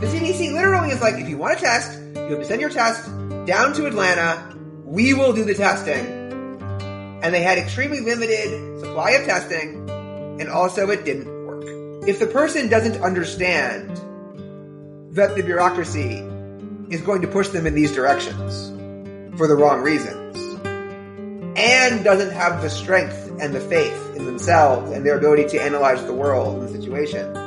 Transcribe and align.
The 0.00 0.06
CDC 0.08 0.52
literally 0.52 0.90
is 0.90 1.00
like, 1.00 1.14
if 1.14 1.26
you 1.26 1.38
want 1.38 1.56
a 1.56 1.60
test, 1.62 1.98
you 2.14 2.20
have 2.20 2.38
to 2.38 2.44
send 2.44 2.60
your 2.60 2.68
test 2.68 3.06
down 3.46 3.72
to 3.74 3.86
Atlanta. 3.86 4.54
We 4.84 5.14
will 5.14 5.32
do 5.32 5.42
the 5.42 5.54
testing. 5.54 6.04
And 7.22 7.34
they 7.34 7.42
had 7.42 7.56
extremely 7.56 8.00
limited 8.00 8.80
supply 8.80 9.12
of 9.12 9.24
testing, 9.24 9.88
and 10.38 10.50
also 10.50 10.90
it 10.90 11.06
didn't 11.06 11.26
work. 11.46 11.64
If 12.06 12.18
the 12.18 12.26
person 12.26 12.68
doesn't 12.68 13.02
understand 13.02 13.96
that 15.14 15.34
the 15.34 15.42
bureaucracy 15.42 16.18
is 16.90 17.00
going 17.00 17.22
to 17.22 17.28
push 17.28 17.48
them 17.48 17.66
in 17.66 17.74
these 17.74 17.92
directions 17.92 18.68
for 19.38 19.46
the 19.46 19.56
wrong 19.56 19.80
reasons, 19.80 20.36
and 21.56 22.04
doesn't 22.04 22.32
have 22.32 22.60
the 22.60 22.68
strength 22.68 23.32
and 23.40 23.54
the 23.54 23.60
faith 23.60 24.14
in 24.14 24.26
themselves 24.26 24.92
and 24.92 25.06
their 25.06 25.16
ability 25.16 25.46
to 25.48 25.58
analyze 25.58 26.04
the 26.04 26.12
world 26.12 26.62
and 26.62 26.68
the 26.68 26.78
situation, 26.78 27.45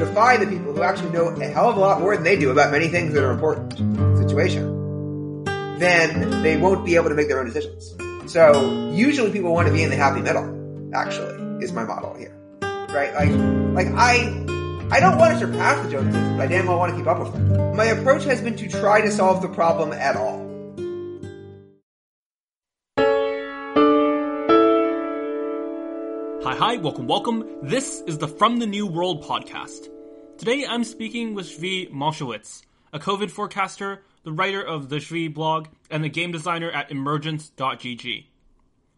defy 0.00 0.36
the 0.36 0.46
people 0.46 0.72
who 0.72 0.82
actually 0.82 1.10
know 1.10 1.28
a 1.28 1.46
hell 1.46 1.70
of 1.70 1.76
a 1.76 1.80
lot 1.80 2.00
more 2.00 2.14
than 2.14 2.24
they 2.24 2.36
do 2.36 2.50
about 2.50 2.72
many 2.72 2.88
things 2.88 3.12
that 3.14 3.22
are 3.22 3.30
important 3.30 3.76
the 3.76 4.16
situation, 4.16 5.44
then 5.78 6.42
they 6.42 6.56
won't 6.56 6.84
be 6.84 6.96
able 6.96 7.08
to 7.08 7.14
make 7.14 7.28
their 7.28 7.38
own 7.38 7.46
decisions. 7.46 7.94
So 8.26 8.90
usually 8.90 9.30
people 9.30 9.52
want 9.52 9.68
to 9.68 9.74
be 9.74 9.82
in 9.82 9.90
the 9.90 9.96
happy 9.96 10.20
middle, 10.20 10.44
actually, 10.94 11.64
is 11.64 11.72
my 11.72 11.84
model 11.84 12.14
here. 12.14 12.34
Right? 12.62 13.12
Like, 13.14 13.30
like 13.74 13.94
I, 13.96 14.44
I 14.90 15.00
don't 15.00 15.18
want 15.18 15.34
to 15.34 15.38
surpass 15.38 15.84
the 15.84 15.90
Joneses, 15.90 16.36
but 16.36 16.40
I 16.40 16.46
damn 16.46 16.66
well 16.66 16.78
want 16.78 16.92
to 16.92 16.98
keep 16.98 17.06
up 17.06 17.18
with 17.20 17.32
them. 17.32 17.76
My 17.76 17.86
approach 17.86 18.24
has 18.24 18.40
been 18.40 18.56
to 18.56 18.68
try 18.68 19.00
to 19.00 19.10
solve 19.10 19.42
the 19.42 19.48
problem 19.48 19.92
at 19.92 20.16
all. 20.16 20.39
Hi, 26.60 26.76
welcome, 26.76 27.06
welcome. 27.06 27.48
This 27.62 28.02
is 28.02 28.18
the 28.18 28.28
From 28.28 28.58
the 28.58 28.66
New 28.66 28.86
World 28.86 29.24
podcast. 29.24 29.88
Today 30.36 30.66
I'm 30.68 30.84
speaking 30.84 31.32
with 31.32 31.46
Zvi 31.46 31.90
Mowshowitz, 31.90 32.60
a 32.92 32.98
COVID 32.98 33.30
forecaster, 33.30 34.02
the 34.24 34.32
writer 34.32 34.60
of 34.60 34.90
the 34.90 34.96
Zvi 34.96 35.32
blog, 35.32 35.68
and 35.90 36.04
the 36.04 36.10
game 36.10 36.32
designer 36.32 36.70
at 36.70 36.90
emergence.gg. 36.90 38.26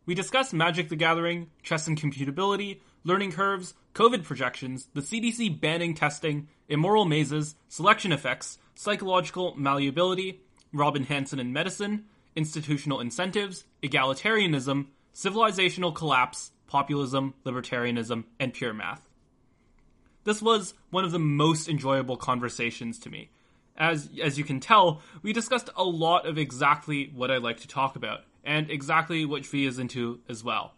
We 0.07 0.15
discuss 0.17 0.53
Magic 0.53 0.89
the 0.89 0.97
Gathering, 0.97 1.51
chess 1.63 1.87
and 1.87 1.97
computability, 1.97 2.81
learning 3.05 3.31
curves, 3.31 3.75
COVID 3.95 4.25
projections, 4.25 4.89
the 4.93 5.01
CDC 5.01 5.61
banning 5.61 5.95
testing, 5.95 6.49
immoral 6.69 7.05
mazes, 7.05 7.55
selection 7.69 8.11
effects, 8.11 8.59
psychological 8.75 9.55
malleability, 9.55 10.41
Robin 10.73 11.05
Hanson 11.05 11.39
in 11.39 11.53
medicine, 11.53 12.07
institutional 12.35 12.99
incentives, 12.99 13.67
egalitarianism, 13.85 14.87
civilizational 15.15 15.95
collapse, 15.95 16.51
populism, 16.73 17.35
libertarianism, 17.45 18.25
and 18.41 18.55
pure 18.55 18.73
math. 18.73 19.07
This 20.25 20.41
was 20.41 20.73
one 20.91 21.05
of 21.05 21.13
the 21.13 21.19
most 21.19 21.69
enjoyable 21.69 22.17
conversations 22.17 22.99
to 23.01 23.11
me. 23.11 23.29
As, 23.77 24.09
as 24.23 24.39
you 24.39 24.45
can 24.45 24.59
tell, 24.59 25.03
we 25.23 25.35
discussed 25.35 25.69
a 25.77 25.85
lot 25.85 26.27
of 26.27 26.39
exactly 26.39 27.13
what 27.15 27.31
I 27.31 27.37
like 27.37 27.61
to 27.61 27.69
talk 27.69 27.95
about, 27.95 28.21
and 28.43 28.71
exactly 28.71 29.27
what 29.27 29.43
Zvi 29.43 29.69
is 29.69 29.79
into 29.79 30.21
as 30.31 30.43
well. 30.43 30.73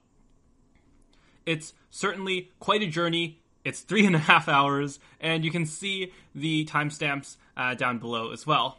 It's 1.47 1.73
certainly 1.91 2.51
quite 2.59 2.83
a 2.83 2.89
journey. 2.89 3.41
It's 3.65 3.81
three 3.81 4.05
and 4.05 4.17
a 4.17 4.19
half 4.19 4.49
hours, 4.49 4.99
and 5.21 5.45
you 5.45 5.53
can 5.53 5.65
see 5.65 6.13
the 6.35 6.65
timestamps 6.65 7.37
uh, 7.57 7.75
down 7.75 7.99
below 7.99 8.33
as 8.33 8.45
well. 8.45 8.79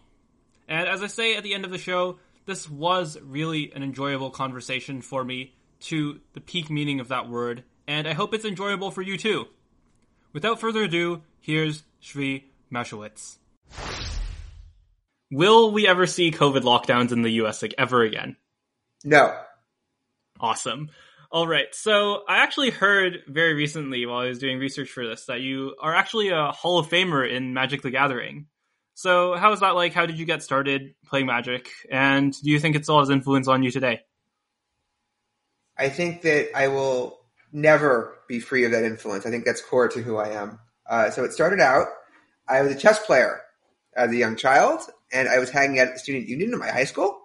And 0.68 0.88
as 0.90 1.02
I 1.02 1.08
say 1.08 1.38
at 1.38 1.44
the 1.44 1.54
end 1.54 1.64
of 1.64 1.72
the 1.72 1.78
show, 1.78 2.20
this 2.46 2.70
was 2.70 3.18
really 3.22 3.72
an 3.74 3.84
enjoyable 3.84 4.32
conversation 4.32 5.02
for 5.02 5.24
me 5.24 5.54
to 5.82 6.20
the 6.34 6.42
peak 6.42 6.70
meaning 6.70 7.00
of 7.00 7.10
that 7.10 7.30
word, 7.30 7.64
and 7.88 8.08
I 8.08 8.14
hope 8.14 8.34
it's 8.34 8.46
enjoyable 8.46 8.92
for 8.92 9.02
you 9.02 9.18
too. 9.18 9.46
Without 10.34 10.60
further 10.60 10.84
ado, 10.84 11.22
here's 11.40 11.84
Zvi 12.02 12.44
Mowshowitz. 12.72 13.38
Will 15.32 15.72
we 15.72 15.88
ever 15.88 16.06
see 16.06 16.32
COVID 16.32 16.62
lockdowns 16.62 17.12
in 17.12 17.22
the 17.22 17.32
US 17.32 17.62
like 17.62 17.74
ever 17.78 18.04
again? 18.04 18.38
No. 19.04 19.36
Awesome. 20.40 20.90
All 21.32 21.48
right. 21.48 21.74
So 21.74 22.24
I 22.28 22.38
actually 22.38 22.70
heard 22.70 23.24
very 23.28 23.54
recently 23.54 24.06
while 24.06 24.20
I 24.20 24.28
was 24.28 24.40
doing 24.40 24.60
research 24.60 24.90
for 24.90 25.06
this 25.06 25.26
that 25.26 25.42
you 25.42 25.76
are 25.82 25.94
actually 25.94 26.30
a 26.30 26.52
Hall 26.52 26.80
of 26.80 26.88
Famer 26.88 27.30
in 27.30 27.54
Magic 27.54 27.82
the 27.82 27.92
Gathering. 27.92 28.48
So 28.94 29.36
how 29.36 29.52
is 29.52 29.60
that 29.60 29.76
like? 29.76 29.94
How 29.94 30.06
did 30.06 30.18
you 30.18 30.26
get 30.26 30.44
started 30.44 30.96
playing 31.06 31.26
Magic? 31.26 31.70
And 31.92 32.34
do 32.42 32.50
you 32.50 32.60
think 32.60 32.76
it 32.76 32.84
still 32.84 33.00
has 33.00 33.10
influence 33.10 33.48
on 33.48 33.64
you 33.64 33.72
today? 33.72 34.02
I 35.78 35.90
think 35.90 36.22
that 36.22 36.56
I 36.56 36.68
will 36.70 37.20
never 37.52 38.18
be 38.28 38.40
free 38.40 38.66
of 38.66 38.72
that 38.72 38.84
influence. 38.84 39.26
I 39.26 39.30
think 39.30 39.46
that's 39.46 39.62
core 39.62 39.88
to 39.90 40.02
who 40.02 40.18
I 40.18 40.30
am. 40.30 40.60
Uh, 40.88 41.10
so 41.10 41.24
it 41.24 41.34
started 41.34 41.60
out, 41.60 41.88
I 42.48 42.62
was 42.62 42.72
a 42.72 42.78
chess 42.78 43.04
player 43.06 43.42
as 43.96 44.12
a 44.12 44.16
young 44.16 44.36
child, 44.36 44.82
and 45.12 45.28
I 45.28 45.40
was 45.40 45.50
hanging 45.50 45.80
out 45.80 45.88
at 45.88 45.94
the 45.94 46.00
student 46.00 46.28
union 46.28 46.54
in 46.54 46.60
my 46.60 46.70
high 46.70 46.84
school, 46.84 47.20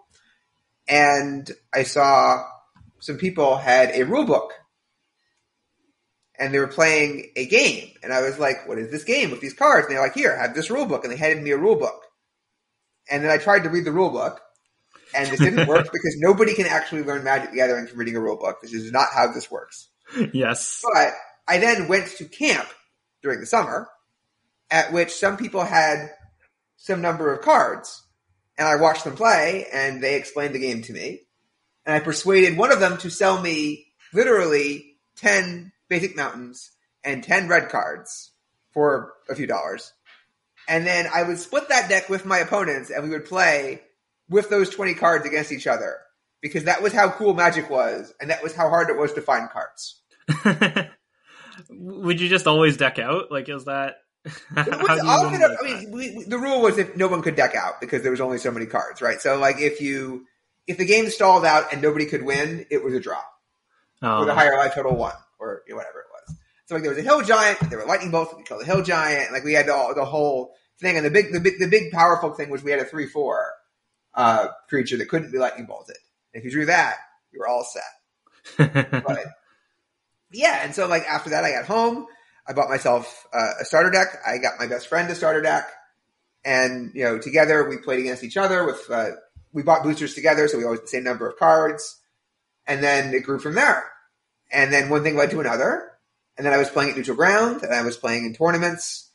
and 0.89 1.51
I 1.75 1.83
saw 1.83 2.45
some 3.01 3.17
people 3.17 3.57
had 3.57 3.91
a 3.91 4.05
rule 4.05 4.25
book, 4.25 4.53
and 6.39 6.55
they 6.55 6.59
were 6.59 6.69
playing 6.69 7.33
a 7.37 7.47
game, 7.47 7.91
and 8.03 8.13
I 8.13 8.23
was 8.23 8.39
like, 8.39 8.67
"What 8.67 8.79
is 8.79 8.91
this 8.91 9.05
game 9.05 9.31
with 9.31 9.41
these 9.41 9.53
cards?" 9.53 9.87
And 9.87 9.95
they're 9.95 10.03
like, 10.03 10.15
"Here, 10.15 10.37
have 10.37 10.55
this 10.55 10.71
rule 10.71 10.87
book," 10.87 11.05
and 11.05 11.13
they 11.13 11.17
handed 11.17 11.43
me 11.43 11.51
a 11.51 11.59
rule 11.59 11.77
book, 11.77 12.07
and 13.11 13.23
then 13.23 13.31
I 13.31 13.37
tried 13.37 13.65
to 13.65 13.69
read 13.69 13.85
the 13.85 13.93
rule 13.93 14.11
book, 14.11 14.41
and 15.15 15.29
this 15.29 15.41
didn't 15.41 15.69
work 15.69 15.85
because 15.93 16.17
nobody 16.19 16.55
can 16.55 16.67
actually 16.67 17.03
learn 17.03 17.25
Magic 17.25 17.51
the 17.51 17.57
Gathering 17.57 17.87
from 17.87 17.99
reading 17.99 18.17
a 18.17 18.21
rule 18.21 18.37
book. 18.37 18.61
This 18.63 18.73
is 18.73 18.93
not 18.93 19.09
how 19.15 19.33
this 19.33 19.51
works. 19.51 19.89
Yes. 20.33 20.83
But 20.93 21.13
I 21.47 21.59
then 21.59 21.89
went 21.89 22.09
to 22.19 22.25
camp 22.25 22.69
during 23.23 23.41
the 23.41 23.47
summer, 23.47 23.89
at 24.71 24.93
which 24.93 25.13
some 25.13 25.37
people 25.37 25.65
had 25.65 26.11
some 26.77 27.01
number 27.01 27.33
of 27.33 27.43
cards, 27.43 28.07
and 28.57 28.67
I 28.67 28.77
watched 28.77 29.05
them 29.05 29.17
play, 29.17 29.67
and 29.73 30.03
they 30.03 30.17
explained 30.17 30.55
the 30.55 30.61
game 30.61 30.83
to 30.83 30.93
me, 30.93 31.23
and 31.85 31.95
I 31.95 32.01
persuaded 32.01 32.57
one 32.57 32.73
of 32.73 32.81
them 32.81 32.97
to 32.99 33.11
sell 33.11 33.41
me 33.41 33.87
literally 34.13 34.97
ten 35.17 35.73
basic 35.89 36.17
mountains 36.17 36.71
and 37.05 37.23
ten 37.23 37.49
red 37.49 37.69
cards 37.69 38.33
for 38.73 39.13
a 39.29 39.35
few 39.35 39.47
dollars. 39.47 39.93
And 40.69 40.87
then 40.87 41.09
I 41.13 41.25
would 41.25 41.39
split 41.39 41.69
that 41.69 41.89
deck 41.89 42.09
with 42.09 42.25
my 42.25 42.39
opponents, 42.39 42.91
and 42.91 43.03
we 43.03 43.11
would 43.11 43.25
play 43.25 43.83
with 44.31 44.49
those 44.49 44.71
20 44.71 44.95
cards 44.95 45.27
against 45.27 45.53
each 45.53 45.67
other 45.67 45.99
because 46.41 46.65
that 46.65 46.81
was 46.83 46.93
how 46.93 47.11
cool 47.11 47.35
Magic 47.35 47.69
was, 47.69 48.15
and 48.21 48.31
that 48.31 48.43
was 48.43 48.55
how 48.55 48.71
hard 48.71 48.89
it 48.89 48.97
was 48.97 49.13
to 49.15 49.21
find 49.21 49.51
cards. 49.51 50.01
Would 51.69 52.21
you 52.21 52.29
just 52.29 52.47
always 52.47 52.77
deck 52.77 52.99
out? 52.99 53.31
Like, 53.31 53.49
is 53.49 53.65
that? 53.67 53.97
It 54.57 54.67
was 54.67 55.01
often, 55.01 55.43
I 55.43 55.57
mean, 55.63 55.91
we, 55.91 56.17
we, 56.17 56.25
the 56.25 56.39
rule 56.39 56.61
was 56.61 56.79
if 56.79 56.97
no 56.97 57.09
one 57.09 57.23
could 57.23 57.37
deck 57.37 57.55
out 57.55 57.81
because 57.81 58.03
there 58.03 58.11
was 58.11 58.21
only 58.21 58.39
so 58.39 58.51
many 58.51 58.67
cards, 58.67 59.01
right? 59.01 59.21
So, 59.21 59.39
like, 59.39 59.61
if 59.61 59.81
you 59.81 60.27
if 60.67 60.77
the 60.77 60.85
game 60.85 61.09
stalled 61.09 61.45
out 61.45 61.73
and 61.73 61.83
nobody 61.83 62.07
could 62.07 62.23
win, 62.23 62.67
it 62.71 62.85
was 62.85 62.95
a 62.95 63.01
draw, 63.01 63.23
Oh. 64.03 64.21
or 64.21 64.25
the 64.27 64.35
higher 64.35 64.57
life 64.57 64.75
total 64.75 64.95
won, 64.95 65.15
or 65.39 65.63
you 65.67 65.73
know, 65.73 65.79
whatever 65.79 66.01
it 66.01 66.07
was. 66.13 66.37
So, 66.67 66.75
like, 66.75 66.83
there 66.85 66.93
was 66.93 66.99
a 66.99 67.03
hill 67.03 67.23
giant, 67.23 67.59
there 67.71 67.79
were 67.79 67.87
lightning 67.87 68.11
bolts, 68.11 68.35
we 68.37 68.43
killed 68.45 68.61
the 68.61 68.67
hill 68.67 68.83
giant, 68.83 69.33
like 69.33 69.43
we 69.43 69.55
had 69.55 69.67
the, 69.67 69.93
the 69.97 70.05
whole 70.05 70.55
thing, 70.81 70.97
and 70.97 71.05
the 71.05 71.11
big, 71.11 71.33
the 71.33 71.41
big, 71.41 71.59
the 71.59 71.67
big 71.69 71.91
powerful 71.91 72.33
thing 72.33 72.51
was 72.51 72.63
we 72.63 72.71
had 72.71 72.81
a 72.81 72.85
three 72.85 73.07
four 73.07 73.47
uh, 74.15 74.49
creature 74.69 74.97
that 74.99 75.09
couldn't 75.09 75.33
be 75.33 75.39
lightning 75.39 75.67
bolted. 75.67 75.97
If 76.33 76.45
you 76.45 76.51
drew 76.51 76.67
that, 76.67 76.97
you 77.33 77.41
were 77.41 77.49
all 77.49 77.65
set. 77.65 77.83
But 79.07 79.27
yeah, 80.33 80.61
and 80.65 80.75
so 80.75 80.87
like 80.87 81.05
after 81.05 81.31
that, 81.31 81.45
I 81.45 81.53
got 81.53 81.67
home. 81.67 82.07
I 82.47 82.53
bought 82.53 82.69
myself 82.69 83.27
uh, 83.33 83.53
a 83.61 83.65
starter 83.65 83.91
deck. 83.91 84.09
I 84.27 84.39
got 84.39 84.59
my 84.59 84.67
best 84.67 84.89
friend 84.89 85.11
a 85.11 85.15
starter 85.15 85.43
deck, 85.43 85.69
and 86.45 86.93
you 86.95 87.05
know, 87.05 87.19
together 87.19 87.69
we 87.69 87.79
played 87.79 88.01
against 88.01 88.25
each 88.25 88.37
other. 88.37 88.65
With 88.65 88.89
uh, 88.91 89.11
we 89.53 89.63
bought 89.63 89.83
boosters 89.83 90.15
together, 90.15 90.49
so 90.49 90.59
we 90.59 90.65
always 90.65 90.81
had 90.81 90.87
the 90.87 90.91
same 90.91 91.05
number 91.05 91.29
of 91.29 91.37
cards, 91.37 91.99
and 92.67 92.83
then 92.83 93.13
it 93.13 93.25
grew 93.25 93.39
from 93.39 93.55
there. 93.55 93.85
And 94.53 94.73
then 94.73 94.89
one 94.89 95.03
thing 95.03 95.17
led 95.17 95.31
to 95.31 95.41
another, 95.41 95.93
and 96.37 96.47
then 96.47 96.53
I 96.53 96.59
was 96.59 96.71
playing 96.71 96.91
at 96.91 96.97
neutral 96.97 97.17
ground, 97.17 97.63
and 97.63 97.75
I 97.75 97.83
was 97.83 97.97
playing 97.97 98.25
in 98.25 98.35
tournaments, 98.35 99.11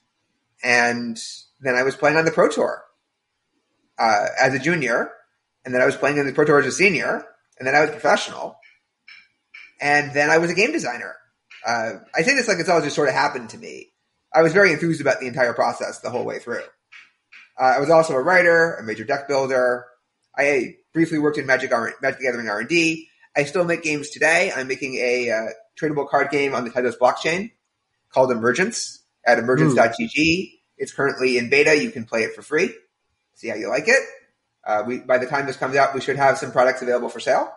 and 0.64 1.18
then 1.60 1.76
I 1.76 1.84
was 1.84 1.96
playing 1.96 2.18
on 2.18 2.26
the 2.26 2.32
pro 2.32 2.50
tour 2.50 2.85
uh, 3.98 4.28
as 4.40 4.54
a 4.54 4.60
junior, 4.60 5.12
and 5.64 5.74
then 5.74 5.82
I 5.82 5.86
was 5.86 5.96
playing 5.96 6.18
in 6.18 6.26
the 6.26 6.34
pro 6.34 6.46
tour 6.46 6.60
as 6.60 6.66
a 6.66 6.72
senior, 6.72 7.26
and 7.58 7.68
then 7.68 7.76
I 7.76 7.82
was 7.82 7.90
professional, 7.92 8.58
and 9.82 10.14
then 10.14 10.30
I 10.30 10.38
was 10.38 10.52
a 10.52 10.56
game 10.56 10.72
designer. 10.72 11.16
Uh, 11.66 11.94
I 12.16 12.22
say 12.22 12.36
this 12.36 12.48
like 12.48 12.60
it's 12.60 12.70
all 12.70 12.82
just 12.82 12.96
sort 12.96 13.10
of 13.10 13.16
happened 13.16 13.50
to 13.52 13.58
me. 13.58 13.92
I 14.34 14.42
was 14.42 14.54
very 14.54 14.72
enthused 14.72 15.02
about 15.02 15.20
the 15.20 15.28
entire 15.28 15.54
process 15.54 16.00
the 16.00 16.10
whole 16.10 16.26
way 16.26 16.40
through. 16.40 16.64
Uh, 17.60 17.64
I 17.64 17.80
was 17.80 17.90
also 17.90 18.14
a 18.14 18.22
writer, 18.22 18.76
a 18.76 18.84
major 18.84 19.06
deck 19.06 19.28
builder. 19.28 19.86
I 20.38 20.76
briefly 20.94 21.18
worked 21.20 21.38
in 21.38 21.46
Magic, 21.46 21.72
R- 21.74 21.94
Magic 22.02 22.22
Gathering 22.22 22.50
R 22.50 22.60
and 22.60 22.70
D. 22.70 23.08
I 23.36 23.46
still 23.46 23.64
make 23.64 23.84
games 23.84 24.10
today. 24.10 24.52
I'm 24.56 24.68
making 24.68 24.96
a 24.96 25.32
uh, 25.32 25.46
tradable 25.80 26.08
card 26.08 26.30
game 26.30 26.54
on 26.54 26.66
the 26.66 26.70
Tezos 26.70 26.98
blockchain 26.98 27.52
called 28.10 28.32
Emergents 28.32 29.02
at 29.26 29.40
emergence.gg. 29.40 30.52
It's 30.78 30.94
currently 30.94 31.38
in 31.38 31.50
beta. 31.50 31.82
You 31.82 31.92
can 31.92 32.06
play 32.06 32.24
it 32.24 32.34
for 32.34 32.42
free. 32.42 32.74
See 33.36 33.50
how 33.50 33.56
you 33.56 33.70
like 33.70 33.88
it. 33.88 34.02
Uh, 34.66 34.84
we, 34.88 35.00
by 35.00 35.18
the 35.18 35.28
time 35.28 35.46
this 35.46 35.58
comes 35.58 35.76
out, 35.76 35.94
we 35.94 36.02
should 36.02 36.18
have 36.18 36.38
some 36.38 36.52
products 36.52 36.82
available 36.82 37.10
for 37.10 37.20
sale. 37.20 37.52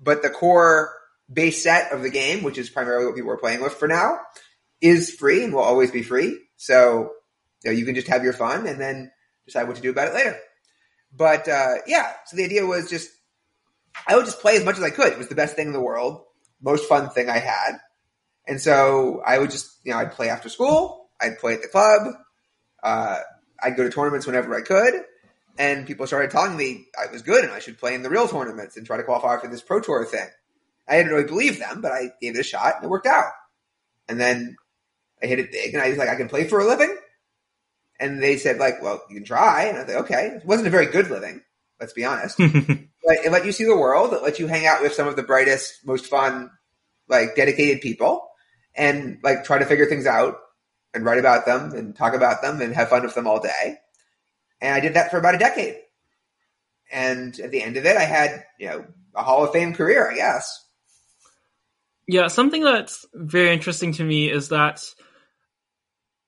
But 0.00 0.22
the 0.22 0.30
core 0.30 0.92
base 1.32 1.62
set 1.62 1.92
of 1.92 2.02
the 2.02 2.10
game, 2.10 2.42
which 2.42 2.58
is 2.58 2.70
primarily 2.70 3.06
what 3.06 3.16
people 3.16 3.30
are 3.30 3.38
playing 3.38 3.62
with 3.62 3.74
for 3.74 3.88
now, 3.88 4.20
is 4.80 5.10
free 5.10 5.42
and 5.42 5.52
will 5.52 5.62
always 5.62 5.90
be 5.90 6.02
free. 6.02 6.38
So 6.56 7.10
you, 7.64 7.70
know, 7.70 7.76
you 7.76 7.84
can 7.84 7.94
just 7.94 8.08
have 8.08 8.22
your 8.22 8.32
fun 8.32 8.66
and 8.66 8.80
then 8.80 9.10
decide 9.46 9.66
what 9.66 9.76
to 9.76 9.82
do 9.82 9.90
about 9.90 10.08
it 10.08 10.14
later. 10.14 10.36
But 11.12 11.48
uh, 11.48 11.76
yeah, 11.86 12.12
so 12.26 12.36
the 12.36 12.44
idea 12.44 12.66
was 12.66 12.90
just 12.90 13.10
I 14.06 14.16
would 14.16 14.26
just 14.26 14.40
play 14.40 14.56
as 14.56 14.64
much 14.64 14.76
as 14.76 14.82
I 14.82 14.90
could. 14.90 15.12
It 15.12 15.18
was 15.18 15.28
the 15.28 15.34
best 15.34 15.56
thing 15.56 15.68
in 15.68 15.72
the 15.72 15.80
world, 15.80 16.22
most 16.60 16.88
fun 16.88 17.08
thing 17.10 17.30
I 17.30 17.38
had, 17.38 17.78
and 18.46 18.60
so 18.60 19.22
I 19.24 19.38
would 19.38 19.50
just 19.50 19.80
you 19.84 19.92
know 19.92 19.98
I'd 19.98 20.12
play 20.12 20.28
after 20.28 20.48
school, 20.48 21.08
I'd 21.20 21.38
play 21.38 21.54
at 21.54 21.62
the 21.62 21.68
club, 21.68 22.14
uh, 22.82 23.20
I'd 23.62 23.76
go 23.76 23.84
to 23.84 23.90
tournaments 23.90 24.26
whenever 24.26 24.54
I 24.54 24.60
could, 24.62 25.04
and 25.58 25.86
people 25.86 26.06
started 26.06 26.30
telling 26.30 26.56
me 26.56 26.86
I 26.98 27.10
was 27.10 27.22
good 27.22 27.44
and 27.44 27.52
I 27.52 27.58
should 27.58 27.78
play 27.78 27.94
in 27.94 28.02
the 28.02 28.10
real 28.10 28.28
tournaments 28.28 28.76
and 28.76 28.86
try 28.86 28.96
to 28.96 29.02
qualify 29.02 29.38
for 29.38 29.48
this 29.48 29.62
pro 29.62 29.80
tour 29.80 30.04
thing. 30.04 30.28
I 30.88 30.96
didn't 30.96 31.12
really 31.12 31.26
believe 31.26 31.58
them, 31.58 31.80
but 31.80 31.92
I 31.92 32.12
gave 32.20 32.36
it 32.36 32.40
a 32.40 32.44
shot 32.44 32.76
and 32.76 32.84
it 32.84 32.90
worked 32.90 33.06
out. 33.06 33.32
And 34.08 34.20
then 34.20 34.56
I 35.22 35.26
hit 35.26 35.38
it 35.38 35.50
big 35.50 35.74
and 35.74 35.82
I 35.82 35.88
was 35.88 35.98
like, 35.98 36.08
I 36.08 36.16
can 36.16 36.28
play 36.28 36.46
for 36.46 36.60
a 36.60 36.66
living. 36.66 36.96
And 37.98 38.22
they 38.22 38.36
said 38.36 38.58
like, 38.58 38.82
well, 38.82 39.02
you 39.08 39.16
can 39.16 39.24
try. 39.24 39.64
And 39.64 39.78
I 39.78 39.80
was 39.80 39.88
like, 39.88 40.04
okay. 40.04 40.26
It 40.36 40.46
wasn't 40.46 40.68
a 40.68 40.70
very 40.70 40.86
good 40.86 41.10
living. 41.10 41.42
Let's 41.80 41.94
be 41.94 42.04
honest. 42.04 42.36
but 42.38 43.16
it 43.24 43.32
let 43.32 43.46
you 43.46 43.52
see 43.52 43.64
the 43.64 43.76
world. 43.76 44.12
It 44.12 44.22
let 44.22 44.38
you 44.38 44.46
hang 44.46 44.66
out 44.66 44.82
with 44.82 44.92
some 44.92 45.08
of 45.08 45.16
the 45.16 45.22
brightest, 45.22 45.84
most 45.84 46.06
fun, 46.06 46.50
like 47.08 47.34
dedicated 47.34 47.80
people 47.80 48.28
and 48.74 49.18
like 49.22 49.44
try 49.44 49.58
to 49.58 49.64
figure 49.64 49.86
things 49.86 50.06
out 50.06 50.36
and 50.96 51.04
write 51.04 51.18
about 51.18 51.46
them 51.46 51.72
and 51.72 51.94
talk 51.94 52.14
about 52.14 52.42
them 52.42 52.60
and 52.60 52.74
have 52.74 52.88
fun 52.88 53.02
with 53.02 53.14
them 53.14 53.26
all 53.26 53.38
day. 53.40 53.78
And 54.60 54.74
I 54.74 54.80
did 54.80 54.94
that 54.94 55.10
for 55.10 55.18
about 55.18 55.34
a 55.34 55.38
decade. 55.38 55.76
And 56.90 57.38
at 57.38 57.50
the 57.50 57.62
end 57.62 57.76
of 57.76 57.84
it, 57.84 57.96
I 57.96 58.04
had, 58.04 58.44
you 58.58 58.68
know, 58.68 58.84
a 59.14 59.22
Hall 59.22 59.44
of 59.44 59.52
Fame 59.52 59.74
career, 59.74 60.10
I 60.10 60.14
guess. 60.14 60.64
Yeah, 62.08 62.28
something 62.28 62.62
that's 62.62 63.04
very 63.12 63.52
interesting 63.52 63.92
to 63.92 64.04
me 64.04 64.30
is 64.30 64.48
that 64.48 64.82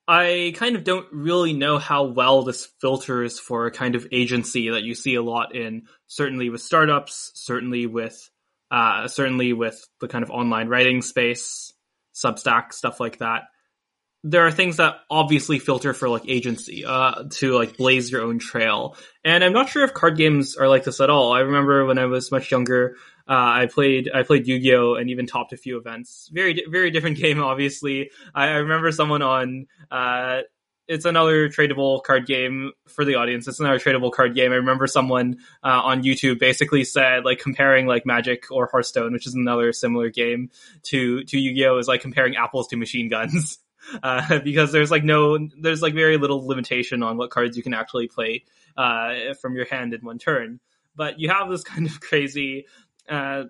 I 0.07 0.53
kind 0.55 0.75
of 0.75 0.83
don't 0.83 1.07
really 1.11 1.53
know 1.53 1.77
how 1.77 2.03
well 2.05 2.43
this 2.43 2.67
filters 2.81 3.39
for 3.39 3.65
a 3.65 3.71
kind 3.71 3.95
of 3.95 4.07
agency 4.11 4.69
that 4.69 4.83
you 4.83 4.95
see 4.95 5.15
a 5.15 5.21
lot 5.21 5.55
in 5.55 5.83
certainly 6.07 6.49
with 6.49 6.61
startups, 6.61 7.31
certainly 7.35 7.85
with 7.85 8.29
uh, 8.71 9.07
certainly 9.07 9.53
with 9.53 9.83
the 9.99 10.07
kind 10.07 10.23
of 10.23 10.29
online 10.29 10.67
writing 10.67 11.01
space, 11.01 11.73
Substack 12.13 12.73
stuff 12.73 12.99
like 12.99 13.19
that. 13.19 13.43
There 14.23 14.45
are 14.45 14.51
things 14.51 14.77
that 14.77 14.97
obviously 15.09 15.59
filter 15.59 15.93
for 15.93 16.09
like 16.09 16.23
agency 16.27 16.83
uh, 16.85 17.23
to 17.37 17.53
like 17.53 17.77
blaze 17.77 18.11
your 18.11 18.21
own 18.21 18.37
trail, 18.37 18.97
and 19.23 19.43
I'm 19.43 19.53
not 19.53 19.69
sure 19.69 19.83
if 19.83 19.93
card 19.93 20.17
games 20.17 20.57
are 20.57 20.67
like 20.67 20.83
this 20.83 20.99
at 20.99 21.09
all. 21.09 21.31
I 21.31 21.39
remember 21.39 21.85
when 21.85 21.97
I 21.97 22.05
was 22.05 22.29
much 22.29 22.51
younger, 22.51 22.97
uh, 23.29 23.33
I 23.33 23.67
played 23.71 24.09
I 24.13 24.23
played 24.23 24.45
Yu 24.45 24.59
Gi 24.59 24.75
Oh 24.75 24.95
and 24.95 25.09
even 25.09 25.25
topped 25.25 25.53
a 25.53 25.57
few 25.57 25.77
events. 25.77 26.29
Very 26.33 26.65
very 26.67 26.91
different 26.91 27.17
game, 27.21 27.41
obviously. 27.41 28.11
I, 28.35 28.47
I 28.47 28.55
remember 28.57 28.91
someone 28.91 29.21
on. 29.21 29.67
Uh, 29.89 30.41
it's 30.89 31.05
another 31.05 31.49
tradable 31.49 32.03
card 32.03 32.25
game 32.25 32.71
for 32.87 33.05
the 33.05 33.15
audience. 33.15 33.47
It's 33.47 33.59
another 33.59 33.77
tradable 33.77 34.11
card 34.11 34.33
game. 34.33 34.51
I 34.51 34.55
remember 34.55 34.87
someone 34.87 35.37
uh, 35.63 35.81
on 35.83 36.01
YouTube 36.01 36.39
basically 36.39 36.83
said 36.83 37.23
like 37.23 37.37
comparing 37.37 37.85
like 37.85 38.07
Magic 38.07 38.47
or 38.49 38.67
Hearthstone, 38.71 39.13
which 39.13 39.27
is 39.27 39.35
another 39.35 39.71
similar 39.71 40.09
game 40.09 40.49
to 40.85 41.23
to 41.25 41.39
Yu 41.39 41.53
Gi 41.53 41.65
Oh, 41.67 41.77
is 41.77 41.87
like 41.87 42.01
comparing 42.01 42.35
apples 42.35 42.67
to 42.69 42.75
machine 42.75 43.07
guns. 43.07 43.59
Uh, 44.03 44.39
because 44.43 44.71
there's 44.71 44.91
like 44.91 45.03
no, 45.03 45.37
there's 45.61 45.81
like 45.81 45.93
very 45.93 46.17
little 46.17 46.45
limitation 46.47 47.03
on 47.03 47.17
what 47.17 47.29
cards 47.29 47.57
you 47.57 47.63
can 47.63 47.73
actually 47.73 48.07
play 48.07 48.43
uh, 48.77 49.33
from 49.41 49.55
your 49.55 49.65
hand 49.65 49.93
in 49.93 50.01
one 50.01 50.19
turn. 50.19 50.59
But 50.95 51.19
you 51.19 51.29
have 51.29 51.49
this 51.49 51.63
kind 51.65 51.87
of 51.87 51.99
crazy 51.99 52.65
uh, 53.09 53.43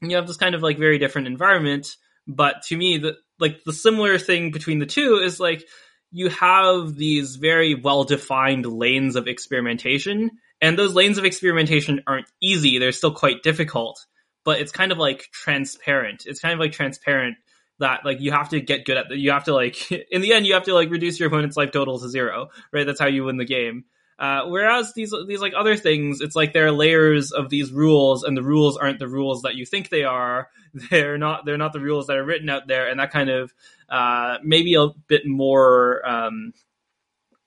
you 0.00 0.16
have 0.16 0.26
this 0.26 0.36
kind 0.36 0.54
of 0.54 0.62
like 0.62 0.78
very 0.78 0.98
different 0.98 1.26
environment. 1.26 1.96
But 2.26 2.62
to 2.64 2.76
me, 2.76 2.98
the 2.98 3.16
like 3.38 3.64
the 3.64 3.72
similar 3.72 4.18
thing 4.18 4.50
between 4.50 4.78
the 4.78 4.86
two 4.86 5.20
is 5.22 5.40
like 5.40 5.64
you 6.10 6.28
have 6.30 6.94
these 6.94 7.36
very 7.36 7.74
well 7.74 8.04
defined 8.04 8.66
lanes 8.66 9.16
of 9.16 9.26
experimentation, 9.26 10.30
and 10.60 10.78
those 10.78 10.94
lanes 10.94 11.18
of 11.18 11.24
experimentation 11.24 12.02
aren't 12.06 12.30
easy. 12.40 12.78
They're 12.78 12.92
still 12.92 13.14
quite 13.14 13.42
difficult, 13.42 14.04
but 14.44 14.60
it's 14.60 14.72
kind 14.72 14.92
of 14.92 14.98
like 14.98 15.28
transparent. 15.32 16.24
It's 16.26 16.40
kind 16.40 16.54
of 16.54 16.60
like 16.60 16.72
transparent 16.72 17.36
that 17.78 18.04
like 18.04 18.20
you 18.20 18.30
have 18.30 18.50
to 18.50 18.60
get 18.60 18.84
good 18.84 18.96
at 18.96 19.08
that. 19.08 19.18
You 19.18 19.32
have 19.32 19.44
to 19.44 19.54
like 19.54 19.90
in 20.10 20.20
the 20.20 20.32
end 20.32 20.46
you 20.46 20.54
have 20.54 20.64
to 20.64 20.74
like 20.74 20.90
reduce 20.90 21.18
your 21.18 21.28
opponent's 21.28 21.56
life 21.56 21.72
total 21.72 21.98
to 21.98 22.08
zero, 22.08 22.48
right? 22.72 22.86
That's 22.86 23.00
how 23.00 23.06
you 23.06 23.24
win 23.24 23.36
the 23.36 23.44
game. 23.44 23.84
Uh, 24.16 24.42
whereas 24.46 24.92
these 24.94 25.12
these 25.26 25.40
like 25.40 25.54
other 25.56 25.76
things, 25.76 26.20
it's 26.20 26.36
like 26.36 26.52
there 26.52 26.66
are 26.66 26.72
layers 26.72 27.32
of 27.32 27.50
these 27.50 27.72
rules, 27.72 28.22
and 28.22 28.36
the 28.36 28.42
rules 28.42 28.76
aren't 28.76 29.00
the 29.00 29.08
rules 29.08 29.42
that 29.42 29.56
you 29.56 29.66
think 29.66 29.88
they 29.88 30.04
are. 30.04 30.48
They're 30.90 31.18
not 31.18 31.44
they're 31.44 31.56
not 31.56 31.72
the 31.72 31.80
rules 31.80 32.08
that 32.08 32.16
are 32.16 32.24
written 32.24 32.48
out 32.48 32.66
there, 32.66 32.88
and 32.88 32.98
that 32.98 33.12
kind 33.12 33.30
of 33.30 33.54
uh, 33.88 34.38
maybe 34.42 34.74
a 34.74 34.88
bit 35.06 35.24
more 35.24 36.04
um, 36.04 36.52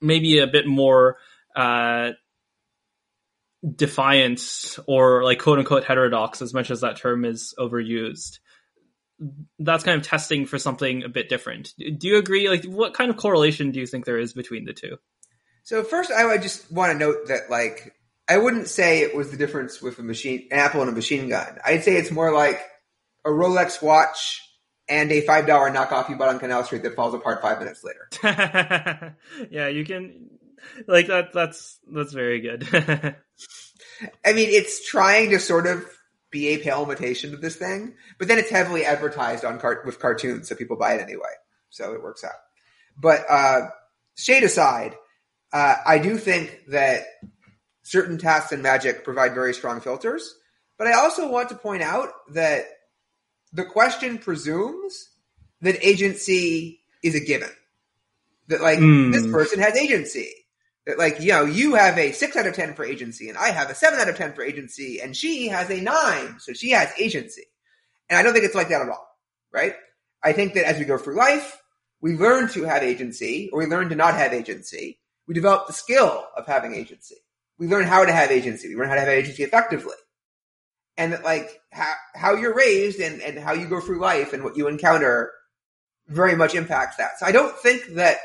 maybe 0.00 0.38
a 0.38 0.46
bit 0.46 0.66
more 0.66 1.18
uh, 1.54 2.12
defiant 3.76 4.78
or 4.86 5.24
like 5.24 5.40
quote 5.40 5.58
unquote 5.58 5.84
heterodox, 5.84 6.40
as 6.40 6.54
much 6.54 6.70
as 6.70 6.80
that 6.80 6.96
term 6.96 7.24
is 7.26 7.54
overused. 7.58 8.38
That's 9.58 9.84
kind 9.84 10.00
of 10.00 10.06
testing 10.06 10.46
for 10.46 10.58
something 10.58 11.02
a 11.02 11.08
bit 11.08 11.28
different. 11.28 11.74
Do 11.76 12.06
you 12.06 12.18
agree? 12.18 12.48
Like, 12.48 12.64
what 12.64 12.94
kind 12.94 13.10
of 13.10 13.16
correlation 13.16 13.72
do 13.72 13.80
you 13.80 13.86
think 13.86 14.04
there 14.04 14.18
is 14.18 14.32
between 14.32 14.64
the 14.64 14.72
two? 14.72 14.96
So 15.64 15.82
first, 15.84 16.10
I 16.10 16.24
would 16.24 16.42
just 16.42 16.70
want 16.72 16.92
to 16.92 16.98
note 16.98 17.28
that 17.28 17.50
like 17.50 17.94
I 18.28 18.38
wouldn't 18.38 18.68
say 18.68 19.00
it 19.00 19.16
was 19.16 19.30
the 19.30 19.36
difference 19.36 19.82
with 19.82 19.98
a 19.98 20.02
machine, 20.02 20.48
an 20.50 20.58
Apple 20.58 20.80
and 20.82 20.90
a 20.90 20.94
machine 20.94 21.28
gun. 21.28 21.58
I'd 21.64 21.82
say 21.82 21.96
it's 21.96 22.10
more 22.10 22.32
like 22.32 22.60
a 23.24 23.30
Rolex 23.30 23.82
watch 23.82 24.42
and 24.88 25.10
a 25.12 25.20
five 25.22 25.46
dollar 25.46 25.70
knockoff 25.70 26.08
you 26.08 26.16
bought 26.16 26.28
on 26.28 26.38
Canal 26.38 26.64
Street 26.64 26.82
that 26.84 26.94
falls 26.94 27.14
apart 27.14 27.42
five 27.42 27.58
minutes 27.58 27.84
later. 27.84 29.16
yeah, 29.50 29.68
you 29.68 29.84
can 29.84 30.30
like 30.86 31.08
that. 31.08 31.32
That's 31.32 31.78
that's 31.90 32.12
very 32.12 32.40
good. 32.40 32.66
I 34.24 34.32
mean, 34.32 34.50
it's 34.50 34.88
trying 34.88 35.30
to 35.30 35.40
sort 35.40 35.66
of 35.66 35.84
be 36.30 36.48
a 36.48 36.58
pale 36.58 36.82
imitation 36.82 37.34
of 37.34 37.40
this 37.40 37.56
thing, 37.56 37.94
but 38.18 38.28
then 38.28 38.38
it's 38.38 38.50
heavily 38.50 38.84
advertised 38.84 39.44
on 39.44 39.58
cart 39.58 39.86
with 39.86 39.98
cartoons, 39.98 40.48
so 40.48 40.54
people 40.54 40.76
buy 40.76 40.94
it 40.94 41.00
anyway. 41.00 41.32
So 41.70 41.92
it 41.92 42.02
works 42.02 42.24
out. 42.24 42.32
But 42.96 43.24
uh, 43.28 43.68
shade 44.16 44.42
aside, 44.42 44.94
uh, 45.52 45.76
I 45.86 45.98
do 45.98 46.18
think 46.18 46.60
that 46.68 47.04
certain 47.82 48.18
tasks 48.18 48.52
in 48.52 48.62
Magic 48.62 49.04
provide 49.04 49.34
very 49.34 49.54
strong 49.54 49.80
filters, 49.80 50.34
but 50.76 50.86
I 50.86 50.92
also 50.92 51.30
want 51.30 51.48
to 51.48 51.54
point 51.54 51.82
out 51.82 52.10
that 52.32 52.64
the 53.52 53.64
question 53.64 54.18
presumes 54.18 55.08
that 55.62 55.84
agency 55.84 56.80
is 57.02 57.14
a 57.14 57.20
given. 57.20 57.50
That 58.48 58.60
like 58.60 58.78
mm. 58.78 59.12
this 59.12 59.26
person 59.30 59.60
has 59.60 59.76
agency. 59.76 60.32
Like, 60.96 61.20
you 61.20 61.32
know, 61.32 61.44
you 61.44 61.74
have 61.74 61.98
a 61.98 62.12
six 62.12 62.36
out 62.36 62.46
of 62.46 62.54
ten 62.54 62.74
for 62.74 62.84
agency 62.84 63.28
and 63.28 63.36
I 63.36 63.50
have 63.50 63.68
a 63.68 63.74
seven 63.74 63.98
out 64.00 64.08
of 64.08 64.16
ten 64.16 64.32
for 64.32 64.42
agency 64.42 65.00
and 65.00 65.16
she 65.16 65.48
has 65.48 65.68
a 65.70 65.80
nine, 65.80 66.36
so 66.38 66.52
she 66.52 66.70
has 66.70 66.90
agency. 66.98 67.44
And 68.08 68.18
I 68.18 68.22
don't 68.22 68.32
think 68.32 68.44
it's 68.44 68.54
like 68.54 68.70
that 68.70 68.80
at 68.80 68.88
all, 68.88 69.08
right? 69.52 69.74
I 70.22 70.32
think 70.32 70.54
that 70.54 70.66
as 70.66 70.78
we 70.78 70.84
go 70.84 70.96
through 70.96 71.16
life, 71.16 71.60
we 72.00 72.16
learn 72.16 72.48
to 72.50 72.64
have 72.64 72.82
agency 72.82 73.50
or 73.52 73.58
we 73.58 73.66
learn 73.66 73.90
to 73.90 73.96
not 73.96 74.14
have 74.14 74.32
agency 74.32 74.98
we 75.28 75.34
develop 75.34 75.66
the 75.66 75.74
skill 75.74 76.26
of 76.36 76.46
having 76.46 76.74
agency. 76.74 77.16
We 77.58 77.68
learn 77.68 77.84
how 77.84 78.04
to 78.04 78.12
have 78.12 78.30
agency. 78.30 78.68
We 78.68 78.76
learn 78.76 78.88
how 78.88 78.94
to 78.94 79.00
have 79.00 79.10
agency 79.10 79.42
effectively. 79.42 79.94
And 80.96 81.12
that 81.12 81.22
like 81.22 81.60
how, 81.70 81.92
how 82.14 82.34
you're 82.34 82.54
raised 82.54 82.98
and, 82.98 83.20
and 83.20 83.38
how 83.38 83.52
you 83.52 83.68
go 83.68 83.80
through 83.80 84.00
life 84.00 84.32
and 84.32 84.42
what 84.42 84.56
you 84.56 84.66
encounter 84.66 85.30
very 86.08 86.34
much 86.34 86.54
impacts 86.54 86.96
that. 86.96 87.18
So 87.18 87.26
I 87.26 87.32
don't 87.32 87.54
think 87.56 87.86
that 87.94 88.16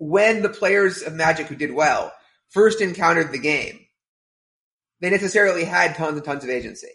when 0.00 0.40
the 0.40 0.48
players 0.48 1.02
of 1.02 1.12
Magic 1.12 1.46
who 1.46 1.54
did 1.54 1.72
well 1.72 2.12
first 2.48 2.80
encountered 2.80 3.30
the 3.30 3.38
game, 3.38 3.78
they 5.00 5.10
necessarily 5.10 5.64
had 5.64 5.94
tons 5.94 6.16
and 6.16 6.24
tons 6.24 6.42
of 6.42 6.50
agency. 6.50 6.88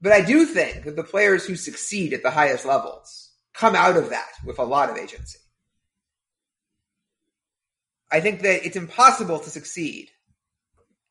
But 0.00 0.12
I 0.12 0.20
do 0.20 0.46
think 0.46 0.84
that 0.84 0.94
the 0.94 1.02
players 1.02 1.44
who 1.44 1.56
succeed 1.56 2.12
at 2.12 2.22
the 2.22 2.30
highest 2.30 2.64
levels 2.64 3.32
come 3.52 3.74
out 3.74 3.96
of 3.96 4.10
that 4.10 4.30
with 4.44 4.60
a 4.60 4.64
lot 4.64 4.90
of 4.90 4.96
agency. 4.96 5.40
I 8.10 8.20
think 8.20 8.42
that 8.42 8.64
it's 8.64 8.76
impossible 8.76 9.40
to 9.40 9.50
succeed 9.50 10.08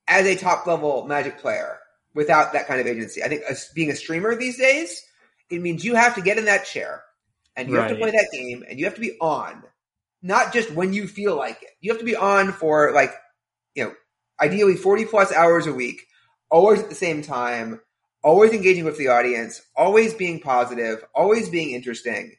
as 0.07 0.25
a 0.25 0.37
top 0.37 0.65
level 0.65 1.05
Magic 1.05 1.39
player 1.39 1.79
without 2.13 2.53
that 2.53 2.65
kind 2.65 2.79
of 2.79 2.87
agency. 2.87 3.21
I 3.21 3.27
think 3.27 3.41
as 3.47 3.69
being 3.75 3.91
a 3.91 3.95
streamer 3.95 4.35
these 4.35 4.57
days, 4.57 5.03
it 5.49 5.61
means 5.61 5.83
you 5.83 5.95
have 5.95 6.15
to 6.15 6.21
get 6.21 6.37
in 6.37 6.45
that 6.45 6.65
chair 6.65 7.03
and 7.57 7.67
you 7.67 7.75
right. 7.75 7.89
have 7.89 7.91
to 7.91 8.01
play 8.01 8.11
that 8.11 8.29
game 8.31 8.63
and 8.67 8.79
you 8.79 8.85
have 8.85 8.95
to 8.95 9.01
be 9.01 9.17
on, 9.19 9.63
not 10.27 10.53
just 10.53 10.71
when 10.71 10.93
you 10.93 11.07
feel 11.07 11.35
like 11.35 11.61
it. 11.63 11.69
You 11.81 11.91
have 11.91 11.99
to 11.99 12.05
be 12.05 12.15
on 12.15 12.51
for 12.51 12.91
like, 12.93 13.13
you 13.75 13.85
know, 13.85 13.93
ideally 14.39 14.75
40 14.75 15.05
plus 15.05 15.31
hours 15.31 15.67
a 15.67 15.73
week, 15.73 16.05
always 16.49 16.79
at 16.81 16.89
the 16.89 16.95
same 16.95 17.21
time, 17.21 17.81
always 18.23 18.51
engaging 18.51 18.85
with 18.85 18.97
the 18.97 19.07
audience, 19.07 19.61
always 19.75 20.13
being 20.13 20.39
positive, 20.39 21.03
always 21.15 21.49
being 21.49 21.71
interesting. 21.71 22.35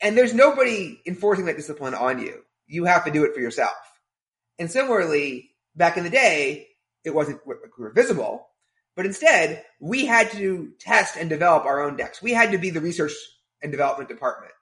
And 0.00 0.16
there's 0.16 0.34
nobody 0.34 1.00
enforcing 1.06 1.46
that 1.46 1.56
discipline 1.56 1.94
on 1.94 2.20
you 2.20 2.42
you 2.68 2.84
have 2.84 3.04
to 3.06 3.10
do 3.10 3.24
it 3.24 3.34
for 3.34 3.40
yourself. 3.40 3.72
And 4.58 4.70
similarly, 4.70 5.50
back 5.74 5.96
in 5.96 6.04
the 6.04 6.10
day, 6.10 6.68
it 7.04 7.14
wasn't 7.14 7.40
we 7.46 7.54
were 7.78 7.92
visible, 7.92 8.48
but 8.94 9.06
instead 9.06 9.64
we 9.80 10.04
had 10.04 10.30
to 10.32 10.72
test 10.78 11.16
and 11.16 11.30
develop 11.30 11.64
our 11.64 11.82
own 11.82 11.96
decks. 11.96 12.22
We 12.22 12.32
had 12.32 12.52
to 12.52 12.58
be 12.58 12.70
the 12.70 12.80
research 12.80 13.12
and 13.62 13.72
development 13.72 14.08
department. 14.08 14.52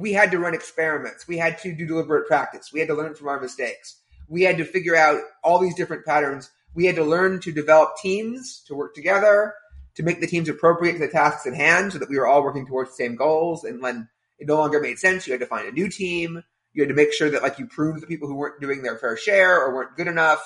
We 0.00 0.14
had 0.14 0.30
to 0.30 0.38
run 0.38 0.54
experiments. 0.54 1.28
We 1.28 1.36
had 1.36 1.58
to 1.58 1.74
do 1.74 1.86
deliberate 1.86 2.26
practice. 2.26 2.72
We 2.72 2.80
had 2.80 2.88
to 2.88 2.94
learn 2.94 3.14
from 3.14 3.28
our 3.28 3.38
mistakes. 3.38 4.00
We 4.28 4.42
had 4.42 4.56
to 4.56 4.64
figure 4.64 4.96
out 4.96 5.20
all 5.44 5.58
these 5.58 5.74
different 5.74 6.06
patterns. 6.06 6.50
We 6.74 6.86
had 6.86 6.96
to 6.96 7.04
learn 7.04 7.40
to 7.40 7.52
develop 7.52 7.96
teams 8.00 8.62
to 8.66 8.74
work 8.74 8.94
together, 8.94 9.54
to 9.96 10.02
make 10.02 10.20
the 10.20 10.26
teams 10.26 10.48
appropriate 10.48 10.94
to 10.94 11.00
the 11.00 11.08
tasks 11.08 11.46
at 11.46 11.54
hand 11.54 11.92
so 11.92 11.98
that 11.98 12.08
we 12.08 12.18
were 12.18 12.26
all 12.26 12.42
working 12.42 12.66
towards 12.66 12.90
the 12.90 13.04
same 13.04 13.14
goals. 13.14 13.64
And 13.64 13.82
when 13.82 14.08
it 14.38 14.48
no 14.48 14.56
longer 14.56 14.80
made 14.80 14.98
sense, 14.98 15.26
you 15.26 15.34
had 15.34 15.40
to 15.40 15.46
find 15.46 15.68
a 15.68 15.72
new 15.72 15.90
team. 15.90 16.42
You 16.72 16.82
had 16.82 16.88
to 16.88 16.94
make 16.94 17.12
sure 17.12 17.28
that 17.28 17.42
like 17.42 17.58
you 17.58 17.66
proved 17.66 18.00
the 18.00 18.06
people 18.06 18.26
who 18.26 18.36
weren't 18.36 18.60
doing 18.60 18.82
their 18.82 18.96
fair 18.96 19.18
share 19.18 19.60
or 19.60 19.74
weren't 19.74 19.96
good 19.96 20.06
enough. 20.06 20.40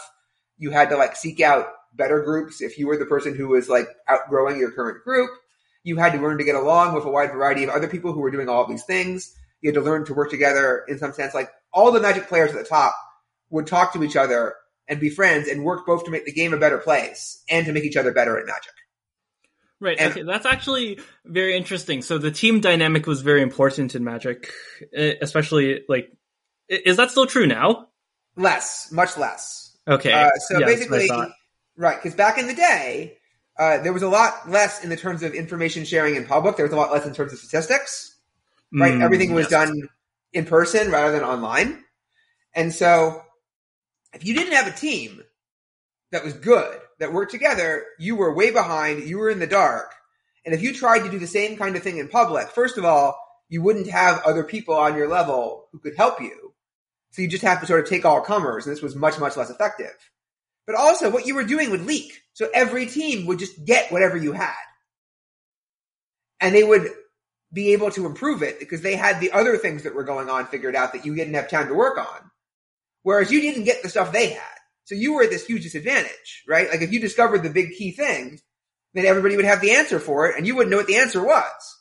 You 0.58 0.70
had 0.70 0.88
to 0.90 0.96
like 0.96 1.14
seek 1.14 1.40
out 1.40 1.68
better 1.92 2.22
groups 2.22 2.60
if 2.60 2.76
you 2.76 2.88
were 2.88 2.96
the 2.96 3.06
person 3.06 3.36
who 3.36 3.48
was 3.48 3.68
like 3.68 3.86
outgrowing 4.08 4.58
your 4.58 4.72
current 4.72 5.04
group. 5.04 5.30
You 5.84 5.96
had 5.98 6.14
to 6.14 6.18
learn 6.18 6.38
to 6.38 6.44
get 6.44 6.56
along 6.56 6.94
with 6.94 7.04
a 7.04 7.10
wide 7.10 7.30
variety 7.30 7.62
of 7.62 7.70
other 7.70 7.86
people 7.86 8.12
who 8.12 8.20
were 8.20 8.32
doing 8.32 8.48
all 8.48 8.66
these 8.66 8.84
things. 8.84 9.36
You 9.64 9.68
had 9.68 9.76
to 9.76 9.80
learn 9.80 10.04
to 10.04 10.14
work 10.14 10.28
together 10.28 10.84
in 10.88 10.98
some 10.98 11.14
sense. 11.14 11.32
Like 11.32 11.50
all 11.72 11.90
the 11.90 11.98
magic 11.98 12.28
players 12.28 12.50
at 12.50 12.56
the 12.58 12.68
top 12.68 12.94
would 13.48 13.66
talk 13.66 13.94
to 13.94 14.04
each 14.04 14.14
other 14.14 14.54
and 14.86 15.00
be 15.00 15.08
friends 15.08 15.48
and 15.48 15.64
work 15.64 15.86
both 15.86 16.04
to 16.04 16.10
make 16.10 16.26
the 16.26 16.32
game 16.32 16.52
a 16.52 16.58
better 16.58 16.76
place 16.76 17.42
and 17.48 17.64
to 17.64 17.72
make 17.72 17.84
each 17.84 17.96
other 17.96 18.12
better 18.12 18.38
at 18.38 18.46
magic. 18.46 18.72
Right. 19.80 19.96
And, 19.98 20.12
okay. 20.12 20.22
That's 20.22 20.44
actually 20.44 21.00
very 21.24 21.56
interesting. 21.56 22.02
So 22.02 22.18
the 22.18 22.30
team 22.30 22.60
dynamic 22.60 23.06
was 23.06 23.22
very 23.22 23.40
important 23.40 23.94
in 23.94 24.04
Magic, 24.04 24.52
especially 24.92 25.80
like, 25.88 26.12
is 26.68 26.98
that 26.98 27.10
still 27.10 27.26
true 27.26 27.46
now? 27.46 27.88
Less, 28.36 28.92
much 28.92 29.16
less. 29.16 29.78
Okay. 29.88 30.12
Uh, 30.12 30.30
so 30.40 30.58
yes, 30.58 30.68
basically, 30.68 31.08
right. 31.78 32.00
Cause 32.02 32.14
back 32.14 32.36
in 32.36 32.46
the 32.48 32.54
day, 32.54 33.16
uh, 33.58 33.78
there 33.78 33.94
was 33.94 34.02
a 34.02 34.08
lot 34.08 34.50
less 34.50 34.84
in 34.84 34.90
the 34.90 34.96
terms 34.96 35.22
of 35.22 35.32
information 35.32 35.84
sharing 35.86 36.16
in 36.16 36.26
public. 36.26 36.56
There 36.56 36.66
was 36.66 36.72
a 36.72 36.76
lot 36.76 36.92
less 36.92 37.06
in 37.06 37.14
terms 37.14 37.32
of 37.32 37.38
statistics, 37.38 38.13
right? 38.74 38.94
Mm, 38.94 39.02
Everything 39.02 39.32
was 39.32 39.50
yes. 39.50 39.68
done 39.68 39.88
in 40.32 40.44
person 40.44 40.90
rather 40.90 41.12
than 41.12 41.22
online. 41.22 41.82
And 42.54 42.72
so 42.72 43.22
if 44.12 44.24
you 44.24 44.34
didn't 44.34 44.54
have 44.54 44.66
a 44.66 44.76
team 44.76 45.22
that 46.12 46.24
was 46.24 46.34
good, 46.34 46.78
that 46.98 47.12
worked 47.12 47.32
together, 47.32 47.84
you 47.98 48.16
were 48.16 48.34
way 48.34 48.50
behind, 48.50 49.04
you 49.04 49.18
were 49.18 49.30
in 49.30 49.38
the 49.40 49.46
dark. 49.46 49.92
And 50.44 50.54
if 50.54 50.62
you 50.62 50.74
tried 50.74 51.00
to 51.00 51.10
do 51.10 51.18
the 51.18 51.26
same 51.26 51.56
kind 51.56 51.74
of 51.76 51.82
thing 51.82 51.98
in 51.98 52.08
public, 52.08 52.48
first 52.48 52.78
of 52.78 52.84
all, 52.84 53.18
you 53.48 53.62
wouldn't 53.62 53.88
have 53.88 54.22
other 54.24 54.44
people 54.44 54.74
on 54.74 54.96
your 54.96 55.08
level 55.08 55.66
who 55.72 55.78
could 55.78 55.96
help 55.96 56.20
you. 56.20 56.52
So 57.10 57.22
you 57.22 57.28
just 57.28 57.44
have 57.44 57.60
to 57.60 57.66
sort 57.66 57.80
of 57.80 57.88
take 57.88 58.04
all 58.04 58.20
comers, 58.20 58.66
and 58.66 58.74
this 58.74 58.82
was 58.82 58.96
much, 58.96 59.18
much 59.18 59.36
less 59.36 59.50
effective. 59.50 59.92
But 60.66 60.76
also, 60.76 61.10
what 61.10 61.26
you 61.26 61.34
were 61.34 61.44
doing 61.44 61.70
would 61.70 61.86
leak. 61.86 62.12
So 62.32 62.48
every 62.52 62.86
team 62.86 63.26
would 63.26 63.38
just 63.38 63.64
get 63.64 63.92
whatever 63.92 64.16
you 64.16 64.32
had. 64.32 64.54
And 66.40 66.54
they 66.54 66.64
would 66.64 66.90
be 67.54 67.72
able 67.72 67.90
to 67.92 68.04
improve 68.04 68.42
it 68.42 68.58
because 68.58 68.82
they 68.82 68.96
had 68.96 69.20
the 69.20 69.32
other 69.32 69.56
things 69.56 69.84
that 69.84 69.94
were 69.94 70.04
going 70.04 70.28
on 70.28 70.46
figured 70.46 70.74
out 70.74 70.92
that 70.92 71.06
you 71.06 71.14
didn't 71.14 71.34
have 71.34 71.48
time 71.48 71.68
to 71.68 71.74
work 71.74 71.96
on. 71.96 72.30
Whereas 73.02 73.30
you 73.30 73.40
didn't 73.40 73.64
get 73.64 73.82
the 73.82 73.88
stuff 73.88 74.12
they 74.12 74.30
had. 74.30 74.42
So 74.84 74.94
you 74.94 75.14
were 75.14 75.22
at 75.22 75.30
this 75.30 75.46
huge 75.46 75.62
disadvantage, 75.62 76.42
right? 76.48 76.68
Like 76.68 76.82
if 76.82 76.92
you 76.92 77.00
discovered 77.00 77.42
the 77.42 77.50
big 77.50 77.72
key 77.72 77.92
thing, 77.92 78.40
then 78.92 79.06
everybody 79.06 79.36
would 79.36 79.44
have 79.44 79.60
the 79.60 79.72
answer 79.72 80.00
for 80.00 80.28
it 80.28 80.36
and 80.36 80.46
you 80.46 80.56
wouldn't 80.56 80.70
know 80.70 80.78
what 80.78 80.86
the 80.86 80.96
answer 80.96 81.24
was. 81.24 81.78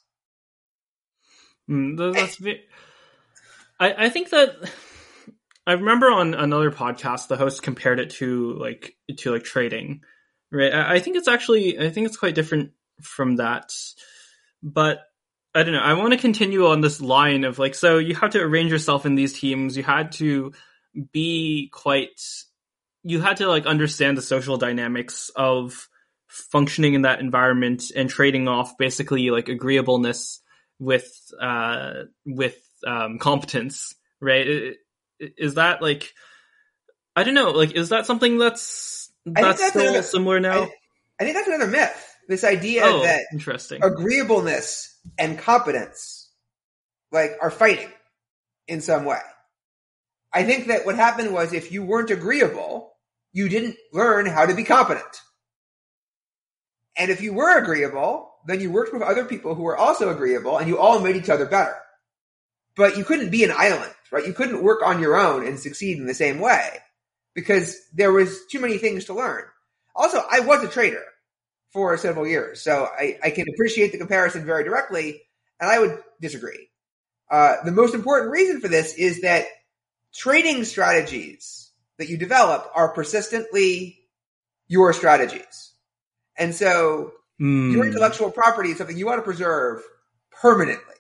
Mm, 1.70 2.14
that's, 2.14 2.42
I, 3.80 4.06
I 4.06 4.10
think 4.10 4.30
that 4.30 4.56
I 5.66 5.74
remember 5.74 6.12
on 6.12 6.34
another 6.34 6.72
podcast, 6.72 7.28
the 7.28 7.38
host 7.38 7.64
compared 7.64 8.00
it 8.00 8.12
to 8.12 8.54
like, 8.54 8.96
to 9.18 9.32
like 9.32 9.44
trading, 9.44 10.02
right? 10.52 10.74
I, 10.74 10.96
I 10.96 11.00
think 11.00 11.18
it's 11.18 11.28
actually, 11.28 11.80
I 11.80 11.90
think 11.90 12.08
it's 12.08 12.18
quite 12.18 12.36
different 12.36 12.72
from 13.02 13.38
that, 13.38 13.74
but 14.62 15.00
I 15.56 15.64
don't 15.64 15.74
know. 15.74 15.80
I 15.80 15.94
want 15.94 16.14
to 16.14 16.20
continue 16.20 16.68
on 16.68 16.82
this 16.82 17.00
line 17.00 17.44
of 17.44 17.60
like, 17.60 17.76
so 17.76 18.00
you 18.00 18.16
have 18.16 18.32
to 18.32 18.42
arrange 18.42 18.72
yourself 18.72 19.06
in 19.06 19.16
these 19.16 19.34
teams. 19.34 19.78
You 19.78 19.84
had 19.84 20.12
to 20.14 20.52
be 21.12 21.70
quite 21.72 22.20
you 23.04 23.20
had 23.20 23.38
to 23.38 23.48
like 23.48 23.66
understand 23.66 24.18
the 24.18 24.22
social 24.22 24.58
dynamics 24.58 25.30
of 25.36 25.90
functioning 26.28 26.94
in 26.94 27.04
that 27.04 27.20
environment 27.20 27.84
and 27.96 28.10
trading 28.10 28.48
off 28.48 28.78
basically 28.78 29.30
like 29.30 29.50
agreeableness 29.50 30.42
with 30.80 31.12
uh 31.40 32.04
with 32.26 32.58
um 32.86 33.20
competence 33.20 33.94
right 34.20 34.76
is 35.20 35.56
that 35.56 35.82
like 35.82 36.14
i 37.16 37.24
don't 37.24 37.36
know 37.36 37.52
like 37.52 37.74
is 37.74 37.90
that 37.90 38.06
something 38.06 38.38
that's 38.38 39.12
that's, 39.26 39.60
that's 39.60 39.70
still 39.70 39.82
another, 39.84 40.02
similar 40.02 40.40
now 40.40 40.64
I, 40.64 40.72
I, 41.20 41.24
think 41.24 41.36
that's 41.36 41.48
another 41.48 41.68
myth 41.68 42.16
this 42.28 42.44
idea 42.44 42.82
oh, 42.84 43.04
that 43.04 43.22
interesting 43.32 43.84
agreeableness 43.84 44.93
and 45.18 45.40
competence 45.40 46.30
like 47.12 47.38
are 47.42 47.52
fighting 47.52 47.90
in 48.68 48.82
some 48.82 49.06
way 49.06 49.20
i 50.34 50.44
think 50.44 50.68
that 50.68 50.86
what 50.86 50.96
happened 50.96 51.34
was 51.34 51.54
if 51.54 51.72
you 51.72 51.84
weren't 51.84 52.10
agreeable 52.10 52.94
you 53.34 53.50
didn't 53.50 53.76
learn 53.92 54.28
how 54.28 54.46
to 54.46 54.54
be 54.54 54.64
competent. 54.64 55.22
And 56.96 57.10
if 57.10 57.22
you 57.22 57.34
were 57.34 57.58
agreeable, 57.58 58.32
then 58.46 58.62
you 58.62 58.72
worked 58.72 58.94
with 58.94 59.02
other 59.02 59.26
people 59.26 59.56
who 59.56 59.64
were 59.64 59.76
also 59.76 60.10
agreeable 60.10 60.58
and 60.58 60.68
you 60.68 60.78
all 60.78 61.00
made 61.00 61.16
each 61.16 61.30
other 61.30 61.48
better. 61.48 61.76
But 62.76 62.98
you 62.98 63.04
couldn't 63.04 63.32
be 63.32 63.44
an 63.44 63.54
island, 63.56 63.92
right? 64.12 64.26
You 64.26 64.34
couldn't 64.34 64.64
work 64.64 64.82
on 64.86 65.02
your 65.02 65.18
own 65.18 65.46
and 65.46 65.60
succeed 65.60 65.98
in 65.98 66.06
the 66.06 66.14
same 66.14 66.40
way 66.40 66.70
because 67.34 67.76
there 67.94 68.12
was 68.12 68.46
too 68.46 68.60
many 68.60 68.78
things 68.78 69.06
to 69.06 69.16
learn. 69.16 69.44
Also, 69.96 70.22
I 70.30 70.42
was 70.42 70.64
a 70.64 70.68
trader 70.68 71.04
for 71.74 71.98
several 71.98 72.28
years, 72.28 72.62
so 72.62 72.88
I, 72.98 73.18
I 73.24 73.30
can 73.32 73.48
appreciate 73.50 73.92
the 73.92 73.98
comparison 73.98 74.46
very 74.46 74.64
directly, 74.64 75.22
and 75.60 75.70
I 75.70 75.80
would 75.80 75.98
disagree. 76.22 76.70
Uh, 77.30 77.56
the 77.66 77.72
most 77.72 77.96
important 77.96 78.32
reason 78.32 78.62
for 78.62 78.68
this 78.68 78.94
is 78.94 79.22
that 79.22 79.46
trading 80.14 80.64
strategies 80.64 81.72
that 81.98 82.10
you 82.10 82.18
develop 82.18 82.70
are 82.76 82.90
persistently 82.90 84.00
your 84.68 84.94
strategies. 84.94 85.72
And 86.38 86.54
so 86.54 87.14
mm. 87.42 87.72
your 87.72 87.86
intellectual 87.86 88.32
property 88.32 88.70
is 88.70 88.78
something 88.78 88.98
you 88.98 89.06
want 89.06 89.20
to 89.20 89.24
preserve 89.24 89.82
permanently. 90.32 90.96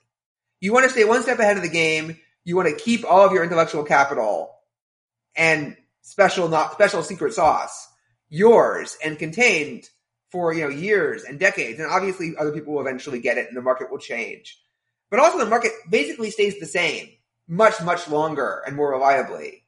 You 0.59 0.73
want 0.73 0.85
to 0.85 0.89
stay 0.89 1.03
one 1.03 1.21
step 1.23 1.39
ahead 1.39 1.57
of 1.57 1.63
the 1.63 1.69
game. 1.69 2.17
You 2.45 2.55
want 2.55 2.69
to 2.69 2.75
keep 2.75 3.05
all 3.05 3.25
of 3.25 3.31
your 3.31 3.43
intellectual 3.43 3.83
capital 3.83 4.55
and 5.35 5.75
special 6.01 6.49
not 6.49 6.73
special 6.73 7.01
secret 7.01 7.33
sauce 7.33 7.87
yours 8.29 8.97
and 9.03 9.17
contained 9.17 9.89
for 10.33 10.51
you 10.51 10.63
know 10.63 10.69
years 10.69 11.23
and 11.23 11.39
decades. 11.39 11.79
And 11.79 11.89
obviously 11.89 12.33
other 12.37 12.51
people 12.51 12.73
will 12.73 12.81
eventually 12.81 13.21
get 13.21 13.37
it 13.37 13.47
and 13.47 13.55
the 13.55 13.61
market 13.61 13.91
will 13.91 13.99
change. 13.99 14.59
But 15.11 15.19
also 15.19 15.37
the 15.37 15.45
market 15.45 15.71
basically 15.87 16.31
stays 16.31 16.59
the 16.59 16.65
same 16.65 17.07
much, 17.47 17.79
much 17.83 18.07
longer 18.07 18.63
and 18.65 18.75
more 18.75 18.91
reliably 18.91 19.63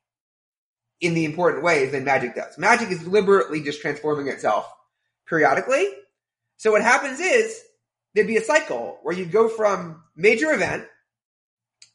in 0.99 1.13
the 1.13 1.23
important 1.23 1.63
ways 1.63 1.91
than 1.91 2.03
Magic 2.03 2.33
does. 2.33 2.57
Magic 2.57 2.89
is 2.89 3.03
deliberately 3.03 3.61
just 3.61 3.79
transforming 3.79 4.27
itself 4.27 4.67
periodically. 5.27 5.87
So 6.57 6.71
what 6.71 6.81
happens 6.81 7.19
is 7.19 7.61
there'd 8.15 8.25
be 8.25 8.37
a 8.37 8.43
cycle 8.43 8.97
where 9.03 9.15
you'd 9.15 9.31
go 9.31 9.47
from 9.47 10.01
major 10.15 10.51
event 10.51 10.87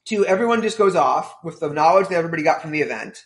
to 0.05 0.25
everyone 0.27 0.63
just 0.63 0.79
goes 0.79 0.95
off 0.95 1.35
with 1.43 1.59
the 1.59 1.71
knowledge 1.71 2.09
that 2.09 2.17
everybody 2.17 2.45
got 2.45 2.63
from 2.63 2.71
the 2.71 2.83
event 2.83 3.25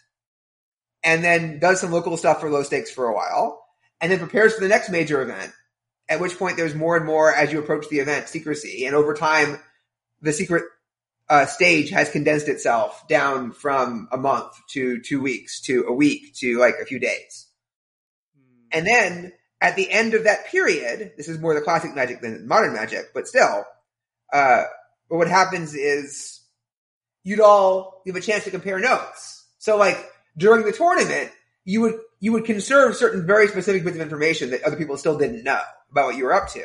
and 1.03 1.23
then 1.23 1.59
does 1.59 1.83
some 1.83 1.93
local 1.93 2.17
stuff 2.17 2.41
for 2.41 2.49
low 2.49 2.63
stakes 2.63 2.91
for 2.91 3.09
a 3.09 3.15
while 3.15 3.64
and 4.01 4.11
then 4.11 4.19
prepares 4.19 4.55
for 4.55 4.61
the 4.61 4.69
next 4.69 4.91
major 4.91 5.23
event 5.23 5.53
at 6.09 6.21
which 6.21 6.39
point 6.39 6.57
there's 6.57 6.75
more 6.75 6.97
and 6.97 7.07
more 7.07 7.35
as 7.35 7.53
you 7.53 7.59
approach 7.59 7.89
the 7.89 7.99
event 7.99 8.29
secrecy 8.29 8.87
and 8.87 8.95
over 8.95 9.15
time 9.15 9.59
the 10.21 10.33
secret 10.33 10.65
uh, 11.29 11.47
stage 11.47 11.91
has 11.91 12.11
condensed 12.11 12.49
itself 12.49 13.07
down 13.09 13.53
from 13.53 14.09
a 14.13 14.17
month 14.17 14.53
to 14.71 15.01
two 15.01 15.23
weeks 15.23 15.61
to 15.63 15.85
a 15.89 15.93
week 15.93 16.35
to 16.35 16.59
like 16.59 16.75
a 16.81 16.85
few 16.85 16.99
days. 16.99 17.47
Hmm. 18.37 18.79
And 18.79 18.87
then 18.87 19.33
at 19.61 19.77
the 19.77 19.91
end 19.91 20.15
of 20.15 20.25
that 20.25 20.47
period, 20.47 21.13
this 21.17 21.29
is 21.29 21.39
more 21.39 21.55
the 21.55 21.63
classic 21.63 21.95
magic 21.95 22.21
than 22.21 22.47
modern 22.47 22.75
magic, 22.75 23.15
but 23.15 23.27
still, 23.27 23.65
uh, 24.33 24.65
but 25.09 25.17
what 25.17 25.29
happens 25.29 25.75
is 25.75 26.41
you'd 27.23 27.41
all 27.41 28.03
you 28.05 28.13
have 28.13 28.23
a 28.23 28.25
chance 28.25 28.45
to 28.45 28.51
compare 28.51 28.79
notes. 28.79 29.47
So 29.59 29.79
like 29.79 30.05
during 30.37 30.67
the 30.67 30.73
tournament, 30.73 31.31
you 31.65 31.81
would, 31.81 31.95
you 32.25 32.33
would 32.33 32.45
conserve 32.45 32.97
certain 32.97 33.27
very 33.27 33.49
specific 33.49 33.85
bits 33.85 33.97
of 33.97 34.03
information 34.03 34.51
that 34.51 34.63
other 34.63 34.77
people 34.77 34.97
still 34.97 35.19
didn't 35.19 35.45
know 35.45 35.61
about 35.91 36.07
what 36.07 36.17
you 36.17 36.25
were 36.25 36.33
up 36.33 36.49
to 36.49 36.65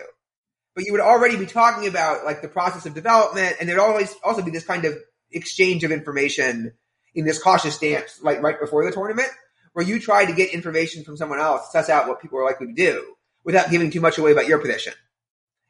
but 0.75 0.85
you 0.85 0.93
would 0.93 1.01
already 1.01 1.35
be 1.35 1.45
talking 1.45 1.87
about 1.87 2.23
like 2.23 2.41
the 2.41 2.47
process 2.47 2.85
of 2.85 2.93
development 2.93 3.55
and 3.59 3.67
there'd 3.67 3.79
always 3.79 4.15
also 4.23 4.41
be 4.41 4.51
this 4.51 4.65
kind 4.65 4.85
of 4.85 4.93
exchange 5.31 5.83
of 5.83 5.91
information 5.91 6.71
in 7.15 7.25
this 7.25 7.41
cautious 7.41 7.75
stance, 7.75 8.21
like 8.21 8.41
right 8.41 8.59
before 8.59 8.85
the 8.85 8.91
tournament, 8.91 9.27
where 9.73 9.85
you 9.85 9.99
try 9.99 10.25
to 10.25 10.33
get 10.33 10.53
information 10.53 11.03
from 11.03 11.17
someone 11.17 11.39
else, 11.39 11.71
suss 11.71 11.89
out 11.89 12.07
what 12.07 12.21
people 12.21 12.39
are 12.39 12.45
likely 12.45 12.67
to 12.67 12.73
do 12.73 13.15
without 13.43 13.71
giving 13.71 13.91
too 13.91 14.01
much 14.01 14.17
away 14.17 14.31
about 14.31 14.47
your 14.47 14.59
position. 14.59 14.93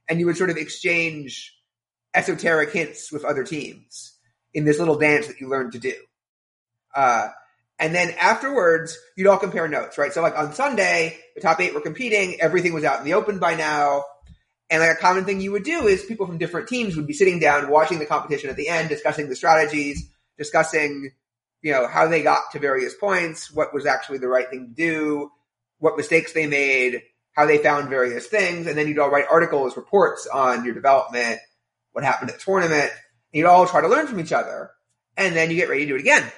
And 0.07 0.19
you 0.19 0.25
would 0.25 0.37
sort 0.37 0.49
of 0.49 0.57
exchange 0.57 1.55
esoteric 2.13 2.71
hints 2.71 3.11
with 3.11 3.23
other 3.23 3.43
teams 3.43 4.17
in 4.53 4.65
this 4.65 4.79
little 4.79 4.97
dance 4.97 5.27
that 5.27 5.39
you 5.39 5.49
learned 5.49 5.73
to 5.73 5.79
do. 5.79 5.93
Uh, 6.95 7.29
and 7.79 7.95
then 7.95 8.13
afterwards, 8.19 8.97
you'd 9.15 9.27
all 9.27 9.37
compare 9.37 9.67
notes, 9.67 9.97
right? 9.97 10.11
So 10.13 10.21
like 10.21 10.37
on 10.37 10.53
Sunday, 10.53 11.17
the 11.35 11.41
top 11.41 11.61
eight 11.61 11.73
were 11.73 11.81
competing. 11.81 12.41
Everything 12.41 12.73
was 12.73 12.83
out 12.83 12.99
in 12.99 13.05
the 13.05 13.13
open 13.13 13.39
by 13.39 13.55
now 13.55 14.03
And 14.69 14.81
like 14.81 14.91
a 14.91 14.95
common 14.95 15.25
thing 15.25 15.41
you 15.41 15.51
would 15.51 15.63
do 15.63 15.87
is 15.87 16.05
people 16.05 16.27
from 16.27 16.37
different 16.37 16.67
teams 16.67 16.95
would 16.95 17.07
be 17.07 17.13
sitting 17.13 17.39
down, 17.39 17.69
watching 17.69 17.99
the 17.99 18.05
competition 18.05 18.49
at 18.49 18.55
the 18.55 18.67
end, 18.67 18.89
discussing 18.89 19.29
the 19.29 19.35
strategies, 19.35 20.09
discussing, 20.37 21.11
you 21.61 21.71
know, 21.71 21.87
how 21.87 22.07
they 22.07 22.21
got 22.21 22.51
to 22.51 22.59
various 22.59 22.93
points, 22.93 23.51
what 23.51 23.73
was 23.73 23.85
actually 23.85 24.19
the 24.19 24.27
right 24.27 24.49
thing 24.49 24.67
to 24.67 24.73
do, 24.73 25.31
what 25.79 25.97
mistakes 25.97 26.33
they 26.33 26.47
made, 26.47 27.01
how 27.31 27.45
they 27.45 27.57
found 27.57 27.89
various 27.89 28.27
things. 28.27 28.67
And 28.67 28.77
then 28.77 28.87
you'd 28.87 28.99
all 28.99 29.09
write 29.09 29.25
articles, 29.29 29.75
reports 29.75 30.27
on 30.27 30.65
your 30.65 30.75
development, 30.75 31.39
what 31.93 32.03
happened 32.03 32.29
at 32.29 32.37
the 32.37 32.43
tournament. 32.43 32.91
You'd 33.31 33.47
all 33.47 33.65
try 33.67 33.81
to 33.81 33.87
learn 33.87 34.07
from 34.07 34.19
each 34.19 34.33
other. 34.33 34.71
And 35.17 35.35
then 35.35 35.49
you 35.49 35.55
get 35.55 35.69
ready 35.69 35.81
to 35.81 35.87
do 35.87 35.95
it 35.95 36.01
again 36.01 36.31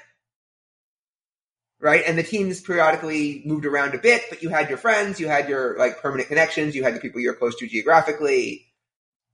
right? 1.82 2.04
And 2.06 2.18
the 2.18 2.24
teams 2.24 2.62
periodically 2.62 3.42
moved 3.44 3.66
around 3.66 3.96
a 3.96 3.98
bit, 3.98 4.24
but 4.30 4.44
you 4.44 4.50
had 4.50 4.70
your 4.70 4.78
friends, 4.78 5.20
you 5.20 5.28
had 5.28 5.50
your 5.50 5.78
like 5.78 6.02
permanent 6.02 6.30
connections, 6.30 6.76
you 6.76 6.84
had 6.84 6.96
the 6.96 7.00
people 7.00 7.20
you're 7.20 7.34
close 7.34 7.56
to 7.58 7.68
geographically. 7.68 8.68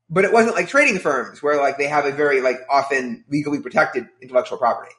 But 0.10 0.24
it 0.24 0.32
wasn't 0.32 0.56
like 0.56 0.70
trading 0.70 1.00
firms 1.00 1.44
where 1.44 1.58
like 1.58 1.78
they 1.78 1.88
have 1.88 2.06
a 2.06 2.12
very 2.14 2.40
like 2.40 2.62
often 2.70 3.26
legally 3.30 3.60
protected 3.60 4.08
intellectual 4.22 4.58
property. 4.58 4.94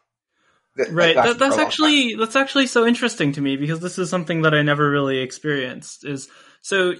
That, 0.76 0.92
right. 0.92 1.16
That, 1.16 1.38
that's 1.38 1.56
actually 1.56 2.10
time. 2.10 2.20
that's 2.20 2.36
actually 2.36 2.66
so 2.66 2.86
interesting 2.86 3.32
to 3.32 3.40
me 3.40 3.56
because 3.56 3.80
this 3.80 3.98
is 3.98 4.10
something 4.10 4.42
that 4.42 4.54
I 4.54 4.62
never 4.62 4.88
really 4.88 5.18
experienced. 5.18 6.04
Is 6.04 6.28
so 6.60 6.92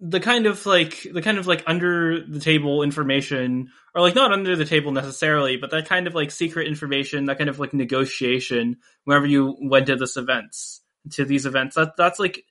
the 0.00 0.20
kind 0.20 0.46
of 0.46 0.64
like 0.64 1.06
the 1.12 1.20
kind 1.20 1.38
of 1.38 1.46
like 1.46 1.62
under 1.66 2.24
the 2.24 2.40
table 2.40 2.82
information 2.82 3.70
or 3.94 4.00
like 4.00 4.14
not 4.14 4.32
under 4.32 4.56
the 4.56 4.64
table 4.64 4.92
necessarily 4.92 5.56
but 5.56 5.70
that 5.70 5.86
kind 5.86 6.06
of 6.06 6.14
like 6.14 6.30
secret 6.30 6.66
information 6.66 7.26
that 7.26 7.36
kind 7.36 7.50
of 7.50 7.58
like 7.58 7.74
negotiation 7.74 8.78
whenever 9.04 9.26
you 9.26 9.56
went 9.60 9.86
to 9.86 9.96
this 9.96 10.16
events 10.16 10.80
to 11.10 11.24
these 11.24 11.44
events 11.44 11.76
that 11.76 11.96
that's 11.96 12.18
like 12.18 12.44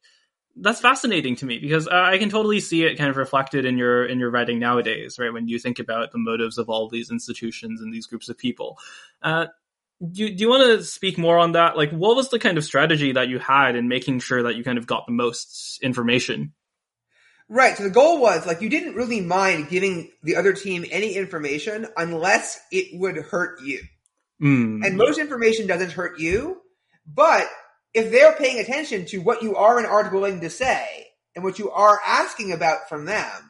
that's 0.62 0.82
fascinating 0.82 1.36
to 1.38 1.46
me 1.46 1.58
because 1.60 1.88
I 1.88 2.18
can 2.18 2.30
totally 2.30 2.60
see 2.60 2.84
it 2.84 2.98
kind 2.98 3.10
of 3.10 3.18
reflected 3.18 3.66
in 3.66 3.78
your 3.78 4.06
in 4.06 4.20
your 4.20 4.30
writing 4.30 4.60
nowadays 4.60 5.18
right 5.18 5.32
when 5.32 5.48
you 5.48 5.58
think 5.58 5.80
about 5.80 6.12
the 6.12 6.18
motives 6.18 6.58
of 6.58 6.70
all 6.70 6.90
these 6.90 7.12
institutions 7.12 7.82
and 7.82 7.94
these 7.94 8.08
groups 8.08 8.30
of 8.30 8.38
people. 8.38 8.78
Uh, 9.22 9.48
do, 10.12 10.30
do 10.30 10.36
you 10.36 10.50
want 10.50 10.64
to 10.64 10.84
speak 10.84 11.18
more 11.18 11.38
on 11.38 11.54
that? 11.54 11.78
Like 11.78 11.92
what 11.92 12.16
was 12.16 12.30
the 12.30 12.40
kind 12.40 12.58
of 12.58 12.64
strategy 12.64 13.14
that 13.14 13.30
you 13.30 13.40
had 13.40 13.76
in 13.76 13.88
making 13.88 14.20
sure 14.20 14.44
that 14.44 14.56
you 14.56 14.64
kind 14.64 14.78
of 14.78 14.88
got 14.88 15.06
the 15.06 15.14
most 15.14 15.80
information 15.82 16.54
Right. 17.52 17.76
So 17.76 17.84
the 17.84 17.90
goal 17.90 18.22
was 18.22 18.46
like 18.46 18.62
you 18.62 18.70
didn't 18.70 18.94
really 18.94 19.22
mind 19.22 19.70
giving 19.70 20.12
the 20.22 20.36
other 20.36 20.54
team 20.54 20.86
any 20.92 21.16
information 21.16 21.88
unless 21.98 22.60
it 22.72 22.98
would 23.00 23.18
hurt 23.18 23.62
you. 23.62 23.82
Mm. 24.42 24.86
And 24.86 24.98
most 24.98 25.20
information 25.20 25.66
doesn't 25.66 25.92
hurt 25.92 26.20
you, 26.20 26.62
but 27.08 27.48
if 27.94 28.12
they're 28.12 28.36
paying 28.36 28.60
attention 28.60 29.06
to 29.08 29.18
what 29.18 29.42
you 29.42 29.56
are 29.56 29.80
and 29.80 29.88
aren't 29.88 30.14
willing 30.14 30.42
to 30.42 30.50
say 30.50 31.08
and 31.36 31.44
what 31.44 31.58
you 31.58 31.72
are 31.72 32.00
asking 32.06 32.52
about 32.52 32.88
from 32.88 33.06
them 33.06 33.50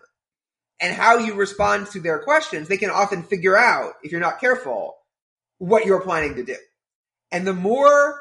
and 0.80 0.96
how 0.96 1.18
you 1.18 1.34
respond 1.36 1.88
to 1.88 2.00
their 2.00 2.20
questions, 2.20 2.70
they 2.70 2.78
can 2.78 2.90
often 2.90 3.24
figure 3.24 3.58
out, 3.58 3.96
if 4.02 4.14
you're 4.14 4.22
not 4.22 4.40
careful, 4.40 4.96
what 5.58 5.86
you're 5.86 6.02
planning 6.02 6.36
to 6.36 6.44
do. 6.44 6.56
And 7.32 7.46
the 7.46 7.54
more 7.54 8.18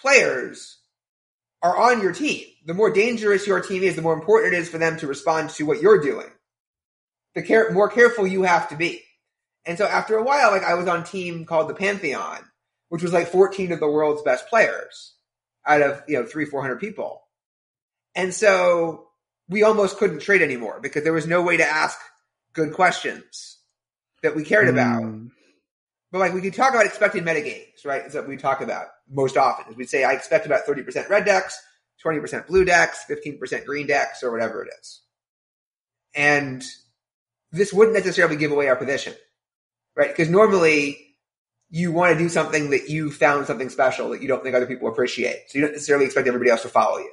players 0.00 0.78
are 1.62 1.78
on 1.78 2.02
your 2.02 2.12
team, 2.12 2.44
the 2.66 2.74
more 2.74 2.90
dangerous 2.90 3.46
your 3.46 3.60
team 3.60 3.82
is, 3.82 3.96
the 3.96 4.02
more 4.02 4.14
important 4.14 4.54
it 4.54 4.58
is 4.58 4.68
for 4.68 4.78
them 4.78 4.96
to 4.98 5.06
respond 5.06 5.50
to 5.50 5.64
what 5.64 5.80
you're 5.80 6.00
doing. 6.00 6.28
The 7.34 7.42
care, 7.42 7.70
more 7.72 7.88
careful 7.88 8.26
you 8.26 8.42
have 8.42 8.68
to 8.70 8.76
be. 8.76 9.02
And 9.64 9.78
so 9.78 9.86
after 9.86 10.16
a 10.16 10.22
while, 10.22 10.50
like 10.50 10.64
I 10.64 10.74
was 10.74 10.88
on 10.88 11.04
team 11.04 11.44
called 11.44 11.68
the 11.68 11.74
Pantheon, 11.74 12.38
which 12.88 13.02
was 13.02 13.12
like 13.12 13.28
14 13.28 13.72
of 13.72 13.80
the 13.80 13.88
world's 13.88 14.22
best 14.22 14.48
players 14.48 15.14
out 15.64 15.82
of, 15.82 16.02
you 16.08 16.18
know, 16.18 16.26
three, 16.26 16.44
400 16.44 16.80
people. 16.80 17.22
And 18.14 18.34
so 18.34 19.08
we 19.48 19.62
almost 19.62 19.98
couldn't 19.98 20.20
trade 20.20 20.42
anymore 20.42 20.80
because 20.82 21.04
there 21.04 21.12
was 21.12 21.26
no 21.26 21.42
way 21.42 21.56
to 21.56 21.66
ask 21.66 21.98
good 22.52 22.72
questions 22.72 23.58
that 24.22 24.34
we 24.34 24.44
cared 24.44 24.66
mm. 24.66 24.72
about. 24.72 25.02
But 26.12 26.18
like 26.18 26.34
we 26.34 26.42
could 26.42 26.54
talk 26.54 26.74
about 26.74 26.84
expected 26.84 27.24
metagames, 27.24 27.86
right? 27.86 28.04
Is 28.04 28.12
that 28.12 28.28
we 28.28 28.36
talk 28.36 28.60
about 28.60 28.86
most 29.10 29.38
often. 29.38 29.72
Is 29.72 29.76
we'd 29.76 29.88
say 29.88 30.04
I 30.04 30.12
expect 30.12 30.44
about 30.44 30.66
30% 30.66 31.08
red 31.08 31.24
decks, 31.24 31.58
20% 32.04 32.46
blue 32.46 32.66
decks, 32.66 33.04
15% 33.08 33.64
green 33.64 33.86
decks, 33.86 34.22
or 34.22 34.30
whatever 34.30 34.62
it 34.62 34.70
is. 34.78 35.00
And 36.14 36.62
this 37.50 37.72
wouldn't 37.72 37.96
necessarily 37.96 38.36
give 38.36 38.52
away 38.52 38.68
our 38.68 38.76
position, 38.76 39.14
right? 39.96 40.08
Because 40.08 40.28
normally 40.28 40.98
you 41.70 41.90
want 41.90 42.12
to 42.12 42.18
do 42.18 42.28
something 42.28 42.70
that 42.70 42.90
you 42.90 43.10
found 43.10 43.46
something 43.46 43.70
special 43.70 44.10
that 44.10 44.20
you 44.20 44.28
don't 44.28 44.42
think 44.42 44.54
other 44.54 44.66
people 44.66 44.88
appreciate. 44.88 45.44
So 45.48 45.58
you 45.58 45.64
don't 45.64 45.72
necessarily 45.72 46.04
expect 46.04 46.28
everybody 46.28 46.50
else 46.50 46.62
to 46.62 46.68
follow 46.68 46.98
you. 46.98 47.10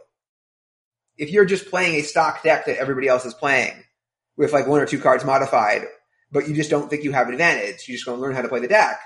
If 1.18 1.32
you're 1.32 1.46
just 1.46 1.70
playing 1.70 1.96
a 1.96 2.04
stock 2.04 2.44
deck 2.44 2.66
that 2.66 2.78
everybody 2.78 3.08
else 3.08 3.26
is 3.26 3.34
playing 3.34 3.82
with 4.36 4.52
like 4.52 4.68
one 4.68 4.82
or 4.82 4.86
two 4.86 5.00
cards 5.00 5.24
modified, 5.24 5.86
but 6.32 6.48
you 6.48 6.56
just 6.56 6.70
don't 6.70 6.90
think 6.90 7.04
you 7.04 7.12
have 7.12 7.28
an 7.28 7.34
advantage, 7.34 7.88
you 7.88 7.96
just 7.96 8.06
going 8.06 8.18
to 8.18 8.22
learn 8.22 8.36
how 8.36 8.42
to 8.42 8.50
play 8.50 8.60
the 8.60 8.68
deck. 8.68 9.00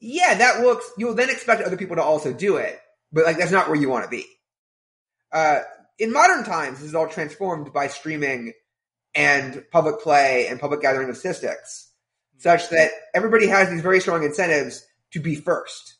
Yeah, 0.00 0.34
that 0.34 0.60
looks, 0.60 0.90
you'll 0.98 1.14
then 1.14 1.30
expect 1.30 1.62
other 1.62 1.76
people 1.76 1.96
to 1.96 2.02
also 2.02 2.32
do 2.32 2.56
it 2.56 2.78
but 3.12 3.24
like 3.24 3.36
that's 3.36 3.52
not 3.52 3.68
where 3.68 3.76
you 3.76 3.88
want 3.88 4.04
to 4.04 4.10
be. 4.10 4.26
Uh, 5.32 5.60
in 5.98 6.12
modern 6.12 6.44
times, 6.44 6.78
this 6.78 6.88
is 6.88 6.94
all 6.94 7.08
transformed 7.08 7.72
by 7.72 7.86
streaming 7.86 8.52
and 9.14 9.62
public 9.70 10.00
play 10.00 10.46
and 10.48 10.58
public 10.58 10.80
gathering 10.80 11.08
of 11.10 11.16
statistics, 11.16 11.90
such 12.38 12.70
that 12.70 12.90
everybody 13.14 13.46
has 13.46 13.70
these 13.70 13.82
very 13.82 14.00
strong 14.00 14.24
incentives 14.24 14.84
to 15.12 15.20
be 15.20 15.34
first, 15.34 15.96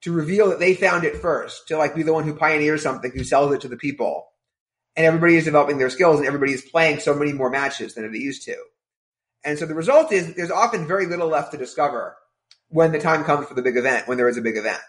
to 0.00 0.12
reveal 0.12 0.48
that 0.48 0.58
they 0.58 0.74
found 0.74 1.04
it 1.04 1.16
first, 1.16 1.68
to 1.68 1.76
like 1.76 1.94
be 1.94 2.02
the 2.02 2.12
one 2.12 2.24
who 2.24 2.34
pioneers 2.34 2.82
something, 2.82 3.12
who 3.12 3.24
sells 3.24 3.52
it 3.52 3.60
to 3.60 3.68
the 3.68 3.76
people. 3.76 4.26
And 4.96 5.06
everybody 5.06 5.36
is 5.36 5.44
developing 5.44 5.78
their 5.78 5.90
skills 5.90 6.18
and 6.18 6.26
everybody 6.26 6.52
is 6.52 6.62
playing 6.62 6.98
so 6.98 7.14
many 7.14 7.32
more 7.32 7.50
matches 7.50 7.94
than 7.94 8.10
they 8.10 8.18
used 8.18 8.44
to. 8.44 8.56
And 9.44 9.58
so 9.58 9.66
the 9.66 9.74
result 9.74 10.12
is 10.12 10.34
there's 10.34 10.50
often 10.50 10.86
very 10.86 11.06
little 11.06 11.28
left 11.28 11.52
to 11.52 11.58
discover 11.58 12.16
when 12.68 12.92
the 12.92 12.98
time 12.98 13.24
comes 13.24 13.46
for 13.46 13.54
the 13.54 13.62
big 13.62 13.76
event, 13.76 14.08
when 14.08 14.18
there 14.18 14.28
is 14.28 14.36
a 14.36 14.42
big 14.42 14.56
event 14.56 14.80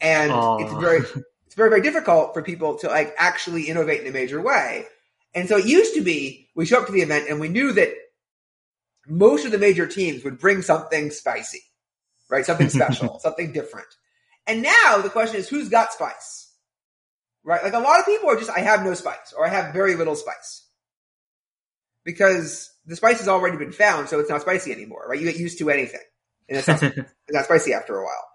and 0.00 0.32
Aww. 0.32 0.62
it's 0.62 0.72
very 0.72 0.98
it's 1.46 1.54
very 1.54 1.68
very 1.68 1.82
difficult 1.82 2.34
for 2.34 2.42
people 2.42 2.76
to 2.78 2.88
like 2.88 3.14
actually 3.18 3.64
innovate 3.64 4.00
in 4.00 4.06
a 4.06 4.12
major 4.12 4.40
way. 4.40 4.86
And 5.34 5.48
so 5.48 5.58
it 5.58 5.66
used 5.66 5.94
to 5.94 6.02
be 6.02 6.48
we 6.54 6.66
show 6.66 6.80
up 6.80 6.86
to 6.86 6.92
the 6.92 7.02
event 7.02 7.28
and 7.28 7.40
we 7.40 7.48
knew 7.48 7.72
that 7.72 7.92
most 9.06 9.44
of 9.44 9.52
the 9.52 9.58
major 9.58 9.86
teams 9.86 10.24
would 10.24 10.38
bring 10.38 10.62
something 10.62 11.10
spicy, 11.10 11.62
right? 12.28 12.44
Something 12.44 12.68
special, 12.70 13.18
something 13.20 13.52
different. 13.52 13.88
And 14.46 14.62
now 14.62 14.98
the 15.02 15.10
question 15.10 15.36
is 15.36 15.48
who's 15.48 15.68
got 15.68 15.92
spice? 15.92 16.48
Right? 17.42 17.62
Like 17.62 17.72
a 17.72 17.78
lot 17.78 18.00
of 18.00 18.06
people 18.06 18.28
are 18.28 18.36
just 18.36 18.50
I 18.50 18.60
have 18.60 18.84
no 18.84 18.94
spice 18.94 19.32
or 19.36 19.46
I 19.46 19.50
have 19.50 19.72
very 19.72 19.94
little 19.94 20.16
spice. 20.16 20.66
Because 22.02 22.70
the 22.86 22.96
spice 22.96 23.18
has 23.18 23.28
already 23.28 23.56
been 23.56 23.72
found, 23.72 24.08
so 24.08 24.18
it's 24.20 24.30
not 24.30 24.40
spicy 24.40 24.72
anymore, 24.72 25.04
right? 25.08 25.18
You 25.18 25.30
get 25.30 25.40
used 25.40 25.58
to 25.58 25.70
anything. 25.70 26.00
And 26.48 26.58
it's 26.58 26.68
not, 26.68 26.82
it's 26.82 27.14
not 27.30 27.44
spicy 27.44 27.72
after 27.72 27.96
a 27.98 28.04
while. 28.04 28.26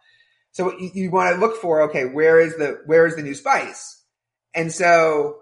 So 0.52 0.78
you, 0.80 0.92
you 0.94 1.12
want 1.12 1.36
to 1.36 1.40
look 1.40 1.58
for, 1.62 1.84
okay, 1.84 2.06
where 2.06 2.40
is 2.40 2.56
the, 2.58 2.82
where 2.86 3.06
is 3.06 3.16
the 3.16 3.24
new 3.24 3.36
spice? 3.36 4.02
And 4.54 4.72
so 4.72 5.40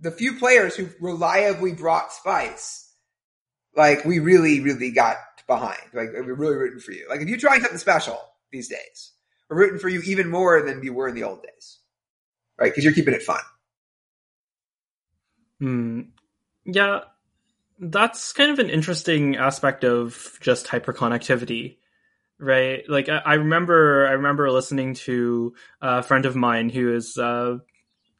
the 0.00 0.10
few 0.10 0.38
players 0.38 0.76
who 0.76 0.88
reliably 1.00 1.72
brought 1.72 2.12
spice, 2.12 2.92
like 3.74 4.04
we 4.04 4.18
really, 4.20 4.60
really 4.60 4.92
got 4.92 5.16
behind. 5.46 5.80
Like 5.92 6.10
we're 6.12 6.34
really 6.34 6.56
rooting 6.56 6.80
for 6.80 6.92
you. 6.92 7.06
Like 7.08 7.20
if 7.20 7.28
you're 7.28 7.38
trying 7.38 7.60
something 7.60 7.78
special 7.78 8.18
these 8.50 8.68
days, 8.68 9.12
we're 9.48 9.58
rooting 9.58 9.78
for 9.78 9.88
you 9.88 10.00
even 10.02 10.30
more 10.30 10.62
than 10.62 10.82
you 10.82 10.92
were 10.92 11.08
in 11.08 11.14
the 11.14 11.24
old 11.24 11.42
days, 11.42 11.78
right? 12.58 12.70
Because 12.70 12.84
you're 12.84 12.94
keeping 12.94 13.14
it 13.14 13.22
fun. 13.22 13.40
Hmm. 15.58 16.00
Yeah, 16.64 17.00
that's 17.90 18.32
kind 18.32 18.50
of 18.50 18.58
an 18.58 18.70
interesting 18.70 19.36
aspect 19.36 19.84
of 19.84 20.38
just 20.40 20.66
hyperconnectivity 20.66 21.76
right? 22.42 22.82
Like 22.88 23.08
I, 23.08 23.18
I, 23.18 23.34
remember 23.34 24.06
i 24.08 24.12
remember 24.12 24.50
listening 24.50 24.94
to 24.94 25.54
a 25.80 26.02
friend 26.02 26.26
of 26.26 26.34
mine 26.34 26.70
who 26.70 26.92
is 26.92 27.16
uh, 27.16 27.58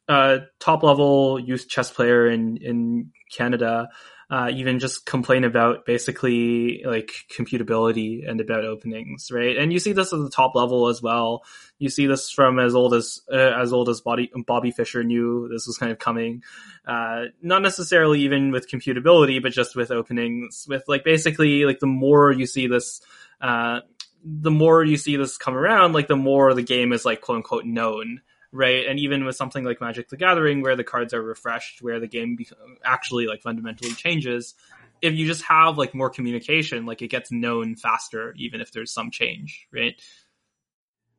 a 0.07 0.39
top 0.59 0.83
level 0.83 1.39
youth 1.39 1.67
chess 1.67 1.91
player 1.91 2.27
in 2.27 2.57
in 2.57 3.11
canada 3.35 3.89
uh, 4.33 4.49
even 4.49 4.79
just 4.79 5.05
complain 5.05 5.43
about 5.43 5.85
basically 5.85 6.81
like 6.83 7.11
computability 7.31 8.27
and 8.27 8.41
about 8.41 8.65
openings, 8.65 9.29
right? 9.31 9.57
And 9.57 9.71
you 9.71 9.77
see 9.77 9.93
this 9.93 10.11
at 10.11 10.17
the 10.17 10.29
top 10.31 10.55
level 10.55 10.87
as 10.87 11.03
well. 11.03 11.43
You 11.77 11.89
see 11.89 12.07
this 12.07 12.31
from 12.31 12.57
as 12.57 12.73
old 12.73 12.95
as 12.95 13.21
uh, 13.31 13.35
as 13.35 13.71
old 13.71 13.89
as 13.89 14.01
Bobby, 14.01 14.31
Bobby 14.47 14.71
Fischer 14.71 15.03
knew 15.03 15.47
this 15.49 15.67
was 15.67 15.77
kind 15.77 15.91
of 15.91 15.99
coming. 15.99 16.41
Uh, 16.83 17.25
not 17.43 17.61
necessarily 17.61 18.21
even 18.21 18.49
with 18.49 18.67
computability, 18.67 19.39
but 19.39 19.51
just 19.51 19.75
with 19.75 19.91
openings. 19.91 20.65
With 20.67 20.83
like 20.87 21.03
basically 21.03 21.65
like 21.65 21.77
the 21.77 21.85
more 21.85 22.31
you 22.31 22.47
see 22.47 22.65
this 22.65 23.01
uh, 23.39 23.81
the 24.25 24.49
more 24.49 24.83
you 24.83 24.97
see 24.97 25.15
this 25.15 25.37
come 25.37 25.55
around, 25.55 25.93
like 25.93 26.07
the 26.07 26.15
more 26.15 26.55
the 26.55 26.63
game 26.63 26.91
is 26.91 27.05
like 27.05 27.21
quote 27.21 27.37
unquote 27.37 27.65
known, 27.65 28.21
right? 28.53 28.85
And 28.87 28.99
even 28.99 29.25
with 29.25 29.35
something 29.35 29.63
like 29.63 29.81
Magic 29.81 30.09
the 30.09 30.17
Gathering, 30.17 30.61
where 30.61 30.75
the 30.75 30.83
cards 30.83 31.13
are 31.13 31.21
refreshed, 31.21 31.81
where 31.81 31.99
the 31.99 32.07
game 32.07 32.37
actually 32.85 33.25
like 33.25 33.41
fundamentally 33.41 33.91
changes, 33.93 34.53
if 35.01 35.13
you 35.15 35.25
just 35.25 35.43
have 35.43 35.77
like 35.77 35.93
more 35.93 36.09
communication, 36.09 36.85
like 36.85 37.01
it 37.01 37.09
gets 37.09 37.31
known 37.31 37.75
faster, 37.75 38.33
even 38.37 38.61
if 38.61 38.71
there's 38.71 38.93
some 38.93 39.11
change, 39.11 39.67
right? 39.73 39.99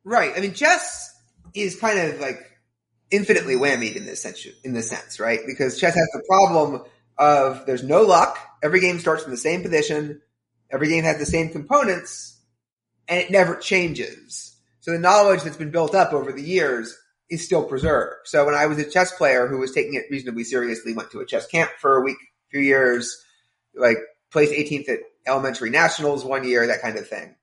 Right. 0.03 0.31
I 0.35 0.39
mean, 0.39 0.53
chess 0.53 1.13
is 1.53 1.79
kind 1.79 1.99
of 1.99 2.19
like 2.19 2.39
infinitely 3.11 3.55
whammied 3.55 3.95
in 3.95 4.05
this 4.05 4.21
sense, 4.21 4.47
in 4.63 4.73
this 4.73 4.89
sense, 4.89 5.19
right? 5.19 5.41
Because 5.45 5.79
chess 5.79 5.93
has 5.93 6.09
the 6.13 6.23
problem 6.27 6.83
of 7.17 7.65
there's 7.65 7.83
no 7.83 8.01
luck. 8.03 8.39
Every 8.63 8.79
game 8.79 8.99
starts 8.99 9.23
from 9.23 9.31
the 9.31 9.37
same 9.37 9.61
position. 9.61 10.21
Every 10.71 10.87
game 10.87 11.03
has 11.03 11.19
the 11.19 11.25
same 11.25 11.49
components 11.49 12.39
and 13.07 13.19
it 13.19 13.29
never 13.29 13.55
changes. 13.57 14.55
So 14.79 14.91
the 14.91 14.99
knowledge 14.99 15.43
that's 15.43 15.57
been 15.57 15.71
built 15.71 15.93
up 15.93 16.13
over 16.13 16.31
the 16.31 16.41
years 16.41 16.97
is 17.29 17.43
still 17.43 17.63
preserved. 17.63 18.27
So 18.27 18.45
when 18.45 18.55
I 18.55 18.67
was 18.67 18.77
a 18.77 18.89
chess 18.89 19.11
player 19.11 19.47
who 19.47 19.57
was 19.57 19.71
taking 19.71 19.95
it 19.95 20.05
reasonably 20.11 20.43
seriously, 20.43 20.93
went 20.93 21.11
to 21.11 21.19
a 21.19 21.25
chess 21.25 21.47
camp 21.47 21.71
for 21.79 21.97
a 21.97 22.01
week, 22.01 22.17
few 22.49 22.59
years, 22.59 23.23
like 23.75 23.97
placed 24.31 24.53
18th 24.53 24.89
at 24.89 24.99
elementary 25.25 25.69
nationals 25.69 26.23
one 26.23 26.47
year, 26.47 26.67
that 26.67 26.81
kind 26.81 26.97
of 26.97 27.07
thing. 27.07 27.35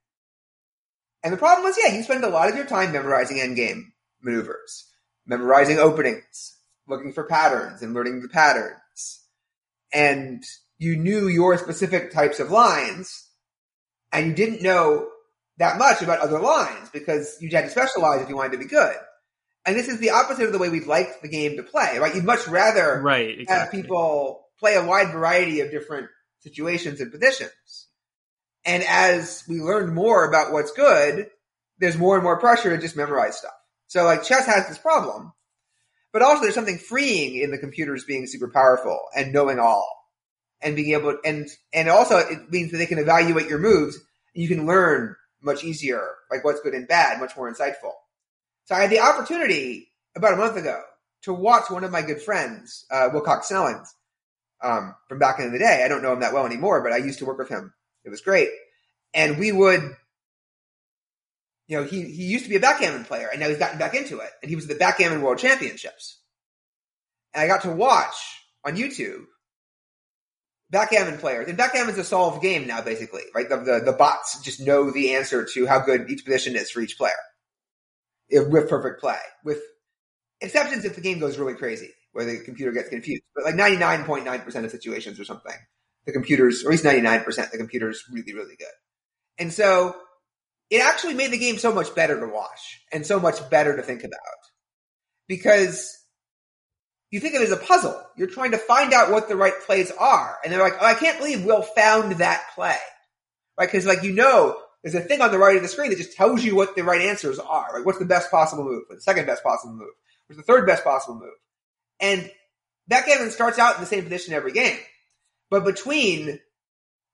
And 1.23 1.33
the 1.33 1.37
problem 1.37 1.65
was, 1.65 1.77
yeah, 1.81 1.95
you 1.95 2.03
spend 2.03 2.23
a 2.23 2.29
lot 2.29 2.49
of 2.49 2.55
your 2.55 2.65
time 2.65 2.91
memorizing 2.91 3.37
endgame 3.37 3.91
maneuvers, 4.21 4.89
memorizing 5.25 5.79
openings, 5.79 6.57
looking 6.87 7.13
for 7.13 7.23
patterns 7.23 7.81
and 7.81 7.93
learning 7.93 8.21
the 8.21 8.29
patterns. 8.29 9.21
And 9.93 10.43
you 10.77 10.97
knew 10.97 11.27
your 11.27 11.57
specific 11.57 12.11
types 12.11 12.39
of 12.39 12.51
lines 12.51 13.29
and 14.11 14.27
you 14.27 14.33
didn't 14.33 14.61
know 14.61 15.07
that 15.57 15.77
much 15.77 16.01
about 16.01 16.19
other 16.19 16.39
lines 16.39 16.89
because 16.91 17.37
you 17.39 17.49
had 17.49 17.65
to 17.65 17.69
specialize 17.69 18.21
if 18.21 18.29
you 18.29 18.35
wanted 18.35 18.53
to 18.53 18.57
be 18.57 18.65
good. 18.65 18.95
And 19.65 19.75
this 19.75 19.87
is 19.87 19.99
the 19.99 20.11
opposite 20.11 20.45
of 20.45 20.51
the 20.51 20.59
way 20.59 20.69
we'd 20.69 20.87
like 20.87 21.21
the 21.21 21.29
game 21.29 21.55
to 21.57 21.63
play, 21.63 21.97
right? 21.97 22.13
You'd 22.13 22.25
much 22.25 22.47
rather 22.47 23.01
right, 23.01 23.39
exactly. 23.39 23.55
have 23.55 23.71
people 23.71 24.45
play 24.59 24.75
a 24.75 24.85
wide 24.85 25.11
variety 25.11 25.61
of 25.61 25.71
different 25.71 26.09
situations 26.41 26.99
and 26.99 27.11
positions. 27.11 27.87
And 28.65 28.83
as 28.83 29.43
we 29.47 29.59
learned 29.59 29.93
more 29.93 30.25
about 30.27 30.51
what's 30.51 30.71
good, 30.71 31.27
there's 31.79 31.97
more 31.97 32.15
and 32.15 32.23
more 32.23 32.39
pressure 32.39 32.75
to 32.75 32.81
just 32.81 32.95
memorize 32.95 33.37
stuff. 33.37 33.53
So 33.87 34.03
like 34.03 34.23
chess 34.23 34.45
has 34.45 34.67
this 34.67 34.77
problem, 34.77 35.33
but 36.11 36.21
also 36.21 36.41
there's 36.41 36.55
something 36.55 36.77
freeing 36.77 37.35
in 37.35 37.51
the 37.51 37.57
computers 37.57 38.05
being 38.05 38.27
super 38.27 38.49
powerful 38.49 38.99
and 39.15 39.33
knowing 39.33 39.59
all 39.59 39.87
and 40.61 40.75
being 40.75 40.93
able 40.93 41.17
and 41.25 41.47
and 41.73 41.89
also 41.89 42.17
it 42.17 42.49
means 42.49 42.71
that 42.71 42.77
they 42.77 42.85
can 42.85 42.99
evaluate 42.99 43.49
your 43.49 43.59
moves 43.59 43.97
and 44.33 44.41
you 44.41 44.47
can 44.47 44.65
learn 44.65 45.15
much 45.41 45.63
easier 45.63 46.07
like 46.31 46.43
what's 46.43 46.61
good 46.61 46.73
and 46.73 46.87
bad, 46.87 47.19
much 47.19 47.35
more 47.35 47.51
insightful. 47.51 47.91
So 48.65 48.75
I 48.75 48.81
had 48.81 48.89
the 48.89 48.99
opportunity 48.99 49.89
about 50.15 50.33
a 50.33 50.37
month 50.37 50.57
ago 50.57 50.81
to 51.23 51.33
watch 51.33 51.69
one 51.69 51.83
of 51.83 51.91
my 51.91 52.01
good 52.01 52.21
friends, 52.21 52.85
uh, 52.91 53.09
Wilcox 53.11 53.47
Snellings, 53.47 53.93
um, 54.61 54.95
from 55.09 55.19
back 55.19 55.39
in 55.39 55.51
the 55.51 55.59
day. 55.59 55.83
I 55.83 55.87
don't 55.87 56.01
know 56.01 56.13
him 56.13 56.21
that 56.21 56.33
well 56.33 56.45
anymore, 56.45 56.81
but 56.81 56.93
I 56.93 56.97
used 56.97 57.19
to 57.19 57.25
work 57.25 57.37
with 57.37 57.49
him. 57.49 57.73
It 58.05 58.09
was 58.09 58.21
great. 58.21 58.49
And 59.13 59.37
we 59.37 59.51
would, 59.51 59.81
you 61.67 61.77
know, 61.77 61.83
he, 61.83 62.03
he 62.03 62.23
used 62.23 62.45
to 62.45 62.49
be 62.49 62.55
a 62.55 62.61
backgammon 62.61 63.05
player 63.05 63.29
and 63.31 63.39
now 63.39 63.49
he's 63.49 63.57
gotten 63.57 63.79
back 63.79 63.95
into 63.95 64.19
it. 64.19 64.29
And 64.41 64.49
he 64.49 64.55
was 64.55 64.65
at 64.65 64.69
the 64.69 64.79
backgammon 64.79 65.21
world 65.21 65.39
championships. 65.39 66.19
And 67.33 67.41
I 67.41 67.47
got 67.47 67.63
to 67.63 67.71
watch 67.71 68.15
on 68.65 68.75
YouTube 68.75 69.25
backgammon 70.69 71.17
players. 71.17 71.47
And 71.47 71.57
backgammon's 71.57 71.97
a 71.97 72.03
solved 72.03 72.41
game 72.41 72.67
now, 72.67 72.81
basically, 72.81 73.23
right? 73.35 73.47
The, 73.47 73.57
the, 73.57 73.81
the 73.85 73.93
bots 73.93 74.41
just 74.41 74.59
know 74.59 74.89
the 74.89 75.15
answer 75.15 75.45
to 75.53 75.67
how 75.67 75.79
good 75.79 76.09
each 76.09 76.25
position 76.25 76.55
is 76.55 76.71
for 76.71 76.81
each 76.81 76.97
player 76.97 77.13
with 78.31 78.69
perfect 78.69 78.99
play, 78.99 79.19
with 79.43 79.61
exceptions 80.41 80.85
if 80.85 80.95
the 80.95 81.01
game 81.01 81.19
goes 81.19 81.37
really 81.37 81.55
crazy 81.55 81.91
where 82.13 82.25
the 82.25 82.39
computer 82.39 82.71
gets 82.71 82.89
confused. 82.89 83.23
But 83.35 83.43
like 83.43 83.55
99.9% 83.55 84.63
of 84.63 84.71
situations 84.71 85.19
or 85.19 85.25
something, 85.25 85.55
the 86.05 86.13
computers, 86.13 86.63
or 86.63 86.67
at 86.67 86.71
least 86.71 86.85
99%, 86.85 87.51
the 87.51 87.57
computer's 87.57 88.03
really, 88.11 88.33
really 88.33 88.55
good. 88.55 88.67
And 89.37 89.51
so 89.51 89.95
it 90.69 90.81
actually 90.81 91.15
made 91.15 91.31
the 91.31 91.37
game 91.37 91.57
so 91.57 91.73
much 91.73 91.93
better 91.93 92.19
to 92.19 92.27
watch 92.27 92.81
and 92.91 93.05
so 93.05 93.19
much 93.19 93.49
better 93.49 93.75
to 93.75 93.81
think 93.81 94.03
about 94.03 94.19
because 95.27 95.91
you 97.11 97.19
think 97.19 97.35
of 97.35 97.41
it 97.41 97.45
as 97.45 97.51
a 97.51 97.57
puzzle. 97.57 97.99
You're 98.15 98.27
trying 98.27 98.51
to 98.51 98.57
find 98.57 98.93
out 98.93 99.11
what 99.11 99.27
the 99.27 99.35
right 99.35 99.53
plays 99.65 99.91
are. 99.91 100.37
And 100.43 100.53
they're 100.53 100.61
like, 100.61 100.77
oh, 100.79 100.85
I 100.85 100.93
can't 100.93 101.17
believe 101.17 101.45
Will 101.45 101.61
found 101.61 102.13
that 102.13 102.43
play. 102.55 102.77
Right? 103.57 103.69
Cause 103.69 103.85
like, 103.85 104.03
you 104.03 104.13
know, 104.13 104.57
there's 104.83 104.95
a 104.95 105.01
thing 105.01 105.21
on 105.21 105.31
the 105.31 105.37
right 105.37 105.55
of 105.55 105.61
the 105.61 105.69
screen 105.69 105.89
that 105.89 105.97
just 105.97 106.15
tells 106.15 106.43
you 106.43 106.55
what 106.55 106.75
the 106.75 106.83
right 106.83 107.01
answers 107.01 107.39
are. 107.39 107.69
Like, 107.73 107.85
what's 107.85 107.99
the 107.99 108.05
best 108.05 108.29
possible 108.29 108.65
move? 108.65 108.83
What's 108.87 109.05
the 109.05 109.11
second 109.11 109.25
best 109.25 109.43
possible 109.43 109.73
move? 109.73 109.93
What's 110.27 110.37
the 110.37 110.43
third 110.43 110.67
best 110.67 110.83
possible 110.83 111.15
move? 111.15 111.33
And 111.99 112.29
backgammon 112.87 113.31
starts 113.31 113.59
out 113.59 113.75
in 113.75 113.81
the 113.81 113.87
same 113.87 114.03
position 114.03 114.33
every 114.33 114.51
game. 114.51 114.77
But 115.49 115.63
between 115.63 116.39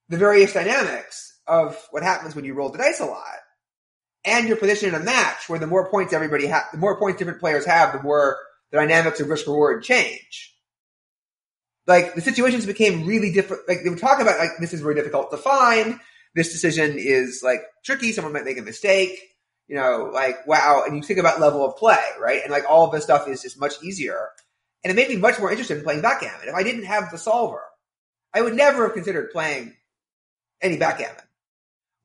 the 0.10 0.18
various 0.18 0.54
dynamics 0.54 1.38
of 1.46 1.78
what 1.92 2.04
happens 2.04 2.36
when 2.36 2.46
you 2.46 2.54
roll 2.54 2.70
the 2.70 2.78
dice 2.78 3.00
a 3.00 3.06
lot 3.06 3.24
and 4.26 4.48
your 4.48 4.58
position 4.58 4.90
in 4.90 4.96
a 4.96 5.04
match 5.04 5.48
where 5.48 5.60
the 5.60 5.68
more 5.68 5.90
points 5.90 6.14
everybody 6.14 6.48
has, 6.48 6.64
the 6.72 6.78
more 6.78 7.00
points 7.00 7.20
different 7.20 7.40
players 7.40 7.66
have, 7.66 7.94
the 7.94 8.02
more 8.02 8.38
the 8.72 8.78
dynamics 8.78 9.20
of 9.20 9.30
risk 9.30 9.48
reward 9.48 9.84
change. 9.84 10.56
Like 11.88 12.16
the 12.16 12.22
situations 12.22 12.66
became 12.66 13.06
really 13.06 13.32
different. 13.32 13.64
Like 13.68 13.80
they 13.84 13.90
would 13.90 14.00
talk 14.00 14.20
about 14.20 14.40
like 14.40 14.52
this 14.60 14.74
is 14.74 14.82
very 14.82 14.96
difficult 14.96 15.32
to 15.32 15.38
find. 15.38 16.00
This 16.36 16.52
decision 16.52 16.96
is 16.98 17.42
like 17.44 17.62
tricky. 17.84 18.12
Someone 18.12 18.34
might 18.34 18.46
make 18.46 18.60
a 18.60 18.64
mistake. 18.64 19.20
You 19.68 19.76
know, 19.76 20.10
like 20.14 20.48
wow. 20.48 20.84
And 20.86 20.96
you 20.96 21.04
think 21.04 21.20
about 21.20 21.40
level 21.40 21.66
of 21.66 21.78
play, 21.78 22.04
right? 22.20 22.42
And 22.42 22.52
like 22.52 22.66
all 22.68 22.86
of 22.86 22.92
this 22.92 23.04
stuff 23.04 23.28
is 23.28 23.42
just 23.42 23.60
much 23.60 23.74
easier 23.84 24.30
and 24.84 24.92
it 24.92 24.96
made 24.96 25.10
me 25.10 25.18
much 25.18 25.40
more 25.40 25.52
interested 25.52 25.78
in 25.78 25.84
playing 25.84 26.02
backgammon. 26.02 26.48
If 26.48 26.56
I 26.56 26.64
didn't 26.64 26.86
have 26.86 27.12
the 27.12 27.18
solver, 27.18 27.64
I 28.34 28.42
would 28.42 28.56
never 28.56 28.84
have 28.84 28.94
considered 28.94 29.32
playing 29.32 29.76
any 30.62 30.78
backgammon. 30.78 31.24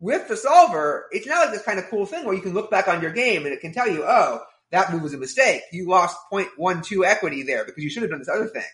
With 0.00 0.28
the 0.28 0.36
solver, 0.36 1.06
it's 1.12 1.26
now 1.26 1.40
like 1.42 1.52
this 1.52 1.62
kind 1.62 1.78
of 1.78 1.88
cool 1.88 2.04
thing 2.04 2.24
where 2.24 2.34
you 2.34 2.42
can 2.42 2.52
look 2.52 2.70
back 2.70 2.88
on 2.88 3.00
your 3.00 3.12
game 3.12 3.44
and 3.44 3.54
it 3.54 3.60
can 3.60 3.72
tell 3.72 3.88
you, 3.88 4.04
oh, 4.04 4.40
that 4.70 4.92
move 4.92 5.02
was 5.02 5.14
a 5.14 5.18
mistake. 5.18 5.62
You 5.72 5.88
lost 5.88 6.16
0.12 6.32 7.06
equity 7.06 7.42
there 7.44 7.64
because 7.64 7.84
you 7.84 7.90
should 7.90 8.02
have 8.02 8.10
done 8.10 8.18
this 8.18 8.28
other 8.28 8.48
thing. 8.48 8.64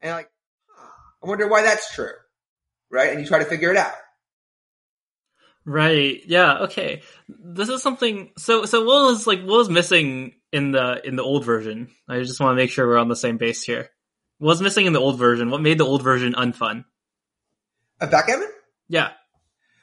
And 0.00 0.12
like, 0.12 0.30
huh, 0.68 0.88
I 1.24 1.28
wonder 1.28 1.48
why 1.48 1.62
that's 1.62 1.92
true. 1.94 2.12
Right? 2.90 3.10
And 3.10 3.20
you 3.20 3.26
try 3.26 3.40
to 3.40 3.44
figure 3.44 3.70
it 3.70 3.76
out. 3.76 3.94
Right. 5.70 6.20
Yeah. 6.26 6.62
Okay. 6.62 7.02
This 7.28 7.68
is 7.68 7.80
something. 7.80 8.32
So 8.36 8.64
so 8.64 8.84
what 8.84 9.04
was 9.04 9.24
like 9.28 9.38
what 9.38 9.58
was 9.58 9.70
missing 9.70 10.34
in 10.52 10.72
the 10.72 11.00
in 11.06 11.14
the 11.14 11.22
old 11.22 11.44
version? 11.44 11.92
I 12.08 12.18
just 12.18 12.40
want 12.40 12.50
to 12.50 12.56
make 12.56 12.70
sure 12.70 12.88
we're 12.88 12.98
on 12.98 13.06
the 13.06 13.14
same 13.14 13.36
base 13.36 13.62
here. 13.62 13.88
What 14.38 14.48
was 14.48 14.62
missing 14.62 14.86
in 14.86 14.94
the 14.94 14.98
old 14.98 15.16
version? 15.16 15.48
What 15.48 15.60
made 15.60 15.78
the 15.78 15.86
old 15.86 16.02
version 16.02 16.32
unfun? 16.32 16.86
A 18.00 18.08
backgammon? 18.08 18.48
Yeah. 18.88 19.10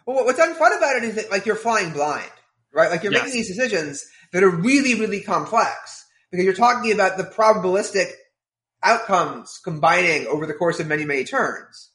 Well, 0.06 0.26
what's 0.26 0.42
unfun 0.42 0.76
about 0.76 0.98
it 0.98 1.06
is 1.06 1.16
that 1.16 1.32
like 1.32 1.46
you're 1.46 1.56
flying 1.56 1.94
blind, 1.94 2.32
right? 2.74 2.92
Like 2.92 3.04
you're 3.04 3.14
yes. 3.14 3.24
making 3.24 3.38
these 3.38 3.56
decisions 3.56 4.06
that 4.34 4.44
are 4.44 4.50
really 4.50 4.96
really 5.00 5.22
complex 5.22 6.06
because 6.32 6.44
you're 6.44 6.54
talking 6.54 6.92
about 6.92 7.16
the 7.16 7.24
probabilistic 7.24 8.12
outcomes 8.84 9.62
combining 9.64 10.28
over 10.28 10.46
the 10.46 10.54
course 10.54 10.82
of 10.82 10.88
many 10.88 11.06
many 11.06 11.24
turns, 11.24 11.92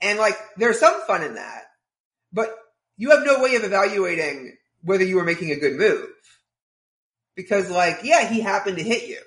and 0.00 0.18
like 0.18 0.38
there's 0.56 0.80
some 0.80 1.02
fun 1.06 1.22
in 1.22 1.34
that, 1.34 1.64
but 2.32 2.56
you 2.96 3.10
have 3.10 3.24
no 3.24 3.40
way 3.40 3.56
of 3.56 3.64
evaluating 3.64 4.56
whether 4.82 5.04
you 5.04 5.16
were 5.16 5.24
making 5.24 5.50
a 5.50 5.56
good 5.56 5.74
move. 5.78 6.08
Because 7.36 7.70
like, 7.70 8.00
yeah, 8.04 8.28
he 8.28 8.40
happened 8.40 8.78
to 8.78 8.84
hit 8.84 9.08
you, 9.08 9.20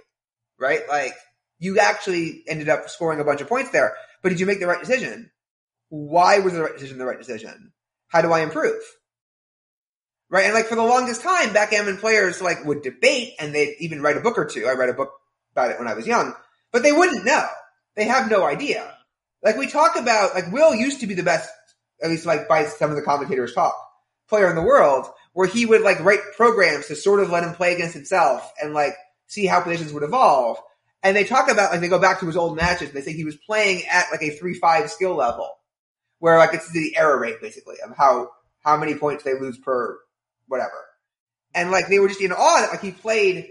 right? 0.60 0.82
Like, 0.88 1.14
you 1.60 1.80
actually 1.80 2.44
ended 2.48 2.70
up 2.70 2.90
scoring 2.90 3.20
a 3.20 3.24
bunch 3.24 3.42
of 3.42 3.50
points 3.50 3.72
there, 3.72 3.96
but 4.22 4.30
did 4.30 4.40
you 4.40 4.46
make 4.46 4.60
the 4.60 4.68
right 4.68 4.80
decision? 4.80 5.32
Why 5.90 6.40
was 6.40 6.54
the 6.54 6.62
right 6.62 6.74
decision 6.74 6.98
the 6.98 7.06
right 7.06 7.18
decision? 7.18 7.74
How 8.10 8.22
do 8.22 8.32
I 8.32 8.42
improve? 8.42 8.82
Right? 10.30 10.46
And 10.46 10.54
like 10.54 10.68
for 10.68 10.76
the 10.76 10.84
longest 10.84 11.22
time, 11.22 11.54
backgammon 11.54 11.98
players 11.98 12.42
like 12.42 12.64
would 12.66 12.82
debate 12.82 13.34
and 13.40 13.56
they'd 13.56 13.76
even 13.80 14.02
write 14.02 14.18
a 14.18 14.22
book 14.22 14.38
or 14.38 14.46
two. 14.46 14.68
I 14.68 14.74
read 14.74 14.90
a 14.90 14.94
book 14.94 15.12
about 15.54 15.72
it 15.72 15.80
when 15.80 15.88
I 15.88 15.94
was 15.94 16.06
young, 16.06 16.34
but 16.72 16.84
they 16.84 16.92
wouldn't 16.92 17.26
know. 17.26 17.48
They 17.96 18.06
have 18.06 18.30
no 18.30 18.44
idea. 18.44 18.94
Like 19.42 19.58
we 19.58 19.68
talk 19.68 19.96
about, 19.96 20.36
like 20.36 20.52
Will 20.52 20.76
used 20.76 21.00
to 21.02 21.08
be 21.08 21.14
the 21.14 21.24
best 21.24 21.50
at 22.02 22.10
least 22.10 22.26
like 22.26 22.48
by 22.48 22.66
some 22.66 22.90
of 22.90 22.96
the 22.96 23.02
commentators 23.02 23.54
talk, 23.54 23.76
player 24.30 24.50
in 24.50 24.56
the 24.56 24.62
world, 24.62 25.08
where 25.34 25.48
he 25.48 25.66
would 25.66 25.82
like 25.82 26.00
write 26.00 26.20
programs 26.36 26.88
to 26.88 26.96
sort 26.96 27.20
of 27.20 27.30
let 27.30 27.44
him 27.44 27.54
play 27.54 27.74
against 27.74 27.94
himself 27.94 28.52
and 28.62 28.74
like 28.74 28.96
see 29.28 29.46
how 29.46 29.62
positions 29.62 29.94
would 29.94 30.04
evolve. 30.04 30.58
And 31.04 31.16
they 31.16 31.24
talk 31.24 31.50
about 31.50 31.72
like 31.72 31.82
they 31.82 31.88
go 31.88 32.00
back 32.00 32.20
to 32.20 32.26
his 32.26 32.38
old 32.38 32.56
matches. 32.56 32.92
They 32.92 33.02
say 33.02 33.14
he 33.14 33.24
was 33.24 33.36
playing 33.36 33.86
at 33.88 34.08
like 34.12 34.22
a 34.22 34.32
three 34.32 34.56
five 34.56 34.90
skill 34.90 35.16
level, 35.16 35.50
where 36.20 36.38
like 36.38 36.54
it's 36.54 36.72
the 36.72 36.96
error 36.98 37.20
rate 37.20 37.42
basically 37.42 37.76
of 37.84 37.96
how 37.96 38.32
how 38.60 38.78
many 38.78 38.96
points 38.96 39.24
they 39.24 39.40
lose 39.40 39.58
per 39.58 40.00
whatever. 40.48 40.86
And 41.54 41.72
like 41.72 41.88
they 41.88 42.00
were 42.00 42.08
just 42.08 42.22
in 42.22 42.32
awe 42.32 42.62
that 42.62 42.72
like 42.72 42.82
he 42.82 42.92
played 42.92 43.48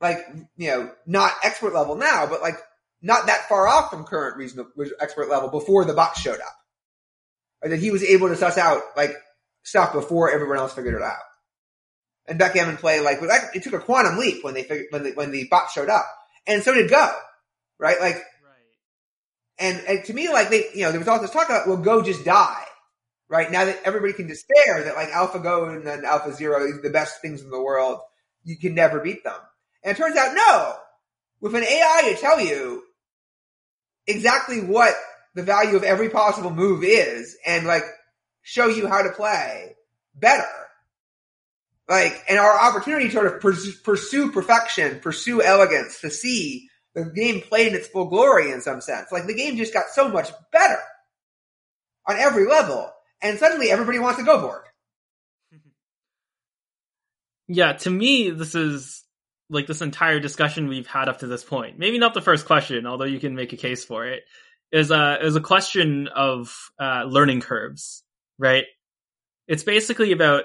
like 0.00 0.18
you 0.56 0.70
know 0.70 0.90
not 1.06 1.32
expert 1.44 1.74
level 1.74 1.94
now, 1.94 2.26
but 2.26 2.42
like 2.42 2.56
not 3.02 3.26
that 3.26 3.48
far 3.48 3.68
off 3.68 3.90
from 3.90 4.04
current 4.04 4.36
reasonable 4.36 4.70
expert 5.00 5.28
level 5.28 5.50
before 5.50 5.84
the 5.84 5.94
box 5.94 6.20
showed 6.20 6.40
up 6.40 6.56
or 7.62 7.70
that 7.70 7.78
he 7.78 7.90
was 7.90 8.02
able 8.02 8.28
to 8.28 8.36
suss 8.36 8.58
out 8.58 8.82
like 8.96 9.14
stuff 9.62 9.92
before 9.92 10.30
everyone 10.30 10.58
else 10.58 10.74
figured 10.74 10.94
it 10.94 11.02
out. 11.02 11.16
And 12.28 12.38
backgammon 12.38 12.76
play 12.76 13.00
like 13.00 13.18
it 13.54 13.62
took 13.62 13.72
a 13.72 13.78
quantum 13.78 14.18
leap 14.18 14.42
when 14.42 14.54
they 14.54 14.62
figured, 14.62 14.86
when 14.90 15.04
the, 15.04 15.12
when 15.12 15.30
the 15.30 15.46
bot 15.48 15.70
showed 15.70 15.88
up, 15.88 16.06
and 16.46 16.62
so 16.62 16.74
did 16.74 16.90
Go, 16.90 17.12
right? 17.78 18.00
Like, 18.00 18.16
right. 18.16 18.24
And 19.58 19.80
and 19.86 20.04
to 20.06 20.14
me, 20.14 20.28
like 20.28 20.50
they, 20.50 20.64
you 20.74 20.82
know, 20.82 20.90
there 20.90 20.98
was 20.98 21.08
all 21.08 21.20
this 21.20 21.30
talk 21.30 21.46
about, 21.46 21.68
well, 21.68 21.76
Go 21.76 22.02
just 22.02 22.24
die, 22.24 22.64
right? 23.28 23.50
Now 23.50 23.66
that 23.66 23.80
everybody 23.84 24.12
can 24.12 24.26
despair 24.26 24.82
that 24.84 24.96
like 24.96 25.10
AlphaGo 25.10 25.76
and 25.76 25.86
then 25.86 26.02
AlphaZero, 26.02 26.68
is 26.68 26.82
the 26.82 26.90
best 26.90 27.20
things 27.20 27.42
in 27.42 27.50
the 27.50 27.62
world, 27.62 28.00
you 28.42 28.58
can 28.58 28.74
never 28.74 28.98
beat 28.98 29.22
them. 29.22 29.38
And 29.84 29.96
it 29.96 30.00
turns 30.00 30.16
out, 30.16 30.34
no. 30.34 30.74
With 31.40 31.54
an 31.54 31.62
AI 31.62 32.10
to 32.10 32.20
tell 32.20 32.40
you 32.40 32.82
exactly 34.06 34.62
what 34.62 34.94
the 35.36 35.42
value 35.42 35.76
of 35.76 35.84
every 35.84 36.08
possible 36.08 36.50
move 36.50 36.82
is 36.82 37.36
and 37.46 37.66
like 37.66 37.84
show 38.42 38.68
you 38.68 38.88
how 38.88 39.02
to 39.02 39.10
play 39.10 39.76
better. 40.14 40.48
Like, 41.88 42.24
and 42.28 42.38
our 42.38 42.58
opportunity 42.58 43.06
to 43.06 43.12
sort 43.12 43.26
of 43.26 43.84
pursue 43.84 44.32
perfection, 44.32 44.98
pursue 44.98 45.42
elegance, 45.42 46.00
to 46.00 46.10
see 46.10 46.68
the 46.94 47.04
game 47.04 47.42
played 47.42 47.68
in 47.68 47.74
its 47.74 47.86
full 47.86 48.06
glory 48.06 48.50
in 48.50 48.62
some 48.62 48.80
sense. 48.80 49.12
Like 49.12 49.26
the 49.26 49.34
game 49.34 49.56
just 49.56 49.74
got 49.74 49.90
so 49.92 50.08
much 50.08 50.30
better 50.50 50.80
on 52.08 52.16
every 52.16 52.46
level. 52.48 52.90
And 53.22 53.38
suddenly 53.38 53.70
everybody 53.70 53.98
wants 53.98 54.18
to 54.18 54.24
go 54.24 54.40
for 54.40 54.64
it. 55.52 55.58
Yeah, 57.48 57.74
to 57.74 57.90
me, 57.90 58.30
this 58.30 58.56
is 58.56 59.04
like 59.48 59.68
this 59.68 59.80
entire 59.80 60.18
discussion 60.18 60.66
we've 60.66 60.88
had 60.88 61.08
up 61.08 61.20
to 61.20 61.28
this 61.28 61.44
point. 61.44 61.78
Maybe 61.78 61.96
not 61.96 62.12
the 62.12 62.20
first 62.20 62.44
question, 62.44 62.88
although 62.88 63.04
you 63.04 63.20
can 63.20 63.36
make 63.36 63.52
a 63.52 63.56
case 63.56 63.84
for 63.84 64.04
it. 64.04 64.24
Is 64.72 64.90
a 64.90 65.18
is 65.22 65.36
a 65.36 65.40
question 65.40 66.08
of 66.08 66.54
uh, 66.78 67.04
learning 67.04 67.40
curves, 67.40 68.02
right? 68.38 68.64
It's 69.46 69.62
basically 69.62 70.12
about 70.12 70.44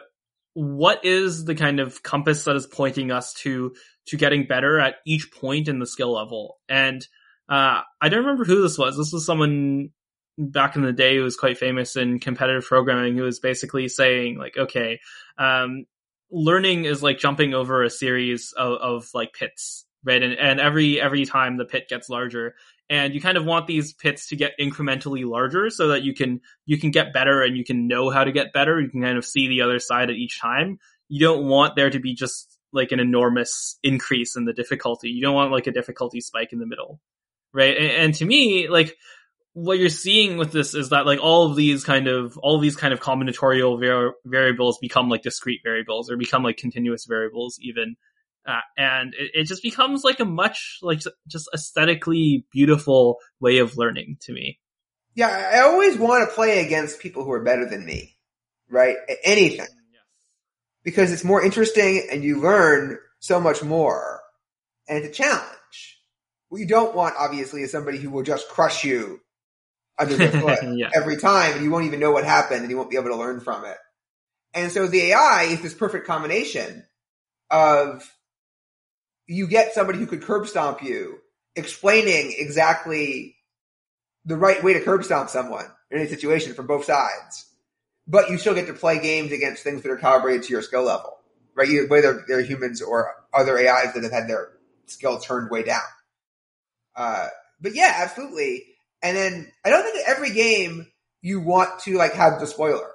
what 0.53 1.05
is 1.05 1.45
the 1.45 1.55
kind 1.55 1.79
of 1.79 2.03
compass 2.03 2.43
that 2.43 2.55
is 2.55 2.67
pointing 2.67 3.12
us 3.12 3.34
to 3.34 3.73
to 4.07 4.17
getting 4.17 4.47
better 4.47 4.79
at 4.79 4.95
each 5.05 5.31
point 5.31 5.67
in 5.67 5.79
the 5.79 5.88
skill 5.88 6.13
level. 6.13 6.60
And 6.67 7.05
uh, 7.49 7.81
I 7.99 8.10
don't 8.10 8.21
remember 8.21 8.45
who 8.45 8.62
this 8.62 8.77
was. 8.77 8.97
This 8.97 9.12
was 9.12 9.25
someone 9.25 9.89
back 10.38 10.75
in 10.75 10.81
the 10.81 10.93
day 10.93 11.17
who 11.17 11.23
was 11.23 11.36
quite 11.36 11.57
famous 11.57 11.95
in 11.95 12.19
competitive 12.19 12.65
programming 12.65 13.17
who 13.17 13.23
was 13.23 13.39
basically 13.39 13.88
saying 13.88 14.38
like, 14.38 14.57
okay, 14.57 14.99
um, 15.38 15.86
learning 16.31 16.86
is 16.86 17.03
like 17.03 17.19
jumping 17.19 17.53
over 17.53 17.84
a 17.84 17.89
series 17.89 18.53
of, 18.57 18.73
of 18.73 19.10
like 19.13 19.34
pits, 19.34 19.86
right? 20.03 20.23
And, 20.23 20.34
and 20.34 20.60
every, 20.60 20.99
every 20.99 21.25
time 21.25 21.57
the 21.57 21.65
pit 21.65 21.89
gets 21.89 22.10
larger 22.10 22.55
and 22.91 23.13
you 23.13 23.21
kind 23.21 23.38
of 23.38 23.45
want 23.45 23.67
these 23.67 23.93
pits 23.93 24.27
to 24.27 24.36
get 24.36 24.51
incrementally 24.60 25.25
larger 25.25 25.69
so 25.69 25.88
that 25.88 26.04
you 26.04 26.13
can, 26.13 26.41
you 26.65 26.77
can 26.77 26.91
get 26.91 27.13
better 27.13 27.41
and 27.41 27.56
you 27.56 27.63
can 27.63 27.88
know 27.88 28.10
how 28.10 28.25
to 28.25 28.34
get 28.34 28.51
better. 28.51 28.82
You 28.82 28.89
can 28.89 29.01
kind 29.01 29.17
of 29.17 29.23
see 29.23 29.47
the 29.47 29.62
other 29.62 29.80
side 29.80 30.10
at 30.10 30.17
each 30.17 30.41
time. 30.41 30.77
You 31.08 31.21
don't 31.21 31.47
want 31.47 31.77
there 31.77 31.89
to 31.89 31.99
be 31.99 32.13
just 32.13 32.60
like 32.73 32.91
an 32.91 32.99
enormous 32.99 33.80
increase 33.82 34.36
in 34.36 34.43
the 34.43 34.51
difficulty. 34.51 35.10
You 35.10 35.21
don't 35.21 35.34
want 35.34 35.54
like 35.54 35.67
a 35.67 35.71
difficulty 35.71 36.19
spike 36.19 36.51
in 36.51 36.60
the 36.60 36.67
middle, 36.67 36.99
right? 37.54 37.77
And, 37.77 37.91
and 37.91 38.13
to 38.15 38.25
me, 38.25 38.67
like, 38.67 38.93
what 39.54 39.80
you're 39.80 39.89
seeing 39.89 40.38
with 40.38 40.51
this 40.51 40.75
is 40.75 40.89
that 40.89 41.06
like 41.06 41.19
all 41.21 41.49
of 41.49 41.56
these 41.56 41.84
kind 41.84 42.08
of 42.08 42.38
all 42.38 42.56
of 42.56 42.62
these 42.62 42.75
kind 42.77 42.93
of 42.93 43.01
combinatorial 43.01 43.80
var- 43.80 44.15
variables 44.25 44.77
become 44.80 45.10
like 45.10 45.23
discrete 45.23 45.60
variables 45.63 46.10
or 46.10 46.15
become 46.15 46.43
like 46.43 46.56
continuous 46.56 47.06
variables 47.06 47.60
even 47.62 47.97
uh, 48.47 48.60
and 48.77 49.13
it, 49.13 49.32
it, 49.34 49.43
just 49.47 49.62
becomes 49.62 50.04
like 50.04 50.19
a 50.19 50.25
much 50.25 50.80
like 50.82 51.01
just 51.27 51.49
aesthetically 51.54 52.45
beautiful 52.51 53.17
way 53.39 53.60
of 53.60 53.77
learning 53.77 54.17
to 54.21 54.34
me 54.34 54.60
yeah 55.15 55.51
i 55.54 55.60
always 55.62 55.97
want 55.97 56.27
to 56.27 56.36
play 56.36 56.65
against 56.65 56.99
people 56.99 57.23
who 57.23 57.32
are 57.32 57.43
better 57.43 57.67
than 57.67 57.86
me 57.86 58.15
right 58.69 58.95
anything 59.23 59.58
yes. 59.60 59.67
because 60.84 61.12
it's 61.12 61.23
more 61.23 61.43
interesting 61.43 62.08
and 62.12 62.23
you 62.23 62.41
learn 62.41 62.97
so 63.19 63.39
much 63.39 63.63
more 63.63 64.21
and 64.88 65.04
it's 65.04 65.19
a 65.19 65.23
challenge 65.23 65.99
what 66.49 66.60
you 66.60 66.67
don't 66.67 66.93
want 66.93 67.15
obviously 67.17 67.62
is 67.62 67.71
somebody 67.71 67.97
who 67.97 68.10
will 68.10 68.23
just 68.23 68.49
crush 68.49 68.84
you 68.84 69.21
under 69.97 70.17
their 70.17 70.32
foot 70.41 70.60
yeah. 70.75 70.89
every 70.93 71.17
time, 71.17 71.54
and 71.54 71.63
you 71.63 71.71
won't 71.71 71.86
even 71.86 71.99
know 71.99 72.12
what 72.12 72.25
happened, 72.25 72.62
and 72.62 72.69
you 72.69 72.77
won't 72.77 72.89
be 72.89 72.97
able 72.97 73.10
to 73.10 73.15
learn 73.15 73.39
from 73.39 73.65
it. 73.65 73.77
And 74.54 74.71
so 74.71 74.88
the 74.88 75.12
AI 75.12 75.43
is 75.43 75.62
this 75.62 75.73
perfect 75.73 76.08
combination 76.08 76.86
of 77.49 78.10
you 79.32 79.48
get 79.48 79.74
somebody 79.74 79.98
who 79.98 80.06
could 80.06 80.22
curb 80.22 80.48
stomp 80.48 80.84
you, 80.84 81.20
explaining 81.56 82.34
exactly 82.38 83.36
the 84.26 84.36
right 84.36 84.62
way 84.62 84.74
to 84.74 84.82
curb 84.82 85.04
stomp 85.04 85.30
someone 85.30 85.65
in 85.89 86.00
any 86.00 86.10
situation 86.10 86.54
from 86.54 86.67
both 86.67 86.86
sides. 86.86 87.46
But 88.08 88.30
you 88.30 88.38
still 88.38 88.54
get 88.54 88.67
to 88.67 88.74
play 88.74 89.00
games 89.00 89.32
against 89.32 89.63
things 89.63 89.84
that 89.84 89.91
are 89.91 89.98
calibrated 89.98 90.44
to 90.44 90.50
your 90.50 90.62
skill 90.62 90.84
level, 90.84 91.17
right? 91.56 91.67
You, 91.67 91.88
whether 91.88 92.26
they're 92.28 92.41
humans 92.41 92.82
or 92.82 93.10
other 93.34 93.58
AIs 93.58 93.94
that 93.94 94.04
have 94.04 94.12
had 94.12 94.28
their 94.28 94.50
skill 94.88 95.17
turned 95.20 95.50
way 95.50 95.63
down. 95.63 95.82
Uh, 96.96 97.28
but 97.62 97.74
yeah, 97.74 98.00
absolutely. 98.00 98.65
And 99.02 99.15
then 99.15 99.52
I 99.63 99.70
don't 99.70 99.84
think 99.84 99.96
that 99.96 100.13
every 100.13 100.32
game 100.32 100.88
you 101.22 101.39
want 101.39 101.80
to 101.84 101.96
like 101.96 102.13
have 102.13 102.39
the 102.41 102.48
spoiler, 102.48 102.91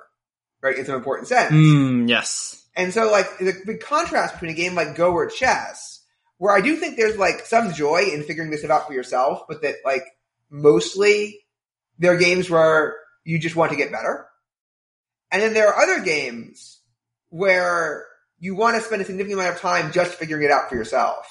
right? 0.61 0.77
It's 0.77 0.89
an 0.89 0.97
important 0.97 1.29
sense. 1.29 1.53
Mm, 1.53 2.09
yes. 2.11 2.63
And 2.77 2.93
so 2.93 3.11
like 3.11 3.39
the 3.39 3.55
big 3.65 3.81
contrast 3.81 4.35
between 4.35 4.51
a 4.51 4.55
game 4.55 4.75
like 4.75 4.97
Go 4.97 5.13
or 5.13 5.29
chess, 5.29 5.96
where 6.39 6.55
I 6.55 6.61
do 6.61 6.77
think 6.77 6.97
there's 6.97 7.17
like 7.17 7.47
some 7.47 7.73
joy 7.73 8.09
in 8.13 8.23
figuring 8.23 8.51
this 8.51 8.65
out 8.65 8.87
for 8.87 8.93
yourself, 8.93 9.43
but 9.49 9.63
that 9.63 9.77
like 9.85 10.05
mostly 10.51 11.41
there 11.99 12.15
are 12.15 12.19
games 12.19 12.51
where 12.51 12.97
you 13.25 13.39
just 13.39 13.57
want 13.57 13.73
to 13.73 13.77
get 13.77 13.93
better. 13.93 14.27
And 15.31 15.43
then 15.43 15.55
there 15.55 15.69
are 15.69 15.83
other 15.83 16.05
games 16.05 16.81
where 17.31 18.07
you 18.39 18.55
want 18.55 18.77
to 18.77 18.83
spend 18.83 19.03
a 19.03 19.05
significant 19.05 19.41
amount 19.41 19.57
of 19.57 19.61
time 19.61 19.93
just 19.93 20.15
figuring 20.15 20.45
it 20.45 20.51
out 20.51 20.69
for 20.69 20.77
yourself 20.77 21.27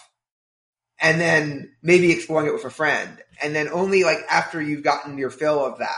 and 0.99 1.19
then 1.19 1.71
maybe 1.81 2.11
exploring 2.11 2.47
it 2.47 2.53
with 2.53 2.65
a 2.65 2.69
friend. 2.69 3.21
And 3.41 3.55
then 3.55 3.69
only 3.69 4.03
like 4.03 4.19
after 4.29 4.61
you've 4.61 4.83
gotten 4.83 5.17
your 5.17 5.29
fill 5.29 5.63
of 5.63 5.79
that, 5.79 5.91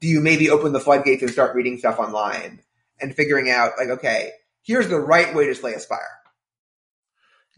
do 0.00 0.08
you 0.08 0.20
maybe 0.20 0.50
open 0.50 0.72
the 0.72 0.80
floodgates 0.80 1.22
and 1.22 1.30
start 1.30 1.54
reading 1.54 1.78
stuff 1.78 1.98
online 1.98 2.60
and 3.00 3.14
figuring 3.14 3.50
out 3.50 3.72
like, 3.78 3.88
okay, 3.88 4.30
here's 4.62 4.88
the 4.88 5.00
right 5.00 5.34
way 5.34 5.46
to 5.46 5.54
slay 5.54 5.74
a 5.74 5.80
spire. 5.80 6.19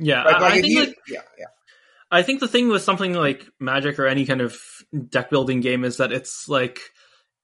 Yeah, 0.02 0.22
right? 0.22 0.40
like 0.40 0.52
I, 0.52 0.60
think 0.60 0.66
you, 0.66 0.80
like, 0.80 0.98
yeah, 1.08 1.20
yeah. 1.38 1.46
I 2.10 2.22
think 2.22 2.40
the 2.40 2.48
thing 2.48 2.68
with 2.68 2.82
something 2.82 3.12
like 3.14 3.46
Magic 3.60 3.98
or 3.98 4.06
any 4.06 4.26
kind 4.26 4.40
of 4.40 4.58
deck 5.08 5.30
building 5.30 5.60
game 5.60 5.84
is 5.84 5.98
that 5.98 6.12
it's 6.12 6.48
like 6.48 6.80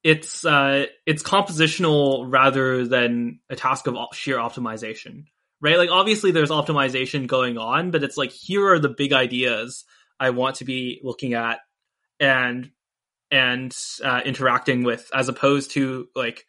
it's 0.04 0.44
uh 0.44 0.86
it's 1.06 1.22
compositional 1.22 2.24
rather 2.28 2.86
than 2.86 3.40
a 3.50 3.56
task 3.56 3.86
of 3.86 3.96
sheer 4.12 4.36
optimization 4.36 5.24
right? 5.60 5.78
Like 5.78 5.90
obviously 5.90 6.30
there's 6.30 6.50
optimization 6.50 7.26
going 7.26 7.58
on, 7.58 7.90
but 7.90 8.02
it's 8.02 8.16
like 8.16 8.30
here 8.30 8.68
are 8.68 8.78
the 8.78 8.88
big 8.88 9.12
ideas 9.12 9.84
I 10.20 10.30
want 10.30 10.56
to 10.56 10.64
be 10.64 11.00
looking 11.02 11.34
at 11.34 11.60
and 12.20 12.70
and 13.30 13.76
uh, 14.02 14.22
interacting 14.24 14.84
with, 14.84 15.10
as 15.12 15.28
opposed 15.28 15.72
to 15.72 16.08
like, 16.14 16.46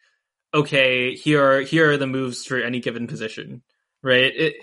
okay, 0.54 1.14
here 1.14 1.44
are 1.44 1.60
here 1.60 1.92
are 1.92 1.96
the 1.96 2.06
moves 2.06 2.44
for 2.44 2.58
any 2.58 2.80
given 2.80 3.06
position, 3.06 3.62
right? 4.02 4.32
It, 4.34 4.54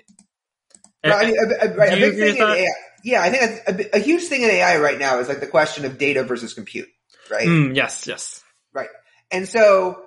Mean, 1.03 1.13
a, 1.13 1.65
a, 1.65 1.75
right, 1.75 1.93
a 1.93 1.95
big 1.95 2.15
thing 2.15 2.38
in 2.38 2.41
AI, 2.41 2.67
yeah, 3.03 3.21
I 3.21 3.29
think 3.29 3.93
a, 3.93 3.97
a, 3.97 3.99
huge 3.99 4.23
thing 4.23 4.41
in 4.41 4.49
AI 4.49 4.79
right 4.79 4.97
now 4.97 5.19
is 5.19 5.29
like 5.29 5.39
the 5.39 5.47
question 5.47 5.86
of 5.86 5.97
data 5.97 6.23
versus 6.23 6.53
compute, 6.53 6.89
right? 7.29 7.47
Mm, 7.47 7.75
yes, 7.75 8.07
yes, 8.07 8.43
right. 8.73 8.89
And 9.31 9.47
so, 9.47 10.03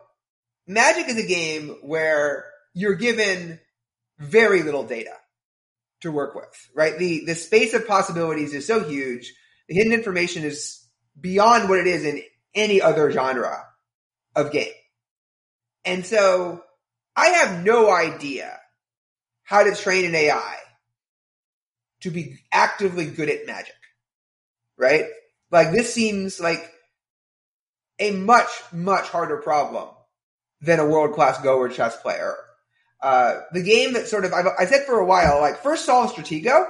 Magic 0.67 1.09
is 1.09 1.17
a 1.17 1.27
game 1.27 1.77
where 1.83 2.47
you're 2.75 2.95
given 2.95 3.61
very 4.19 4.63
little 4.63 4.85
data 4.85 5.15
to 6.03 6.13
work 6.13 6.35
with, 6.35 6.69
right? 6.75 6.99
The, 6.99 7.25
the 7.25 7.35
space 7.35 7.75
of 7.75 7.87
possibilities 7.87 8.55
is 8.55 8.67
so 8.67 8.83
huge. 8.83 9.33
The 9.69 9.75
hidden 9.75 9.93
information 9.93 10.45
is 10.45 10.85
beyond 11.19 11.69
what 11.69 11.79
it 11.79 11.87
is 11.87 12.05
in 12.05 12.23
any 12.55 12.81
other 12.81 13.11
genre 13.11 13.65
of 14.35 14.53
game. 14.53 14.73
And 15.85 16.05
so 16.05 16.63
I 17.17 17.29
have 17.29 17.65
no 17.65 17.91
idea 17.91 18.59
how 19.43 19.65
to 19.65 19.75
train 19.75 20.05
an 20.05 20.15
AI 20.15 20.57
to 22.01 22.11
be 22.11 22.39
actively 22.53 23.07
good 23.07 23.29
at 23.29 23.47
magic, 23.47 23.75
right? 24.79 25.07
Like 25.51 25.73
this 25.73 25.93
seems 25.93 26.41
like 26.41 26.71
a 27.99 28.13
much, 28.13 28.49
much 28.73 29.09
harder 29.09 29.37
problem 29.39 29.89
than 30.61 30.79
a 30.79 30.87
world 30.87 31.15
class 31.15 31.41
Go 31.43 31.59
or 31.59 31.69
chess 31.69 31.97
player 32.01 32.37
uh, 33.03 33.41
the 33.53 33.63
game 33.63 33.95
that 33.95 34.09
sort 34.09 34.25
of 34.25 34.33
I've, 34.33 34.47
I 34.59 34.67
said 34.67 34.85
for 34.85 34.99
a 34.99 35.05
while, 35.05 35.41
like 35.41 35.63
first 35.63 35.87
solve 35.87 36.13
Stratego, 36.13 36.67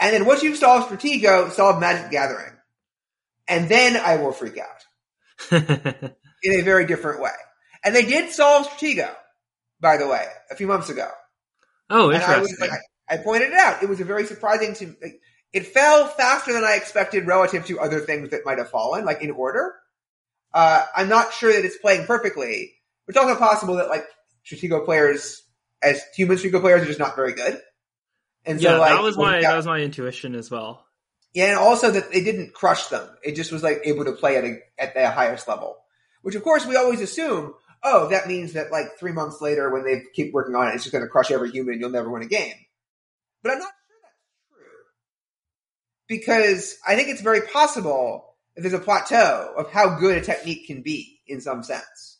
and 0.00 0.12
then 0.12 0.26
once 0.26 0.42
you've 0.42 0.56
solved 0.56 0.90
Stratego, 0.90 1.50
solve 1.50 1.80
Magic 1.80 2.10
Gathering, 2.10 2.52
and 3.46 3.68
then 3.68 3.96
I 3.96 4.16
will 4.16 4.32
freak 4.32 4.58
out 4.58 5.52
in 6.42 6.60
a 6.60 6.62
very 6.62 6.86
different 6.86 7.22
way. 7.22 7.30
And 7.84 7.94
they 7.94 8.04
did 8.04 8.30
solve 8.32 8.66
Stratego, 8.68 9.14
by 9.80 9.96
the 9.98 10.08
way, 10.08 10.24
a 10.50 10.56
few 10.56 10.66
months 10.66 10.88
ago. 10.88 11.08
Oh, 11.88 12.10
interesting. 12.10 12.34
I, 12.34 12.40
was, 12.40 12.60
like, 12.60 12.70
I, 13.12 13.18
pointed 13.18 13.48
it 13.50 13.54
out. 13.54 13.82
It 13.82 13.88
was 13.88 14.00
a 14.00 14.04
very 14.04 14.24
surprising 14.26 14.74
to. 14.74 14.96
Like, 15.02 15.20
it 15.52 15.66
fell 15.66 16.06
faster 16.08 16.52
than 16.52 16.64
I 16.64 16.76
expected 16.76 17.26
relative 17.26 17.66
to 17.66 17.78
other 17.78 18.00
things 18.00 18.30
that 18.30 18.46
might 18.46 18.58
have 18.58 18.70
fallen, 18.70 19.04
like 19.04 19.22
in 19.22 19.30
order. 19.30 19.74
Uh, 20.54 20.84
I'm 20.96 21.08
not 21.08 21.32
sure 21.32 21.52
that 21.52 21.64
it's 21.64 21.78
playing 21.78 22.06
perfectly, 22.06 22.74
it's 23.08 23.18
also 23.18 23.36
possible 23.36 23.76
that 23.76 23.88
like 23.88 24.04
Stratego 24.46 24.84
players, 24.84 25.42
as 25.82 26.02
human 26.14 26.36
Stratego 26.36 26.60
players, 26.60 26.82
are 26.82 26.86
just 26.86 26.98
not 26.98 27.16
very 27.16 27.32
good. 27.32 27.60
And 28.44 28.60
so, 28.60 28.70
yeah, 28.70 28.78
like, 28.78 28.92
that 28.92 29.02
was 29.02 29.16
my 29.16 29.40
got, 29.40 29.50
that 29.50 29.56
was 29.56 29.66
my 29.66 29.78
intuition 29.78 30.34
as 30.34 30.50
well. 30.50 30.84
Yeah, 31.32 31.46
and 31.46 31.58
also 31.58 31.90
that 31.90 32.04
it 32.12 32.24
didn't 32.24 32.52
crush 32.52 32.86
them. 32.86 33.08
It 33.22 33.36
just 33.36 33.52
was 33.52 33.62
like 33.62 33.82
able 33.84 34.04
to 34.04 34.12
play 34.12 34.36
at 34.36 34.44
a, 34.44 34.58
at 34.78 34.94
the 34.94 35.10
highest 35.10 35.48
level, 35.48 35.76
which 36.22 36.34
of 36.34 36.42
course 36.42 36.66
we 36.66 36.76
always 36.76 37.00
assume. 37.00 37.54
Oh, 37.84 38.08
that 38.08 38.28
means 38.28 38.52
that 38.52 38.70
like 38.70 38.98
three 38.98 39.12
months 39.12 39.40
later, 39.40 39.70
when 39.70 39.84
they 39.84 40.02
keep 40.14 40.32
working 40.32 40.54
on 40.54 40.68
it, 40.68 40.74
it's 40.74 40.84
just 40.84 40.92
going 40.92 41.04
to 41.04 41.10
crush 41.10 41.30
every 41.30 41.50
human. 41.50 41.80
You'll 41.80 41.90
never 41.90 42.10
win 42.10 42.22
a 42.22 42.26
game. 42.26 42.54
But 43.42 43.52
I'm 43.52 43.58
not 43.58 43.72
sure 43.86 43.96
that's 44.02 44.64
true 44.64 44.82
because 46.08 46.76
I 46.86 46.96
think 46.96 47.08
it's 47.08 47.22
very 47.22 47.42
possible 47.42 48.34
that 48.54 48.62
there's 48.62 48.74
a 48.74 48.78
plateau 48.78 49.54
of 49.56 49.70
how 49.70 49.98
good 49.98 50.18
a 50.18 50.20
technique 50.20 50.66
can 50.66 50.82
be 50.82 51.20
in 51.26 51.40
some 51.40 51.62
sense. 51.62 52.18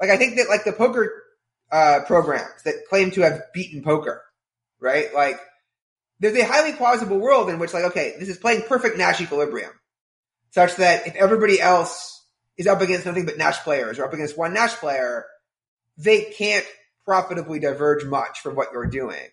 Like 0.00 0.10
I 0.10 0.16
think 0.16 0.36
that 0.36 0.48
like 0.48 0.64
the 0.64 0.72
poker 0.72 1.22
uh, 1.70 2.00
programs 2.06 2.62
that 2.64 2.86
claim 2.88 3.10
to 3.12 3.22
have 3.22 3.52
beaten 3.54 3.82
poker, 3.82 4.22
right? 4.80 5.12
Like 5.14 5.40
there's 6.20 6.36
a 6.36 6.44
highly 6.44 6.72
plausible 6.72 7.18
world 7.18 7.50
in 7.50 7.58
which 7.58 7.74
like 7.74 7.84
okay, 7.84 8.14
this 8.18 8.28
is 8.28 8.38
playing 8.38 8.62
perfect 8.62 8.98
Nash 8.98 9.20
equilibrium, 9.20 9.72
such 10.50 10.76
that 10.76 11.06
if 11.06 11.14
everybody 11.14 11.60
else 11.60 12.24
is 12.56 12.66
up 12.66 12.80
against 12.80 13.06
nothing 13.06 13.26
but 13.26 13.38
Nash 13.38 13.58
players 13.60 13.98
or 13.98 14.04
up 14.04 14.12
against 14.12 14.36
one 14.36 14.54
Nash 14.54 14.74
player, 14.74 15.24
they 15.96 16.24
can't 16.24 16.66
profitably 17.04 17.58
diverge 17.58 18.04
much 18.04 18.40
from 18.40 18.54
what 18.54 18.68
you're 18.72 18.86
doing. 18.86 19.28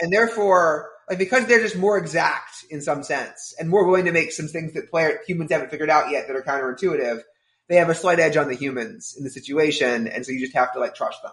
And 0.00 0.12
therefore, 0.12 0.90
like 1.08 1.18
because 1.18 1.46
they're 1.46 1.60
just 1.60 1.76
more 1.76 1.98
exact 1.98 2.64
in 2.70 2.80
some 2.80 3.02
sense 3.02 3.54
and 3.58 3.68
more 3.68 3.86
willing 3.86 4.06
to 4.06 4.12
make 4.12 4.32
some 4.32 4.48
things 4.48 4.72
that 4.74 4.90
player 4.90 5.20
humans 5.26 5.52
haven't 5.52 5.70
figured 5.70 5.90
out 5.90 6.10
yet 6.10 6.26
that 6.26 6.36
are 6.36 6.42
counterintuitive, 6.42 7.20
they 7.68 7.76
have 7.76 7.90
a 7.90 7.94
slight 7.94 8.18
edge 8.18 8.36
on 8.36 8.48
the 8.48 8.54
humans 8.54 9.14
in 9.16 9.24
the 9.24 9.30
situation, 9.30 10.08
and 10.08 10.24
so 10.24 10.32
you 10.32 10.40
just 10.40 10.56
have 10.56 10.72
to 10.72 10.80
like 10.80 10.94
trust 10.94 11.22
them. 11.22 11.32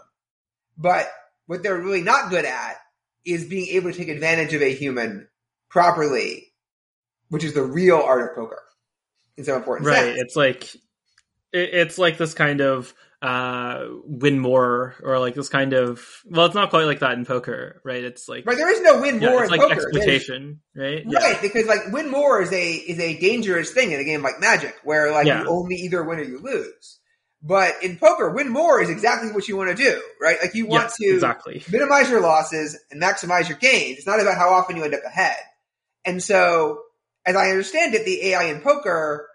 But 0.77 1.09
what 1.47 1.63
they're 1.63 1.79
really 1.79 2.01
not 2.01 2.29
good 2.29 2.45
at 2.45 2.75
is 3.25 3.45
being 3.45 3.75
able 3.75 3.91
to 3.91 3.97
take 3.97 4.09
advantage 4.09 4.53
of 4.53 4.61
a 4.61 4.73
human 4.73 5.27
properly, 5.69 6.53
which 7.29 7.43
is 7.43 7.53
the 7.53 7.63
real 7.63 7.97
art 7.97 8.29
of 8.29 8.35
poker 8.35 8.61
in 9.37 9.43
some 9.43 9.55
important 9.55 9.87
Right. 9.87 10.15
sense. 10.15 10.19
It's 10.19 10.35
like 10.35 10.75
it's 11.53 11.97
like 11.97 12.17
this 12.17 12.33
kind 12.33 12.61
of 12.61 12.93
uh 13.21 13.85
win 14.03 14.37
more 14.39 14.93
or 15.01 15.17
like 15.17 15.33
this 15.33 15.49
kind 15.49 15.73
of 15.73 16.05
well 16.25 16.45
it's 16.45 16.53
not 16.53 16.69
quite 16.69 16.85
like 16.85 16.99
that 16.99 17.13
in 17.13 17.25
poker 17.25 17.81
right 17.83 18.03
it's 18.03 18.29
like 18.29 18.45
Right, 18.45 18.55
there 18.55 18.71
is 18.71 18.79
no 18.81 19.01
win 19.01 19.19
yeah, 19.19 19.29
more 19.31 19.43
it's 19.43 19.51
in 19.51 19.57
like 19.59 19.61
poker. 19.69 19.89
There's- 19.91 20.07
exploitation 20.07 20.59
right 20.75 21.03
yeah 21.03 21.19
Right, 21.19 21.41
because 21.41 21.65
like 21.65 21.87
win 21.91 22.11
more 22.11 22.41
is 22.43 22.51
a 22.53 22.73
is 22.73 22.99
a 22.99 23.19
dangerous 23.19 23.71
thing 23.71 23.91
in 23.91 23.99
a 23.99 24.03
game 24.03 24.21
like 24.21 24.39
Magic, 24.39 24.75
where 24.83 25.11
like 25.11 25.25
Yeah. 25.25 25.41
you 25.41 25.49
only 25.49 25.75
either 25.77 26.03
win 26.03 26.19
or 26.19 26.23
you 26.23 26.37
lose. 26.39 26.99
But 27.41 27.83
in 27.83 27.97
poker, 27.97 28.29
win 28.31 28.49
more 28.49 28.81
is 28.81 28.89
exactly 28.89 29.31
what 29.31 29.47
you 29.47 29.57
want 29.57 29.75
to 29.75 29.83
do, 29.83 30.01
right? 30.21 30.37
Like 30.41 30.53
you 30.55 30.65
want 30.67 30.91
to 30.99 31.07
exactly 31.13 31.63
minimize 31.71 32.09
your 32.09 32.19
losses 32.21 32.77
and 32.91 33.01
maximize 33.01 33.47
your 33.49 33.57
gains. 33.59 33.97
It's 33.99 34.07
not 34.07 34.19
about 34.19 34.37
how 34.37 34.49
often 34.49 34.75
you 34.75 34.83
end 34.83 34.93
up 34.95 35.03
ahead. 35.05 35.35
And 36.05 36.21
so, 36.21 36.81
as 37.25 37.35
I 37.35 37.49
understand 37.49 37.93
it, 37.93 38.05
the 38.05 38.29
AI 38.29 38.45
in 38.45 38.61
poker 38.61 39.27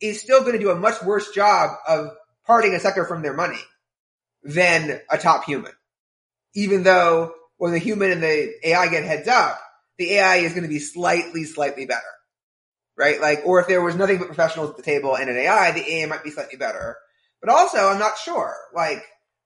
is 0.00 0.20
still 0.20 0.40
going 0.40 0.52
to 0.52 0.58
do 0.58 0.70
a 0.70 0.76
much 0.76 1.02
worse 1.02 1.30
job 1.32 1.70
of 1.86 2.10
parting 2.46 2.74
a 2.74 2.80
sucker 2.80 3.04
from 3.04 3.22
their 3.22 3.34
money 3.34 3.60
than 4.42 5.00
a 5.10 5.18
top 5.18 5.44
human. 5.44 5.72
Even 6.54 6.82
though 6.82 7.32
when 7.56 7.72
the 7.72 7.78
human 7.78 8.10
and 8.10 8.22
the 8.22 8.54
AI 8.68 8.88
get 8.88 9.04
heads 9.04 9.28
up, 9.28 9.60
the 9.98 10.14
AI 10.14 10.36
is 10.36 10.52
going 10.52 10.64
to 10.64 10.68
be 10.68 10.78
slightly, 10.78 11.44
slightly 11.44 11.86
better. 11.86 12.00
Right? 12.96 13.20
Like, 13.20 13.42
or 13.44 13.60
if 13.60 13.68
there 13.68 13.82
was 13.82 13.94
nothing 13.94 14.18
but 14.18 14.26
professionals 14.26 14.70
at 14.70 14.76
the 14.76 14.82
table 14.82 15.16
and 15.16 15.30
an 15.30 15.36
AI, 15.36 15.72
the 15.72 15.90
AI 15.90 16.06
might 16.06 16.24
be 16.24 16.30
slightly 16.30 16.56
better. 16.56 16.96
But 17.40 17.50
also, 17.50 17.88
I'm 17.88 17.98
not 17.98 18.18
sure. 18.18 18.54
Like, 18.74 19.02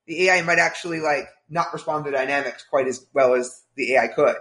the 0.07 0.29
AI 0.29 0.41
might 0.41 0.59
actually 0.59 0.99
like 0.99 1.27
not 1.49 1.73
respond 1.73 2.05
to 2.05 2.11
dynamics 2.11 2.65
quite 2.69 2.87
as 2.87 3.05
well 3.13 3.35
as 3.35 3.63
the 3.75 3.93
AI 3.93 4.07
could 4.07 4.35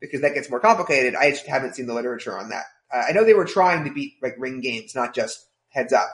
because 0.00 0.22
that 0.22 0.34
gets 0.34 0.50
more 0.50 0.60
complicated. 0.60 1.14
I 1.14 1.30
just 1.30 1.46
haven't 1.46 1.76
seen 1.76 1.86
the 1.86 1.94
literature 1.94 2.36
on 2.36 2.48
that. 2.50 2.64
Uh, 2.92 3.04
I 3.08 3.12
know 3.12 3.24
they 3.24 3.34
were 3.34 3.44
trying 3.44 3.84
to 3.84 3.92
beat 3.92 4.14
like 4.22 4.34
ring 4.38 4.60
games, 4.60 4.94
not 4.94 5.14
just 5.14 5.46
heads 5.68 5.92
up. 5.92 6.10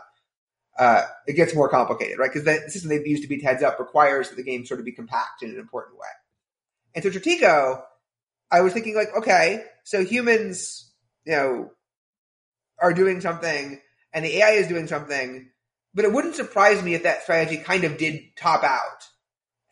Uh, 0.78 1.02
it 1.26 1.35
gets 1.35 1.54
more 1.54 1.68
complicated, 1.68 2.18
right? 2.18 2.33
Because 2.33 2.44
the 2.44 2.70
system 2.70 2.88
they've 2.88 3.06
used 3.06 3.22
to 3.22 3.28
beat 3.28 3.42
heads 3.42 3.62
up 3.62 3.78
requires 3.78 4.28
that 4.30 4.37
the 4.37 4.42
game 4.42 4.64
sort 4.64 4.80
of 4.80 4.87
be 4.87 4.92
compact 4.92 5.42
in 5.42 5.50
an 5.50 5.59
important 5.59 5.98
way. 5.98 6.06
And 6.94 7.04
so 7.04 7.11
Stratego, 7.11 7.83
I 8.50 8.62
was 8.62 8.72
thinking 8.72 8.94
like, 8.94 9.14
okay, 9.16 9.64
so 9.85 10.04
humans, 10.04 10.90
you 11.26 11.33
know, 11.33 11.70
are 12.80 12.94
doing 12.94 13.20
something 13.20 13.80
and 14.14 14.24
the 14.24 14.38
AI 14.38 14.52
is 14.52 14.68
doing 14.68 14.87
something, 14.87 15.50
but 15.94 16.04
it 16.04 16.12
wouldn't 16.12 16.35
surprise 16.35 16.83
me 16.83 16.94
if 16.94 17.02
that 17.02 17.22
strategy 17.24 17.59
kind 17.59 17.85
of 17.85 17.98
did 17.98 18.22
top 18.37 18.64
out 18.64 19.04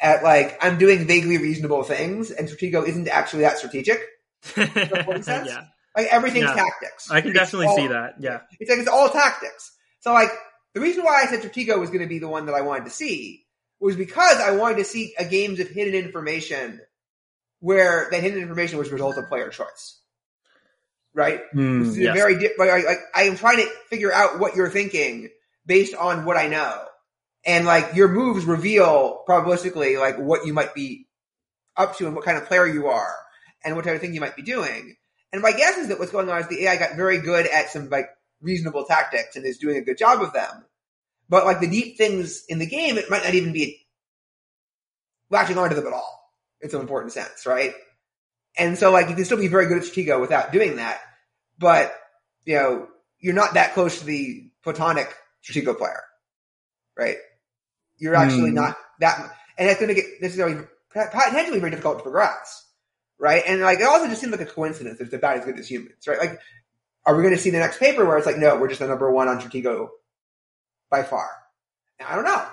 at 0.01 0.23
like, 0.23 0.59
I'm 0.61 0.79
doing 0.79 1.07
vaguely 1.07 1.39
reasonable 1.39 1.83
things 1.85 2.31
and 2.31 2.49
Stratego 2.49 2.87
isn't 2.87 3.09
actually 3.09 3.43
that 3.43 3.59
strategic. 3.59 4.01
yeah 4.57 5.65
Like 5.97 6.07
everything's 6.11 6.51
Yeah. 6.51 6.55
tactics. 6.55 7.11
I 7.11 7.21
can 7.23 7.31
It's 7.31 7.39
definitely 7.39 7.67
all- 7.69 7.77
see 7.77 7.87
that 7.89 8.15
yeah 8.21 8.41
It's 8.61 8.69
like 8.71 8.79
it's 8.81 8.89
all 8.89 9.09
tactics. 9.09 9.73
So 10.01 10.13
like 10.13 10.31
the 10.75 10.81
reason 10.81 11.05
why 11.05 11.23
I 11.23 11.27
said 11.27 11.41
Stratego 11.41 11.79
was 11.79 11.91
going 11.91 12.03
to 12.03 12.07
be 12.09 12.19
the 12.19 12.29
one 12.29 12.47
that 12.47 12.55
I 12.55 12.61
wanted 12.63 12.85
to 12.85 12.91
see 12.91 13.45
was 13.81 13.97
because 13.97 14.39
I 14.41 14.53
wanted 14.53 14.79
to 14.79 14.85
see 14.85 15.15
a 15.19 15.25
games 15.25 15.61
of 15.61 15.69
hidden 15.69 15.95
information 15.95 16.81
where 17.61 18.09
that 18.11 18.23
hidden 18.23 18.41
information 18.41 18.79
was 18.79 18.91
result 18.91 19.17
of 19.19 19.29
player 19.29 19.49
choice. 19.51 20.01
Right? 21.15 21.41
Hmm, 21.53 21.81
This 21.81 21.89
is 21.91 21.99
yes. 21.99 22.17
very 22.17 22.39
di- 22.39 22.51
like, 22.59 22.85
like 22.85 22.99
I 23.15 23.23
am 23.25 23.37
trying 23.37 23.57
to 23.59 23.69
figure 23.89 24.13
out 24.13 24.39
what 24.39 24.55
you're 24.55 24.71
thinking 24.71 25.31
based 25.67 25.95
on 25.95 26.25
what 26.25 26.37
I 26.37 26.49
know, 26.49 26.85
and 27.45 27.67
like 27.67 27.95
your 27.95 28.09
moves 28.09 28.45
reveal 28.45 29.25
probabilistically 29.29 29.99
like 29.99 30.19
what 30.19 30.47
you 30.47 30.53
might 30.53 30.75
be 30.75 31.07
up 31.77 31.97
to 31.97 32.07
and 32.07 32.15
what 32.15 32.25
kind 32.25 32.37
of 32.39 32.47
player 32.47 32.67
you 32.67 32.89
are 32.89 33.15
and 33.65 33.75
what 33.75 33.85
type 33.85 33.95
of 33.95 34.01
thing 34.01 34.15
you 34.15 34.21
might 34.21 34.37
be 34.37 34.43
doing. 34.43 34.97
And 35.33 35.43
my 35.43 35.53
guess 35.53 35.77
is 35.77 35.89
that 35.89 35.99
what's 35.99 36.13
going 36.13 36.29
on 36.29 36.41
is 36.41 36.49
the 36.49 36.65
AI 36.65 36.77
got 36.77 36.97
very 36.97 37.19
good 37.19 37.47
at 37.47 37.71
some 37.71 37.89
like 37.89 38.09
reasonable 38.41 38.85
tactics 38.85 39.37
and 39.37 39.45
is 39.45 39.59
doing 39.59 39.77
a 39.77 39.83
good 39.83 39.99
job 39.99 40.23
of 40.23 40.33
them. 40.33 40.65
But 41.29 41.45
like 41.45 41.61
the 41.61 41.69
deep 41.69 41.99
things 41.99 42.45
in 42.49 42.59
the 42.59 42.67
game, 42.67 42.97
it 42.99 43.11
might 43.11 43.25
not 43.25 43.35
even 43.35 43.53
be 43.53 43.87
latching 45.31 45.59
onto 45.59 45.75
them 45.77 45.87
at 45.87 45.93
all 45.93 46.33
in 46.61 46.71
some 46.71 46.81
important 46.81 47.13
sense, 47.13 47.47
right? 47.47 47.75
And 48.57 48.79
so 48.79 48.91
like 48.91 49.09
you 49.09 49.15
can 49.15 49.25
still 49.25 49.39
be 49.39 49.49
very 49.49 49.67
good 49.67 49.79
at 49.79 49.85
Stratego 49.85 50.21
without 50.21 50.53
doing 50.53 50.77
that, 50.77 51.01
but 51.59 51.95
you 52.45 52.55
know, 52.57 52.89
you're 53.21 53.35
not 53.35 53.55
that 53.55 53.75
close 53.75 53.99
to 54.01 54.05
the 54.07 54.51
platonic 54.63 55.15
Stratego 55.45 55.77
player, 55.77 56.03
right? 56.97 57.17
You're 57.99 58.15
actually 58.15 58.51
Hmm. 58.51 58.55
not 58.55 58.77
that, 59.01 59.19
and 59.59 59.69
that's 59.69 59.81
going 59.81 59.95
to 59.95 60.01
get 60.01 60.07
necessarily 60.21 60.65
potentially 60.93 61.59
very 61.61 61.71
difficult 61.71 61.99
to 61.99 62.03
progress, 62.03 62.67
right? 63.19 63.43
And 63.47 63.61
like 63.61 63.81
it 63.81 63.87
also 63.87 64.09
just 64.09 64.21
seems 64.21 64.33
like 64.33 64.41
a 64.41 64.47
coincidence 64.47 64.99
that 64.99 65.05
it's 65.05 65.15
about 65.15 65.39
as 65.39 65.45
good 65.45 65.59
as 65.59 65.69
humans, 65.69 66.07
right? 66.07 66.19
Like, 66.19 66.41
are 67.09 67.17
we 67.17 67.23
going 67.23 67.35
to 67.35 67.41
see 67.41 67.49
the 67.49 67.59
next 67.59 67.79
paper 67.79 68.05
where 68.05 68.19
it's 68.19 68.27
like, 68.27 68.37
no, 68.37 68.59
we're 68.59 68.69
just 68.69 68.81
the 68.81 68.87
number 68.87 69.11
one 69.11 69.29
on 69.29 69.41
Stratego 69.41 69.89
by 70.91 71.03
far? 71.03 71.27
I 72.07 72.15
don't 72.15 72.27
know, 72.27 72.47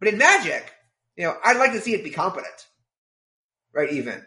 but 0.00 0.08
in 0.08 0.18
Magic, 0.18 0.68
you 1.16 1.24
know, 1.24 1.36
I'd 1.44 1.58
like 1.58 1.72
to 1.72 1.80
see 1.80 1.94
it 1.94 2.02
be 2.02 2.10
competent, 2.10 2.66
right? 3.72 3.92
Even 3.92 4.26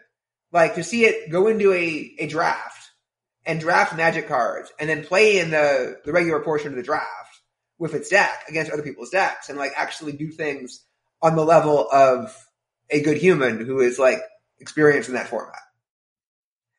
like 0.52 0.76
to 0.76 0.84
see 0.84 1.04
it 1.04 1.30
go 1.30 1.48
into 1.48 1.70
a, 1.74 2.14
a 2.18 2.26
draft 2.26 2.90
and 3.44 3.60
draft 3.60 3.94
magic 3.94 4.26
cards 4.26 4.72
and 4.80 4.88
then 4.88 5.04
play 5.04 5.38
in 5.38 5.50
the, 5.50 6.00
the 6.06 6.12
regular 6.12 6.40
portion 6.40 6.68
of 6.68 6.76
the 6.76 6.82
draft 6.82 7.40
with 7.78 7.92
its 7.92 8.08
deck 8.08 8.44
against 8.48 8.72
other 8.72 8.82
people's 8.82 9.10
decks 9.10 9.50
and 9.50 9.58
like 9.58 9.72
actually 9.76 10.12
do 10.12 10.30
things 10.30 10.82
on 11.20 11.36
the 11.36 11.44
level 11.44 11.86
of 11.92 12.34
a 12.88 13.02
good 13.02 13.18
human 13.18 13.66
who 13.66 13.80
is 13.80 13.98
like 13.98 14.20
experienced 14.60 15.10
in 15.10 15.16
that 15.16 15.28
format. 15.28 15.60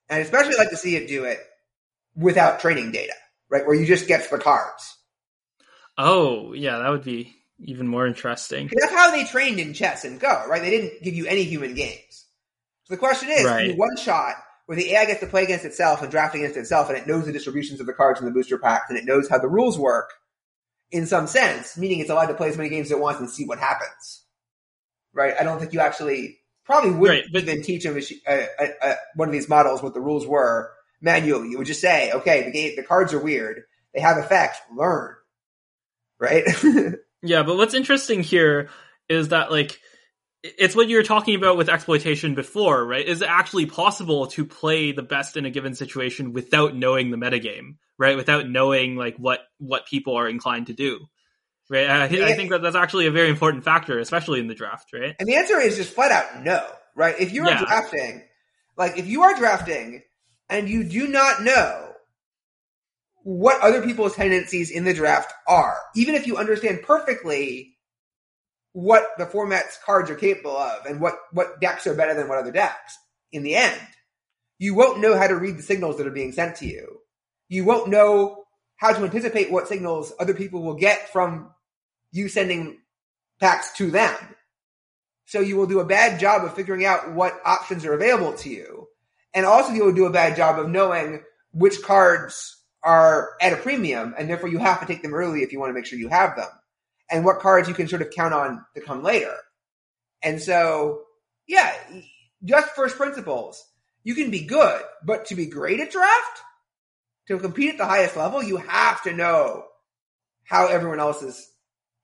And 0.09 0.23
especially 0.23 0.55
like 0.55 0.71
to 0.71 0.77
see 0.77 0.95
it 0.95 1.07
do 1.07 1.25
it 1.25 1.39
without 2.15 2.59
training 2.59 2.91
data, 2.91 3.13
right? 3.49 3.65
Where 3.65 3.75
you 3.75 3.85
just 3.85 4.07
get 4.07 4.29
the 4.29 4.37
cards. 4.37 4.95
oh 5.97 6.53
yeah 6.53 6.77
that 6.79 6.89
would 6.89 7.03
be 7.03 7.33
even 7.59 7.87
more 7.87 8.05
interesting 8.05 8.69
That's 8.75 8.91
how 8.93 9.11
they 9.11 9.23
trained 9.23 9.59
in 9.59 9.73
chess 9.73 10.03
and 10.03 10.19
Go, 10.19 10.43
right? 10.49 10.61
They 10.61 10.69
didn't 10.69 11.01
give 11.03 11.13
you 11.13 11.25
any 11.25 11.43
human 11.43 11.73
games. 11.73 12.25
So 12.83 12.93
the 12.93 12.97
question 12.99 13.29
is, 13.29 13.45
Right. 13.45 13.77
one 13.77 13.95
shot 13.97 14.35
where 14.65 14.75
the 14.75 14.91
AI 14.93 15.05
gets 15.05 15.21
to 15.21 15.27
play 15.27 15.43
against 15.43 15.63
itself 15.63 16.01
and 16.01 16.11
draft 16.11 16.35
against 16.35 16.57
itself, 16.57 16.89
and 16.89 16.97
it 16.97 17.07
knows 17.07 17.25
the 17.25 17.31
distributions 17.31 17.79
of 17.79 17.85
the 17.85 17.93
cards 17.93 18.19
in 18.19 18.25
the 18.25 18.31
booster 18.33 18.57
packs, 18.57 18.89
and 18.89 18.97
it 18.97 19.05
knows 19.05 19.29
how 19.29 19.37
the 19.37 19.47
rules 19.47 19.77
work 19.79 20.11
in 20.91 21.05
some 21.05 21.27
sense, 21.27 21.77
meaning 21.77 21.99
it's 21.99 22.09
allowed 22.09 22.25
to 22.27 22.33
play 22.33 22.49
as 22.49 22.57
many 22.57 22.69
games 22.69 22.87
as 22.87 22.91
it 22.91 22.99
wants 22.99 23.19
and 23.21 23.29
see 23.29 23.45
what 23.45 23.59
happens. 23.59 24.23
Right? 25.13 25.33
I 25.39 25.43
don't 25.43 25.59
think 25.59 25.71
you 25.71 25.79
actually 25.79 26.39
probably 26.65 26.91
wouldn't 26.91 27.25
Right, 27.25 27.33
but- 27.33 27.43
even 27.43 27.63
teach 27.63 27.85
a, 27.85 27.95
a, 28.27 28.47
a, 28.81 28.95
one 29.15 29.29
of 29.29 29.33
these 29.33 29.47
models 29.47 29.81
what 29.81 29.93
the 29.93 30.01
rules 30.01 30.27
were 30.27 30.71
manually. 31.01 31.49
You 31.49 31.57
would 31.57 31.67
just 31.67 31.81
say, 31.81 32.11
okay, 32.11 32.43
the 32.43 32.51
game, 32.51 32.75
the 32.75 32.83
cards 32.83 33.13
are 33.13 33.19
weird. 33.19 33.63
They 33.93 34.01
have 34.01 34.17
effects. 34.17 34.59
Learn. 34.75 35.15
Right? 36.19 36.43
Yeah, 37.23 37.41
but 37.41 37.57
what's 37.57 37.73
interesting 37.73 38.21
here 38.21 38.69
is 39.09 39.29
that 39.29 39.49
like 39.49 39.79
it's 40.43 40.75
what 40.75 40.87
you 40.89 40.97
were 40.97 41.03
talking 41.03 41.35
about 41.35 41.57
with 41.57 41.69
exploitation 41.69 42.35
before, 42.35 42.85
right? 42.85 43.03
Is 43.05 43.23
it 43.23 43.29
actually 43.29 43.65
possible 43.65 44.27
to 44.27 44.45
play 44.45 44.91
the 44.91 45.01
best 45.01 45.35
in 45.35 45.45
a 45.45 45.49
given 45.49 45.73
situation 45.73 46.33
without 46.33 46.75
knowing 46.75 47.09
the 47.09 47.17
metagame, 47.17 47.77
right? 47.97 48.15
Without 48.15 48.47
knowing 48.47 48.95
like 48.95 49.17
what 49.17 49.39
what 49.57 49.87
people 49.87 50.15
are 50.17 50.29
inclined 50.29 50.67
to 50.67 50.73
do, 50.73 51.07
right? 51.67 51.89
I, 51.89 52.03
I 52.03 52.35
think 52.35 52.51
that 52.51 52.61
that's 52.61 52.75
actually 52.75 53.07
a 53.07 53.11
very 53.11 53.29
important 53.29 53.63
factor, 53.63 53.97
especially 53.97 54.39
in 54.39 54.47
the 54.47 54.53
draft, 54.53 54.93
right? 54.93 55.15
And 55.17 55.27
the 55.27 55.35
answer 55.35 55.59
is 55.59 55.77
just 55.77 55.93
flat 55.93 56.11
out 56.11 56.43
no, 56.43 56.63
right? 56.95 57.15
If 57.19 57.33
you 57.33 57.41
are 57.43 57.49
Yeah. 57.49 57.65
drafting, 57.65 58.21
like 58.77 58.99
if 58.99 59.07
you 59.07 59.23
are 59.23 59.35
drafting 59.35 60.03
and 60.49 60.69
you 60.69 60.83
do 60.83 61.07
not 61.07 61.43
know 61.43 61.93
what 63.23 63.61
other 63.61 63.81
people's 63.81 64.15
tendencies 64.15 64.69
in 64.69 64.83
the 64.85 64.93
draft 64.93 65.33
are, 65.47 65.77
even 65.95 66.15
if 66.15 66.27
you 66.27 66.37
understand 66.37 66.83
perfectly 66.83 67.75
what 68.73 69.07
the 69.17 69.25
format's 69.25 69.79
cards 69.83 70.11
are 70.11 70.15
capable 70.15 70.55
of 70.55 70.85
and 70.85 70.99
what, 70.99 71.15
what 71.31 71.59
decks 71.59 71.87
are 71.87 71.95
better 71.95 72.13
than 72.13 72.27
what 72.27 72.37
other 72.37 72.51
decks 72.51 72.97
in 73.31 73.41
the 73.43 73.55
end, 73.55 73.81
you 74.59 74.75
won't 74.75 74.99
know 74.99 75.17
how 75.17 75.27
to 75.27 75.35
read 75.35 75.57
the 75.57 75.63
signals 75.63 75.97
that 75.97 76.07
are 76.07 76.11
being 76.11 76.31
sent 76.31 76.57
to 76.57 76.65
you. 76.65 76.99
You 77.47 77.65
won't 77.65 77.89
know 77.89 78.43
how 78.77 78.93
to 78.93 79.03
anticipate 79.03 79.51
what 79.51 79.67
signals 79.67 80.13
other 80.19 80.33
people 80.33 80.61
will 80.61 80.75
get 80.75 81.11
from 81.11 81.51
you 82.11 82.29
sending 82.29 82.79
packs 83.39 83.73
to 83.77 83.89
them. 83.89 84.15
So 85.25 85.39
you 85.39 85.57
will 85.57 85.67
do 85.67 85.79
a 85.79 85.85
bad 85.85 86.19
job 86.19 86.43
of 86.43 86.53
figuring 86.53 86.85
out 86.85 87.13
what 87.13 87.39
options 87.43 87.85
are 87.85 87.93
available 87.93 88.33
to 88.33 88.49
you. 88.49 88.87
And 89.35 89.45
also 89.45 89.73
you 89.73 89.83
will 89.85 89.93
do 89.93 90.05
a 90.05 90.11
bad 90.11 90.37
job 90.37 90.57
of 90.57 90.69
knowing 90.69 91.21
which 91.51 91.83
cards 91.83 92.63
are 92.83 93.31
at 93.41 93.53
a 93.53 93.57
premium 93.57 94.15
and 94.17 94.29
therefore 94.29 94.49
you 94.49 94.59
have 94.59 94.79
to 94.79 94.85
take 94.85 95.01
them 95.01 95.13
early 95.13 95.43
if 95.43 95.51
you 95.51 95.59
want 95.59 95.69
to 95.69 95.73
make 95.73 95.85
sure 95.85 95.99
you 95.99 96.07
have 96.07 96.35
them. 96.35 96.49
And 97.11 97.25
what 97.25 97.39
cards 97.39 97.67
you 97.67 97.75
can 97.75 97.87
sort 97.87 98.01
of 98.01 98.11
count 98.11 98.33
on 98.33 98.65
to 98.73 98.81
come 98.81 99.03
later. 99.03 99.35
And 100.23 100.41
so, 100.41 101.03
yeah, 101.47 101.71
just 102.43 102.69
first 102.69 102.95
principles. 102.95 103.63
You 104.03 104.15
can 104.15 104.31
be 104.31 104.45
good, 104.45 104.81
but 105.03 105.25
to 105.25 105.35
be 105.35 105.47
great 105.47 105.79
at 105.79 105.91
draft, 105.91 106.41
to 107.27 107.37
compete 107.39 107.71
at 107.71 107.77
the 107.77 107.85
highest 107.85 108.15
level, 108.15 108.41
you 108.41 108.57
have 108.57 109.03
to 109.03 109.13
know 109.13 109.65
how 110.43 110.67
everyone 110.67 110.99
else 110.99 111.21
is 111.23 111.51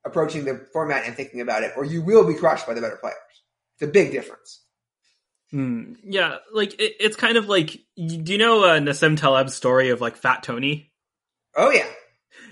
approaching 0.03 0.45
the 0.45 0.65
format 0.73 1.05
and 1.05 1.15
thinking 1.15 1.41
about 1.41 1.63
it, 1.63 1.73
or 1.77 1.85
you 1.85 2.01
will 2.01 2.27
be 2.27 2.33
crushed 2.33 2.65
by 2.65 2.73
the 2.73 2.81
better 2.81 2.97
players. 2.97 3.15
It's 3.75 3.87
a 3.87 3.91
big 3.91 4.11
difference. 4.11 4.60
Hmm. 5.51 5.93
Yeah, 6.03 6.37
like 6.53 6.73
it, 6.79 6.95
it's 6.99 7.17
kind 7.17 7.37
of 7.37 7.49
like 7.49 7.71
do 7.97 8.31
you 8.31 8.37
know 8.37 8.63
uh, 8.63 8.79
Nassim 8.79 9.17
Taleb's 9.17 9.53
story 9.53 9.89
of 9.89 9.99
like 9.99 10.15
Fat 10.15 10.43
Tony? 10.43 10.91
Oh 11.55 11.71
yeah, 11.71 11.87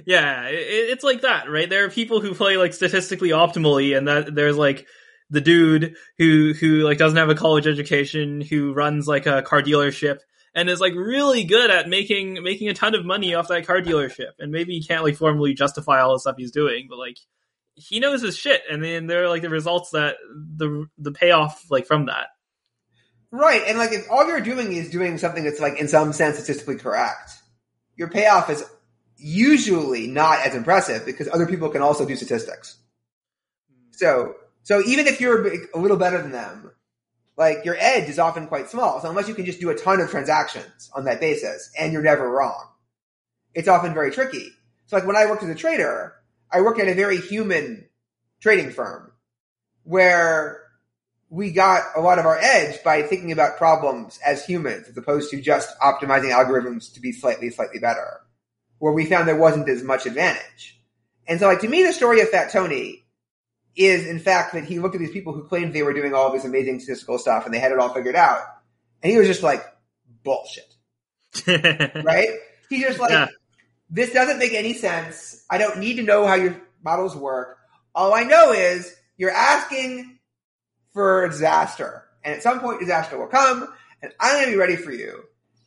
yeah. 0.05 0.47
It, 0.47 0.89
it's 0.89 1.03
like 1.03 1.21
that, 1.21 1.49
right? 1.49 1.69
There 1.69 1.85
are 1.85 1.89
people 1.89 2.19
who 2.19 2.35
play 2.35 2.57
like 2.57 2.73
statistically 2.73 3.29
optimally, 3.29 3.97
and 3.97 4.07
that 4.09 4.35
there's 4.35 4.57
like 4.57 4.85
the 5.29 5.39
dude 5.39 5.95
who 6.17 6.53
who 6.53 6.79
like 6.81 6.97
doesn't 6.97 7.17
have 7.17 7.29
a 7.29 7.35
college 7.35 7.67
education, 7.67 8.41
who 8.41 8.73
runs 8.73 9.07
like 9.07 9.27
a 9.27 9.43
car 9.43 9.61
dealership, 9.61 10.19
and 10.53 10.69
is 10.69 10.81
like 10.81 10.93
really 10.93 11.45
good 11.45 11.69
at 11.69 11.87
making 11.87 12.43
making 12.43 12.67
a 12.67 12.73
ton 12.73 12.95
of 12.95 13.05
money 13.05 13.33
off 13.33 13.47
that 13.47 13.65
car 13.65 13.81
dealership. 13.81 14.31
And 14.39 14.51
maybe 14.51 14.73
he 14.73 14.83
can't 14.83 15.03
like 15.03 15.15
formally 15.15 15.53
justify 15.53 16.01
all 16.01 16.13
the 16.13 16.19
stuff 16.19 16.35
he's 16.37 16.51
doing, 16.51 16.87
but 16.89 16.97
like 16.97 17.17
he 17.75 18.01
knows 18.01 18.21
his 18.21 18.35
shit, 18.35 18.61
and 18.69 18.83
then 18.83 19.07
there 19.07 19.23
are 19.23 19.29
like 19.29 19.41
the 19.41 19.49
results 19.49 19.91
that 19.91 20.17
the 20.57 20.87
the 20.97 21.13
payoff 21.13 21.63
like 21.69 21.85
from 21.85 22.07
that. 22.07 22.27
Right, 23.31 23.61
and 23.67 23.77
like 23.77 23.91
if 23.91 24.09
all 24.09 24.27
you're 24.27 24.41
doing 24.41 24.73
is 24.73 24.89
doing 24.89 25.17
something 25.17 25.43
that's 25.43 25.59
like 25.59 25.77
in 25.77 25.87
some 25.87 26.13
sense 26.13 26.37
statistically 26.37 26.77
correct, 26.77 27.31
your 27.95 28.09
payoff 28.09 28.49
is 28.49 28.63
usually 29.17 30.07
not 30.07 30.39
as 30.45 30.55
impressive 30.55 31.05
because 31.05 31.27
other 31.31 31.45
people 31.45 31.69
can 31.69 31.81
also 31.81 32.05
do 32.05 32.15
statistics. 32.15 32.77
So, 33.91 34.35
so 34.63 34.81
even 34.85 35.07
if 35.07 35.19
you're 35.21 35.45
a 35.73 35.77
little 35.79 35.97
better 35.97 36.21
than 36.21 36.31
them, 36.31 36.71
like 37.37 37.65
your 37.65 37.75
edge 37.77 38.09
is 38.09 38.17
often 38.17 38.47
quite 38.47 38.69
small. 38.69 39.01
So 39.01 39.09
unless 39.09 39.27
you 39.27 39.35
can 39.35 39.45
just 39.45 39.59
do 39.59 39.69
a 39.69 39.75
ton 39.75 40.01
of 40.01 40.09
transactions 40.09 40.89
on 40.93 41.05
that 41.05 41.19
basis 41.19 41.71
and 41.77 41.93
you're 41.93 42.01
never 42.01 42.29
wrong, 42.29 42.67
it's 43.53 43.67
often 43.67 43.93
very 43.93 44.11
tricky. 44.11 44.49
So 44.87 44.95
like 44.97 45.05
when 45.05 45.15
I 45.15 45.25
worked 45.25 45.43
as 45.43 45.49
a 45.49 45.55
trader, 45.55 46.15
I 46.51 46.61
worked 46.61 46.79
at 46.79 46.87
a 46.87 46.95
very 46.95 47.17
human 47.17 47.87
trading 48.39 48.71
firm 48.71 49.11
where 49.83 50.63
we 51.29 51.51
got 51.51 51.83
a 51.95 52.01
lot 52.01 52.17
of 52.17 52.25
our 52.25 52.37
edge 52.37 52.83
by 52.83 53.03
thinking 53.03 53.31
about 53.31 53.57
problems 53.57 54.19
as 54.25 54.43
humans 54.45 54.87
as 54.87 54.97
opposed 54.97 55.29
to 55.31 55.41
just 55.41 55.77
optimizing 55.79 56.31
algorithms 56.31 56.93
to 56.93 56.99
be 56.99 57.11
slightly, 57.11 57.49
slightly 57.51 57.79
better, 57.79 58.21
where 58.79 58.93
we 58.93 59.05
found 59.05 59.27
there 59.27 59.35
wasn't 59.35 59.69
as 59.69 59.83
much 59.83 60.05
advantage. 60.07 60.79
And 61.27 61.39
so 61.39 61.47
like 61.47 61.61
to 61.61 61.67
me, 61.67 61.83
the 61.83 61.93
story 61.93 62.21
of 62.21 62.29
Fat 62.29 62.51
Tony 62.51 63.05
is 63.75 64.07
in 64.07 64.19
fact 64.19 64.53
that 64.53 64.65
he 64.65 64.79
looked 64.79 64.95
at 64.95 64.99
these 64.99 65.11
people 65.11 65.33
who 65.33 65.43
claimed 65.43 65.73
they 65.73 65.83
were 65.83 65.93
doing 65.93 66.13
all 66.13 66.31
this 66.31 66.45
amazing 66.45 66.79
statistical 66.79 67.19
stuff 67.19 67.45
and 67.45 67.53
they 67.53 67.59
had 67.59 67.71
it 67.71 67.77
all 67.77 67.93
figured 67.93 68.15
out. 68.15 68.41
And 69.03 69.11
he 69.11 69.17
was 69.17 69.27
just 69.27 69.43
like, 69.43 69.63
bullshit. 70.23 70.73
right? 72.03 72.29
He's 72.69 72.81
just 72.81 72.99
like, 72.99 73.11
yeah. 73.11 73.27
this 73.89 74.11
doesn't 74.11 74.39
make 74.39 74.53
any 74.53 74.73
sense. 74.73 75.45
I 75.49 75.59
don't 75.59 75.77
need 75.77 75.95
to 75.95 76.03
know 76.03 76.25
how 76.25 76.33
your 76.33 76.59
models 76.83 77.15
work. 77.15 77.57
All 77.93 78.13
I 78.13 78.23
know 78.23 78.51
is 78.51 78.93
you're 79.17 79.31
asking 79.31 80.18
for 80.93 81.27
disaster. 81.27 82.05
And 82.23 82.35
at 82.35 82.43
some 82.43 82.59
point, 82.59 82.79
disaster 82.79 83.17
will 83.17 83.27
come, 83.27 83.73
and 84.01 84.11
I'm 84.19 84.35
going 84.35 84.45
to 84.45 84.51
be 84.51 84.57
ready 84.57 84.75
for 84.75 84.91
you. 84.91 85.23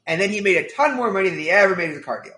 And 0.07 0.21
then 0.21 0.31
he 0.31 0.41
made 0.41 0.57
a 0.57 0.69
ton 0.69 0.97
more 0.97 1.13
money 1.13 1.31
than 1.31 1.39
he 1.39 1.51
ever 1.51 1.77
made 1.77 1.91
as 1.91 1.99
a 1.99 2.03
car 2.03 2.23
dealer. 2.23 2.37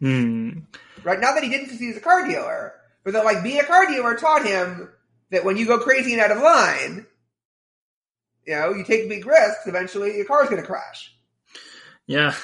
Hmm. 0.00 0.60
Right? 1.04 1.20
Not 1.20 1.34
that 1.34 1.44
he 1.44 1.50
didn't 1.50 1.68
succeed 1.68 1.90
as 1.90 1.96
a 1.96 2.00
car 2.00 2.26
dealer, 2.26 2.74
but 3.04 3.12
that 3.12 3.24
like 3.24 3.42
being 3.42 3.60
a 3.60 3.64
car 3.64 3.86
dealer 3.86 4.16
taught 4.16 4.44
him 4.44 4.90
that 5.30 5.44
when 5.44 5.56
you 5.56 5.66
go 5.66 5.78
crazy 5.78 6.12
and 6.12 6.20
out 6.20 6.32
of 6.32 6.42
line, 6.42 7.06
you 8.44 8.54
know, 8.54 8.72
you 8.72 8.84
take 8.84 9.08
big 9.08 9.26
risks, 9.26 9.66
eventually 9.66 10.16
your 10.16 10.24
car's 10.24 10.48
going 10.48 10.60
to 10.60 10.66
crash. 10.66 11.14
Yeah. 12.06 12.34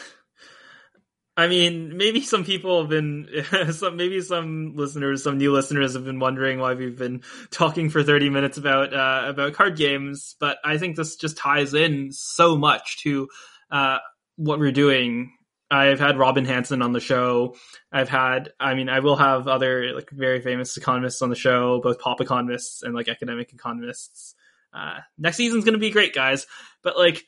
I 1.36 1.48
mean, 1.48 1.96
maybe 1.96 2.20
some 2.20 2.44
people 2.44 2.80
have 2.80 2.90
been, 2.90 3.26
some 3.72 3.96
maybe 3.96 4.20
some 4.20 4.74
listeners, 4.76 5.22
some 5.22 5.38
new 5.38 5.52
listeners 5.52 5.94
have 5.94 6.04
been 6.04 6.18
wondering 6.18 6.58
why 6.58 6.74
we've 6.74 6.98
been 6.98 7.22
talking 7.50 7.88
for 7.88 8.02
thirty 8.02 8.28
minutes 8.28 8.58
about 8.58 8.92
uh, 8.92 9.28
about 9.28 9.54
card 9.54 9.76
games. 9.76 10.36
But 10.38 10.58
I 10.64 10.76
think 10.76 10.96
this 10.96 11.16
just 11.16 11.38
ties 11.38 11.72
in 11.72 12.12
so 12.12 12.56
much 12.58 13.02
to 13.02 13.28
uh, 13.70 13.98
what 14.36 14.58
we're 14.58 14.72
doing. 14.72 15.32
I've 15.70 16.00
had 16.00 16.18
Robin 16.18 16.44
Hanson 16.44 16.82
on 16.82 16.92
the 16.92 17.00
show. 17.00 17.56
I've 17.90 18.10
had, 18.10 18.50
I 18.60 18.74
mean, 18.74 18.90
I 18.90 19.00
will 19.00 19.16
have 19.16 19.48
other 19.48 19.94
like 19.94 20.10
very 20.10 20.42
famous 20.42 20.76
economists 20.76 21.22
on 21.22 21.30
the 21.30 21.34
show, 21.34 21.80
both 21.80 21.98
pop 21.98 22.20
economists 22.20 22.82
and 22.82 22.94
like 22.94 23.08
academic 23.08 23.54
economists. 23.54 24.34
Uh, 24.74 24.98
next 25.16 25.38
season's 25.38 25.64
going 25.64 25.72
to 25.72 25.78
be 25.78 25.90
great, 25.90 26.14
guys. 26.14 26.46
But 26.82 26.98
like 26.98 27.24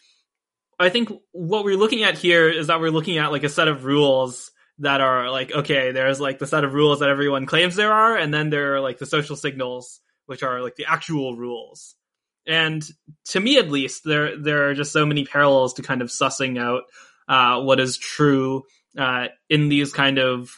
I 0.85 0.91
think 0.91 1.11
what 1.32 1.64
we're 1.64 1.76
looking 1.76 2.03
at 2.03 2.18
here 2.18 2.49
is 2.49 2.68
that 2.68 2.80
we're 2.80 2.91
looking 2.91 3.18
at 3.18 3.32
like 3.32 3.45
a 3.45 3.49
set 3.49 3.68
of 3.68 3.85
rules 3.85 4.51
that 4.78 5.01
are 5.01 5.30
like 5.30 5.53
okay, 5.53 5.93
there's 5.93 6.20
like 6.20 6.39
the 6.39 6.47
set 6.47 6.64
of 6.64 6.74
rules 6.74 7.01
that 7.01 7.09
everyone 7.09 7.47
claims 7.47 7.76
there 7.76 7.93
are, 7.93 8.16
and 8.16 8.32
then 8.32 8.51
there 8.51 8.74
are 8.74 8.80
like 8.80 8.99
the 8.99 9.07
social 9.07 9.37
signals, 9.37 10.01
which 10.26 10.43
are 10.43 10.62
like 10.62 10.76
the 10.76 10.87
actual 10.87 11.37
rules. 11.37 11.95
And 12.47 12.85
to 13.26 13.41
me, 13.41 13.59
at 13.59 13.70
least, 13.70 14.03
there 14.05 14.37
there 14.37 14.68
are 14.68 14.74
just 14.74 14.93
so 14.93 15.07
many 15.07 15.24
parallels 15.24 15.74
to 15.74 15.82
kind 15.82 16.03
of 16.03 16.09
sussing 16.09 16.59
out 16.59 16.82
uh, 17.28 17.62
what 17.62 17.80
is 17.80 17.97
true 17.97 18.64
uh, 18.99 19.28
in 19.49 19.68
these 19.68 19.93
kind 19.93 20.18
of, 20.18 20.51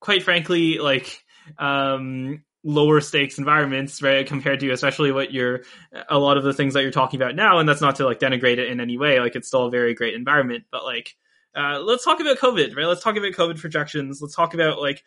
quite 0.00 0.22
frankly, 0.22 0.78
like 0.78 1.22
um, 1.58 2.42
lower 2.64 3.00
stakes 3.00 3.38
environments, 3.38 4.02
right? 4.02 4.26
Compared 4.26 4.58
to 4.60 4.70
especially 4.70 5.12
what 5.12 5.32
you're 5.32 5.60
a 6.08 6.18
lot 6.18 6.36
of 6.36 6.44
the 6.44 6.54
things 6.54 6.74
that 6.74 6.82
you're 6.82 6.90
talking 6.90 7.20
about 7.20 7.36
now, 7.36 7.58
and 7.58 7.68
that's 7.68 7.82
not 7.82 7.96
to 7.96 8.04
like 8.04 8.18
denigrate 8.18 8.58
it 8.58 8.70
in 8.70 8.80
any 8.80 8.98
way. 8.98 9.20
Like 9.20 9.36
it's 9.36 9.46
still 9.46 9.66
a 9.66 9.70
very 9.70 9.94
great 9.94 10.14
environment, 10.14 10.64
but 10.72 10.84
like 10.84 11.14
uh, 11.54 11.78
let's 11.78 12.04
talk 12.04 12.20
about 12.20 12.38
COVID, 12.38 12.76
right? 12.76 12.86
Let's 12.86 13.02
talk 13.02 13.16
about 13.16 13.32
COVID 13.32 13.60
projections. 13.60 14.20
Let's 14.20 14.34
talk 14.34 14.54
about 14.54 14.80
like 14.80 15.04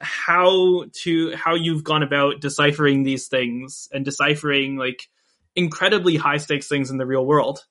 how 0.00 0.84
to 0.92 1.34
how 1.34 1.54
you've 1.54 1.82
gone 1.82 2.02
about 2.02 2.40
deciphering 2.40 3.02
these 3.02 3.26
things 3.26 3.88
and 3.92 4.04
deciphering 4.04 4.76
like 4.76 5.08
incredibly 5.56 6.16
high 6.16 6.36
stakes 6.36 6.68
things 6.68 6.90
in 6.90 6.98
the 6.98 7.06
real 7.06 7.26
world. 7.26 7.64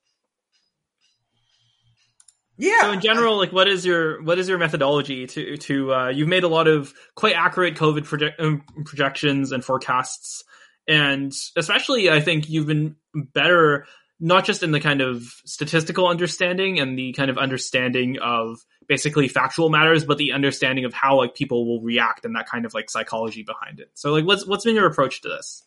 Yeah. 2.58 2.82
So 2.82 2.92
in 2.92 3.02
general, 3.02 3.38
like, 3.38 3.54
what 3.54 3.68
is 3.68 3.86
your 3.86 4.22
what 4.24 4.40
is 4.40 4.50
your 4.50 4.58
methodology 4.58 5.28
to 5.28 5.58
to 5.58 5.94
uh, 5.94 6.10
you've 6.10 6.28
made 6.28 6.44
a 6.44 6.48
lot 6.48 6.68
of 6.68 6.94
quite 7.16 7.36
accurate 7.36 7.76
COVID 7.76 8.06
project, 8.06 8.40
um, 8.40 8.64
projections 8.84 9.52
and 9.52 9.64
forecasts, 9.64 10.44
and 10.88 11.32
especially 11.56 12.10
I 12.10 12.20
think 12.20 12.50
you've 12.50 12.68
been 12.68 12.96
better 13.14 13.86
not 14.20 14.46
just 14.46 14.64
in 14.64 14.72
the 14.72 14.80
kind 14.80 15.02
of 15.02 15.24
statistical 15.46 16.08
understanding 16.08 16.80
and 16.80 16.98
the 16.98 17.14
kind 17.14 17.30
of 17.30 17.38
understanding 17.38 18.18
of 18.20 18.58
basically 18.88 19.28
factual 19.28 19.70
matters, 19.70 20.06
but 20.06 20.18
the 20.18 20.32
understanding 20.32 20.86
of 20.86 20.94
how 20.94 21.18
like 21.18 21.36
people 21.36 21.68
will 21.68 21.82
react 21.82 22.26
and 22.26 22.36
that 22.36 22.50
kind 22.50 22.66
of 22.66 22.74
like 22.74 22.90
psychology 22.90 23.44
behind 23.44 23.80
it. 23.80 23.92
So 23.94 24.12
like, 24.12 24.26
what's 24.26 24.48
what's 24.48 24.66
been 24.66 24.76
your 24.76 24.88
approach 24.88 25.22
to 25.22 25.30
this? 25.30 25.64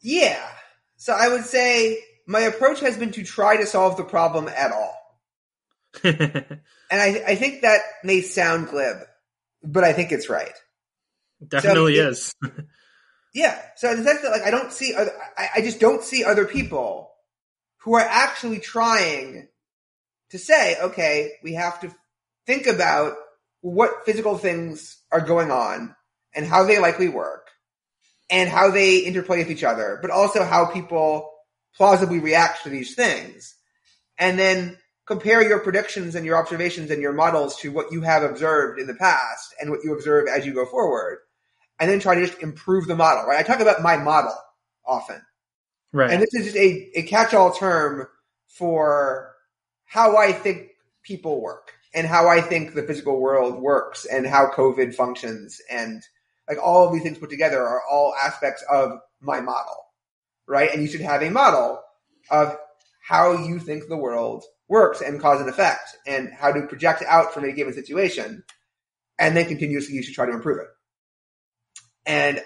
Yeah. 0.00 0.40
So 0.96 1.12
I 1.12 1.28
would 1.28 1.44
say 1.44 1.98
my 2.26 2.40
approach 2.40 2.80
has 2.80 2.96
been 2.96 3.12
to 3.12 3.24
try 3.24 3.56
to 3.56 3.66
solve 3.66 3.96
the 3.96 4.04
problem 4.04 4.48
at 4.48 4.72
all. 4.72 4.94
and 6.04 6.60
I, 6.90 7.22
I 7.26 7.34
think 7.36 7.62
that 7.62 7.80
may 8.02 8.20
sound 8.20 8.68
glib, 8.68 8.96
but 9.62 9.84
I 9.84 9.92
think 9.92 10.12
it's 10.12 10.28
right. 10.28 10.54
Definitely 11.46 11.96
so 11.96 12.08
is. 12.08 12.34
yeah. 13.34 13.60
So 13.76 13.90
in 13.90 13.98
the 13.98 14.04
sense 14.04 14.22
that 14.22 14.30
like 14.30 14.42
I 14.42 14.50
don't 14.50 14.72
see, 14.72 14.94
other, 14.94 15.12
I, 15.36 15.48
I 15.56 15.60
just 15.60 15.80
don't 15.80 16.02
see 16.02 16.24
other 16.24 16.46
people 16.46 17.10
who 17.78 17.94
are 17.94 18.00
actually 18.00 18.58
trying 18.58 19.48
to 20.30 20.38
say, 20.38 20.76
okay, 20.80 21.32
we 21.42 21.54
have 21.54 21.80
to 21.80 21.94
think 22.46 22.66
about 22.66 23.14
what 23.60 24.04
physical 24.04 24.36
things 24.36 24.98
are 25.12 25.20
going 25.20 25.50
on 25.50 25.94
and 26.34 26.46
how 26.46 26.64
they 26.64 26.78
likely 26.78 27.08
work 27.08 27.48
and 28.30 28.48
how 28.48 28.70
they 28.70 28.98
interplay 28.98 29.38
with 29.38 29.50
each 29.50 29.64
other, 29.64 29.98
but 30.00 30.10
also 30.10 30.44
how 30.44 30.66
people 30.66 31.30
plausibly 31.76 32.18
react 32.18 32.62
to 32.64 32.68
these 32.68 32.94
things. 32.94 33.54
And 34.18 34.38
then 34.38 34.78
compare 35.06 35.46
your 35.46 35.60
predictions 35.60 36.14
and 36.14 36.24
your 36.24 36.36
observations 36.36 36.90
and 36.90 37.02
your 37.02 37.12
models 37.12 37.56
to 37.56 37.70
what 37.72 37.92
you 37.92 38.02
have 38.02 38.22
observed 38.22 38.80
in 38.80 38.86
the 38.86 38.94
past 38.94 39.54
and 39.60 39.70
what 39.70 39.80
you 39.84 39.94
observe 39.94 40.28
as 40.28 40.46
you 40.46 40.54
go 40.54 40.64
forward. 40.66 41.18
And 41.80 41.90
then 41.90 42.00
try 42.00 42.14
to 42.14 42.26
just 42.26 42.40
improve 42.40 42.86
the 42.86 42.96
model, 42.96 43.24
right? 43.24 43.38
I 43.38 43.42
talk 43.42 43.60
about 43.60 43.82
my 43.82 43.96
model 43.96 44.36
often. 44.86 45.20
Right. 45.92 46.10
And 46.10 46.22
this 46.22 46.32
is 46.34 46.44
just 46.44 46.56
a, 46.56 46.90
a 47.00 47.02
catch-all 47.02 47.52
term 47.52 48.06
for 48.48 49.32
how 49.84 50.16
I 50.16 50.32
think 50.32 50.70
people 51.02 51.40
work 51.40 51.72
and 51.94 52.06
how 52.06 52.28
I 52.28 52.40
think 52.40 52.74
the 52.74 52.82
physical 52.82 53.20
world 53.20 53.60
works 53.60 54.04
and 54.04 54.26
how 54.26 54.50
COVID 54.50 54.94
functions 54.94 55.60
and 55.70 56.02
like 56.48 56.58
all 56.62 56.86
of 56.86 56.92
these 56.92 57.02
things 57.02 57.18
put 57.18 57.30
together 57.30 57.62
are 57.62 57.82
all 57.90 58.14
aspects 58.22 58.64
of 58.70 58.98
my 59.20 59.40
model, 59.40 59.83
right? 60.46 60.70
And 60.72 60.82
you 60.82 60.88
should 60.88 61.00
have 61.00 61.22
a 61.22 61.30
model 61.30 61.80
of 62.30 62.56
how 63.06 63.32
you 63.32 63.58
think 63.58 63.88
the 63.88 63.96
world 63.96 64.44
works 64.68 65.00
and 65.00 65.20
cause 65.20 65.40
and 65.40 65.48
effect 65.48 65.96
and 66.06 66.30
how 66.32 66.52
to 66.52 66.66
project 66.66 67.02
out 67.06 67.34
from 67.34 67.44
a 67.44 67.52
given 67.52 67.74
situation. 67.74 68.44
And 69.18 69.36
then 69.36 69.46
continuously 69.46 69.94
you 69.94 70.02
should 70.02 70.14
try 70.14 70.26
to 70.26 70.32
improve 70.32 70.58
it. 70.60 70.68
And 72.06 72.42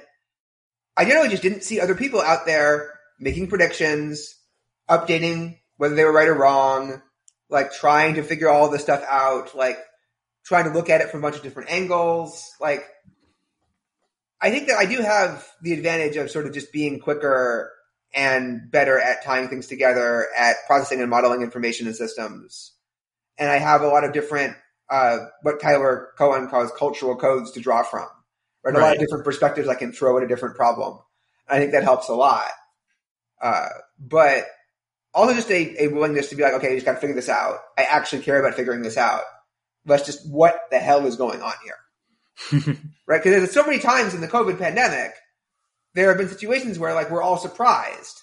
I 0.97 1.05
generally 1.05 1.29
just 1.29 1.43
didn't 1.43 1.63
see 1.63 1.81
other 1.81 1.95
people 1.95 2.21
out 2.21 2.45
there 2.45 2.93
making 3.21 3.49
predictions, 3.49 4.35
updating 4.89 5.59
whether 5.77 5.95
they 5.95 6.05
were 6.05 6.13
right 6.13 6.29
or 6.29 6.35
wrong, 6.35 7.03
like 7.49 7.73
trying 7.73 8.15
to 8.15 8.23
figure 8.23 8.49
all 8.49 8.69
this 8.69 8.83
stuff 8.83 9.05
out, 9.09 9.57
like 9.57 9.79
trying 10.45 10.65
to 10.65 10.71
look 10.71 10.91
at 10.91 11.01
it 11.01 11.11
from 11.11 11.21
a 11.21 11.23
bunch 11.23 11.37
of 11.37 11.43
different 11.43 11.71
angles. 11.71 12.51
Like, 12.61 12.85
I 14.41 14.51
think 14.51 14.69
that 14.69 14.77
I 14.77 14.87
do 14.87 15.01
have 15.01 15.47
the 15.63 15.73
advantage 15.73 16.17
of 16.17 16.31
sort 16.31 16.47
of 16.47 16.53
just 16.53 16.73
being 16.73 17.01
quicker 17.01 17.73
and 18.15 18.71
better 18.71 18.99
at 18.99 19.25
tying 19.25 19.49
things 19.49 19.67
together, 19.67 20.27
at 20.37 20.57
processing 20.67 21.01
and 21.01 21.11
modeling 21.11 21.43
information 21.43 21.87
in 21.87 21.95
systems. 21.95 22.73
And 23.37 23.51
I 23.51 23.59
have 23.59 23.83
a 23.83 23.89
lot 23.89 24.05
of 24.05 24.13
different, 24.13 24.57
uh, 24.91 25.19
what 25.43 25.61
Tyler 25.61 26.09
Cowen 26.17 26.49
calls 26.49 26.73
cultural 26.77 27.17
codes 27.17 27.53
to 27.53 27.61
draw 27.61 27.83
from, 27.83 28.09
right? 28.65 28.75
A 28.75 28.79
lot 28.79 28.95
of 28.95 29.01
different 29.01 29.25
perspectives 29.25 29.69
I 29.69 29.75
can 29.75 29.93
throw 29.93 30.17
at 30.17 30.25
a 30.25 30.29
different 30.29 30.57
problem. 30.57 30.99
I 31.49 31.59
think 31.59 31.73
that 31.73 31.85
helps 31.85 32.09
a 32.09 32.15
lot. 32.15 32.49
Uh, 33.41 33.69
but 33.99 34.47
also 35.15 35.35
just 35.35 35.51
a, 35.51 35.85
a 35.85 35.89
willingness 35.89 36.31
to 36.31 36.37
be 36.37 36.43
like, 36.43 36.55
okay, 36.55 36.73
I 36.73 36.75
just 36.75 36.87
got 36.87 36.95
to 36.95 37.01
figure 37.01 37.15
this 37.15 37.29
out. 37.29 37.59
I 37.77 37.83
actually 37.83 38.23
care 38.23 38.41
about 38.41 38.55
figuring 38.55 38.83
this 38.83 38.97
out. 38.97 39.23
Let's 39.87 40.07
just, 40.07 40.29
what 40.29 40.59
the 40.71 40.79
hell 40.79 41.07
is 41.07 41.17
going 41.17 41.41
on 41.41 41.55
here? 41.65 42.75
right? 43.07 43.23
Because 43.23 43.39
there's 43.39 43.53
so 43.53 43.65
many 43.65 43.79
times 43.79 44.15
in 44.15 44.21
the 44.21 44.29
COVID 44.29 44.59
pandemic, 44.59 45.15
there 45.99 46.09
have 46.09 46.19
been 46.19 46.29
situations 46.29 46.79
where 46.79 46.95
like 46.95 47.11
we're 47.11 47.23
all 47.23 47.39
surprised 47.39 48.23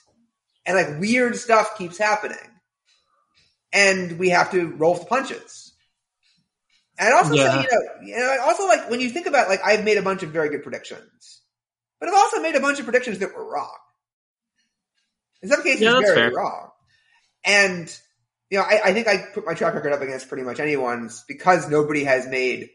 and 0.66 0.78
like 0.78 1.00
weird 1.00 1.36
stuff 1.36 1.78
keeps 1.78 1.98
happening 1.98 2.38
and 3.74 4.18
we 4.18 4.30
have 4.30 4.52
to 4.52 4.68
roll 4.78 4.94
with 4.94 5.02
the 5.02 5.08
punches. 5.08 5.74
And 6.98 7.14
also, 7.14 7.34
yeah. 7.34 7.62
you 7.62 7.68
know, 7.68 7.80
you 8.06 8.18
know, 8.18 8.38
also 8.44 8.68
like 8.68 8.90
when 8.90 9.02
you 9.02 9.10
think 9.10 9.28
about 9.28 9.50
like 9.50 9.60
I've 9.66 9.84
made 9.84 9.98
a 9.98 10.02
bunch 10.02 10.24
of 10.24 10.30
very 10.30 10.50
good 10.50 10.64
predictions, 10.64 11.42
but 12.00 12.08
I've 12.08 12.16
also 12.16 12.40
made 12.40 12.56
a 12.56 12.62
bunch 12.62 12.80
of 12.80 12.86
predictions 12.86 13.20
that 13.20 13.36
were 13.36 13.46
wrong. 13.46 13.76
In 15.42 15.50
some 15.50 15.62
cases, 15.62 15.82
yeah, 15.82 16.00
very 16.00 16.16
fair. 16.16 16.32
wrong. 16.32 16.70
And 17.44 17.94
you 18.50 18.60
know, 18.60 18.64
I, 18.64 18.80
I, 18.86 18.94
think 18.94 19.08
I 19.08 19.18
put 19.34 19.46
my 19.46 19.54
track 19.54 19.74
record 19.74 19.92
up 19.92 20.02
against 20.02 20.30
pretty 20.30 20.44
much 20.44 20.62
anyone's 20.62 21.26
because 21.28 21.70
nobody 21.70 22.06
has 22.06 22.26
made 22.28 22.70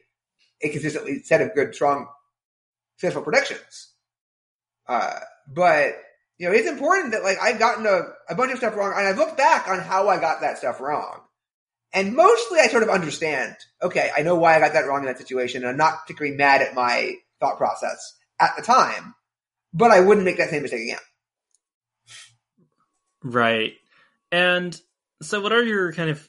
a 0.63 0.69
consistently 0.69 1.23
set 1.23 1.41
of 1.41 1.55
good, 1.55 1.75
strong, 1.75 2.09
successful 2.97 3.23
predictions. 3.23 3.90
Uh, 4.91 5.21
but 5.47 5.95
you 6.37 6.49
know, 6.49 6.55
it's 6.55 6.69
important 6.69 7.13
that 7.13 7.23
like 7.23 7.39
I've 7.41 7.61
gotten 7.61 7.87
a, 7.87 8.03
a 8.29 8.35
bunch 8.35 8.51
of 8.51 8.59
stuff 8.59 8.75
wrong, 8.75 8.93
and 8.97 9.07
I've 9.07 9.19
looked 9.19 9.37
back 9.37 9.69
on 9.69 9.79
how 9.79 10.09
I 10.09 10.19
got 10.19 10.41
that 10.41 10.59
stuff 10.59 10.81
wrong. 10.81 11.21
And 11.93 12.15
mostly 12.15 12.59
I 12.59 12.67
sort 12.67 12.83
of 12.83 12.89
understand, 12.89 13.57
okay, 13.83 14.11
I 14.17 14.23
know 14.23 14.37
why 14.37 14.57
I 14.57 14.61
got 14.61 14.73
that 14.73 14.87
wrong 14.87 15.01
in 15.01 15.07
that 15.07 15.19
situation, 15.19 15.63
and 15.63 15.71
I'm 15.71 15.77
not 15.77 16.03
particularly 16.03 16.37
mad 16.37 16.61
at 16.61 16.75
my 16.75 17.15
thought 17.39 17.57
process 17.57 18.17
at 18.41 18.53
the 18.57 18.63
time, 18.63 19.15
but 19.73 19.93
I 19.93 20.01
wouldn't 20.01 20.25
make 20.25 20.39
that 20.39 20.51
same 20.51 20.63
mistake 20.63 20.83
again. 20.83 20.99
Right. 23.23 23.75
And 24.33 24.79
so 25.23 25.41
what 25.41 25.53
are 25.53 25.63
your 25.63 25.93
kind 25.93 26.11
of 26.11 26.29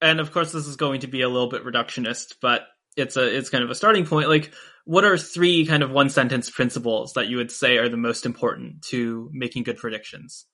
and 0.00 0.20
of 0.20 0.32
course 0.32 0.52
this 0.52 0.66
is 0.66 0.76
going 0.76 1.00
to 1.00 1.06
be 1.06 1.22
a 1.22 1.28
little 1.28 1.48
bit 1.48 1.64
reductionist, 1.64 2.34
but 2.40 2.62
it's 2.96 3.16
a 3.16 3.36
it's 3.36 3.50
kind 3.50 3.64
of 3.64 3.70
a 3.70 3.74
starting 3.74 4.06
point. 4.06 4.28
Like 4.28 4.52
what 4.84 5.04
are 5.04 5.16
three 5.16 5.66
kind 5.66 5.82
of 5.82 5.90
one 5.90 6.10
sentence 6.10 6.50
principles 6.50 7.14
that 7.14 7.28
you 7.28 7.38
would 7.38 7.50
say 7.50 7.78
are 7.78 7.88
the 7.88 7.96
most 7.96 8.26
important 8.26 8.82
to 8.82 9.30
making 9.32 9.62
good 9.64 9.78
predictions? 9.78 10.46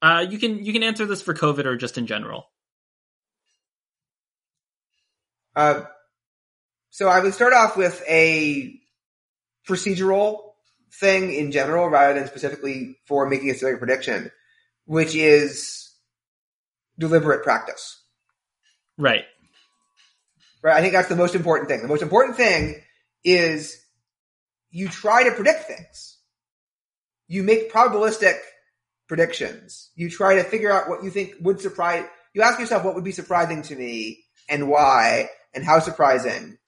Uh, 0.00 0.26
you 0.28 0.38
can 0.38 0.64
you 0.64 0.72
can 0.72 0.82
answer 0.82 1.06
this 1.06 1.22
for 1.22 1.34
COVID 1.34 1.64
or 1.64 1.76
just 1.76 1.98
in 1.98 2.06
general. 2.06 2.44
Uh, 5.54 5.82
so 6.90 7.08
I 7.08 7.20
would 7.20 7.34
start 7.34 7.52
off 7.52 7.76
with 7.76 8.02
a 8.08 8.74
procedural 9.68 10.38
thing 10.92 11.32
in 11.32 11.52
general 11.52 11.88
rather 11.88 12.18
than 12.18 12.28
specifically 12.28 12.98
for 13.06 13.28
making 13.28 13.50
a 13.50 13.54
specific 13.54 13.78
prediction, 13.78 14.30
which 14.86 15.14
is 15.14 15.90
deliberate 16.98 17.44
practice. 17.44 18.02
Right. 18.98 19.24
Right. 20.62 20.76
I 20.76 20.80
think 20.80 20.92
that's 20.92 21.08
the 21.08 21.16
most 21.16 21.34
important 21.34 21.68
thing. 21.68 21.82
The 21.82 21.88
most 21.88 22.02
important 22.02 22.36
thing 22.36 22.80
is 23.24 23.82
you 24.70 24.88
try 24.88 25.24
to 25.24 25.32
predict 25.32 25.64
things. 25.64 26.18
You 27.26 27.42
make 27.42 27.72
probabilistic 27.72 28.38
predictions. 29.08 29.90
You 29.96 30.08
try 30.08 30.36
to 30.36 30.44
figure 30.44 30.70
out 30.70 30.88
what 30.88 31.02
you 31.02 31.10
think 31.10 31.34
would 31.40 31.60
surprise. 31.60 32.04
You 32.32 32.42
ask 32.42 32.60
yourself 32.60 32.84
what 32.84 32.94
would 32.94 33.04
be 33.04 33.12
surprising 33.12 33.62
to 33.62 33.76
me 33.76 34.24
and 34.48 34.68
why 34.68 35.28
and 35.52 35.64
how 35.64 35.80
surprising 35.80 36.58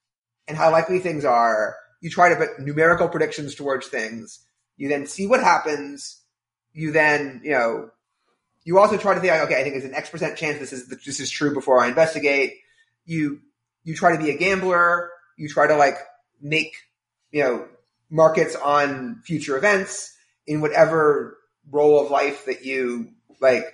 and 0.48 0.56
how 0.56 0.70
likely 0.70 0.98
things 0.98 1.24
are. 1.24 1.76
You 2.00 2.10
try 2.10 2.28
to 2.28 2.36
put 2.36 2.60
numerical 2.60 3.08
predictions 3.08 3.54
towards 3.54 3.86
things. 3.86 4.44
You 4.76 4.88
then 4.88 5.06
see 5.06 5.26
what 5.26 5.40
happens. 5.40 6.20
You 6.72 6.92
then, 6.92 7.40
you 7.44 7.52
know, 7.52 7.90
you 8.64 8.78
also 8.78 8.96
try 8.98 9.14
to 9.14 9.20
think, 9.20 9.32
okay, 9.32 9.60
I 9.60 9.62
think 9.62 9.74
there's 9.74 9.84
an 9.84 9.94
X 9.94 10.10
percent 10.10 10.36
chance 10.36 10.58
this 10.58 10.72
is 10.72 10.88
this 10.88 11.20
is 11.20 11.30
true 11.30 11.54
before 11.54 11.80
I 11.80 11.88
investigate. 11.88 12.54
You 13.04 13.40
you 13.84 13.94
try 13.94 14.16
to 14.16 14.22
be 14.22 14.30
a 14.30 14.36
gambler. 14.36 15.10
You 15.36 15.48
try 15.48 15.66
to 15.66 15.76
like 15.76 15.96
make 16.40 16.74
you 17.30 17.42
know 17.42 17.68
markets 18.10 18.56
on 18.56 19.22
future 19.24 19.56
events 19.56 20.14
in 20.46 20.60
whatever 20.60 21.38
role 21.70 22.04
of 22.04 22.10
life 22.10 22.46
that 22.46 22.64
you 22.64 23.10
like 23.40 23.64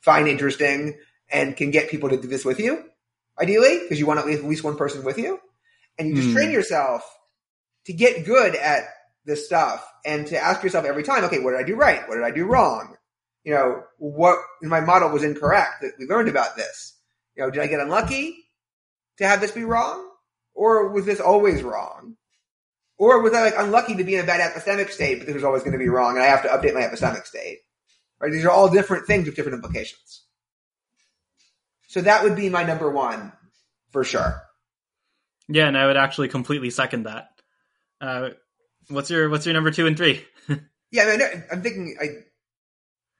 find 0.00 0.28
interesting 0.28 0.98
and 1.30 1.56
can 1.56 1.70
get 1.70 1.90
people 1.90 2.08
to 2.08 2.20
do 2.20 2.28
this 2.28 2.44
with 2.44 2.58
you, 2.58 2.84
ideally, 3.40 3.78
because 3.80 3.98
you 3.98 4.06
want 4.06 4.18
at 4.18 4.26
least, 4.26 4.42
at 4.42 4.48
least 4.48 4.64
one 4.64 4.76
person 4.76 5.04
with 5.04 5.18
you. 5.18 5.38
And 5.98 6.08
you 6.08 6.16
just 6.16 6.28
mm. 6.28 6.32
train 6.32 6.50
yourself 6.50 7.02
to 7.84 7.92
get 7.92 8.24
good 8.24 8.54
at 8.54 8.84
this 9.24 9.46
stuff 9.46 9.86
and 10.04 10.26
to 10.28 10.38
ask 10.38 10.62
yourself 10.62 10.84
every 10.84 11.02
time, 11.02 11.24
okay, 11.24 11.38
what 11.38 11.52
did 11.52 11.60
I 11.60 11.64
do 11.64 11.76
right? 11.76 12.08
What 12.08 12.16
did 12.16 12.24
I 12.24 12.30
do 12.30 12.46
wrong? 12.46 12.96
you 13.44 13.54
know, 13.54 13.82
what 13.98 14.38
my 14.62 14.80
model 14.80 15.10
was 15.10 15.22
incorrect 15.22 15.82
that 15.82 15.92
we 15.98 16.06
learned 16.06 16.28
about 16.28 16.56
this. 16.56 16.94
You 17.36 17.44
know, 17.44 17.50
did 17.50 17.62
I 17.62 17.66
get 17.66 17.80
unlucky 17.80 18.36
to 19.20 19.28
have 19.28 19.40
this 19.40 19.52
be 19.52 19.64
wrong? 19.64 20.06
Or 20.54 20.88
was 20.88 21.06
this 21.06 21.20
always 21.20 21.62
wrong? 21.62 22.16
Or 22.98 23.22
was 23.22 23.32
I 23.32 23.42
like 23.42 23.54
unlucky 23.56 23.96
to 23.96 24.04
be 24.04 24.14
in 24.14 24.20
a 24.20 24.26
bad 24.26 24.40
epistemic 24.40 24.90
state, 24.90 25.18
but 25.18 25.26
this 25.26 25.34
was 25.34 25.44
always 25.44 25.62
going 25.62 25.72
to 25.72 25.78
be 25.78 25.88
wrong 25.88 26.16
and 26.16 26.24
I 26.24 26.28
have 26.28 26.42
to 26.42 26.48
update 26.48 26.74
my 26.74 26.82
epistemic 26.82 27.26
state? 27.26 27.60
Right? 28.18 28.32
These 28.32 28.44
are 28.44 28.50
all 28.50 28.68
different 28.68 29.06
things 29.06 29.26
with 29.26 29.36
different 29.36 29.56
implications. 29.56 30.24
So 31.88 32.02
that 32.02 32.24
would 32.24 32.36
be 32.36 32.50
my 32.50 32.62
number 32.62 32.90
one 32.90 33.32
for 33.90 34.04
sure. 34.04 34.42
Yeah, 35.48 35.66
and 35.66 35.76
I 35.76 35.86
would 35.86 35.96
actually 35.96 36.28
completely 36.28 36.70
second 36.70 37.04
that. 37.04 37.30
Uh, 38.00 38.30
what's 38.88 39.10
your 39.10 39.28
what's 39.28 39.46
your 39.46 39.54
number 39.54 39.70
two 39.70 39.86
and 39.86 39.96
three? 39.96 40.24
yeah, 40.92 41.02
I 41.02 41.16
mean, 41.16 41.44
I'm 41.50 41.62
thinking 41.62 41.96
I 42.00 42.06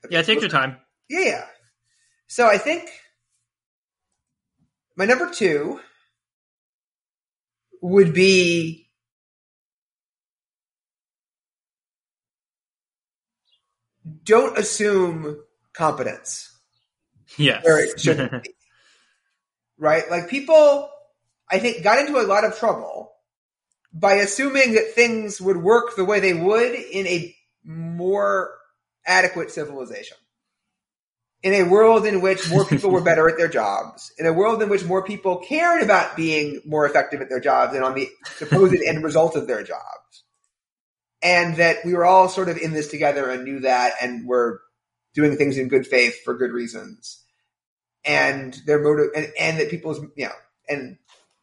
yeah, 0.09 0.23
take 0.23 0.41
your 0.41 0.51
time. 0.51 0.77
Yeah, 1.09 1.21
yeah. 1.21 1.45
So 2.29 2.47
I 2.47 2.59
think 2.59 2.89
my 4.97 5.05
number 5.05 5.29
two 5.31 5.81
would 7.81 8.13
be 8.13 8.91
don't 14.25 14.59
assume 14.59 15.43
competence. 15.73 16.57
Yes. 17.37 17.65
Where 17.65 17.83
it 17.83 18.01
shouldn't 18.01 18.43
be. 18.43 18.51
Right? 19.83 20.11
Like 20.11 20.29
people, 20.29 20.91
I 21.51 21.59
think, 21.59 21.83
got 21.83 21.99
into 22.01 22.21
a 22.21 22.27
lot 22.27 22.45
of 22.45 22.59
trouble 22.59 23.13
by 23.95 24.17
assuming 24.17 24.75
that 24.75 24.93
things 24.93 25.41
would 25.41 25.57
work 25.57 25.97
the 25.97 26.05
way 26.05 26.21
they 26.21 26.35
would 26.35 26.75
in 26.75 27.07
a 27.07 27.35
more 27.65 28.51
adequate 29.07 29.51
civilization. 29.51 30.19
In 31.43 31.55
a 31.55 31.63
world 31.63 32.05
in 32.07 32.21
which 32.21 32.51
more 32.51 32.67
people 32.67 32.91
were 32.91 33.01
better 33.01 33.27
at 33.29 33.39
their 33.39 33.49
jobs, 33.49 34.13
in 34.19 34.27
a 34.27 34.33
world 34.33 34.63
in 34.63 34.69
which 34.69 34.85
more 34.85 35.03
people 35.03 35.39
cared 35.39 35.83
about 35.83 36.15
being 36.15 36.61
more 36.67 36.85
effective 36.85 37.23
at 37.23 37.31
their 37.31 37.41
jobs 37.41 37.75
and 37.75 37.83
on 37.83 37.95
the 37.95 38.11
supposed 38.37 38.75
end 38.87 39.03
result 39.03 39.37
of 39.37 39.47
their 39.47 39.63
jobs. 39.63 40.25
And 41.23 41.57
that 41.57 41.79
we 41.85 41.95
were 41.95 42.05
all 42.05 42.29
sort 42.29 42.49
of 42.51 42.59
in 42.59 42.73
this 42.73 42.89
together 42.89 43.31
and 43.31 43.45
knew 43.45 43.61
that 43.61 43.95
and 44.03 44.27
were 44.27 44.61
doing 45.15 45.37
things 45.37 45.57
in 45.57 45.69
good 45.69 45.87
faith 45.87 46.23
for 46.25 46.35
good 46.35 46.51
reasons. 46.51 47.23
And 48.05 48.55
their 48.67 48.81
motive, 48.83 49.11
and, 49.17 49.29
and 49.39 49.59
that 49.59 49.71
people's, 49.71 50.01
you 50.17 50.27
know, 50.27 50.33
and 50.69 50.99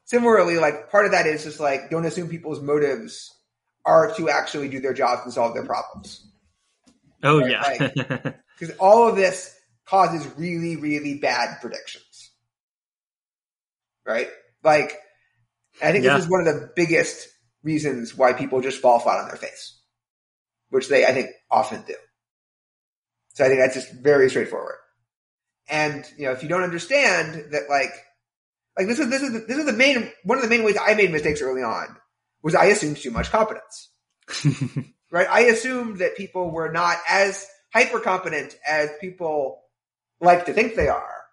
similarly, 0.05 0.57
like 0.57 0.91
part 0.91 1.05
of 1.05 1.11
that 1.11 1.25
is 1.25 1.43
just 1.43 1.59
like, 1.59 1.89
don't 1.89 2.05
assume 2.05 2.29
people's 2.29 2.61
motives 2.61 3.33
are 3.85 4.13
to 4.15 4.29
actually 4.29 4.67
do 4.69 4.79
their 4.79 4.93
jobs 4.93 5.21
and 5.23 5.33
solve 5.33 5.53
their 5.53 5.65
problems 5.65 6.27
Oh 7.23 7.39
Right, 7.39 7.91
yeah. 7.95 8.31
because 8.57 8.75
all 8.79 9.07
of 9.07 9.15
this 9.15 9.56
causes 9.87 10.27
really, 10.37 10.75
really 10.75 11.19
bad 11.19 11.59
predictions. 11.61 12.31
Right? 14.05 14.29
Like, 14.63 14.97
I 15.81 15.91
think 15.91 16.03
Yeah. 16.03 16.15
this 16.15 16.25
is 16.25 16.31
one 16.31 16.41
of 16.41 16.45
the 16.45 16.71
biggest 16.75 17.27
reasons 17.63 18.15
why 18.15 18.33
people 18.33 18.61
just 18.61 18.81
fall 18.81 18.99
flat 18.99 19.19
on 19.19 19.27
their 19.27 19.37
face, 19.37 19.79
which 20.69 20.87
they, 20.87 21.05
I 21.05 21.13
think, 21.13 21.29
often 21.51 21.83
do. 21.87 21.95
So 23.33 23.45
I 23.45 23.49
think 23.49 23.59
that's 23.59 23.75
just 23.75 23.91
very 23.91 24.29
straightforward. 24.29 24.77
And, 25.69 26.05
you 26.17 26.25
know, 26.25 26.31
if 26.31 26.43
you 26.43 26.49
don't 26.49 26.63
understand 26.63 27.51
that, 27.51 27.69
like, 27.69 27.91
like 28.77 28.87
this 28.87 28.99
is, 28.99 29.09
this 29.09 29.21
is, 29.21 29.33
the, 29.33 29.39
this 29.39 29.57
is 29.57 29.65
the 29.65 29.73
main, 29.73 30.11
one 30.23 30.37
of 30.37 30.43
the 30.43 30.49
main 30.49 30.63
ways 30.63 30.77
I 30.79 30.93
made 30.93 31.11
mistakes 31.11 31.41
early 31.41 31.61
on 31.61 31.97
was 32.41 32.55
I 32.55 32.65
assumed 32.65 32.97
too 32.97 33.11
much 33.11 33.29
competence 33.31 33.89
right? 35.11 35.27
I 35.29 35.41
assumed 35.41 35.99
that 35.99 36.17
people 36.17 36.51
were 36.51 36.71
not 36.71 36.97
as 37.09 37.45
hyper 37.73 37.99
competent 37.99 38.55
as 38.67 38.89
people 38.99 39.61
like 40.19 40.45
to 40.45 40.53
think 40.53 40.75
they 40.75 40.87
are, 40.87 41.23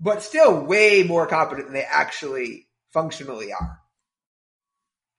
but 0.00 0.22
still 0.22 0.64
way 0.64 1.02
more 1.02 1.26
competent 1.26 1.66
than 1.66 1.74
they 1.74 1.86
actually 1.88 2.66
functionally 2.92 3.52
are. 3.52 3.80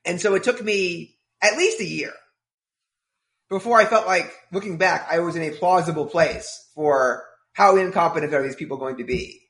And 0.05 0.21
so 0.21 0.35
it 0.35 0.43
took 0.43 0.63
me 0.63 1.17
at 1.41 1.57
least 1.57 1.81
a 1.81 1.85
year 1.85 2.13
before 3.49 3.77
I 3.77 3.85
felt 3.85 4.07
like 4.07 4.33
looking 4.51 4.77
back, 4.77 5.07
I 5.09 5.19
was 5.19 5.35
in 5.35 5.43
a 5.43 5.51
plausible 5.51 6.05
place 6.05 6.69
for 6.75 7.23
how 7.53 7.77
incompetent 7.77 8.33
are 8.33 8.43
these 8.43 8.55
people 8.55 8.77
going 8.77 8.97
to 8.97 9.03
be. 9.03 9.41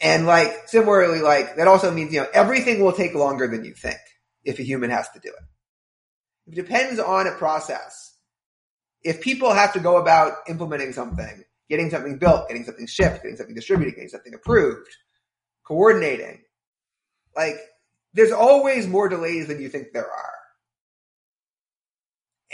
And 0.00 0.26
like 0.26 0.68
similarly, 0.68 1.20
like 1.20 1.56
that 1.56 1.68
also 1.68 1.90
means, 1.90 2.12
you 2.12 2.20
know, 2.20 2.26
everything 2.34 2.82
will 2.82 2.92
take 2.92 3.14
longer 3.14 3.46
than 3.46 3.64
you 3.64 3.72
think 3.72 3.98
if 4.44 4.58
a 4.58 4.64
human 4.64 4.90
has 4.90 5.08
to 5.10 5.20
do 5.20 5.28
it. 5.28 6.52
It 6.52 6.54
depends 6.56 6.98
on 6.98 7.26
a 7.26 7.32
process. 7.32 8.14
If 9.02 9.20
people 9.20 9.52
have 9.52 9.72
to 9.72 9.80
go 9.80 9.96
about 9.96 10.34
implementing 10.48 10.92
something, 10.92 11.44
getting 11.68 11.90
something 11.90 12.18
built, 12.18 12.48
getting 12.48 12.64
something 12.64 12.86
shipped, 12.86 13.22
getting 13.22 13.36
something 13.36 13.54
distributed, 13.54 13.94
getting 13.94 14.08
something 14.08 14.34
approved, 14.34 14.88
coordinating, 15.64 16.42
like 17.36 17.56
there's 18.14 18.32
always 18.32 18.86
more 18.86 19.08
delays 19.08 19.46
than 19.46 19.60
you 19.60 19.68
think 19.68 19.88
there 19.92 20.10
are. 20.10 20.34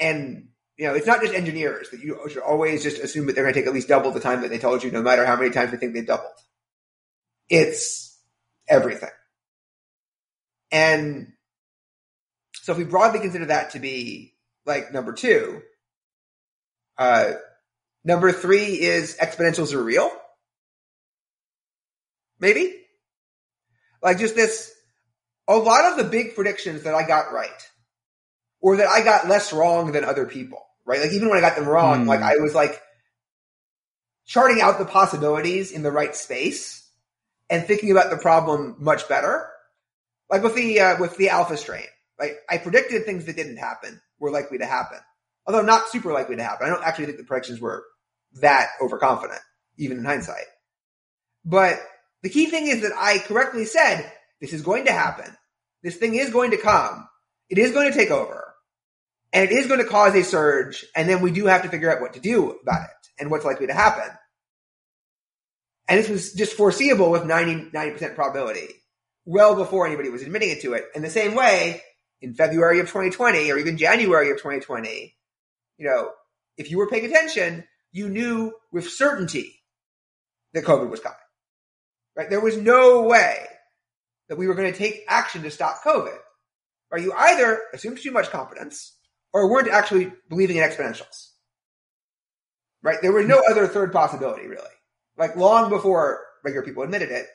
And 0.00 0.48
you 0.76 0.86
know, 0.86 0.94
it's 0.94 1.06
not 1.06 1.20
just 1.20 1.34
engineers 1.34 1.90
that 1.90 2.00
you 2.00 2.18
should 2.28 2.42
always 2.42 2.84
just 2.84 3.02
assume 3.02 3.26
that 3.26 3.34
they're 3.34 3.42
going 3.42 3.52
to 3.52 3.60
take 3.60 3.66
at 3.66 3.74
least 3.74 3.88
double 3.88 4.12
the 4.12 4.20
time 4.20 4.42
that 4.42 4.50
they 4.50 4.58
told 4.58 4.84
you, 4.84 4.92
no 4.92 5.02
matter 5.02 5.26
how 5.26 5.36
many 5.36 5.50
times 5.50 5.72
they 5.72 5.76
think 5.76 5.92
they 5.92 6.02
doubled. 6.02 6.30
It's 7.48 8.16
everything. 8.68 9.08
And 10.70 11.32
so 12.52 12.72
if 12.72 12.78
we 12.78 12.84
broadly 12.84 13.18
consider 13.18 13.46
that 13.46 13.70
to 13.70 13.80
be 13.80 14.34
like 14.66 14.92
number 14.92 15.12
two, 15.14 15.62
uh, 16.96 17.32
number 18.04 18.32
three 18.32 18.80
is 18.80 19.16
exponentials 19.20 19.72
are 19.74 19.82
real. 19.82 20.10
Maybe? 22.40 22.74
Like 24.02 24.18
just 24.18 24.36
this, 24.36 24.72
a 25.48 25.56
lot 25.56 25.90
of 25.90 25.96
the 25.98 26.04
big 26.04 26.34
predictions 26.34 26.82
that 26.84 26.94
I 26.94 27.06
got 27.06 27.32
right, 27.32 27.68
or 28.60 28.76
that 28.76 28.88
I 28.88 29.02
got 29.02 29.28
less 29.28 29.52
wrong 29.52 29.92
than 29.92 30.04
other 30.04 30.26
people, 30.26 30.64
right? 30.86 31.00
Like 31.00 31.12
even 31.12 31.28
when 31.28 31.38
I 31.38 31.40
got 31.40 31.56
them 31.56 31.68
wrong, 31.68 32.02
Hmm. 32.02 32.08
like 32.08 32.20
I 32.20 32.36
was 32.36 32.54
like 32.54 32.80
charting 34.26 34.60
out 34.60 34.78
the 34.78 34.84
possibilities 34.84 35.72
in 35.72 35.82
the 35.82 35.90
right 35.90 36.14
space 36.14 36.86
and 37.50 37.64
thinking 37.64 37.90
about 37.90 38.10
the 38.10 38.18
problem 38.18 38.76
much 38.78 39.08
better. 39.08 39.48
Like 40.30 40.42
with 40.42 40.54
the, 40.54 40.80
uh, 40.80 41.00
with 41.00 41.16
the 41.16 41.30
alpha 41.30 41.56
strain, 41.56 41.86
like 42.20 42.36
I 42.48 42.58
predicted 42.58 43.04
things 43.04 43.24
that 43.24 43.36
didn't 43.36 43.56
happen 43.56 44.00
were 44.20 44.30
likely 44.30 44.58
to 44.58 44.66
happen, 44.66 44.98
although 45.48 45.62
not 45.62 45.88
super 45.88 46.12
likely 46.12 46.36
to 46.36 46.44
happen. 46.44 46.66
I 46.66 46.70
don't 46.70 46.84
actually 46.84 47.06
think 47.06 47.16
the 47.16 47.24
predictions 47.24 47.60
were 47.60 47.82
that 48.40 48.68
overconfident, 48.82 49.40
even 49.78 49.96
in 49.98 50.04
hindsight. 50.04 50.44
But 51.44 51.80
the 52.22 52.28
key 52.28 52.46
thing 52.46 52.66
is 52.68 52.82
that 52.82 52.92
I 52.94 53.18
correctly 53.18 53.64
said, 53.64 54.12
this 54.40 54.52
is 54.52 54.60
going 54.60 54.84
to 54.84 54.92
happen. 54.92 55.34
This 55.82 55.96
thing 55.96 56.14
is 56.14 56.30
going 56.30 56.50
to 56.50 56.58
come. 56.58 57.08
It 57.48 57.56
is 57.56 57.72
going 57.72 57.90
to 57.90 57.96
take 57.96 58.10
over. 58.10 58.54
And 59.32 59.50
it 59.50 59.52
is 59.52 59.66
going 59.66 59.80
to 59.80 59.86
cause 59.86 60.14
a 60.14 60.22
surge. 60.22 60.84
And 60.94 61.08
then 61.08 61.22
we 61.22 61.30
do 61.30 61.46
have 61.46 61.62
to 61.62 61.68
figure 61.70 61.90
out 61.90 62.02
what 62.02 62.12
to 62.12 62.20
do 62.20 62.50
about 62.62 62.82
it 62.82 63.08
and 63.18 63.30
what's 63.30 63.44
likely 63.44 63.68
to 63.68 63.74
happen. 63.74 64.10
And 65.88 65.98
this 65.98 66.10
was 66.10 66.34
just 66.34 66.52
foreseeable 66.52 67.10
with 67.10 67.24
90, 67.24 67.70
90% 67.70 68.14
probability 68.14 68.68
well 69.24 69.54
before 69.54 69.86
anybody 69.86 70.10
was 70.10 70.22
admitting 70.22 70.50
it 70.50 70.60
to 70.62 70.74
it. 70.74 70.84
In 70.94 71.00
the 71.00 71.10
same 71.10 71.34
way, 71.34 71.82
in 72.20 72.34
February 72.34 72.80
of 72.80 72.86
2020 72.86 73.50
or 73.50 73.58
even 73.58 73.78
January 73.78 74.30
of 74.30 74.36
2020, 74.38 75.14
you 75.78 75.86
know, 75.86 76.10
if 76.56 76.70
you 76.70 76.78
were 76.78 76.88
paying 76.88 77.06
attention, 77.06 77.64
you 77.92 78.08
knew 78.08 78.52
with 78.72 78.90
certainty 78.90 79.54
that 80.52 80.64
COVID 80.64 80.90
was 80.90 81.00
coming. 81.00 81.16
Right? 82.16 82.28
There 82.28 82.40
was 82.40 82.56
no 82.56 83.02
way 83.02 83.46
that 84.28 84.36
we 84.36 84.48
were 84.48 84.54
going 84.54 84.72
to 84.72 84.78
take 84.78 85.04
action 85.08 85.42
to 85.42 85.50
stop 85.50 85.82
COVID. 85.84 86.18
Right? 86.90 87.02
You 87.02 87.12
either 87.12 87.62
assumed 87.72 87.98
too 87.98 88.10
much 88.10 88.30
competence 88.30 88.96
or 89.32 89.50
weren't 89.50 89.68
actually 89.68 90.12
believing 90.28 90.56
in 90.56 90.64
exponentials. 90.64 91.28
Right? 92.82 92.98
There 93.00 93.12
was 93.12 93.26
no 93.26 93.40
other 93.50 93.66
third 93.66 93.92
possibility 93.92 94.46
really. 94.46 94.64
Like 95.16 95.36
long 95.36 95.70
before 95.70 96.20
regular 96.44 96.64
people 96.64 96.82
admitted 96.82 97.10
it. 97.10 97.26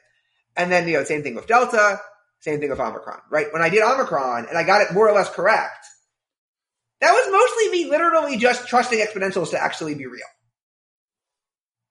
And 0.56 0.72
then, 0.72 0.88
you 0.88 0.94
know, 0.94 1.04
same 1.04 1.24
thing 1.24 1.36
with 1.36 1.48
Delta, 1.48 2.00
same 2.40 2.60
thing 2.60 2.70
with 2.70 2.80
Omicron, 2.80 3.22
right? 3.32 3.48
When 3.52 3.62
I 3.62 3.70
did 3.70 3.82
Omicron 3.82 4.48
and 4.48 4.58
I 4.58 4.64
got 4.64 4.82
it 4.82 4.94
more 4.94 5.10
or 5.10 5.16
less 5.16 5.30
correct, 5.30 5.86
that 7.04 7.12
was 7.12 7.28
mostly 7.30 7.70
me 7.70 7.90
literally 7.90 8.38
just 8.38 8.66
trusting 8.70 8.98
exponentials 8.98 9.50
to 9.50 9.62
actually 9.62 9.94
be 9.94 10.06
real. 10.06 10.22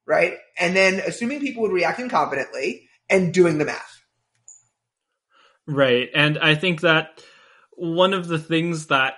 Right? 0.06 0.38
And 0.58 0.74
then 0.74 1.00
assuming 1.06 1.40
people 1.40 1.62
would 1.64 1.72
react 1.72 2.00
incompetently 2.00 2.84
and 3.10 3.34
doing 3.34 3.58
the 3.58 3.66
math. 3.66 4.00
Right. 5.66 6.08
And 6.14 6.38
I 6.38 6.54
think 6.54 6.80
that 6.80 7.22
one 7.72 8.14
of 8.14 8.26
the 8.26 8.38
things 8.38 8.86
that 8.86 9.14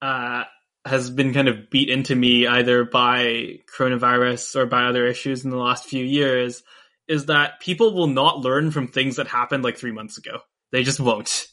uh, 0.00 0.44
has 0.84 1.10
been 1.10 1.34
kind 1.34 1.48
of 1.48 1.68
beat 1.68 1.90
into 1.90 2.14
me 2.14 2.46
either 2.46 2.84
by 2.84 3.58
coronavirus 3.76 4.54
or 4.54 4.66
by 4.66 4.84
other 4.84 5.04
issues 5.04 5.44
in 5.44 5.50
the 5.50 5.56
last 5.56 5.84
few 5.84 6.04
years 6.04 6.62
is 7.08 7.26
that 7.26 7.58
people 7.60 7.92
will 7.92 8.06
not 8.06 8.38
learn 8.38 8.70
from 8.70 8.86
things 8.86 9.16
that 9.16 9.26
happened 9.26 9.64
like 9.64 9.78
three 9.78 9.92
months 9.92 10.16
ago. 10.16 10.38
They 10.70 10.84
just 10.84 11.00
won't. 11.00 11.46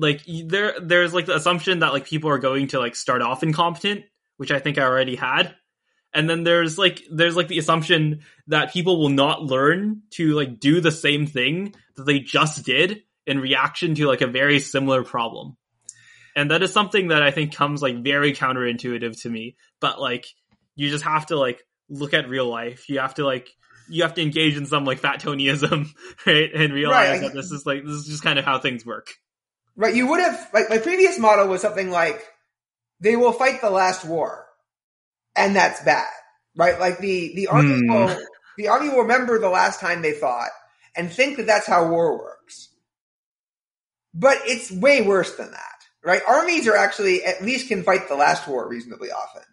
Like 0.00 0.22
there, 0.46 0.74
there's 0.80 1.12
like 1.12 1.26
the 1.26 1.34
assumption 1.34 1.80
that 1.80 1.92
like 1.92 2.06
people 2.06 2.30
are 2.30 2.38
going 2.38 2.68
to 2.68 2.78
like 2.78 2.94
start 2.94 3.20
off 3.20 3.42
incompetent, 3.42 4.04
which 4.36 4.52
I 4.52 4.60
think 4.60 4.78
I 4.78 4.84
already 4.84 5.16
had, 5.16 5.54
and 6.14 6.30
then 6.30 6.44
there's 6.44 6.78
like 6.78 7.02
there's 7.10 7.34
like 7.36 7.48
the 7.48 7.58
assumption 7.58 8.20
that 8.46 8.72
people 8.72 9.00
will 9.00 9.08
not 9.08 9.42
learn 9.42 10.02
to 10.12 10.34
like 10.34 10.60
do 10.60 10.80
the 10.80 10.92
same 10.92 11.26
thing 11.26 11.74
that 11.96 12.04
they 12.04 12.20
just 12.20 12.64
did 12.64 13.02
in 13.26 13.40
reaction 13.40 13.94
to 13.96 14.06
like 14.06 14.20
a 14.20 14.28
very 14.28 14.60
similar 14.60 15.02
problem. 15.02 15.56
And 16.36 16.52
that 16.52 16.62
is 16.62 16.72
something 16.72 17.08
that 17.08 17.22
I 17.24 17.32
think 17.32 17.52
comes 17.54 17.82
like 17.82 18.02
very 18.04 18.32
counterintuitive 18.32 19.20
to 19.22 19.28
me. 19.28 19.56
But 19.80 20.00
like 20.00 20.26
you 20.76 20.88
just 20.90 21.02
have 21.04 21.26
to 21.26 21.36
like 21.36 21.60
look 21.90 22.14
at 22.14 22.28
real 22.28 22.46
life. 22.48 22.88
You 22.88 23.00
have 23.00 23.14
to 23.14 23.24
like 23.26 23.48
you 23.90 24.04
have 24.04 24.14
to 24.14 24.22
engage 24.22 24.56
in 24.56 24.64
some 24.66 24.84
like 24.84 25.00
fat 25.00 25.20
Tonyism, 25.20 25.88
right? 26.26 26.50
And 26.54 26.72
realize 26.72 27.08
Right. 27.10 27.20
that 27.22 27.34
this 27.34 27.50
is 27.50 27.66
like 27.66 27.82
this 27.84 27.94
is 27.94 28.06
just 28.06 28.22
kind 28.22 28.38
of 28.38 28.44
how 28.44 28.60
things 28.60 28.86
work. 28.86 29.08
Right? 29.78 29.94
You 29.94 30.08
would 30.08 30.20
have, 30.20 30.50
like, 30.52 30.68
my 30.68 30.78
previous 30.78 31.18
model 31.20 31.46
was 31.46 31.62
something 31.62 31.90
like, 31.90 32.20
they 33.00 33.14
will 33.16 33.32
fight 33.32 33.60
the 33.60 33.70
last 33.70 34.04
war. 34.04 34.44
And 35.36 35.54
that's 35.54 35.82
bad. 35.84 36.08
Right? 36.56 36.80
Like 36.80 36.98
the, 36.98 37.32
the 37.36 37.46
army 37.46 37.80
Hmm. 37.80 37.88
will, 37.88 38.18
the 38.56 38.68
army 38.68 38.88
will 38.88 39.02
remember 39.02 39.38
the 39.38 39.48
last 39.48 39.78
time 39.78 40.02
they 40.02 40.12
fought 40.12 40.50
and 40.96 41.12
think 41.12 41.36
that 41.36 41.46
that's 41.46 41.68
how 41.68 41.88
war 41.88 42.18
works. 42.18 42.70
But 44.12 44.38
it's 44.46 44.72
way 44.72 45.02
worse 45.02 45.36
than 45.36 45.52
that. 45.52 45.62
Right? 46.04 46.22
Armies 46.26 46.66
are 46.66 46.76
actually, 46.76 47.22
at 47.24 47.44
least 47.44 47.68
can 47.68 47.84
fight 47.84 48.08
the 48.08 48.16
last 48.16 48.48
war 48.48 48.68
reasonably 48.68 49.12
often. 49.12 49.44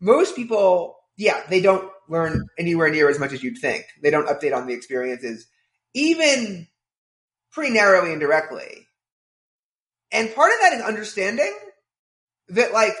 Most 0.00 0.36
people, 0.36 0.96
yeah, 1.16 1.40
they 1.48 1.62
don't 1.62 1.90
learn 2.10 2.46
anywhere 2.58 2.90
near 2.90 3.08
as 3.08 3.18
much 3.18 3.32
as 3.32 3.42
you'd 3.42 3.56
think. 3.56 3.86
They 4.02 4.10
don't 4.10 4.28
update 4.28 4.54
on 4.54 4.66
the 4.66 4.74
experiences, 4.74 5.46
even 5.94 6.68
pretty 7.52 7.72
narrowly 7.72 8.12
and 8.12 8.20
directly. 8.20 8.85
And 10.12 10.34
part 10.34 10.52
of 10.52 10.58
that 10.60 10.72
is 10.74 10.82
understanding 10.82 11.54
that 12.48 12.72
like 12.72 12.94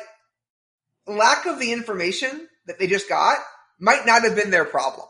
lack 1.06 1.46
of 1.46 1.58
the 1.60 1.72
information 1.72 2.48
that 2.66 2.78
they 2.78 2.86
just 2.86 3.08
got 3.08 3.38
might 3.78 4.06
not 4.06 4.22
have 4.22 4.34
been 4.34 4.50
their 4.50 4.64
problem. 4.64 5.06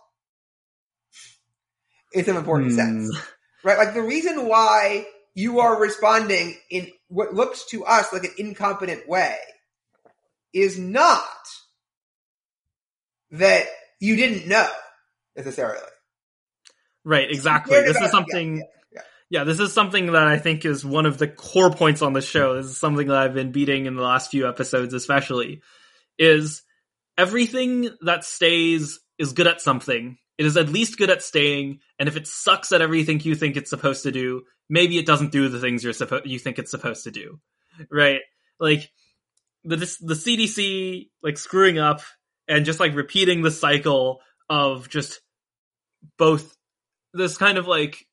It's 2.12 2.28
an 2.28 2.36
important 2.36 2.72
Hmm. 2.72 2.76
sense. 2.76 3.18
Right? 3.64 3.78
Like 3.78 3.94
the 3.94 4.02
reason 4.02 4.46
why 4.46 5.06
you 5.34 5.60
are 5.60 5.80
responding 5.80 6.56
in 6.70 6.90
what 7.08 7.34
looks 7.34 7.66
to 7.66 7.84
us 7.84 8.12
like 8.12 8.24
an 8.24 8.32
incompetent 8.38 9.08
way 9.08 9.36
is 10.52 10.78
not 10.78 11.22
that 13.32 13.66
you 14.00 14.16
didn't 14.16 14.46
know 14.46 14.70
necessarily. 15.36 15.80
Right, 17.04 17.30
exactly. 17.30 17.76
This 17.82 18.00
is 18.00 18.10
something 18.10 18.58
yeah, 18.58 18.62
yeah. 18.64 18.75
Yeah, 19.28 19.44
this 19.44 19.58
is 19.58 19.72
something 19.72 20.12
that 20.12 20.26
I 20.26 20.38
think 20.38 20.64
is 20.64 20.84
one 20.84 21.04
of 21.04 21.18
the 21.18 21.26
core 21.26 21.72
points 21.72 22.00
on 22.00 22.12
the 22.12 22.20
show. 22.20 22.54
This 22.54 22.66
is 22.66 22.78
something 22.78 23.08
that 23.08 23.16
I've 23.16 23.34
been 23.34 23.50
beating 23.50 23.86
in 23.86 23.96
the 23.96 24.02
last 24.02 24.30
few 24.30 24.48
episodes, 24.48 24.94
especially, 24.94 25.62
is 26.18 26.62
everything 27.18 27.90
that 28.02 28.24
stays 28.24 29.00
is 29.18 29.32
good 29.32 29.48
at 29.48 29.60
something. 29.60 30.18
It 30.38 30.46
is 30.46 30.56
at 30.56 30.68
least 30.68 30.98
good 30.98 31.10
at 31.10 31.22
staying, 31.22 31.80
and 31.98 32.08
if 32.08 32.16
it 32.16 32.26
sucks 32.26 32.70
at 32.70 32.82
everything 32.82 33.20
you 33.20 33.34
think 33.34 33.56
it's 33.56 33.70
supposed 33.70 34.04
to 34.04 34.12
do, 34.12 34.42
maybe 34.68 34.98
it 34.98 35.06
doesn't 35.06 35.32
do 35.32 35.48
the 35.48 35.60
things 35.60 35.82
you're 35.82 35.92
supposed 35.92 36.26
you 36.26 36.38
think 36.38 36.58
it's 36.58 36.70
supposed 36.70 37.04
to 37.04 37.10
do. 37.10 37.40
Right? 37.90 38.20
Like 38.60 38.90
the 39.64 39.76
the 39.76 40.14
CDC 40.14 41.08
like 41.22 41.38
screwing 41.38 41.78
up 41.78 42.02
and 42.48 42.64
just 42.64 42.80
like 42.80 42.94
repeating 42.94 43.42
the 43.42 43.50
cycle 43.50 44.20
of 44.48 44.88
just 44.88 45.20
both 46.18 46.56
this 47.12 47.36
kind 47.36 47.58
of 47.58 47.66
like 47.66 48.06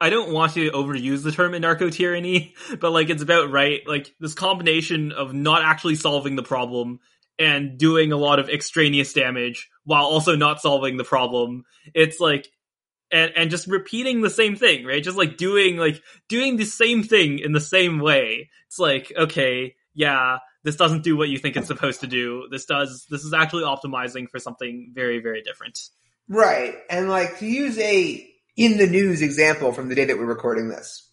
I 0.00 0.10
don't 0.10 0.32
want 0.32 0.54
to 0.54 0.70
overuse 0.70 1.22
the 1.22 1.32
term 1.32 1.52
anarcho 1.52 1.92
tyranny, 1.92 2.54
but 2.80 2.90
like 2.92 3.10
it's 3.10 3.22
about 3.22 3.50
right. 3.50 3.80
Like 3.86 4.14
this 4.18 4.34
combination 4.34 5.12
of 5.12 5.34
not 5.34 5.62
actually 5.62 5.96
solving 5.96 6.36
the 6.36 6.42
problem 6.42 7.00
and 7.38 7.78
doing 7.78 8.12
a 8.12 8.16
lot 8.16 8.38
of 8.38 8.48
extraneous 8.48 9.12
damage 9.12 9.68
while 9.84 10.04
also 10.04 10.36
not 10.36 10.60
solving 10.60 10.96
the 10.96 11.04
problem. 11.04 11.64
It's 11.94 12.20
like 12.20 12.50
and 13.12 13.32
and 13.36 13.50
just 13.50 13.66
repeating 13.66 14.20
the 14.20 14.30
same 14.30 14.56
thing, 14.56 14.84
right? 14.84 15.02
Just 15.02 15.18
like 15.18 15.36
doing 15.36 15.76
like 15.76 16.00
doing 16.28 16.56
the 16.56 16.64
same 16.64 17.02
thing 17.02 17.38
in 17.38 17.52
the 17.52 17.60
same 17.60 17.98
way. 17.98 18.50
It's 18.68 18.78
like, 18.78 19.12
okay, 19.16 19.74
yeah, 19.94 20.38
this 20.62 20.76
doesn't 20.76 21.02
do 21.02 21.16
what 21.16 21.28
you 21.28 21.38
think 21.38 21.56
it's 21.56 21.66
supposed 21.66 22.00
to 22.00 22.06
do. 22.06 22.46
This 22.50 22.66
does 22.66 23.06
this 23.10 23.24
is 23.24 23.32
actually 23.32 23.64
optimizing 23.64 24.28
for 24.28 24.38
something 24.38 24.92
very, 24.94 25.20
very 25.20 25.42
different. 25.42 25.78
Right. 26.28 26.76
And 26.88 27.08
like 27.08 27.38
to 27.40 27.46
use 27.46 27.78
a 27.78 28.29
in 28.60 28.76
the 28.76 28.86
news 28.86 29.22
example 29.22 29.72
from 29.72 29.88
the 29.88 29.94
day 29.94 30.04
that 30.04 30.18
we're 30.18 30.26
recording 30.26 30.68
this. 30.68 31.10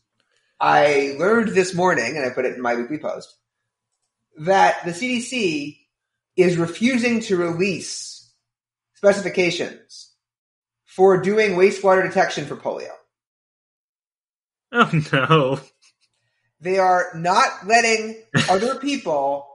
I 0.59 1.15
learned 1.17 1.47
this 1.55 1.73
morning, 1.73 2.17
and 2.17 2.25
I 2.25 2.29
put 2.29 2.43
it 2.43 2.53
in 2.55 2.61
my 2.61 2.75
weekly 2.75 2.97
post, 2.97 3.33
that 4.39 4.83
the 4.83 4.91
CDC 4.91 5.77
is 6.35 6.57
refusing 6.57 7.21
to 7.21 7.37
release 7.37 8.29
specifications 8.95 10.11
for 10.83 11.21
doing 11.21 11.51
wastewater 11.51 12.03
detection 12.05 12.45
for 12.45 12.57
polio. 12.57 12.89
Oh 14.73 14.91
no. 15.13 15.61
They 16.59 16.79
are 16.79 17.11
not 17.15 17.65
letting 17.65 18.21
other 18.49 18.75
people 18.75 19.47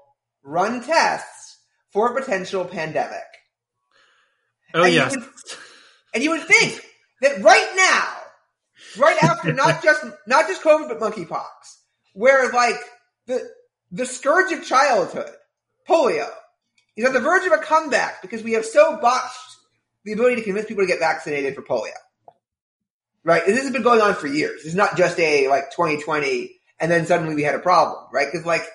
run 0.42 0.82
tests 0.82 1.58
for 1.92 2.10
a 2.10 2.18
potential 2.18 2.64
pandemic. 2.64 3.18
Oh 4.72 4.84
and 4.84 4.94
yes. 4.94 5.12
You 5.12 5.20
would, 5.20 5.28
and 6.14 6.24
you 6.24 6.30
would 6.30 6.44
think 6.44 6.86
that 7.22 7.42
right 7.42 7.72
now, 7.74 9.02
right 9.02 9.22
after 9.22 9.52
not 9.54 9.82
just 9.82 10.04
not 10.26 10.46
just 10.48 10.62
COVID 10.62 10.88
but 10.88 11.00
monkeypox, 11.00 11.42
where 12.12 12.52
like 12.52 12.78
the 13.26 13.48
the 13.90 14.06
scourge 14.06 14.52
of 14.52 14.64
childhood, 14.64 15.30
polio, 15.88 16.28
is 16.96 17.06
on 17.06 17.14
the 17.14 17.20
verge 17.20 17.46
of 17.46 17.52
a 17.52 17.58
comeback 17.58 18.20
because 18.20 18.42
we 18.42 18.52
have 18.52 18.66
so 18.66 18.98
botched 19.00 19.56
the 20.04 20.12
ability 20.12 20.36
to 20.36 20.42
convince 20.42 20.66
people 20.66 20.82
to 20.82 20.88
get 20.88 20.98
vaccinated 20.98 21.54
for 21.54 21.62
polio. 21.62 21.92
Right? 23.24 23.46
And 23.46 23.56
this 23.56 23.62
has 23.62 23.72
been 23.72 23.82
going 23.82 24.00
on 24.00 24.14
for 24.14 24.26
years. 24.26 24.64
It's 24.64 24.74
not 24.74 24.96
just 24.96 25.18
a 25.18 25.48
like 25.48 25.70
2020 25.70 26.58
and 26.82 26.90
then 26.90 27.06
suddenly 27.06 27.36
we 27.36 27.44
had 27.44 27.54
a 27.54 27.60
problem, 27.60 28.04
right? 28.12 28.26
Because 28.30 28.44
like 28.44 28.66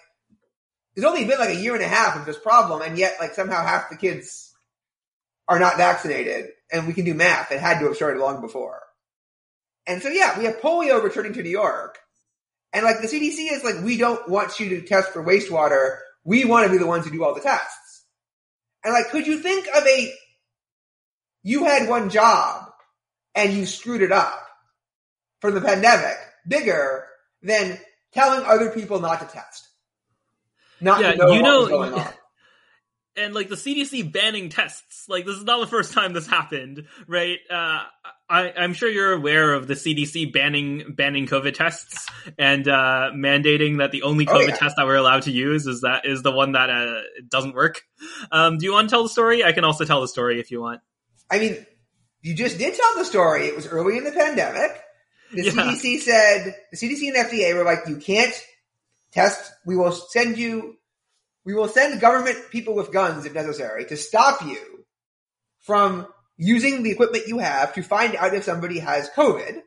it's 0.95 1.06
only 1.06 1.26
been 1.26 1.38
like 1.38 1.50
a 1.50 1.56
year 1.56 1.76
and 1.76 1.84
a 1.84 1.88
half 1.88 2.16
of 2.16 2.26
this 2.26 2.39
problem, 2.39 2.82
and 2.82 2.98
yet 2.98 3.18
like 3.20 3.34
somehow 3.34 3.64
half 3.64 3.89
the 3.89 3.98
kids 3.98 4.54
are 5.48 5.60
not 5.60 5.78
vaccinated, 5.78 6.48
and 6.72 6.88
we 6.88 6.93
can 6.93 7.05
do 7.05 7.13
math. 7.13 7.51
It 7.51 7.59
had 7.59 7.80
to 7.80 7.86
have 7.86 7.95
started 7.95 8.20
long 8.20 8.41
before. 8.41 8.82
And 9.86 10.01
so 10.01 10.09
yeah, 10.09 10.38
we 10.38 10.45
have 10.45 10.59
polio 10.59 11.01
returning 11.01 11.34
to 11.34 11.43
New 11.43 11.49
York, 11.49 11.97
and 12.74 12.84
like 12.84 13.01
the 13.01 13.07
CDC 13.07 13.51
is 13.51 13.63
like, 13.63 13.84
we 13.84 13.97
don't 13.97 14.28
want 14.28 14.59
you 14.59 14.70
to 14.70 14.82
test 14.82 15.09
for 15.09 15.24
wastewater. 15.24 15.97
We 16.24 16.43
want 16.45 16.65
to 16.65 16.72
be 16.72 16.78
the 16.78 16.88
ones 16.88 17.05
who 17.05 17.11
do 17.11 17.24
all 17.24 17.34
the 17.34 17.41
tests. 17.41 18.03
And 18.84 18.93
like, 18.93 19.09
could 19.09 19.28
you 19.28 19.39
think 19.39 19.68
of 19.76 19.86
a 19.86 20.13
you 21.43 21.63
had 21.63 21.88
one 21.88 22.09
job 22.09 22.70
and 23.34 23.53
you 23.53 23.65
screwed 23.65 24.01
it 24.01 24.11
up 24.11 24.45
for 25.39 25.51
the 25.51 25.61
pandemic 25.61 26.18
bigger 26.45 27.05
than 27.41 27.80
telling 28.11 28.45
other 28.45 28.72
people 28.72 28.99
not 28.99 29.22
to 29.22 29.28
test. 29.28 29.68
Not 30.82 31.01
yeah, 31.01 31.11
to 31.11 31.18
know 31.18 31.32
you 31.32 31.41
know, 31.41 31.59
was 31.61 31.70
going 31.70 31.93
on. 31.93 32.13
And 33.18 33.34
like 33.34 33.49
the 33.49 33.55
CDC 33.55 34.11
banning 34.11 34.49
tests, 34.49 35.05
like 35.09 35.26
this 35.26 35.36
is 35.38 35.43
not 35.43 35.59
the 35.59 35.68
first 35.68 35.93
time 35.93 36.13
this 36.13 36.28
happened, 36.28 36.86
right? 37.07 37.39
Uh, 37.49 37.84
I, 38.30 38.51
I'm 38.57 38.74
sure 38.74 38.89
you're 38.89 39.13
aware 39.13 39.53
of 39.53 39.68
the 39.68 39.74
CDC 39.74 40.32
banning 40.34 40.93
banning 40.95 41.26
COVID 41.28 41.53
tests 41.53 42.07
and 42.38 42.68
uh, 42.68 43.11
mandating 43.15 43.80
that 43.80 43.91
the 43.91 44.03
only 44.03 44.28
Oh, 44.28 44.34
COVID 44.34 44.49
yeah. 44.49 44.55
test 44.57 44.76
that 44.78 44.86
we're 44.86 44.95
allowed 44.95 45.24
to 45.24 45.32
use 45.32 45.65
is 45.68 45.82
that 45.82 46.05
is 46.05 46.24
the 46.24 46.32
one 46.32 46.53
that 46.53 46.70
uh, 46.70 47.01
doesn't 47.30 47.55
work. 47.55 47.82
Um, 48.32 48.57
do 48.57 48.65
you 48.65 48.74
want 48.74 48.89
to 48.89 48.93
tell 48.93 49.03
the 49.03 49.09
story? 49.09 49.43
I 49.43 49.51
can 49.53 49.63
also 49.63 49.86
tell 49.86 50.01
the 50.01 50.07
story 50.07 50.39
if 50.39 50.51
you 50.51 50.61
want. 50.61 50.82
I 51.32 51.39
mean, 51.39 51.65
you 52.22 52.34
just 52.36 52.57
did 52.57 52.76
tell 52.76 52.95
the 52.97 53.05
story. 53.05 53.45
It 53.47 53.55
was 53.55 53.68
early 53.68 53.97
in 53.97 54.03
the 54.03 54.11
pandemic. 54.11 54.82
The 55.34 55.43
Yeah. 55.43 55.51
CDC 55.51 55.99
said, 55.99 56.55
the 56.72 56.78
CDC 56.78 57.07
and 57.13 57.15
FDA 57.30 57.53
were 57.55 57.63
like, 57.65 57.80
you 57.88 57.97
can't 57.97 58.34
test. 59.11 59.51
We 59.65 59.76
will 59.76 59.91
send 59.91 60.38
you, 60.38 60.76
we 61.48 61.54
will 61.54 61.70
send 61.70 62.02
government 62.02 62.38
people 62.52 62.76
with 62.76 62.91
guns 62.91 63.26
if 63.26 63.34
necessary 63.34 63.86
to 63.86 63.95
stop 63.95 64.45
you 64.45 64.84
from 65.62 66.06
using 66.36 66.84
the 66.84 66.91
equipment 66.91 67.28
you 67.28 67.38
have 67.38 67.74
to 67.74 67.82
find 67.82 68.18
out 68.18 68.34
if 68.34 68.43
somebody 68.43 68.80
has 68.80 69.10
COVID. 69.12 69.62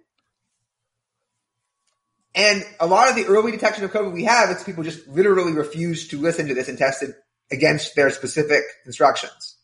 And 2.34 2.62
a 2.80 2.86
lot 2.86 3.08
of 3.08 3.16
the 3.16 3.24
early 3.24 3.50
detection 3.50 3.82
of 3.84 3.92
COVID 3.92 4.12
we 4.12 4.24
have, 4.24 4.50
it's 4.50 4.62
people 4.62 4.84
just 4.84 5.08
literally 5.08 5.54
refuse 5.54 6.08
to 6.08 6.20
listen 6.20 6.48
to 6.48 6.54
this 6.54 6.68
and 6.68 6.76
test 6.76 7.02
it 7.02 7.14
against 7.50 7.96
their 7.96 8.10
specific 8.10 8.62
instructions. 8.84 9.56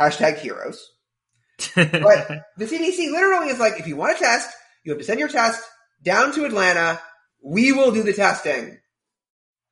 Hashtag 0.00 0.38
heroes. 0.38 0.88
But 1.74 2.44
the 2.56 2.66
CDC 2.66 3.10
literally 3.10 3.48
is 3.48 3.58
like, 3.58 3.80
if 3.80 3.88
you 3.88 3.96
want 3.96 4.16
to 4.16 4.24
test, 4.24 4.48
you 4.84 4.92
have 4.92 5.00
to 5.00 5.04
send 5.04 5.18
your 5.18 5.28
test 5.28 5.60
down 6.04 6.32
to 6.34 6.44
Atlanta. 6.44 7.00
We 7.42 7.72
will 7.72 7.90
do 7.90 8.04
the 8.04 8.12
testing. 8.12 8.77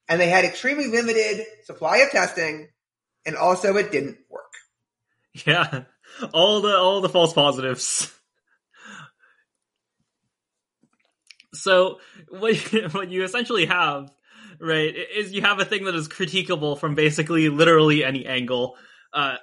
And 0.08 0.20
they 0.20 0.28
had 0.28 0.44
extremely 0.44 0.86
limited 0.86 1.44
supply 1.64 1.98
of 1.98 2.10
testing, 2.10 2.68
and 3.24 3.36
also 3.36 3.76
it 3.76 3.90
didn't 3.90 4.18
work. 4.30 4.52
yeah, 5.46 5.82
all 6.32 6.60
the 6.60 6.76
all 6.76 7.00
the 7.00 7.08
false 7.08 7.32
positives. 7.32 8.12
So 11.66 11.98
what 12.28 12.56
what 12.92 13.10
you 13.10 13.24
essentially 13.24 13.66
have, 13.66 14.12
right, 14.60 14.94
is 14.94 15.32
you 15.32 15.42
have 15.42 15.58
a 15.58 15.64
thing 15.64 15.84
that 15.84 15.94
is 15.94 16.08
critiquable 16.08 16.78
from 16.78 16.94
basically 16.94 17.48
literally 17.48 18.04
any 18.04 18.26
angle. 18.26 18.76
Uh, 19.12 19.36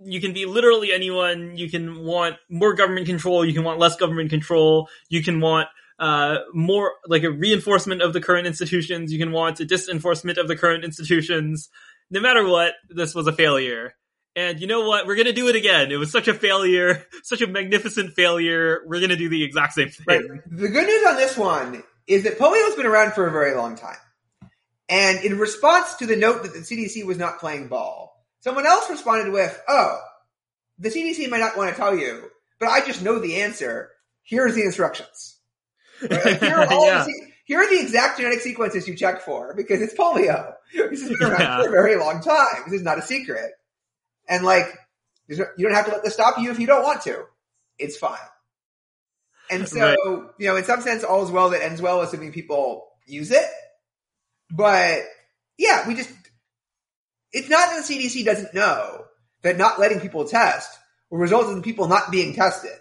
you 0.00 0.20
can 0.20 0.32
be 0.32 0.46
literally 0.46 0.92
anyone. 0.92 1.56
You 1.56 1.68
can 1.68 2.04
want 2.04 2.36
more 2.48 2.74
government 2.74 3.06
control. 3.06 3.44
You 3.44 3.54
can 3.54 3.64
want 3.64 3.80
less 3.80 3.96
government 3.96 4.30
control. 4.30 4.88
You 5.08 5.22
can 5.22 5.40
want 5.40 5.68
uh, 5.98 6.38
more 6.52 6.92
like 7.06 7.24
a 7.24 7.30
reinforcement 7.30 8.02
of 8.02 8.12
the 8.12 8.20
current 8.20 8.46
institutions. 8.46 9.12
You 9.12 9.18
can 9.18 9.32
want 9.32 9.60
a 9.60 9.64
disenforcement 9.64 10.38
of 10.38 10.48
the 10.48 10.56
current 10.56 10.84
institutions. 10.84 11.68
No 12.10 12.20
matter 12.20 12.46
what, 12.46 12.74
this 12.88 13.14
was 13.14 13.26
a 13.26 13.32
failure. 13.32 13.94
And 14.36 14.60
you 14.60 14.68
know 14.68 14.86
what? 14.86 15.06
We're 15.06 15.16
gonna 15.16 15.32
do 15.32 15.48
it 15.48 15.56
again. 15.56 15.90
It 15.90 15.96
was 15.96 16.12
such 16.12 16.28
a 16.28 16.34
failure, 16.34 17.04
such 17.24 17.42
a 17.42 17.46
magnificent 17.46 18.14
failure. 18.14 18.82
We're 18.86 19.00
gonna 19.00 19.16
do 19.16 19.28
the 19.28 19.42
exact 19.42 19.72
same 19.72 19.88
thing. 19.88 20.04
Right. 20.06 20.40
The 20.46 20.68
good 20.68 20.86
news 20.86 21.06
on 21.06 21.16
this 21.16 21.36
one 21.36 21.82
is 22.06 22.22
that 22.24 22.38
polio's 22.38 22.76
been 22.76 22.86
around 22.86 23.12
for 23.12 23.26
a 23.26 23.32
very 23.32 23.54
long 23.56 23.76
time. 23.76 23.96
And 24.88 25.22
in 25.24 25.38
response 25.38 25.96
to 25.96 26.06
the 26.06 26.16
note 26.16 26.44
that 26.44 26.54
the 26.54 26.60
CDC 26.60 27.04
was 27.04 27.18
not 27.18 27.40
playing 27.40 27.68
ball, 27.68 28.24
someone 28.40 28.64
else 28.64 28.88
responded 28.88 29.32
with, 29.32 29.60
oh, 29.68 30.00
the 30.78 30.88
CDC 30.88 31.28
might 31.28 31.40
not 31.40 31.56
want 31.56 31.70
to 31.70 31.76
tell 31.76 31.96
you, 31.96 32.30
but 32.58 32.68
I 32.68 32.84
just 32.86 33.02
know 33.02 33.18
the 33.18 33.42
answer. 33.42 33.90
Here's 34.22 34.54
the 34.54 34.62
instructions. 34.62 35.37
Right? 36.02 36.10
Like, 36.24 36.40
here, 36.40 36.56
are 36.56 36.66
all 36.72 36.86
Yeah. 36.86 37.04
the, 37.04 37.14
here 37.44 37.60
are 37.60 37.68
the 37.70 37.80
exact 37.80 38.18
genetic 38.18 38.40
sequences 38.40 38.86
you 38.86 38.94
check 38.94 39.22
for 39.22 39.54
because 39.54 39.80
it's 39.80 39.94
polio. 39.94 40.54
This 40.72 41.00
has 41.00 41.08
been 41.18 41.22
around 41.30 41.40
Yeah. 41.40 41.62
for 41.62 41.68
a 41.68 41.70
very 41.70 41.96
long 41.96 42.20
time. 42.20 42.64
This 42.66 42.74
is 42.74 42.82
not 42.82 42.98
a 42.98 43.02
secret. 43.02 43.52
And 44.28 44.44
like, 44.44 44.66
you 45.28 45.36
don't 45.58 45.72
have 45.74 45.86
to 45.86 45.92
let 45.92 46.02
this 46.04 46.14
stop 46.14 46.38
you 46.38 46.50
if 46.50 46.58
you 46.58 46.66
don't 46.66 46.82
want 46.82 47.02
to. 47.02 47.24
It's 47.78 47.96
fine. 47.96 48.18
And 49.50 49.66
so, 49.68 49.80
Right. 49.80 50.28
you 50.38 50.46
know, 50.48 50.56
in 50.56 50.64
some 50.64 50.82
sense, 50.82 51.04
all 51.04 51.24
is 51.24 51.30
well 51.30 51.50
that 51.50 51.62
ends 51.64 51.80
well, 51.80 52.02
assuming 52.02 52.32
people 52.32 52.86
use 53.06 53.30
it. 53.30 53.46
But 54.50 55.00
yeah, 55.56 55.86
we 55.88 55.94
just, 55.94 56.10
it's 57.32 57.48
not 57.48 57.70
that 57.70 57.86
the 57.86 57.94
CDC 57.94 58.24
doesn't 58.24 58.52
know 58.54 59.04
that 59.42 59.56
not 59.56 59.78
letting 59.78 60.00
people 60.00 60.26
test 60.26 60.78
will 61.10 61.18
result 61.18 61.48
in 61.50 61.62
people 61.62 61.88
not 61.88 62.10
being 62.10 62.34
tested. 62.34 62.72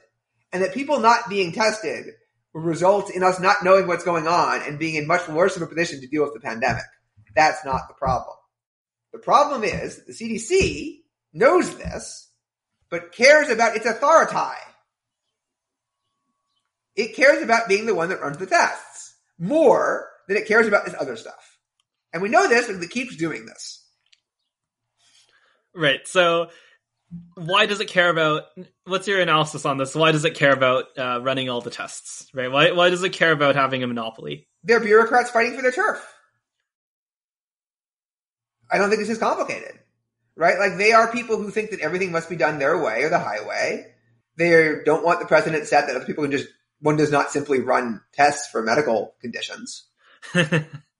And 0.51 0.63
that 0.63 0.73
people 0.73 0.99
not 0.99 1.29
being 1.29 1.51
tested 1.51 2.13
result 2.59 3.11
in 3.11 3.23
us 3.23 3.39
not 3.39 3.63
knowing 3.63 3.87
what's 3.87 4.03
going 4.03 4.27
on 4.27 4.61
and 4.63 4.79
being 4.79 4.95
in 4.95 5.07
much 5.07 5.27
worse 5.27 5.55
of 5.55 5.61
a 5.61 5.67
position 5.67 6.01
to 6.01 6.07
deal 6.07 6.23
with 6.23 6.33
the 6.33 6.39
pandemic. 6.39 6.83
That's 7.35 7.63
not 7.63 7.87
the 7.87 7.93
problem. 7.93 8.35
The 9.13 9.19
problem 9.19 9.63
is 9.63 10.03
the 10.05 10.13
CDC 10.13 11.01
knows 11.33 11.77
this, 11.77 12.29
but 12.89 13.11
cares 13.11 13.49
about 13.49 13.75
its 13.75 13.85
authority. 13.85 14.35
It 16.95 17.15
cares 17.15 17.43
about 17.43 17.67
being 17.67 17.85
the 17.85 17.95
one 17.95 18.09
that 18.09 18.21
runs 18.21 18.37
the 18.37 18.47
tests 18.47 19.15
more 19.37 20.09
than 20.27 20.37
it 20.37 20.47
cares 20.47 20.67
about 20.67 20.85
this 20.85 20.95
other 20.99 21.15
stuff. 21.15 21.57
And 22.11 22.21
we 22.23 22.29
know 22.29 22.47
this 22.47 22.67
because 22.67 22.81
it 22.81 22.89
keeps 22.89 23.15
doing 23.15 23.45
this. 23.45 23.85
Right. 25.75 26.07
So 26.07 26.49
why 27.35 27.65
does 27.65 27.79
it 27.79 27.87
care 27.87 28.09
about 28.09 28.43
what's 28.85 29.07
your 29.07 29.21
analysis 29.21 29.65
on 29.65 29.77
this? 29.77 29.95
Why 29.95 30.11
does 30.11 30.25
it 30.25 30.35
care 30.35 30.53
about 30.53 30.85
uh, 30.97 31.21
running 31.21 31.49
all 31.49 31.61
the 31.61 31.69
tests 31.69 32.29
right? 32.33 32.51
Why, 32.51 32.71
why 32.71 32.89
does 32.89 33.03
it 33.03 33.13
care 33.13 33.31
about 33.31 33.55
having 33.55 33.83
a 33.83 33.87
monopoly? 33.87 34.47
They're 34.63 34.79
bureaucrats 34.79 35.31
fighting 35.31 35.55
for 35.55 35.61
their 35.61 35.71
turf. 35.71 36.05
I 38.69 38.77
don't 38.77 38.89
think 38.89 38.99
this 38.99 39.09
is 39.09 39.17
complicated 39.17 39.79
right? 40.37 40.57
Like 40.57 40.77
they 40.77 40.93
are 40.93 41.11
people 41.11 41.37
who 41.37 41.51
think 41.51 41.71
that 41.71 41.81
everything 41.81 42.11
must 42.11 42.29
be 42.29 42.35
done 42.35 42.59
their 42.59 42.81
way 42.81 43.03
or 43.03 43.09
the 43.09 43.19
highway. 43.19 43.87
They 44.37 44.75
don't 44.85 45.03
want 45.03 45.19
the 45.19 45.25
precedent 45.25 45.65
set 45.65 45.87
that 45.87 45.95
other 45.95 46.05
people 46.05 46.23
can 46.23 46.31
just 46.31 46.47
one 46.79 46.95
does 46.95 47.11
not 47.11 47.31
simply 47.31 47.59
run 47.59 48.01
tests 48.13 48.47
for 48.49 48.61
medical 48.61 49.15
conditions. 49.19 49.87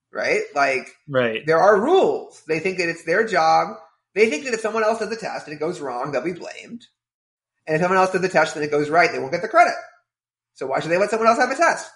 Right? 0.10 0.44
Like 0.56 0.88
right. 1.08 1.46
there 1.46 1.60
are 1.60 1.80
rules. 1.80 2.42
They 2.48 2.60
think 2.60 2.80
that 2.80 2.90
it's 2.90 3.04
their 3.04 3.28
job 3.28 3.76
they 4.18 4.30
think 4.30 4.46
that 4.46 4.54
if 4.54 4.62
someone 4.62 4.84
else 4.84 5.00
does 5.00 5.10
the 5.10 5.16
test 5.16 5.48
and 5.48 5.56
it 5.56 5.60
goes 5.60 5.80
wrong, 5.80 6.12
they'll 6.12 6.24
be 6.24 6.34
blamed. 6.34 6.86
And 7.68 7.76
if 7.76 7.82
someone 7.82 7.98
else 7.98 8.12
does 8.12 8.22
the 8.22 8.30
test 8.30 8.56
and 8.56 8.66
it 8.66 8.72
goes 8.72 8.90
right, 8.90 9.12
they 9.12 9.20
won't 9.20 9.32
get 9.32 9.42
the 9.42 9.48
credit. 9.48 9.76
So 10.56 10.68
why 10.68 10.80
should 10.80 10.90
they 10.90 10.98
let 10.98 11.10
someone 11.10 11.28
else 11.28 11.38
have 11.38 11.52
a 11.52 11.56
test? 11.56 11.90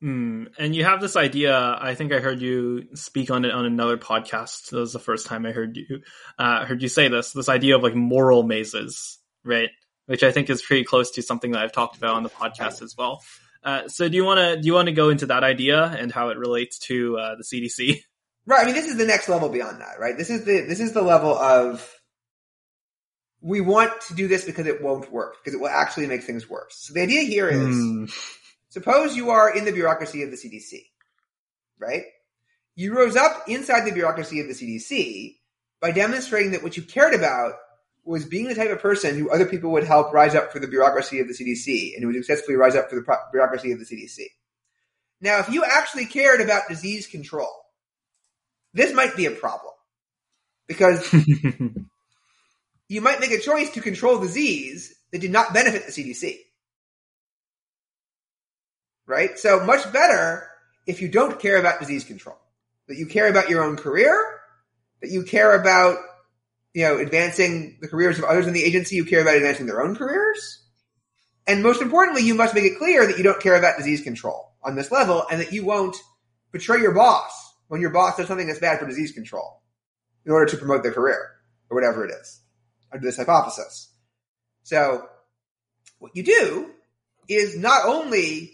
Hmm. 0.00 0.44
And 0.58 0.74
you 0.74 0.84
have 0.84 1.00
this 1.00 1.16
idea. 1.16 1.56
I 1.56 1.94
think 1.94 2.12
I 2.12 2.18
heard 2.18 2.42
you 2.42 2.88
speak 2.94 3.30
on 3.30 3.44
it 3.44 3.52
on 3.52 3.64
another 3.64 3.96
podcast. 3.96 4.70
That 4.70 4.80
was 4.80 4.92
the 4.92 4.98
first 4.98 5.26
time 5.26 5.46
I 5.46 5.52
heard 5.52 5.76
you 5.76 6.02
uh, 6.38 6.64
heard 6.66 6.82
you 6.82 6.88
say 6.88 7.08
this. 7.08 7.32
This 7.32 7.48
idea 7.48 7.76
of 7.76 7.82
like 7.82 7.94
moral 7.94 8.42
mazes, 8.42 9.18
right? 9.44 9.70
Which 10.06 10.22
I 10.22 10.32
think 10.32 10.50
is 10.50 10.62
pretty 10.62 10.84
close 10.84 11.12
to 11.12 11.22
something 11.22 11.52
that 11.52 11.62
I've 11.62 11.72
talked 11.72 11.96
about 11.96 12.16
on 12.16 12.22
the 12.22 12.28
podcast 12.28 12.82
as 12.82 12.94
well. 12.98 13.22
Uh, 13.62 13.88
so 13.88 14.08
do 14.08 14.16
you 14.16 14.24
want 14.24 14.38
to 14.38 14.60
do 14.60 14.66
you 14.66 14.74
want 14.74 14.86
to 14.86 14.92
go 14.92 15.08
into 15.08 15.26
that 15.26 15.44
idea 15.44 15.84
and 15.84 16.12
how 16.12 16.28
it 16.28 16.38
relates 16.38 16.78
to 16.80 17.16
uh, 17.16 17.36
the 17.36 17.44
CDC? 17.44 18.02
Right. 18.46 18.60
I 18.62 18.64
mean, 18.66 18.74
this 18.74 18.86
is 18.86 18.96
the 18.96 19.06
next 19.06 19.28
level 19.28 19.48
beyond 19.48 19.80
that, 19.80 19.98
right? 19.98 20.16
This 20.16 20.30
is 20.30 20.44
the 20.44 20.60
this 20.62 20.80
is 20.80 20.92
the 20.92 21.02
level 21.02 21.34
of 21.34 21.88
we 23.40 23.60
want 23.60 24.00
to 24.08 24.14
do 24.14 24.28
this 24.28 24.44
because 24.44 24.66
it 24.66 24.82
won't 24.82 25.12
work 25.12 25.36
because 25.42 25.54
it 25.54 25.60
will 25.60 25.68
actually 25.68 26.06
make 26.06 26.24
things 26.24 26.48
worse. 26.48 26.76
So 26.78 26.94
the 26.94 27.02
idea 27.02 27.22
here 27.22 27.48
is 27.48 27.76
mm. 27.76 28.10
suppose 28.68 29.16
you 29.16 29.30
are 29.30 29.54
in 29.54 29.64
the 29.64 29.72
bureaucracy 29.72 30.22
of 30.22 30.30
the 30.30 30.36
CDC, 30.36 30.80
right? 31.78 32.04
You 32.74 32.96
rose 32.96 33.16
up 33.16 33.44
inside 33.48 33.84
the 33.84 33.92
bureaucracy 33.92 34.40
of 34.40 34.48
the 34.48 34.54
CDC 34.54 35.36
by 35.80 35.90
demonstrating 35.90 36.52
that 36.52 36.62
what 36.62 36.76
you 36.76 36.82
cared 36.82 37.14
about 37.14 37.52
was 38.04 38.24
being 38.24 38.48
the 38.48 38.54
type 38.54 38.70
of 38.70 38.80
person 38.80 39.18
who 39.18 39.30
other 39.30 39.46
people 39.46 39.70
would 39.72 39.84
help 39.84 40.12
rise 40.12 40.34
up 40.34 40.52
for 40.52 40.58
the 40.58 40.68
bureaucracy 40.68 41.20
of 41.20 41.28
the 41.28 41.34
CDC 41.34 41.94
and 41.94 42.02
who 42.02 42.08
would 42.08 42.16
successfully 42.16 42.56
rise 42.56 42.76
up 42.76 42.90
for 42.90 42.96
the 42.96 43.18
bureaucracy 43.32 43.72
of 43.72 43.78
the 43.78 43.84
CDC. 43.84 44.26
Now, 45.20 45.38
if 45.38 45.48
you 45.48 45.64
actually 45.64 46.06
cared 46.06 46.40
about 46.40 46.68
disease 46.68 47.06
control, 47.06 47.50
this 48.74 48.92
might 48.92 49.16
be 49.16 49.26
a 49.26 49.30
problem 49.30 49.72
because 50.66 51.10
you 52.88 53.00
might 53.00 53.20
make 53.20 53.30
a 53.30 53.38
choice 53.38 53.70
to 53.70 53.80
control 53.80 54.18
disease 54.18 54.94
that 55.12 55.20
did 55.20 55.30
not 55.30 55.54
benefit 55.54 55.86
the 55.86 55.92
CDC. 55.92 56.38
Right? 59.06 59.38
So 59.38 59.64
much 59.64 59.90
better 59.92 60.48
if 60.86 61.00
you 61.00 61.08
don't 61.08 61.38
care 61.38 61.56
about 61.58 61.78
disease 61.78 62.04
control, 62.04 62.36
that 62.88 62.96
you 62.96 63.06
care 63.06 63.28
about 63.28 63.48
your 63.48 63.62
own 63.62 63.76
career, 63.76 64.18
that 65.00 65.10
you 65.10 65.22
care 65.22 65.54
about, 65.58 65.98
you 66.72 66.84
know, 66.84 66.98
advancing 66.98 67.78
the 67.80 67.88
careers 67.88 68.18
of 68.18 68.24
others 68.24 68.46
in 68.46 68.54
the 68.54 68.64
agency, 68.64 68.96
you 68.96 69.04
care 69.04 69.22
about 69.22 69.36
advancing 69.36 69.66
their 69.66 69.82
own 69.82 69.94
careers. 69.94 70.62
And 71.46 71.62
most 71.62 71.80
importantly, 71.80 72.22
you 72.22 72.34
must 72.34 72.54
make 72.54 72.64
it 72.64 72.78
clear 72.78 73.06
that 73.06 73.18
you 73.18 73.22
don't 73.22 73.40
care 73.40 73.54
about 73.54 73.76
disease 73.76 74.02
control 74.02 74.50
on 74.62 74.74
this 74.74 74.90
level 74.90 75.24
and 75.30 75.40
that 75.40 75.52
you 75.52 75.64
won't 75.64 75.96
betray 76.50 76.80
your 76.80 76.94
boss 76.94 77.43
when 77.74 77.80
your 77.80 77.90
boss 77.90 78.16
does 78.16 78.28
something 78.28 78.46
that's 78.46 78.60
bad 78.60 78.78
for 78.78 78.86
disease 78.86 79.10
control 79.10 79.60
in 80.24 80.30
order 80.30 80.46
to 80.46 80.56
promote 80.56 80.84
their 80.84 80.92
career 80.92 81.32
or 81.68 81.74
whatever 81.74 82.04
it 82.04 82.12
is 82.12 82.40
under 82.92 83.04
this 83.04 83.16
hypothesis. 83.16 83.92
So 84.62 85.08
what 85.98 86.12
you 86.14 86.22
do 86.22 86.70
is 87.28 87.58
not 87.58 87.84
only 87.84 88.52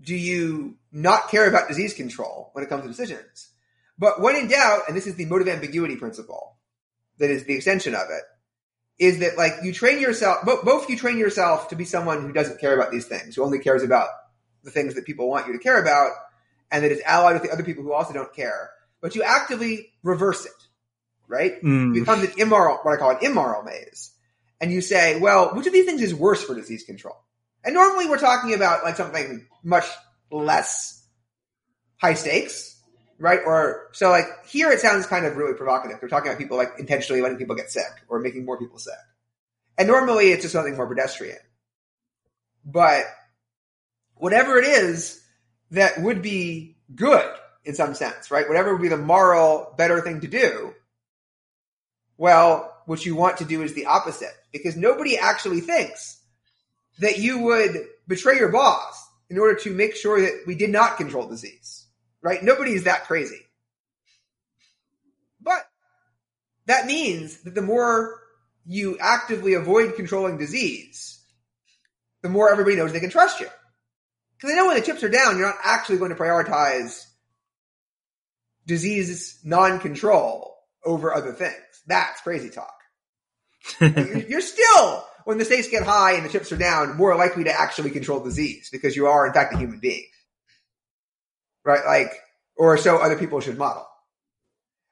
do 0.00 0.16
you 0.16 0.78
not 0.90 1.28
care 1.30 1.48
about 1.48 1.68
disease 1.68 1.94
control 1.94 2.50
when 2.54 2.64
it 2.64 2.68
comes 2.68 2.82
to 2.82 2.88
decisions, 2.88 3.52
but 3.96 4.20
when 4.20 4.34
in 4.34 4.48
doubt, 4.48 4.80
and 4.88 4.96
this 4.96 5.06
is 5.06 5.14
the 5.14 5.26
motive 5.26 5.46
ambiguity 5.46 5.94
principle 5.94 6.56
that 7.18 7.30
is 7.30 7.44
the 7.44 7.54
extension 7.54 7.94
of 7.94 8.08
it, 8.10 8.24
is 8.98 9.20
that 9.20 9.38
like 9.38 9.52
you 9.62 9.72
train 9.72 10.00
yourself, 10.00 10.44
both 10.44 10.90
you 10.90 10.96
train 10.96 11.18
yourself 11.18 11.68
to 11.68 11.76
be 11.76 11.84
someone 11.84 12.22
who 12.22 12.32
doesn't 12.32 12.60
care 12.60 12.74
about 12.74 12.90
these 12.90 13.06
things, 13.06 13.36
who 13.36 13.44
only 13.44 13.60
cares 13.60 13.84
about 13.84 14.08
the 14.64 14.72
things 14.72 14.96
that 14.96 15.06
people 15.06 15.28
want 15.28 15.46
you 15.46 15.52
to 15.52 15.60
care 15.60 15.80
about, 15.80 16.10
and 16.70 16.84
that 16.84 16.92
is 16.92 17.02
allied 17.04 17.34
with 17.34 17.42
the 17.42 17.50
other 17.50 17.64
people 17.64 17.82
who 17.82 17.92
also 17.92 18.12
don't 18.12 18.34
care, 18.34 18.70
but 19.00 19.14
you 19.14 19.22
actively 19.22 19.92
reverse 20.02 20.44
it, 20.46 20.52
right? 21.28 21.62
Mm. 21.62 21.96
It 21.96 22.00
becomes 22.00 22.24
an 22.24 22.32
immoral, 22.38 22.78
what 22.82 22.94
I 22.94 22.96
call 22.96 23.10
an 23.10 23.18
immoral 23.22 23.62
maze. 23.62 24.12
And 24.60 24.72
you 24.72 24.80
say, 24.80 25.18
well, 25.20 25.54
which 25.54 25.66
of 25.66 25.72
these 25.72 25.84
things 25.84 26.02
is 26.02 26.14
worse 26.14 26.42
for 26.42 26.54
disease 26.54 26.84
control? 26.84 27.16
And 27.62 27.74
normally 27.74 28.06
we're 28.06 28.18
talking 28.18 28.54
about 28.54 28.84
like 28.84 28.96
something 28.96 29.46
much 29.62 29.86
less 30.30 31.04
high 31.98 32.14
stakes, 32.14 32.80
right? 33.18 33.40
Or 33.44 33.88
so 33.92 34.10
like 34.10 34.26
here 34.48 34.70
it 34.70 34.80
sounds 34.80 35.06
kind 35.06 35.26
of 35.26 35.36
really 35.36 35.54
provocative. 35.54 35.98
We're 36.00 36.08
talking 36.08 36.28
about 36.28 36.38
people 36.38 36.56
like 36.56 36.72
intentionally 36.78 37.22
letting 37.22 37.38
people 37.38 37.56
get 37.56 37.70
sick 37.70 37.84
or 38.08 38.20
making 38.20 38.44
more 38.44 38.58
people 38.58 38.78
sick. 38.78 38.94
And 39.78 39.88
normally 39.88 40.30
it's 40.30 40.42
just 40.42 40.52
something 40.52 40.76
more 40.76 40.86
pedestrian. 40.86 41.38
But 42.64 43.04
whatever 44.14 44.58
it 44.58 44.64
is, 44.64 45.22
that 45.70 46.00
would 46.00 46.22
be 46.22 46.76
good 46.94 47.28
in 47.64 47.74
some 47.74 47.94
sense, 47.94 48.30
right? 48.30 48.48
Whatever 48.48 48.72
would 48.72 48.82
be 48.82 48.88
the 48.88 48.96
moral, 48.96 49.74
better 49.76 50.00
thing 50.00 50.20
to 50.20 50.28
do. 50.28 50.74
Well, 52.16 52.72
what 52.86 53.04
you 53.04 53.16
want 53.16 53.38
to 53.38 53.44
do 53.44 53.62
is 53.62 53.74
the 53.74 53.86
opposite 53.86 54.32
because 54.52 54.76
nobody 54.76 55.18
actually 55.18 55.60
thinks 55.60 56.20
that 57.00 57.18
you 57.18 57.40
would 57.40 57.86
betray 58.06 58.38
your 58.38 58.50
boss 58.50 59.04
in 59.28 59.38
order 59.38 59.56
to 59.56 59.74
make 59.74 59.96
sure 59.96 60.20
that 60.20 60.44
we 60.46 60.54
did 60.54 60.70
not 60.70 60.96
control 60.96 61.26
disease, 61.26 61.84
right? 62.22 62.42
Nobody 62.42 62.72
is 62.72 62.84
that 62.84 63.06
crazy. 63.06 63.40
But 65.40 65.68
that 66.66 66.86
means 66.86 67.38
that 67.42 67.54
the 67.54 67.62
more 67.62 68.20
you 68.64 68.98
actively 69.00 69.54
avoid 69.54 69.96
controlling 69.96 70.38
disease, 70.38 71.20
the 72.22 72.28
more 72.28 72.50
everybody 72.50 72.76
knows 72.76 72.92
they 72.92 73.00
can 73.00 73.10
trust 73.10 73.40
you. 73.40 73.48
Because 74.36 74.50
they 74.50 74.56
know 74.56 74.66
when 74.66 74.76
the 74.76 74.84
chips 74.84 75.02
are 75.02 75.08
down, 75.08 75.38
you're 75.38 75.46
not 75.46 75.56
actually 75.64 75.98
going 75.98 76.10
to 76.10 76.16
prioritize 76.16 77.06
disease 78.66 79.38
non-control 79.44 80.54
over 80.84 81.14
other 81.14 81.32
things. 81.32 81.54
That's 81.86 82.20
crazy 82.20 82.50
talk. 82.50 82.74
you're 83.80 84.40
still, 84.40 85.04
when 85.24 85.38
the 85.38 85.44
stakes 85.44 85.68
get 85.68 85.84
high 85.84 86.12
and 86.12 86.24
the 86.24 86.28
chips 86.28 86.52
are 86.52 86.56
down, 86.56 86.96
more 86.96 87.16
likely 87.16 87.44
to 87.44 87.52
actually 87.52 87.90
control 87.90 88.22
disease 88.22 88.68
because 88.70 88.94
you 88.94 89.06
are, 89.06 89.26
in 89.26 89.32
fact, 89.32 89.54
a 89.54 89.58
human 89.58 89.80
being. 89.80 90.04
Right? 91.64 91.84
Like, 91.84 92.12
or 92.56 92.76
so 92.78 92.98
other 92.98 93.16
people 93.16 93.40
should 93.40 93.58
model. 93.58 93.86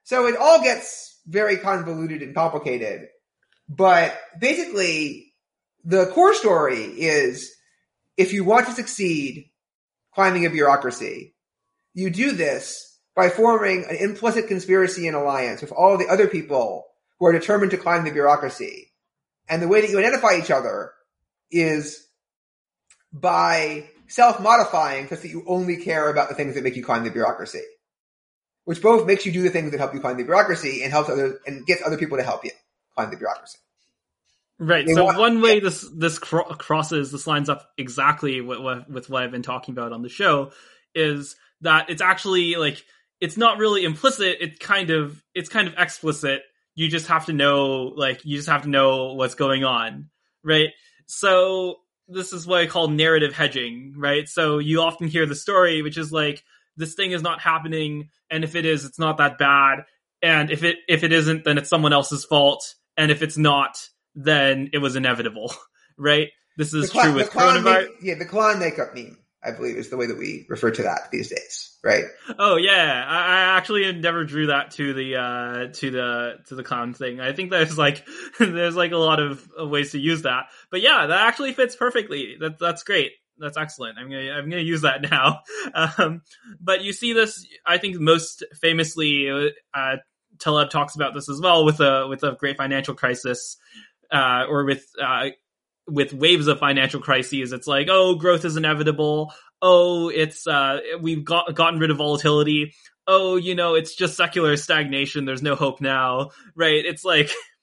So 0.05 0.26
it 0.26 0.36
all 0.36 0.62
gets 0.62 1.18
very 1.26 1.57
convoluted 1.57 2.22
and 2.22 2.34
complicated. 2.34 3.09
But 3.68 4.18
basically, 4.38 5.32
the 5.84 6.07
core 6.07 6.34
story 6.34 6.82
is 6.82 7.53
if 8.16 8.32
you 8.32 8.44
want 8.44 8.66
to 8.66 8.72
succeed 8.72 9.50
climbing 10.14 10.46
a 10.46 10.50
bureaucracy, 10.50 11.34
you 11.94 12.10
do 12.10 12.32
this 12.32 12.98
by 13.16 13.28
forming 13.28 13.84
an 13.88 13.96
implicit 13.96 14.48
conspiracy 14.48 15.06
and 15.06 15.16
alliance 15.16 15.60
with 15.60 15.72
all 15.72 15.96
the 15.96 16.08
other 16.08 16.26
people 16.26 16.84
who 17.18 17.26
are 17.26 17.32
determined 17.32 17.70
to 17.70 17.76
climb 17.76 18.04
the 18.04 18.10
bureaucracy. 18.10 18.92
And 19.48 19.62
the 19.62 19.68
way 19.68 19.80
that 19.80 19.90
you 19.90 19.98
identify 19.98 20.36
each 20.36 20.50
other 20.50 20.92
is 21.50 22.06
by 23.12 23.88
self-modifying 24.08 25.08
such 25.08 25.20
that 25.20 25.28
you 25.28 25.44
only 25.46 25.76
care 25.76 26.08
about 26.08 26.28
the 26.28 26.34
things 26.34 26.54
that 26.54 26.64
make 26.64 26.76
you 26.76 26.84
climb 26.84 27.04
the 27.04 27.10
bureaucracy. 27.10 27.62
Which 28.64 28.82
both 28.82 29.06
makes 29.06 29.26
you 29.26 29.32
do 29.32 29.42
the 29.42 29.50
things 29.50 29.70
that 29.70 29.78
help 29.78 29.94
you 29.94 30.00
climb 30.00 30.16
the 30.16 30.24
bureaucracy 30.24 30.82
and 30.82 30.90
helps 30.90 31.10
other 31.10 31.38
and 31.46 31.66
gets 31.66 31.82
other 31.84 31.98
people 31.98 32.16
to 32.16 32.24
help 32.24 32.44
you 32.44 32.50
climb 32.94 33.10
the 33.10 33.16
bureaucracy. 33.16 33.58
Right. 34.64 34.86
They 34.86 34.94
so 34.94 35.04
want, 35.04 35.18
one 35.18 35.40
way 35.42 35.60
this 35.60 35.86
this 35.94 36.18
cro- 36.18 36.44
crosses 36.44 37.12
this 37.12 37.26
lines 37.26 37.50
up 37.50 37.68
exactly 37.76 38.40
with, 38.40 38.60
with, 38.60 38.88
with 38.88 39.10
what 39.10 39.22
I've 39.22 39.30
been 39.30 39.42
talking 39.42 39.72
about 39.72 39.92
on 39.92 40.02
the 40.02 40.08
show 40.08 40.52
is 40.94 41.36
that 41.60 41.90
it's 41.90 42.00
actually 42.00 42.54
like 42.54 42.82
it's 43.20 43.36
not 43.36 43.58
really 43.58 43.84
implicit. 43.84 44.38
It's 44.40 44.58
kind 44.58 44.90
of 44.90 45.22
it's 45.34 45.50
kind 45.50 45.68
of 45.68 45.74
explicit. 45.76 46.42
You 46.74 46.88
just 46.88 47.08
have 47.08 47.26
to 47.26 47.32
know 47.34 47.92
like 47.94 48.24
you 48.24 48.36
just 48.36 48.48
have 48.48 48.62
to 48.62 48.70
know 48.70 49.12
what's 49.12 49.34
going 49.34 49.64
on, 49.64 50.08
right? 50.42 50.70
So 51.06 51.76
this 52.08 52.32
is 52.32 52.46
what 52.46 52.60
I 52.60 52.66
call 52.66 52.88
narrative 52.88 53.34
hedging, 53.34 53.94
right? 53.96 54.26
So 54.28 54.58
you 54.58 54.80
often 54.80 55.08
hear 55.08 55.26
the 55.26 55.34
story, 55.34 55.82
which 55.82 55.98
is 55.98 56.10
like 56.10 56.42
this 56.76 56.94
thing 56.94 57.12
is 57.12 57.22
not 57.22 57.40
happening, 57.40 58.08
and 58.30 58.44
if 58.44 58.54
it 58.54 58.64
is, 58.64 58.86
it's 58.86 58.98
not 58.98 59.18
that 59.18 59.36
bad, 59.36 59.84
and 60.22 60.50
if 60.50 60.64
it 60.64 60.76
if 60.88 61.04
it 61.04 61.12
isn't, 61.12 61.44
then 61.44 61.58
it's 61.58 61.68
someone 61.68 61.92
else's 61.92 62.24
fault, 62.24 62.74
and 62.96 63.10
if 63.10 63.20
it's 63.20 63.36
not, 63.36 63.76
then 64.14 64.70
it 64.72 64.78
was 64.78 64.96
inevitable, 64.96 65.52
right? 65.98 66.28
This 66.56 66.72
is 66.72 66.90
true 66.90 67.14
with 67.14 67.30
coronavirus. 67.30 67.64
Make, 67.64 67.88
yeah, 68.02 68.14
the 68.18 68.26
clown 68.26 68.58
makeup 68.58 68.94
meme. 68.94 69.18
I 69.44 69.50
believe 69.50 69.76
is 69.76 69.90
the 69.90 69.98
way 69.98 70.06
that 70.06 70.16
we 70.16 70.46
refer 70.48 70.70
to 70.70 70.82
that 70.84 71.10
these 71.10 71.28
days, 71.28 71.76
right? 71.84 72.04
Oh 72.38 72.56
yeah, 72.56 73.04
I, 73.06 73.16
I 73.16 73.56
actually 73.58 73.92
never 73.92 74.24
drew 74.24 74.46
that 74.46 74.70
to 74.72 74.94
the 74.94 75.16
uh, 75.16 75.66
to 75.74 75.90
the 75.90 76.34
to 76.46 76.54
the 76.54 76.62
clown 76.62 76.94
thing. 76.94 77.20
I 77.20 77.32
think 77.34 77.50
there's 77.50 77.76
like 77.76 78.06
there's 78.38 78.76
like 78.76 78.92
a 78.92 78.96
lot 78.96 79.20
of 79.20 79.46
ways 79.58 79.92
to 79.92 79.98
use 79.98 80.22
that, 80.22 80.46
but 80.70 80.80
yeah, 80.80 81.06
that 81.06 81.26
actually 81.26 81.52
fits 81.52 81.76
perfectly. 81.76 82.36
That 82.40 82.58
that's 82.58 82.84
great. 82.84 83.12
That's 83.36 83.58
excellent. 83.58 83.98
I'm 83.98 84.08
gonna 84.08 84.30
I'm 84.30 84.48
gonna 84.48 84.62
use 84.62 84.82
that 84.82 85.02
now. 85.10 85.40
Um, 85.74 86.22
but 86.58 86.82
you 86.82 86.94
see 86.94 87.12
this, 87.12 87.46
I 87.66 87.76
think 87.76 87.98
most 88.00 88.44
famously, 88.60 89.52
uh, 89.74 89.96
Taleb 90.38 90.70
talks 90.70 90.94
about 90.94 91.12
this 91.12 91.28
as 91.28 91.40
well 91.40 91.66
with 91.66 91.80
a 91.80 92.06
with 92.08 92.22
a 92.22 92.32
great 92.32 92.56
financial 92.56 92.94
crisis, 92.94 93.58
uh, 94.14 94.46
or 94.48 94.64
with 94.64 94.86
uh, 95.02 95.30
with 95.86 96.14
waves 96.14 96.46
of 96.46 96.58
financial 96.58 97.00
crises, 97.00 97.52
it's 97.52 97.66
like, 97.66 97.88
oh, 97.90 98.14
growth 98.14 98.44
is 98.44 98.56
inevitable. 98.56 99.32
Oh, 99.60 100.08
it's 100.08 100.46
uh, 100.46 100.80
we've 101.00 101.24
got 101.24 101.54
gotten 101.54 101.80
rid 101.80 101.90
of 101.90 101.98
volatility. 101.98 102.74
Oh, 103.06 103.36
you 103.36 103.54
know, 103.54 103.74
it's 103.74 103.94
just 103.94 104.16
secular 104.16 104.56
stagnation. 104.56 105.24
There's 105.24 105.42
no 105.42 105.56
hope 105.56 105.80
now, 105.80 106.30
right? 106.54 106.84
It's 106.84 107.04
like 107.04 107.30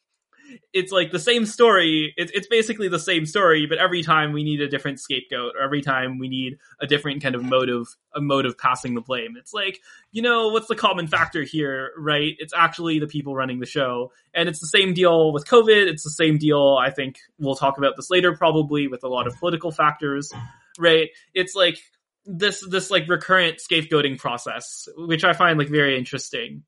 it's 0.73 0.91
like 0.91 1.11
the 1.11 1.19
same 1.19 1.45
story. 1.45 2.13
It's 2.17 2.31
it's 2.33 2.47
basically 2.47 2.87
the 2.87 2.99
same 2.99 3.25
story, 3.25 3.65
but 3.65 3.77
every 3.77 4.03
time 4.03 4.31
we 4.31 4.43
need 4.43 4.61
a 4.61 4.67
different 4.67 4.99
scapegoat, 4.99 5.55
or 5.55 5.61
every 5.61 5.81
time 5.81 6.19
we 6.19 6.27
need 6.27 6.57
a 6.79 6.87
different 6.87 7.21
kind 7.21 7.35
of 7.35 7.43
motive, 7.43 7.87
a 8.13 8.21
mode 8.21 8.45
of 8.45 8.57
passing 8.57 8.93
the 8.93 9.01
blame. 9.01 9.35
It's 9.37 9.53
like, 9.53 9.79
you 10.11 10.21
know, 10.21 10.49
what's 10.49 10.67
the 10.67 10.75
common 10.75 11.07
factor 11.07 11.43
here, 11.43 11.91
right? 11.97 12.35
It's 12.39 12.53
actually 12.55 12.99
the 12.99 13.07
people 13.07 13.35
running 13.35 13.59
the 13.59 13.65
show, 13.65 14.11
and 14.33 14.47
it's 14.47 14.59
the 14.59 14.67
same 14.67 14.93
deal 14.93 15.33
with 15.33 15.45
COVID. 15.45 15.87
It's 15.87 16.03
the 16.03 16.09
same 16.09 16.37
deal. 16.37 16.77
I 16.81 16.89
think 16.89 17.19
we'll 17.39 17.55
talk 17.55 17.77
about 17.77 17.95
this 17.95 18.09
later, 18.09 18.35
probably 18.35 18.87
with 18.87 19.03
a 19.03 19.09
lot 19.09 19.27
of 19.27 19.37
political 19.37 19.71
factors, 19.71 20.31
right? 20.79 21.09
It's 21.33 21.55
like 21.55 21.77
this 22.25 22.65
this 22.67 22.91
like 22.91 23.07
recurrent 23.07 23.59
scapegoating 23.59 24.17
process, 24.17 24.87
which 24.95 25.23
I 25.23 25.33
find 25.33 25.57
like 25.57 25.69
very 25.69 25.97
interesting. 25.97 26.63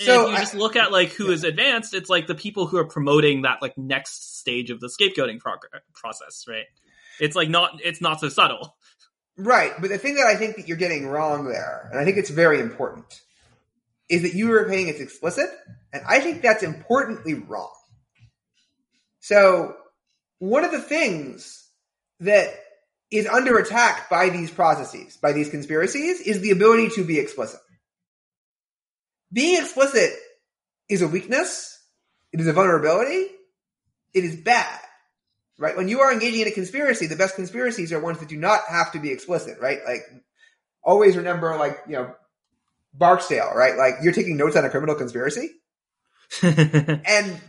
So 0.00 0.28
you 0.28 0.34
I, 0.34 0.40
just 0.40 0.54
look 0.54 0.76
at 0.76 0.90
like 0.90 1.10
who 1.10 1.26
yeah. 1.26 1.34
is 1.34 1.44
advanced, 1.44 1.94
it's 1.94 2.10
like 2.10 2.26
the 2.26 2.34
people 2.34 2.66
who 2.66 2.78
are 2.78 2.84
promoting 2.84 3.42
that 3.42 3.62
like 3.62 3.78
next 3.78 4.38
stage 4.40 4.70
of 4.70 4.80
the 4.80 4.88
scapegoating 4.88 5.38
prog- 5.38 5.66
process, 5.94 6.44
right? 6.48 6.64
It's 7.20 7.36
like 7.36 7.48
not 7.48 7.78
it's 7.82 8.00
not 8.00 8.20
so 8.20 8.28
subtle. 8.28 8.76
Right, 9.36 9.72
but 9.80 9.90
the 9.90 9.98
thing 9.98 10.14
that 10.16 10.26
I 10.26 10.36
think 10.36 10.56
that 10.56 10.68
you're 10.68 10.76
getting 10.76 11.08
wrong 11.08 11.44
there, 11.44 11.88
and 11.90 11.98
I 11.98 12.04
think 12.04 12.18
it's 12.18 12.30
very 12.30 12.60
important, 12.60 13.20
is 14.08 14.22
that 14.22 14.34
you 14.34 14.52
are 14.52 14.68
paying 14.68 14.88
it's 14.88 15.00
explicit, 15.00 15.48
and 15.92 16.02
I 16.06 16.20
think 16.20 16.40
that's 16.40 16.62
importantly 16.62 17.34
wrong. 17.34 17.72
So, 19.20 19.74
one 20.38 20.64
of 20.64 20.70
the 20.70 20.80
things 20.80 21.68
that 22.20 22.54
is 23.10 23.26
under 23.26 23.58
attack 23.58 24.08
by 24.08 24.28
these 24.28 24.50
processes, 24.50 25.16
by 25.16 25.32
these 25.32 25.50
conspiracies, 25.50 26.20
is 26.20 26.40
the 26.40 26.50
ability 26.50 26.90
to 26.90 27.04
be 27.04 27.18
explicit 27.18 27.60
being 29.34 29.60
explicit 29.60 30.12
is 30.88 31.02
a 31.02 31.08
weakness. 31.08 31.78
It 32.32 32.40
is 32.40 32.46
a 32.46 32.52
vulnerability. 32.52 33.26
It 34.14 34.24
is 34.24 34.36
bad, 34.36 34.80
right? 35.58 35.76
When 35.76 35.88
you 35.88 36.00
are 36.00 36.12
engaging 36.12 36.42
in 36.42 36.48
a 36.48 36.52
conspiracy, 36.52 37.06
the 37.06 37.16
best 37.16 37.34
conspiracies 37.34 37.92
are 37.92 38.00
ones 38.00 38.20
that 38.20 38.28
do 38.28 38.36
not 38.36 38.60
have 38.68 38.92
to 38.92 39.00
be 39.00 39.10
explicit, 39.10 39.58
right? 39.60 39.78
Like 39.84 40.02
always 40.82 41.16
remember, 41.16 41.56
like, 41.56 41.80
you 41.88 41.94
know, 41.94 42.14
Barksdale, 42.92 43.52
right? 43.54 43.76
Like 43.76 43.94
you're 44.02 44.12
taking 44.12 44.36
notes 44.36 44.56
on 44.56 44.64
a 44.64 44.70
criminal 44.70 44.94
conspiracy. 44.94 45.50
and 46.42 47.40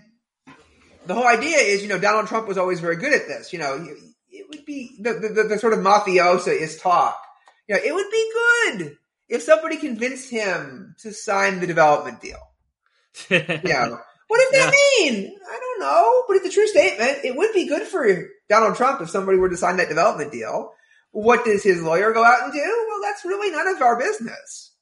the 1.05 1.13
whole 1.13 1.27
idea 1.27 1.57
is, 1.57 1.83
you 1.83 1.87
know, 1.87 1.99
Donald 1.99 2.27
Trump 2.27 2.47
was 2.47 2.57
always 2.57 2.79
very 2.79 2.95
good 2.95 3.13
at 3.13 3.27
this. 3.27 3.53
You 3.53 3.59
know, 3.59 3.87
it 4.31 4.49
would 4.49 4.65
be 4.65 4.97
the, 4.99 5.13
the, 5.13 5.43
the 5.49 5.59
sort 5.59 5.73
of 5.73 5.79
mafiosa 5.79 6.59
is 6.59 6.79
talk. 6.79 7.19
You 7.67 7.75
know, 7.75 7.81
it 7.83 7.93
would 7.93 8.09
be 8.11 8.31
good 8.33 8.97
if 9.27 9.41
somebody 9.41 9.77
convinced 9.77 10.29
him 10.29 10.95
to 10.99 11.11
sign 11.11 11.59
the 11.59 11.67
development 11.67 12.21
deal, 12.21 12.39
you 13.29 13.39
know, 13.39 13.99
what 14.27 14.39
does 14.39 14.51
that 14.51 14.73
yeah. 14.73 15.11
mean? 15.11 15.39
I 15.47 15.59
don't 15.59 15.79
know, 15.79 16.23
but 16.27 16.37
it's 16.37 16.47
a 16.47 16.51
true 16.51 16.67
statement. 16.67 17.19
It 17.23 17.35
would 17.35 17.53
be 17.53 17.67
good 17.67 17.83
for 17.83 18.07
Donald 18.49 18.75
Trump 18.75 19.01
if 19.01 19.09
somebody 19.09 19.37
were 19.37 19.49
to 19.49 19.57
sign 19.57 19.77
that 19.77 19.89
development 19.89 20.31
deal. 20.31 20.71
What 21.11 21.45
does 21.45 21.63
his 21.63 21.81
lawyer 21.81 22.11
go 22.11 22.23
out 22.23 22.43
and 22.43 22.53
do? 22.53 22.85
Well, 22.89 23.01
that's 23.01 23.23
really 23.23 23.51
none 23.51 23.67
of 23.67 23.81
our 23.81 23.97
business, 23.97 24.73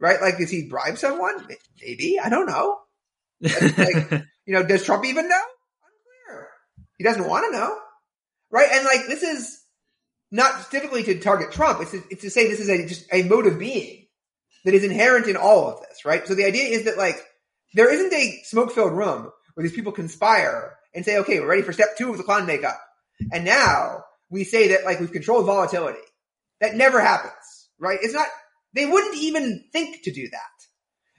right? 0.00 0.20
Like, 0.20 0.38
does 0.38 0.50
he 0.50 0.68
bribe 0.68 0.98
someone? 0.98 1.46
Maybe 1.80 2.18
I 2.18 2.28
don't 2.28 2.46
know. 2.46 2.78
like, 3.40 4.10
you 4.46 4.54
know, 4.54 4.64
does 4.64 4.84
Trump 4.84 5.04
even 5.04 5.28
know? 5.28 5.42
Unclear. 6.26 6.48
He 6.98 7.04
doesn't 7.04 7.28
want 7.28 7.46
to 7.52 7.58
know, 7.58 7.78
right? 8.50 8.68
And 8.72 8.84
like, 8.84 9.06
this 9.06 9.22
is 9.22 9.59
not 10.30 10.60
specifically 10.60 11.02
to 11.04 11.18
target 11.18 11.52
Trump. 11.52 11.80
It's 11.80 11.90
to, 11.90 12.02
it's 12.10 12.22
to 12.22 12.30
say 12.30 12.48
this 12.48 12.60
is 12.60 12.68
a, 12.68 12.86
just 12.86 13.06
a 13.12 13.22
mode 13.22 13.46
of 13.46 13.58
being 13.58 14.06
that 14.64 14.74
is 14.74 14.84
inherent 14.84 15.26
in 15.26 15.36
all 15.36 15.68
of 15.68 15.80
this, 15.80 16.04
right? 16.04 16.26
So 16.26 16.34
the 16.34 16.44
idea 16.44 16.64
is 16.64 16.84
that 16.84 16.98
like 16.98 17.16
there 17.74 17.92
isn't 17.92 18.12
a 18.12 18.40
smoke 18.44 18.72
filled 18.72 18.92
room 18.92 19.30
where 19.54 19.66
these 19.66 19.74
people 19.74 19.92
conspire 19.92 20.76
and 20.94 21.04
say, 21.04 21.18
okay, 21.18 21.40
we're 21.40 21.48
ready 21.48 21.62
for 21.62 21.72
step 21.72 21.96
two 21.96 22.10
of 22.10 22.18
the 22.18 22.24
clown 22.24 22.46
makeup. 22.46 22.80
And 23.32 23.44
now 23.44 24.04
we 24.28 24.44
say 24.44 24.68
that 24.68 24.84
like 24.84 25.00
we've 25.00 25.12
controlled 25.12 25.46
volatility. 25.46 25.98
That 26.60 26.74
never 26.74 27.00
happens, 27.00 27.68
right? 27.78 27.98
It's 28.02 28.14
not, 28.14 28.26
they 28.74 28.86
wouldn't 28.86 29.16
even 29.16 29.64
think 29.72 30.02
to 30.04 30.12
do 30.12 30.28
that. 30.30 30.40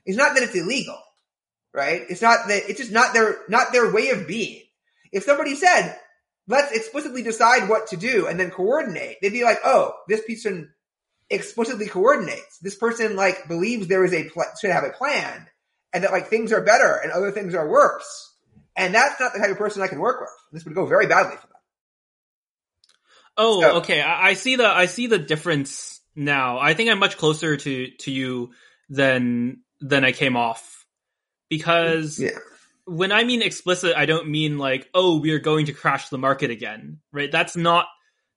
It's 0.05 0.17
not 0.17 0.35
that 0.35 0.43
it's 0.43 0.55
illegal, 0.55 0.99
right? 1.73 2.03
It's 2.09 2.21
not 2.21 2.47
that, 2.47 2.63
it's 2.69 2.79
just 2.79 2.91
not 2.91 3.13
their, 3.13 3.39
not 3.49 3.71
their 3.71 3.91
way 3.91 4.09
of 4.09 4.27
being. 4.27 4.61
If 5.11 5.23
somebody 5.23 5.55
said, 5.55 5.97
let's 6.51 6.73
explicitly 6.73 7.23
decide 7.23 7.69
what 7.69 7.87
to 7.87 7.97
do 7.97 8.27
and 8.27 8.39
then 8.39 8.51
coordinate. 8.51 9.17
They'd 9.21 9.29
be 9.29 9.43
like, 9.43 9.59
oh, 9.63 9.93
this 10.07 10.21
person 10.21 10.71
explicitly 11.29 11.87
coordinates. 11.87 12.59
This 12.59 12.75
person 12.75 13.15
like 13.15 13.47
believes 13.47 13.87
there 13.87 14.03
is 14.03 14.13
a 14.13 14.25
pl- 14.25 14.43
should 14.59 14.71
have 14.71 14.83
a 14.83 14.89
plan 14.89 15.47
and 15.93 16.03
that 16.03 16.11
like 16.11 16.27
things 16.27 16.51
are 16.51 16.61
better 16.61 16.99
and 17.01 17.11
other 17.11 17.31
things 17.31 17.55
are 17.55 17.67
worse. 17.67 18.35
And 18.75 18.93
that's 18.93 19.19
not 19.19 19.33
the 19.33 19.39
type 19.39 19.49
of 19.49 19.57
person 19.57 19.81
I 19.81 19.87
can 19.87 19.99
work 19.99 20.19
with. 20.19 20.29
This 20.51 20.65
would 20.65 20.75
go 20.75 20.85
very 20.85 21.07
badly 21.07 21.37
for 21.37 21.47
them. 21.47 21.55
Oh, 23.37 23.61
so, 23.61 23.77
okay. 23.77 24.01
I, 24.01 24.29
I 24.29 24.33
see 24.33 24.57
the 24.57 24.67
I 24.67 24.85
see 24.85 25.07
the 25.07 25.19
difference 25.19 26.01
now. 26.15 26.59
I 26.59 26.73
think 26.73 26.89
I'm 26.89 26.99
much 26.99 27.17
closer 27.17 27.55
to 27.55 27.91
to 27.99 28.11
you 28.11 28.51
than 28.89 29.61
than 29.79 30.03
I 30.03 30.11
came 30.11 30.35
off 30.35 30.85
because 31.49 32.19
yeah 32.19 32.37
when 32.91 33.13
I 33.13 33.23
mean 33.23 33.41
explicit, 33.41 33.95
I 33.95 34.05
don't 34.05 34.27
mean 34.27 34.57
like, 34.57 34.89
oh, 34.93 35.21
we 35.21 35.31
are 35.31 35.39
going 35.39 35.67
to 35.67 35.73
crash 35.73 36.09
the 36.09 36.17
market 36.17 36.51
again, 36.51 36.99
right? 37.13 37.31
That's 37.31 37.55
not 37.55 37.85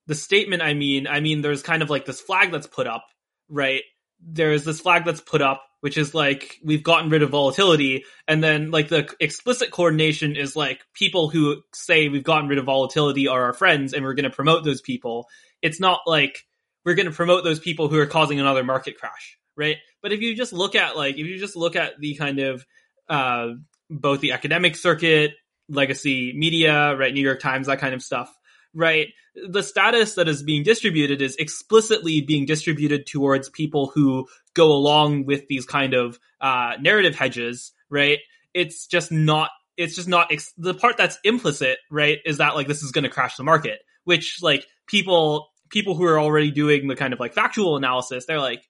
the 0.06 0.14
statement 0.14 0.62
I 0.62 0.74
mean. 0.74 1.08
I 1.08 1.18
mean, 1.18 1.42
there's 1.42 1.62
kind 1.62 1.82
of 1.82 1.90
like 1.90 2.06
this 2.06 2.20
flag 2.20 2.52
that's 2.52 2.68
put 2.68 2.86
up, 2.86 3.04
right? 3.48 3.82
There's 4.20 4.64
this 4.64 4.80
flag 4.80 5.04
that's 5.04 5.20
put 5.20 5.42
up, 5.42 5.64
which 5.80 5.98
is 5.98 6.14
like, 6.14 6.60
we've 6.62 6.84
gotten 6.84 7.10
rid 7.10 7.22
of 7.22 7.30
volatility. 7.30 8.04
And 8.28 8.44
then 8.44 8.70
like 8.70 8.88
the 8.88 9.12
explicit 9.18 9.72
coordination 9.72 10.36
is 10.36 10.54
like 10.54 10.82
people 10.94 11.30
who 11.30 11.62
say 11.74 12.08
we've 12.08 12.22
gotten 12.22 12.48
rid 12.48 12.58
of 12.58 12.64
volatility 12.64 13.26
are 13.26 13.46
our 13.46 13.54
friends 13.54 13.92
and 13.92 14.04
we're 14.04 14.14
going 14.14 14.22
to 14.22 14.30
promote 14.30 14.62
those 14.62 14.80
people. 14.80 15.26
It's 15.62 15.80
not 15.80 16.02
like 16.06 16.44
we're 16.84 16.94
going 16.94 17.10
to 17.10 17.12
promote 17.12 17.42
those 17.42 17.58
people 17.58 17.88
who 17.88 17.98
are 17.98 18.06
causing 18.06 18.38
another 18.38 18.62
market 18.62 19.00
crash, 19.00 19.36
right? 19.56 19.78
But 20.00 20.12
if 20.12 20.20
you 20.20 20.36
just 20.36 20.52
look 20.52 20.76
at 20.76 20.96
like, 20.96 21.16
if 21.16 21.26
you 21.26 21.38
just 21.38 21.56
look 21.56 21.74
at 21.74 21.98
the 21.98 22.14
kind 22.14 22.38
of, 22.38 22.64
uh, 23.08 23.48
both 23.90 24.20
the 24.20 24.32
academic 24.32 24.76
circuit, 24.76 25.32
legacy 25.68 26.32
media, 26.34 26.96
right, 26.96 27.12
New 27.12 27.22
York 27.22 27.40
Times, 27.40 27.66
that 27.66 27.78
kind 27.78 27.94
of 27.94 28.02
stuff, 28.02 28.32
right? 28.74 29.08
The 29.34 29.62
status 29.62 30.14
that 30.14 30.28
is 30.28 30.42
being 30.42 30.62
distributed 30.62 31.22
is 31.22 31.36
explicitly 31.36 32.20
being 32.20 32.46
distributed 32.46 33.06
towards 33.06 33.48
people 33.48 33.90
who 33.94 34.26
go 34.54 34.72
along 34.72 35.26
with 35.26 35.46
these 35.48 35.64
kind 35.64 35.94
of 35.94 36.18
uh, 36.40 36.72
narrative 36.80 37.14
hedges, 37.14 37.72
right? 37.90 38.18
It's 38.52 38.86
just 38.86 39.10
not. 39.10 39.50
It's 39.76 39.96
just 39.96 40.06
not 40.06 40.30
ex- 40.30 40.52
the 40.56 40.72
part 40.72 40.96
that's 40.96 41.18
implicit, 41.24 41.78
right? 41.90 42.18
Is 42.24 42.38
that 42.38 42.54
like 42.54 42.68
this 42.68 42.84
is 42.84 42.92
going 42.92 43.02
to 43.02 43.10
crash 43.10 43.36
the 43.36 43.42
market, 43.42 43.80
which 44.04 44.38
like 44.40 44.64
people 44.86 45.48
people 45.68 45.96
who 45.96 46.04
are 46.04 46.20
already 46.20 46.52
doing 46.52 46.86
the 46.86 46.94
kind 46.94 47.12
of 47.12 47.18
like 47.18 47.34
factual 47.34 47.76
analysis, 47.76 48.26
they're 48.26 48.38
like, 48.38 48.62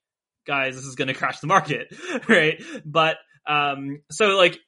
guys, 0.47 0.75
this 0.75 0.87
is 0.87 0.95
going 0.95 1.09
to 1.09 1.15
crash 1.15 1.41
the 1.41 1.47
market, 1.47 1.95
right? 2.29 2.63
But 2.87 3.19
um, 3.47 4.01
so 4.11 4.29
like 4.39 4.59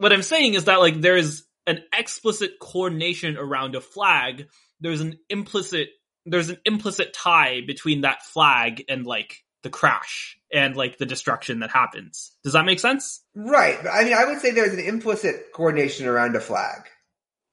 what 0.00 0.12
I'm 0.12 0.22
saying 0.22 0.54
is 0.54 0.64
that 0.64 0.80
like 0.80 1.00
there's 1.00 1.44
an 1.66 1.82
explicit 1.96 2.58
coordination 2.58 3.36
around 3.36 3.74
a 3.74 3.80
flag. 3.80 4.48
There's 4.80 5.00
an 5.00 5.18
implicit 5.28 5.88
there's 6.26 6.50
an 6.50 6.58
implicit 6.64 7.12
tie 7.12 7.60
between 7.66 8.02
that 8.02 8.22
flag 8.22 8.84
and 8.88 9.06
like 9.06 9.36
the 9.62 9.70
crash 9.70 10.38
and 10.52 10.74
like 10.76 10.98
the 10.98 11.06
destruction 11.06 11.60
that 11.60 11.70
happens. 11.70 12.32
Does 12.44 12.54
that 12.54 12.64
make 12.64 12.80
sense? 12.80 13.22
Right. 13.34 13.78
I 13.90 14.04
mean, 14.04 14.14
I 14.14 14.24
would 14.26 14.40
say 14.40 14.50
there's 14.52 14.72
an 14.72 14.80
implicit 14.80 15.52
coordination 15.54 16.06
around 16.06 16.34
a 16.36 16.40
flag. 16.40 16.82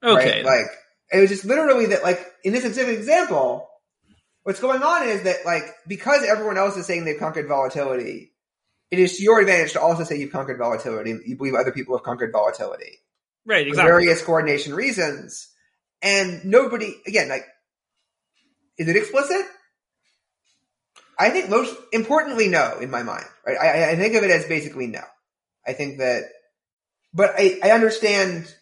Okay. 0.02 0.42
Right? 0.42 0.44
Like 0.44 0.66
it 1.12 1.20
was 1.20 1.28
just 1.28 1.44
literally 1.44 1.86
that 1.86 2.02
like 2.02 2.24
in 2.44 2.52
this 2.52 2.64
specific 2.64 2.98
example, 2.98 3.68
what's 4.42 4.60
going 4.60 4.82
on 4.82 5.08
is 5.08 5.24
that 5.24 5.44
like 5.44 5.64
because 5.86 6.24
everyone 6.24 6.56
else 6.56 6.76
is 6.76 6.86
saying 6.86 7.04
they've 7.04 7.18
conquered 7.18 7.48
volatility, 7.48 8.32
it 8.90 8.98
is 8.98 9.16
to 9.16 9.22
your 9.22 9.40
advantage 9.40 9.72
to 9.72 9.80
also 9.80 10.04
say 10.04 10.18
you've 10.18 10.32
conquered 10.32 10.58
volatility. 10.58 11.14
You 11.26 11.36
believe 11.36 11.54
other 11.54 11.72
people 11.72 11.96
have 11.96 12.04
conquered 12.04 12.32
volatility. 12.32 12.98
Right, 13.46 13.66
exactly. 13.66 13.82
For 13.82 13.88
various 13.88 14.22
coordination 14.22 14.74
reasons. 14.74 15.48
And 16.02 16.44
nobody, 16.44 16.94
again, 17.06 17.28
like, 17.28 17.46
is 18.78 18.88
it 18.88 18.96
explicit? 18.96 19.44
I 21.18 21.30
think 21.30 21.50
most 21.50 21.76
importantly, 21.92 22.48
no, 22.48 22.78
in 22.80 22.90
my 22.90 23.02
mind, 23.02 23.26
right? 23.44 23.56
I, 23.58 23.90
I 23.90 23.96
think 23.96 24.14
of 24.14 24.22
it 24.22 24.30
as 24.30 24.44
basically 24.44 24.86
no. 24.86 25.02
I 25.66 25.72
think 25.72 25.98
that, 25.98 26.24
but 27.12 27.34
I, 27.36 27.58
I 27.62 27.70
understand. 27.72 28.54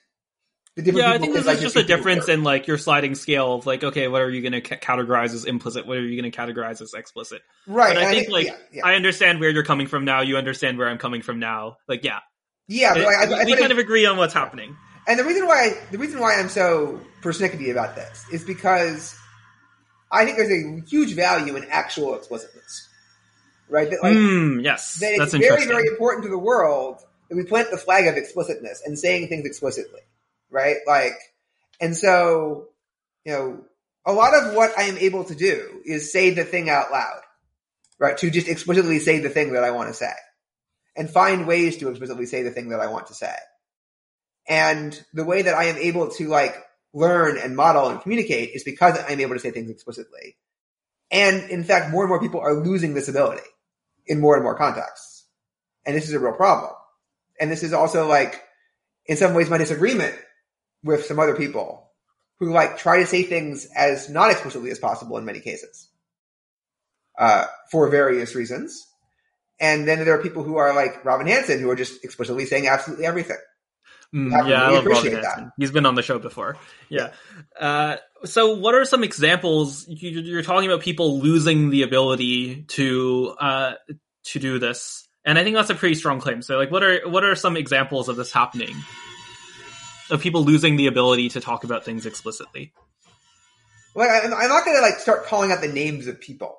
Yeah, 0.76 1.08
I 1.08 1.12
think 1.12 1.22
think 1.22 1.34
there's 1.34 1.46
like 1.46 1.60
just 1.60 1.76
a 1.76 1.82
difference 1.82 2.28
in 2.28 2.42
like 2.42 2.66
your 2.66 2.76
sliding 2.76 3.14
scale 3.14 3.54
of 3.54 3.64
like, 3.64 3.82
okay, 3.82 4.08
what 4.08 4.20
are 4.20 4.28
you 4.28 4.42
going 4.42 4.52
to 4.52 4.60
ca- 4.60 4.76
categorize 4.76 5.32
as 5.32 5.46
implicit? 5.46 5.86
What 5.86 5.96
are 5.96 6.02
you 6.06 6.20
going 6.20 6.30
to 6.30 6.36
categorize 6.36 6.82
as 6.82 6.92
explicit? 6.92 7.40
right? 7.66 7.94
But 7.94 8.02
I 8.02 8.06
and 8.08 8.14
think, 8.14 8.30
like, 8.30 8.46
yeah, 8.46 8.56
yeah, 8.72 8.82
I 8.84 8.94
understand 8.94 9.40
where 9.40 9.48
you're 9.48 9.64
coming 9.64 9.86
from 9.86 10.04
now. 10.04 10.20
You 10.20 10.36
understand 10.36 10.76
where 10.76 10.88
I'm 10.88 10.98
coming 10.98 11.22
from 11.22 11.38
now. 11.38 11.78
Like, 11.88 12.04
yeah, 12.04 12.18
yeah, 12.68 12.94
It- 12.94 13.06
I, 13.06 13.22
I 13.22 13.26
we, 13.26 13.34
we 13.36 13.52
put 13.52 13.58
it- 13.58 13.60
kind 13.60 13.72
of 13.72 13.78
agree 13.78 14.04
on 14.04 14.18
what's 14.18 14.34
happening. 14.34 14.76
And 15.08 15.18
the 15.18 15.24
reason 15.24 15.46
why 15.46 15.72
the 15.92 15.98
reason 15.98 16.20
why 16.20 16.34
I'm 16.34 16.48
so 16.50 17.00
persnickety 17.22 17.70
about 17.70 17.94
this 17.94 18.26
is 18.30 18.44
because 18.44 19.16
I 20.12 20.24
think 20.24 20.36
there's 20.36 20.50
a 20.50 20.82
huge 20.88 21.14
value 21.14 21.56
in 21.56 21.64
actual 21.70 22.16
explicitness, 22.16 22.88
right? 23.70 23.88
That 23.88 24.02
like 24.02 24.12
Hmm. 24.14 24.60
yes, 24.60 24.96
that 25.00 25.12
it's 25.12 25.18
that's 25.32 25.34
very 25.34 25.64
very 25.66 25.86
important 25.88 26.24
to 26.24 26.30
the 26.30 26.38
world 26.38 26.98
that 27.30 27.36
we 27.36 27.44
plant 27.44 27.70
the 27.70 27.78
flag 27.78 28.06
of 28.08 28.16
explicitness 28.16 28.82
and 28.84 28.98
saying 28.98 29.28
things 29.28 29.46
explicitly, 29.46 30.00
right? 30.50 30.76
Like, 30.86 31.14
and 31.80 31.96
so 31.96 32.68
you 33.26 33.32
know, 33.32 33.64
a 34.06 34.12
lot 34.12 34.34
of 34.34 34.54
what 34.54 34.78
I 34.78 34.84
am 34.84 34.96
able 34.98 35.24
to 35.24 35.34
do 35.34 35.82
is 35.84 36.12
say 36.12 36.30
the 36.30 36.44
thing 36.44 36.70
out 36.70 36.92
loud, 36.92 37.20
right? 37.98 38.16
To 38.18 38.30
just 38.30 38.48
explicitly 38.48 39.00
say 39.00 39.18
the 39.18 39.28
thing 39.28 39.52
that 39.54 39.64
I 39.64 39.72
want 39.72 39.88
to 39.88 39.94
say, 39.94 40.12
and 40.96 41.10
find 41.10 41.46
ways 41.46 41.76
to 41.78 41.88
explicitly 41.88 42.26
say 42.26 42.42
the 42.42 42.52
thing 42.52 42.68
that 42.68 42.80
I 42.80 42.86
want 42.86 43.08
to 43.08 43.14
say. 43.14 43.34
And 44.48 44.98
the 45.12 45.24
way 45.24 45.42
that 45.42 45.54
I 45.54 45.64
am 45.64 45.76
able 45.76 46.08
to 46.12 46.28
like 46.28 46.56
learn 46.94 47.36
and 47.36 47.56
model 47.56 47.88
and 47.88 48.00
communicate 48.00 48.50
is 48.54 48.62
because 48.62 48.96
I'm 49.08 49.20
able 49.20 49.34
to 49.34 49.40
say 49.40 49.50
things 49.50 49.70
explicitly. 49.70 50.36
And 51.10 51.50
in 51.50 51.64
fact, 51.64 51.90
more 51.90 52.04
and 52.04 52.08
more 52.08 52.20
people 52.20 52.40
are 52.40 52.54
losing 52.54 52.94
this 52.94 53.08
ability 53.08 53.42
in 54.06 54.20
more 54.20 54.34
and 54.36 54.44
more 54.44 54.56
contexts. 54.56 55.24
And 55.84 55.96
this 55.96 56.08
is 56.08 56.14
a 56.14 56.20
real 56.20 56.32
problem. 56.32 56.72
And 57.40 57.50
this 57.50 57.64
is 57.64 57.72
also 57.72 58.08
like, 58.08 58.40
in 59.06 59.16
some 59.16 59.34
ways, 59.34 59.50
my 59.50 59.58
disagreement 59.58 60.14
with 60.86 61.04
some 61.04 61.18
other 61.18 61.34
people 61.34 61.90
who 62.38 62.52
like 62.52 62.78
try 62.78 63.00
to 63.00 63.06
say 63.06 63.22
things 63.22 63.68
as 63.76 64.08
not 64.08 64.30
explicitly 64.30 64.70
as 64.70 64.78
possible 64.78 65.16
in 65.18 65.24
many 65.24 65.40
cases, 65.40 65.88
uh, 67.18 67.46
for 67.70 67.88
various 67.88 68.34
reasons. 68.34 68.86
And 69.58 69.88
then 69.88 70.04
there 70.04 70.18
are 70.18 70.22
people 70.22 70.42
who 70.42 70.56
are 70.56 70.74
like 70.74 71.04
Robin 71.04 71.26
Hanson 71.26 71.60
who 71.60 71.70
are 71.70 71.76
just 71.76 72.04
explicitly 72.04 72.44
saying 72.44 72.68
absolutely 72.68 73.06
everything. 73.06 73.38
Mm, 74.14 74.32
I 74.32 74.48
yeah, 74.48 74.62
I 74.62 74.66
really 74.66 74.76
Robin 74.76 74.92
appreciate 74.92 75.22
that. 75.22 75.24
Hanson. 75.24 75.52
He's 75.58 75.70
been 75.70 75.86
on 75.86 75.94
the 75.94 76.02
show 76.02 76.18
before. 76.18 76.56
Yeah. 76.88 77.12
Uh, 77.58 77.96
so, 78.24 78.56
what 78.56 78.74
are 78.74 78.84
some 78.84 79.02
examples? 79.02 79.86
You, 79.88 80.20
you're 80.20 80.42
talking 80.42 80.70
about 80.70 80.82
people 80.82 81.18
losing 81.20 81.70
the 81.70 81.82
ability 81.82 82.62
to 82.68 83.34
uh, 83.40 83.72
to 84.24 84.38
do 84.38 84.58
this, 84.58 85.08
and 85.24 85.38
I 85.38 85.44
think 85.44 85.56
that's 85.56 85.70
a 85.70 85.74
pretty 85.74 85.96
strong 85.96 86.20
claim. 86.20 86.42
So, 86.42 86.56
like, 86.56 86.70
what 86.70 86.82
are 86.82 87.08
what 87.08 87.24
are 87.24 87.34
some 87.34 87.56
examples 87.56 88.08
of 88.08 88.16
this 88.16 88.30
happening? 88.30 88.76
Of 90.10 90.20
people 90.20 90.44
losing 90.44 90.76
the 90.76 90.86
ability 90.86 91.30
to 91.30 91.40
talk 91.40 91.64
about 91.64 91.84
things 91.84 92.06
explicitly. 92.06 92.72
Like, 93.94 94.10
I'm, 94.10 94.32
I'm 94.32 94.48
not 94.48 94.64
going 94.64 94.76
to 94.76 94.82
like 94.82 95.00
start 95.00 95.26
calling 95.26 95.50
out 95.50 95.60
the 95.60 95.68
names 95.68 96.06
of 96.06 96.20
people, 96.20 96.56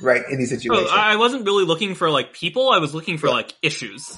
right? 0.00 0.22
In 0.30 0.38
these 0.38 0.52
oh, 0.52 0.56
situations. 0.56 0.90
I 0.92 1.12
I 1.12 1.16
wasn't 1.16 1.44
really 1.44 1.64
looking 1.64 1.94
for 1.94 2.10
like 2.10 2.32
people. 2.32 2.70
I 2.70 2.78
was 2.78 2.94
looking 2.94 3.18
for 3.18 3.26
Yeah. 3.26 3.34
like 3.34 3.54
issues. 3.60 4.16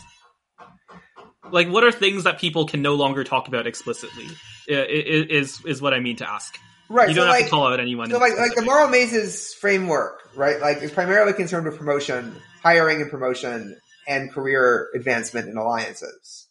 Like, 1.50 1.68
what 1.68 1.82
are 1.84 1.92
things 1.92 2.24
that 2.24 2.38
people 2.38 2.66
can 2.66 2.82
no 2.82 2.94
longer 2.94 3.24
talk 3.24 3.48
about 3.48 3.66
explicitly? 3.66 4.26
Is 4.68 5.60
is 5.64 5.82
what 5.82 5.92
I 5.92 6.00
mean 6.00 6.16
to 6.16 6.30
ask. 6.30 6.56
right. 6.88 7.08
You 7.08 7.14
don't 7.14 7.26
have 7.26 7.34
like, 7.34 7.44
to 7.46 7.50
call 7.50 7.66
out 7.66 7.80
anyone. 7.80 8.10
so 8.10 8.18
like, 8.18 8.38
like 8.38 8.54
the 8.54 8.62
moral 8.62 8.88
mazes 8.88 9.52
framework, 9.54 10.20
right? 10.36 10.60
Like 10.60 10.82
is 10.82 10.92
primarily 10.92 11.32
concerned 11.32 11.66
with 11.66 11.76
promotion, 11.78 12.36
hiring 12.62 13.02
and 13.02 13.10
promotion, 13.10 13.76
and 14.06 14.30
career 14.32 14.88
advancement 14.94 15.48
and 15.48 15.58
alliances. 15.58 16.48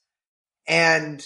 And 0.68 1.26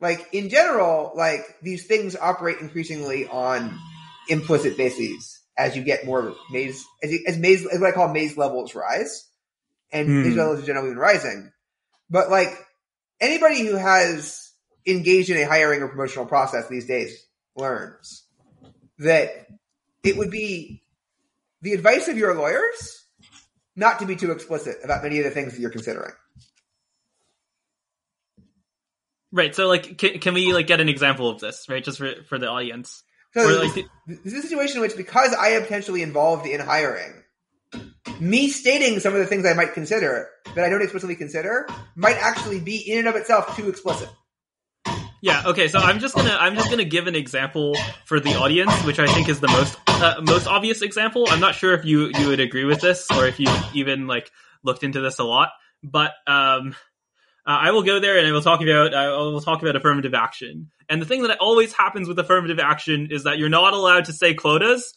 like 0.00 0.28
in 0.32 0.48
general, 0.48 1.12
like 1.14 1.42
these 1.62 1.86
things 1.86 2.16
operate 2.16 2.58
increasingly 2.60 3.26
on 3.26 3.78
implicit 4.28 4.76
bases 4.76 5.40
as 5.58 5.74
you 5.76 5.82
get 5.82 6.04
more 6.04 6.34
maze, 6.50 6.84
as, 7.02 7.12
you, 7.12 7.24
as 7.26 7.38
maze, 7.38 7.66
as 7.66 7.80
what 7.80 7.88
I 7.88 7.92
call 7.92 8.08
maze 8.08 8.36
levels 8.36 8.74
rise, 8.74 9.28
and 9.90 10.08
Hmm. 10.08 10.22
maze 10.22 10.36
levels 10.36 10.62
are 10.62 10.66
generally 10.66 10.90
been 10.90 10.98
rising. 10.98 11.50
But 12.10 12.30
like 12.30 12.50
anybody 13.20 13.66
who 13.66 13.76
has 13.76 14.52
engaged 14.86 15.30
in 15.30 15.38
a 15.38 15.46
hiring 15.48 15.82
or 15.82 15.88
promotional 15.88 16.26
process 16.26 16.68
these 16.68 16.86
days 16.86 17.26
learns 17.56 18.24
that 18.98 19.46
it 20.04 20.16
would 20.16 20.30
be 20.30 20.82
the 21.62 21.72
advice 21.72 22.08
of 22.08 22.16
your 22.18 22.34
lawyers 22.34 23.04
not 23.74 23.98
to 23.98 24.06
be 24.06 24.16
too 24.16 24.30
explicit 24.30 24.76
about 24.84 25.02
many 25.02 25.18
of 25.18 25.24
the 25.24 25.30
things 25.30 25.52
that 25.52 25.60
you're 25.60 25.70
considering. 25.70 26.12
Right. 29.32 29.54
So, 29.54 29.66
like, 29.66 29.98
can, 29.98 30.18
can 30.20 30.34
we 30.34 30.52
like 30.52 30.66
get 30.66 30.80
an 30.80 30.88
example 30.88 31.28
of 31.28 31.40
this, 31.40 31.66
right? 31.68 31.82
Just 31.82 31.98
for 31.98 32.12
for 32.28 32.38
the 32.38 32.48
audience. 32.48 33.02
So 33.34 33.42
Or, 33.42 33.62
like, 33.62 33.74
this, 33.74 33.84
this 34.24 34.32
is 34.32 34.44
a 34.44 34.48
situation 34.48 34.76
in 34.76 34.82
which, 34.82 34.96
because 34.96 35.34
I 35.34 35.48
am 35.48 35.62
potentially 35.62 36.02
involved 36.02 36.46
in 36.46 36.60
hiring, 36.60 37.22
me 38.18 38.48
stating 38.48 38.98
some 39.00 39.12
of 39.12 39.18
the 39.18 39.26
things 39.26 39.44
I 39.44 39.52
might 39.52 39.74
consider 39.74 40.30
that 40.54 40.64
I 40.64 40.70
don't 40.70 40.80
explicitly 40.80 41.16
consider 41.16 41.68
might 41.96 42.16
actually 42.16 42.60
be 42.60 42.76
in 42.76 43.00
and 43.00 43.08
of 43.08 43.16
itself 43.16 43.56
too 43.56 43.68
explicit. 43.68 44.08
Yeah. 45.20 45.42
Okay. 45.46 45.68
So 45.68 45.80
I'm 45.80 45.98
just 45.98 46.14
gonna 46.14 46.36
I'm 46.38 46.54
just 46.54 46.70
gonna 46.70 46.84
give 46.84 47.08
an 47.08 47.16
example 47.16 47.76
for 48.04 48.20
the 48.20 48.34
audience, 48.36 48.72
which 48.84 48.98
I 48.98 49.06
think 49.06 49.28
is 49.28 49.40
the 49.40 49.48
most 49.48 49.76
uh, 49.88 50.20
most 50.22 50.46
obvious 50.46 50.82
example. 50.82 51.26
I'm 51.28 51.40
not 51.40 51.54
sure 51.56 51.74
if 51.74 51.84
you 51.84 52.12
you 52.18 52.28
would 52.28 52.40
agree 52.40 52.64
with 52.64 52.80
this 52.80 53.10
or 53.10 53.26
if 53.26 53.40
you 53.40 53.48
even 53.74 54.06
like 54.06 54.30
looked 54.62 54.84
into 54.84 55.00
this 55.00 55.18
a 55.18 55.24
lot, 55.24 55.50
but 55.82 56.12
um. 56.26 56.74
Uh, 57.46 57.50
I 57.50 57.70
will 57.70 57.84
go 57.84 58.00
there 58.00 58.18
and 58.18 58.26
I 58.26 58.32
will 58.32 58.42
talk 58.42 58.60
about 58.60 58.92
I 58.92 59.08
will 59.08 59.40
talk 59.40 59.62
about 59.62 59.76
affirmative 59.76 60.14
action. 60.14 60.70
And 60.88 61.00
the 61.00 61.06
thing 61.06 61.22
that 61.22 61.38
always 61.38 61.72
happens 61.72 62.08
with 62.08 62.18
affirmative 62.18 62.58
action 62.58 63.08
is 63.10 63.24
that 63.24 63.38
you're 63.38 63.48
not 63.48 63.72
allowed 63.72 64.06
to 64.06 64.12
say 64.12 64.34
quotas, 64.34 64.92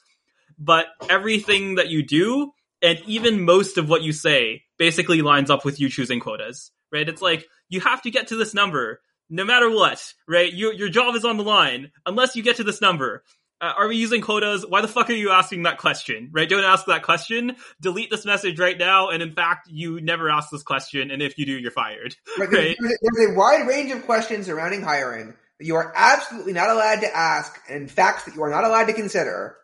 but 0.57 0.87
everything 1.09 1.75
that 1.75 1.89
you 1.89 2.03
do 2.03 2.51
and 2.81 2.99
even 3.05 3.43
most 3.43 3.77
of 3.77 3.89
what 3.89 4.01
you 4.01 4.13
say 4.13 4.63
basically 4.77 5.21
lines 5.21 5.51
up 5.51 5.63
with 5.63 5.79
you 5.79 5.89
choosing 5.89 6.19
quotas. 6.19 6.71
Right? 6.91 7.07
It's 7.07 7.21
like 7.21 7.45
you 7.69 7.81
have 7.81 8.01
to 8.01 8.11
get 8.11 8.27
to 8.27 8.35
this 8.35 8.55
number 8.55 9.01
no 9.29 9.45
matter 9.45 9.69
what, 9.69 10.03
right? 10.27 10.51
Your 10.51 10.73
your 10.73 10.89
job 10.89 11.15
is 11.15 11.23
on 11.23 11.37
the 11.37 11.43
line 11.43 11.91
unless 12.05 12.35
you 12.35 12.43
get 12.43 12.55
to 12.55 12.63
this 12.63 12.81
number. 12.81 13.23
Uh, 13.61 13.73
are 13.77 13.87
we 13.87 13.97
using 13.97 14.21
quotas? 14.21 14.65
Why 14.65 14.81
the 14.81 14.87
fuck 14.87 15.09
are 15.09 15.13
you 15.13 15.31
asking 15.31 15.63
that 15.63 15.79
question? 15.79 16.29
Right? 16.31 16.47
Don't 16.47 16.63
ask 16.63 16.85
that 16.85 17.03
question. 17.03 17.57
Delete 17.81 18.09
this 18.09 18.25
message 18.25 18.57
right 18.57 18.77
now. 18.77 19.09
And 19.09 19.21
in 19.21 19.33
fact, 19.33 19.67
you 19.69 19.99
never 19.99 20.29
ask 20.29 20.49
this 20.49 20.63
question. 20.63 21.11
And 21.11 21.21
if 21.21 21.37
you 21.37 21.45
do, 21.45 21.57
you're 21.57 21.71
fired. 21.71 22.15
Right? 22.37 22.49
Right. 22.49 22.77
There's, 22.79 22.97
there's 23.01 23.31
a 23.31 23.33
wide 23.35 23.67
range 23.67 23.91
of 23.91 24.05
questions 24.05 24.45
surrounding 24.45 24.81
hiring 24.81 25.33
that 25.59 25.65
you 25.65 25.75
are 25.75 25.91
absolutely 25.93 26.53
not 26.53 26.69
allowed 26.69 27.01
to 27.01 27.15
ask, 27.15 27.59
and 27.69 27.91
facts 27.91 28.23
that 28.23 28.35
you 28.35 28.43
are 28.43 28.49
not 28.49 28.63
allowed 28.63 28.85
to 28.85 28.93
consider, 28.93 29.57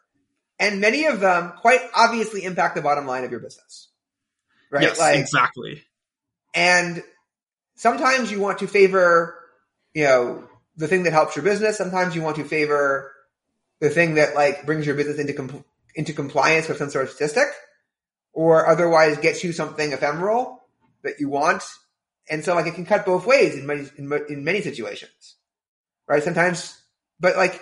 and 0.59 0.81
many 0.81 1.05
of 1.05 1.21
them 1.21 1.53
quite 1.61 1.79
obviously 1.95 2.43
impact 2.43 2.75
the 2.75 2.81
bottom 2.81 3.07
line 3.07 3.23
of 3.23 3.31
your 3.31 3.39
business. 3.39 3.89
Right? 4.69 4.83
Yes, 4.83 4.99
like, 4.99 5.19
exactly. 5.19 5.83
and 6.53 7.01
sometimes 7.75 8.29
you 8.29 8.41
want 8.41 8.59
to 8.59 8.67
favor, 8.67 9.39
you 9.93 10.03
know, 10.03 10.43
the 10.75 10.89
thing 10.89 11.03
that 11.03 11.13
helps 11.13 11.37
your 11.37 11.43
business. 11.43 11.77
Sometimes 11.77 12.13
you 12.13 12.21
want 12.21 12.35
to 12.35 12.43
favor 12.43 13.14
the 13.79 13.89
thing 13.89 14.15
that 14.15 14.35
like 14.35 14.65
brings 14.65 14.85
your 14.85 14.95
business 14.95 15.19
into 15.19 15.63
into 15.95 16.13
compliance 16.13 16.67
with 16.67 16.77
some 16.77 16.89
sort 16.89 17.05
of 17.05 17.11
statistic, 17.11 17.47
or 18.33 18.67
otherwise 18.67 19.17
gets 19.17 19.43
you 19.43 19.51
something 19.51 19.91
ephemeral 19.91 20.63
that 21.03 21.19
you 21.19 21.29
want. 21.29 21.63
And 22.29 22.43
so 22.43 22.55
like 22.55 22.67
it 22.67 22.75
can 22.75 22.85
cut 22.85 23.05
both 23.05 23.25
ways 23.25 23.55
in 23.55 23.65
many 23.65 23.87
in, 23.97 24.11
in 24.29 24.43
many 24.43 24.61
situations, 24.61 25.35
right? 26.07 26.23
Sometimes, 26.23 26.79
but 27.19 27.35
like 27.37 27.61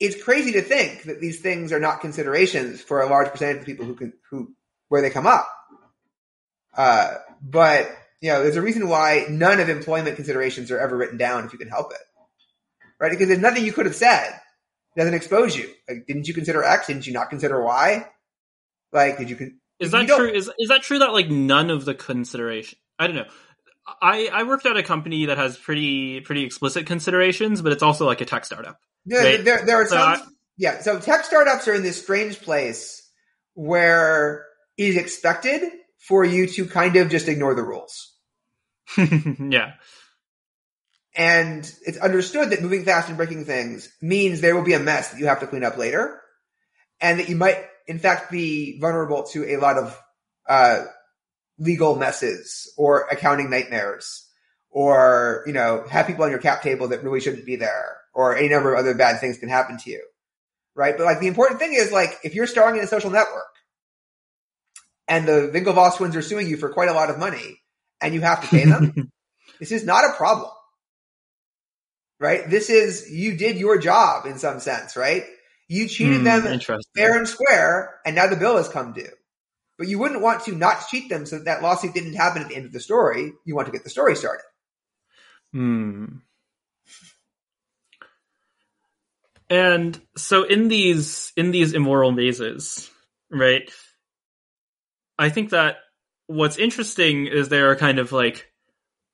it's 0.00 0.22
crazy 0.22 0.52
to 0.52 0.62
think 0.62 1.04
that 1.04 1.20
these 1.20 1.40
things 1.40 1.72
are 1.72 1.80
not 1.80 2.00
considerations 2.00 2.80
for 2.80 3.00
a 3.00 3.08
large 3.08 3.30
percentage 3.30 3.56
of 3.56 3.66
the 3.66 3.72
people 3.72 3.86
who 3.86 3.94
can 3.94 4.12
who 4.30 4.54
where 4.88 5.02
they 5.02 5.10
come 5.10 5.26
up. 5.26 5.48
Uh, 6.76 7.14
but 7.42 7.90
you 8.20 8.30
know, 8.30 8.42
there's 8.42 8.56
a 8.56 8.62
reason 8.62 8.88
why 8.88 9.26
none 9.28 9.60
of 9.60 9.68
employment 9.68 10.16
considerations 10.16 10.70
are 10.70 10.78
ever 10.78 10.96
written 10.96 11.18
down 11.18 11.44
if 11.44 11.52
you 11.52 11.58
can 11.58 11.68
help 11.68 11.92
it, 11.92 11.98
right? 13.00 13.10
Because 13.10 13.28
there's 13.28 13.40
nothing 13.40 13.64
you 13.64 13.72
could 13.72 13.86
have 13.86 13.96
said 13.96 14.40
doesn't 14.98 15.14
expose 15.14 15.56
you. 15.56 15.70
Like, 15.88 16.06
didn't 16.06 16.28
you 16.28 16.34
consider 16.34 16.62
X? 16.62 16.88
Didn't 16.88 17.06
you 17.06 17.12
not 17.14 17.30
consider 17.30 17.62
Y? 17.64 18.06
Like, 18.92 19.16
did 19.18 19.30
you? 19.30 19.36
Con- 19.36 19.58
Is 19.80 19.90
that 19.92 20.06
don't- 20.06 20.18
true? 20.18 20.28
Is 20.30 20.50
is 20.58 20.68
that 20.68 20.82
true 20.82 20.98
that 20.98 21.12
like 21.12 21.30
none 21.30 21.70
of 21.70 21.84
the 21.86 21.94
consideration? 21.94 22.78
I 22.98 23.06
don't 23.06 23.16
know. 23.16 23.26
I 24.02 24.28
I 24.32 24.42
worked 24.42 24.66
at 24.66 24.76
a 24.76 24.82
company 24.82 25.26
that 25.26 25.38
has 25.38 25.56
pretty 25.56 26.20
pretty 26.20 26.44
explicit 26.44 26.84
considerations, 26.86 27.62
but 27.62 27.72
it's 27.72 27.82
also 27.82 28.04
like 28.06 28.20
a 28.20 28.24
tech 28.26 28.44
startup. 28.44 28.78
There, 29.06 29.22
Right. 29.22 29.44
there, 29.44 29.64
there 29.64 29.76
are 29.76 29.86
So 29.86 29.96
some. 29.96 30.08
I- 30.08 30.22
yeah, 30.58 30.80
so 30.80 30.98
tech 30.98 31.24
startups 31.24 31.68
are 31.68 31.74
in 31.74 31.82
this 31.82 32.02
strange 32.02 32.40
place 32.42 33.02
where 33.54 34.44
it 34.76 34.88
is 34.88 34.96
expected 34.96 35.62
for 36.08 36.24
you 36.24 36.46
to 36.48 36.66
kind 36.66 36.96
of 36.96 37.08
just 37.10 37.28
ignore 37.28 37.54
the 37.54 37.62
rules. 37.62 38.14
yeah. 38.98 39.72
And 41.18 41.70
it's 41.84 41.98
understood 41.98 42.50
that 42.50 42.62
moving 42.62 42.84
fast 42.84 43.08
and 43.08 43.16
breaking 43.16 43.44
things 43.44 43.92
means 44.00 44.40
there 44.40 44.54
will 44.54 44.62
be 44.62 44.74
a 44.74 44.78
mess 44.78 45.10
that 45.10 45.18
you 45.18 45.26
have 45.26 45.40
to 45.40 45.48
clean 45.48 45.64
up 45.64 45.76
later. 45.76 46.20
And 47.00 47.18
that 47.18 47.28
you 47.28 47.36
might 47.36 47.58
in 47.88 47.98
fact 47.98 48.30
be 48.30 48.78
vulnerable 48.80 49.24
to 49.24 49.44
a 49.52 49.56
lot 49.56 49.78
of 49.78 50.00
uh, 50.48 50.84
legal 51.58 51.96
messes 51.96 52.72
or 52.76 53.08
accounting 53.10 53.50
nightmares 53.50 54.28
or 54.70 55.42
you 55.46 55.52
know 55.52 55.84
have 55.90 56.06
people 56.06 56.24
on 56.24 56.30
your 56.30 56.38
cap 56.38 56.62
table 56.62 56.88
that 56.88 57.02
really 57.02 57.20
shouldn't 57.20 57.46
be 57.46 57.56
there 57.56 57.96
or 58.14 58.36
any 58.36 58.48
number 58.48 58.72
of 58.72 58.78
other 58.78 58.94
bad 58.94 59.18
things 59.18 59.38
can 59.38 59.48
happen 59.48 59.78
to 59.78 59.90
you 59.90 60.02
right 60.74 60.96
but 60.96 61.04
like 61.04 61.20
the 61.20 61.26
important 61.26 61.58
thing 61.58 61.72
is 61.72 61.90
like 61.90 62.18
if 62.22 62.34
you're 62.34 62.46
starring 62.46 62.76
in 62.76 62.84
a 62.84 62.86
social 62.86 63.10
network 63.10 63.46
and 65.08 65.26
the 65.26 65.50
Winklevoss 65.52 65.96
twins 65.96 66.14
are 66.14 66.22
suing 66.22 66.46
you 66.46 66.56
for 66.56 66.68
quite 66.68 66.90
a 66.90 66.94
lot 66.94 67.10
of 67.10 67.18
money 67.18 67.58
and 68.00 68.14
you 68.14 68.20
have 68.20 68.42
to 68.42 68.48
pay 68.48 68.64
them 68.64 69.10
this 69.58 69.72
is 69.72 69.84
not 69.84 70.04
a 70.04 70.12
problem 70.16 70.50
right 72.20 72.48
this 72.50 72.70
is 72.70 73.10
you 73.10 73.36
did 73.36 73.56
your 73.56 73.78
job 73.78 74.26
in 74.26 74.38
some 74.38 74.60
sense 74.60 74.96
right 74.96 75.24
you 75.68 75.86
cheated 75.86 76.18
Hmm, 76.18 76.24
them 76.24 76.60
fair 76.96 77.16
and 77.16 77.28
square, 77.28 78.00
and 78.04 78.16
now 78.16 78.26
the 78.26 78.36
bill 78.36 78.56
has 78.56 78.68
come 78.68 78.94
due. 78.94 79.08
But 79.76 79.86
you 79.86 79.98
wouldn't 79.98 80.22
want 80.22 80.44
to 80.44 80.56
not 80.56 80.88
cheat 80.88 81.08
them 81.08 81.26
so 81.26 81.36
that, 81.36 81.44
that 81.44 81.62
lawsuit 81.62 81.94
didn't 81.94 82.14
happen 82.14 82.42
at 82.42 82.48
the 82.48 82.56
end 82.56 82.64
of 82.64 82.72
the 82.72 82.80
story. 82.80 83.32
You 83.44 83.54
want 83.54 83.66
to 83.66 83.72
get 83.72 83.84
the 83.84 83.90
story 83.90 84.16
started. 84.16 84.42
Hmm. 85.52 86.06
And 89.50 90.00
so 90.16 90.42
in 90.44 90.68
these 90.68 91.32
in 91.36 91.52
these 91.52 91.74
immoral 91.74 92.12
mazes, 92.12 92.90
right? 93.30 93.70
I 95.18 95.28
think 95.28 95.50
that 95.50 95.76
what's 96.26 96.58
interesting 96.58 97.26
is 97.26 97.48
there 97.48 97.70
are 97.70 97.76
kind 97.76 97.98
of 97.98 98.12
like 98.12 98.50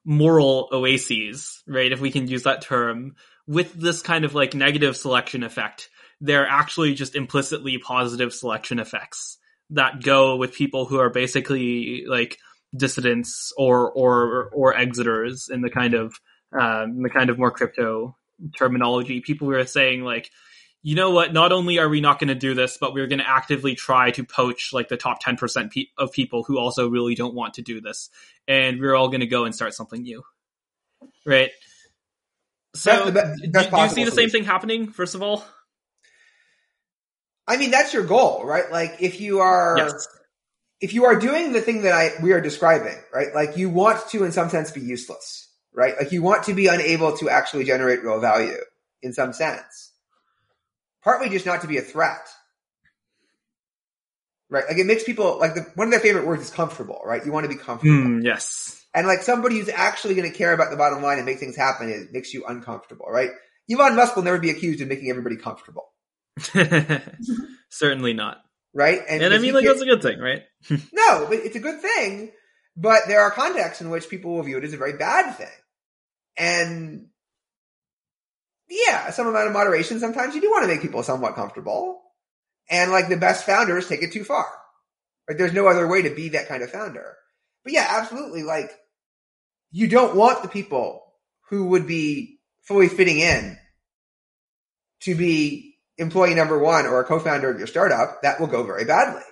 moral 0.05 0.69
oases, 0.73 1.63
right? 1.67 1.93
If 1.93 2.01
we 2.01 2.11
can 2.11 2.29
use 2.29 2.43
that 2.45 2.63
term, 2.63 3.15
with 3.47 3.73
this 3.75 4.03
kind 4.03 4.25
of 4.25 4.35
like 4.35 4.55
negative 4.55 4.97
selection 4.97 5.43
effect, 5.43 5.89
they're 6.21 6.47
actually 6.47 6.95
just 6.95 7.15
implicitly 7.15 7.79
positive 7.79 8.33
selection 8.33 8.79
effects 8.79 9.39
that 9.71 10.03
go 10.03 10.37
with 10.37 10.55
people 10.55 10.87
who 10.87 10.99
are 10.99 11.11
basically 11.11 12.05
like 12.07 12.39
dissidents 12.77 13.53
or 13.57 13.91
or 13.93 14.51
or 14.53 14.75
exiters 14.75 15.51
in 15.51 15.61
the 15.61 15.71
kind 15.71 15.95
of 15.95 16.15
um, 16.59 17.03
the 17.03 17.11
kind 17.11 17.31
of 17.31 17.39
more 17.39 17.51
crypto 17.51 18.17
terminology. 18.57 19.21
People 19.21 19.49
who 19.49 19.55
are 19.55 19.67
saying 19.67 20.03
like, 20.03 20.31
you 20.85 20.95
know 20.95 21.11
what? 21.11 21.33
Not 21.33 21.51
only 21.51 21.79
are 21.79 21.89
we 21.89 22.03
not 22.03 22.19
going 22.19 22.29
to 22.29 22.35
do 22.35 22.53
this, 22.53 22.77
but 22.79 22.93
we're 22.93 23.07
going 23.07 23.19
to 23.19 23.29
actively 23.29 23.75
try 23.75 24.11
to 24.13 24.23
poach 24.23 24.71
like 24.75 24.89
the 24.89 24.99
top 24.99 25.19
ten 25.19 25.37
percent 25.37 25.73
pe- 25.73 25.87
of 25.97 26.13
people 26.13 26.45
who 26.45 26.59
also 26.59 26.89
really 26.89 27.15
don't 27.15 27.35
want 27.35 27.55
to 27.55 27.63
do 27.63 27.81
this, 27.81 28.11
and 28.47 28.79
we're 28.79 28.95
all 28.95 29.09
going 29.09 29.21
to 29.21 29.27
go 29.27 29.47
and 29.47 29.55
start 29.55 29.73
something 29.73 30.03
new, 30.03 30.23
right? 31.25 31.51
So, 32.77 32.91
That's 32.91 33.41
the 33.41 33.47
be- 33.47 33.51
do, 33.51 33.71
do 33.71 33.81
you 33.81 33.89
see 33.89 34.05
the 34.05 34.11
same 34.11 34.29
thing 34.29 34.45
happening? 34.45 34.89
First 34.89 35.15
of 35.15 35.23
all, 35.23 35.43
I 37.49 37.57
mean, 37.57 37.71
that's 37.71 37.95
your 37.95 38.05
goal, 38.05 38.45
right? 38.45 38.71
Like 38.71 38.97
if 39.01 39.23
you 39.23 39.41
are 39.41 39.77
yes, 39.79 40.07
if 40.83 40.93
you 40.93 41.07
are 41.07 41.19
doing 41.19 41.55
the 41.55 41.63
thing 41.63 41.85
that 41.85 41.95
I 41.95 42.11
we 42.23 42.33
are 42.33 42.43
describing, 42.43 42.99
right? 43.11 43.35
Like 43.35 43.57
you 43.57 43.71
want 43.71 44.07
to, 44.11 44.23
in 44.23 44.33
some 44.33 44.51
sense, 44.51 44.71
be 44.71 44.83
useless, 44.83 45.49
right? 45.73 45.95
Like 45.99 46.13
you 46.13 46.23
want 46.23 46.45
to 46.45 46.53
be 46.53 46.67
unable 46.67 47.17
to 47.17 47.31
actually 47.31 47.65
generate 47.65 48.05
real 48.05 48.21
value 48.21 48.59
in 49.03 49.15
some 49.15 49.33
sense. 49.33 49.93
Partly 51.05 51.29
just 51.29 51.47
not 51.47 51.61
to 51.61 51.69
be 51.69 51.77
a 51.77 51.83
threat, 51.83 52.27
right? 54.51 54.65
Like 54.67 54.79
it 54.79 54.87
makes 54.87 55.05
people 55.05 55.39
like 55.39 55.55
the, 55.55 55.63
one 55.75 55.89
of 55.89 55.91
their 55.91 56.01
favorite 56.01 56.27
words 56.27 56.43
is 56.43 56.51
comfortable, 56.51 57.01
right? 57.05 57.25
You 57.25 57.31
want 57.33 57.45
to 57.45 57.49
be 57.55 57.61
comfortable. 57.61 57.95
Hmm, 57.95 58.21
yes. 58.23 58.83
And 58.95 59.07
like 59.07 59.23
somebody 59.23 59.59
who's 59.59 59.69
actually 59.69 60.15
going 60.15 60.31
to 60.31 60.37
care 60.37 60.53
about 60.53 60.71
the 60.71 60.77
bottom 60.77 61.03
line 61.03 61.19
and 61.19 61.27
make 61.27 61.39
things 61.39 61.57
happen, 61.57 61.91
it 61.91 62.13
makes 62.13 62.33
you 62.33 62.45
uncomfortable, 62.47 63.07
right? 63.09 63.31
Elon 63.71 63.97
Musk 63.97 64.15
will 64.17 64.23
never 64.23 64.39
be 64.39 64.51
accused 64.51 64.81
of 64.81 64.89
making 64.89 65.11
everybody 65.11 65.37
comfortable, 65.37 65.85
Certainly 67.71 68.13
not. 68.13 68.39
right? 68.75 69.01
And 69.09 69.25
I 69.25 69.39
mean, 69.39 69.55
like 69.55 69.65
that's 69.65 69.81
a 69.81 69.87
good 69.87 70.03
thing, 70.03 70.19
right? 70.21 70.43
no, 70.71 71.27
but 71.29 71.39
it's 71.39 71.57
a 71.57 71.61
good 71.61 71.81
thing. 71.81 72.31
But 72.77 73.03
there 73.09 73.21
are 73.21 73.31
contexts 73.31 73.81
in 73.81 73.89
which 73.91 74.09
people 74.09 74.35
will 74.35 74.43
view 74.43 74.59
it 74.59 74.65
as 74.65 74.75
a 74.75 74.77
very 74.77 74.97
bad 74.97 75.37
thing, 75.37 75.47
and 76.37 77.07
yeah, 78.75 79.11
some 79.11 79.27
amount 79.27 79.47
of 79.47 79.53
moderation. 79.53 80.01
Sometimes 80.01 80.35
you 80.35 80.41
do 80.41 80.51
want 80.51 80.65
to 80.65 80.69
make 80.69 80.83
people 80.83 81.03
somewhat 81.03 81.35
comfortable, 81.35 82.01
and 82.69 82.91
like 82.91 83.09
the 83.09 83.17
best 83.17 83.45
founders 83.45 83.89
take 83.89 84.03
it 84.03 84.13
too 84.13 84.25
far. 84.25 84.47
Right? 85.29 85.39
There's 85.39 85.53
no 85.53 85.67
other 85.67 85.87
way 85.87 86.03
to 86.03 86.15
be 86.15 86.31
that 86.31 86.49
kind 86.49 86.63
of 86.63 86.71
founder. 86.71 87.17
But 87.63 87.73
yeah, 87.73 87.87
absolutely. 87.89 88.43
Like 88.43 88.71
you 89.71 89.89
don't 89.89 90.17
want 90.17 90.43
the 90.43 90.49
people 90.49 91.03
who 91.51 91.67
would 91.69 91.87
be 91.87 92.39
fully 92.63 92.89
fitting 92.89 93.19
in 93.21 93.59
to 95.01 95.15
be 95.15 95.77
employee 95.99 96.35
number 96.35 96.59
one 96.59 96.87
or 96.87 97.01
a 97.01 97.05
co-founder 97.05 97.51
of 97.51 97.59
your 97.59 97.67
startup. 97.67 98.23
That 98.23 98.41
will 98.41 98.47
go 98.47 98.65
very 98.65 98.85
badly. 98.85 99.23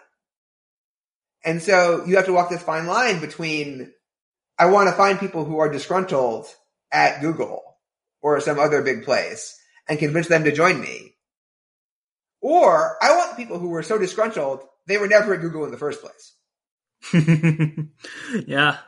And 1.44 1.62
so 1.62 2.04
you 2.06 2.16
have 2.16 2.26
to 2.26 2.32
walk 2.32 2.50
this 2.50 2.62
fine 2.62 2.86
line 2.86 3.20
between 3.20 3.92
I 4.58 4.66
want 4.66 4.88
to 4.88 4.94
find 4.94 5.18
people 5.18 5.44
who 5.44 5.58
are 5.58 5.72
disgruntled 5.72 6.46
at 6.92 7.20
Google 7.20 7.71
or 8.22 8.40
some 8.40 8.58
other 8.58 8.82
big 8.82 9.04
place 9.04 9.58
and 9.88 9.98
convince 9.98 10.28
them 10.28 10.44
to 10.44 10.52
join 10.52 10.80
me. 10.80 11.16
Or 12.40 12.96
I 13.02 13.16
want 13.16 13.36
people 13.36 13.58
who 13.58 13.68
were 13.68 13.82
so 13.82 13.98
disgruntled 13.98 14.62
they 14.86 14.98
were 14.98 15.08
never 15.08 15.34
at 15.34 15.40
Google 15.40 15.64
in 15.64 15.70
the 15.70 15.78
first 15.78 16.00
place. 16.02 16.34
yeah. 18.46 18.78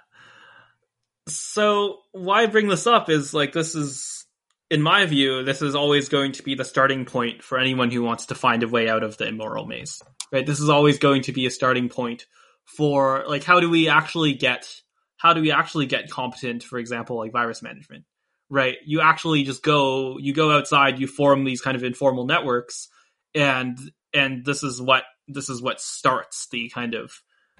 So 1.28 1.98
why 2.12 2.42
I 2.42 2.46
bring 2.46 2.68
this 2.68 2.86
up 2.86 3.08
is 3.08 3.32
like 3.32 3.52
this 3.52 3.74
is 3.74 4.26
in 4.70 4.82
my 4.82 5.06
view, 5.06 5.44
this 5.44 5.62
is 5.62 5.74
always 5.74 6.08
going 6.08 6.32
to 6.32 6.42
be 6.42 6.54
the 6.54 6.64
starting 6.64 7.04
point 7.04 7.42
for 7.42 7.58
anyone 7.58 7.90
who 7.90 8.02
wants 8.02 8.26
to 8.26 8.34
find 8.34 8.62
a 8.62 8.68
way 8.68 8.88
out 8.88 9.02
of 9.02 9.16
the 9.18 9.28
immoral 9.28 9.66
maze. 9.66 10.02
Right? 10.32 10.46
This 10.46 10.60
is 10.60 10.68
always 10.68 10.98
going 10.98 11.22
to 11.22 11.32
be 11.32 11.46
a 11.46 11.50
starting 11.50 11.88
point 11.88 12.26
for 12.64 13.24
like 13.28 13.44
how 13.44 13.60
do 13.60 13.70
we 13.70 13.88
actually 13.88 14.34
get 14.34 14.68
how 15.16 15.32
do 15.32 15.40
we 15.40 15.52
actually 15.52 15.86
get 15.86 16.10
competent, 16.10 16.62
for 16.62 16.78
example, 16.78 17.16
like 17.16 17.32
virus 17.32 17.62
management. 17.62 18.04
Right? 18.50 18.76
You 18.84 19.00
actually 19.00 19.44
just 19.44 19.62
go 19.62 20.18
you 20.18 20.32
go 20.34 20.50
outside, 20.56 20.98
you 20.98 21.06
form 21.06 21.44
these 21.44 21.60
kind 21.60 21.76
of 21.76 21.82
informal 21.84 22.26
networks 22.26 22.88
and 23.34 23.78
and 24.12 24.44
this 24.44 24.62
is 24.62 24.80
what 24.80 25.04
this 25.28 25.48
is 25.48 25.60
what 25.62 25.80
starts 25.80 26.46
the 26.52 26.68
kind 26.68 26.94
of 26.94 27.12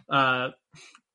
uh 0.08 0.50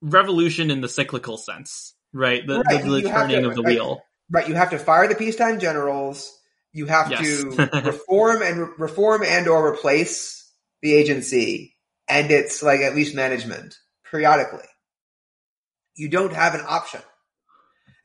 revolution 0.02 0.72
in 0.72 0.82
the 0.82 0.90
cyclical 0.90 1.38
sense, 1.38 1.94
right? 2.14 2.46
The, 2.46 2.62
Right, 2.62 2.84
the, 2.84 2.90
the 3.02 3.10
turning 3.10 3.44
to- 3.44 3.50
of 3.50 3.56
the 3.56 3.62
right. 3.64 3.76
wheel. 3.76 4.02
Right. 4.32 4.48
You 4.48 4.56
have 4.56 4.70
to 4.72 4.80
fire 4.80 5.08
the 5.08 5.16
peacetime 5.16 5.60
generals. 5.60 6.32
You 6.74 6.86
have 6.86 7.10
Yes. 7.12 7.22
to 7.22 7.50
reform 7.84 8.41
and 8.41 8.70
reform 8.80 9.24
and 9.24 9.48
or 9.48 9.68
replace 9.68 10.52
the 10.82 10.94
agency 10.94 11.76
and 12.08 12.30
its 12.32 12.62
like 12.64 12.82
at 12.82 12.96
least 12.96 13.16
management 13.16 13.76
periodically. 14.10 14.66
You 15.96 16.10
don't 16.10 16.34
have 16.34 16.56
an 16.56 16.62
option. 16.68 17.02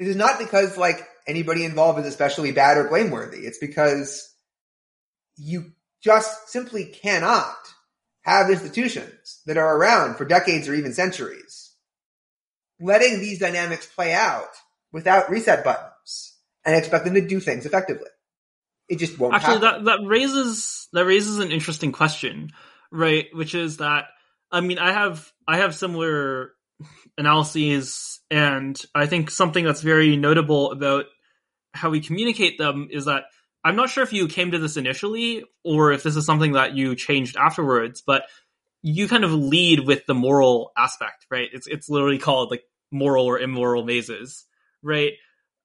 This 0.04 0.10
is 0.10 0.16
not 0.16 0.38
because 0.38 0.76
like 0.76 1.08
anybody 1.26 1.64
involved 1.64 1.98
is 1.98 2.04
especially 2.04 2.52
bad 2.52 2.76
or 2.76 2.88
blameworthy. 2.88 3.38
It's 3.38 3.56
because 3.56 4.30
you 5.36 5.72
just 6.02 6.50
simply 6.50 6.84
cannot 6.84 7.56
have 8.20 8.50
institutions 8.50 9.40
that 9.46 9.56
are 9.56 9.78
around 9.78 10.16
for 10.16 10.26
decades 10.26 10.68
or 10.68 10.74
even 10.74 10.92
centuries 10.92 11.72
letting 12.78 13.20
these 13.20 13.38
dynamics 13.38 13.86
play 13.86 14.12
out 14.12 14.50
without 14.92 15.30
reset 15.30 15.64
buttons 15.64 16.36
and 16.66 16.76
expect 16.76 17.06
them 17.06 17.14
to 17.14 17.26
do 17.26 17.40
things 17.40 17.64
effectively. 17.64 18.10
It 18.90 18.98
just 18.98 19.18
won't 19.18 19.32
Actually, 19.32 19.66
happen. 19.66 19.84
that 19.84 20.00
that 20.00 20.06
raises 20.06 20.86
that 20.92 21.06
raises 21.06 21.38
an 21.38 21.50
interesting 21.50 21.92
question, 21.92 22.50
right? 22.90 23.24
Which 23.32 23.54
is 23.54 23.78
that 23.78 24.04
I 24.52 24.60
mean, 24.60 24.78
I 24.78 24.92
have 24.92 25.32
I 25.48 25.58
have 25.58 25.74
similar 25.74 26.52
analyses, 27.16 28.20
and 28.30 28.80
I 28.94 29.06
think 29.06 29.30
something 29.30 29.64
that's 29.64 29.82
very 29.82 30.16
notable 30.16 30.72
about 30.72 31.06
how 31.72 31.90
we 31.90 32.00
communicate 32.00 32.58
them 32.58 32.88
is 32.90 33.06
that 33.06 33.24
I'm 33.64 33.76
not 33.76 33.88
sure 33.88 34.04
if 34.04 34.12
you 34.12 34.28
came 34.28 34.50
to 34.50 34.58
this 34.58 34.76
initially 34.76 35.44
or 35.64 35.92
if 35.92 36.02
this 36.02 36.16
is 36.16 36.26
something 36.26 36.52
that 36.52 36.74
you 36.74 36.94
changed 36.94 37.36
afterwards, 37.36 38.02
but 38.06 38.24
you 38.82 39.08
kind 39.08 39.24
of 39.24 39.32
lead 39.32 39.80
with 39.80 40.04
the 40.06 40.14
moral 40.14 40.70
aspect, 40.76 41.26
right? 41.30 41.48
It's 41.52 41.66
it's 41.66 41.88
literally 41.88 42.18
called 42.18 42.50
like 42.50 42.62
moral 42.92 43.24
or 43.24 43.38
immoral 43.38 43.82
mazes, 43.82 44.44
right? 44.82 45.12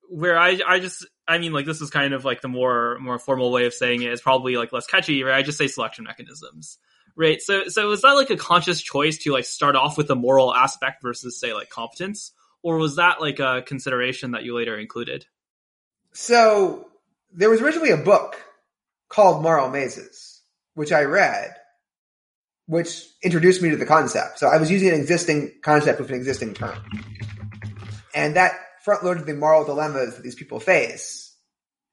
Where 0.09 0.39
I 0.39 0.59
I 0.65 0.79
just 0.79 1.05
I 1.27 1.37
mean 1.37 1.51
like 1.51 1.65
this 1.65 1.81
is 1.81 1.89
kind 1.89 2.13
of 2.13 2.23
like 2.23 2.41
the 2.41 2.47
more 2.47 2.97
more 2.99 3.19
formal 3.19 3.51
way 3.51 3.65
of 3.65 3.73
saying 3.73 4.01
it 4.01 4.13
is 4.13 4.21
probably 4.21 4.55
like 4.55 4.71
less 4.71 4.87
catchy, 4.87 5.21
right? 5.23 5.35
I 5.35 5.43
just 5.43 5.57
say 5.57 5.67
selection 5.67 6.05
mechanisms. 6.05 6.77
Right. 7.19 7.41
So 7.41 7.67
so 7.67 7.89
was 7.89 8.03
that 8.03 8.13
like 8.13 8.29
a 8.29 8.37
conscious 8.37 8.81
choice 8.81 9.17
to 9.19 9.33
like 9.33 9.43
start 9.43 9.75
off 9.75 9.97
with 9.97 10.07
the 10.07 10.15
moral 10.15 10.55
aspect 10.55 11.01
versus 11.01 11.37
say 11.37 11.53
like 11.53 11.69
competence? 11.69 12.31
Or 12.63 12.77
was 12.77 12.95
that 12.95 13.19
like 13.19 13.39
a 13.39 13.61
consideration 13.61 14.31
that 14.31 14.43
you 14.43 14.55
later 14.55 14.79
included? 14.79 15.25
So 16.13 16.87
there 17.33 17.49
was 17.49 17.59
originally 17.59 17.89
a 17.89 17.97
book 17.97 18.41
called 19.09 19.43
Moral 19.43 19.69
Mazes, 19.69 20.41
which 20.75 20.93
I 20.93 21.01
read, 21.01 21.53
which 22.67 23.05
introduced 23.21 23.61
me 23.61 23.69
to 23.71 23.75
the 23.75 23.85
concept. 23.85 24.39
So 24.39 24.47
I 24.47 24.55
was 24.55 24.71
using 24.71 24.87
an 24.87 24.95
existing 24.95 25.51
concept 25.61 25.99
with 25.99 26.11
an 26.11 26.15
existing 26.15 26.53
term. 26.53 26.81
And 28.15 28.37
that 28.37 28.53
front 28.85 29.03
loaded 29.03 29.25
the 29.25 29.33
moral 29.33 29.65
dilemmas 29.65 30.15
that 30.15 30.23
these 30.23 30.35
people 30.35 30.61
face 30.61 31.35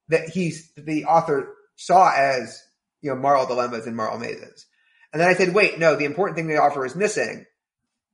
that 0.09 0.29
he, 0.29 0.55
the 0.77 1.07
author 1.07 1.53
saw 1.75 2.13
as, 2.17 2.63
you 3.03 3.11
know, 3.11 3.17
moral 3.17 3.45
dilemmas 3.45 3.89
and 3.89 3.97
moral 3.97 4.21
mazes. 4.21 4.67
And 5.13 5.21
then 5.21 5.29
I 5.29 5.35
said, 5.35 5.55
wait, 5.55 5.79
no, 5.79 5.97
the 5.97 6.05
important 6.05 6.37
thing 6.37 6.47
they 6.47 6.57
offer 6.57 6.85
is 6.85 6.95
missing 6.95 7.47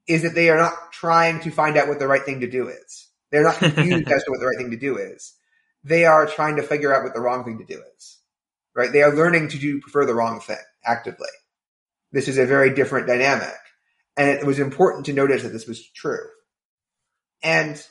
is 0.06 0.23
that 0.23 0.35
they 0.35 0.51
are 0.51 0.59
not 0.59 0.93
trying 0.93 1.40
to 1.40 1.51
find 1.51 1.77
out 1.77 1.89
what 1.89 1.98
the 1.98 2.06
right 2.06 2.24
thing 2.24 2.40
to 2.40 2.51
do 2.51 2.69
is. 2.69 3.09
They're 3.31 3.43
not 3.43 3.56
confused 3.56 4.09
as 4.10 4.24
to 4.24 4.31
what 4.31 4.40
the 4.40 4.47
right 4.47 4.59
thing 4.59 4.70
to 4.70 4.77
do 4.77 4.98
is. 4.98 5.35
They 5.85 6.05
are 6.05 6.27
trying 6.27 6.56
to 6.56 6.62
figure 6.62 6.94
out 6.94 7.02
what 7.02 7.14
the 7.14 7.20
wrong 7.20 7.44
thing 7.44 7.59
to 7.59 7.64
do 7.64 7.82
is. 7.97 8.19
Right? 8.74 8.93
They 8.93 9.02
are 9.02 9.14
learning 9.14 9.48
to 9.48 9.59
do 9.59 9.81
prefer 9.81 10.06
the 10.06 10.14
wrong 10.14 10.40
thing 10.40 10.56
actively. 10.85 11.28
This 12.12 12.28
is 12.28 12.39
a 12.39 12.47
very 12.47 12.74
different 12.74 13.06
dynamic. 13.06 13.55
And 14.16 14.28
it 14.28 14.47
was 14.47 14.59
important 14.59 15.06
to 15.06 15.12
notice 15.12 15.43
that 15.43 15.51
this 15.51 15.66
was 15.66 15.82
true. 15.90 16.27
And 17.43 17.82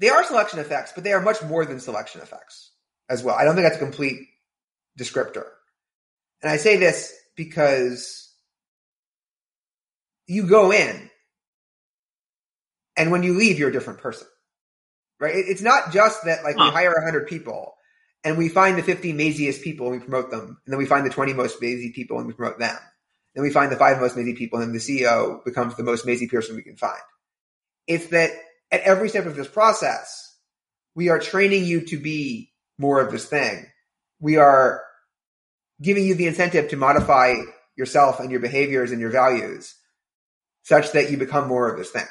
they 0.00 0.08
are 0.08 0.24
selection 0.24 0.58
effects, 0.58 0.92
but 0.94 1.04
they 1.04 1.12
are 1.12 1.20
much 1.20 1.42
more 1.42 1.64
than 1.64 1.80
selection 1.80 2.20
effects 2.20 2.72
as 3.08 3.22
well. 3.22 3.36
I 3.36 3.44
don't 3.44 3.54
think 3.54 3.66
that's 3.66 3.76
a 3.76 3.84
complete 3.84 4.28
descriptor. 4.98 5.46
And 6.42 6.50
I 6.50 6.56
say 6.56 6.76
this 6.76 7.14
because 7.36 8.32
you 10.26 10.48
go 10.48 10.72
in 10.72 11.10
and 12.96 13.10
when 13.10 13.22
you 13.22 13.34
leave, 13.34 13.58
you're 13.58 13.68
a 13.68 13.72
different 13.72 14.00
person, 14.00 14.26
right? 15.20 15.34
It's 15.34 15.62
not 15.62 15.92
just 15.92 16.24
that 16.24 16.42
like 16.42 16.56
huh. 16.56 16.64
we 16.64 16.70
hire 16.70 17.00
hundred 17.04 17.28
people 17.28 17.74
and 18.24 18.36
we 18.36 18.48
find 18.48 18.76
the 18.76 18.82
50 18.82 19.12
maziest 19.12 19.62
people 19.62 19.86
and 19.86 20.00
we 20.00 20.06
promote 20.06 20.30
them. 20.30 20.60
And 20.64 20.72
then 20.72 20.78
we 20.78 20.86
find 20.86 21.06
the 21.06 21.10
20 21.10 21.34
most 21.34 21.60
mazy 21.60 21.92
people 21.92 22.18
and 22.18 22.26
we 22.26 22.32
promote 22.32 22.58
them. 22.58 22.76
Then 23.34 23.44
we 23.44 23.50
find 23.50 23.70
the 23.70 23.76
five 23.76 24.00
most 24.00 24.16
mazy 24.16 24.34
people 24.34 24.60
and 24.60 24.74
the 24.74 24.78
CEO 24.78 25.44
becomes 25.44 25.76
the 25.76 25.84
most 25.84 26.06
mazy 26.06 26.26
person 26.26 26.56
we 26.56 26.62
can 26.62 26.76
find. 26.76 27.00
It's 27.86 28.06
that 28.08 28.30
at 28.72 28.80
every 28.80 29.10
step 29.10 29.26
of 29.26 29.36
this 29.36 29.46
process, 29.46 30.34
we 30.94 31.10
are 31.10 31.18
training 31.18 31.66
you 31.66 31.82
to 31.82 31.98
be 31.98 32.50
more 32.78 33.00
of 33.00 33.12
this 33.12 33.26
thing. 33.26 33.66
We 34.18 34.38
are 34.38 34.82
giving 35.80 36.04
you 36.06 36.14
the 36.14 36.26
incentive 36.26 36.68
to 36.70 36.76
modify 36.76 37.34
yourself 37.76 38.20
and 38.20 38.30
your 38.30 38.40
behaviors 38.40 38.92
and 38.92 39.00
your 39.00 39.10
values 39.10 39.74
such 40.62 40.92
that 40.92 41.10
you 41.10 41.16
become 41.16 41.46
more 41.46 41.70
of 41.70 41.78
this 41.78 41.90
thing. 41.90 42.06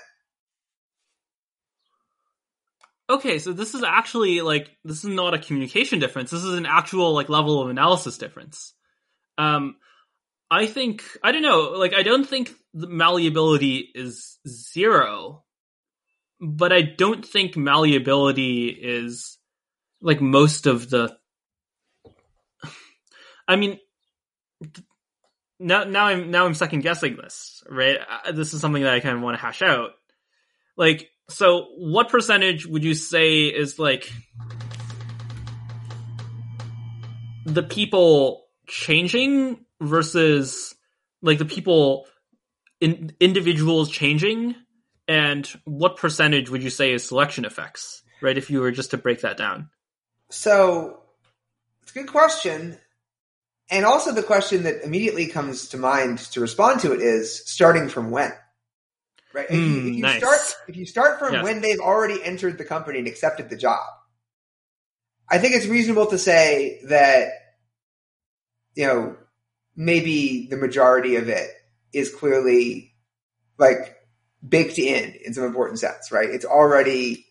Okay, 3.09 3.37
so 3.37 3.53
this 3.53 3.75
is 3.75 3.83
actually 3.83 4.41
like 4.41 4.75
this 4.83 5.03
is 5.03 5.09
not 5.09 5.33
a 5.33 5.39
communication 5.39 5.99
difference. 5.99 6.31
This 6.31 6.43
is 6.43 6.55
an 6.55 6.65
actual 6.65 7.13
like 7.13 7.29
level 7.29 7.61
of 7.61 7.69
analysis 7.69 8.17
difference. 8.17 8.73
Um 9.37 9.75
I 10.49 10.67
think 10.67 11.03
I 11.23 11.31
don't 11.31 11.41
know, 11.41 11.73
like 11.75 11.93
I 11.93 12.03
don't 12.03 12.27
think 12.27 12.53
the 12.73 12.87
malleability 12.87 13.89
is 13.93 14.39
zero, 14.47 15.43
but 16.39 16.71
I 16.71 16.81
don't 16.81 17.25
think 17.25 17.57
malleability 17.57 18.67
is 18.67 19.37
like 20.01 20.21
most 20.21 20.65
of 20.65 20.89
the 20.89 21.17
I 23.47 23.55
mean 23.55 23.80
now 25.59 25.84
now 25.84 26.07
I'm 26.07 26.31
now 26.31 26.45
I'm 26.45 26.53
second 26.53 26.81
guessing 26.81 27.17
this, 27.17 27.63
right? 27.69 27.97
Uh, 28.26 28.31
this 28.31 28.53
is 28.53 28.61
something 28.61 28.84
that 28.84 28.93
I 28.93 28.99
kind 28.99 29.15
of 29.15 29.22
want 29.22 29.38
to 29.38 29.41
hash 29.41 29.61
out. 29.61 29.91
Like 30.77 31.09
so 31.30 31.67
what 31.77 32.09
percentage 32.09 32.65
would 32.65 32.84
you 32.84 32.93
say 32.93 33.45
is 33.45 33.80
like 33.80 34.11
the 37.45 37.63
people 37.63 38.45
changing 38.67 39.63
versus 39.81 40.76
like 41.22 41.38
the 41.38 41.45
people 41.45 42.05
in 42.81 43.15
individuals 43.19 43.89
changing 43.89 44.55
and 45.07 45.47
what 45.65 45.97
percentage 45.97 46.49
would 46.49 46.63
you 46.63 46.69
say 46.69 46.91
is 46.91 47.07
selection 47.07 47.45
effects 47.45 48.03
right 48.22 48.38
if 48.38 48.49
you 48.49 48.59
were 48.59 48.72
just 48.72 48.91
to 48.91 48.97
break 48.97 49.22
that 49.22 49.38
down 49.38 49.69
so 50.30 51.01
it's 51.84 51.91
a 51.91 51.93
good 51.93 52.07
question 52.07 52.77
and 53.69 53.85
also 53.85 54.11
the 54.11 54.23
question 54.23 54.63
that 54.63 54.83
immediately 54.83 55.27
comes 55.27 55.69
to 55.69 55.77
mind 55.77 56.19
to 56.19 56.39
respond 56.39 56.81
to 56.81 56.93
it 56.93 57.01
is 57.01 57.43
starting 57.45 57.89
from 57.89 58.11
when 58.11 58.33
right? 59.35 59.47
If, 59.49 59.55
mm, 59.55 59.83
you, 59.83 59.89
if 59.89 59.95
you 59.95 60.01
nice. 60.01 60.17
start 60.19 60.39
if 60.67 60.77
you 60.77 60.85
start 60.85 61.19
from 61.19 61.33
yes. 61.33 61.43
when 61.43 61.61
they've 61.61 61.79
already 61.79 62.23
entered 62.23 62.57
the 62.57 62.65
company 62.65 62.99
and 62.99 63.07
accepted 63.07 63.49
the 63.49 63.57
job, 63.57 63.85
I 65.29 65.37
think 65.37 65.55
it's 65.55 65.67
reasonable 65.67 66.07
to 66.07 66.17
say 66.17 66.79
that 66.87 67.29
you 68.73 68.87
know 68.87 69.17
maybe 69.75 70.47
the 70.49 70.57
majority 70.57 71.17
of 71.17 71.29
it 71.29 71.49
is 71.93 72.13
clearly 72.13 72.93
like 73.57 73.97
baked 74.47 74.79
in 74.79 75.13
in 75.23 75.33
some 75.33 75.43
important 75.43 75.79
sense, 75.79 76.11
right? 76.11 76.29
It's 76.29 76.45
already 76.45 77.25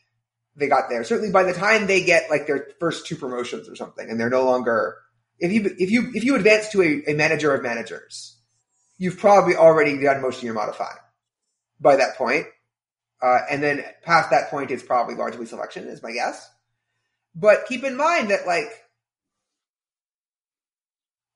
they 0.56 0.68
got 0.68 0.88
there. 0.88 1.02
Certainly 1.02 1.32
by 1.32 1.42
the 1.42 1.54
time 1.54 1.86
they 1.86 2.04
get 2.04 2.30
like 2.30 2.46
their 2.46 2.68
first 2.78 3.06
two 3.06 3.16
promotions 3.16 3.68
or 3.68 3.74
something, 3.74 4.08
and 4.08 4.20
they're 4.20 4.30
no 4.30 4.44
longer 4.44 4.98
if 5.38 5.52
you 5.52 5.74
if 5.78 5.90
you 5.90 6.10
if 6.14 6.24
you 6.24 6.36
advance 6.36 6.70
to 6.70 6.82
a, 6.82 7.12
a 7.12 7.14
manager 7.14 7.54
of 7.54 7.62
managers, 7.62 8.36
you've 8.98 9.18
probably 9.18 9.56
already 9.56 10.00
done 10.00 10.22
most 10.22 10.38
of 10.38 10.44
your 10.44 10.54
modifying 10.54 10.96
by 11.80 11.96
that 11.96 12.16
point. 12.16 12.46
Uh, 13.22 13.38
and 13.50 13.62
then 13.62 13.84
past 14.02 14.30
that 14.30 14.50
point, 14.50 14.70
it's 14.70 14.82
probably 14.82 15.14
largely 15.14 15.46
selection, 15.46 15.88
is 15.88 16.02
my 16.02 16.12
guess. 16.12 16.50
But 17.34 17.66
keep 17.66 17.82
in 17.82 17.96
mind 17.96 18.30
that, 18.30 18.46
like, 18.46 18.70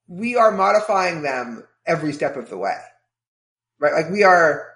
we 0.06 0.36
are 0.36 0.52
modifying 0.52 1.22
them 1.22 1.66
every 1.86 2.12
step 2.12 2.36
of 2.36 2.50
the 2.50 2.58
way, 2.58 2.76
right? 3.78 3.94
Like, 3.94 4.10
we 4.10 4.22
are 4.22 4.68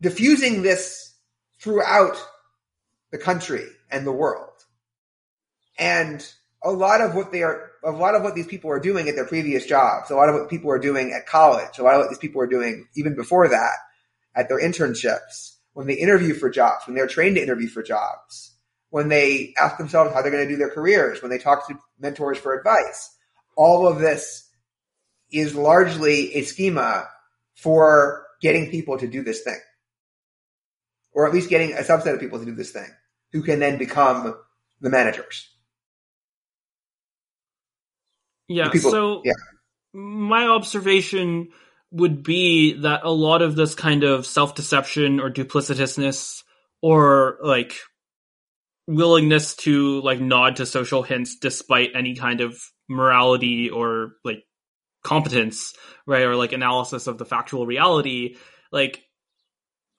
diffusing 0.00 0.62
this 0.62 1.14
throughout 1.60 2.16
the 3.10 3.18
country 3.18 3.66
and 3.90 4.06
the 4.06 4.12
world. 4.12 4.64
And 5.78 6.24
a 6.62 6.70
lot 6.70 7.00
of 7.00 7.14
what 7.14 7.32
they 7.32 7.42
are, 7.42 7.70
a 7.84 7.90
lot 7.90 8.14
of 8.14 8.22
what 8.22 8.34
these 8.34 8.46
people 8.46 8.70
are 8.70 8.80
doing 8.80 9.08
at 9.08 9.14
their 9.14 9.26
previous 9.26 9.66
jobs, 9.66 10.10
a 10.10 10.14
lot 10.14 10.28
of 10.28 10.34
what 10.34 10.50
people 10.50 10.70
are 10.70 10.78
doing 10.78 11.12
at 11.12 11.26
college, 11.26 11.78
a 11.78 11.82
lot 11.82 11.94
of 11.94 12.00
what 12.00 12.08
these 12.10 12.18
people 12.18 12.42
are 12.42 12.46
doing 12.46 12.86
even 12.94 13.14
before 13.14 13.48
that 13.48 13.76
at 14.34 14.48
their 14.48 14.60
internships, 14.60 15.56
when 15.72 15.86
they 15.86 15.94
interview 15.94 16.34
for 16.34 16.50
jobs, 16.50 16.86
when 16.86 16.94
they're 16.94 17.06
trained 17.06 17.36
to 17.36 17.42
interview 17.42 17.68
for 17.68 17.82
jobs, 17.82 18.54
when 18.90 19.08
they 19.08 19.54
ask 19.58 19.78
themselves 19.78 20.12
how 20.12 20.20
they're 20.20 20.30
going 20.30 20.46
to 20.46 20.52
do 20.52 20.58
their 20.58 20.70
careers, 20.70 21.22
when 21.22 21.30
they 21.30 21.38
talk 21.38 21.66
to 21.66 21.78
mentors 21.98 22.38
for 22.38 22.56
advice. 22.56 23.16
All 23.56 23.86
of 23.86 23.98
this 23.98 24.48
is 25.30 25.54
largely 25.54 26.34
a 26.34 26.42
schema 26.42 27.08
for 27.54 28.26
getting 28.40 28.70
people 28.70 28.98
to 28.98 29.06
do 29.06 29.22
this 29.22 29.42
thing. 29.42 29.60
Or 31.12 31.26
at 31.26 31.32
least 31.32 31.50
getting 31.50 31.72
a 31.72 31.82
subset 31.82 32.14
of 32.14 32.20
people 32.20 32.38
to 32.38 32.44
do 32.44 32.54
this 32.54 32.70
thing 32.70 32.88
who 33.32 33.42
can 33.42 33.58
then 33.58 33.78
become 33.78 34.36
the 34.80 34.90
managers. 34.90 35.49
Yeah. 38.50 38.68
People, 38.68 38.90
so 38.90 39.22
yeah. 39.24 39.34
my 39.94 40.48
observation 40.48 41.50
would 41.92 42.24
be 42.24 42.72
that 42.80 43.02
a 43.04 43.10
lot 43.10 43.42
of 43.42 43.54
this 43.54 43.76
kind 43.76 44.02
of 44.02 44.26
self 44.26 44.56
deception 44.56 45.20
or 45.20 45.30
duplicitousness 45.30 46.42
or 46.82 47.38
like 47.42 47.76
willingness 48.88 49.54
to 49.54 50.00
like 50.00 50.20
nod 50.20 50.56
to 50.56 50.66
social 50.66 51.04
hints 51.04 51.36
despite 51.36 51.90
any 51.94 52.16
kind 52.16 52.40
of 52.40 52.60
morality 52.88 53.70
or 53.70 54.14
like 54.24 54.42
competence, 55.04 55.72
right? 56.04 56.22
Or 56.22 56.34
like 56.34 56.52
analysis 56.52 57.06
of 57.06 57.18
the 57.18 57.24
factual 57.24 57.66
reality, 57.66 58.36
like 58.72 59.04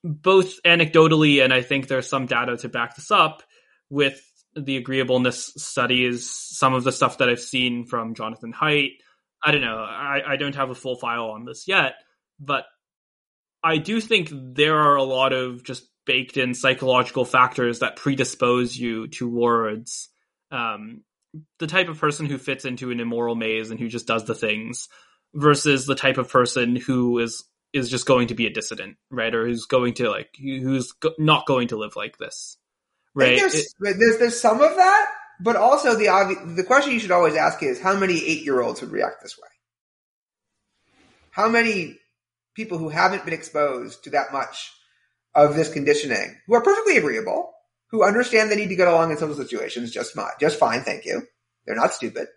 both 0.04 0.62
anecdotally 0.64 1.42
and 1.42 1.54
I 1.54 1.62
think 1.62 1.88
there's 1.88 2.10
some 2.10 2.26
data 2.26 2.58
to 2.58 2.68
back 2.68 2.98
this 2.98 3.12
up 3.12 3.44
with 3.90 4.22
the 4.56 4.78
agreeableness 4.78 5.54
studies, 5.58 6.30
some 6.30 6.74
of 6.74 6.84
the 6.84 6.92
stuff 6.92 7.20
that 7.20 7.30
I've 7.30 7.40
seen 7.40 7.86
from 7.86 8.16
Jonathan 8.16 8.54
Haidt, 8.54 8.98
I 9.44 9.52
don't 9.52 9.62
know. 9.62 9.78
I, 9.78 10.34
I 10.34 10.36
don't 10.36 10.56
have 10.56 10.70
a 10.70 10.76
full 10.76 10.96
file 10.96 11.32
on 11.32 11.46
this 11.46 11.68
yet, 11.68 11.94
but 12.40 12.66
I 13.64 13.78
do 13.78 14.02
think 14.02 14.30
there 14.32 14.78
are 14.78 14.96
a 14.96 15.04
lot 15.04 15.34
of 15.34 15.64
just 15.64 15.88
baked 16.06 16.38
in 16.38 16.54
psychological 16.54 17.26
factors 17.26 17.80
that 17.80 17.96
predispose 17.96 18.76
you 18.76 19.08
towards 19.08 20.10
um, 20.52 21.04
the 21.60 21.68
type 21.68 21.88
of 21.88 22.00
person 22.00 22.26
who 22.26 22.38
fits 22.38 22.66
into 22.66 22.92
an 22.92 23.00
immoral 23.00 23.36
maze 23.36 23.72
and 23.72 23.80
who 23.80 23.88
just 23.88 24.08
does 24.08 24.26
the 24.26 24.36
things 24.36 24.90
versus 25.34 25.86
the 25.86 25.96
type 25.96 26.18
of 26.18 26.30
person 26.30 26.76
who 26.76 27.20
is 27.20 27.44
is 27.74 27.90
just 27.90 28.06
going 28.06 28.28
to 28.28 28.36
be 28.36 28.48
a 28.48 28.50
dissident, 28.50 28.98
right? 29.10 29.34
Or 29.34 29.48
who's 29.48 29.66
going 29.66 29.94
to 29.96 30.10
like 30.10 30.36
who's 30.38 30.92
go- 30.92 31.14
not 31.18 31.46
going 31.46 31.70
to 31.70 31.78
live 31.78 31.96
like 31.96 32.18
this, 32.18 32.58
right? 33.14 33.38
There's, 33.38 33.54
it, 33.56 33.68
there's 33.80 34.18
there's 34.18 34.40
some 34.40 34.62
of 34.62 34.76
that, 34.76 35.08
but 35.40 35.56
also 35.56 35.96
the 35.96 36.06
obvi- 36.06 36.56
the 36.56 36.64
question 36.64 36.94
you 36.94 37.00
should 37.00 37.12
always 37.12 37.36
ask 37.36 37.62
is 37.64 37.82
how 37.82 37.96
many 37.98 38.24
eight 38.26 38.44
year 38.44 38.62
olds 38.62 38.82
would 38.82 38.92
react 38.92 39.22
this 39.22 39.38
way? 39.38 39.48
How 41.32 41.50
many 41.50 41.98
people 42.56 42.78
who 42.78 42.90
haven't 42.90 43.26
been 43.26 43.34
exposed 43.34 44.04
to 44.04 44.10
that 44.12 44.34
much 44.34 44.72
of 45.34 45.56
this 45.56 45.72
conditioning, 45.72 46.38
who 46.46 46.56
are 46.56 46.62
perfectly 46.62 46.98
agreeable, 46.98 47.54
who 47.90 48.04
understand 48.04 48.52
they 48.52 48.56
need 48.56 48.70
to 48.70 48.76
get 48.76 48.88
along 48.88 49.12
in 49.12 49.18
social 49.18 49.36
situations 49.36 49.92
just 49.92 50.14
fine, 50.14 50.32
just 50.40 50.60
fine, 50.60 50.82
thank 50.82 51.06
you. 51.06 51.24
They're 51.66 51.76
not 51.76 51.94
stupid. 51.94 52.28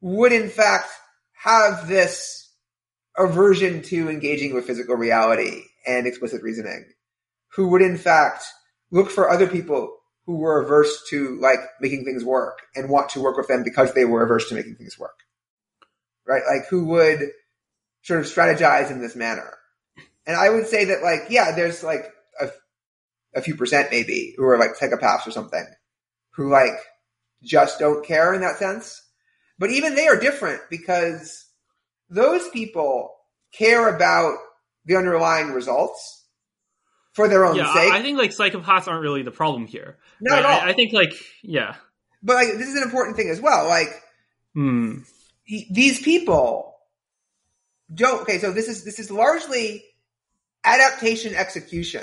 Would 0.00 0.32
in 0.32 0.48
fact 0.48 0.90
have 1.32 1.88
this 1.88 2.50
aversion 3.16 3.82
to 3.82 4.08
engaging 4.08 4.54
with 4.54 4.66
physical 4.66 4.94
reality 4.94 5.62
and 5.86 6.06
explicit 6.06 6.42
reasoning, 6.42 6.86
who 7.54 7.68
would 7.68 7.82
in 7.82 7.98
fact 7.98 8.44
look 8.92 9.10
for 9.10 9.28
other 9.28 9.48
people 9.48 9.96
who 10.26 10.36
were 10.36 10.62
averse 10.62 11.02
to 11.10 11.36
like 11.40 11.58
making 11.80 12.04
things 12.04 12.24
work 12.24 12.60
and 12.76 12.88
want 12.88 13.08
to 13.10 13.20
work 13.20 13.36
with 13.36 13.48
them 13.48 13.64
because 13.64 13.92
they 13.92 14.04
were 14.04 14.22
averse 14.22 14.48
to 14.48 14.54
making 14.54 14.76
things 14.76 14.96
work. 14.98 15.18
right? 16.26 16.42
Like 16.46 16.68
who 16.68 16.84
would 16.86 17.30
sort 18.02 18.20
of 18.20 18.26
strategize 18.26 18.90
in 18.90 19.00
this 19.00 19.16
manner. 19.16 19.58
And 20.26 20.36
I 20.36 20.50
would 20.50 20.66
say 20.66 20.86
that 20.86 21.02
like, 21.02 21.30
yeah, 21.30 21.52
there's 21.52 21.82
like 21.82 22.12
a, 22.40 22.50
a 23.34 23.42
few 23.42 23.56
percent 23.56 23.90
maybe 23.90 24.34
who 24.36 24.44
are 24.44 24.58
like 24.58 24.76
psychopaths 24.78 25.26
or 25.26 25.32
something 25.32 25.66
who 26.32 26.50
like 26.50 26.74
just 27.42 27.78
don't 27.78 28.06
care 28.06 28.32
in 28.34 28.40
that 28.40 28.58
sense. 28.58 29.02
But 29.58 29.70
even 29.70 29.94
they 29.94 30.06
are 30.06 30.18
different 30.18 30.60
because 30.70 31.46
those 32.08 32.48
people 32.50 33.10
care 33.52 33.94
about 33.94 34.36
the 34.84 34.96
underlying 34.96 35.52
results 35.52 36.21
for 37.12 37.28
their 37.28 37.44
own 37.44 37.56
yeah, 37.56 37.72
sake. 37.74 37.92
I 37.92 38.02
think 38.02 38.18
like 38.18 38.30
psychopaths 38.30 38.88
aren't 38.88 39.02
really 39.02 39.22
the 39.22 39.30
problem 39.30 39.66
here. 39.66 39.98
At 40.26 40.32
Right? 40.32 40.44
all. 40.44 40.60
I, 40.60 40.70
I 40.70 40.72
think 40.72 40.92
like 40.92 41.12
yeah. 41.42 41.74
but 42.22 42.34
like, 42.36 42.48
this 42.58 42.68
is 42.68 42.76
an 42.76 42.82
important 42.82 43.16
thing 43.16 43.28
as 43.30 43.40
well. 43.40 43.66
Like, 43.68 43.88
Hmm. 44.54 44.98
these 45.46 46.00
people 46.02 46.76
don't 47.94 48.22
okay 48.22 48.38
so 48.38 48.52
this 48.52 48.68
is 48.68 48.84
this 48.84 48.98
is 48.98 49.10
largely 49.10 49.82
adaptation 50.64 51.34
execution 51.34 52.02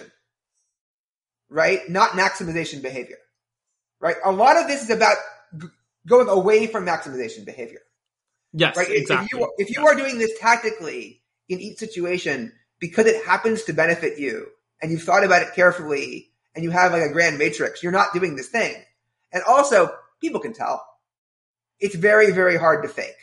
right 1.50 1.88
not 1.90 2.12
maximization 2.12 2.82
behavior 2.82 3.18
right 4.00 4.16
a 4.26 4.32
lot 4.32 4.58
of 4.58 4.68
this 4.68 4.84
is 4.84 4.90
about 4.90 5.16
g- 5.60 5.68
going 6.08 6.28
away 6.28 6.68
from 6.68 6.86
maximization 6.86 7.46
behavior 7.46 7.80
Yes, 8.52 8.76
right 8.78 8.90
exactly. 8.90 9.28
if 9.32 9.40
you 9.40 9.54
if 9.60 9.76
you 9.78 9.86
are 9.86 9.96
doing 9.96 10.18
this 10.18 10.32
tactically 10.40 11.22
in 11.48 11.60
each 11.60 11.78
situation 11.78 12.52
because 12.80 13.06
it 13.06 13.24
happens 13.26 13.64
to 13.66 13.74
benefit 13.74 14.18
you 14.20 14.48
and 14.82 14.92
you've 14.92 15.04
thought 15.04 15.24
about 15.24 15.42
it 15.42 15.54
carefully 15.56 16.32
and 16.56 16.64
you 16.64 16.72
have 16.72 16.92
like 16.92 17.04
a 17.04 17.14
grand 17.14 17.38
matrix 17.38 17.84
you're 17.84 17.92
not 17.92 18.14
doing 18.14 18.36
this 18.36 18.50
thing. 18.50 18.76
And 19.32 19.44
also 19.44 19.92
people 20.22 20.40
can 20.40 20.54
tell. 20.54 20.86
It's 21.80 21.96
very 21.96 22.32
very 22.32 22.58
hard 22.58 22.84
to 22.84 22.90
fake 22.90 23.16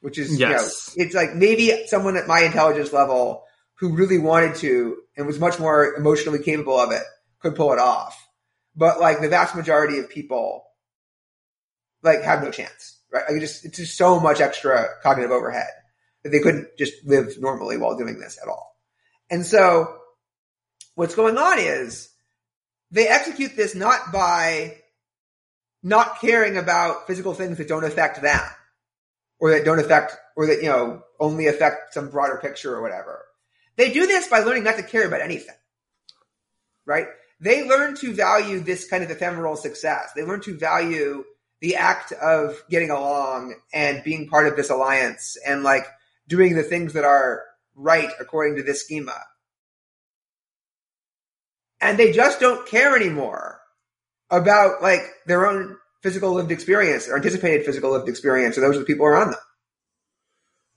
which 0.00 0.18
is 0.18 0.38
Yes. 0.38 0.92
you 0.94 1.02
know, 1.02 1.06
it's 1.06 1.14
like 1.14 1.34
maybe 1.34 1.86
someone 1.86 2.16
at 2.16 2.28
my 2.28 2.40
intelligence 2.40 2.92
level 2.92 3.44
who 3.78 3.94
really 3.94 4.18
wanted 4.18 4.54
to 4.56 4.98
and 5.16 5.26
was 5.26 5.38
much 5.40 5.58
more 5.58 5.94
emotionally 5.94 6.42
capable 6.42 6.78
of 6.78 6.92
it 6.92 7.02
could 7.40 7.56
pull 7.56 7.72
it 7.72 7.78
off. 7.78 8.22
But 8.76 9.00
like 9.00 9.20
the 9.20 9.28
vast 9.28 9.56
majority 9.56 9.98
of 9.98 10.08
people 10.08 10.64
like 12.02 12.22
have 12.22 12.42
no 12.42 12.50
chance 12.50 12.96
right? 13.12 13.24
Like 13.28 13.38
it 13.38 13.40
just 13.40 13.64
it's 13.64 13.78
just 13.78 13.96
so 13.96 14.20
much 14.20 14.40
extra 14.40 14.88
cognitive 15.02 15.30
overhead 15.30 15.68
that 16.22 16.30
they 16.30 16.40
couldn't 16.40 16.68
just 16.78 16.94
live 17.04 17.40
normally 17.40 17.76
while 17.76 17.96
doing 17.96 18.18
this 18.18 18.38
at 18.42 18.48
all. 18.48 18.76
And 19.30 19.44
so 19.44 19.96
what's 20.96 21.14
going 21.14 21.38
on 21.38 21.60
is 21.60 22.10
they 22.90 23.06
execute 23.06 23.56
this 23.56 23.76
not 23.76 24.12
by 24.12 24.78
not 25.84 26.20
caring 26.20 26.56
about 26.56 27.06
physical 27.06 27.32
things 27.32 27.58
that 27.58 27.68
don't 27.68 27.84
affect 27.84 28.20
them 28.20 28.42
or 29.38 29.52
that 29.52 29.64
don't 29.64 29.78
affect 29.78 30.16
or 30.36 30.46
that 30.46 30.62
you 30.62 30.68
know 30.68 31.02
only 31.20 31.46
affect 31.46 31.94
some 31.94 32.10
broader 32.10 32.38
picture 32.42 32.74
or 32.74 32.82
whatever. 32.82 33.24
They 33.76 33.92
do 33.92 34.06
this 34.06 34.26
by 34.26 34.40
learning 34.40 34.64
not 34.64 34.76
to 34.78 34.82
care 34.82 35.06
about 35.06 35.20
anything 35.20 35.54
right? 36.86 37.08
They 37.40 37.68
learn 37.68 37.96
to 37.96 38.14
value 38.14 38.60
this 38.60 38.88
kind 38.88 39.04
of 39.04 39.10
ephemeral 39.10 39.56
success. 39.56 40.12
They 40.14 40.22
learn 40.22 40.40
to 40.42 40.56
value 40.56 41.24
the 41.60 41.76
act 41.76 42.12
of 42.12 42.62
getting 42.70 42.90
along 42.90 43.56
and 43.74 44.02
being 44.04 44.28
part 44.28 44.46
of 44.46 44.56
this 44.56 44.70
alliance 44.70 45.36
and 45.46 45.62
like 45.62 45.86
doing 46.28 46.54
the 46.54 46.62
things 46.62 46.94
that 46.94 47.04
are 47.04 47.42
right 47.74 48.10
according 48.20 48.56
to 48.56 48.62
this 48.62 48.82
schema 48.82 49.18
and 51.80 51.98
they 51.98 52.12
just 52.12 52.40
don't 52.40 52.66
care 52.66 52.96
anymore 52.96 53.60
about 54.30 54.82
like 54.82 55.02
their 55.26 55.46
own 55.46 55.76
physical 56.02 56.32
lived 56.32 56.50
experience 56.50 57.08
or 57.08 57.16
anticipated 57.16 57.64
physical 57.64 57.90
lived 57.90 58.08
experience 58.08 58.56
or 58.56 58.60
those 58.60 58.76
of 58.76 58.80
the 58.80 58.86
people 58.86 59.06
around 59.06 59.32
them 59.32 59.40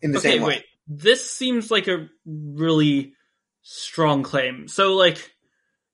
in 0.01 0.11
the 0.11 0.19
okay, 0.19 0.31
same 0.31 0.41
way. 0.41 0.47
wait. 0.47 0.65
This 0.87 1.29
seems 1.29 1.69
like 1.69 1.87
a 1.87 2.07
really 2.25 3.13
strong 3.61 4.23
claim. 4.23 4.67
So 4.67 4.95
like 4.95 5.31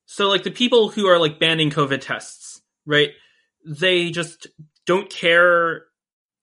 so 0.06 0.30
like 0.30 0.44
the 0.44 0.52
people 0.52 0.90
who 0.90 1.08
are 1.08 1.20
like 1.20 1.40
banning 1.40 1.70
COVID 1.70 2.02
tests, 2.02 2.62
right? 2.86 3.10
They 3.66 4.12
just 4.12 4.48
don't 4.86 5.10
care 5.10 5.84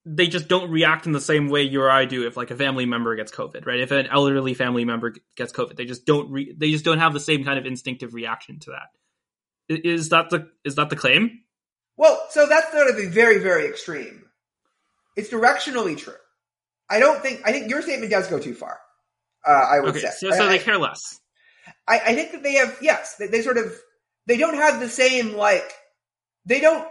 they 0.05 0.27
just 0.27 0.49
don't 0.49 0.70
react 0.70 1.07
in 1.07 1.12
the 1.12 1.20
same 1.20 1.49
way 1.49 1.62
you 1.62 1.81
or 1.81 1.91
I 1.91 2.05
do 2.07 2.27
if 2.27 2.37
like 2.37 2.51
a 2.51 2.57
family 2.57 2.87
member 2.87 3.15
gets 3.15 3.31
COVID, 3.31 3.66
right? 3.66 3.81
If 3.81 3.93
an 3.93 4.07
elderly 4.07 4.55
family 4.55 4.85
member 4.85 5.15
gets 5.37 5.53
COVID, 5.53 5.77
they 5.77 5.85
just 5.85 6.07
don't 6.07 6.31
re- 6.31 6.55
they 6.57 6.70
just 6.70 6.85
don't 6.85 6.99
have 6.99 7.12
the 7.12 7.20
same 7.20 7.45
kind 7.45 7.59
of 7.59 7.66
instinctive 7.66 8.15
reaction 8.15 8.59
to 8.61 8.73
that. 8.73 8.89
Is 9.85 10.09
that 10.09 10.31
the 10.31 10.49
is 10.65 10.74
that 10.74 10.91
the 10.91 10.97
claim? 10.97 11.43
Well, 11.97 12.20
so 12.31 12.47
that's 12.47 12.73
sort 12.73 12.89
of 12.89 12.99
a 12.99 13.07
very, 13.07 13.39
very 13.39 13.66
extreme. 13.66 14.24
It's 15.16 15.31
directionally 15.31 15.97
true. 15.97 16.15
I 16.91 16.99
don't 16.99 17.23
think 17.23 17.43
I 17.45 17.53
think 17.53 17.70
your 17.70 17.83
statement 17.83 18.11
does 18.11 18.27
go 18.27 18.39
too 18.39 18.55
far. 18.55 18.79
Uh, 19.47 19.51
I 19.51 19.81
would 19.81 19.91
Okay, 19.91 20.01
say. 20.01 20.11
so, 20.16 20.31
so 20.31 20.45
I, 20.47 20.49
they 20.49 20.59
care 20.59 20.79
less. 20.79 21.20
I, 21.87 22.01
I 22.01 22.15
think 22.15 22.33
that 22.33 22.43
they 22.43 22.55
have 22.55 22.77
yes, 22.83 23.16
they, 23.16 23.29
they 23.29 23.43
sort 23.43 23.57
of 23.57 23.73
they 24.27 24.37
don't 24.37 24.55
have 24.55 24.81
the 24.81 24.89
same 24.89 25.37
like 25.37 25.70
they 26.45 26.61
don't 26.61 26.87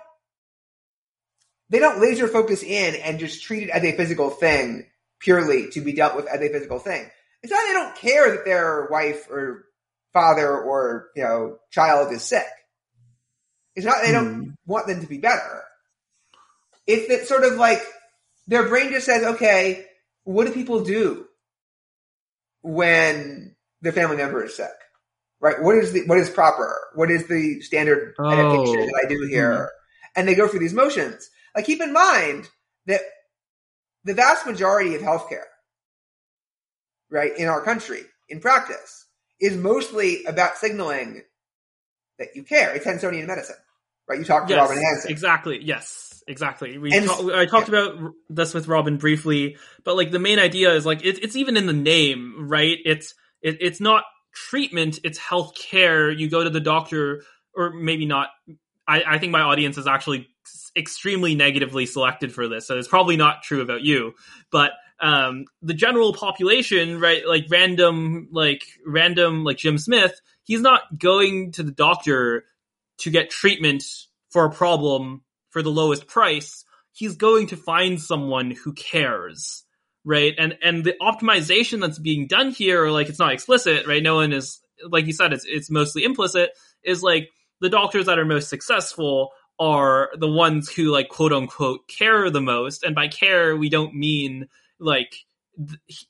they 1.72 1.80
don't 1.80 2.02
laser 2.02 2.28
focus 2.28 2.62
in 2.64 2.96
and 2.96 3.18
just 3.18 3.44
treat 3.44 3.64
it 3.64 3.70
as 3.70 3.84
a 3.84 3.96
physical 3.96 4.30
thing 4.30 4.86
purely 5.20 5.70
to 5.72 5.82
be 5.82 5.94
dealt 5.94 6.16
with 6.16 6.28
as 6.28 6.42
a 6.42 6.50
physical 6.50 6.80
thing. 6.80 7.10
It's 7.42 7.52
not 7.52 7.62
they 7.66 7.74
don't 7.74 7.96
care 7.96 8.36
that 8.36 8.46
their 8.46 8.88
wife 8.92 9.30
or 9.32 9.66
father 10.14 10.56
or 10.56 11.10
you 11.16 11.24
know 11.24 11.58
child 11.72 12.12
is 12.12 12.24
sick. 12.24 12.46
It's 13.74 13.86
not 13.86 14.04
they 14.04 14.12
don't 14.12 14.44
hmm. 14.44 14.50
want 14.66 14.88
them 14.88 15.00
to 15.00 15.08
be 15.08 15.18
better. 15.18 15.64
It's 16.86 17.08
that 17.08 17.28
sort 17.28 17.46
of 17.46 17.54
like 17.54 17.82
their 18.48 18.68
brain 18.68 18.92
just 18.92 19.06
says, 19.06 19.24
okay, 19.24 19.86
what 20.26 20.46
do 20.46 20.54
people 20.54 20.84
do 20.84 21.26
when 22.62 23.56
their 23.82 23.94
family 23.94 24.18
member 24.18 24.44
is 24.44 24.58
sick? 24.58 24.68
Right? 25.40 25.62
What 25.62 25.78
is 25.78 25.94
the 25.94 26.06
what 26.06 26.18
is 26.18 26.30
proper? 26.30 26.90
What 26.96 27.10
is 27.10 27.28
the 27.28 27.62
standard 27.62 28.14
Oh. 28.20 28.30
adaptation 28.30 28.88
that 28.88 29.02
I 29.06 29.08
do 29.08 29.26
here? 29.26 29.54
Hmm. 29.56 29.68
And 30.14 30.28
they 30.28 30.36
go 30.36 30.50
through 30.50 30.60
these 30.60 30.74
motions. 30.74 31.30
Like 31.56 31.66
keep 31.66 31.82
in 31.82 31.94
mind 31.94 32.50
that 32.86 33.02
the 34.04 34.14
vast 34.14 34.46
majority 34.46 34.96
of 34.96 35.02
healthcare, 35.02 35.44
right, 37.10 37.32
in 37.38 37.48
our 37.48 37.62
country, 37.62 38.02
in 38.30 38.40
practice, 38.40 39.06
is 39.40 39.56
mostly 39.58 40.24
about 40.26 40.58
signaling 40.58 41.22
that 42.20 42.36
you 42.36 42.44
care. 42.44 42.74
It's 42.76 42.86
Hansonian 42.86 43.28
medicine, 43.28 43.56
right? 44.08 44.20
You 44.20 44.26
talk 44.26 44.48
to 44.48 44.54
Yes, 44.54 44.70
Robin 44.70 44.84
Hanson. 44.84 45.12
exactly. 45.12 45.60
Yes, 45.62 46.24
exactly. 46.28 46.78
We 46.78 46.92
And- 46.94 47.06
ta- 47.08 47.38
I 47.40 47.46
talked 47.46 47.70
about 47.70 48.14
this 48.30 48.54
with 48.54 48.68
Robin 48.68 48.98
briefly, 48.98 49.58
but 49.84 49.96
like 49.96 50.12
the 50.12 50.20
main 50.20 50.40
idea 50.40 50.74
is 50.74 50.86
like 50.86 51.04
it, 51.04 51.24
it's 51.24 51.36
even 51.36 51.58
in 51.58 51.66
the 51.66 51.74
name, 51.74 52.48
right? 52.48 52.78
It's 52.86 53.14
it, 53.42 53.58
it's 53.60 53.82
not 53.82 54.04
treatment; 54.34 55.00
it's 55.04 55.18
health 55.18 55.56
care. 55.56 56.10
You 56.12 56.30
go 56.30 56.44
to 56.44 56.50
the 56.50 56.60
doctor, 56.60 57.24
or 57.56 57.72
maybe 57.72 58.06
not. 58.06 58.30
I, 58.88 59.04
I 59.08 59.18
think 59.20 59.32
my 59.32 59.42
audience 59.42 59.78
is 59.78 59.88
actually 59.88 60.28
extremely 60.76 61.36
negatively 61.36 61.86
selected 61.86 62.34
for 62.34 62.48
this, 62.48 62.68
so 62.68 62.78
it's 62.78 62.88
probably 62.88 63.18
not 63.18 63.44
true 63.44 63.62
about 63.62 63.82
you. 63.82 64.14
But 64.52 64.72
um, 65.02 65.46
the 65.62 65.74
general 65.74 66.14
population, 66.14 67.00
right? 67.00 67.26
Like 67.28 67.46
random, 67.50 68.30
like 68.32 68.64
random, 68.86 69.44
like 69.44 69.58
Jim 69.58 69.78
Smith, 69.78 70.20
he's 70.44 70.62
not 70.62 70.82
going 70.98 71.54
to 71.54 71.64
the 71.64 71.72
doctor 71.72 72.46
to 73.00 73.10
get 73.10 73.32
treatment 73.32 73.84
for 74.30 74.46
a 74.46 74.52
problem 74.52 75.24
for 75.50 75.62
the 75.62 75.72
lowest 75.72 76.08
price. 76.08 76.64
He's 76.94 77.18
going 77.18 77.48
to 77.48 77.58
find 77.58 78.00
someone 78.00 78.52
who 78.52 78.74
cares, 78.74 79.64
right? 80.06 80.34
And 80.38 80.58
and 80.62 80.84
the 80.84 80.96
optimization 81.02 81.82
that's 81.82 82.00
being 82.00 82.28
done 82.28 82.52
here, 82.52 82.90
like 82.90 83.10
it's 83.10 83.20
not 83.20 83.34
explicit, 83.34 83.88
right? 83.88 84.04
No 84.04 84.16
one 84.16 84.34
is 84.34 84.60
like 84.88 85.08
you 85.08 85.14
said, 85.14 85.34
it's 85.34 85.46
it's 85.46 85.72
mostly 85.72 86.04
implicit. 86.04 86.52
Is 86.84 87.02
like 87.02 87.30
the 87.60 87.70
doctors 87.70 88.06
that 88.06 88.20
are 88.20 88.26
most 88.26 88.50
successful 88.50 89.32
are 89.62 90.10
the 90.20 90.30
ones 90.30 90.70
who 90.70 90.86
like 90.92 91.10
quote 91.10 91.34
unquote 91.34 91.88
care 91.88 92.30
the 92.32 92.42
most, 92.42 92.84
and 92.84 92.96
by 92.96 93.08
care 93.10 93.56
we 93.56 93.70
don't 93.70 93.96
mean 93.96 94.50
like 94.80 95.16
th- 95.58 96.08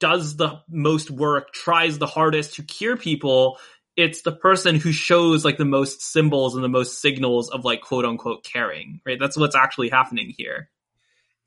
does 0.00 0.36
the 0.36 0.60
most 0.68 1.10
work, 1.10 1.52
tries 1.54 1.98
the 1.98 2.06
hardest 2.06 2.56
to 2.56 2.64
cure 2.64 2.96
people. 2.98 3.58
It's 3.96 4.22
the 4.22 4.32
person 4.32 4.76
who 4.76 4.92
shows 4.92 5.44
like 5.44 5.58
the 5.58 5.64
most 5.66 6.02
symbols 6.02 6.56
and 6.56 6.64
the 6.64 6.68
most 6.68 7.00
signals 7.00 7.50
of 7.50 7.64
like 7.64 7.82
quote 7.82 8.04
unquote 8.06 8.44
caring, 8.44 9.00
right? 9.06 9.18
That's 9.20 9.38
what's 9.38 9.56
actually 9.56 9.90
happening 9.90 10.34
here. 10.36 10.70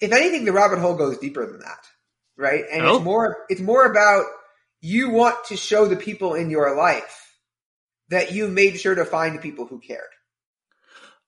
if 0.02 0.12
anything, 0.14 0.46
the 0.46 0.54
rabbit 0.54 0.80
hole 0.80 0.96
goes 0.96 1.18
deeper 1.20 1.46
than 1.46 1.62
that, 1.62 1.86
right? 2.38 2.66
And 2.72 2.86
Oh? 2.86 2.96
it's 2.96 3.06
more 3.06 3.38
it's 3.50 3.62
more 3.62 3.86
about 3.86 4.26
you 4.82 5.10
want 5.12 5.46
to 5.48 5.58
show 5.58 5.88
the 5.88 5.98
people 5.98 6.36
in 6.36 6.50
your 6.52 6.76
life 6.78 7.36
that 8.10 8.34
you 8.34 8.48
made 8.50 8.80
sure 8.80 8.96
to 8.96 9.06
find 9.06 9.42
people 9.42 9.66
who 9.68 9.80
cared. 9.80 10.10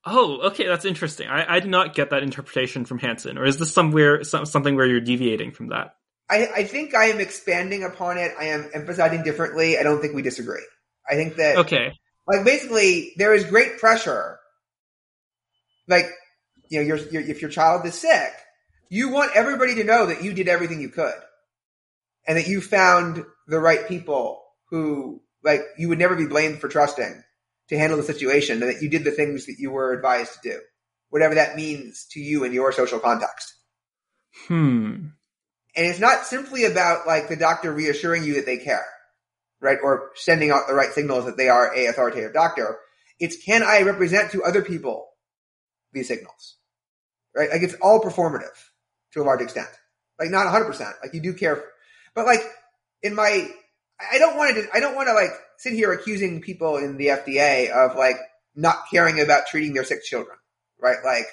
Oh, 0.05 0.49
okay, 0.49 0.67
that's 0.67 0.85
interesting. 0.85 1.27
I, 1.29 1.55
I 1.55 1.59
did 1.59 1.69
not 1.69 1.95
get 1.95 2.09
that 2.09 2.23
interpretation 2.23 2.85
from 2.85 2.99
Hanson, 2.99 3.37
or 3.37 3.45
is 3.45 3.57
this 3.57 3.73
somewhere 3.73 4.23
some, 4.23 4.45
something 4.45 4.75
where 4.75 4.85
you're 4.85 4.99
deviating 4.99 5.51
from 5.51 5.67
that? 5.67 5.95
I, 6.29 6.47
I 6.47 6.63
think 6.65 6.95
I 6.95 7.05
am 7.05 7.19
expanding 7.19 7.83
upon 7.83 8.17
it. 8.17 8.33
I 8.37 8.45
am 8.45 8.69
emphasizing 8.73 9.23
differently. 9.23 9.77
I 9.77 9.83
don't 9.83 10.01
think 10.01 10.13
we 10.13 10.21
disagree. 10.21 10.65
I 11.09 11.15
think 11.15 11.35
that 11.35 11.57
Okay, 11.57 11.93
like 12.27 12.45
basically 12.45 13.13
there 13.17 13.33
is 13.33 13.45
great 13.45 13.77
pressure. 13.77 14.39
Like 15.87 16.07
you 16.69 16.79
know, 16.79 16.85
your, 16.85 16.97
your 16.97 17.21
if 17.21 17.41
your 17.41 17.51
child 17.51 17.85
is 17.85 17.95
sick, 17.95 18.31
you 18.89 19.09
want 19.09 19.31
everybody 19.35 19.75
to 19.75 19.83
know 19.83 20.07
that 20.07 20.23
you 20.23 20.33
did 20.33 20.47
everything 20.47 20.81
you 20.81 20.89
could 20.89 21.13
and 22.27 22.37
that 22.37 22.47
you 22.47 22.61
found 22.61 23.25
the 23.47 23.59
right 23.59 23.87
people 23.87 24.43
who 24.69 25.21
like 25.43 25.61
you 25.77 25.89
would 25.89 25.99
never 25.99 26.15
be 26.15 26.25
blamed 26.25 26.59
for 26.59 26.67
trusting 26.67 27.23
to 27.69 27.77
handle 27.77 27.97
the 27.97 28.03
situation 28.03 28.61
and 28.61 28.71
that 28.71 28.81
you 28.81 28.89
did 28.89 29.03
the 29.03 29.11
things 29.11 29.45
that 29.45 29.55
you 29.57 29.71
were 29.71 29.93
advised 29.93 30.33
to 30.33 30.49
do, 30.49 30.59
whatever 31.09 31.35
that 31.35 31.55
means 31.55 32.05
to 32.11 32.19
you 32.19 32.43
in 32.43 32.53
your 32.53 32.71
social 32.71 32.99
context. 32.99 33.53
Hmm. 34.47 35.07
And 35.75 35.87
it's 35.87 35.99
not 35.99 36.25
simply 36.25 36.65
about 36.65 37.07
like 37.07 37.29
the 37.29 37.35
doctor 37.35 37.71
reassuring 37.71 38.23
you 38.23 38.35
that 38.35 38.45
they 38.45 38.57
care, 38.57 38.85
right? 39.59 39.77
Or 39.81 40.11
sending 40.15 40.51
out 40.51 40.67
the 40.67 40.75
right 40.75 40.91
signals 40.91 41.25
that 41.25 41.37
they 41.37 41.49
are 41.49 41.75
a 41.75 41.87
authoritative 41.87 42.33
doctor. 42.33 42.79
It's 43.19 43.43
can 43.43 43.63
I 43.63 43.81
represent 43.81 44.31
to 44.31 44.43
other 44.43 44.61
people 44.61 45.07
these 45.93 46.07
signals, 46.07 46.57
right? 47.35 47.49
Like 47.49 47.63
it's 47.63 47.75
all 47.75 48.01
performative 48.01 48.57
to 49.13 49.21
a 49.21 49.23
large 49.23 49.41
extent. 49.41 49.69
Like 50.19 50.29
not 50.29 50.47
100%. 50.47 50.79
Like 51.01 51.13
you 51.13 51.21
do 51.21 51.33
care, 51.33 51.63
but 52.13 52.25
like 52.25 52.41
in 53.01 53.15
my, 53.15 53.49
I 53.99 54.17
don't 54.17 54.37
want 54.37 54.55
to, 54.55 54.67
I 54.73 54.79
don't 54.79 54.95
want 54.95 55.07
to 55.07 55.13
like 55.13 55.31
sit 55.57 55.73
here 55.73 55.91
accusing 55.91 56.41
people 56.41 56.77
in 56.77 56.97
the 56.97 57.07
FDA 57.07 57.69
of 57.69 57.95
like 57.95 58.17
not 58.55 58.83
caring 58.91 59.19
about 59.19 59.47
treating 59.47 59.73
their 59.73 59.83
sick 59.83 60.03
children, 60.03 60.37
right? 60.81 60.97
Like 61.03 61.25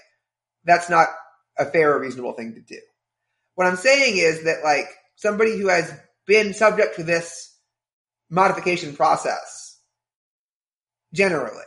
that's 0.65 0.91
not 0.91 1.09
a 1.59 1.67
fair 1.67 1.95
or 1.95 2.01
reasonable 2.01 2.33
thing 2.33 2.55
to 2.55 2.61
do. 2.61 2.81
What 3.55 3.67
I'm 3.67 3.77
saying 3.77 4.17
is 4.17 4.45
that 4.45 4.65
like 4.65 4.87
somebody 5.17 5.59
who 5.59 5.69
has 5.69 5.93
been 6.27 6.55
subject 6.55 6.97
to 6.97 7.03
this 7.03 7.55
modification 8.31 8.95
process 8.95 9.79
generally 11.13 11.65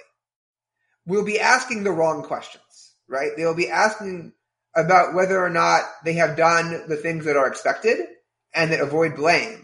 will 1.06 1.26
be 1.26 1.40
asking 1.40 1.84
the 1.84 1.91
wrong 1.91 2.24
questions, 2.24 2.94
right? 3.07 3.32
They 3.36 3.45
will 3.45 3.56
be 3.56 3.70
asking 3.70 4.34
about 4.76 5.14
whether 5.14 5.44
or 5.44 5.49
not 5.49 5.82
they 6.06 6.14
have 6.14 6.38
done 6.38 6.86
the 6.88 6.95
things 6.95 7.26
that 7.26 7.38
are 7.38 7.48
expected 7.48 7.99
and 8.56 8.72
that 8.72 8.80
avoid 8.80 9.15
blame 9.15 9.62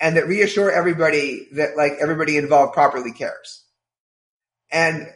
and 0.00 0.16
that 0.16 0.28
reassure 0.28 0.70
everybody 0.70 1.48
that 1.52 1.76
like 1.76 1.92
everybody 2.00 2.36
involved 2.36 2.74
properly 2.74 3.12
cares. 3.12 3.64
And 4.70 5.08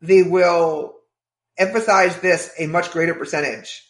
they 0.00 0.22
will 0.22 0.94
emphasize 1.56 2.16
this 2.20 2.50
a 2.58 2.66
much 2.66 2.90
greater 2.92 3.14
percentage 3.14 3.84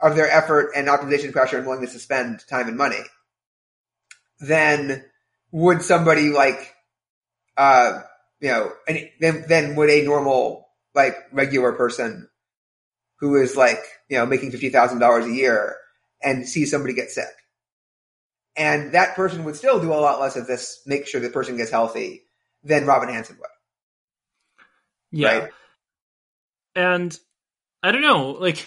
of 0.00 0.14
their 0.14 0.30
effort 0.30 0.72
and 0.76 0.88
optimization 0.88 1.32
pressure 1.32 1.56
and 1.56 1.66
willingness 1.66 1.92
to 1.92 1.98
spend 1.98 2.40
time 2.48 2.68
and 2.68 2.76
money 2.76 3.00
than 4.40 5.04
would 5.50 5.82
somebody 5.82 6.30
like, 6.30 6.74
uh, 7.56 8.00
you 8.40 8.48
know, 8.48 8.72
than, 9.20 9.44
than 9.48 9.76
would 9.76 9.88
a 9.88 10.04
normal, 10.04 10.68
like, 10.94 11.16
regular 11.32 11.72
person 11.72 12.28
who 13.20 13.36
is 13.36 13.56
like, 13.56 13.80
you 14.10 14.18
know, 14.18 14.26
making 14.26 14.52
$50,000 14.52 15.24
a 15.24 15.34
year 15.34 15.76
and 16.22 16.46
see 16.46 16.66
somebody 16.66 16.92
get 16.92 17.10
sick. 17.10 17.24
And 18.56 18.92
that 18.92 19.16
person 19.16 19.44
would 19.44 19.56
still 19.56 19.80
do 19.80 19.92
a 19.92 19.94
lot 19.94 20.20
less 20.20 20.36
of 20.36 20.46
this, 20.46 20.80
make 20.86 21.06
sure 21.06 21.20
the 21.20 21.28
person 21.28 21.56
gets 21.56 21.70
healthy 21.70 22.22
than 22.64 22.86
Robin 22.86 23.08
Hanson 23.08 23.36
would. 23.38 23.48
Yeah. 25.12 25.38
Right? 25.38 25.50
And 26.74 27.18
I 27.82 27.92
don't 27.92 28.02
know, 28.02 28.30
like 28.32 28.66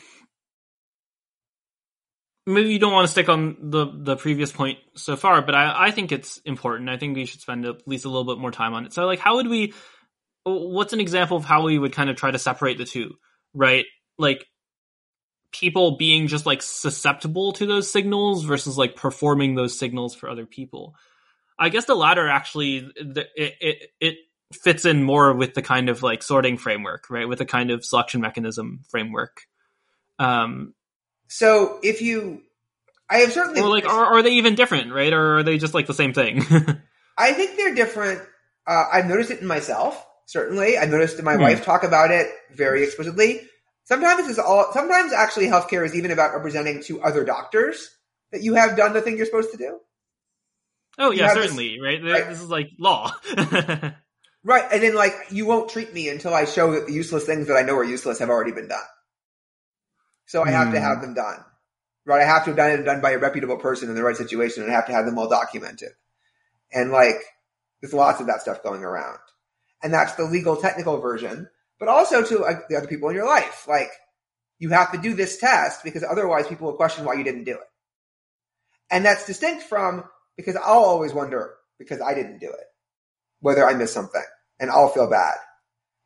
maybe 2.46 2.72
you 2.72 2.80
don't 2.80 2.94
want 2.94 3.08
to 3.08 3.12
stick 3.12 3.30
on 3.30 3.58
the 3.62 3.88
the 3.94 4.16
previous 4.16 4.52
point 4.52 4.80
so 4.96 5.16
far, 5.16 5.42
but 5.42 5.56
I 5.56 5.88
I 5.88 5.92
think 5.92 6.12
it's 6.12 6.38
important. 6.40 6.90
I 6.90 6.98
think 6.98 7.16
we 7.16 7.26
should 7.26 7.42
spend 7.42 7.66
at 7.66 7.88
least 7.88 8.06
a 8.06 8.10
little 8.10 8.26
bit 8.26 8.40
more 8.40 8.52
time 8.52 8.74
on 8.74 8.86
it. 8.86 8.94
So 8.94 9.06
like 9.06 9.20
how 9.20 9.36
would 9.36 9.48
we 9.48 9.74
what's 10.44 10.94
an 10.94 11.02
example 11.02 11.38
of 11.38 11.46
how 11.46 11.64
we 11.64 11.78
would 11.78 11.94
kind 11.94 12.10
of 12.10 12.16
try 12.16 12.32
to 12.32 12.40
separate 12.40 12.78
the 12.78 12.86
two, 12.86 13.16
right? 13.54 13.86
Like 14.18 14.46
people 15.52 15.98
being 15.98 16.28
just 16.28 16.46
like 16.46 16.62
susceptible 16.62 17.54
to 17.54 17.66
those 17.66 17.92
signals 17.92 18.44
versus 18.44 18.78
like 18.78 18.96
performing 18.96 19.56
those 19.56 19.78
signals 19.78 20.16
for 20.16 20.30
other 20.30 20.46
people. 20.46 20.96
I 21.58 21.70
guess 21.70 21.86
the 21.86 21.96
latter 21.96 22.28
actually 22.28 22.90
it 22.96 23.28
it 23.36 23.90
it 24.00 24.16
fits 24.54 24.86
in 24.86 25.04
more 25.04 25.34
with 25.34 25.54
the 25.54 25.62
kind 25.62 25.90
of 25.90 26.02
like 26.04 26.24
sorting 26.24 26.58
framework, 26.58 27.10
right? 27.10 27.28
With 27.28 27.40
the 27.40 27.46
kind 27.46 27.72
of 27.72 27.86
selection 27.86 28.22
mechanism 28.22 28.82
framework. 28.90 29.42
Um, 30.18 30.74
so 31.28 31.80
if 31.84 32.02
you, 32.02 32.42
I 33.10 33.20
have 33.20 33.32
certainly, 33.32 33.62
or 33.62 33.70
like, 33.70 33.86
are, 33.86 34.06
are 34.06 34.24
they 34.24 34.32
even 34.32 34.56
different, 34.56 34.92
right? 34.92 35.14
Or 35.14 35.38
are 35.38 35.44
they 35.44 35.58
just 35.58 35.74
like 35.74 35.88
the 35.88 35.94
same 35.94 36.14
thing? 36.14 36.40
I 37.18 37.34
think 37.34 37.58
they're 37.58 37.76
different. 37.76 38.22
Uh, 38.66 38.86
I've 38.92 39.06
noticed 39.06 39.32
it 39.32 39.40
in 39.42 39.48
myself. 39.48 40.06
Certainly, 40.26 40.78
I've 40.78 40.90
noticed 40.90 41.22
my 41.24 41.36
hmm. 41.36 41.42
wife 41.42 41.64
talk 41.64 41.84
about 41.84 42.12
it 42.12 42.28
very 42.54 42.84
explicitly. 42.84 43.42
Sometimes 43.90 44.30
it's 44.30 44.38
all. 44.38 44.72
Sometimes 44.72 45.12
actually, 45.14 45.48
healthcare 45.48 45.84
is 45.84 45.96
even 45.96 46.12
about 46.12 46.36
representing 46.36 46.84
to 46.84 47.02
other 47.02 47.26
doctors 47.26 47.90
that 48.32 48.44
you 48.44 48.54
have 48.54 48.78
done 48.78 48.94
the 48.94 49.02
thing 49.02 49.18
you're 49.18 49.26
supposed 49.26 49.52
to 49.52 49.58
do. 49.58 49.80
Oh 51.00 51.10
yeah, 51.10 51.34
certainly, 51.34 51.70
this, 51.70 51.82
right? 51.82 52.04
right? 52.04 52.30
This 52.30 52.40
is 52.40 52.50
like 52.50 52.70
law. 52.78 53.12
right, 54.44 54.64
and 54.72 54.84
then 54.84 54.94
like 54.94 55.14
you 55.32 55.48
won't 55.48 55.72
treat 55.72 55.92
me 55.92 56.08
until 56.08 56.36
I 56.36 56.46
show 56.46 56.74
that 56.74 56.86
the 56.86 56.94
useless 56.94 57.26
things 57.26 57.48
that 57.48 57.56
I 57.56 57.64
know 57.64 57.76
are 57.78 57.84
useless 57.84 58.20
have 58.20 58.30
already 58.30 58.52
been 58.52 58.68
done. 58.68 58.80
So 60.28 60.44
I 60.44 60.52
have 60.52 60.68
mm. 60.68 60.74
to 60.74 60.80
have 60.80 60.98
hmm. 60.98 61.02
them 61.02 61.14
done. 61.16 61.44
Right? 62.06 62.22
I 62.22 62.26
have 62.26 62.44
to 62.44 62.52
have 62.52 62.58
done 62.58 62.70
it 62.70 62.84
done 62.84 63.02
by 63.02 63.12
a 63.12 63.18
reputable 63.18 63.58
person 63.58 63.90
in 63.90 63.96
the 63.96 64.04
right 64.04 64.16
situation 64.16 64.62
and 64.62 64.72
I 64.72 64.76
have 64.76 64.86
to 64.86 64.94
have 64.94 65.06
them 65.06 65.18
all 65.18 65.28
documented. 65.28 65.90
And 66.72 66.92
like, 66.92 67.18
there's 67.82 67.94
lots 67.94 68.22
of 68.22 68.28
that 68.28 68.42
stuff 68.42 68.62
going 68.62 68.84
around. 68.84 69.18
And 69.82 69.92
that's 69.92 70.14
the 70.14 70.26
legal 70.26 70.58
technical 70.58 71.00
version, 71.00 71.50
but 71.80 71.88
also 71.88 72.24
to 72.24 72.44
uh, 72.44 72.60
the 72.70 72.76
other 72.76 72.88
people 72.88 73.10
in 73.10 73.16
your 73.16 73.26
life. 73.26 73.66
Like, 73.68 73.90
you 74.60 74.70
have 74.70 74.92
to 74.92 74.98
do 74.98 75.14
this 75.14 75.38
test 75.38 75.84
because 75.84 76.04
otherwise 76.04 76.48
people 76.48 76.68
will 76.68 76.76
question 76.76 77.06
why 77.06 77.14
you 77.14 77.24
didn't 77.24 77.46
do 77.46 77.54
it. 77.54 77.68
And 78.92 79.06
that's 79.06 79.26
distinct 79.26 79.64
from 79.64 80.04
because 80.36 80.56
I'll 80.56 80.84
always 80.84 81.14
wonder 81.14 81.56
because 81.78 82.02
I 82.02 82.14
didn't 82.14 82.40
do 82.40 82.50
it, 82.50 82.66
whether 83.40 83.66
I 83.66 83.74
missed 83.74 83.94
something 83.94 84.24
and 84.60 84.70
I'll 84.70 84.90
feel 84.90 85.10
bad 85.10 85.36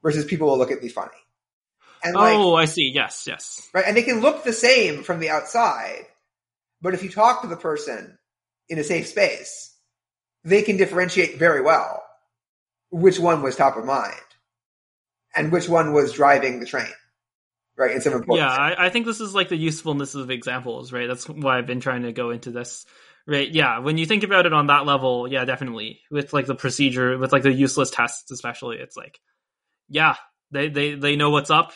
versus 0.03 0.25
people 0.25 0.47
will 0.47 0.57
look 0.57 0.71
at 0.71 0.83
me 0.83 0.89
funny. 0.89 1.11
And 2.03 2.15
like, 2.15 2.35
oh, 2.35 2.53
I 2.55 2.65
see. 2.65 2.91
Yes, 2.93 3.25
yes. 3.27 3.67
Right. 3.73 3.85
And 3.87 3.95
they 3.95 4.03
can 4.03 4.19
look 4.19 4.43
the 4.43 4.53
same 4.53 5.03
from 5.03 5.19
the 5.19 5.29
outside. 5.29 6.05
But 6.81 6.93
if 6.93 7.01
you 7.01 7.09
talk 7.09 7.41
to 7.41 7.47
the 7.47 7.55
person 7.55 8.17
in 8.67 8.77
a 8.77 8.83
safe 8.83 9.07
space, 9.07 9.73
they 10.43 10.61
can 10.61 10.77
differentiate 10.77 11.39
very 11.39 11.61
well 11.61 12.03
which 12.91 13.19
one 13.19 13.41
was 13.41 13.55
top 13.55 13.77
of 13.77 13.85
mind 13.85 14.19
and 15.35 15.51
which 15.51 15.69
one 15.69 15.93
was 15.93 16.13
driving 16.13 16.59
the 16.59 16.65
train. 16.65 16.87
Right. 17.75 17.95
it's 17.95 18.05
important. 18.05 18.37
Yeah. 18.37 18.51
I, 18.51 18.85
I 18.85 18.89
think 18.89 19.07
this 19.07 19.19
is 19.19 19.33
like 19.33 19.49
the 19.49 19.57
usefulness 19.57 20.13
of 20.13 20.29
examples, 20.29 20.93
right? 20.93 21.07
That's 21.07 21.27
why 21.27 21.57
I've 21.57 21.65
been 21.65 21.79
trying 21.79 22.03
to 22.03 22.11
go 22.11 22.29
into 22.29 22.51
this. 22.51 22.85
Right. 23.25 23.49
Yeah. 23.49 23.79
When 23.79 23.97
you 23.97 24.05
think 24.05 24.23
about 24.23 24.45
it 24.45 24.53
on 24.53 24.67
that 24.67 24.85
level, 24.85 25.27
yeah, 25.27 25.45
definitely. 25.45 26.01
With 26.11 26.33
like 26.33 26.45
the 26.45 26.55
procedure, 26.55 27.17
with 27.17 27.31
like 27.31 27.41
the 27.41 27.51
useless 27.51 27.89
tests, 27.89 28.29
especially, 28.31 28.77
it's 28.77 28.95
like, 28.95 29.19
yeah, 29.89 30.17
they, 30.51 30.69
they, 30.69 30.93
they 30.95 31.15
know 31.15 31.31
what's 31.31 31.49
up 31.49 31.73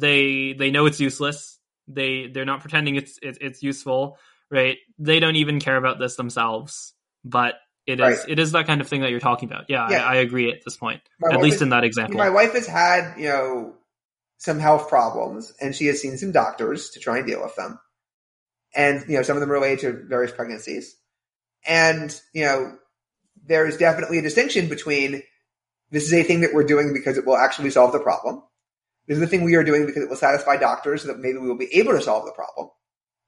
they 0.00 0.52
they 0.52 0.70
know 0.70 0.86
it's 0.86 1.00
useless. 1.00 1.58
They 1.88 2.28
they're 2.32 2.44
not 2.44 2.60
pretending 2.60 2.96
it's 2.96 3.18
it's, 3.22 3.38
it's 3.40 3.62
useful, 3.62 4.18
right? 4.50 4.76
They 4.98 5.20
don't 5.20 5.36
even 5.36 5.60
care 5.60 5.76
about 5.76 5.98
this 5.98 6.16
themselves, 6.16 6.94
but 7.24 7.54
it 7.86 8.00
is 8.00 8.00
right. 8.00 8.28
it 8.28 8.38
is 8.38 8.52
that 8.52 8.66
kind 8.66 8.80
of 8.80 8.88
thing 8.88 9.02
that 9.02 9.10
you're 9.10 9.20
talking 9.20 9.48
about. 9.48 9.66
Yeah, 9.68 9.88
yeah. 9.90 10.04
I, 10.04 10.14
I, 10.14 10.16
agree 10.16 10.50
at 10.50 10.64
this 10.64 10.76
point. 10.76 11.02
My 11.20 11.34
at 11.34 11.40
least 11.40 11.62
in 11.62 11.70
that 11.70 11.84
example. 11.84 12.16
My 12.16 12.30
wife 12.30 12.52
has 12.54 12.66
had 12.66 13.18
you 13.18 13.28
know 13.28 13.74
some 14.38 14.58
health 14.58 14.88
problems, 14.88 15.52
and 15.60 15.74
she 15.74 15.86
has 15.86 16.00
seen 16.00 16.16
some 16.16 16.32
doctors 16.32 16.90
to 16.90 17.00
try 17.00 17.18
and 17.18 17.26
deal 17.26 17.42
with 17.42 17.54
them, 17.56 17.78
and 18.74 19.04
you 19.08 19.16
know 19.16 19.22
some 19.22 19.36
of 19.36 19.40
them 19.40 19.50
relate 19.50 19.80
to 19.80 19.92
various 19.92 20.32
pregnancies, 20.32 20.96
and 21.66 22.18
you 22.32 22.44
know 22.44 22.76
there 23.46 23.66
is 23.66 23.76
definitely 23.76 24.18
a 24.18 24.22
distinction 24.22 24.68
between 24.68 25.22
this 25.90 26.04
is 26.04 26.12
a 26.12 26.22
thing 26.22 26.40
that 26.40 26.52
we're 26.52 26.64
doing 26.64 26.92
because 26.92 27.16
it 27.16 27.24
will 27.24 27.36
actually 27.36 27.70
solve 27.70 27.92
the 27.92 28.00
problem 28.00 28.42
this 29.06 29.16
is 29.16 29.20
the 29.20 29.28
thing 29.28 29.44
we 29.44 29.54
are 29.54 29.64
doing 29.64 29.86
because 29.86 30.02
it 30.02 30.08
will 30.08 30.16
satisfy 30.16 30.56
doctors 30.56 31.02
so 31.02 31.08
that 31.08 31.18
maybe 31.18 31.38
we 31.38 31.48
will 31.48 31.56
be 31.56 31.72
able 31.74 31.92
to 31.92 32.02
solve 32.02 32.26
the 32.26 32.32
problem. 32.32 32.70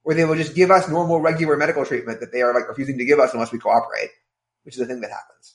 Or 0.04 0.14
they 0.14 0.24
will 0.24 0.36
just 0.36 0.54
give 0.54 0.70
us 0.70 0.88
normal, 0.88 1.20
regular 1.20 1.56
medical 1.56 1.84
treatment 1.84 2.20
that 2.20 2.32
they 2.32 2.42
are 2.42 2.54
like 2.54 2.68
refusing 2.68 2.98
to 2.98 3.04
give 3.04 3.20
us 3.20 3.32
unless 3.34 3.52
we 3.52 3.58
cooperate, 3.58 4.10
which 4.68 4.74
is 4.74 4.80
the 4.80 4.86
thing 4.86 5.00
that 5.00 5.10
happens. 5.10 5.54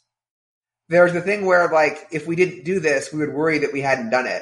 There's 0.89 1.13
the 1.13 1.21
thing 1.21 1.45
where 1.45 1.71
like, 1.71 2.07
if 2.11 2.25
we 2.25 2.35
didn't 2.35 2.65
do 2.65 2.79
this, 2.79 3.13
we 3.13 3.19
would 3.19 3.31
worry 3.31 3.59
that 3.59 3.71
we 3.71 3.79
hadn't 3.79 4.09
done 4.09 4.25
it. 4.25 4.41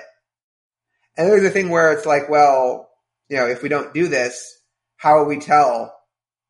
And 1.17 1.27
there's 1.27 1.43
the 1.43 1.49
thing 1.49 1.67
where 1.67 1.91
it's 1.91 2.05
like, 2.05 2.29
well, 2.29 2.89
you 3.27 3.35
know, 3.35 3.47
if 3.47 3.63
we 3.63 3.67
don't 3.67 3.93
do 3.93 4.07
this, 4.07 4.57
how 4.95 5.19
will 5.19 5.25
we 5.25 5.41
tell, 5.41 5.93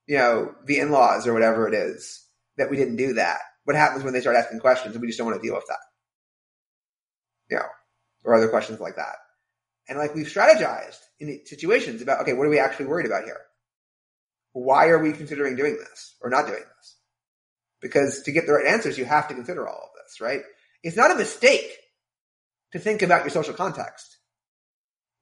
you 0.05 0.19
know, 0.19 0.53
the 0.65 0.77
in-laws 0.77 1.25
or 1.25 1.33
whatever 1.33 1.67
it 1.67 1.73
is 1.73 2.23
that 2.57 2.69
we 2.69 2.77
didn't 2.77 2.97
do 2.97 3.13
that? 3.13 3.39
What 3.63 3.75
happens 3.75 4.03
when 4.03 4.13
they 4.13 4.21
start 4.21 4.35
asking 4.35 4.59
questions 4.59 4.93
and 4.93 5.01
we 5.01 5.07
just 5.07 5.17
don't 5.17 5.25
want 5.25 5.41
to 5.41 5.47
deal 5.47 5.55
with 5.55 5.65
that? 5.67 5.79
You 7.49 7.57
know, 7.57 7.65
or 8.23 8.35
other 8.35 8.49
questions 8.49 8.79
like 8.79 8.97
that. 8.97 9.15
And 9.89 9.97
like 9.97 10.13
we've 10.13 10.27
strategized 10.27 10.99
in 11.19 11.41
situations 11.45 12.03
about, 12.03 12.21
okay, 12.21 12.33
what 12.33 12.45
are 12.45 12.51
we 12.51 12.59
actually 12.59 12.85
worried 12.85 13.07
about 13.07 13.23
here? 13.23 13.41
Why 14.53 14.89
are 14.89 15.01
we 15.01 15.11
considering 15.11 15.55
doing 15.55 15.75
this 15.77 16.17
or 16.21 16.29
not 16.29 16.45
doing 16.45 16.59
this? 16.59 16.97
Because 17.81 18.21
to 18.23 18.31
get 18.31 18.45
the 18.45 18.53
right 18.53 18.67
answers, 18.67 18.97
you 18.97 19.05
have 19.05 19.27
to 19.27 19.33
consider 19.33 19.67
all 19.67 19.75
of 19.75 19.89
this, 20.03 20.21
right? 20.21 20.41
It's 20.83 20.97
not 20.97 21.11
a 21.11 21.15
mistake 21.15 21.77
to 22.73 22.79
think 22.79 23.01
about 23.01 23.23
your 23.23 23.31
social 23.31 23.53
context. 23.53 24.17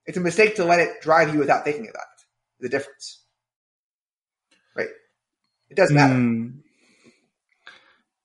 It's 0.05 0.17
a 0.17 0.21
mistake 0.21 0.55
to 0.55 0.65
let 0.65 0.79
it 0.79 1.01
drive 1.01 1.33
you 1.33 1.39
without 1.39 1.63
thinking 1.63 1.87
about 1.89 2.01
it. 2.01 2.25
the 2.61 2.69
difference. 2.69 3.23
Right? 4.75 4.89
It 5.69 5.77
does 5.77 5.91
matter. 5.91 6.15
Hmm. 6.15 6.47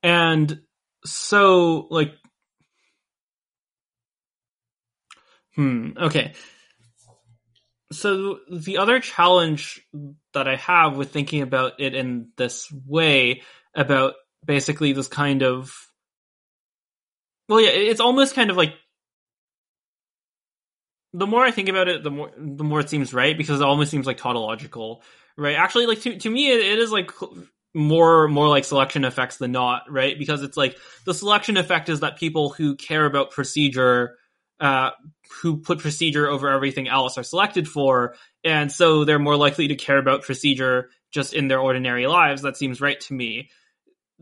And 0.02 0.60
so, 1.04 1.86
like, 1.90 2.12
hmm, 5.54 5.90
okay. 5.96 6.34
So 7.92 8.38
the 8.50 8.78
other 8.78 8.98
challenge 9.00 9.80
that 10.32 10.48
I 10.48 10.56
have 10.56 10.96
with 10.96 11.12
thinking 11.12 11.42
about 11.42 11.80
it 11.80 11.94
in 11.94 12.28
this 12.36 12.72
way, 12.72 13.42
about 13.74 14.14
basically 14.44 14.92
this 14.92 15.08
kind 15.08 15.42
of, 15.42 15.74
well, 17.48 17.60
yeah, 17.60 17.70
it's 17.70 18.00
almost 18.00 18.34
kind 18.34 18.50
of 18.50 18.56
like 18.56 18.74
the 21.14 21.26
more 21.26 21.44
I 21.44 21.52
think 21.52 21.68
about 21.68 21.88
it, 21.88 22.02
the 22.02 22.10
more 22.10 22.30
the 22.36 22.64
more 22.64 22.80
it 22.80 22.90
seems 22.90 23.14
right 23.14 23.38
because 23.38 23.60
it 23.60 23.66
almost 23.66 23.90
seems 23.90 24.06
like 24.06 24.18
tautological, 24.18 25.02
right? 25.36 25.56
Actually, 25.56 25.86
like 25.86 26.00
to 26.02 26.18
to 26.18 26.28
me, 26.28 26.50
it, 26.50 26.60
it 26.60 26.78
is 26.80 26.90
like 26.90 27.10
more 27.72 28.26
more 28.28 28.48
like 28.48 28.64
selection 28.64 29.04
effects 29.04 29.36
than 29.36 29.52
not, 29.52 29.90
right? 29.90 30.18
Because 30.18 30.42
it's 30.42 30.56
like 30.56 30.76
the 31.06 31.14
selection 31.14 31.56
effect 31.56 31.88
is 31.88 32.00
that 32.00 32.18
people 32.18 32.50
who 32.50 32.74
care 32.74 33.06
about 33.06 33.30
procedure, 33.30 34.16
uh, 34.58 34.90
who 35.40 35.58
put 35.58 35.78
procedure 35.78 36.28
over 36.28 36.48
everything 36.48 36.88
else, 36.88 37.16
are 37.16 37.22
selected 37.22 37.68
for, 37.68 38.16
and 38.42 38.70
so 38.72 39.04
they're 39.04 39.20
more 39.20 39.36
likely 39.36 39.68
to 39.68 39.76
care 39.76 39.98
about 39.98 40.22
procedure 40.22 40.90
just 41.12 41.32
in 41.32 41.46
their 41.46 41.60
ordinary 41.60 42.08
lives. 42.08 42.42
That 42.42 42.56
seems 42.56 42.80
right 42.80 42.98
to 43.02 43.14
me. 43.14 43.50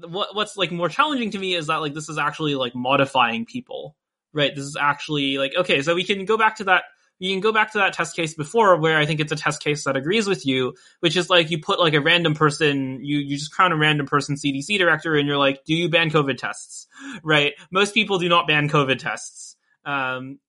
What 0.06 0.34
what's 0.34 0.56
like 0.56 0.72
more 0.72 0.88
challenging 0.88 1.30
to 1.32 1.38
me 1.38 1.54
is 1.54 1.66
that 1.68 1.76
like 1.76 1.94
this 1.94 2.08
is 2.08 2.18
actually 2.18 2.54
like 2.54 2.74
modifying 2.74 3.44
people, 3.46 3.96
right? 4.32 4.54
This 4.54 4.64
is 4.64 4.76
actually 4.78 5.38
like, 5.38 5.52
okay, 5.56 5.82
so 5.82 5.94
we 5.94 6.04
can 6.04 6.24
go 6.24 6.36
back 6.36 6.56
to 6.56 6.64
that. 6.64 6.84
You 7.18 7.32
can 7.32 7.40
go 7.40 7.52
back 7.52 7.72
to 7.72 7.78
that 7.78 7.92
test 7.92 8.16
case 8.16 8.34
before 8.34 8.80
where 8.80 8.98
I 8.98 9.06
think 9.06 9.20
it's 9.20 9.30
a 9.30 9.36
test 9.36 9.62
case 9.62 9.84
that 9.84 9.96
agrees 9.96 10.26
with 10.26 10.44
you, 10.44 10.74
which 10.98 11.16
is 11.16 11.30
like 11.30 11.52
you 11.52 11.60
put 11.60 11.78
like 11.78 11.94
a 11.94 12.00
random 12.00 12.34
person, 12.34 12.98
you, 13.00 13.18
you 13.18 13.36
just 13.36 13.52
crown 13.54 13.70
a 13.70 13.76
random 13.76 14.06
person 14.06 14.34
CDC 14.34 14.76
director 14.76 15.14
and 15.14 15.28
you're 15.28 15.38
like, 15.38 15.64
do 15.64 15.72
you 15.72 15.88
ban 15.88 16.10
COVID 16.10 16.36
tests? 16.36 16.88
Right? 17.22 17.52
Most 17.70 17.94
people 17.94 18.18
do 18.18 18.28
not 18.28 18.48
ban 18.48 18.68
COVID 18.68 18.98
tests. 18.98 19.54
Um, 19.84 20.40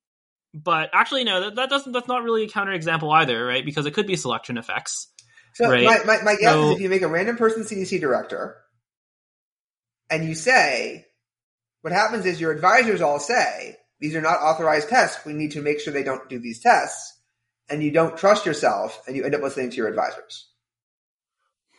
but 0.51 0.89
actually, 0.93 1.25
no, 1.25 1.41
that, 1.41 1.55
that 1.55 1.69
doesn't, 1.69 1.91
that's 1.91 2.07
not 2.07 2.23
really 2.23 2.45
a 2.45 2.47
counterexample 2.47 3.13
either, 3.21 3.45
right? 3.45 3.63
Because 3.63 3.85
it 3.85 3.93
could 3.93 4.07
be 4.07 4.15
selection 4.15 4.57
effects. 4.57 5.09
So 5.53 5.69
Right. 5.69 5.83
my, 5.85 5.99
my, 6.05 6.21
my 6.23 6.35
guess 6.35 6.53
So- 6.53 6.69
is 6.71 6.75
if 6.77 6.81
you 6.81 6.89
make 6.89 7.03
a 7.03 7.07
random 7.07 7.37
person 7.37 7.63
CDC 7.63 7.99
director 8.01 8.57
and 10.09 10.25
you 10.25 10.35
say, 10.35 11.05
what 11.81 11.93
happens 11.93 12.25
is 12.25 12.39
your 12.39 12.51
advisors 12.51 13.01
all 13.01 13.19
say, 13.19 13.77
these 13.99 14.15
are 14.15 14.21
not 14.21 14.41
authorized 14.41 14.89
tests. 14.89 15.25
We 15.25 15.33
need 15.33 15.51
to 15.51 15.61
make 15.61 15.79
sure 15.79 15.93
they 15.93 16.03
don't 16.03 16.29
do 16.29 16.39
these 16.39 16.59
tests. 16.59 17.17
And 17.69 17.81
you 17.81 17.91
don't 17.91 18.17
trust 18.17 18.45
yourself 18.45 19.01
and 19.07 19.15
you 19.15 19.23
end 19.23 19.35
up 19.35 19.41
listening 19.41 19.69
to 19.69 19.77
your 19.77 19.87
advisors. 19.87 20.49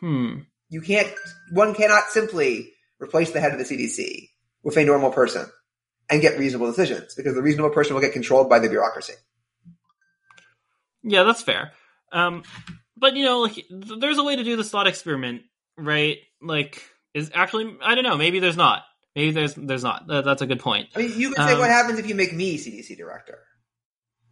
Hmm. 0.00 0.40
You 0.70 0.80
can't, 0.80 1.12
one 1.52 1.74
cannot 1.74 2.08
simply 2.08 2.72
replace 2.98 3.32
the 3.32 3.40
head 3.40 3.52
of 3.52 3.58
the 3.58 3.64
CDC 3.64 4.30
with 4.62 4.76
a 4.76 4.84
normal 4.84 5.10
person 5.10 5.46
and 6.10 6.22
get 6.22 6.38
reasonable 6.38 6.66
decisions 6.66 7.14
because 7.14 7.34
the 7.34 7.42
reasonable 7.42 7.70
person 7.70 7.94
will 7.94 8.00
get 8.00 8.12
controlled 8.12 8.48
by 8.48 8.58
the 8.58 8.68
bureaucracy. 8.68 9.14
Yeah, 11.02 11.22
that's 11.24 11.42
fair. 11.42 11.72
Um, 12.12 12.42
but 12.96 13.16
you 13.16 13.24
know, 13.24 13.40
like, 13.40 13.54
th- 13.54 14.00
there's 14.00 14.18
a 14.18 14.24
way 14.24 14.36
to 14.36 14.44
do 14.44 14.56
this 14.56 14.70
thought 14.70 14.86
experiment, 14.86 15.42
right? 15.76 16.18
Like, 16.40 16.82
is 17.14 17.30
actually, 17.34 17.76
I 17.82 17.94
don't 17.94 18.04
know. 18.04 18.16
Maybe 18.16 18.40
there's 18.40 18.56
not. 18.56 18.82
Maybe 19.14 19.30
there's 19.30 19.54
there's 19.54 19.84
not. 19.84 20.08
That, 20.08 20.24
that's 20.24 20.42
a 20.42 20.46
good 20.46 20.60
point. 20.60 20.88
I 20.94 20.98
mean, 20.98 21.18
you 21.18 21.30
can 21.32 21.46
say 21.46 21.54
Um, 21.54 21.60
what 21.60 21.70
happens 21.70 21.98
if 21.98 22.08
you 22.08 22.14
make 22.14 22.34
me 22.34 22.58
CDC 22.58 22.96
director 22.96 23.38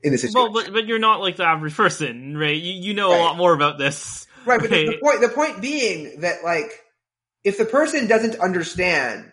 in 0.03 0.11
this 0.13 0.23
situation. 0.23 0.53
Well, 0.53 0.65
but 0.65 0.73
but 0.73 0.87
you're 0.87 0.99
not 0.99 1.21
like 1.21 1.37
the 1.37 1.45
average 1.45 1.77
person, 1.77 2.37
right? 2.37 2.57
You 2.57 2.73
you 2.73 2.95
know 2.95 3.11
Right. 3.11 3.21
a 3.21 3.23
lot 3.23 3.37
more 3.37 3.55
about 3.55 3.79
this, 3.79 4.27
Right, 4.45 4.61
but 4.61 4.71
the, 4.71 4.87
the 4.87 4.99
point 5.01 5.21
the 5.21 5.29
point 5.29 5.63
being 5.63 6.21
that 6.23 6.43
like 6.43 6.73
if 7.45 7.59
the 7.59 7.65
person 7.65 8.09
doesn't 8.09 8.41
understand 8.41 9.33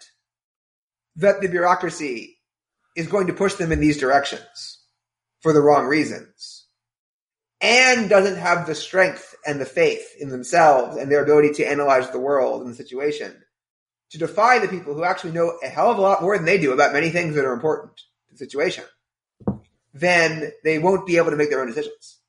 that 1.15 1.41
the 1.41 1.47
bureaucracy 1.47 2.37
is 2.95 3.07
going 3.07 3.27
to 3.27 3.33
push 3.33 3.55
them 3.55 3.71
in 3.71 3.79
these 3.79 3.97
directions 3.97 4.83
for 5.41 5.53
the 5.53 5.61
wrong 5.61 5.85
reasons 5.87 6.58
and 7.61 8.09
doesn't 8.09 8.37
have 8.37 8.65
the 8.67 8.75
strength 8.75 9.35
and 9.45 9.59
the 9.59 9.65
faith 9.65 10.15
in 10.19 10.29
themselves 10.29 10.97
and 10.97 11.11
their 11.11 11.23
ability 11.23 11.51
to 11.53 11.65
analyze 11.65 12.09
the 12.11 12.19
world 12.19 12.61
and 12.61 12.71
the 12.71 12.75
situation 12.75 13.35
to 14.11 14.17
defy 14.17 14.59
the 14.59 14.67
people 14.67 14.93
who 14.93 15.03
actually 15.03 15.31
know 15.31 15.57
a 15.63 15.67
hell 15.67 15.91
of 15.91 15.97
a 15.97 16.01
lot 16.01 16.21
more 16.21 16.35
than 16.35 16.45
they 16.45 16.57
do 16.57 16.71
about 16.73 16.93
many 16.93 17.09
things 17.09 17.35
that 17.35 17.45
are 17.45 17.53
important 17.53 17.95
to 17.97 18.31
the 18.31 18.37
situation 18.37 18.83
then 19.93 20.51
they 20.63 20.79
won't 20.79 21.07
be 21.07 21.17
able 21.17 21.31
to 21.31 21.37
make 21.37 21.49
their 21.49 21.61
own 21.61 21.67
decisions 21.67 22.19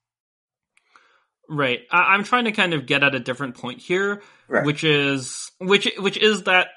right? 1.50 1.80
I, 1.90 2.14
I'm 2.14 2.24
trying 2.24 2.44
to 2.44 2.52
kind 2.52 2.72
of 2.72 2.86
get 2.86 3.02
at 3.02 3.14
a 3.14 3.20
different 3.20 3.56
point 3.56 3.80
here, 3.80 4.22
Right. 4.48 4.64
which 4.64 4.84
is 4.84 5.50
which 5.58 5.90
which 5.98 6.16
is 6.16 6.44
that 6.44 6.68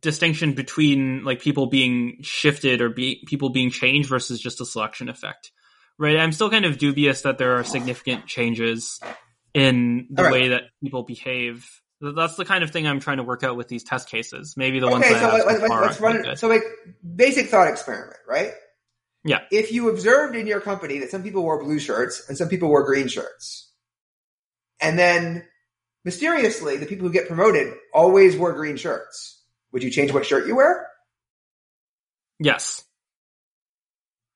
distinction 0.00 0.52
between 0.52 1.24
like 1.24 1.40
people 1.40 1.66
being 1.66 2.18
shifted 2.22 2.80
or 2.80 2.90
be, 2.90 3.24
people 3.26 3.48
being 3.48 3.70
changed 3.70 4.08
versus 4.08 4.40
just 4.40 4.60
a 4.60 4.66
selection 4.66 5.08
effect, 5.08 5.50
right? 5.98 6.16
I'm 6.16 6.32
still 6.32 6.50
kind 6.50 6.64
of 6.64 6.78
dubious 6.78 7.22
that 7.22 7.38
there 7.38 7.58
are 7.58 7.64
significant 7.64 8.26
changes 8.26 9.00
in 9.54 10.06
the 10.10 10.24
right. 10.24 10.32
way 10.32 10.48
that 10.48 10.62
people 10.82 11.02
behave. 11.02 11.68
That's 12.00 12.36
the 12.36 12.44
kind 12.44 12.64
of 12.64 12.70
thing 12.70 12.86
I'm 12.86 13.00
trying 13.00 13.18
to 13.18 13.22
work 13.22 13.44
out 13.44 13.56
with 13.56 13.68
these 13.68 13.84
test 13.84 14.08
cases. 14.08 14.54
Maybe 14.56 14.80
the 14.80 14.88
ones 14.88 15.04
okay, 15.04 15.14
that 15.14 15.20
so 15.20 15.28
I 15.28 15.32
let, 15.32 15.42
so 15.42 15.46
let, 15.46 15.68
far 15.68 15.82
let's 15.82 16.00
aren't 16.00 16.14
run 16.14 16.22
good. 16.22 16.38
So, 16.38 16.48
like, 16.48 16.64
basic 17.14 17.46
thought 17.46 17.68
experiment, 17.68 18.18
right? 18.28 18.52
Yeah. 19.24 19.40
If 19.52 19.70
you 19.70 19.88
observed 19.88 20.34
in 20.34 20.46
your 20.46 20.60
company 20.60 20.98
that 20.98 21.10
some 21.10 21.22
people 21.22 21.42
wore 21.42 21.62
blue 21.62 21.78
shirts 21.78 22.28
and 22.28 22.36
some 22.36 22.48
people 22.48 22.68
wore 22.68 22.82
green 22.82 23.06
shirts, 23.06 23.70
and 24.80 24.98
then 24.98 25.44
mysteriously 26.04 26.76
the 26.76 26.86
people 26.86 27.06
who 27.06 27.12
get 27.12 27.28
promoted 27.28 27.72
always 27.94 28.36
wore 28.36 28.52
green 28.52 28.76
shirts, 28.76 29.40
would 29.70 29.84
you 29.84 29.90
change 29.90 30.12
what 30.12 30.26
shirt 30.26 30.48
you 30.48 30.56
wear? 30.56 30.88
Yes. 32.40 32.82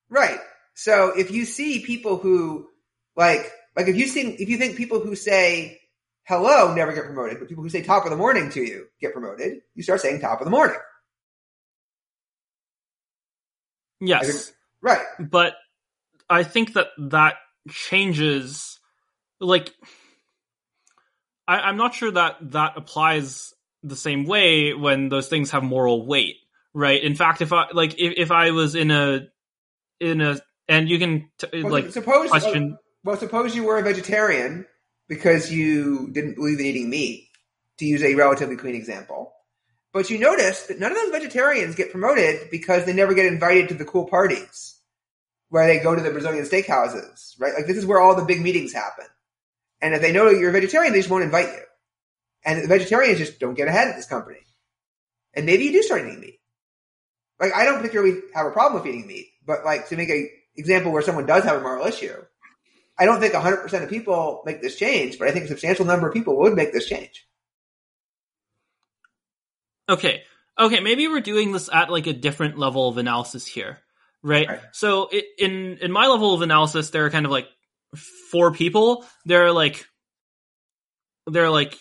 Right. 0.09 0.39
So 0.77 1.19
if 1.19 1.31
you 1.31 1.47
see 1.47 1.81
people 1.81 2.19
who 2.19 2.69
like 3.17 3.51
like 3.75 3.89
if 3.89 3.97
you 3.97 4.07
see 4.07 4.21
if 4.21 4.49
you 4.49 4.59
think 4.59 4.77
people 4.77 5.01
who 5.01 5.17
say 5.17 5.81
hello 6.25 6.75
never 6.75 6.93
get 6.93 7.07
promoted, 7.07 7.39
but 7.39 7.49
people 7.49 7.65
who 7.65 7.71
say 7.71 7.83
top 7.83 8.05
of 8.05 8.11
the 8.11 8.17
morning 8.17 8.51
to 8.51 8.63
you 8.63 8.87
get 9.01 9.15
promoted, 9.15 9.63
you 9.75 9.83
start 9.83 10.03
saying 10.03 10.21
top 10.21 10.41
of 10.41 10.45
the 10.45 10.51
morning. 10.51 10.77
Yes. 14.01 14.53
Right. 14.83 15.01
but 15.19 15.55
I 16.29 16.45
think 16.45 16.75
that 16.75 16.89
that 16.99 17.37
changes. 17.71 18.79
Like, 19.41 19.73
I, 21.49 21.61
I'm 21.61 21.79
not 21.79 21.95
sure 21.95 22.11
that 22.11 22.37
that 22.53 22.75
applies 22.77 23.55
the 23.83 23.97
same 23.97 24.27
way 24.27 24.75
when 24.75 25.09
those 25.09 25.29
things 25.29 25.53
have 25.53 25.63
moral 25.63 26.07
weight, 26.07 26.37
right? 26.75 27.03
In 27.03 27.15
fact, 27.15 27.41
if 27.41 27.53
I 27.53 27.69
like, 27.73 27.99
if, 27.99 28.15
if 28.17 28.31
I 28.31 28.51
was 28.51 28.75
in 28.75 28.91
a 28.91 29.29
in 30.01 30.21
a 30.21 30.39
and 30.69 30.89
you 30.89 30.99
can 30.99 31.31
t- 31.39 31.63
Well, 31.63 31.73
like 31.73 31.93
suppose 31.93 32.27
uh, 32.27 32.41
question. 32.41 32.79
Well, 33.05 33.17
suppose 33.17 33.55
you 33.55 33.65
were 33.65 33.79
a 33.79 33.83
vegetarian 33.83 34.67
because 35.09 35.53
you 35.53 36.09
didn't 36.13 36.35
believe 36.35 36.59
in 36.59 36.67
eating 36.67 36.91
meat, 36.91 37.29
to 37.79 37.85
use 37.85 38.03
a 38.03 38.15
relatively 38.15 38.57
clean 38.57 38.75
example. 38.75 39.33
But 39.93 40.11
you 40.11 40.19
notice 40.19 40.67
that 40.67 40.79
none 40.79 40.91
of 40.91 40.99
those 40.99 41.11
vegetarians 41.11 41.75
get 41.75 41.91
promoted 41.91 42.51
because 42.51 42.85
they 42.85 42.93
never 42.93 43.15
get 43.15 43.27
invited 43.27 43.69
to 43.69 43.75
the 43.75 43.85
cool 43.85 44.07
parties 44.07 44.79
where 45.49 45.67
they 45.67 45.79
go 45.79 45.95
to 45.95 46.03
the 46.03 46.11
Brazilian 46.11 46.45
steakhouses, 46.45 47.35
right? 47.39 47.55
Like 47.55 47.67
this 47.67 47.77
is 47.77 47.87
where 47.87 48.01
all 48.01 48.17
the 48.17 48.25
big 48.25 48.43
meetings 48.43 48.73
happen. 48.73 49.07
And 49.81 49.95
if 49.95 50.03
they 50.03 50.13
know 50.13 50.29
you're 50.29 50.51
a 50.51 50.53
vegetarian, 50.53 50.93
they 50.93 50.99
just 50.99 51.11
won't 51.11 51.25
invite 51.25 51.47
you. 51.47 51.63
And 52.45 52.63
the 52.63 52.69
vegetarians 52.69 53.19
just 53.19 53.39
don't 53.39 53.55
get 53.55 53.69
ahead 53.69 53.89
at 53.89 53.97
this 53.97 54.07
company. 54.07 54.41
And 55.35 55.47
maybe 55.47 55.65
you 55.65 55.73
do 55.73 55.83
start 55.83 56.03
eating 56.03 56.21
meat. 56.21 56.41
Like 57.41 57.53
I 57.55 57.65
don't 57.65 57.79
particularly 57.79 58.21
have 58.35 58.47
a 58.47 58.51
problem 58.51 58.83
with 58.83 58.91
eating 58.91 59.07
meat, 59.07 59.29
but 59.45 59.65
like 59.65 59.89
to 59.89 59.97
make 59.97 60.11
a 60.11 60.31
example 60.57 60.93
where 60.93 61.03
someone 61.03 61.27
does 61.27 61.45
have 61.45 61.57
a 61.57 61.61
moral 61.61 61.87
issue, 61.87 62.15
I 62.99 63.05
don't 63.05 63.21
think 63.21 63.35
100% 63.35 63.83
of 63.83 63.91
people 63.91 64.43
make 64.47 64.63
this 64.63 64.77
change, 64.77 65.19
but 65.19 65.29
I 65.29 65.33
think 65.33 65.45
a 65.45 65.49
substantial 65.49 65.85
number 65.85 66.09
of 66.09 66.15
people 66.15 66.39
would 66.39 66.55
make 66.55 66.73
this 66.73 66.87
change. 66.87 67.27
Okay, 69.89 70.23
okay, 70.59 70.81
maybe 70.81 71.07
we're 71.07 71.21
doing 71.21 71.53
this 71.53 71.69
at 71.73 71.91
like 71.91 72.07
a 72.07 72.13
different 72.13 72.59
level 72.59 72.89
of 72.89 72.99
analysis 72.99 73.47
here, 73.47 73.79
right? 74.23 74.49
Right. 74.49 74.61
So 74.73 75.09
i 75.13 75.23
in 75.39 75.79
in 75.81 75.93
my 75.93 76.07
level 76.09 76.35
of 76.35 76.43
analysis, 76.43 76.91
there 76.91 77.05
are 77.07 77.11
kind 77.11 77.27
of 77.27 77.31
like 77.31 77.49
four 78.31 78.53
people. 78.53 79.05
There 79.25 79.45
are 79.45 79.53
like 79.53 79.87
there 81.29 81.45
are 81.45 81.51
like 81.51 81.79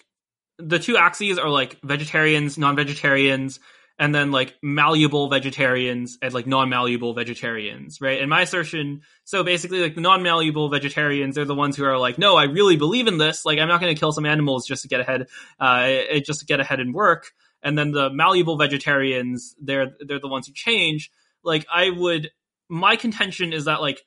the 0.60 0.80
two 0.80 0.98
axes 0.98 1.40
are 1.40 1.50
like 1.50 1.80
vegetarians, 1.82 2.58
non-vegetarians, 2.58 3.60
and 3.98 4.14
then 4.14 4.32
like 4.32 4.56
malleable 4.62 5.30
vegetarians 5.30 6.18
and 6.22 6.34
like 6.34 6.48
non-malleable 6.48 7.14
vegetarians, 7.14 8.02
right? 8.02 8.20
And 8.20 8.30
my 8.30 8.42
assertion, 8.42 9.02
so 9.24 9.44
basically 9.44 9.82
like 9.82 9.96
the 9.96 10.02
non-malleable 10.02 10.70
vegetarians, 10.70 11.36
they're 11.36 11.46
the 11.46 11.56
ones 11.56 11.78
who 11.78 11.86
are 11.86 11.98
like, 11.98 12.18
no, 12.18 12.36
I 12.36 12.44
really 12.44 12.76
believe 12.76 13.08
in 13.08 13.18
this. 13.18 13.46
Like 13.46 13.60
I'm 13.60 13.70
not 13.70 13.80
going 13.80 13.94
to 13.94 14.00
kill 14.00 14.12
some 14.12 14.26
animals 14.26 14.68
just 14.68 14.82
to 14.82 14.88
get 14.88 15.00
ahead, 15.00 15.28
uh, 15.60 16.20
just 16.26 16.42
to 16.42 16.46
get 16.46 16.60
ahead 16.60 16.80
and 16.80 16.94
work. 16.94 17.32
And 17.64 17.78
then 17.78 17.92
the 17.92 18.10
malleable 18.10 18.58
vegetarians, 18.58 19.56
they're 19.60 19.94
they're 20.00 20.20
the 20.20 20.28
ones 20.28 20.48
who 20.48 20.54
change. 20.54 21.10
Like 21.44 21.66
I 21.74 21.90
would, 21.90 22.32
my 22.70 22.96
contention 22.96 23.54
is 23.54 23.66
that 23.66 23.82
like 23.82 24.02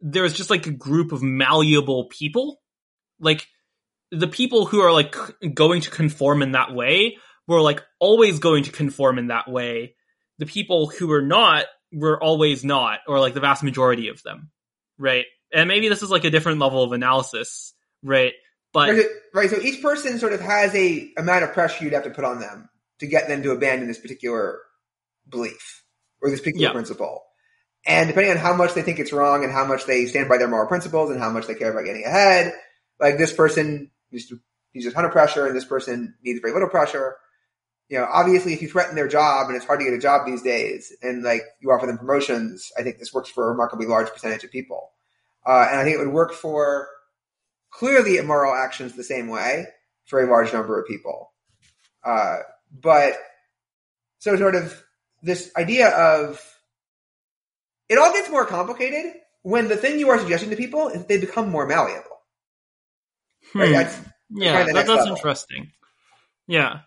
there's 0.00 0.34
just 0.34 0.50
like 0.50 0.66
a 0.66 0.72
group 0.72 1.12
of 1.12 1.22
malleable 1.22 2.06
people 2.06 2.60
like 3.22 3.46
the 4.10 4.28
people 4.28 4.66
who 4.66 4.80
are 4.80 4.92
like 4.92 5.16
going 5.54 5.80
to 5.80 5.90
conform 5.90 6.42
in 6.42 6.52
that 6.52 6.74
way 6.74 7.16
were 7.46 7.60
like 7.60 7.82
always 7.98 8.38
going 8.38 8.64
to 8.64 8.72
conform 8.72 9.18
in 9.18 9.28
that 9.28 9.50
way. 9.50 9.94
The 10.38 10.46
people 10.46 10.88
who 10.88 11.08
were 11.08 11.22
not 11.22 11.66
were 11.92 12.22
always 12.22 12.64
not, 12.64 13.00
or 13.06 13.20
like 13.20 13.34
the 13.34 13.40
vast 13.40 13.62
majority 13.62 14.08
of 14.08 14.22
them, 14.22 14.50
right? 14.98 15.26
And 15.52 15.68
maybe 15.68 15.88
this 15.88 16.02
is 16.02 16.10
like 16.10 16.24
a 16.24 16.30
different 16.30 16.58
level 16.58 16.82
of 16.82 16.92
analysis, 16.92 17.74
right? 18.02 18.32
But 18.72 18.88
right, 18.88 19.06
right, 19.34 19.50
so 19.50 19.60
each 19.60 19.82
person 19.82 20.18
sort 20.18 20.32
of 20.32 20.40
has 20.40 20.74
a 20.74 21.12
amount 21.18 21.44
of 21.44 21.52
pressure 21.52 21.84
you'd 21.84 21.92
have 21.92 22.04
to 22.04 22.10
put 22.10 22.24
on 22.24 22.40
them 22.40 22.70
to 23.00 23.06
get 23.06 23.28
them 23.28 23.42
to 23.42 23.50
abandon 23.50 23.86
this 23.86 23.98
particular 23.98 24.60
belief 25.28 25.84
or 26.22 26.30
this 26.30 26.40
particular 26.40 26.68
Yeah. 26.68 26.72
principle. 26.72 27.22
And 27.84 28.08
depending 28.08 28.30
on 28.30 28.38
how 28.38 28.54
much 28.54 28.74
they 28.74 28.82
think 28.82 28.98
it's 28.98 29.12
wrong 29.12 29.44
and 29.44 29.52
how 29.52 29.66
much 29.66 29.86
they 29.86 30.06
stand 30.06 30.28
by 30.28 30.38
their 30.38 30.48
moral 30.48 30.68
principles 30.68 31.10
and 31.10 31.20
how 31.20 31.30
much 31.30 31.46
they 31.46 31.54
care 31.54 31.72
about 31.72 31.84
getting 31.84 32.04
ahead, 32.04 32.54
like 33.00 33.18
this 33.18 33.32
person 33.32 33.90
needs 34.10 34.28
to 34.28 34.40
needs 34.72 34.86
a 34.86 34.92
ton 34.92 35.04
of 35.04 35.10
pressure 35.10 35.46
and 35.46 35.54
this 35.54 35.64
person 35.64 36.14
needs 36.22 36.40
very 36.40 36.52
little 36.52 36.68
pressure. 36.68 37.16
You 37.92 37.98
know, 37.98 38.08
obviously 38.10 38.54
if 38.54 38.62
you 38.62 38.68
threaten 38.68 38.94
their 38.94 39.06
job 39.06 39.48
and 39.48 39.56
it's 39.56 39.66
hard 39.66 39.80
to 39.80 39.84
get 39.84 39.92
a 39.92 39.98
job 39.98 40.24
these 40.24 40.40
days 40.40 40.96
and 41.02 41.22
like 41.22 41.42
you 41.60 41.70
offer 41.70 41.86
them 41.86 41.98
promotions, 41.98 42.72
I 42.78 42.82
think 42.82 42.98
this 42.98 43.12
works 43.12 43.28
for 43.28 43.44
a 43.44 43.50
remarkably 43.50 43.84
large 43.84 44.08
percentage 44.08 44.44
of 44.44 44.50
people. 44.50 44.92
Uh, 45.46 45.66
and 45.70 45.78
I 45.78 45.84
think 45.84 45.96
it 45.96 45.98
would 45.98 46.14
work 46.14 46.32
for 46.32 46.88
clearly 47.70 48.16
immoral 48.16 48.54
actions 48.54 48.96
the 48.96 49.04
same 49.04 49.28
way 49.28 49.66
for 50.06 50.22
a 50.22 50.30
large 50.30 50.54
number 50.54 50.80
of 50.80 50.88
people. 50.88 51.32
Uh, 52.02 52.38
but 52.72 53.12
so 54.20 54.36
sort 54.36 54.54
of 54.54 54.82
this 55.22 55.52
idea 55.54 55.90
of 55.90 56.42
it 57.90 57.98
all 57.98 58.10
gets 58.14 58.30
more 58.30 58.46
complicated 58.46 59.16
when 59.42 59.68
the 59.68 59.76
thing 59.76 59.98
you 59.98 60.08
are 60.08 60.18
suggesting 60.18 60.48
to 60.48 60.56
people 60.56 60.88
is 60.88 61.04
they 61.04 61.18
become 61.20 61.50
more 61.50 61.66
malleable. 61.66 62.22
Right? 63.54 63.66
hmm, 63.66 63.72
That's 63.74 64.00
yeah, 64.30 64.52
kind 64.54 64.68
of 64.70 64.74
that, 64.76 64.86
that's 64.86 64.88
level. 64.88 65.14
interesting. 65.14 65.72
Yeah. 66.46 66.80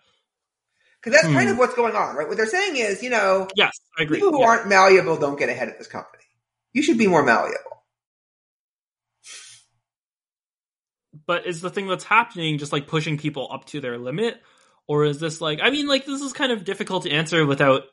Because 1.06 1.20
that's 1.22 1.32
kind 1.32 1.46
Hmm. 1.46 1.52
of 1.52 1.58
what's 1.58 1.74
going 1.76 1.94
on, 1.94 2.16
right? 2.16 2.26
What 2.26 2.36
they're 2.36 2.46
saying 2.46 2.74
is, 2.76 3.00
you 3.00 3.10
know, 3.10 3.46
Yes, 3.54 3.78
I 3.96 4.02
agree. 4.02 4.18
people 4.18 4.32
who 4.32 4.40
Yeah. 4.40 4.48
aren't 4.48 4.66
malleable 4.66 5.16
don't 5.16 5.38
get 5.38 5.48
ahead 5.48 5.68
at 5.68 5.78
this 5.78 5.86
company. 5.86 6.24
You 6.72 6.82
should 6.82 6.98
be 6.98 7.06
more 7.06 7.22
malleable. 7.22 7.60
but 11.26 11.46
is 11.46 11.60
the 11.60 11.70
thing 11.70 11.86
that's 11.88 12.04
happening 12.04 12.58
just 12.58 12.72
like 12.72 12.86
pushing 12.86 13.16
people 13.18 13.48
up 13.50 13.64
to 13.66 13.80
their 13.80 13.98
limit 13.98 14.40
or 14.86 15.04
is 15.04 15.18
this 15.18 15.40
like 15.40 15.60
i 15.62 15.70
mean 15.70 15.86
like 15.86 16.04
this 16.04 16.20
is 16.20 16.32
kind 16.32 16.52
of 16.52 16.64
difficult 16.64 17.04
to 17.04 17.10
answer 17.10 17.46
without 17.46 17.84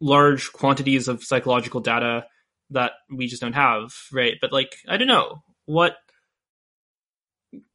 large 0.00 0.52
quantities 0.52 1.08
of 1.08 1.22
psychological 1.22 1.80
data 1.80 2.26
that 2.70 2.92
we 3.14 3.26
just 3.28 3.40
don't 3.42 3.52
have 3.52 3.92
right 4.12 4.34
but 4.40 4.52
like 4.52 4.74
i 4.88 4.96
don't 4.96 5.06
know 5.08 5.42
what 5.66 5.94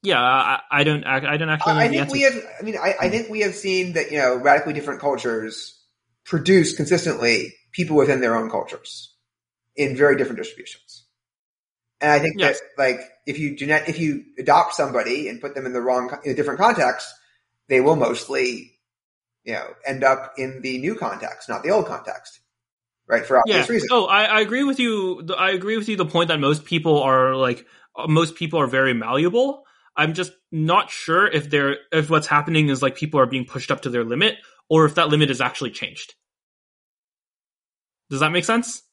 yeah 0.03 0.21
i, 0.21 0.59
I 0.71 0.83
don't 0.83 1.03
i 1.05 1.37
don't 1.37 1.49
actually 1.49 1.73
know 1.73 1.79
I, 1.79 1.85
I 1.85 1.89
think 1.89 2.11
we 2.11 2.21
have. 2.21 2.35
I 2.59 2.63
mean, 2.63 2.77
I, 2.77 2.95
I 3.01 3.09
think 3.09 3.29
we 3.29 3.41
have 3.41 3.55
seen 3.55 3.93
that 3.93 4.11
you 4.11 4.19
know 4.19 4.35
radically 4.37 4.73
different 4.73 5.01
cultures 5.01 5.81
produce 6.25 6.75
consistently 6.75 7.53
people 7.71 7.97
within 7.97 8.21
their 8.21 8.35
own 8.35 8.49
cultures 8.49 9.13
in 9.75 9.97
very 9.97 10.15
different 10.17 10.37
distributions. 10.37 11.05
And 12.01 12.11
I 12.11 12.19
think 12.19 12.35
Yes. 12.37 12.59
that 12.59 12.81
like 12.81 13.01
if 13.25 13.39
you 13.39 13.55
genet- 13.55 13.89
if 13.89 13.99
you 13.99 14.23
adopt 14.37 14.75
somebody 14.75 15.27
and 15.27 15.41
put 15.41 15.55
them 15.55 15.65
in 15.65 15.73
the 15.73 15.81
wrong 15.81 16.09
in 16.23 16.31
a 16.31 16.35
different 16.35 16.59
context, 16.59 17.07
they 17.67 17.81
will 17.81 17.95
mostly 17.95 18.71
you 19.43 19.53
know 19.53 19.67
end 19.85 20.03
up 20.03 20.33
in 20.37 20.61
the 20.61 20.77
new 20.77 20.95
context, 20.95 21.49
not 21.49 21.63
the 21.63 21.71
old 21.71 21.87
context, 21.87 22.39
right? 23.07 23.25
For 23.25 23.37
yeah 23.45 23.55
obvious 23.55 23.69
reasons. 23.69 23.91
oh 23.91 24.05
I, 24.05 24.23
I 24.25 24.41
agree 24.41 24.63
with 24.63 24.79
you 24.79 25.27
i 25.37 25.51
agree 25.51 25.77
with 25.77 25.89
you 25.89 25.95
the 25.95 26.05
point 26.05 26.29
that 26.29 26.39
most 26.39 26.65
people 26.65 27.01
are 27.01 27.35
like 27.35 27.65
uh, 27.95 28.07
most 28.07 28.35
people 28.35 28.59
are 28.59 28.67
very 28.67 28.93
malleable 28.93 29.64
i'm 29.95 30.13
just 30.13 30.31
not 30.51 30.89
sure 30.89 31.27
if 31.27 31.49
they're 31.49 31.77
if 31.91 32.09
what's 32.09 32.27
happening 32.27 32.69
is 32.69 32.81
like 32.81 32.95
people 32.95 33.19
are 33.19 33.25
being 33.25 33.45
pushed 33.45 33.71
up 33.71 33.81
to 33.81 33.89
their 33.89 34.03
limit 34.03 34.35
or 34.69 34.85
if 34.85 34.95
that 34.95 35.09
limit 35.09 35.29
is 35.29 35.41
actually 35.41 35.71
changed 35.71 36.15
does 38.09 38.19
that 38.19 38.31
make 38.31 38.45
sense 38.45 38.83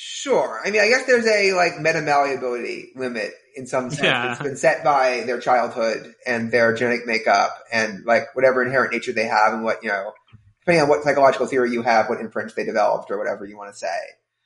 Sure. 0.00 0.60
I 0.64 0.70
mean, 0.70 0.80
I 0.80 0.88
guess 0.88 1.06
there's 1.06 1.26
a 1.26 1.54
like 1.54 1.80
meta 1.80 2.00
malleability 2.00 2.90
limit 2.94 3.32
in 3.56 3.66
some 3.66 3.90
sense. 3.90 4.02
Yeah. 4.02 4.32
It's 4.32 4.42
been 4.42 4.56
set 4.56 4.84
by 4.84 5.24
their 5.26 5.40
childhood 5.40 6.14
and 6.24 6.52
their 6.52 6.72
genetic 6.74 7.04
makeup 7.04 7.58
and 7.72 8.04
like 8.04 8.34
whatever 8.36 8.62
inherent 8.62 8.92
nature 8.92 9.12
they 9.12 9.26
have 9.26 9.54
and 9.54 9.64
what, 9.64 9.82
you 9.82 9.88
know, 9.88 10.12
depending 10.60 10.82
on 10.82 10.88
what 10.88 11.02
psychological 11.02 11.48
theory 11.48 11.72
you 11.72 11.82
have, 11.82 12.08
what 12.08 12.20
imprints 12.20 12.54
they 12.54 12.64
developed 12.64 13.10
or 13.10 13.18
whatever 13.18 13.44
you 13.44 13.56
want 13.56 13.72
to 13.72 13.76
say. 13.76 13.98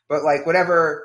But 0.08 0.22
like 0.22 0.46
whatever, 0.46 1.04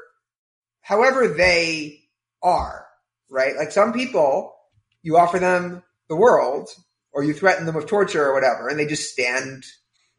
however 0.79 1.27
they 1.27 2.03
are, 2.41 2.86
right? 3.30 3.56
Like 3.56 3.72
some 3.72 3.94
people, 3.94 4.54
you 5.02 5.18
offer 5.18 5.40
them 5.40 5.84
the 6.10 6.16
world 6.16 6.70
or 7.12 7.24
you 7.24 7.34
threaten 7.34 7.66
them 7.66 7.76
with 7.76 7.88
torture 7.88 8.26
or 8.26 8.34
whatever 8.34 8.68
and 8.68 8.80
they 8.80 8.86
just 8.86 9.12
stand 9.12 9.64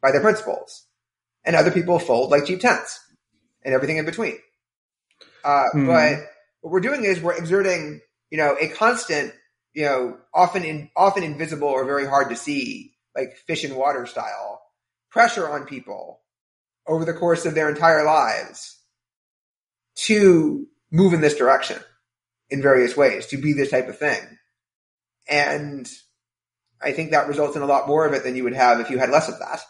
by 0.01 0.11
their 0.11 0.21
principles. 0.21 0.85
And 1.45 1.55
other 1.55 1.71
people 1.71 1.99
fold 1.99 2.31
like 2.31 2.45
cheap 2.45 2.59
tents 2.59 2.99
and 3.63 3.73
everything 3.73 3.97
in 3.97 4.05
between. 4.05 4.37
Uh, 5.43 5.65
Hmm. 5.71 5.87
But 5.87 6.19
what 6.61 6.71
we're 6.71 6.79
doing 6.81 7.05
is 7.05 7.21
we're 7.21 7.37
exerting, 7.37 8.01
you 8.29 8.37
know, 8.37 8.55
a 8.59 8.67
constant, 8.67 9.33
you 9.73 9.85
know, 9.85 10.17
often 10.33 10.63
in, 10.63 10.89
often 10.95 11.23
invisible 11.23 11.69
or 11.69 11.85
very 11.85 12.05
hard 12.05 12.29
to 12.29 12.35
see, 12.35 12.93
like 13.15 13.37
fish 13.47 13.63
in 13.63 13.75
water 13.75 14.05
style 14.05 14.61
pressure 15.09 15.49
on 15.49 15.65
people 15.65 16.21
over 16.87 17.05
the 17.05 17.13
course 17.13 17.45
of 17.45 17.55
their 17.55 17.69
entire 17.69 18.05
lives 18.05 18.79
to 19.95 20.67
move 20.91 21.13
in 21.13 21.21
this 21.21 21.35
direction 21.35 21.77
in 22.49 22.61
various 22.61 22.97
ways, 22.97 23.27
to 23.27 23.37
be 23.37 23.53
this 23.53 23.71
type 23.71 23.87
of 23.87 23.97
thing. 23.97 24.21
And 25.27 25.89
I 26.81 26.91
think 26.91 27.11
that 27.11 27.27
results 27.27 27.55
in 27.55 27.61
a 27.61 27.67
lot 27.67 27.87
more 27.87 28.05
of 28.05 28.13
it 28.13 28.23
than 28.23 28.35
you 28.35 28.43
would 28.43 28.55
have 28.55 28.79
if 28.79 28.89
you 28.89 28.97
had 28.97 29.09
less 29.09 29.29
of 29.29 29.39
that. 29.39 29.61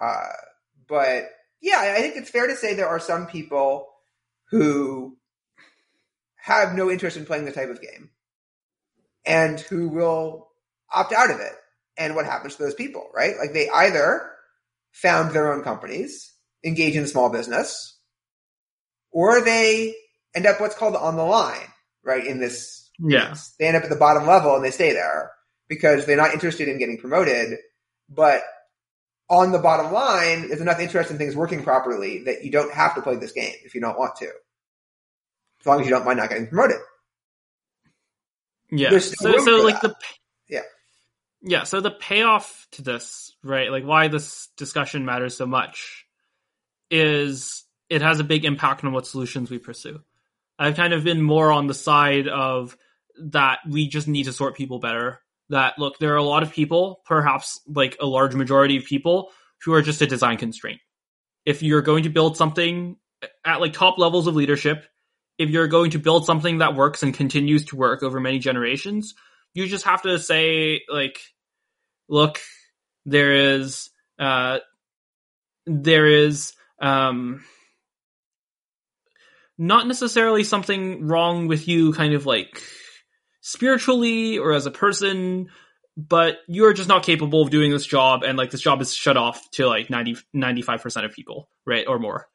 Uh, 0.00 0.32
but 0.88 1.24
yeah, 1.60 1.94
I 1.96 2.00
think 2.00 2.16
it's 2.16 2.30
fair 2.30 2.48
to 2.48 2.56
say 2.56 2.74
there 2.74 2.88
are 2.88 3.00
some 3.00 3.26
people 3.26 3.88
who 4.50 5.16
have 6.36 6.74
no 6.74 6.90
interest 6.90 7.16
in 7.16 7.24
playing 7.24 7.44
this 7.44 7.54
type 7.54 7.70
of 7.70 7.80
game 7.80 8.10
and 9.24 9.60
who 9.60 9.88
will 9.88 10.48
opt 10.92 11.12
out 11.12 11.30
of 11.30 11.40
it. 11.40 11.52
And 11.96 12.16
what 12.16 12.24
happens 12.24 12.56
to 12.56 12.62
those 12.62 12.74
people, 12.74 13.08
right? 13.14 13.34
Like 13.38 13.52
they 13.52 13.68
either 13.68 14.30
found 14.90 15.30
their 15.30 15.52
own 15.52 15.62
companies, 15.62 16.32
engage 16.64 16.96
in 16.96 17.06
small 17.06 17.30
business, 17.30 17.98
or 19.10 19.40
they 19.40 19.94
end 20.34 20.46
up 20.46 20.60
what's 20.60 20.74
called 20.74 20.96
on 20.96 21.16
the 21.16 21.24
line, 21.24 21.68
right? 22.04 22.26
In 22.26 22.40
this, 22.40 22.90
yeah 22.98 23.34
they 23.58 23.66
end 23.66 23.76
up 23.76 23.84
at 23.84 23.90
the 23.90 23.96
bottom 23.96 24.26
level 24.26 24.54
and 24.54 24.64
they 24.64 24.70
stay 24.70 24.92
there 24.92 25.32
because 25.68 26.06
they're 26.06 26.16
not 26.16 26.34
interested 26.34 26.68
in 26.68 26.78
getting 26.78 26.98
promoted, 26.98 27.58
but 28.08 28.42
on 29.28 29.50
the 29.52 29.58
bottom 29.58 29.92
line, 29.92 30.48
there's 30.48 30.60
enough 30.60 30.78
interest 30.78 31.10
in 31.10 31.16
things 31.16 31.34
working 31.34 31.62
properly 31.62 32.24
that 32.24 32.44
you 32.44 32.50
don't 32.50 32.72
have 32.72 32.94
to 32.94 33.02
play 33.02 33.16
this 33.16 33.32
game 33.32 33.54
if 33.64 33.74
you 33.74 33.80
don't 33.80 33.98
want 33.98 34.16
to. 34.16 34.26
As 35.60 35.66
long 35.66 35.80
as 35.80 35.86
you 35.86 35.90
don't 35.90 36.04
mind 36.04 36.18
not 36.18 36.28
getting 36.28 36.48
promoted. 36.48 36.76
Yeah. 38.70 38.98
So, 38.98 39.38
so 39.38 39.62
like 39.62 39.80
that. 39.80 39.88
the 39.88 39.94
Yeah. 40.48 40.60
yeah. 41.40 41.64
So 41.64 41.80
the 41.80 41.90
payoff 41.90 42.66
to 42.72 42.82
this, 42.82 43.32
right? 43.42 43.70
Like 43.70 43.84
why 43.84 44.08
this 44.08 44.48
discussion 44.56 45.04
matters 45.04 45.36
so 45.36 45.46
much 45.46 46.04
is 46.90 47.64
it 47.88 48.02
has 48.02 48.20
a 48.20 48.24
big 48.24 48.44
impact 48.44 48.84
on 48.84 48.92
what 48.92 49.06
solutions 49.06 49.50
we 49.50 49.58
pursue. 49.58 50.00
I've 50.58 50.76
kind 50.76 50.92
of 50.92 51.04
been 51.04 51.22
more 51.22 51.50
on 51.50 51.66
the 51.66 51.74
side 51.74 52.28
of 52.28 52.76
that 53.18 53.60
we 53.68 53.88
just 53.88 54.08
need 54.08 54.24
to 54.24 54.32
sort 54.32 54.56
people 54.56 54.78
better. 54.78 55.20
That 55.48 55.78
look, 55.78 55.98
there 55.98 56.14
are 56.14 56.18
a 56.18 56.22
lot 56.22 56.42
of 56.42 56.52
people, 56.52 57.00
perhaps 57.04 57.60
like 57.66 57.96
a 58.00 58.06
large 58.06 58.34
majority 58.34 58.76
of 58.76 58.84
people, 58.84 59.30
who 59.64 59.74
are 59.74 59.82
just 59.82 60.02
a 60.02 60.06
design 60.06 60.38
constraint. 60.38 60.80
If 61.44 61.62
you're 61.62 61.82
going 61.82 62.04
to 62.04 62.10
build 62.10 62.36
something 62.36 62.96
at 63.44 63.60
like 63.60 63.72
top 63.72 63.98
levels 63.98 64.26
of 64.26 64.34
leadership, 64.34 64.86
if 65.38 65.50
you're 65.50 65.68
going 65.68 65.90
to 65.92 65.98
build 65.98 66.24
something 66.24 66.58
that 66.58 66.74
works 66.74 67.02
and 67.02 67.12
continues 67.12 67.66
to 67.66 67.76
work 67.76 68.02
over 68.02 68.20
many 68.20 68.38
generations, 68.38 69.14
you 69.54 69.66
just 69.66 69.84
have 69.84 70.02
to 70.02 70.18
say 70.18 70.82
like, 70.88 71.20
look, 72.08 72.38
there 73.04 73.54
is, 73.54 73.90
uh, 74.18 74.58
there 75.66 76.06
is, 76.06 76.52
um, 76.80 77.44
not 79.58 79.86
necessarily 79.86 80.44
something 80.44 81.06
wrong 81.06 81.46
with 81.46 81.68
you 81.68 81.92
kind 81.92 82.14
of 82.14 82.26
like 82.26 82.62
spiritually 83.40 84.38
or 84.38 84.52
as 84.52 84.66
a 84.66 84.70
person, 84.70 85.48
but 85.96 86.38
you're 86.48 86.72
just 86.72 86.88
not 86.88 87.04
capable 87.04 87.42
of 87.42 87.50
doing 87.50 87.70
this 87.70 87.84
job 87.84 88.22
and 88.22 88.38
like 88.38 88.50
this 88.50 88.62
job 88.62 88.80
is 88.80 88.94
shut 88.94 89.16
off 89.16 89.50
to 89.52 89.66
like 89.66 89.90
90, 89.90 90.16
95% 90.34 91.04
of 91.04 91.12
people, 91.12 91.48
right? 91.66 91.86
Or 91.86 91.98
more. 91.98 92.28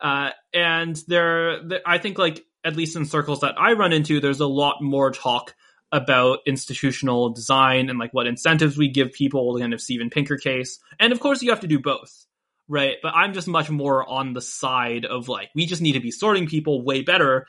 Uh, 0.00 0.30
and 0.52 1.00
there, 1.06 1.60
I 1.86 1.98
think 1.98 2.18
like, 2.18 2.44
at 2.64 2.76
least 2.76 2.96
in 2.96 3.04
circles 3.04 3.40
that 3.40 3.54
I 3.58 3.74
run 3.74 3.92
into, 3.92 4.20
there's 4.20 4.40
a 4.40 4.46
lot 4.46 4.80
more 4.80 5.10
talk 5.10 5.54
about 5.92 6.40
institutional 6.46 7.30
design 7.30 7.88
and 7.88 7.98
like 7.98 8.12
what 8.12 8.26
incentives 8.26 8.76
we 8.76 8.88
give 8.88 9.12
people, 9.12 9.58
kind 9.58 9.74
of 9.74 9.80
Steven 9.80 10.10
Pinker 10.10 10.36
case. 10.36 10.80
And 10.98 11.12
of 11.12 11.20
course 11.20 11.42
you 11.42 11.50
have 11.50 11.60
to 11.60 11.66
do 11.66 11.78
both. 11.78 12.26
Right? 12.68 12.96
But 13.02 13.14
I'm 13.14 13.32
just 13.32 13.48
much 13.48 13.70
more 13.70 14.08
on 14.08 14.32
the 14.32 14.40
side 14.40 15.04
of 15.04 15.28
like 15.28 15.50
we 15.54 15.66
just 15.66 15.82
need 15.82 15.92
to 15.92 16.00
be 16.00 16.10
sorting 16.10 16.46
people 16.46 16.82
way 16.82 17.02
better 17.02 17.46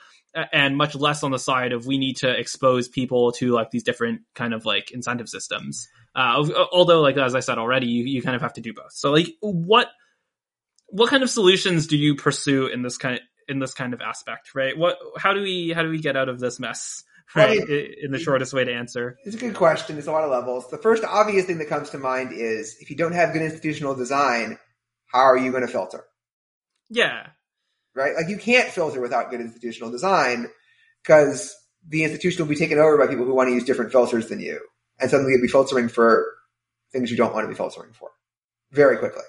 and 0.52 0.76
much 0.76 0.96
less 0.96 1.24
on 1.24 1.32
the 1.32 1.40
side 1.40 1.72
of 1.72 1.86
we 1.86 1.98
need 1.98 2.18
to 2.18 2.30
expose 2.30 2.88
people 2.88 3.32
to 3.34 3.52
like 3.52 3.72
these 3.72 3.84
different 3.84 4.22
kind 4.34 4.54
of 4.54 4.66
like 4.66 4.92
incentive 4.92 5.30
systems. 5.30 5.88
Uh, 6.14 6.46
although, 6.72 7.02
like 7.02 7.18
as 7.18 7.36
I 7.36 7.40
said 7.40 7.58
already, 7.58 7.88
you, 7.88 8.04
you 8.06 8.22
kind 8.22 8.36
of 8.36 8.42
have 8.42 8.54
to 8.54 8.62
do 8.62 8.74
both. 8.74 8.92
So, 8.94 9.12
like, 9.12 9.28
what 9.40 9.90
what 10.88 11.10
kind 11.10 11.24
of 11.24 11.30
solutions 11.30 11.88
do 11.88 11.98
you 11.98 12.16
pursue 12.16 12.68
in 12.68 12.82
this 12.82 12.98
kind 12.98 13.16
of, 13.16 13.22
in 13.48 13.60
this 13.60 13.74
kind 13.74 13.94
of 13.94 14.02
aspect, 14.02 14.56
right? 14.56 14.78
What 14.78 14.98
how 15.18 15.34
do 15.34 15.42
we 15.42 15.72
how 15.74 15.84
do 15.84 15.90
we 15.90 16.00
get 16.00 16.18
out 16.18 16.30
of 16.30 16.40
this 16.40 16.60
mess? 16.60 17.04
Right, 17.34 17.60
well, 17.60 17.68
I 17.68 17.72
mean, 17.72 17.94
in 18.04 18.12
the 18.12 18.20
shortest 18.20 18.54
way 18.54 18.66
to 18.66 18.72
answer. 18.72 19.18
It's 19.26 19.36
a 19.36 19.40
good 19.40 19.56
question. 19.56 19.96
There's 19.96 20.06
a 20.06 20.12
lot 20.12 20.24
of 20.24 20.30
levels. 20.30 20.70
The 20.70 20.78
first 20.78 21.04
obvious 21.04 21.46
thing 21.46 21.58
that 21.58 21.68
comes 21.68 21.90
to 21.90 21.98
mind 21.98 22.32
is 22.32 22.78
if 22.80 22.92
you 22.92 22.96
don't 22.96 23.14
have 23.14 23.34
good 23.34 23.42
institutional 23.42 23.96
design, 23.96 24.60
how 25.12 25.20
are 25.20 25.38
you 25.38 25.52
going 25.52 25.66
to 25.66 25.72
filter? 25.72 26.04
Yeah, 26.90 27.28
right? 27.96 28.16
Like 28.16 28.30
you 28.30 28.38
can't 28.38 28.70
filter 28.70 29.02
without 29.02 29.32
good 29.32 29.42
institutional 29.42 29.92
design 29.92 30.48
because 31.02 31.56
the 31.88 32.04
institution 32.04 32.44
will 32.44 32.50
be 32.50 32.56
taken 32.56 32.78
over 32.78 32.98
by 32.98 33.08
people 33.08 33.26
who 33.26 33.34
want 33.34 33.50
to 33.50 33.54
use 33.54 33.64
different 33.64 33.92
filters 33.92 34.28
than 34.28 34.40
you. 34.40 34.60
And 35.00 35.10
suddenly 35.10 35.34
you'll 35.34 35.42
be 35.42 35.48
filtering 35.48 35.90
for 35.90 36.26
things 36.92 37.12
you 37.12 37.18
don't 37.18 37.34
want 37.34 37.46
to 37.46 37.50
be 37.50 37.56
filtering 37.56 37.94
for 37.94 38.10
very 38.72 38.98
quickly, 38.98 39.24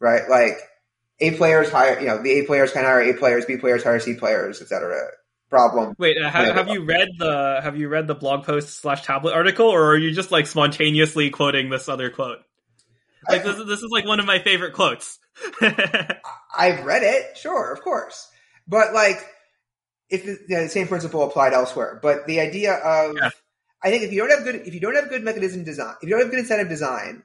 right? 0.00 0.28
Like 0.28 0.58
A 1.20 1.32
players 1.32 1.70
hire, 1.70 1.98
you 2.00 2.06
know, 2.06 2.22
the 2.22 2.30
A 2.40 2.46
players 2.46 2.72
can 2.72 2.84
hire 2.84 3.00
A 3.00 3.14
players, 3.14 3.44
B 3.46 3.56
players 3.56 3.82
hire 3.82 4.00
C 4.00 4.14
players, 4.14 4.60
etc. 4.60 5.08
Problem. 5.50 5.94
Wait, 5.98 6.16
uh, 6.16 6.30
have, 6.30 6.54
have 6.54 6.68
you 6.68 6.82
read 6.82 7.08
the 7.18 7.60
have 7.62 7.76
you 7.76 7.88
read 7.88 8.06
the 8.06 8.14
blog 8.14 8.44
post 8.44 8.80
slash 8.80 9.02
tablet 9.02 9.34
article, 9.34 9.66
or 9.66 9.92
are 9.92 9.98
you 9.98 10.10
just 10.10 10.30
like 10.30 10.46
spontaneously 10.46 11.28
quoting 11.28 11.68
this 11.68 11.90
other 11.90 12.08
quote? 12.08 12.38
Like 13.28 13.44
this, 13.44 13.56
this 13.56 13.82
is 13.82 13.88
like 13.90 14.06
one 14.06 14.20
of 14.20 14.26
my 14.26 14.38
favorite 14.40 14.72
quotes. 14.72 15.18
I've 15.60 16.84
read 16.84 17.02
it, 17.02 17.36
sure, 17.36 17.72
of 17.72 17.82
course, 17.82 18.30
but 18.66 18.92
like, 18.92 19.24
if 20.10 20.24
the, 20.24 20.38
you 20.48 20.56
know, 20.56 20.62
the 20.64 20.68
same 20.68 20.88
principle 20.88 21.22
applied 21.22 21.52
elsewhere. 21.52 21.98
But 22.02 22.26
the 22.26 22.40
idea 22.40 22.74
of, 22.74 23.16
yeah. 23.16 23.30
I 23.82 23.90
think 23.90 24.02
if 24.02 24.12
you 24.12 24.20
don't 24.20 24.30
have 24.30 24.44
good, 24.44 24.66
if 24.66 24.74
you 24.74 24.80
don't 24.80 24.94
have 24.94 25.08
good 25.08 25.22
mechanism 25.22 25.64
design, 25.64 25.94
if 26.02 26.08
you 26.08 26.10
don't 26.10 26.20
have 26.20 26.30
good 26.30 26.40
incentive 26.40 26.68
design, 26.68 27.24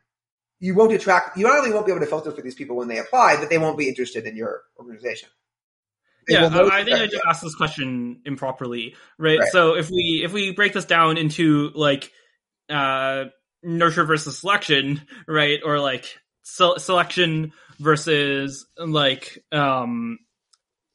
you 0.59 0.73
won't 0.73 0.93
attract. 0.93 1.37
You 1.37 1.45
not 1.45 1.59
only 1.59 1.71
won't 1.71 1.85
be 1.85 1.91
able 1.91 2.01
to 2.01 2.07
filter 2.07 2.31
for 2.31 2.41
these 2.41 2.55
people 2.55 2.75
when 2.75 2.87
they 2.87 2.97
apply, 2.97 3.37
but 3.39 3.49
they 3.49 3.57
won't 3.57 3.77
be 3.77 3.87
interested 3.87 4.25
in 4.25 4.35
your 4.35 4.63
organization. 4.79 5.29
They 6.27 6.33
yeah, 6.33 6.47
I 6.47 6.83
think 6.83 6.97
I 6.97 7.07
just 7.07 7.23
asked 7.27 7.43
this 7.43 7.55
question 7.55 8.21
improperly, 8.25 8.95
right? 9.17 9.39
right? 9.39 9.49
So 9.51 9.75
if 9.75 9.89
we 9.89 10.21
if 10.25 10.33
we 10.33 10.51
break 10.51 10.73
this 10.73 10.85
down 10.85 11.17
into 11.17 11.71
like 11.73 12.11
uh 12.69 13.25
nurture 13.63 14.03
versus 14.03 14.39
selection, 14.39 15.01
right? 15.27 15.59
Or 15.63 15.79
like 15.79 16.17
se- 16.43 16.77
selection 16.77 17.53
versus 17.79 18.65
like 18.77 19.43
um 19.51 20.19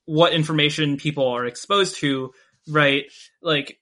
what 0.05 0.33
information 0.33 0.97
people 0.97 1.29
are 1.29 1.47
exposed 1.47 1.97
to, 1.97 2.33
right? 2.69 3.05
Like 3.41 3.79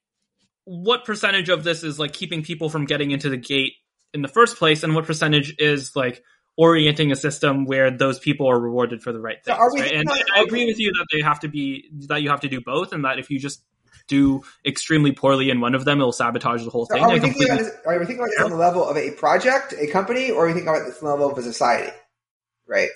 what 0.64 1.04
percentage 1.04 1.48
of 1.48 1.64
this 1.64 1.82
is 1.82 1.98
like 1.98 2.12
keeping 2.12 2.42
people 2.42 2.68
from 2.68 2.84
getting 2.84 3.10
into 3.10 3.28
the 3.28 3.36
gate 3.36 3.72
in 4.12 4.22
the 4.22 4.28
first 4.28 4.56
place 4.56 4.82
and 4.82 4.94
what 4.94 5.04
percentage 5.04 5.54
is 5.58 5.92
like 5.96 6.22
orienting 6.56 7.10
a 7.10 7.16
system 7.16 7.64
where 7.64 7.90
those 7.90 8.18
people 8.18 8.48
are 8.48 8.60
rewarded 8.60 9.02
for 9.02 9.12
the 9.12 9.20
right 9.20 9.42
things. 9.44 9.56
So 9.56 9.80
right? 9.80 9.92
And 9.92 10.08
I 10.34 10.42
agree 10.42 10.66
with 10.66 10.78
you 10.78 10.92
that 10.92 11.06
they 11.12 11.22
have 11.22 11.40
to 11.40 11.48
be 11.48 11.90
that 12.08 12.22
you 12.22 12.30
have 12.30 12.40
to 12.40 12.48
do 12.48 12.60
both 12.60 12.92
and 12.92 13.04
that 13.04 13.18
if 13.18 13.30
you 13.30 13.38
just 13.38 13.64
do 14.10 14.42
extremely 14.66 15.12
poorly 15.12 15.48
in 15.48 15.60
one 15.60 15.74
of 15.74 15.86
them, 15.86 15.98
it'll 15.98 16.12
sabotage 16.12 16.64
the 16.64 16.70
whole 16.70 16.84
so 16.84 16.94
thing. 16.94 17.04
Are 17.04 17.08
we, 17.08 17.20
thinking 17.20 17.46
completely... 17.46 17.68
about, 17.68 17.86
are 17.86 17.98
we 17.98 18.04
thinking 18.04 18.18
about 18.18 18.30
this 18.36 18.44
on 18.44 18.50
the 18.50 18.56
level 18.56 18.86
of 18.86 18.96
a 18.98 19.12
project, 19.12 19.72
a 19.78 19.86
company, 19.86 20.30
or 20.30 20.44
are 20.44 20.46
we 20.48 20.52
thinking 20.52 20.68
about 20.68 20.84
this 20.84 20.98
on 21.02 21.08
the 21.08 21.14
level 21.14 21.30
of 21.30 21.38
a 21.38 21.42
society? 21.42 21.92
Right. 22.68 22.90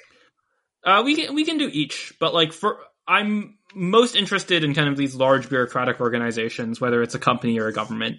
Uh, 0.84 1.02
we 1.04 1.16
can 1.16 1.34
we 1.34 1.46
can 1.46 1.56
do 1.56 1.70
each, 1.72 2.12
but 2.20 2.34
like 2.34 2.52
for 2.52 2.78
I'm 3.08 3.56
most 3.74 4.16
interested 4.16 4.64
in 4.64 4.74
kind 4.74 4.88
of 4.88 4.96
these 4.96 5.14
large 5.14 5.48
bureaucratic 5.48 6.00
organizations, 6.00 6.80
whether 6.80 7.02
it's 7.02 7.14
a 7.14 7.18
company 7.18 7.58
or 7.58 7.68
a 7.68 7.72
government. 7.72 8.18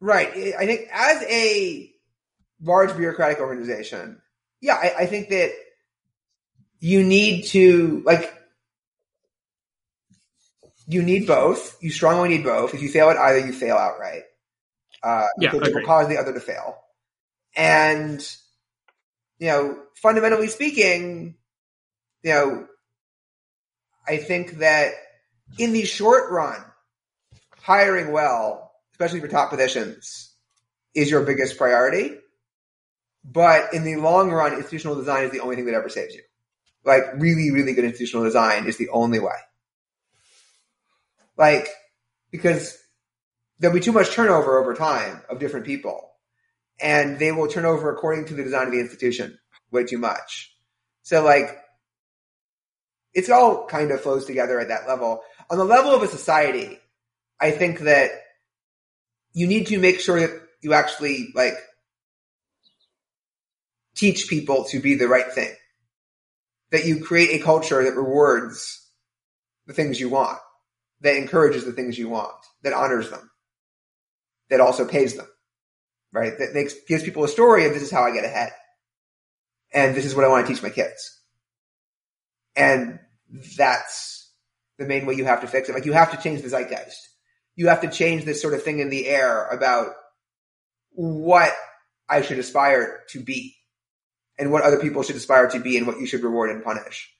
Right. 0.00 0.28
I 0.58 0.66
think 0.66 0.88
as 0.92 1.22
a 1.22 1.90
large 2.62 2.96
bureaucratic 2.96 3.40
organization, 3.40 4.20
yeah, 4.60 4.74
I, 4.74 4.94
I 5.00 5.06
think 5.06 5.28
that 5.28 5.52
you 6.80 7.04
need 7.04 7.46
to 7.46 8.02
like 8.04 8.32
you 10.86 11.02
need 11.02 11.26
both. 11.26 11.76
You 11.82 11.90
strongly 11.90 12.28
need 12.28 12.44
both. 12.44 12.74
If 12.74 12.82
you 12.82 12.88
fail 12.88 13.10
at 13.10 13.16
either, 13.16 13.46
you 13.46 13.52
fail 13.52 13.76
outright. 13.76 14.22
Uh, 15.02 15.26
yeah, 15.38 15.50
because 15.50 15.68
it 15.68 15.74
will 15.74 15.84
cause 15.84 16.08
the 16.08 16.18
other 16.18 16.32
to 16.32 16.40
fail. 16.40 16.78
And, 17.54 18.20
you 19.38 19.48
know, 19.48 19.78
fundamentally 19.94 20.48
speaking, 20.48 21.36
you 22.22 22.30
know, 22.30 22.66
I 24.06 24.18
think 24.18 24.58
that 24.58 24.92
in 25.58 25.72
the 25.72 25.84
short 25.84 26.30
run, 26.30 26.62
hiring 27.62 28.12
well, 28.12 28.72
especially 28.92 29.20
for 29.20 29.28
top 29.28 29.50
positions, 29.50 30.32
is 30.94 31.10
your 31.10 31.22
biggest 31.22 31.58
priority. 31.58 32.16
But 33.24 33.74
in 33.74 33.84
the 33.84 33.96
long 33.96 34.30
run, 34.30 34.54
institutional 34.54 34.96
design 34.96 35.24
is 35.24 35.32
the 35.32 35.40
only 35.40 35.56
thing 35.56 35.66
that 35.66 35.74
ever 35.74 35.88
saves 35.88 36.14
you. 36.14 36.22
Like 36.84 37.02
really, 37.14 37.50
really 37.50 37.74
good 37.74 37.84
institutional 37.84 38.24
design 38.24 38.66
is 38.66 38.76
the 38.76 38.88
only 38.90 39.18
way. 39.18 39.34
Like, 41.36 41.68
because 42.30 42.76
there'll 43.58 43.74
be 43.74 43.80
too 43.80 43.92
much 43.92 44.10
turnover 44.10 44.58
over 44.58 44.74
time 44.74 45.22
of 45.28 45.38
different 45.38 45.66
people. 45.66 46.12
And 46.80 47.18
they 47.18 47.32
will 47.32 47.48
turn 47.48 47.64
over 47.64 47.90
according 47.90 48.26
to 48.26 48.34
the 48.34 48.42
design 48.42 48.66
of 48.66 48.72
the 48.72 48.80
institution 48.80 49.38
way 49.70 49.84
too 49.84 49.98
much. 49.98 50.54
So 51.02 51.24
like, 51.24 51.58
it's 53.14 53.30
all 53.30 53.66
kind 53.66 53.90
of 53.90 54.02
flows 54.02 54.26
together 54.26 54.60
at 54.60 54.68
that 54.68 54.86
level. 54.86 55.22
On 55.48 55.56
the 55.56 55.64
level 55.64 55.94
of 55.94 56.02
a 56.02 56.08
society, 56.08 56.78
I 57.40 57.50
think 57.50 57.80
that 57.80 58.10
you 59.32 59.46
need 59.46 59.68
to 59.68 59.78
make 59.78 60.00
sure 60.00 60.20
that 60.20 60.42
you 60.60 60.74
actually 60.74 61.32
like 61.34 61.54
teach 63.94 64.28
people 64.28 64.64
to 64.64 64.80
be 64.80 64.96
the 64.96 65.08
right 65.08 65.32
thing. 65.32 65.52
That 66.72 66.84
you 66.84 67.02
create 67.02 67.40
a 67.40 67.44
culture 67.44 67.84
that 67.84 67.96
rewards 67.96 68.86
the 69.66 69.72
things 69.72 70.00
you 70.00 70.08
want 70.08 70.38
that 71.00 71.16
encourages 71.16 71.64
the 71.64 71.72
things 71.72 71.98
you 71.98 72.08
want, 72.08 72.34
that 72.62 72.72
honors 72.72 73.10
them, 73.10 73.30
that 74.50 74.60
also 74.60 74.86
pays 74.86 75.16
them, 75.16 75.28
right? 76.12 76.38
That 76.38 76.54
makes, 76.54 76.74
gives 76.86 77.04
people 77.04 77.24
a 77.24 77.28
story 77.28 77.66
of 77.66 77.74
this 77.74 77.82
is 77.82 77.90
how 77.90 78.02
I 78.02 78.12
get 78.12 78.24
ahead. 78.24 78.52
And 79.72 79.94
this 79.94 80.06
is 80.06 80.14
what 80.14 80.24
I 80.24 80.28
want 80.28 80.46
to 80.46 80.52
teach 80.52 80.62
my 80.62 80.70
kids. 80.70 81.20
And 82.54 82.98
that's 83.58 84.32
the 84.78 84.86
main 84.86 85.06
way 85.06 85.14
you 85.14 85.24
have 85.24 85.42
to 85.42 85.46
fix 85.46 85.68
it. 85.68 85.74
Like 85.74 85.84
you 85.84 85.92
have 85.92 86.12
to 86.12 86.22
change 86.22 86.42
the 86.42 86.48
zeitgeist. 86.48 86.96
You 87.56 87.68
have 87.68 87.82
to 87.82 87.90
change 87.90 88.24
this 88.24 88.40
sort 88.40 88.54
of 88.54 88.62
thing 88.62 88.78
in 88.78 88.90
the 88.90 89.06
air 89.06 89.46
about 89.48 89.88
what 90.90 91.52
I 92.08 92.22
should 92.22 92.38
aspire 92.38 93.00
to 93.10 93.20
be 93.20 93.56
and 94.38 94.50
what 94.50 94.62
other 94.62 94.78
people 94.78 95.02
should 95.02 95.16
aspire 95.16 95.48
to 95.48 95.58
be 95.58 95.76
and 95.76 95.86
what 95.86 95.98
you 95.98 96.06
should 96.06 96.22
reward 96.22 96.50
and 96.50 96.64
punish. 96.64 97.10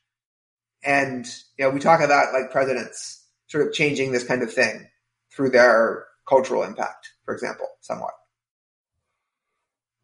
And, 0.83 1.27
you 1.59 1.65
know, 1.65 1.71
we 1.71 1.81
talk 1.81 2.01
about 2.01 2.33
like 2.33 2.51
presidents 2.53 3.26
sort 3.49 3.67
of 3.67 3.73
changing 3.73 4.13
this 4.13 4.25
kind 4.25 4.43
of 4.43 4.53
thing 4.53 4.89
through 5.35 5.51
their 5.51 6.07
cultural 6.29 6.63
impact, 6.63 7.11
for 7.25 7.35
example, 7.35 7.67
somewhat. 7.81 8.13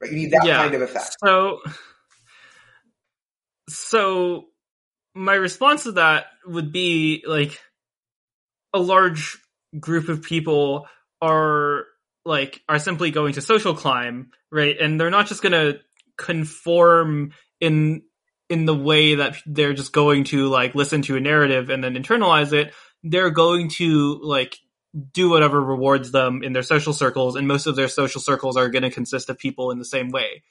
But 0.01 0.11
you 0.11 0.17
need 0.17 0.33
that 0.33 0.45
yeah. 0.45 0.63
kind 0.63 0.75
of 0.75 0.83
effect. 0.83 1.17
So, 1.25 1.61
so 3.69 4.47
my 5.15 5.35
response 5.35 5.85
to 5.85 5.93
that 5.93 6.27
would 6.47 6.73
be 6.73 7.25
like 7.27 7.59
a 8.75 8.79
large 8.79 9.39
group 9.79 10.09
of 10.09 10.23
people 10.23 10.87
are 11.21 11.85
like 12.25 12.63
are 12.69 12.79
simply 12.79 13.11
going 13.11 13.35
to 13.35 13.41
social 13.41 13.75
climb, 13.75 14.31
right? 14.51 14.77
And 14.81 15.01
they're 15.01 15.11
not 15.11 15.27
just 15.27 15.43
going 15.43 15.53
to 15.53 15.81
conform 16.17 17.33
in 17.61 18.03
in 18.49 18.67
the 18.67 18.75
way 18.75 19.17
that 19.17 19.37
they're 19.47 19.73
just 19.73 19.93
going 19.93 20.25
to 20.25 20.49
like 20.49 20.75
listen 20.75 21.03
to 21.03 21.17
a 21.17 21.21
narrative 21.21 21.71
and 21.71 21.83
then 21.83 21.95
internalize 21.95 22.53
it 22.53 22.75
they're 23.03 23.31
going 23.31 23.69
to 23.69 24.19
like 24.23 24.59
do 25.13 25.31
whatever 25.31 25.61
rewards 25.61 26.13
them 26.13 26.43
in 26.43 26.53
their 26.53 26.63
social 26.63 26.93
circles, 26.93 27.37
and 27.37 27.49
most 27.49 27.67
of 27.67 27.77
their 27.77 27.89
social 27.89 28.21
circles 28.21 28.57
are 28.57 28.69
going 28.69 28.83
to 28.83 28.91
consist 28.91 29.31
of 29.31 29.39
people 29.39 29.71
in 29.71 29.79
the 29.79 29.85
same 29.85 30.11
way. 30.11 30.43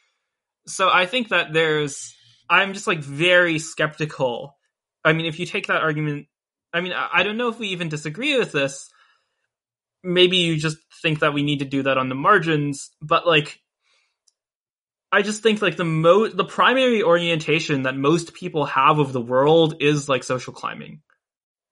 So 0.68 0.90
I 0.90 1.06
think 1.06 1.30
that 1.30 1.53
there's, 1.53 2.15
I'm 2.49 2.73
just 2.73 2.88
like 2.88 2.99
very 2.99 3.60
skeptical. 3.60 4.57
I 5.03 5.14
mean, 5.14 5.26
if 5.26 5.40
you 5.40 5.45
take 5.45 5.68
that 5.68 5.82
argument, 5.82 6.28
I 6.73 6.82
mean, 6.82 6.94
I 6.94 7.23
don't 7.23 7.38
know 7.38 7.49
if 7.49 7.60
we 7.60 7.69
even 7.69 7.90
disagree 7.90 8.38
with 8.38 8.52
this. 8.52 8.90
Maybe 10.03 10.38
you 10.38 10.57
just 10.57 10.78
think 11.02 11.19
that 11.19 11.34
we 11.34 11.44
need 11.44 11.60
to 11.60 11.65
do 11.65 11.84
that 11.84 11.98
on 11.98 12.10
the 12.10 12.15
margins, 12.15 12.90
but 13.02 13.28
like, 13.28 13.60
I 15.11 15.22
just 15.22 15.44
think 15.44 15.61
like 15.61 15.76
the 15.76 15.84
mo 15.84 16.30
the 16.30 16.45
primary 16.45 17.03
orientation 17.03 17.84
that 17.84 17.98
most 17.98 18.34
people 18.34 18.65
have 18.65 18.98
of 18.98 19.11
the 19.11 19.22
world 19.22 19.76
is 19.82 20.07
like 20.07 20.23
social 20.23 20.53
climbing, 20.53 21.02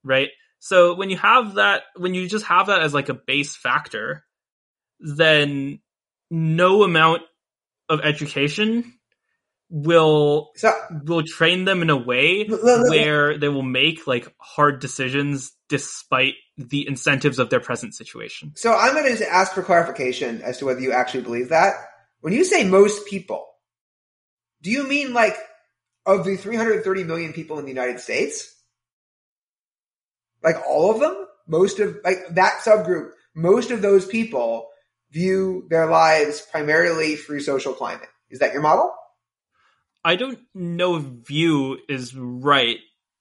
right? 0.03 0.29
So 0.59 0.95
when 0.95 1.09
you 1.09 1.17
have 1.17 1.55
that, 1.55 1.83
when 1.95 2.13
you 2.13 2.27
just 2.27 2.45
have 2.45 2.67
that 2.67 2.81
as 2.81 2.93
like 2.93 3.09
a 3.09 3.13
base 3.13 3.55
factor, 3.55 4.23
then 4.99 5.79
no 6.29 6.83
amount 6.83 7.21
of 7.87 8.01
education 8.01 8.93
will 9.69 10.51
So 10.55 10.73
will 11.05 11.23
train 11.23 11.65
them 11.65 11.81
in 11.81 11.89
a 11.89 11.97
way 11.97 12.45
Look, 12.47 12.63
look, 12.63 12.81
look. 12.81 12.89
where 12.89 13.37
they 13.37 13.49
will 13.49 13.61
make 13.63 14.07
like 14.07 14.33
hard 14.39 14.79
decisions 14.79 15.51
despite 15.69 16.33
the 16.57 16.87
incentives 16.87 17.39
of 17.39 17.49
their 17.49 17.59
present 17.59 17.95
situation. 17.95 18.53
So 18.55 18.75
I'm 18.75 18.93
going 18.93 19.15
to 19.15 19.31
ask 19.31 19.53
for 19.53 19.61
clarification 19.61 20.41
as 20.41 20.57
to 20.57 20.65
whether 20.65 20.81
you 20.81 20.91
actually 20.91 21.23
believe 21.23 21.49
that. 21.49 21.75
When 22.21 22.33
you 22.33 22.43
say 22.43 22.65
most 22.65 23.07
people, 23.07 23.47
do 24.61 24.71
you 24.71 24.87
mean 24.87 25.13
like 25.13 25.37
of 26.05 26.25
the 26.25 26.35
330 26.35 27.03
million 27.03 27.33
people 27.33 27.59
in 27.59 27.65
the 27.65 27.71
United 27.71 27.99
States? 27.99 28.55
Like 30.43 30.57
all 30.67 30.91
of 30.91 30.99
them? 30.99 31.25
Most 31.47 31.79
of, 31.79 31.97
like 32.03 32.19
that 32.31 32.61
subgroup, 32.63 33.11
most 33.35 33.71
of 33.71 33.81
those 33.81 34.05
people 34.05 34.67
view 35.11 35.65
their 35.69 35.87
lives 35.87 36.41
primarily 36.51 37.15
through 37.15 37.41
social 37.41 37.73
climate. 37.73 38.09
Is 38.29 38.39
that 38.39 38.53
your 38.53 38.61
model? 38.61 38.93
I 40.03 40.15
don't 40.15 40.39
know 40.53 40.95
if 40.97 41.03
view 41.03 41.77
is 41.89 42.15
right, 42.15 42.77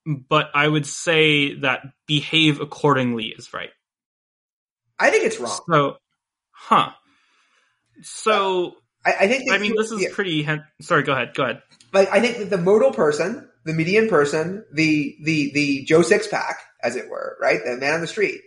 but 0.07 0.47
I 0.55 0.69
would 0.69 0.86
say 0.86 1.55
that 1.61 1.82
behave 2.07 2.61
accordingly 2.61 3.27
is 3.27 3.53
right. 3.53 3.70
I 4.99 5.11
think 5.11 5.24
it's 5.24 5.40
wrong. 5.40 5.59
So, 5.70 5.97
huh. 6.51 6.90
So, 8.03 8.74
I, 9.05 9.15
I 9.20 9.28
think. 9.28 9.51
I 9.51 9.59
mean, 9.59 9.74
this 9.77 9.90
is 9.90 10.03
yeah. 10.03 10.09
pretty. 10.12 10.43
hen- 10.43 10.65
Sorry, 10.81 11.03
go 11.03 11.12
ahead. 11.12 11.35
Go 11.35 11.45
ahead. 11.45 11.62
like 11.93 12.11
I 12.11 12.20
think 12.20 12.39
that 12.39 12.51
the 12.51 12.59
modal 12.59 12.93
person, 12.93 13.49
the 13.65 13.73
median 13.73 14.09
person, 14.09 14.65
the 14.73 15.16
the 15.23 15.51
the 15.53 15.85
Joe 15.85 16.01
Sixpack, 16.01 16.55
as 16.82 16.96
it 16.96 17.09
were, 17.09 17.36
right, 17.40 17.60
the 17.64 17.76
man 17.76 17.94
on 17.94 18.00
the 18.00 18.06
street, 18.06 18.40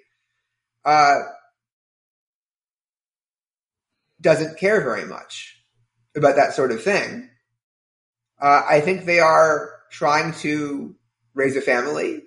uh, 0.85 1.19
doesn't 4.19 4.59
care 4.59 4.81
very 4.81 5.05
much 5.05 5.57
about 6.15 6.35
that 6.35 6.53
sort 6.53 6.71
of 6.71 6.83
thing. 6.83 7.29
Uh, 8.39 8.63
I 8.67 8.81
think 8.81 9.05
they 9.05 9.19
are 9.19 9.71
trying 9.91 10.33
to 10.35 10.95
raise 11.33 11.55
a 11.55 11.61
family 11.61 12.23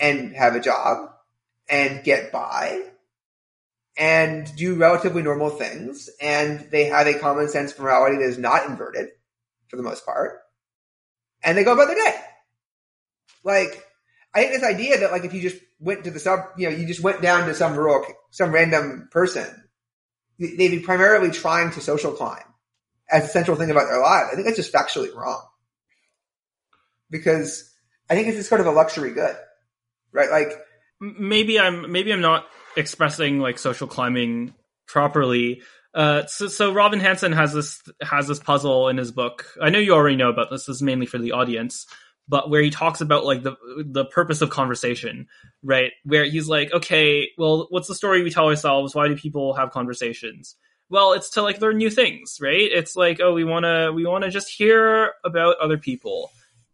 and 0.00 0.34
have 0.34 0.54
a 0.54 0.60
job 0.60 1.10
and 1.68 2.04
get 2.04 2.32
by 2.32 2.82
and 3.96 4.54
do 4.56 4.76
relatively 4.76 5.22
normal 5.22 5.50
things, 5.50 6.08
and 6.20 6.68
they 6.70 6.84
have 6.84 7.08
a 7.08 7.18
common 7.18 7.48
sense 7.48 7.76
morality 7.78 8.16
that 8.16 8.28
is 8.28 8.38
not 8.38 8.66
inverted 8.66 9.08
for 9.66 9.76
the 9.76 9.82
most 9.82 10.06
part, 10.06 10.38
and 11.42 11.58
they 11.58 11.64
go 11.64 11.72
about 11.72 11.88
their 11.88 11.96
day. 11.96 12.16
Like, 13.42 13.84
I 14.34 14.40
think 14.40 14.52
this 14.52 14.62
idea 14.62 14.98
that 15.00 15.10
like 15.10 15.24
if 15.24 15.32
you 15.32 15.40
just 15.40 15.60
went 15.80 16.04
to 16.04 16.10
the 16.10 16.20
sub, 16.20 16.40
you 16.56 16.68
know, 16.68 16.76
you 16.76 16.86
just 16.86 17.02
went 17.02 17.22
down 17.22 17.46
to 17.46 17.54
some 17.54 17.74
rural, 17.74 18.04
some 18.30 18.52
random 18.52 19.08
person, 19.10 19.46
they'd 20.38 20.56
be 20.56 20.80
primarily 20.80 21.30
trying 21.30 21.70
to 21.72 21.80
social 21.80 22.12
climb 22.12 22.44
as 23.10 23.24
a 23.24 23.28
central 23.28 23.56
thing 23.56 23.70
about 23.70 23.86
their 23.86 24.00
life. 24.00 24.26
I 24.30 24.34
think 24.34 24.46
that's 24.46 24.56
just 24.56 24.72
factually 24.72 25.14
wrong. 25.14 25.42
Because 27.10 27.72
I 28.10 28.14
think 28.14 28.28
it's 28.28 28.36
just 28.36 28.48
sort 28.48 28.60
of 28.60 28.66
a 28.66 28.70
luxury 28.70 29.12
good, 29.12 29.36
right? 30.12 30.30
Like, 30.30 30.52
Maybe 31.00 31.60
I'm 31.60 31.92
maybe 31.92 32.12
I'm 32.12 32.20
not 32.20 32.46
expressing 32.76 33.38
like 33.38 33.58
social 33.58 33.86
climbing 33.86 34.54
properly. 34.86 35.62
Uh, 35.94 36.26
so, 36.26 36.48
so 36.48 36.72
Robin 36.72 36.98
Hanson 36.98 37.32
has 37.32 37.52
this 37.52 37.80
has 38.02 38.26
this 38.26 38.40
puzzle 38.40 38.88
in 38.88 38.96
his 38.96 39.12
book. 39.12 39.46
I 39.62 39.70
know 39.70 39.78
you 39.78 39.94
already 39.94 40.16
know 40.16 40.28
about 40.28 40.50
this. 40.50 40.66
This 40.66 40.76
is 40.76 40.82
mainly 40.82 41.06
for 41.06 41.18
the 41.18 41.32
audience, 41.32 41.86
but 42.28 42.50
where 42.50 42.62
he 42.62 42.70
talks 42.70 43.00
about 43.00 43.24
like 43.24 43.42
the 43.42 43.56
the 43.84 44.04
purpose 44.04 44.40
of 44.42 44.50
conversation, 44.50 45.26
right? 45.62 45.92
Where 46.04 46.24
he's 46.24 46.48
like, 46.48 46.72
okay, 46.72 47.30
well, 47.38 47.66
what's 47.70 47.88
the 47.88 47.94
story 47.94 48.22
we 48.22 48.30
tell 48.30 48.48
ourselves? 48.48 48.94
Why 48.94 49.08
do 49.08 49.16
people 49.16 49.54
have 49.54 49.70
conversations? 49.70 50.56
Well, 50.90 51.12
it's 51.12 51.30
to 51.30 51.42
like 51.42 51.60
learn 51.60 51.78
new 51.78 51.90
things, 51.90 52.38
right? 52.40 52.70
It's 52.70 52.96
like, 52.96 53.20
oh, 53.20 53.32
we 53.32 53.44
want 53.44 53.64
to 53.64 53.92
we 53.92 54.06
want 54.06 54.24
to 54.24 54.30
just 54.30 54.48
hear 54.50 55.12
about 55.24 55.56
other 55.58 55.78
people. 55.78 56.30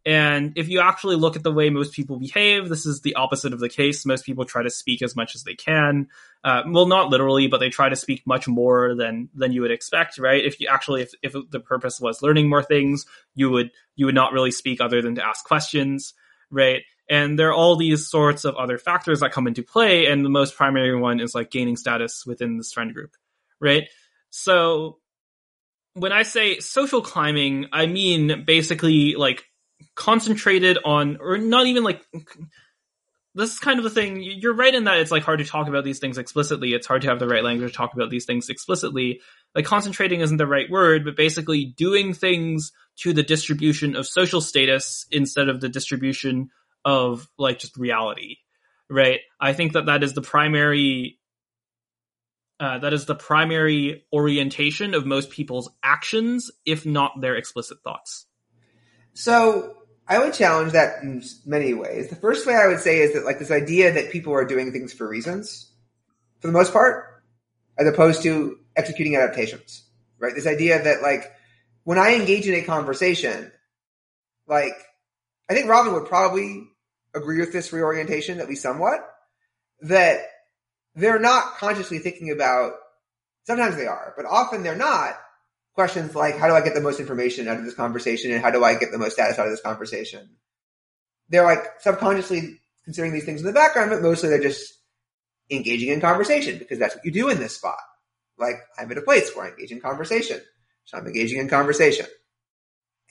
And 0.06 0.52
if 0.56 0.68
you 0.68 0.81
actually 0.81 1.16
look 1.16 1.35
at 1.35 1.43
the 1.43 1.52
way 1.52 1.70
most 1.70 1.94
people 1.94 2.18
behave, 2.18 2.68
this 2.68 2.85
is 2.85 3.01
the 3.01 3.14
opposite 3.14 3.55
of 3.55 3.60
the 3.60 3.70
case. 3.70 4.05
Most 4.05 4.26
people 4.26 4.44
try 4.44 4.62
to 4.62 4.70
speak 4.70 5.01
as 5.01 5.16
much 5.16 5.35
as 5.35 5.44
they 5.44 5.55
can. 5.55 6.09
Uh, 6.43 6.62
well, 6.68 6.86
not 6.86 7.09
literally, 7.09 7.47
but 7.48 7.59
they 7.59 7.70
try 7.70 7.89
to 7.89 7.97
speak 7.97 8.22
much 8.26 8.47
more 8.47 8.94
than 8.94 9.31
than 9.35 9.52
you 9.52 9.62
would 9.62 9.70
expect, 9.70 10.18
right? 10.18 10.44
If 10.44 10.60
you 10.60 10.68
actually, 10.70 11.02
if, 11.02 11.12
if 11.22 11.35
the 11.51 11.60
purpose 11.60 12.01
was 12.01 12.20
learning 12.20 12.51
more 12.51 12.62
things, 12.62 13.06
you 13.35 13.51
would 13.51 13.70
you 13.97 14.05
would 14.05 14.14
not 14.14 14.35
really 14.35 14.51
speak 14.51 14.82
other 14.82 15.01
than 15.01 15.14
to 15.14 15.24
ask 15.24 15.43
questions, 15.44 16.12
right? 16.51 16.82
And 17.09 17.39
there 17.39 17.48
are 17.48 17.55
all 17.55 17.76
these 17.76 18.06
sorts 18.09 18.44
of 18.44 18.56
other 18.56 18.76
factors 18.76 19.20
that 19.20 19.32
come 19.32 19.47
into 19.47 19.62
play, 19.62 20.06
and 20.06 20.22
the 20.22 20.31
most 20.31 20.55
primary 20.55 20.98
one 20.98 21.18
is 21.18 21.35
like 21.35 21.51
gaining 21.51 21.76
status 21.76 22.24
within 22.26 22.59
this 22.59 22.72
friend 22.72 22.93
group, 22.93 23.12
right? 23.59 23.89
So 24.28 24.98
when 25.94 26.12
I 26.12 26.24
say 26.24 26.59
social 26.60 27.01
climbing, 27.01 27.66
I 27.72 27.86
mean 27.86 28.44
basically 28.44 29.14
like 29.14 29.47
concentrated 29.94 30.78
on, 30.85 31.19
or 31.20 31.39
not 31.39 31.66
even 31.66 31.85
like. 31.85 32.02
This 33.36 33.52
is 33.52 33.59
kind 33.59 33.78
of 33.81 33.85
the 33.85 33.90
thing. 33.90 34.23
You're 34.23 34.55
right 34.55 34.73
in 34.73 34.85
that 34.85 34.98
it's 34.98 35.11
like 35.11 35.24
hard 35.24 35.40
to 35.40 35.44
talk 35.44 35.66
about 35.66 35.82
these 35.82 35.98
things 35.98 36.19
explicitly. 36.19 36.73
It's 36.73 36.86
hard 36.86 37.02
to 37.02 37.09
have 37.09 37.19
the 37.19 37.27
right 37.27 37.43
language 37.43 37.73
to 37.73 37.77
talk 37.77 37.93
about 37.93 38.09
these 38.09 38.27
things 38.27 38.48
explicitly. 38.48 39.23
Like 39.56 39.65
concentrating 39.65 40.20
isn't 40.20 40.36
the 40.36 40.47
right 40.47 40.70
word, 40.70 41.05
but 41.05 41.16
basically 41.16 41.65
doing 41.65 42.15
things 42.15 42.70
to 42.98 43.12
the 43.12 43.24
distribution 43.24 43.97
of 43.97 44.06
social 44.06 44.40
status 44.40 45.06
instead 45.11 45.48
of 45.48 45.61
the 45.61 45.69
distribution 45.69 46.51
of 46.85 47.27
like 47.36 47.59
just 47.59 47.77
reality. 47.77 48.36
Right? 48.89 49.19
I 49.40 49.52
think 49.52 49.73
that 49.73 49.86
that 49.86 50.05
is 50.05 50.12
the 50.12 50.23
primary 50.23 51.19
uh, 52.61 52.78
that 52.78 52.93
is 52.93 53.06
the 53.06 53.15
primary 53.15 54.05
orientation 54.12 54.94
of 54.94 55.05
most 55.05 55.31
people's 55.31 55.70
actions, 55.82 56.51
if 56.65 56.86
not 56.86 57.20
their 57.20 57.36
explicit 57.36 57.78
thoughts. 57.82 58.27
So 59.15 59.78
I 60.07 60.19
would 60.19 60.35
challenge 60.35 60.73
that 60.73 61.03
in 61.03 61.23
many 61.47 61.73
ways. 61.73 62.11
The 62.11 62.16
first 62.16 62.47
way 62.47 62.55
I 62.55 62.66
would 62.66 62.81
say 62.81 62.99
is 62.99 63.15
that 63.15 63.24
like 63.24 63.39
this 63.39 63.51
idea 63.51 63.93
that 63.93 64.11
people 64.11 64.35
are 64.35 64.45
doing 64.45 64.73
things 64.73 64.93
for 64.93 65.09
reasons, 65.09 65.70
for 66.41 66.49
the 66.49 66.53
most 66.53 66.73
part, 66.73 67.23
as 67.78 67.89
opposed 67.89 68.23
to 68.24 68.59
executing 68.77 69.16
adaptations, 69.16 69.85
right? 70.19 70.35
This 70.35 70.47
idea 70.47 70.82
that 70.82 71.01
like 71.01 71.32
when 71.85 71.99
I 71.99 72.15
engage 72.15 72.47
in 72.47 72.55
a 72.55 72.62
conversation, 72.62 73.51
like 74.47 74.74
I 75.49 75.55
think 75.55 75.69
Robin 75.69 75.95
would 75.95 76.07
probably 76.07 76.69
agree 77.15 77.41
with 77.41 77.53
this 77.53 77.73
reorientation, 77.73 78.41
at 78.41 78.49
least 78.49 78.62
somewhat, 78.62 79.01
that 79.82 80.20
they're 80.95 81.19
not 81.19 81.57
consciously 81.57 81.99
thinking 81.99 82.31
about, 82.31 82.73
sometimes 83.45 83.77
they 83.77 83.86
are, 83.86 84.12
but 84.16 84.27
often 84.27 84.62
they're 84.62 84.77
not 84.77 85.16
questions 85.74 86.14
like 86.14 86.38
how 86.38 86.46
do 86.46 86.55
I 86.55 86.62
get 86.62 86.74
the 86.74 86.80
most 86.80 87.01
information 87.01 87.48
out 87.48 87.59
of 87.59 87.64
this 87.64 87.74
conversation 87.74 88.32
and 88.32 88.42
how 88.42 88.51
do 88.51 88.64
I 88.64 88.74
get 88.74 88.92
the 88.92 88.98
most 88.98 89.14
status 89.14 89.38
out 89.38 89.46
of 89.46 89.52
this 89.52 89.60
conversation? 89.60 90.28
They're 91.28 91.44
like 91.44 91.64
subconsciously 91.80 92.60
considering 92.84 93.12
these 93.12 93.24
things 93.24 93.40
in 93.40 93.46
the 93.46 93.52
background, 93.52 93.90
but 93.90 94.02
mostly 94.02 94.28
they're 94.28 94.40
just 94.40 94.74
engaging 95.51 95.88
in 95.88 96.01
conversation 96.01 96.59
because 96.59 96.78
that's 96.78 96.94
what 96.94 97.05
you 97.05 97.10
do 97.10 97.28
in 97.28 97.38
this 97.38 97.56
spot. 97.56 97.78
Like 98.38 98.56
I'm 98.78 98.90
at 98.90 98.98
a 98.98 99.02
place 99.02 99.34
where 99.34 99.46
I 99.46 99.51
engage 99.51 99.72
in 99.72 99.80
conversation. 99.80 100.40
So 100.84 100.98
I'm 100.98 101.06
engaging 101.06 101.38
in 101.38 101.48
conversation. 101.48 102.06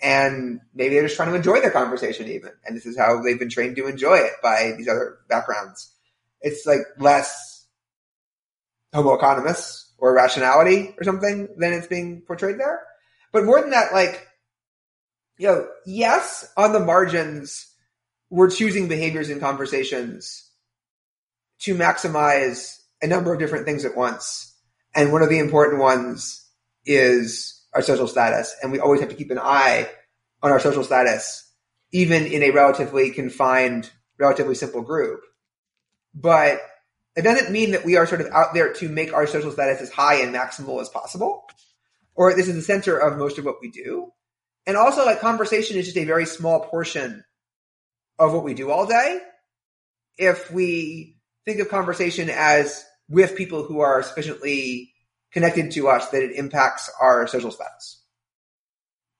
And 0.02 0.60
maybe 0.74 0.96
they're 0.96 1.04
just 1.04 1.16
trying 1.16 1.30
to 1.30 1.36
enjoy 1.36 1.62
their 1.62 1.72
conversation 1.72 2.28
even. 2.28 2.52
And 2.66 2.76
this 2.76 2.86
is 2.86 2.98
how 2.98 3.22
they've 3.22 3.40
been 3.40 3.50
trained 3.50 3.76
to 3.78 3.88
enjoy 3.88 4.16
it 4.16 4.34
by 4.42 4.74
these 4.78 4.88
other 4.88 5.20
backgrounds. 5.28 5.92
It's 6.42 6.66
like 6.66 6.82
less 6.98 7.66
homo 8.94 9.18
economicus 9.18 9.83
or 10.04 10.14
rationality 10.14 10.94
or 11.00 11.06
something 11.06 11.48
than 11.56 11.72
it's 11.72 11.88
being 11.88 12.22
portrayed 12.28 12.60
there. 12.60 12.82
But 13.32 13.46
more 13.46 13.62
than 13.62 13.70
that, 13.70 13.94
like, 13.94 14.28
you 15.38 15.48
know, 15.48 15.66
yes, 15.86 16.52
on 16.58 16.74
the 16.74 16.82
margins, 16.82 17.74
we're 18.30 18.50
choosing 18.50 18.90
behaviors 18.90 19.30
and 19.30 19.40
conversations 19.40 20.52
to 21.60 21.74
maximize 21.74 22.82
a 23.02 23.08
number 23.08 23.32
of 23.32 23.40
different 23.40 23.66
things 23.66 23.86
at 23.86 23.96
once. 23.96 24.54
And 24.94 25.14
one 25.14 25.22
of 25.22 25.30
the 25.30 25.40
important 25.40 25.80
ones 25.80 26.46
is 26.86 27.64
our 27.74 27.82
social 27.82 28.10
status. 28.10 28.54
And 28.62 28.74
we 28.74 28.82
always 28.82 29.00
have 29.00 29.10
to 29.10 29.16
keep 29.16 29.32
an 29.32 29.40
eye 29.40 29.90
on 30.42 30.52
our 30.52 30.60
social 30.60 30.84
status, 30.84 31.50
even 31.94 32.26
in 32.26 32.44
a 32.44 32.52
relatively 32.52 33.12
confined, 33.12 33.90
relatively 34.20 34.56
simple 34.56 34.82
group. 34.82 35.22
But 36.14 36.60
it 37.16 37.22
doesn't 37.22 37.52
mean 37.52 37.72
that 37.72 37.86
we 37.86 37.96
are 37.98 38.08
sort 38.08 38.22
of 38.22 38.28
out 38.28 38.54
there 38.54 38.74
to 38.74 38.90
make 38.90 39.14
our 39.14 39.28
social 39.28 39.52
status 39.52 39.82
as 39.82 39.92
high 39.92 40.22
and 40.22 40.34
maximal 40.34 40.82
as 40.82 40.90
possible, 40.90 41.44
or 42.16 42.34
this 42.34 42.48
is 42.48 42.56
the 42.56 42.62
center 42.62 42.98
of 42.98 43.18
most 43.18 43.38
of 43.38 43.46
what 43.46 43.62
we 43.62 43.70
do. 43.70 44.12
And 44.66 44.78
also, 44.78 45.06
like, 45.06 45.20
conversation 45.20 45.78
is 45.78 45.86
just 45.86 45.98
a 45.98 46.06
very 46.06 46.26
small 46.26 46.62
portion 46.62 47.24
of 48.18 48.34
what 48.34 48.44
we 48.44 48.54
do 48.54 48.72
all 48.72 48.86
day. 48.86 49.20
If 50.18 50.52
we 50.52 51.18
think 51.46 51.60
of 51.60 51.70
conversation 51.70 52.30
as 52.30 52.86
with 53.10 53.36
people 53.36 53.64
who 53.64 53.82
are 53.82 54.02
sufficiently 54.04 54.94
connected 55.32 55.72
to 55.72 55.90
us 55.90 56.10
that 56.10 56.24
it 56.24 56.36
impacts 56.36 56.90
our 57.02 57.28
social 57.28 57.52
status, 57.52 58.02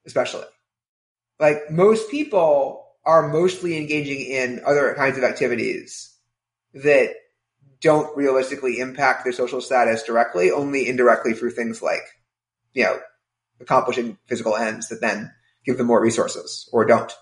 especially. 0.06 0.46
Like, 1.40 1.70
most 1.70 2.10
people 2.10 2.86
are 3.06 3.28
mostly 3.28 3.78
engaging 3.78 4.22
in 4.22 4.62
other 4.66 4.94
kinds 4.94 5.18
of 5.18 5.24
activities 5.24 6.16
that 6.74 7.14
don't 7.84 8.16
realistically 8.18 8.80
impact 8.80 9.24
their 9.24 9.34
social 9.34 9.62
status 9.62 10.04
directly, 10.04 10.52
only 10.52 10.88
indirectly 10.88 11.34
through 11.34 11.52
things 11.52 11.82
like, 11.82 12.02
you 12.74 12.84
know, 12.84 12.98
accomplishing 13.60 14.18
physical 14.26 14.56
ends 14.56 14.88
that 14.88 15.02
then 15.02 15.32
give 15.66 15.78
them 15.78 15.88
more 15.88 16.02
resources 16.02 16.68
or 16.72 16.86
don't. 16.86 17.14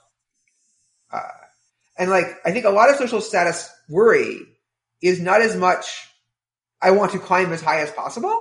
Uh, 1.11 1.19
and 1.97 2.09
like, 2.09 2.37
I 2.45 2.51
think 2.51 2.65
a 2.65 2.69
lot 2.69 2.89
of 2.89 2.95
social 2.95 3.21
status 3.21 3.69
worry 3.89 4.39
is 5.01 5.19
not 5.19 5.41
as 5.41 5.55
much, 5.55 6.07
I 6.81 6.91
want 6.91 7.11
to 7.11 7.19
climb 7.19 7.51
as 7.51 7.61
high 7.61 7.81
as 7.81 7.91
possible, 7.91 8.39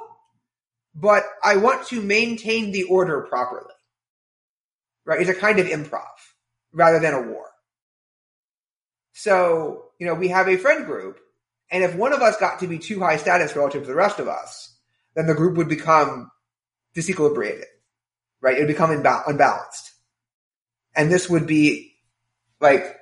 but 0.95 1.25
I 1.43 1.57
want 1.57 1.87
to 1.89 2.01
maintain 2.01 2.71
the 2.71 2.85
order 2.85 3.23
properly. 3.23 3.73
Right? 5.05 5.21
It's 5.21 5.31
a 5.31 5.35
kind 5.35 5.59
of 5.59 5.67
improv 5.67 6.05
rather 6.73 7.01
than 7.01 7.15
a 7.15 7.23
war. 7.23 7.47
So, 9.13 9.87
you 9.99 10.07
know, 10.07 10.15
we 10.15 10.29
have 10.29 10.49
a 10.49 10.57
friend 10.57 10.87
group, 10.87 11.19
and 11.71 11.85
if 11.85 11.95
one 11.95 12.13
of 12.13 12.21
us 12.21 12.37
got 12.37 12.61
to 12.61 12.67
be 12.67 12.79
too 12.79 13.01
high 13.01 13.17
status 13.17 13.55
relative 13.55 13.83
to 13.83 13.89
the 13.89 13.95
rest 13.95 14.19
of 14.19 14.29
us, 14.29 14.75
then 15.15 15.27
the 15.27 15.35
group 15.35 15.57
would 15.57 15.69
become 15.69 16.31
disequilibrated, 16.97 17.65
right? 18.41 18.57
It 18.57 18.61
would 18.61 18.69
become 18.69 18.91
imba- 18.91 19.29
unbalanced. 19.29 19.93
And 20.97 21.11
this 21.11 21.31
would 21.31 21.47
be 21.47 21.95
like 22.61 22.97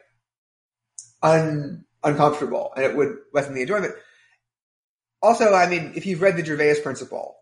un, 1.23 1.85
uncomfortable 2.05 2.73
and 2.77 2.85
it 2.85 2.97
would 2.97 3.17
lessen 3.33 3.55
the 3.55 3.63
enjoyment. 3.63 3.95
Also, 5.23 5.55
I 5.55 5.69
mean, 5.69 5.93
if 5.97 6.07
you've 6.07 6.23
read 6.23 6.37
the 6.37 6.45
Gervais 6.45 6.81
principle, 6.83 7.37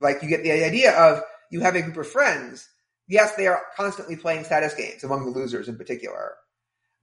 like 0.00 0.22
you 0.22 0.28
get 0.28 0.42
the 0.42 0.52
idea 0.52 0.96
of 0.96 1.22
you 1.50 1.60
have 1.60 1.76
a 1.76 1.82
group 1.82 1.98
of 1.98 2.08
friends. 2.08 2.68
Yes, 3.06 3.34
they 3.34 3.46
are 3.46 3.62
constantly 3.76 4.16
playing 4.16 4.44
status 4.44 4.74
games 4.74 5.04
among 5.04 5.24
the 5.24 5.38
losers 5.38 5.68
in 5.68 5.76
particular, 5.76 6.34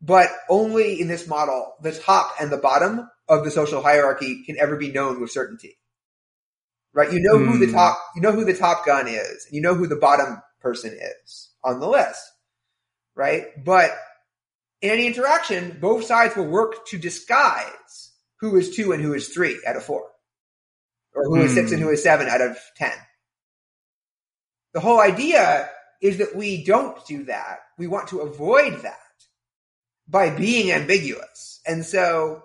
but 0.01 0.29
only 0.49 0.99
in 0.99 1.07
this 1.07 1.27
model, 1.27 1.75
the 1.81 1.91
top 1.91 2.33
and 2.39 2.51
the 2.51 2.57
bottom 2.57 3.09
of 3.29 3.43
the 3.43 3.51
social 3.51 3.81
hierarchy 3.81 4.43
can 4.45 4.57
ever 4.57 4.75
be 4.75 4.91
known 4.91 5.19
with 5.19 5.31
certainty. 5.31 5.77
Right? 6.93 7.11
You 7.11 7.19
know 7.19 7.37
mm. 7.37 7.51
who 7.51 7.59
the 7.59 7.67
hmm. 7.67 7.73
top, 7.73 7.99
you 8.15 8.21
know 8.21 8.31
who 8.31 8.45
the 8.45 8.55
top 8.55 8.85
gun 8.85 9.07
is, 9.07 9.45
and 9.45 9.53
you 9.53 9.61
know 9.61 9.75
who 9.75 9.87
the 9.87 9.95
bottom 9.95 10.41
person 10.61 10.97
is 10.99 11.49
on 11.63 11.79
the 11.79 11.87
list. 11.87 12.21
Right? 13.15 13.45
But 13.63 13.91
in 14.81 14.91
any 14.91 15.07
interaction, 15.07 15.77
both 15.79 16.05
sides 16.05 16.35
will 16.35 16.47
work 16.47 16.87
to 16.87 16.97
disguise 16.97 18.11
who 18.39 18.55
is 18.55 18.75
two 18.75 18.93
and 18.93 19.03
who 19.03 19.13
is 19.13 19.29
three 19.29 19.59
out 19.67 19.75
of 19.75 19.83
four, 19.83 20.07
or 21.13 21.23
who 21.25 21.41
is 21.41 21.53
six 21.53 21.71
and 21.71 21.81
who 21.81 21.89
is 21.89 22.01
seven 22.01 22.27
out 22.27 22.41
of 22.41 22.57
ten. 22.75 22.93
The 24.73 24.79
whole 24.79 24.99
idea 24.99 25.69
is 26.01 26.17
that 26.17 26.35
we 26.35 26.63
don't 26.63 27.03
do 27.05 27.23
that. 27.25 27.59
We 27.77 27.87
want 27.87 28.09
to 28.09 28.19
avoid 28.19 28.81
that 28.83 28.97
by 30.07 30.29
being 30.29 30.71
ambiguous. 30.71 31.59
And 31.65 31.85
so 31.85 32.43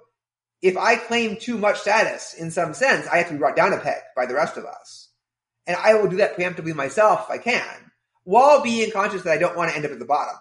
if 0.62 0.76
I 0.76 0.94
claim 0.94 1.36
too 1.36 1.58
much 1.58 1.80
status 1.80 2.34
in 2.34 2.52
some 2.52 2.72
sense, 2.72 3.06
I 3.08 3.18
have 3.18 3.26
to 3.26 3.32
be 3.32 3.38
brought 3.38 3.56
down 3.56 3.72
a 3.72 3.78
peg 3.78 4.00
by 4.14 4.26
the 4.26 4.34
rest 4.34 4.56
of 4.56 4.64
us. 4.64 5.08
And 5.66 5.76
I 5.76 5.94
will 5.94 6.08
do 6.08 6.16
that 6.16 6.36
preemptively 6.36 6.74
myself 6.74 7.24
if 7.24 7.30
I 7.30 7.38
can, 7.38 7.90
while 8.24 8.62
being 8.62 8.92
conscious 8.92 9.22
that 9.22 9.32
I 9.32 9.38
don't 9.38 9.56
want 9.56 9.70
to 9.70 9.76
end 9.76 9.84
up 9.84 9.90
at 9.92 9.98
the 9.98 10.04
bottom. 10.04 10.36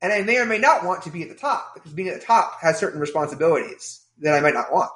And 0.00 0.12
I 0.12 0.22
may 0.22 0.38
or 0.38 0.46
may 0.46 0.58
not 0.58 0.84
want 0.84 1.02
to 1.02 1.10
be 1.10 1.22
at 1.22 1.28
the 1.28 1.34
top 1.34 1.74
because 1.74 1.92
being 1.92 2.08
at 2.08 2.18
the 2.18 2.26
top 2.26 2.60
has 2.60 2.78
certain 2.78 3.00
responsibilities 3.00 4.00
that 4.20 4.34
I 4.34 4.40
might 4.40 4.54
not 4.54 4.72
want. 4.72 4.92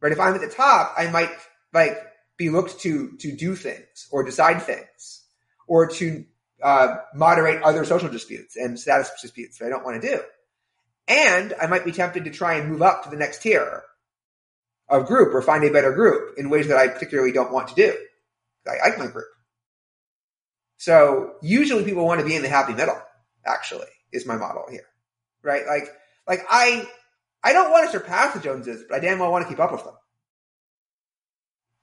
Right? 0.00 0.12
If 0.12 0.20
I'm 0.20 0.34
at 0.34 0.40
the 0.40 0.48
top, 0.48 0.94
I 0.96 1.10
might 1.10 1.30
like 1.72 1.96
be 2.36 2.50
looked 2.50 2.80
to 2.80 3.16
to 3.18 3.32
do 3.32 3.54
things 3.54 4.08
or 4.10 4.24
decide 4.24 4.62
things 4.62 5.22
or 5.66 5.86
to 5.86 6.24
uh, 6.62 6.96
moderate 7.14 7.62
other 7.62 7.84
social 7.84 8.08
disputes 8.08 8.56
and 8.56 8.78
status 8.78 9.10
disputes 9.22 9.58
that 9.58 9.66
I 9.66 9.68
don't 9.70 9.84
want 9.84 10.02
to 10.02 10.08
do. 10.08 10.20
And 11.06 11.52
I 11.60 11.66
might 11.66 11.84
be 11.84 11.92
tempted 11.92 12.24
to 12.24 12.30
try 12.30 12.54
and 12.54 12.70
move 12.70 12.82
up 12.82 13.04
to 13.04 13.10
the 13.10 13.16
next 13.16 13.42
tier 13.42 13.82
of 14.88 15.06
group 15.06 15.34
or 15.34 15.42
find 15.42 15.64
a 15.64 15.70
better 15.70 15.92
group 15.92 16.38
in 16.38 16.50
ways 16.50 16.68
that 16.68 16.78
I 16.78 16.88
particularly 16.88 17.32
don't 17.32 17.52
want 17.52 17.68
to 17.68 17.74
do. 17.74 17.96
I 18.66 18.88
like 18.88 18.98
my 18.98 19.06
group. 19.06 19.26
So 20.78 21.34
usually 21.42 21.84
people 21.84 22.06
want 22.06 22.20
to 22.20 22.26
be 22.26 22.34
in 22.34 22.42
the 22.42 22.48
happy 22.48 22.72
middle, 22.72 23.00
actually, 23.44 23.86
is 24.12 24.26
my 24.26 24.36
model 24.36 24.64
here. 24.70 24.86
Right? 25.42 25.66
Like, 25.66 25.88
like 26.26 26.40
I, 26.48 26.86
I 27.42 27.52
don't 27.52 27.70
want 27.70 27.86
to 27.86 27.92
surpass 27.92 28.34
the 28.34 28.40
Joneses, 28.40 28.84
but 28.88 28.96
I 28.96 29.00
damn 29.00 29.18
well 29.18 29.30
want 29.30 29.44
to 29.44 29.48
keep 29.48 29.60
up 29.60 29.72
with 29.72 29.84
them. 29.84 29.94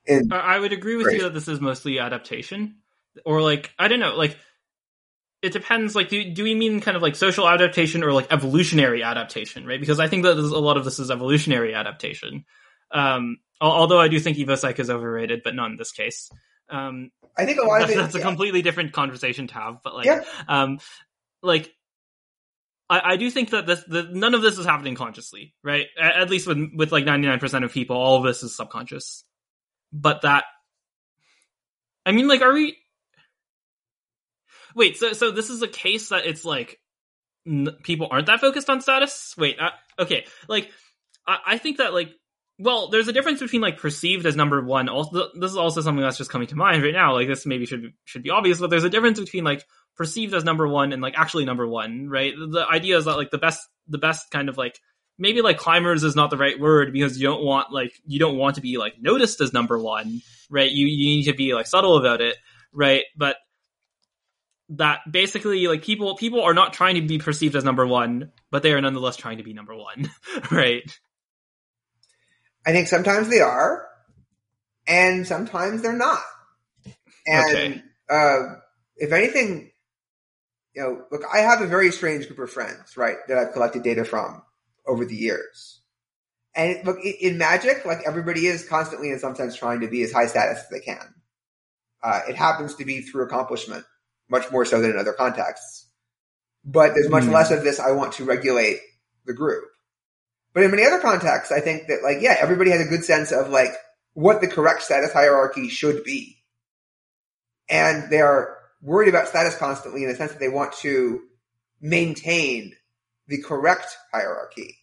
And 0.07 0.34
I 0.34 0.57
would 0.57 0.73
agree 0.73 0.95
with 0.95 1.07
right. 1.07 1.18
you 1.18 1.23
that 1.23 1.34
this 1.34 1.48
is 1.48 1.61
mostly 1.61 1.99
adaptation. 1.99 2.77
Or 3.26 3.41
like, 3.41 3.72
I 3.77 3.88
don't 3.88 3.99
know, 3.99 4.15
like, 4.15 4.38
it 5.41 5.53
depends. 5.53 5.95
Like, 5.95 6.09
do 6.09 6.31
do 6.31 6.43
we 6.43 6.55
mean 6.55 6.81
kind 6.81 6.95
of 6.95 7.03
like 7.03 7.15
social 7.15 7.47
adaptation 7.47 8.03
or 8.03 8.13
like 8.13 8.31
evolutionary 8.31 9.03
adaptation, 9.03 9.65
right? 9.65 9.80
Because 9.80 9.99
I 9.99 10.07
think 10.07 10.23
that 10.23 10.38
a 10.38 10.41
lot 10.41 10.77
of 10.77 10.85
this 10.85 10.99
is 10.99 11.09
evolutionary 11.09 11.73
adaptation. 11.73 12.45
Um, 12.91 13.38
although 13.59 13.99
I 13.99 14.07
do 14.07 14.19
think 14.19 14.38
Evo 14.38 14.57
Psych 14.57 14.80
is 14.80 14.89
overrated, 14.89 15.41
but 15.43 15.55
not 15.55 15.72
in 15.72 15.77
this 15.77 15.91
case. 15.91 16.30
Um, 16.69 17.11
I 17.38 17.45
think 17.45 17.59
a 17.59 17.65
lot 17.65 17.80
that's, 17.80 17.91
of 17.91 17.97
it, 17.97 18.01
that's 18.01 18.15
yeah. 18.15 18.22
a 18.22 18.23
completely 18.23 18.61
different 18.61 18.93
conversation 18.93 19.47
to 19.47 19.53
have. 19.53 19.77
But 19.84 19.95
like, 19.95 20.05
yeah. 20.05 20.23
um, 20.47 20.80
like 21.41 21.72
I, 22.89 23.13
I, 23.13 23.15
do 23.15 23.30
think 23.30 23.51
that 23.51 23.65
this, 23.65 23.84
the, 23.88 24.09
none 24.11 24.34
of 24.34 24.41
this 24.41 24.57
is 24.57 24.65
happening 24.65 24.95
consciously, 24.95 25.53
right? 25.63 25.88
At, 25.99 26.18
at 26.18 26.30
least 26.30 26.45
with 26.45 26.72
with 26.76 26.91
like 26.91 27.05
ninety 27.05 27.27
nine 27.27 27.39
percent 27.39 27.65
of 27.65 27.72
people, 27.72 27.95
all 27.95 28.18
of 28.18 28.23
this 28.23 28.43
is 28.43 28.55
subconscious. 28.55 29.23
But 29.93 30.22
that, 30.22 30.43
I 32.05 32.11
mean, 32.11 32.27
like, 32.27 32.41
are 32.41 32.53
we? 32.53 32.77
Wait, 34.76 34.98
so 34.98 35.14
so 35.14 35.31
this 35.31 35.49
is 35.49 35.61
a 35.61 35.68
case 35.68 36.10
that 36.10 36.26
it's 36.26 36.45
like 36.45 36.80
n- 37.48 37.76
people 37.84 38.07
aren't 38.10 38.27
that 38.27 38.39
focused 38.39 38.69
on 38.69 38.81
status. 38.81 39.34
Wait, 39.38 39.57
uh, 39.60 39.72
okay, 39.99 40.26
like 40.48 40.69
I, 41.27 41.38
I 41.45 41.57
think 41.57 41.77
that 41.77 41.93
like 41.93 42.11
well, 42.60 42.89
there's 42.89 43.07
a 43.07 43.14
difference 43.14 43.39
between 43.39 43.61
like 43.61 43.80
perceived 43.80 44.26
as 44.27 44.35
number 44.35 44.61
one. 44.61 44.88
Also, 44.88 45.30
this 45.34 45.49
is 45.49 45.57
also 45.57 45.81
something 45.81 46.03
that's 46.03 46.18
just 46.18 46.30
coming 46.30 46.48
to 46.48 46.56
mind 46.56 46.84
right 46.84 46.93
now. 46.93 47.14
Like 47.14 47.27
this 47.27 47.45
maybe 47.45 47.65
should 47.65 47.93
should 48.06 48.22
be 48.22 48.30
obvious, 48.30 48.60
but 48.60 48.69
there's 48.69 48.84
a 48.84 48.89
difference 48.89 49.19
between 49.19 49.43
like 49.43 49.65
perceived 49.95 50.34
as 50.34 50.43
number 50.43 50.68
one 50.68 50.93
and 50.93 51.02
like 51.02 51.15
actually 51.18 51.45
number 51.45 51.68
one, 51.68 52.07
right? 52.07 52.34
The 52.35 52.65
idea 52.69 52.98
is 52.98 53.06
that 53.06 53.18
like 53.18 53.31
the 53.31 53.39
best 53.39 53.68
the 53.88 53.98
best 53.98 54.30
kind 54.30 54.48
of 54.48 54.57
like 54.57 54.80
maybe 55.18 55.41
like 55.41 55.57
climbers 55.57 56.03
is 56.03 56.15
not 56.15 56.30
the 56.30 56.38
right 56.38 56.60
word 56.60 56.93
because 56.93 57.19
you 57.19 57.27
don't 57.27 57.43
want 57.43 57.72
like 57.72 57.93
you 58.06 58.19
don't 58.19 58.38
want 58.38 58.56
to 58.56 58.61
be 58.61 58.77
like 58.77 58.93
noticed 59.02 59.41
as 59.41 59.53
number 59.53 59.80
one, 59.80 60.22
right? 60.49 60.69
You 60.69 60.85
you 60.85 61.18
need 61.18 61.26
to 61.26 61.34
be 61.34 61.56
like 61.56 61.65
subtle 61.65 61.98
about 61.98 62.22
it, 62.22 62.38
right? 62.72 63.06
But 63.18 63.38
that 64.72 64.99
basically 65.10 65.68
like 65.68 65.84
people 65.84 66.15
people 66.15 66.41
are 66.41 66.53
not 66.53 66.73
trying 66.73 66.95
to 66.95 67.02
be 67.02 67.18
perceived 67.18 67.56
as 67.56 67.64
number 67.64 67.85
one, 67.85 68.31
but 68.49 68.64
they 68.64 68.73
are 68.73 68.81
nonetheless 68.81 69.18
trying 69.18 69.38
to 69.38 69.43
be 69.43 69.53
number 69.53 69.76
one, 69.76 70.10
right? 70.52 70.99
I 72.65 72.72
think 72.72 72.88
sometimes 72.88 73.30
they 73.30 73.41
are, 73.41 73.88
and 74.88 75.26
sometimes 75.26 75.81
they're 75.81 75.93
not. 75.93 76.22
And 77.26 77.56
okay. 77.56 77.84
uh, 78.10 78.56
if 78.98 79.11
anything, 79.11 79.72
you 80.76 80.81
know, 80.81 81.06
look, 81.11 81.23
I 81.31 81.39
have 81.39 81.61
a 81.61 81.68
very 81.68 81.91
strange 81.91 82.27
group 82.27 82.39
of 82.39 82.52
friends, 82.52 82.98
right, 82.98 83.18
that 83.27 83.38
I've 83.38 83.53
collected 83.53 83.84
data 83.84 84.06
from 84.06 84.41
over 84.88 85.06
the 85.06 85.15
years. 85.15 85.81
And 86.56 86.85
look, 86.85 86.98
in 87.03 87.38
Magic, 87.38 87.85
like 87.85 87.99
everybody 88.06 88.45
is 88.45 88.68
constantly, 88.68 89.10
in 89.10 89.19
some 89.19 89.35
sense, 89.35 89.56
trying 89.56 89.81
to 89.81 89.88
be 89.88 90.03
as 90.03 90.11
high 90.11 90.27
status 90.27 90.60
as 90.60 90.69
they 90.69 90.81
can. 90.81 91.14
Uh, 92.03 92.22
it 92.27 92.35
happens 92.35 92.76
to 92.76 92.85
be 92.85 93.02
through 93.02 93.23
accomplishment, 93.26 93.85
much 94.32 94.49
more 94.52 94.66
so 94.66 94.82
than 94.82 94.91
in 94.91 94.98
other 94.98 95.14
contexts. 95.14 95.86
But 96.64 96.94
there's 96.94 97.10
much 97.10 97.26
mm. 97.26 97.34
less 97.34 97.52
of 97.52 97.64
this. 97.64 97.80
I 97.80 97.91
want 97.91 98.14
to 98.14 98.24
regulate 98.24 98.80
the 99.26 99.34
group. 99.34 99.66
But 100.53 100.64
in 100.64 100.72
many 100.72 100.86
other 100.86 100.99
contexts, 100.99 101.52
I 101.52 101.60
think 101.60 101.88
that 101.88 102.02
like, 102.03 102.18
yeah, 102.22 102.36
everybody 102.40 102.72
has 102.72 102.82
a 102.82 102.90
good 102.90 103.06
sense 103.06 103.32
of 103.32 103.49
like 103.49 103.74
what 104.14 104.41
the 104.41 104.48
correct 104.48 104.82
status 104.82 105.14
hierarchy 105.14 105.70
should 105.70 106.03
be. 106.03 106.38
And 107.70 108.10
they 108.10 108.22
are 108.22 108.58
worried 108.82 109.10
about 109.10 109.28
status 109.28 109.56
constantly 109.58 110.03
in 110.03 110.10
the 110.10 110.16
sense 110.16 110.32
that 110.32 110.40
they 110.40 110.49
want 110.49 110.74
to 110.80 111.22
maintain 111.80 112.76
the 113.28 113.41
correct 113.41 113.95
hierarchy 114.12 114.78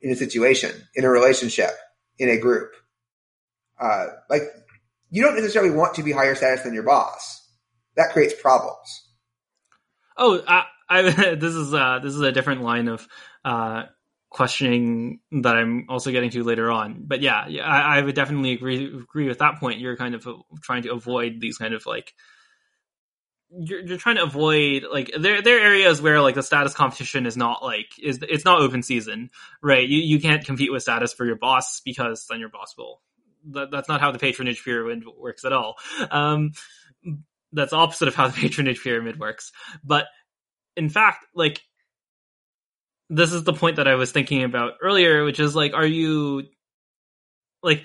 in 0.00 0.10
a 0.10 0.16
situation, 0.16 0.70
in 0.94 1.04
a 1.04 1.08
relationship, 1.08 1.70
in 2.18 2.28
a 2.28 2.38
group. 2.38 2.72
Uh, 3.80 4.06
like, 4.30 4.42
you 5.10 5.22
don't 5.22 5.34
necessarily 5.34 5.70
want 5.70 5.94
to 5.94 6.02
be 6.02 6.12
higher 6.12 6.34
status 6.34 6.62
than 6.62 6.74
your 6.74 6.84
boss. 6.84 7.41
That 7.96 8.12
creates 8.12 8.34
problems. 8.40 9.08
Oh, 10.16 10.42
I, 10.46 10.64
I 10.88 11.02
this 11.34 11.54
is 11.54 11.72
uh, 11.74 12.00
this 12.02 12.14
is 12.14 12.20
a 12.20 12.32
different 12.32 12.62
line 12.62 12.88
of 12.88 13.06
uh, 13.44 13.84
questioning 14.30 15.20
that 15.42 15.56
I'm 15.56 15.86
also 15.88 16.10
getting 16.10 16.30
to 16.30 16.42
later 16.42 16.70
on. 16.70 17.04
But 17.06 17.20
yeah, 17.20 17.44
I, 17.62 17.98
I 17.98 18.02
would 18.02 18.14
definitely 18.14 18.52
agree 18.52 18.86
agree 18.86 19.28
with 19.28 19.38
that 19.38 19.58
point. 19.60 19.80
You're 19.80 19.96
kind 19.96 20.14
of 20.14 20.26
trying 20.62 20.82
to 20.82 20.92
avoid 20.92 21.40
these 21.40 21.58
kind 21.58 21.74
of 21.74 21.86
like 21.86 22.14
you're, 23.54 23.80
you're 23.80 23.98
trying 23.98 24.16
to 24.16 24.22
avoid 24.22 24.84
like 24.90 25.10
there 25.18 25.42
there 25.42 25.58
are 25.58 25.66
areas 25.66 26.00
where 26.00 26.20
like 26.20 26.34
the 26.34 26.42
status 26.42 26.74
competition 26.74 27.26
is 27.26 27.36
not 27.36 27.62
like 27.62 27.86
is 28.02 28.18
it's 28.22 28.44
not 28.44 28.60
open 28.60 28.82
season, 28.82 29.30
right? 29.62 29.86
You 29.86 29.98
you 29.98 30.20
can't 30.20 30.44
compete 30.44 30.72
with 30.72 30.82
status 30.82 31.12
for 31.12 31.26
your 31.26 31.36
boss 31.36 31.80
because 31.80 32.26
then 32.28 32.40
your 32.40 32.48
boss 32.48 32.74
will. 32.76 33.00
That, 33.50 33.72
that's 33.72 33.88
not 33.88 34.00
how 34.00 34.12
the 34.12 34.20
patronage 34.20 34.64
pyramid 34.64 35.02
works 35.18 35.44
at 35.44 35.52
all. 35.52 35.74
Um, 36.12 36.52
that's 37.52 37.72
opposite 37.72 38.08
of 38.08 38.14
how 38.14 38.28
the 38.28 38.32
patronage 38.40 38.82
pyramid 38.82 39.18
works. 39.18 39.52
But 39.84 40.06
in 40.76 40.88
fact, 40.88 41.24
like 41.34 41.60
this 43.10 43.32
is 43.32 43.44
the 43.44 43.52
point 43.52 43.76
that 43.76 43.88
I 43.88 43.94
was 43.94 44.10
thinking 44.10 44.42
about 44.42 44.74
earlier, 44.82 45.24
which 45.24 45.40
is 45.40 45.54
like, 45.54 45.74
are 45.74 45.86
you 45.86 46.44
like? 47.62 47.84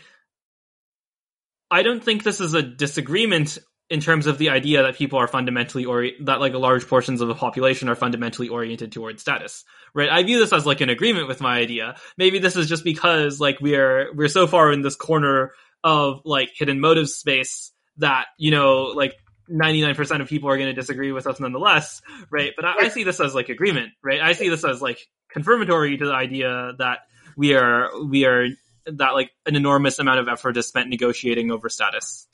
I 1.69 1.83
don't 1.83 2.01
think 2.01 2.23
this 2.23 2.39
is 2.39 2.53
a 2.53 2.61
disagreement 2.61 3.57
in 3.89 3.99
terms 3.99 4.27
of 4.27 4.37
the 4.37 4.49
idea 4.49 4.83
that 4.83 4.95
people 4.95 5.19
are 5.19 5.27
fundamentally 5.27 5.85
or 5.85 6.07
that 6.21 6.39
like 6.39 6.53
large 6.53 6.87
portions 6.87 7.21
of 7.21 7.27
the 7.27 7.35
population 7.35 7.89
are 7.89 7.95
fundamentally 7.95 8.49
oriented 8.49 8.91
towards 8.91 9.21
status 9.21 9.63
right 9.93 10.09
i 10.09 10.23
view 10.23 10.39
this 10.39 10.51
as 10.51 10.65
like 10.65 10.81
an 10.81 10.89
agreement 10.89 11.27
with 11.27 11.39
my 11.39 11.57
idea 11.57 11.95
maybe 12.17 12.39
this 12.39 12.55
is 12.55 12.67
just 12.67 12.83
because 12.83 13.39
like 13.39 13.59
we 13.61 13.75
are 13.75 14.07
we're 14.13 14.27
so 14.27 14.45
far 14.45 14.71
in 14.71 14.81
this 14.81 14.95
corner 14.95 15.51
of 15.83 16.21
like 16.25 16.49
hidden 16.53 16.79
motive 16.79 17.09
space 17.09 17.71
that 17.97 18.25
you 18.37 18.51
know 18.51 18.91
like 18.95 19.15
99% 19.49 20.21
of 20.21 20.27
people 20.27 20.49
are 20.49 20.57
going 20.57 20.69
to 20.69 20.73
disagree 20.73 21.11
with 21.11 21.27
us 21.27 21.39
nonetheless 21.39 22.01
right? 22.29 22.53
But 22.55 22.65
I, 22.65 22.85
I 22.85 22.89
see 22.89 23.03
this 23.03 23.19
as 23.19 23.33
like 23.35 23.49
agreement 23.49 23.93
right? 24.03 24.21
I 24.21 24.33
see 24.33 24.49
this 24.49 24.63
as 24.63 24.81
like 24.81 24.99
confirmatory 25.29 25.97
to 25.97 26.05
the 26.05 26.13
idea 26.13 26.73
that 26.79 26.99
we 27.35 27.53
are 27.53 27.89
we 28.03 28.25
are 28.25 28.47
that 28.85 29.13
like 29.13 29.31
an 29.45 29.55
enormous 29.55 29.99
amount 29.99 30.19
of 30.19 30.27
effort 30.27 30.57
is 30.57 30.67
spent 30.67 30.89
negotiating 30.89 31.51
over 31.51 31.69
status. 31.69 32.27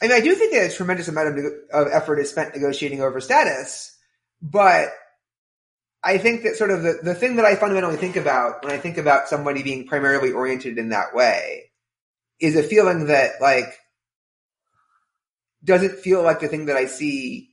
I 0.00 0.06
mean, 0.06 0.16
I 0.16 0.20
do 0.20 0.34
think 0.34 0.52
that 0.52 0.70
a 0.70 0.74
tremendous 0.74 1.08
amount 1.08 1.38
of, 1.38 1.44
of 1.72 1.88
effort 1.92 2.18
is 2.18 2.30
spent 2.30 2.54
negotiating 2.54 3.00
over 3.00 3.20
status, 3.20 3.96
but 4.40 4.88
I 6.02 6.18
think 6.18 6.44
that 6.44 6.56
sort 6.56 6.70
of 6.70 6.82
the, 6.82 6.98
the 7.02 7.14
thing 7.14 7.36
that 7.36 7.44
I 7.44 7.56
fundamentally 7.56 7.96
think 7.96 8.16
about 8.16 8.64
when 8.64 8.72
I 8.72 8.78
think 8.78 8.98
about 8.98 9.28
somebody 9.28 9.62
being 9.62 9.86
primarily 9.86 10.32
oriented 10.32 10.78
in 10.78 10.90
that 10.90 11.14
way 11.14 11.72
is 12.38 12.54
a 12.54 12.62
feeling 12.62 13.06
that 13.06 13.40
like 13.40 13.76
doesn't 15.64 15.98
feel 15.98 16.22
like 16.22 16.40
the 16.40 16.48
thing 16.48 16.66
that 16.66 16.76
I 16.76 16.86
see 16.86 17.50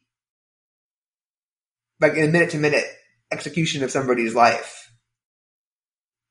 like 1.99 2.13
in 2.13 2.25
a 2.25 2.31
minute 2.31 2.51
to 2.51 2.57
minute 2.57 2.85
execution 3.31 3.83
of 3.83 3.91
somebody's 3.91 4.35
life 4.35 4.91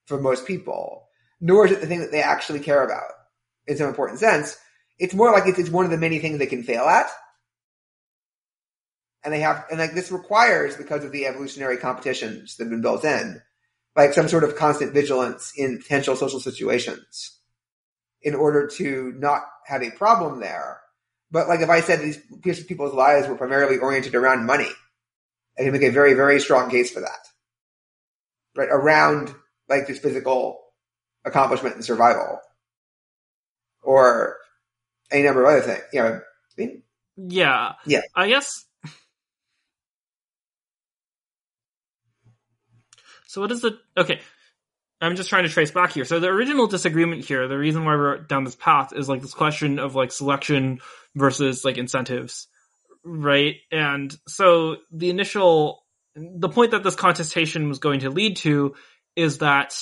for 0.06 0.20
most 0.20 0.46
people, 0.46 1.08
nor 1.40 1.66
is 1.66 1.72
it 1.72 1.80
the 1.80 1.86
thing 1.86 2.00
that 2.00 2.12
they 2.12 2.22
actually 2.22 2.60
care 2.60 2.84
about 2.84 3.10
in 3.66 3.76
some 3.76 3.88
important 3.88 4.20
sense 4.20 4.56
it's 4.98 5.14
more 5.14 5.32
like 5.32 5.46
it's, 5.46 5.58
it's 5.58 5.70
one 5.70 5.84
of 5.84 5.90
the 5.90 5.98
many 5.98 6.18
things 6.18 6.38
they 6.38 6.46
can 6.46 6.62
fail 6.62 6.84
at. 6.84 7.10
And 9.24 9.32
they 9.32 9.40
have, 9.40 9.64
and 9.70 9.78
like 9.78 9.94
this 9.94 10.12
requires, 10.12 10.76
because 10.76 11.02
of 11.04 11.12
the 11.12 11.26
evolutionary 11.26 11.78
competitions 11.78 12.56
that 12.56 12.64
have 12.64 12.70
been 12.70 12.82
built 12.82 13.04
in, 13.04 13.40
like 13.96 14.12
some 14.12 14.28
sort 14.28 14.44
of 14.44 14.56
constant 14.56 14.92
vigilance 14.92 15.52
in 15.56 15.78
potential 15.78 16.14
social 16.14 16.40
situations 16.40 17.38
in 18.20 18.34
order 18.34 18.66
to 18.66 19.14
not 19.16 19.42
have 19.66 19.82
a 19.82 19.90
problem 19.90 20.40
there. 20.40 20.80
But 21.34 21.48
like 21.48 21.58
if 21.58 21.68
I 21.68 21.80
said 21.80 22.00
these 22.00 22.62
people's 22.62 22.94
lives 22.94 23.26
were 23.26 23.34
primarily 23.34 23.78
oriented 23.78 24.14
around 24.14 24.46
money, 24.46 24.68
I 25.58 25.64
can 25.64 25.72
make 25.72 25.82
a 25.82 25.90
very, 25.90 26.14
very 26.14 26.38
strong 26.38 26.70
case 26.70 26.92
for 26.92 27.00
that. 27.00 27.26
Right? 28.54 28.68
Around 28.70 29.34
like 29.68 29.88
this 29.88 29.98
physical 29.98 30.60
accomplishment 31.24 31.74
and 31.74 31.84
survival. 31.84 32.38
Or 33.82 34.36
any 35.10 35.24
number 35.24 35.42
of 35.42 35.48
other 35.48 35.60
things. 35.60 35.82
You 35.92 36.02
know, 36.02 36.20
I 36.20 36.20
mean, 36.56 36.82
yeah, 37.16 37.72
yeah. 37.84 38.02
I 38.14 38.28
guess. 38.28 38.64
So 43.26 43.40
what 43.40 43.50
is 43.50 43.60
the 43.60 43.76
okay? 43.96 44.20
I'm 45.00 45.16
just 45.16 45.28
trying 45.28 45.42
to 45.42 45.50
trace 45.50 45.72
back 45.72 45.90
here. 45.90 46.04
So 46.04 46.20
the 46.20 46.28
original 46.28 46.68
disagreement 46.68 47.24
here, 47.24 47.48
the 47.48 47.58
reason 47.58 47.84
why 47.84 47.96
we're 47.96 48.18
down 48.18 48.44
this 48.44 48.54
path 48.54 48.92
is 48.94 49.08
like 49.08 49.20
this 49.20 49.34
question 49.34 49.80
of 49.80 49.96
like 49.96 50.12
selection 50.12 50.78
versus 51.14 51.64
like 51.64 51.78
incentives, 51.78 52.48
right? 53.04 53.56
And 53.70 54.14
so 54.26 54.76
the 54.92 55.10
initial, 55.10 55.84
the 56.16 56.48
point 56.48 56.72
that 56.72 56.82
this 56.82 56.96
contestation 56.96 57.68
was 57.68 57.78
going 57.78 58.00
to 58.00 58.10
lead 58.10 58.36
to 58.38 58.74
is 59.16 59.38
that 59.38 59.74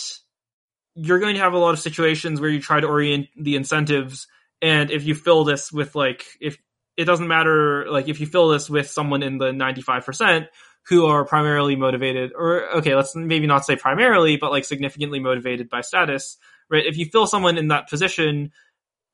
you're 0.94 1.20
going 1.20 1.34
to 1.34 1.40
have 1.40 1.54
a 1.54 1.58
lot 1.58 1.72
of 1.72 1.78
situations 1.78 2.40
where 2.40 2.50
you 2.50 2.60
try 2.60 2.80
to 2.80 2.86
orient 2.86 3.28
the 3.36 3.56
incentives 3.56 4.26
and 4.62 4.92
if 4.92 5.04
you 5.04 5.14
fill 5.16 5.44
this 5.44 5.72
with 5.72 5.94
like, 5.96 6.24
if 6.40 6.56
it 6.96 7.04
doesn't 7.04 7.26
matter, 7.26 7.90
like 7.90 8.08
if 8.08 8.20
you 8.20 8.26
fill 8.26 8.48
this 8.48 8.70
with 8.70 8.88
someone 8.88 9.22
in 9.22 9.38
the 9.38 9.46
95% 9.46 10.46
who 10.86 11.06
are 11.06 11.24
primarily 11.24 11.74
motivated, 11.74 12.32
or 12.34 12.76
okay, 12.76 12.94
let's 12.94 13.14
maybe 13.16 13.46
not 13.48 13.64
say 13.64 13.74
primarily, 13.74 14.36
but 14.36 14.52
like 14.52 14.64
significantly 14.64 15.18
motivated 15.18 15.68
by 15.68 15.80
status, 15.80 16.38
right? 16.70 16.86
If 16.86 16.96
you 16.96 17.06
fill 17.06 17.26
someone 17.26 17.58
in 17.58 17.68
that 17.68 17.88
position, 17.88 18.52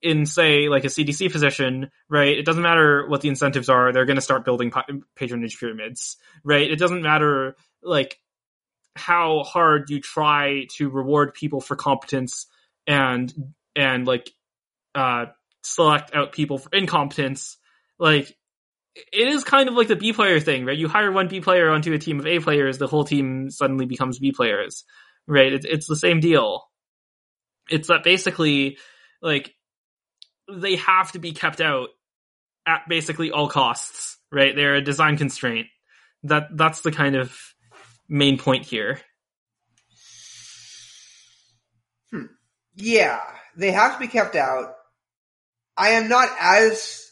in 0.03 0.27
say 0.27 0.69
like 0.69 0.85
a 0.85 0.89
CDC 0.89 1.33
position, 1.33 1.91
right? 2.09 2.37
It 2.37 2.45
doesn't 2.45 2.63
matter 2.63 3.07
what 3.09 3.21
the 3.21 3.29
incentives 3.29 3.69
are; 3.69 3.93
they're 3.93 4.05
going 4.07 4.17
to 4.17 4.23
start 4.23 4.45
building 4.45 4.73
patronage 5.17 5.59
pyramids, 5.59 6.17
right? 6.45 6.71
It 6.71 6.79
doesn't 6.79 7.03
matter 7.03 7.57
like 7.83 8.19
how 8.97 9.45
hard 9.45 9.91
you 9.91 10.01
try 10.01 10.67
to 10.77 10.89
reward 10.89 11.35
people 11.35 11.61
for 11.61 11.77
competence 11.77 12.47
and 12.87 13.33
and 13.77 14.07
like 14.07 14.31
uh 14.95 15.27
select 15.63 16.15
out 16.15 16.33
people 16.33 16.59
for 16.59 16.71
incompetence, 16.73 17.57
like 17.99 18.37
it 19.13 19.29
is 19.29 19.45
kind 19.45 19.69
of 19.69 19.75
like 19.75 19.89
the 19.89 19.97
B 19.97 20.13
player 20.13 20.41
thing, 20.41 20.65
right? 20.65 20.77
You 20.77 20.89
hire 20.89 21.13
one 21.13 21.29
B 21.29 21.41
player 21.41 21.71
onto 21.71 21.93
a 21.93 21.99
team 21.99 22.19
of 22.19 22.27
A 22.27 22.41
players, 22.41 22.79
the 22.79 22.87
whole 22.87 23.05
team 23.05 23.51
suddenly 23.51 23.87
becomes 23.87 24.19
B 24.19 24.33
players, 24.33 24.85
right? 25.27 25.53
It's, 25.53 25.67
it's 25.67 25.87
the 25.87 25.97
same 25.97 26.21
deal. 26.21 26.63
It's 27.71 27.89
that 27.89 28.03
basically, 28.03 28.79
like, 29.23 29.55
they 30.49 30.77
have 30.77 31.13
to 31.13 31.19
be 31.19 31.33
kept 31.33 31.61
out 31.61 31.91
at 32.67 32.89
basically 32.89 33.31
all 33.31 33.49
costs, 33.49 34.19
right? 34.31 34.55
They're 34.55 34.77
a 34.77 34.83
design 34.83 35.17
constraint. 35.17 35.69
That 36.25 36.57
that's 36.57 36.81
the 36.81 36.93
kind 36.93 37.17
of 37.17 37.37
main 38.09 38.39
point 38.39 38.67
here. 38.67 39.01
Hmm. 42.11 42.27
Yeah, 42.75 43.21
they 43.57 43.71
have 43.71 43.95
to 43.95 44.01
be 44.01 44.09
kept 44.09 44.35
out. 44.35 44.75
I 45.77 45.91
am 45.91 46.09
not 46.09 46.29
as 46.41 47.09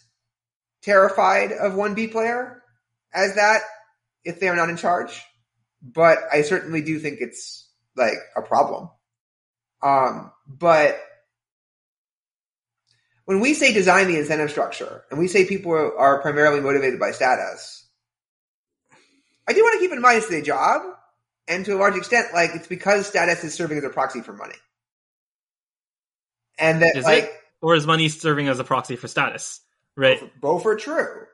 terrified 0.83 1.53
of 1.53 1.75
one 1.75 1.95
B 1.95 2.09
player 2.09 2.63
as 3.15 3.37
that 3.37 3.63
if 4.25 4.41
they 4.41 4.49
are 4.49 4.57
not 4.57 4.71
in 4.71 4.77
charge, 4.77 5.23
but 5.81 6.19
I 6.33 6.43
certainly 6.43 6.83
do 6.83 6.99
think 6.99 7.19
it's 7.21 7.69
like 7.97 8.19
a 8.37 8.43
problem. 8.43 8.91
Um, 9.83 10.33
but 10.49 11.01
when 13.27 13.41
we 13.41 13.55
say 13.55 13.73
design 13.75 14.07
the 14.07 14.19
incentive 14.19 14.51
structure 14.51 15.05
and 15.11 15.19
we 15.19 15.29
say 15.29 15.45
people 15.45 15.73
are 15.73 16.23
primarily 16.23 16.61
motivated 16.61 16.99
by 16.99 17.11
status, 17.11 17.85
I 19.47 19.53
do 19.53 19.63
want 19.63 19.75
to 19.75 19.81
keep 19.81 19.93
in 19.93 20.01
mind 20.01 20.19
it's 20.19 20.29
their 20.29 20.41
job. 20.41 20.83
And 21.49 21.65
to 21.67 21.75
a 21.75 21.79
large 21.79 21.97
extent, 21.97 22.29
like 22.33 22.51
it's 22.55 22.67
because 22.67 23.07
status 23.07 23.45
is 23.45 23.55
serving 23.55 23.79
as 23.79 23.85
a 23.85 23.91
proxy 23.91 24.21
for 24.21 24.33
money. 24.33 24.57
And 26.59 26.83
that 26.83 26.97
is 26.97 27.05
like, 27.05 27.25
it? 27.25 27.33
or 27.61 27.75
is 27.75 27.87
money 27.87 28.09
serving 28.09 28.49
as 28.49 28.59
a 28.59 28.65
proxy 28.65 28.97
for 28.97 29.09
status? 29.09 29.61
Right. 29.97 30.21
Both, 30.21 30.31
both 30.41 30.67
are 30.67 30.77
true. 30.77 31.27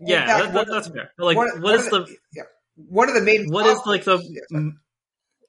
Yeah, 0.00 0.26
fact, 0.26 0.44
that, 0.44 0.52
that, 0.52 0.72
that's 0.72 0.88
fair. 0.88 1.12
Like, 1.18 1.36
one, 1.36 1.60
what 1.60 1.74
is 1.74 1.88
the, 1.90 2.04
the, 2.04 2.16
yeah. 2.32 2.42
one 2.76 3.08
of 3.08 3.14
the 3.14 3.20
main 3.20 3.48
what 3.50 3.66
is 3.66 3.78
like 3.84 4.04
the 4.04 4.18
yeah, 4.18 4.70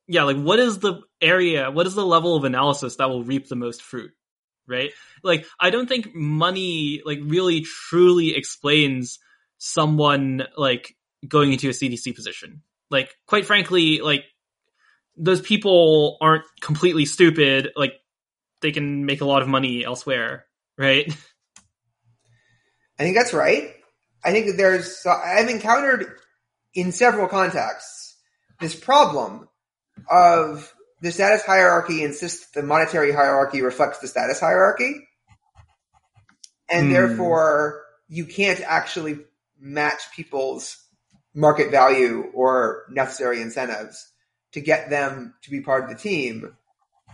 yeah, 0.07 0.23
like 0.23 0.37
what 0.37 0.59
is 0.59 0.79
the 0.79 1.01
area? 1.21 1.71
What 1.71 1.87
is 1.87 1.95
the 1.95 2.05
level 2.05 2.35
of 2.35 2.43
analysis 2.43 2.97
that 2.97 3.09
will 3.09 3.23
reap 3.23 3.47
the 3.47 3.55
most 3.55 3.81
fruit? 3.81 4.11
Right. 4.71 4.91
Like, 5.23 5.45
I 5.59 5.69
don't 5.69 5.87
think 5.87 6.15
money 6.15 7.01
like 7.05 7.19
really 7.21 7.61
truly 7.61 8.35
explains 8.35 9.19
someone 9.57 10.47
like 10.57 10.95
going 11.27 11.51
into 11.51 11.67
a 11.67 11.73
CDC 11.73 12.15
position. 12.15 12.63
Like, 12.89 13.13
quite 13.27 13.45
frankly, 13.45 13.99
like 13.99 14.23
those 15.17 15.41
people 15.41 16.17
aren't 16.21 16.45
completely 16.61 17.05
stupid. 17.05 17.69
Like 17.75 17.93
they 18.61 18.71
can 18.71 19.05
make 19.05 19.21
a 19.21 19.25
lot 19.25 19.41
of 19.41 19.47
money 19.47 19.83
elsewhere, 19.85 20.45
right? 20.77 21.05
I 22.99 23.03
think 23.03 23.15
that's 23.15 23.33
right. 23.33 23.73
I 24.23 24.31
think 24.31 24.45
that 24.45 24.57
there's 24.57 25.05
I've 25.05 25.49
encountered 25.49 26.05
in 26.73 26.91
several 26.91 27.27
contexts 27.27 28.15
this 28.59 28.75
problem 28.75 29.49
of 30.09 30.73
the 31.01 31.11
status 31.11 31.43
hierarchy 31.43 32.03
insists 32.03 32.51
the 32.51 32.63
monetary 32.63 33.11
hierarchy 33.11 33.61
reflects 33.61 33.99
the 33.99 34.07
status 34.07 34.39
hierarchy. 34.39 35.07
And 36.69 36.89
mm. 36.89 36.93
therefore 36.93 37.83
you 38.07 38.25
can't 38.25 38.61
actually 38.61 39.19
match 39.59 40.01
people's 40.15 40.77
market 41.33 41.71
value 41.71 42.29
or 42.33 42.83
necessary 42.89 43.41
incentives 43.41 44.11
to 44.51 44.61
get 44.61 44.89
them 44.89 45.33
to 45.43 45.49
be 45.49 45.61
part 45.61 45.83
of 45.83 45.89
the 45.89 45.95
team 45.95 46.55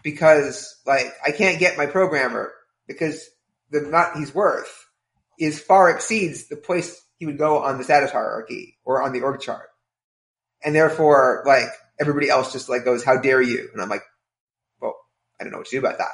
because 0.04 0.76
like 0.86 1.14
I 1.26 1.32
can't 1.32 1.60
get 1.60 1.78
my 1.78 1.86
programmer 1.86 2.52
because 2.88 3.24
the 3.70 3.80
amount 3.80 4.18
he's 4.18 4.34
worth 4.34 4.86
is 5.40 5.60
far 5.60 5.90
exceeds 5.90 6.48
the 6.48 6.56
place 6.56 7.00
he 7.18 7.26
would 7.26 7.38
go 7.38 7.60
on 7.60 7.78
the 7.78 7.84
status 7.84 8.12
hierarchy 8.12 8.78
or 8.84 9.04
on 9.04 9.14
the 9.14 9.22
org 9.22 9.40
chart. 9.42 9.70
And 10.64 10.74
therefore, 10.74 11.44
like 11.46 11.70
everybody 12.00 12.30
else 12.30 12.52
just 12.54 12.70
like 12.70 12.86
goes, 12.86 13.04
how 13.04 13.18
dare 13.18 13.42
you? 13.42 13.70
And 13.74 13.82
I'm 13.82 13.90
like, 13.90 14.04
well, 14.80 14.96
I 15.40 15.44
don't 15.44 15.52
know 15.52 15.60
what 15.60 15.68
to 15.68 15.76
do 15.76 15.80
about 15.80 15.98
that. 16.00 16.14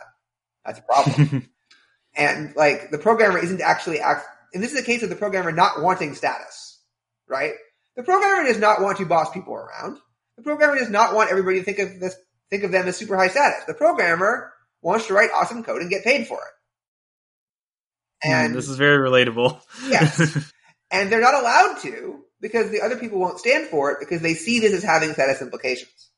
That's 0.66 0.80
a 0.80 0.82
problem. 0.82 1.50
and 2.16 2.56
like 2.56 2.92
the 2.92 2.98
programmer 2.98 3.40
isn't 3.40 3.62
actually 3.62 4.00
act, 4.00 4.26
and 4.54 4.64
this 4.64 4.74
is 4.74 4.80
a 4.80 4.86
case 4.86 5.04
of 5.04 5.10
the 5.10 5.16
programmer 5.16 5.52
not 5.52 5.82
wanting 5.82 6.16
status, 6.16 6.80
right? 7.28 7.54
The 7.96 8.04
programmer 8.04 8.48
does 8.48 8.60
not 8.60 8.82
want 8.82 8.98
to 8.98 9.06
boss 9.06 9.32
people 9.32 9.54
around. 9.54 9.98
The 10.38 10.44
programmer 10.44 10.78
does 10.78 10.90
not 10.90 11.14
want 11.14 11.30
everybody 11.30 11.60
to 11.60 11.66
think 11.66 11.80
of 11.80 12.00
this 12.00 12.16
think 12.50 12.64
of 12.64 12.72
them 12.72 12.88
as 12.88 12.98
super 12.98 13.16
high 13.18 13.28
status. 13.28 13.66
The 13.66 13.74
programmer 13.74 14.52
wants 14.82 15.08
to 15.08 15.14
write 15.14 15.32
awesome 15.34 15.64
code 15.64 15.82
and 15.82 15.90
get 15.90 16.04
paid 16.04 16.28
for 16.28 16.38
it. 16.38 18.28
And 18.28 18.54
Mm, 18.54 18.56
this 18.56 18.70
is 18.70 18.78
very 18.78 18.98
relatable. 18.98 19.60
Yes. 19.88 20.20
and 20.92 21.12
they're 21.12 21.22
not 21.22 21.34
allowed 21.34 21.80
to 21.82 22.24
because 22.44 22.70
the 22.72 22.82
other 22.82 22.98
people 22.98 23.20
won't 23.20 23.40
stand 23.40 23.70
for 23.70 23.92
it 23.92 24.00
because 24.02 24.22
they 24.22 24.34
see 24.34 24.60
this 24.60 24.74
as 24.74 24.84
having 24.84 25.14
status 25.14 25.42
implications. 25.42 26.10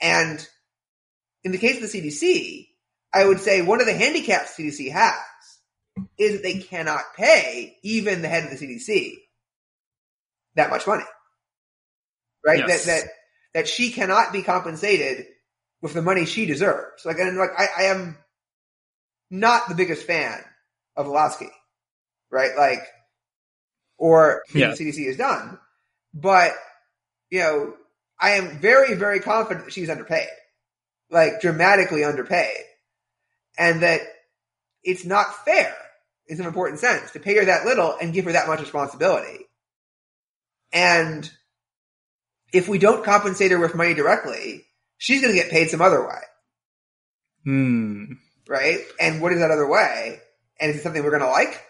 And 0.00 0.46
in 1.42 1.50
the 1.50 1.58
case 1.58 1.82
of 1.82 1.90
the 1.90 2.00
CDC, 2.00 2.68
I 3.12 3.26
would 3.26 3.40
say 3.40 3.60
one 3.60 3.80
of 3.80 3.86
the 3.86 3.94
handicaps 3.94 4.56
CDC 4.56 4.92
has 4.92 5.14
is 6.16 6.34
that 6.34 6.42
they 6.44 6.60
cannot 6.60 7.02
pay 7.16 7.76
even 7.82 8.22
the 8.22 8.28
head 8.28 8.44
of 8.44 8.56
the 8.56 8.64
CDC 8.64 9.16
that 10.54 10.70
much 10.70 10.86
money. 10.86 11.04
Right? 12.46 12.60
Yes. 12.60 12.86
That 12.86 12.92
that 13.02 13.10
that 13.54 13.68
she 13.68 13.90
cannot 13.90 14.32
be 14.32 14.42
compensated 14.42 15.26
with 15.82 15.94
the 15.94 16.02
money 16.02 16.26
she 16.26 16.46
deserves. 16.46 17.04
Like 17.04 17.18
and 17.18 17.36
like 17.36 17.50
I, 17.58 17.66
I 17.76 17.82
am 17.84 18.18
not 19.32 19.68
the 19.68 19.74
biggest 19.74 20.06
fan 20.06 20.44
of 20.96 21.06
Walensky. 21.06 21.50
Right? 22.30 22.56
Like 22.56 22.86
or 23.98 24.42
Yeah. 24.52 24.70
the 24.70 24.76
CDC 24.76 25.06
has 25.06 25.16
done. 25.16 25.58
But 26.12 26.52
you 27.30 27.40
know, 27.40 27.74
I 28.20 28.32
am 28.32 28.58
very, 28.58 28.94
very 28.94 29.20
confident 29.20 29.66
that 29.66 29.72
she's 29.72 29.90
underpaid. 29.90 30.28
Like 31.10 31.40
dramatically 31.40 32.04
underpaid. 32.04 32.56
And 33.58 33.82
that 33.82 34.00
it's 34.82 35.04
not 35.04 35.44
fair 35.44 35.74
in 36.26 36.36
some 36.36 36.46
important 36.46 36.80
sense 36.80 37.10
to 37.12 37.20
pay 37.20 37.36
her 37.36 37.44
that 37.44 37.64
little 37.66 37.96
and 38.00 38.12
give 38.12 38.24
her 38.24 38.32
that 38.32 38.48
much 38.48 38.60
responsibility. 38.60 39.46
And 40.72 41.30
if 42.52 42.68
we 42.68 42.78
don't 42.78 43.04
compensate 43.04 43.50
her 43.52 43.58
with 43.58 43.74
money 43.74 43.94
directly, 43.94 44.64
she's 44.98 45.20
going 45.20 45.32
to 45.34 45.40
get 45.40 45.50
paid 45.50 45.70
some 45.70 45.82
other 45.82 46.06
way, 46.06 46.20
Hmm. 47.44 48.04
right? 48.48 48.80
And 49.00 49.20
what 49.20 49.32
is 49.32 49.38
that 49.40 49.50
other 49.50 49.66
way? 49.66 50.20
And 50.60 50.70
is 50.70 50.78
it 50.78 50.82
something 50.82 51.02
we're 51.02 51.10
going 51.10 51.22
to 51.22 51.28
like? 51.28 51.60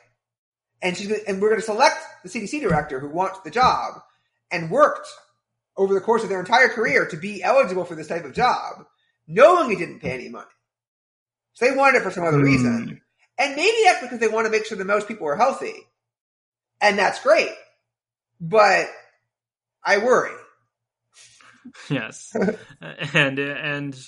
And 0.84 0.96
she's 0.96 1.08
gonna, 1.08 1.20
and 1.26 1.42
we're 1.42 1.48
going 1.48 1.60
to 1.60 1.66
select 1.66 1.96
the 2.22 2.28
CDC 2.28 2.60
director 2.60 3.00
who 3.00 3.08
wants 3.08 3.40
the 3.40 3.50
job 3.50 3.94
and 4.52 4.70
worked 4.70 5.08
over 5.76 5.92
the 5.94 6.00
course 6.00 6.22
of 6.22 6.28
their 6.28 6.38
entire 6.38 6.68
career 6.68 7.08
to 7.08 7.16
be 7.16 7.42
eligible 7.42 7.84
for 7.84 7.96
this 7.96 8.06
type 8.06 8.24
of 8.24 8.34
job, 8.34 8.84
knowing 9.26 9.70
he 9.70 9.76
didn't 9.76 9.98
pay 10.00 10.12
any 10.12 10.28
money. 10.28 10.46
So 11.54 11.64
they 11.68 11.74
wanted 11.76 11.98
it 11.98 12.02
for 12.04 12.10
some 12.12 12.24
other 12.24 12.38
Hmm. 12.38 12.44
reason. 12.44 13.00
And 13.38 13.56
maybe 13.56 13.76
that's 13.84 14.00
because 14.02 14.20
they 14.20 14.28
want 14.28 14.46
to 14.46 14.50
make 14.52 14.66
sure 14.66 14.78
that 14.78 14.84
most 14.84 15.08
people 15.08 15.26
are 15.26 15.34
healthy. 15.36 15.74
And 16.80 16.96
that's 16.98 17.20
great. 17.22 17.50
But 18.40 18.86
I 19.84 19.98
worry. 19.98 20.30
Yes. 21.90 22.36
and 23.14 23.38
and 23.38 23.98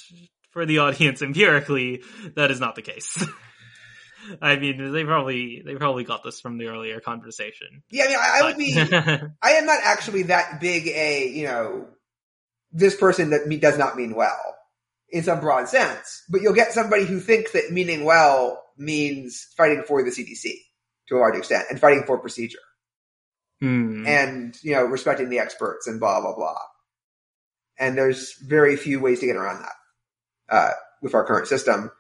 for 0.51 0.67
the 0.67 0.79
audience 0.79 1.23
empirically, 1.23 2.03
that 2.35 2.51
is 2.51 2.61
not 2.61 2.75
the 2.75 2.83
case. 2.83 3.17
I 4.43 4.57
mean, 4.57 4.93
they 4.93 5.05
probably 5.05 5.63
they 5.65 5.75
probably 5.75 6.05
got 6.05 6.23
this 6.23 6.41
from 6.41 6.59
the 6.59 6.67
earlier 6.67 7.01
conversation. 7.01 7.83
Yeah, 7.91 8.05
I 8.05 8.09
mean, 8.09 8.17
I, 8.17 8.41
I 8.41 8.43
would 8.45 8.57
be. 8.57 8.75
I 9.43 9.51
am 9.53 9.67
not 9.67 9.81
actually 9.83 10.25
that 10.25 10.61
big 10.61 10.87
a, 10.89 11.29
you 11.29 11.47
know, 11.47 11.89
this 12.73 12.97
person 12.97 13.31
that 13.31 13.47
me, 13.47 13.57
does 13.57 13.79
not 13.79 13.97
mean 13.97 14.15
well 14.15 14.57
in 15.11 15.23
some 15.23 15.41
broad 15.41 15.69
sense, 15.69 16.25
but 16.29 16.43
you'll 16.43 16.55
get 16.55 16.73
somebody 16.73 17.05
who 17.05 17.21
thinks 17.21 17.53
that 17.53 17.71
meaning 17.71 18.05
well 18.05 18.63
means 18.77 19.47
fighting 19.57 19.85
for 19.87 20.03
the 20.03 20.11
CDC 20.11 20.53
to 21.09 21.17
a 21.17 21.19
large 21.19 21.37
extent 21.37 21.67
and 21.71 21.81
fighting 21.81 22.03
for 22.05 22.19
procedure 22.19 22.59
Hmm. 23.61 24.07
and, 24.07 24.55
you 24.63 24.73
know, 24.73 24.85
respecting 24.85 25.31
the 25.31 25.39
experts 25.39 25.87
and 25.87 25.99
blah, 25.99 26.21
blah, 26.21 26.35
blah. 26.35 26.61
And 27.79 27.97
there's 27.97 28.35
very 28.35 28.77
few 28.77 29.01
ways 29.01 29.21
to 29.21 29.27
get 29.27 29.37
around 29.37 29.63
that, 29.63 30.55
uh, 30.55 30.71
with 31.01 31.15
our 31.15 31.25
current 31.25 31.47
system. 31.47 31.91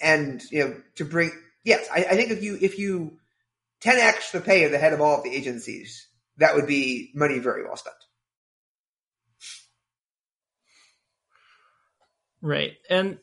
And, 0.00 0.42
you 0.50 0.64
know, 0.64 0.76
to 0.96 1.04
bring, 1.04 1.32
yes, 1.64 1.88
I, 1.92 2.04
I 2.04 2.16
think 2.16 2.30
if 2.30 2.42
you, 2.42 2.58
if 2.60 2.78
you 2.78 3.18
10x 3.82 4.32
the 4.32 4.40
pay 4.40 4.64
of 4.64 4.72
the 4.72 4.78
head 4.78 4.92
of 4.92 5.00
all 5.00 5.18
of 5.18 5.24
the 5.24 5.34
agencies, 5.34 6.08
that 6.38 6.54
would 6.54 6.66
be 6.66 7.10
money 7.14 7.38
very 7.38 7.64
well 7.64 7.76
spent. 7.76 7.96
Right. 12.42 12.72
And 12.90 13.18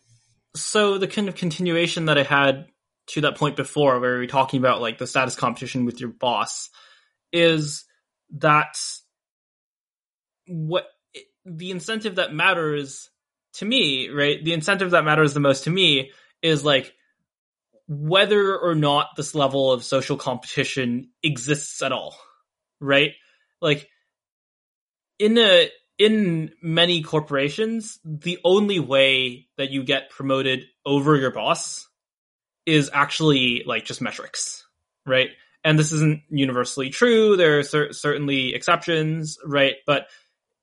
so 0.55 0.97
the 0.97 1.07
kind 1.07 1.29
of 1.29 1.35
continuation 1.35 2.05
that 2.05 2.17
I 2.17 2.23
had 2.23 2.67
to 3.07 3.21
that 3.21 3.37
point 3.37 3.55
before, 3.55 3.99
where 3.99 4.13
we 4.13 4.19
were 4.19 4.27
talking 4.27 4.59
about 4.59 4.81
like 4.81 4.97
the 4.97 5.07
status 5.07 5.35
competition 5.35 5.85
with 5.85 5.99
your 5.99 6.09
boss, 6.09 6.69
is 7.31 7.85
that 8.37 8.77
what 10.47 10.87
the 11.45 11.71
incentive 11.71 12.15
that 12.15 12.33
matters 12.33 13.09
to 13.53 13.65
me, 13.65 14.09
right? 14.09 14.43
The 14.43 14.53
incentive 14.53 14.91
that 14.91 15.05
matters 15.05 15.33
the 15.33 15.39
most 15.39 15.65
to 15.65 15.69
me 15.69 16.11
is 16.43 16.63
like 16.63 16.93
whether 17.87 18.57
or 18.57 18.75
not 18.75 19.15
this 19.15 19.33
level 19.33 19.71
of 19.71 19.83
social 19.83 20.17
competition 20.17 21.09
exists 21.23 21.81
at 21.81 21.91
all, 21.91 22.15
right? 22.79 23.13
Like 23.61 23.89
in 25.19 25.37
a 25.37 25.69
in 25.97 26.51
many 26.61 27.01
corporations, 27.01 27.99
the 28.03 28.39
only 28.43 28.79
way 28.79 29.47
that 29.57 29.69
you 29.69 29.83
get 29.83 30.09
promoted 30.09 30.65
over 30.85 31.15
your 31.15 31.31
boss 31.31 31.87
is 32.65 32.89
actually 32.93 33.63
like 33.65 33.85
just 33.85 34.01
metrics, 34.01 34.65
right? 35.05 35.29
And 35.63 35.77
this 35.77 35.91
isn't 35.91 36.23
universally 36.29 36.89
true. 36.89 37.37
There 37.37 37.59
are 37.59 37.63
cer- 37.63 37.93
certainly 37.93 38.53
exceptions, 38.53 39.37
right? 39.45 39.75
But 39.85 40.07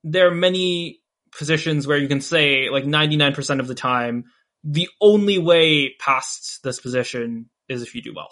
there 0.05 0.28
are 0.28 0.35
many 0.35 1.01
positions 1.36 1.86
where 1.86 1.98
you 1.98 2.09
can 2.09 2.20
say 2.20 2.69
like 2.70 2.85
99% 2.85 3.61
of 3.61 3.69
the 3.69 3.74
time, 3.74 4.24
the 4.64 4.88
only 5.00 5.38
way 5.38 5.94
past 5.98 6.60
this 6.62 6.80
position 6.80 7.48
is 7.68 7.82
if 7.82 7.94
you 7.94 8.02
do 8.02 8.12
well. 8.14 8.30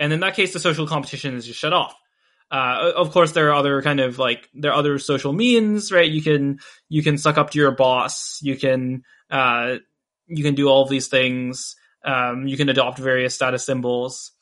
And 0.00 0.12
in 0.12 0.20
that 0.20 0.34
case, 0.34 0.52
the 0.52 0.60
social 0.60 0.86
competition 0.86 1.34
is 1.34 1.46
just 1.46 1.58
shut 1.58 1.72
off. 1.72 1.94
Uh, 2.50 2.92
of 2.96 3.10
course, 3.10 3.32
there 3.32 3.48
are 3.48 3.54
other 3.54 3.82
kind 3.82 4.00
of 4.00 4.18
like 4.18 4.48
there 4.54 4.70
are 4.72 4.78
other 4.78 4.98
social 4.98 5.32
means, 5.32 5.92
right? 5.92 6.10
You 6.10 6.22
can 6.22 6.60
you 6.88 7.02
can 7.02 7.18
suck 7.18 7.36
up 7.36 7.50
to 7.50 7.58
your 7.58 7.72
boss. 7.72 8.38
You 8.42 8.56
can 8.56 9.02
uh, 9.30 9.76
you 10.26 10.42
can 10.42 10.54
do 10.54 10.68
all 10.68 10.82
of 10.82 10.88
these 10.88 11.08
things. 11.08 11.76
Um, 12.04 12.46
you 12.46 12.56
can 12.56 12.68
adopt 12.68 12.98
various 12.98 13.34
status 13.34 13.66
symbols, 13.66 14.32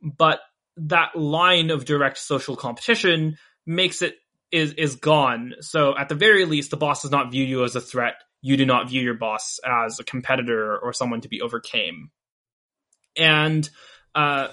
but 0.00 0.40
that 0.76 1.16
line 1.16 1.70
of 1.70 1.84
direct 1.84 2.18
social 2.18 2.54
competition 2.54 3.36
makes 3.66 4.02
it 4.02 4.14
is 4.52 4.74
is 4.74 4.96
gone. 4.96 5.54
So 5.60 5.96
at 5.96 6.08
the 6.08 6.14
very 6.14 6.44
least, 6.44 6.70
the 6.70 6.76
boss 6.76 7.02
does 7.02 7.10
not 7.10 7.32
view 7.32 7.44
you 7.44 7.64
as 7.64 7.74
a 7.74 7.80
threat. 7.80 8.14
You 8.42 8.56
do 8.56 8.66
not 8.66 8.88
view 8.88 9.02
your 9.02 9.14
boss 9.14 9.60
as 9.64 9.98
a 9.98 10.04
competitor 10.04 10.78
or 10.78 10.92
someone 10.92 11.20
to 11.22 11.28
be 11.28 11.40
overcame. 11.40 12.10
And 13.16 13.68
uh, 14.14 14.48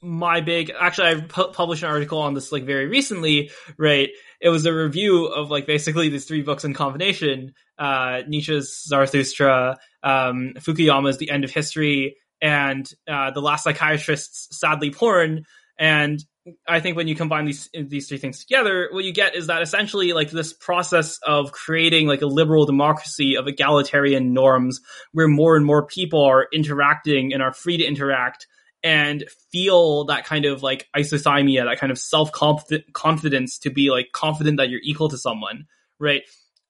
my 0.00 0.40
big 0.40 0.70
actually 0.78 1.08
I 1.08 1.20
pu- 1.20 1.52
published 1.52 1.82
an 1.82 1.90
article 1.90 2.20
on 2.20 2.34
this 2.34 2.52
like 2.52 2.64
very 2.64 2.86
recently, 2.86 3.50
right? 3.76 4.10
It 4.40 4.48
was 4.48 4.66
a 4.66 4.72
review 4.72 5.26
of 5.26 5.50
like 5.50 5.66
basically 5.66 6.08
these 6.08 6.26
three 6.26 6.42
books 6.42 6.64
in 6.64 6.74
combination: 6.74 7.54
uh, 7.78 8.22
Nietzsche's 8.28 8.84
Zarathustra, 8.86 9.78
um, 10.02 10.54
Fukuyama's 10.58 11.18
The 11.18 11.30
End 11.30 11.44
of 11.44 11.50
History, 11.50 12.16
and 12.40 12.88
uh, 13.08 13.32
The 13.32 13.42
Last 13.42 13.64
Psychiatrist's 13.64 14.58
Sadly 14.58 14.90
Porn. 14.90 15.44
And 15.78 16.24
I 16.66 16.80
think 16.80 16.96
when 16.96 17.08
you 17.08 17.14
combine 17.14 17.44
these 17.44 17.68
these 17.74 18.08
three 18.08 18.18
things 18.18 18.40
together, 18.44 18.88
what 18.90 19.04
you 19.04 19.12
get 19.12 19.34
is 19.34 19.48
that 19.48 19.62
essentially 19.62 20.12
like 20.12 20.30
this 20.30 20.52
process 20.52 21.18
of 21.26 21.52
creating 21.52 22.06
like 22.06 22.22
a 22.22 22.26
liberal 22.26 22.66
democracy 22.66 23.36
of 23.36 23.46
egalitarian 23.46 24.32
norms, 24.32 24.80
where 25.12 25.28
more 25.28 25.56
and 25.56 25.64
more 25.64 25.86
people 25.86 26.22
are 26.24 26.48
interacting 26.52 27.32
and 27.32 27.42
are 27.42 27.52
free 27.52 27.76
to 27.76 27.84
interact 27.84 28.46
and 28.82 29.24
feel 29.50 30.04
that 30.04 30.24
kind 30.24 30.44
of 30.44 30.62
like 30.62 30.88
isothymia, 30.96 31.64
that 31.64 31.78
kind 31.78 31.90
of 31.90 31.98
self 31.98 32.30
confidence 32.32 33.58
to 33.60 33.70
be 33.70 33.90
like 33.90 34.08
confident 34.12 34.58
that 34.58 34.70
you're 34.70 34.80
equal 34.82 35.08
to 35.08 35.18
someone, 35.18 35.66
right? 35.98 36.22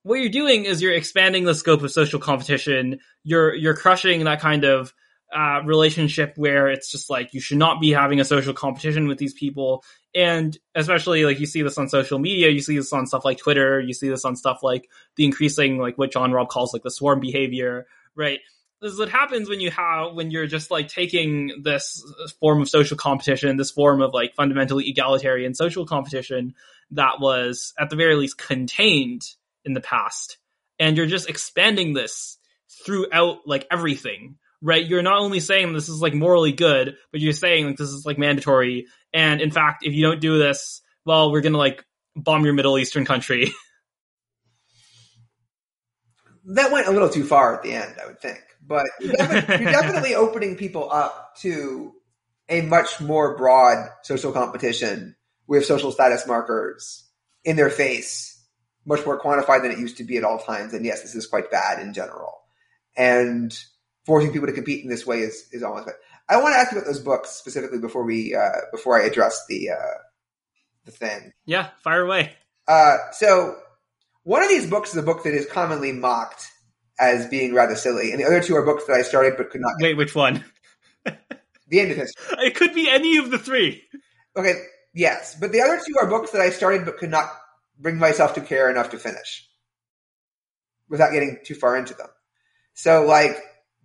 What 0.03 0.21
you're 0.21 0.31
doing 0.31 0.65
is 0.65 0.81
you're 0.81 0.93
expanding 0.93 1.45
the 1.45 1.55
scope 1.55 1.83
of 1.83 1.91
social 1.91 2.21
competition. 2.21 3.01
You're 3.25 3.55
you're 3.55 3.77
crushing 3.77 4.25
that 4.25 4.41
kind 4.41 4.65
of 4.65 4.95
uh, 5.35 5.63
relationship 5.65 6.35
where 6.37 6.69
it's 6.69 6.91
just 6.91 7.11
like 7.11 7.35
you 7.35 7.41
should 7.41 7.59
not 7.59 7.81
be 7.81 7.93
having 7.93 8.21
a 8.21 8.25
social 8.25 8.55
competition 8.55 9.09
with 9.09 9.19
these 9.19 9.35
people, 9.35 9.85
and 10.15 10.57
especially 10.75 11.25
like 11.25 11.41
you 11.41 11.47
see 11.47 11.63
this 11.63 11.79
on 11.79 11.89
social 11.89 12.19
media, 12.19 12.49
you 12.49 12.61
see 12.61 12.77
this 12.77 12.93
on 12.93 13.07
stuff 13.07 13.25
like 13.25 13.39
Twitter, 13.39 13.81
you 13.81 13.93
see 13.93 14.09
this 14.09 14.25
on 14.25 14.37
stuff 14.37 14.63
like 14.63 14.89
the 15.17 15.25
increasing 15.25 15.79
like 15.79 15.99
what 15.99 16.13
John 16.13 16.33
Robb 16.33 16.49
calls 16.49 16.73
like 16.73 16.83
the 16.83 16.91
swarm 16.91 17.21
behavior, 17.21 17.87
right? 18.15 18.41
this 18.81 18.93
is 18.93 18.99
what 19.01 19.09
happens 19.09 19.49
when 19.49 19.59
you 19.59 19.73
have 19.73 20.15
when 20.15 20.31
you're 20.31 20.47
just 20.47 20.71
like 20.71 20.87
taking 20.87 21.51
this 21.65 22.01
form 22.39 22.63
of 22.63 22.69
social 22.69 22.97
competition 22.97 23.57
this 23.57 23.73
form 23.73 24.01
of 24.01 24.15
like 24.15 24.37
fundamentally 24.37 24.89
egalitarian 24.89 25.53
social 25.53 25.85
competition 25.85 26.55
that 26.93 27.21
was 27.21 27.75
at 27.79 27.91
the 27.91 27.97
very 27.97 28.15
least 28.15 28.39
contained 28.39 29.23
in 29.65 29.75
the 29.75 29.81
past. 29.81 30.39
And 30.79 30.97
you're 30.97 31.07
just 31.07 31.29
expanding 31.29 31.93
this 31.93 32.39
throughout 32.85 33.47
like 33.47 33.67
everything 33.71 34.37
right 34.63 34.87
you're 34.87 35.03
not 35.03 35.21
only 35.21 35.41
saying 35.41 35.73
this 35.73 35.89
is 35.89 36.01
like 36.01 36.15
morally 36.15 36.53
good 36.53 36.97
but 37.13 37.21
you're 37.21 37.33
saying 37.33 37.67
like 37.67 37.77
this 37.77 37.91
is 37.91 38.05
like 38.05 38.19
mandatory 38.19 38.87
and 39.13 39.41
in 39.41 39.51
fact 39.51 39.85
if 39.87 39.95
you 39.95 40.03
don't 40.03 40.21
do 40.21 40.39
this 40.39 40.83
well 41.05 41.31
we're 41.31 41.41
gonna 41.41 41.59
like 41.59 41.85
bomb 42.17 42.45
your 42.45 42.55
middle 42.55 42.79
eastern 42.79 43.05
country 43.05 43.53
That 46.49 46.73
went 46.73 46.87
a 46.87 46.91
little 46.91 47.11
too 47.11 47.25
far 47.25 47.55
at 47.55 47.63
the 47.63 47.73
end, 47.73 47.95
I 48.03 48.07
would 48.07 48.21
think. 48.21 48.41
but 48.67 48.87
you're 49.01 49.13
definitely, 49.13 49.57
you're 49.65 49.73
definitely 49.73 50.15
opening 50.15 50.57
people 50.57 50.91
up 50.91 51.37
to 51.41 51.93
a 52.49 52.63
much 52.63 53.01
more 53.01 53.37
broad 53.37 53.89
social 54.03 54.33
competition 54.33 55.15
with 55.47 55.67
social 55.67 55.93
status 55.93 56.27
markers 56.27 57.05
in 57.45 57.57
their 57.57 57.69
face, 57.69 58.43
much 58.87 59.05
more 59.05 59.21
quantified 59.21 59.63
than 59.63 59.73
it 59.73 59.79
used 59.79 59.99
to 59.99 60.05
be 60.05 60.17
at 60.17 60.25
all 60.25 60.39
times. 60.39 60.73
And 60.73 60.87
yes, 60.87 61.03
this 61.03 61.15
is 61.15 61.27
quite 61.27 61.51
bad 61.51 61.81
in 61.81 61.93
general. 61.93 62.39
And 62.97 63.57
forcing 64.09 64.33
people 64.33 64.47
to 64.49 64.55
compete 64.55 64.83
in 64.83 64.89
this 64.89 65.07
way 65.07 65.19
is, 65.19 65.47
is 65.53 65.63
almost 65.63 65.85
bad. 65.85 65.95
I 66.31 66.39
want 66.39 66.55
to 66.55 66.59
ask 66.59 66.73
you 66.73 66.79
about 66.79 66.87
those 66.87 66.99
books 66.99 67.31
specifically 67.31 67.79
before 67.79 68.05
we 68.05 68.35
uh, 68.35 68.63
before 68.73 69.01
I 69.01 69.05
address 69.05 69.45
the 69.49 69.71
uh, 69.71 69.99
the 70.87 70.91
thing. 70.91 71.33
Yeah, 71.45 71.69
fire 71.83 72.03
away. 72.03 72.33
Uh, 72.67 72.97
so 73.13 73.57
one 74.25 74.43
of 74.43 74.49
these 74.49 74.69
books 74.69 74.91
is 74.91 74.97
a 74.97 75.03
book 75.03 75.25
that 75.25 75.35
is 75.35 75.47
commonly 75.47 75.93
mocked 75.93 76.49
as 76.99 77.27
being 77.27 77.55
rather 77.55 77.77
silly, 77.77 78.11
and 78.11 78.21
the 78.21 78.25
other 78.25 78.43
two 78.43 78.57
are 78.57 78.65
books 78.65 78.87
that 78.87 78.95
I 78.95 79.03
started 79.03 79.35
but 79.37 79.51
could 79.51 79.61
not. 79.61 79.75
Wait, 79.81 79.97
which 79.97 80.15
one? 80.15 80.43
the 81.05 81.81
end 81.81 81.91
of 81.93 81.99
history. 81.99 82.25
It 82.47 82.55
could 82.55 82.75
be 82.75 82.91
any 82.91 83.19
of 83.19 83.31
the 83.31 83.39
three. 83.39 83.85
Okay, 84.37 84.55
yes, 84.95 85.37
but 85.39 85.53
the 85.53 85.61
other 85.61 85.81
two 85.87 85.97
are 86.01 86.09
books 86.09 86.31
that 86.31 86.41
I 86.41 86.51
started 86.51 86.87
but 86.87 86.97
could 86.97 87.11
not 87.11 87.31
bring 87.79 87.99
myself 87.99 88.35
to 88.35 88.41
care 88.41 88.71
enough 88.71 88.91
to 88.91 88.99
finish 88.99 89.47
without 90.89 91.13
getting 91.13 91.39
too 91.45 91.55
far 91.55 91.77
into 91.77 91.95
them. 91.95 92.09
So, 92.75 93.05
like, 93.05 93.37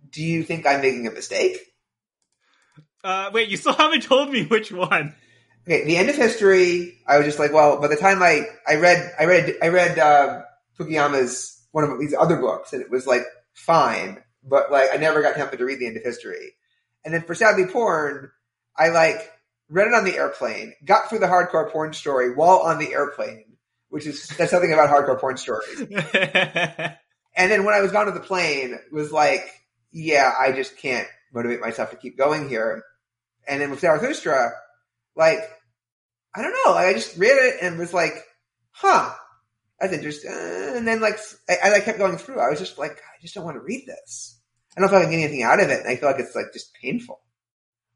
do 0.08 0.22
you 0.22 0.42
think 0.42 0.66
I'm 0.66 0.80
making 0.80 1.06
a 1.06 1.10
mistake? 1.10 1.58
Uh, 3.02 3.30
wait, 3.32 3.48
you 3.48 3.56
still 3.56 3.72
haven't 3.78 4.02
told 4.02 4.30
me 4.30 4.44
which 4.46 4.72
one. 4.72 5.14
Okay, 5.66 5.84
the 5.84 5.96
end 5.96 6.10
of 6.10 6.16
history. 6.16 6.98
I 7.06 7.18
was 7.18 7.26
just 7.26 7.38
like, 7.38 7.52
well, 7.52 7.80
by 7.80 7.88
the 7.88 7.96
time 7.96 8.22
I 8.22 8.46
I 8.66 8.76
read 8.76 9.12
I 9.18 9.24
read 9.24 9.54
I 9.62 9.68
read 9.68 9.98
uh, 9.98 10.42
Fukuyama's 10.78 11.62
one 11.72 11.84
of 11.84 11.98
these 11.98 12.14
other 12.14 12.36
books, 12.36 12.72
and 12.72 12.82
it 12.82 12.90
was 12.90 13.06
like 13.06 13.22
fine, 13.54 14.22
but 14.42 14.70
like 14.70 14.90
I 14.92 14.96
never 14.96 15.22
got 15.22 15.36
tempted 15.36 15.58
to 15.58 15.64
read 15.64 15.78
the 15.78 15.86
end 15.86 15.96
of 15.96 16.02
history. 16.02 16.54
And 17.04 17.12
then 17.12 17.22
for 17.22 17.34
Sadly 17.34 17.66
Porn, 17.66 18.30
I 18.76 18.88
like 18.88 19.30
read 19.68 19.88
it 19.88 19.94
on 19.94 20.04
the 20.04 20.16
airplane, 20.16 20.74
got 20.84 21.08
through 21.08 21.20
the 21.20 21.26
hardcore 21.26 21.70
porn 21.70 21.92
story 21.92 22.34
while 22.34 22.58
on 22.58 22.78
the 22.78 22.92
airplane, 22.92 23.56
which 23.88 24.06
is 24.06 24.26
that's 24.28 24.50
something 24.50 24.72
about 24.72 24.90
hardcore 24.90 25.18
porn 25.18 25.36
stories. 25.36 25.80
and 25.80 27.50
then 27.50 27.64
when 27.64 27.74
I 27.74 27.80
was 27.80 27.92
gone 27.92 28.06
to 28.06 28.12
the 28.12 28.20
plane, 28.20 28.78
was 28.92 29.12
like, 29.12 29.50
yeah, 29.94 30.32
I 30.38 30.52
just 30.52 30.76
can't 30.76 31.06
motivate 31.32 31.60
myself 31.60 31.90
to 31.90 31.96
keep 31.96 32.18
going 32.18 32.48
here. 32.48 32.82
And 33.46 33.60
then 33.60 33.70
with 33.70 33.80
Zarathustra, 33.80 34.50
like, 35.16 35.38
I 36.34 36.42
don't 36.42 36.52
know, 36.64 36.74
I 36.74 36.92
just 36.92 37.16
read 37.16 37.36
it 37.36 37.58
and 37.62 37.78
was 37.78 37.94
like, 37.94 38.14
huh, 38.72 39.12
that's 39.78 39.92
interesting. 39.92 40.32
And 40.32 40.86
then 40.86 41.00
like, 41.00 41.18
I, 41.48 41.56
I 41.64 41.70
like 41.70 41.84
kept 41.84 41.98
going 41.98 42.18
through. 42.18 42.40
I 42.40 42.50
was 42.50 42.58
just 42.58 42.76
like, 42.76 42.92
I 42.92 43.22
just 43.22 43.34
don't 43.34 43.44
want 43.44 43.56
to 43.56 43.62
read 43.62 43.84
this. 43.86 44.40
I 44.76 44.80
don't 44.80 44.88
feel 44.88 44.98
like 44.98 45.06
I'm 45.06 45.12
getting 45.12 45.24
anything 45.24 45.44
out 45.44 45.62
of 45.62 45.70
it. 45.70 45.80
And 45.80 45.88
I 45.88 45.96
feel 45.96 46.10
like 46.10 46.18
it's 46.20 46.34
like 46.34 46.52
just 46.52 46.74
painful. 46.74 47.20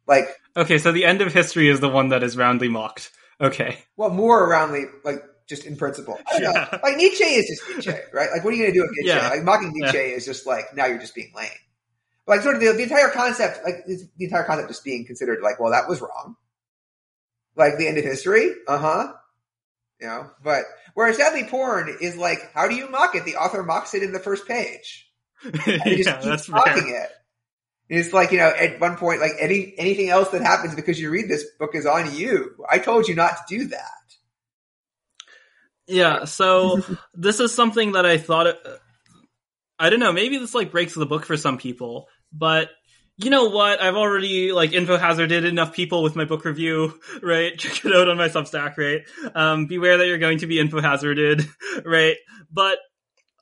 Like, 0.06 0.28
okay, 0.56 0.78
so 0.78 0.92
the 0.92 1.04
end 1.04 1.20
of 1.20 1.34
history 1.34 1.68
is 1.68 1.80
the 1.80 1.88
one 1.88 2.10
that 2.10 2.22
is 2.22 2.36
roundly 2.36 2.68
mocked. 2.68 3.10
Okay. 3.40 3.78
well, 3.96 4.10
more 4.10 4.48
roundly, 4.48 4.84
like, 5.04 5.22
just 5.48 5.64
in 5.64 5.76
principle. 5.76 6.18
I 6.30 6.38
don't 6.38 6.54
know. 6.54 6.60
Yeah. 6.60 6.78
Like 6.82 6.96
Nietzsche 6.96 7.24
is 7.24 7.46
just 7.48 7.68
Nietzsche, 7.68 8.00
right? 8.12 8.30
Like, 8.32 8.44
what 8.44 8.52
are 8.52 8.56
you 8.56 8.62
going 8.62 8.72
to 8.72 8.78
do 8.78 8.82
with 8.82 8.90
Nietzsche? 8.92 9.08
Yeah. 9.08 9.28
Like, 9.28 9.42
mocking 9.42 9.72
Nietzsche 9.74 9.98
is 9.98 10.24
just 10.24 10.46
like, 10.46 10.76
now 10.76 10.86
you're 10.86 10.98
just 10.98 11.14
being 11.14 11.32
lame. 11.34 11.48
Like, 12.28 12.42
sort 12.42 12.55
of 12.55 12.60
the, 12.60 12.72
the 12.72 12.82
entire 12.82 13.09
concept, 13.09 13.60
like, 13.64 13.86
the 13.86 14.24
entire 14.24 14.44
concept 14.44 14.68
just 14.68 14.84
being 14.84 15.06
considered 15.06 15.40
like, 15.42 15.59
well, 15.59 15.72
that 15.72 15.88
was 15.88 16.00
wrong. 16.00 16.36
Like, 17.56 17.78
the 17.78 17.88
end 17.88 17.98
of 17.98 18.05
history? 18.05 18.52
Uh 18.68 18.78
huh. 18.78 19.12
You 20.00 20.06
know, 20.06 20.30
but 20.44 20.62
whereas 20.94 21.16
sadly 21.16 21.44
porn 21.44 21.96
is 22.00 22.16
like, 22.16 22.38
how 22.55 22.68
do 22.68 22.76
you 22.76 22.88
mock 22.88 23.16
it? 23.16 23.24
The 23.24 23.34
author 23.34 23.64
mocks 23.64 23.94
it 23.94 24.05
in 24.05 24.12
the 24.12 24.20
first 24.20 24.46
page. 24.46 25.10
Just 25.42 25.66
yeah, 25.66 25.82
keeps 25.82 26.24
that's 26.24 26.48
mocking 26.48 26.88
it. 26.88 27.10
And 27.90 27.98
It's 27.98 28.12
like, 28.12 28.30
you 28.30 28.38
know, 28.38 28.48
at 28.48 28.80
one 28.80 28.96
point, 28.96 29.20
like 29.20 29.32
any, 29.40 29.74
anything 29.76 30.09
else 30.09 30.28
that 30.30 30.42
happens 30.42 30.74
because 30.76 31.00
you 31.00 31.10
read 31.10 31.28
this 31.28 31.44
book 31.59 31.74
is 31.74 31.86
on 31.86 32.14
you. 32.14 32.55
I 32.68 32.78
told 32.78 33.09
you 33.09 33.16
not 33.16 33.38
to 33.48 33.59
do 33.59 33.66
that. 33.68 33.90
Yeah, 35.88 36.24
so 36.26 36.82
this 37.14 37.40
is 37.40 37.55
something 37.55 37.92
that 37.92 38.06
I 38.06 38.18
thought. 38.18 38.48
It, 38.48 38.60
I 39.78 39.90
don't 39.90 40.00
know. 40.00 40.12
Maybe 40.12 40.38
this 40.38 40.55
like 40.55 40.70
breaks 40.70 40.94
the 40.94 41.06
book 41.06 41.24
for 41.24 41.36
some 41.36 41.59
people, 41.59 42.09
but 42.32 42.70
you 43.18 43.30
know 43.30 43.46
what? 43.46 43.82
I've 43.82 43.96
already 43.96 44.52
like 44.52 44.72
info 44.72 44.96
hazarded 44.96 45.44
enough 45.44 45.74
people 45.74 46.05
with 46.05 46.14
my 46.14 46.24
book 46.24 46.44
review, 46.44 46.98
right? 47.22 47.59
Check 47.59 47.84
it 47.84 47.94
out 47.94 48.09
on 48.09 48.16
my 48.16 48.28
Substack, 48.28 48.76
right? 48.78 49.02
Um, 49.34 49.66
beware 49.66 49.98
that 49.98 50.06
you're 50.06 50.18
going 50.18 50.38
to 50.38 50.46
be 50.46 50.60
info 50.60 50.80
hazarded, 50.80 51.44
right? 51.84 52.16
But 52.50 52.78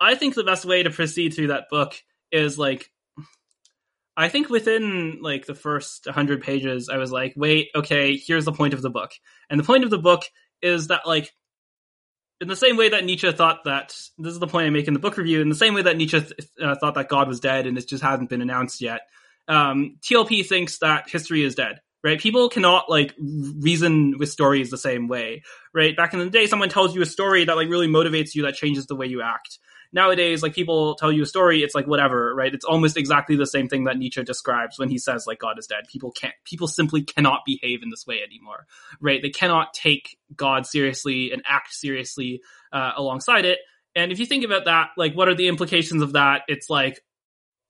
I 0.01 0.15
think 0.15 0.35
the 0.35 0.45
best 0.45 0.65
way 0.65 0.83
to 0.83 0.91
proceed 0.91 1.35
through 1.35 1.49
that 1.49 1.69
book 1.71 1.95
is 2.33 2.59
like, 2.59 2.91
I 4.17 4.31
think 4.31 4.49
within 4.49 5.19
like 5.21 5.45
the 5.45 5.55
first 5.55 6.07
100 6.07 6.43
pages, 6.43 6.89
I 6.89 6.97
was 6.97 7.13
like, 7.13 7.35
wait, 7.37 7.69
okay, 7.75 8.17
here's 8.17 8.47
the 8.47 8.53
point 8.53 8.73
of 8.73 8.81
the 8.81 8.91
book. 8.91 9.13
And 9.51 9.61
the 9.61 9.65
point 9.65 9.85
of 9.85 9.91
the 9.91 9.99
book 9.99 10.23
is 10.63 10.87
that 10.89 11.07
like 11.07 11.33
in 12.41 12.49
the 12.49 12.57
same 12.57 12.77
way 12.77 12.91
that 12.91 13.05
Nietzsche 13.05 13.31
thought 13.33 13.65
that 13.65 13.97
this 14.19 14.33
is 14.33 14.39
the 14.39 14.47
point 14.47 14.67
I 14.67 14.71
make 14.71 14.89
in 14.89 14.95
the 14.95 15.01
book 15.01 15.17
review, 15.17 15.41
in 15.41 15.49
the 15.49 15.55
same 15.55 15.75
way 15.75 15.83
that 15.83 15.97
Nietzsche 15.97 16.21
th- 16.21 16.33
uh, 16.63 16.75
thought 16.81 16.95
that 16.95 17.09
God 17.09 17.29
was 17.29 17.41
dead 17.41 17.67
and 17.67 17.79
it 17.79 17.89
just 17.89 18.03
hasn't 18.03 18.29
been 18.29 18.43
announced 18.43 18.81
yet, 18.81 19.03
um, 19.49 19.97
TLP 20.03 20.47
thinks 20.47 20.79
that 20.79 21.09
history 21.09 21.43
is 21.43 21.55
dead. 21.55 21.81
Right? 22.05 22.21
People 22.21 22.49
cannot 22.49 22.89
like 22.89 23.15
reason 23.19 24.17
with 24.19 24.31
stories 24.31 24.71
the 24.71 24.79
same 24.79 25.09
way. 25.09 25.43
Right? 25.75 25.97
Back 25.97 26.13
in 26.13 26.21
the 26.21 26.31
day, 26.31 26.47
someone 26.47 26.69
tells 26.69 26.95
you 26.95 27.03
a 27.03 27.07
story 27.07 27.45
that 27.45 27.57
like 27.57 27.69
really 27.69 27.89
motivates 27.89 28.35
you, 28.35 28.43
that 28.43 28.55
changes 28.55 28.87
the 28.87 28.95
way 28.95 29.07
you 29.07 29.23
act. 29.23 29.59
Nowadays, 29.97 30.43
like 30.43 30.55
people 30.55 30.95
tell 30.97 31.11
you 31.11 31.23
a 31.23 31.27
story, 31.27 31.63
it's 31.63 31.75
like 31.75 31.87
whatever, 31.87 32.35
right? 32.35 32.53
It's 32.53 32.67
almost 32.67 32.99
exactly 32.99 33.35
the 33.35 33.47
same 33.47 33.67
thing 33.67 33.85
that 33.85 33.97
Nietzsche 33.97 34.23
describes 34.23 34.79
when 34.79 34.91
he 34.91 34.99
says 34.99 35.27
like 35.27 35.39
God 35.39 35.59
is 35.59 35.67
dead. 35.67 35.85
People 35.91 36.13
can't, 36.13 36.35
people 36.45 36.69
simply 36.69 37.01
cannot 37.01 37.47
behave 37.47 37.83
in 37.83 37.89
this 37.89 38.07
way 38.07 38.21
anymore, 38.23 38.67
right? 39.01 39.23
They 39.23 39.31
cannot 39.31 39.73
take 39.73 40.19
God 40.37 40.67
seriously 40.67 41.33
and 41.33 41.43
act 41.49 41.73
seriously 41.73 42.43
uh, 42.75 42.93
alongside 42.95 43.47
it. 43.47 43.59
And 43.95 44.13
if 44.13 44.19
you 44.19 44.27
think 44.27 44.45
about 44.45 44.67
that, 44.67 44.91
like 44.99 45.15
what 45.15 45.29
are 45.29 45.35
the 45.35 45.49
implications 45.49 46.03
of 46.03 46.13
that? 46.13 46.43
It's 46.47 46.69
like 46.69 47.03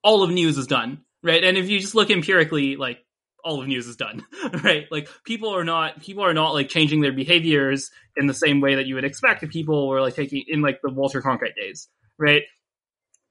all 0.03 0.25
of 0.25 0.31
news 0.31 0.59
is 0.59 0.67
done, 0.67 1.03
right? 1.23 1.45
And 1.45 1.57
if 1.57 1.69
you 1.69 1.79
just 1.79 1.95
look 1.95 2.11
empirically, 2.11 2.75
like 2.75 3.06
all 3.47 3.61
of 3.63 3.69
news 3.69 3.87
is 3.87 3.97
done, 3.97 4.27
right? 4.65 4.87
Like 4.91 5.09
people 5.25 5.55
are 5.55 5.65
not 5.65 6.01
people 6.01 6.25
are 6.25 6.35
not 6.35 6.53
like 6.53 6.69
changing 6.69 7.01
their 7.01 7.13
behaviors 7.13 7.91
in 8.17 8.27
the 8.27 8.35
same 8.35 8.61
way 8.61 8.75
that 8.75 8.87
you 8.87 8.97
would 8.97 9.05
expect 9.05 9.43
if 9.43 9.51
people 9.51 9.89
were 9.89 10.01
like 10.01 10.15
taking 10.15 10.45
in 10.49 10.61
like 10.63 10.81
the 10.83 10.91
Walter 10.91 11.23
Cronkite 11.23 11.55
days, 11.55 11.89
right? 12.19 12.43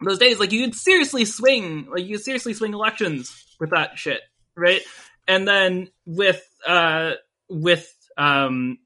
Those 0.04 0.18
days, 0.18 0.40
like 0.40 0.52
you 0.52 0.64
could 0.64 0.76
seriously 0.76 1.26
swing, 1.26 1.88
like 1.90 2.06
you 2.06 2.16
could 2.16 2.24
seriously 2.24 2.54
swing 2.54 2.74
elections 2.74 3.46
with 3.60 3.72
that 3.72 3.98
shit, 3.98 4.22
right? 4.56 4.82
And 5.28 5.48
then 5.48 5.90
with 6.06 6.42
uh 6.66 7.12
with 7.50 7.94
um 8.18 8.78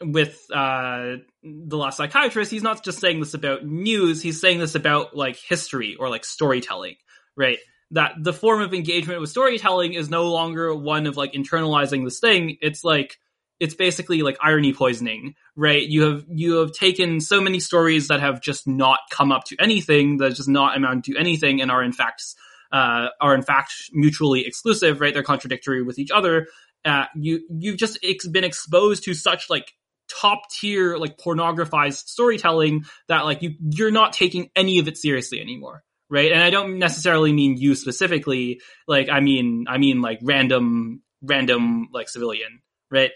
with 0.00 0.40
uh 0.52 1.16
the 1.42 1.76
last 1.76 1.96
psychiatrist, 1.96 2.52
he's 2.52 2.62
not 2.62 2.84
just 2.84 3.00
saying 3.00 3.18
this 3.18 3.34
about 3.34 3.64
news, 3.66 4.22
he's 4.22 4.40
saying 4.40 4.60
this 4.60 4.76
about 4.76 5.16
like 5.16 5.36
history 5.36 5.96
or 5.98 6.08
like 6.08 6.24
storytelling, 6.24 6.94
right? 7.36 7.58
That 7.92 8.12
the 8.18 8.32
form 8.32 8.62
of 8.62 8.74
engagement 8.74 9.20
with 9.20 9.30
storytelling 9.30 9.94
is 9.94 10.08
no 10.08 10.30
longer 10.30 10.74
one 10.74 11.06
of 11.06 11.16
like 11.16 11.32
internalizing 11.32 12.04
this 12.04 12.20
thing. 12.20 12.56
It's 12.60 12.84
like 12.84 13.18
it's 13.60 13.74
basically 13.74 14.22
like 14.22 14.36
irony 14.42 14.72
poisoning, 14.72 15.34
right? 15.54 15.86
You 15.86 16.02
have 16.02 16.24
you 16.28 16.56
have 16.56 16.72
taken 16.72 17.20
so 17.20 17.40
many 17.40 17.60
stories 17.60 18.08
that 18.08 18.20
have 18.20 18.40
just 18.40 18.66
not 18.66 18.98
come 19.10 19.30
up 19.30 19.44
to 19.44 19.56
anything, 19.60 20.16
that 20.16 20.34
just 20.34 20.48
not 20.48 20.76
amount 20.76 21.04
to 21.04 21.16
anything, 21.16 21.60
and 21.60 21.70
are 21.70 21.82
in 21.82 21.92
fact 21.92 22.24
uh, 22.72 23.08
are 23.20 23.34
in 23.34 23.42
fact 23.42 23.72
mutually 23.92 24.46
exclusive, 24.46 25.00
right? 25.00 25.14
They're 25.14 25.22
contradictory 25.22 25.82
with 25.82 25.98
each 25.98 26.10
other. 26.10 26.48
Uh, 26.84 27.04
you 27.14 27.46
you've 27.50 27.76
just 27.76 27.98
ex- 28.02 28.26
been 28.26 28.42
exposed 28.42 29.04
to 29.04 29.14
such 29.14 29.48
like 29.48 29.72
top 30.10 30.50
tier 30.50 30.96
like 30.96 31.16
pornographized 31.18 32.08
storytelling 32.08 32.84
that 33.08 33.24
like 33.24 33.42
you 33.42 33.54
you're 33.60 33.92
not 33.92 34.12
taking 34.12 34.50
any 34.56 34.78
of 34.78 34.88
it 34.88 34.98
seriously 34.98 35.40
anymore 35.40 35.84
right? 36.12 36.30
And 36.30 36.42
i 36.42 36.50
don't 36.50 36.78
necessarily 36.78 37.32
mean 37.32 37.56
you 37.56 37.74
specifically 37.74 38.60
like 38.86 39.08
i 39.08 39.18
mean 39.20 39.64
i 39.68 39.78
mean 39.78 40.02
like 40.02 40.20
random 40.22 41.02
random 41.22 41.88
like 41.92 42.08
civilian 42.08 42.60
right? 42.92 43.10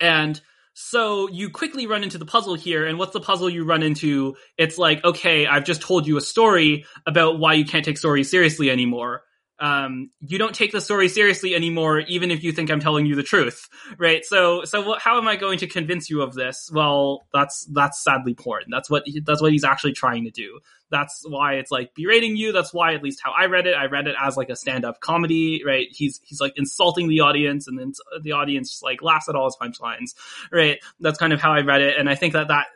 And 0.00 0.38
so 0.74 1.30
you 1.30 1.48
quickly 1.48 1.86
run 1.86 2.02
into 2.02 2.18
the 2.18 2.26
puzzle 2.26 2.54
here 2.54 2.86
and 2.86 2.98
what's 2.98 3.14
the 3.14 3.20
puzzle 3.20 3.48
you 3.48 3.64
run 3.64 3.82
into? 3.82 4.36
It's 4.58 4.76
like 4.76 5.02
okay 5.04 5.46
i've 5.46 5.64
just 5.64 5.80
told 5.80 6.06
you 6.06 6.18
a 6.18 6.20
story 6.20 6.84
about 7.06 7.38
why 7.38 7.54
you 7.54 7.64
can't 7.64 7.84
take 7.84 7.98
stories 7.98 8.30
seriously 8.30 8.70
anymore 8.70 9.22
um, 9.58 10.10
you 10.20 10.38
don't 10.38 10.54
take 10.54 10.72
the 10.72 10.80
story 10.80 11.08
seriously 11.08 11.54
anymore, 11.54 12.00
even 12.00 12.30
if 12.30 12.44
you 12.44 12.52
think 12.52 12.70
I'm 12.70 12.80
telling 12.80 13.06
you 13.06 13.14
the 13.14 13.22
truth, 13.22 13.68
right? 13.98 14.24
So, 14.24 14.64
so 14.64 14.96
how 14.98 15.18
am 15.18 15.26
I 15.26 15.36
going 15.36 15.58
to 15.58 15.66
convince 15.66 16.10
you 16.10 16.22
of 16.22 16.34
this? 16.34 16.70
Well, 16.72 17.26
that's 17.32 17.66
that's 17.72 18.02
sadly 18.02 18.34
porn. 18.34 18.64
That's 18.68 18.90
what 18.90 19.04
that's 19.24 19.40
what 19.40 19.52
he's 19.52 19.64
actually 19.64 19.92
trying 19.92 20.24
to 20.24 20.30
do. 20.30 20.60
That's 20.90 21.22
why 21.26 21.54
it's 21.54 21.70
like 21.70 21.94
berating 21.94 22.36
you. 22.36 22.52
That's 22.52 22.72
why, 22.72 22.94
at 22.94 23.02
least 23.02 23.20
how 23.22 23.32
I 23.32 23.46
read 23.46 23.66
it, 23.66 23.74
I 23.74 23.86
read 23.86 24.06
it 24.06 24.14
as 24.20 24.36
like 24.36 24.50
a 24.50 24.56
stand-up 24.56 25.00
comedy, 25.00 25.62
right? 25.64 25.86
He's 25.90 26.20
he's 26.22 26.40
like 26.40 26.52
insulting 26.56 27.08
the 27.08 27.20
audience, 27.20 27.66
and 27.66 27.78
then 27.78 27.92
the 28.22 28.32
audience 28.32 28.70
just 28.70 28.82
like 28.82 29.02
laughs 29.02 29.28
at 29.28 29.34
all 29.34 29.46
his 29.46 29.56
punchlines, 29.60 30.14
right? 30.52 30.78
That's 31.00 31.18
kind 31.18 31.32
of 31.32 31.40
how 31.40 31.52
I 31.52 31.62
read 31.62 31.80
it, 31.80 31.96
and 31.98 32.08
I 32.08 32.14
think 32.14 32.34
that 32.34 32.48
that 32.48 32.66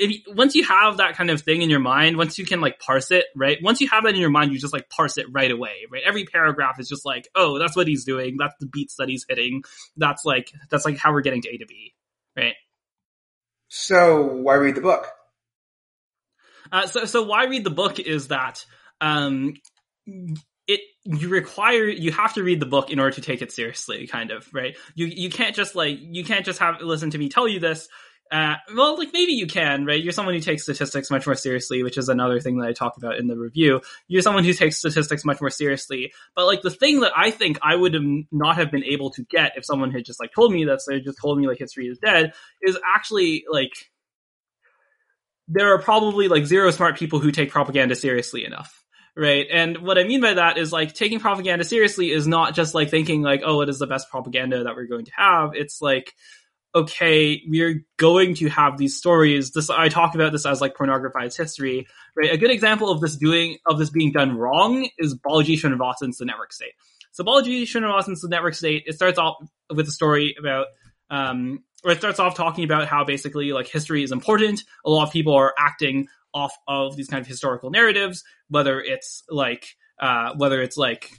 if 0.00 0.10
you, 0.10 0.34
once 0.34 0.54
you 0.54 0.64
have 0.64 0.96
that 0.96 1.14
kind 1.14 1.30
of 1.30 1.42
thing 1.42 1.60
in 1.60 1.68
your 1.68 1.78
mind, 1.78 2.16
once 2.16 2.38
you 2.38 2.46
can 2.46 2.62
like 2.62 2.80
parse 2.80 3.10
it, 3.10 3.26
right? 3.36 3.58
Once 3.62 3.82
you 3.82 3.88
have 3.88 4.04
that 4.04 4.14
in 4.14 4.20
your 4.20 4.30
mind, 4.30 4.50
you 4.50 4.58
just 4.58 4.72
like 4.72 4.88
parse 4.88 5.18
it 5.18 5.26
right 5.30 5.50
away, 5.50 5.86
right? 5.90 6.02
Every 6.04 6.24
paragraph 6.24 6.80
is 6.80 6.88
just 6.88 7.04
like, 7.04 7.28
oh, 7.34 7.58
that's 7.58 7.76
what 7.76 7.86
he's 7.86 8.04
doing. 8.04 8.36
That's 8.38 8.54
the 8.58 8.66
beats 8.66 8.96
that 8.96 9.10
he's 9.10 9.26
hitting. 9.28 9.62
That's 9.98 10.24
like 10.24 10.52
that's 10.70 10.86
like 10.86 10.96
how 10.96 11.12
we're 11.12 11.20
getting 11.20 11.42
to 11.42 11.50
A 11.50 11.58
to 11.58 11.66
B, 11.66 11.94
right? 12.34 12.54
So 13.68 14.22
why 14.22 14.54
read 14.54 14.74
the 14.74 14.80
book? 14.80 15.06
Uh, 16.72 16.86
so 16.86 17.04
so 17.04 17.22
why 17.22 17.44
read 17.44 17.64
the 17.64 17.70
book 17.70 18.00
is 18.00 18.28
that 18.28 18.64
um, 19.02 19.54
it 20.66 20.80
you 21.04 21.28
require 21.28 21.84
you 21.84 22.10
have 22.10 22.32
to 22.34 22.42
read 22.42 22.60
the 22.60 22.66
book 22.66 22.90
in 22.90 22.98
order 22.98 23.16
to 23.16 23.20
take 23.20 23.42
it 23.42 23.52
seriously, 23.52 24.06
kind 24.06 24.30
of 24.30 24.48
right. 24.54 24.78
You 24.94 25.06
you 25.06 25.28
can't 25.28 25.54
just 25.54 25.74
like 25.74 25.98
you 26.00 26.24
can't 26.24 26.46
just 26.46 26.58
have 26.60 26.80
listen 26.80 27.10
to 27.10 27.18
me 27.18 27.28
tell 27.28 27.46
you 27.46 27.60
this. 27.60 27.86
Uh, 28.30 28.54
well, 28.76 28.96
like 28.96 29.12
maybe 29.12 29.32
you 29.32 29.46
can, 29.46 29.84
right? 29.84 30.00
You're 30.00 30.12
someone 30.12 30.36
who 30.36 30.40
takes 30.40 30.62
statistics 30.62 31.10
much 31.10 31.26
more 31.26 31.34
seriously, 31.34 31.82
which 31.82 31.98
is 31.98 32.08
another 32.08 32.38
thing 32.38 32.58
that 32.58 32.68
I 32.68 32.72
talk 32.72 32.96
about 32.96 33.16
in 33.16 33.26
the 33.26 33.36
review. 33.36 33.80
You're 34.06 34.22
someone 34.22 34.44
who 34.44 34.52
takes 34.52 34.78
statistics 34.78 35.24
much 35.24 35.40
more 35.40 35.50
seriously. 35.50 36.12
But 36.36 36.46
like 36.46 36.62
the 36.62 36.70
thing 36.70 37.00
that 37.00 37.12
I 37.16 37.32
think 37.32 37.58
I 37.60 37.74
would 37.74 37.94
have 37.94 38.04
not 38.30 38.56
have 38.56 38.70
been 38.70 38.84
able 38.84 39.10
to 39.12 39.24
get 39.24 39.52
if 39.56 39.64
someone 39.64 39.90
had 39.90 40.04
just 40.04 40.20
like 40.20 40.30
told 40.32 40.52
me 40.52 40.64
that, 40.66 40.80
so 40.80 40.92
they 40.92 41.00
just 41.00 41.18
told 41.20 41.40
me 41.40 41.48
like 41.48 41.58
history 41.58 41.88
is 41.88 41.98
dead, 41.98 42.32
is 42.62 42.78
actually 42.86 43.44
like 43.50 43.72
there 45.48 45.74
are 45.74 45.82
probably 45.82 46.28
like 46.28 46.46
zero 46.46 46.70
smart 46.70 46.96
people 46.96 47.18
who 47.18 47.32
take 47.32 47.50
propaganda 47.50 47.96
seriously 47.96 48.44
enough 48.44 48.80
right? 49.16 49.46
And 49.52 49.78
what 49.78 49.98
I 49.98 50.04
mean 50.04 50.20
by 50.20 50.34
that 50.34 50.56
is 50.56 50.72
like 50.72 50.94
taking 50.94 51.20
propaganda 51.20 51.64
seriously 51.64 52.10
is 52.10 52.26
not 52.26 52.54
just 52.54 52.74
like 52.74 52.90
thinking 52.90 53.22
like, 53.22 53.42
oh, 53.44 53.60
it 53.60 53.68
is 53.68 53.78
the 53.78 53.86
best 53.86 54.08
propaganda 54.08 54.64
that 54.64 54.76
we're 54.76 54.86
going 54.86 55.04
to 55.06 55.12
have. 55.16 55.50
It's 55.54 55.82
like, 55.82 56.14
okay, 56.74 57.42
we're 57.46 57.84
going 57.96 58.34
to 58.36 58.48
have 58.48 58.78
these 58.78 58.96
stories. 58.96 59.52
This 59.52 59.70
I 59.70 59.88
talk 59.88 60.14
about 60.14 60.32
this 60.32 60.46
as 60.46 60.60
like 60.60 60.74
pornographized 60.74 61.36
history, 61.36 61.86
right? 62.16 62.32
A 62.32 62.36
good 62.36 62.50
example 62.50 62.90
of 62.90 63.00
this 63.00 63.16
doing 63.16 63.58
of 63.66 63.78
this 63.78 63.90
being 63.90 64.12
done 64.12 64.36
wrong 64.36 64.88
is 64.98 65.18
Balaji 65.18 65.60
Srinivasan's 65.60 66.18
The 66.18 66.24
Network 66.24 66.52
State. 66.52 66.72
So 67.12 67.24
Balaji 67.24 67.62
Srinivasan's 67.62 68.20
The 68.20 68.28
Network 68.28 68.54
State. 68.54 68.84
It 68.86 68.94
starts 68.94 69.18
off 69.18 69.36
with 69.74 69.88
a 69.88 69.92
story 69.92 70.34
about. 70.38 70.66
Um, 71.10 71.64
or 71.82 71.90
it 71.90 71.98
starts 71.98 72.20
off 72.20 72.36
talking 72.36 72.62
about 72.62 72.86
how 72.86 73.04
basically 73.04 73.52
like 73.52 73.66
history 73.66 74.02
is 74.02 74.12
important. 74.12 74.62
A 74.84 74.90
lot 74.90 75.06
of 75.06 75.12
people 75.12 75.34
are 75.34 75.54
acting 75.58 76.08
off 76.32 76.52
of 76.68 76.94
these 76.94 77.08
kind 77.08 77.20
of 77.20 77.26
historical 77.26 77.70
narratives, 77.70 78.22
whether 78.48 78.80
it's 78.80 79.24
like 79.28 79.76
uh, 79.98 80.34
whether 80.36 80.62
it's 80.62 80.76
like 80.76 81.10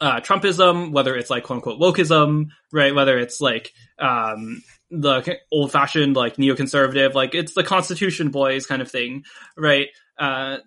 uh, 0.00 0.20
Trumpism, 0.20 0.92
whether 0.92 1.16
it's 1.16 1.30
like 1.30 1.44
quote 1.44 1.56
unquote 1.56 1.80
wokeism, 1.80 2.50
right? 2.72 2.94
Whether 2.94 3.18
it's 3.18 3.40
like 3.40 3.72
um, 3.98 4.62
the 4.90 5.38
old 5.50 5.72
fashioned 5.72 6.16
like 6.16 6.36
neoconservative, 6.36 7.14
like 7.14 7.34
it's 7.34 7.54
the 7.54 7.64
Constitution 7.64 8.30
boys 8.30 8.66
kind 8.66 8.82
of 8.82 8.90
thing, 8.90 9.24
right? 9.56 9.88
Uh, 10.18 10.58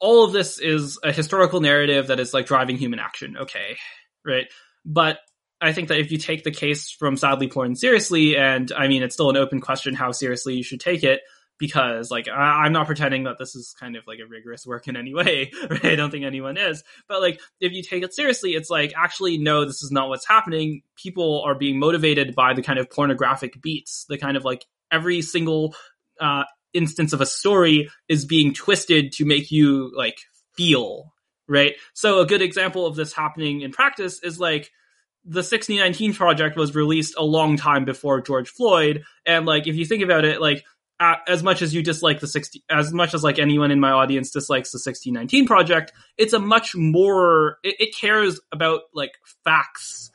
all 0.00 0.24
of 0.24 0.32
this 0.32 0.58
is 0.58 0.98
a 1.02 1.12
historical 1.12 1.60
narrative 1.60 2.08
that 2.08 2.20
is 2.20 2.34
like 2.34 2.46
driving 2.46 2.76
human 2.76 2.98
action, 2.98 3.36
okay, 3.38 3.76
right? 4.24 4.46
But 4.84 5.18
I 5.60 5.72
think 5.72 5.88
that 5.88 5.98
if 5.98 6.12
you 6.12 6.18
take 6.18 6.44
the 6.44 6.50
case 6.50 6.90
from 6.90 7.16
sadly 7.16 7.48
porn 7.48 7.74
seriously, 7.74 8.36
and 8.36 8.70
I 8.76 8.86
mean, 8.86 9.02
it's 9.02 9.14
still 9.14 9.30
an 9.30 9.36
open 9.36 9.60
question 9.60 9.94
how 9.94 10.12
seriously 10.12 10.54
you 10.54 10.62
should 10.62 10.80
take 10.80 11.02
it, 11.02 11.22
because 11.58 12.10
like 12.10 12.28
I, 12.28 12.66
am 12.66 12.72
not 12.72 12.86
pretending 12.86 13.24
that 13.24 13.38
this 13.38 13.54
is 13.54 13.74
kind 13.78 13.96
of 13.96 14.06
like 14.06 14.18
a 14.18 14.26
rigorous 14.26 14.66
work 14.66 14.88
in 14.88 14.96
any 14.96 15.14
way 15.14 15.52
right? 15.70 15.84
I 15.84 15.94
don't 15.96 16.10
think 16.10 16.24
anyone 16.24 16.56
is. 16.56 16.82
But 17.08 17.20
like 17.20 17.40
if 17.60 17.72
you 17.72 17.82
take 17.82 18.02
it 18.02 18.14
seriously 18.14 18.54
it's 18.54 18.70
like 18.70 18.92
actually 18.96 19.38
no 19.38 19.64
this 19.64 19.82
is 19.82 19.90
not 19.90 20.08
what's 20.08 20.26
happening. 20.26 20.82
People 20.96 21.42
are 21.42 21.54
being 21.54 21.78
motivated 21.78 22.34
by 22.34 22.54
the 22.54 22.62
kind 22.62 22.78
of 22.78 22.90
pornographic 22.90 23.60
beats 23.62 24.06
the 24.08 24.18
kind 24.18 24.36
of 24.36 24.44
like 24.44 24.64
every 24.90 25.22
single 25.22 25.74
uh 26.20 26.44
instance 26.72 27.12
of 27.12 27.20
a 27.20 27.26
story 27.26 27.88
is 28.08 28.24
being 28.24 28.52
twisted 28.52 29.12
to 29.12 29.24
make 29.24 29.50
you 29.50 29.92
like 29.96 30.18
feel 30.56 31.12
right? 31.48 31.74
So 31.92 32.20
a 32.20 32.26
good 32.26 32.42
example 32.42 32.86
of 32.86 32.96
this 32.96 33.12
happening 33.12 33.60
in 33.60 33.70
practice 33.70 34.22
is 34.22 34.40
like 34.40 34.70
the 35.24 35.38
1619 35.38 36.14
project 36.14 36.56
was 36.56 36.74
released 36.74 37.14
a 37.16 37.24
long 37.24 37.56
time 37.56 37.84
before 37.84 38.20
George 38.20 38.50
Floyd. 38.50 39.04
And 39.24 39.46
like, 39.46 39.66
if 39.66 39.74
you 39.74 39.86
think 39.86 40.02
about 40.02 40.24
it, 40.24 40.40
like, 40.40 40.64
as 41.00 41.42
much 41.42 41.60
as 41.60 41.74
you 41.74 41.82
dislike 41.82 42.20
the 42.20 42.26
60 42.26 42.62
as 42.70 42.92
much 42.92 43.14
as 43.14 43.24
like 43.24 43.38
anyone 43.38 43.70
in 43.70 43.80
my 43.80 43.90
audience 43.90 44.30
dislikes 44.30 44.70
the 44.70 44.76
1619 44.76 45.46
project 45.46 45.92
it's 46.16 46.32
a 46.32 46.38
much 46.38 46.76
more 46.76 47.58
it, 47.64 47.74
it, 47.80 47.96
cares 47.96 48.40
about 48.52 48.82
like 48.94 49.12
facts 49.44 50.12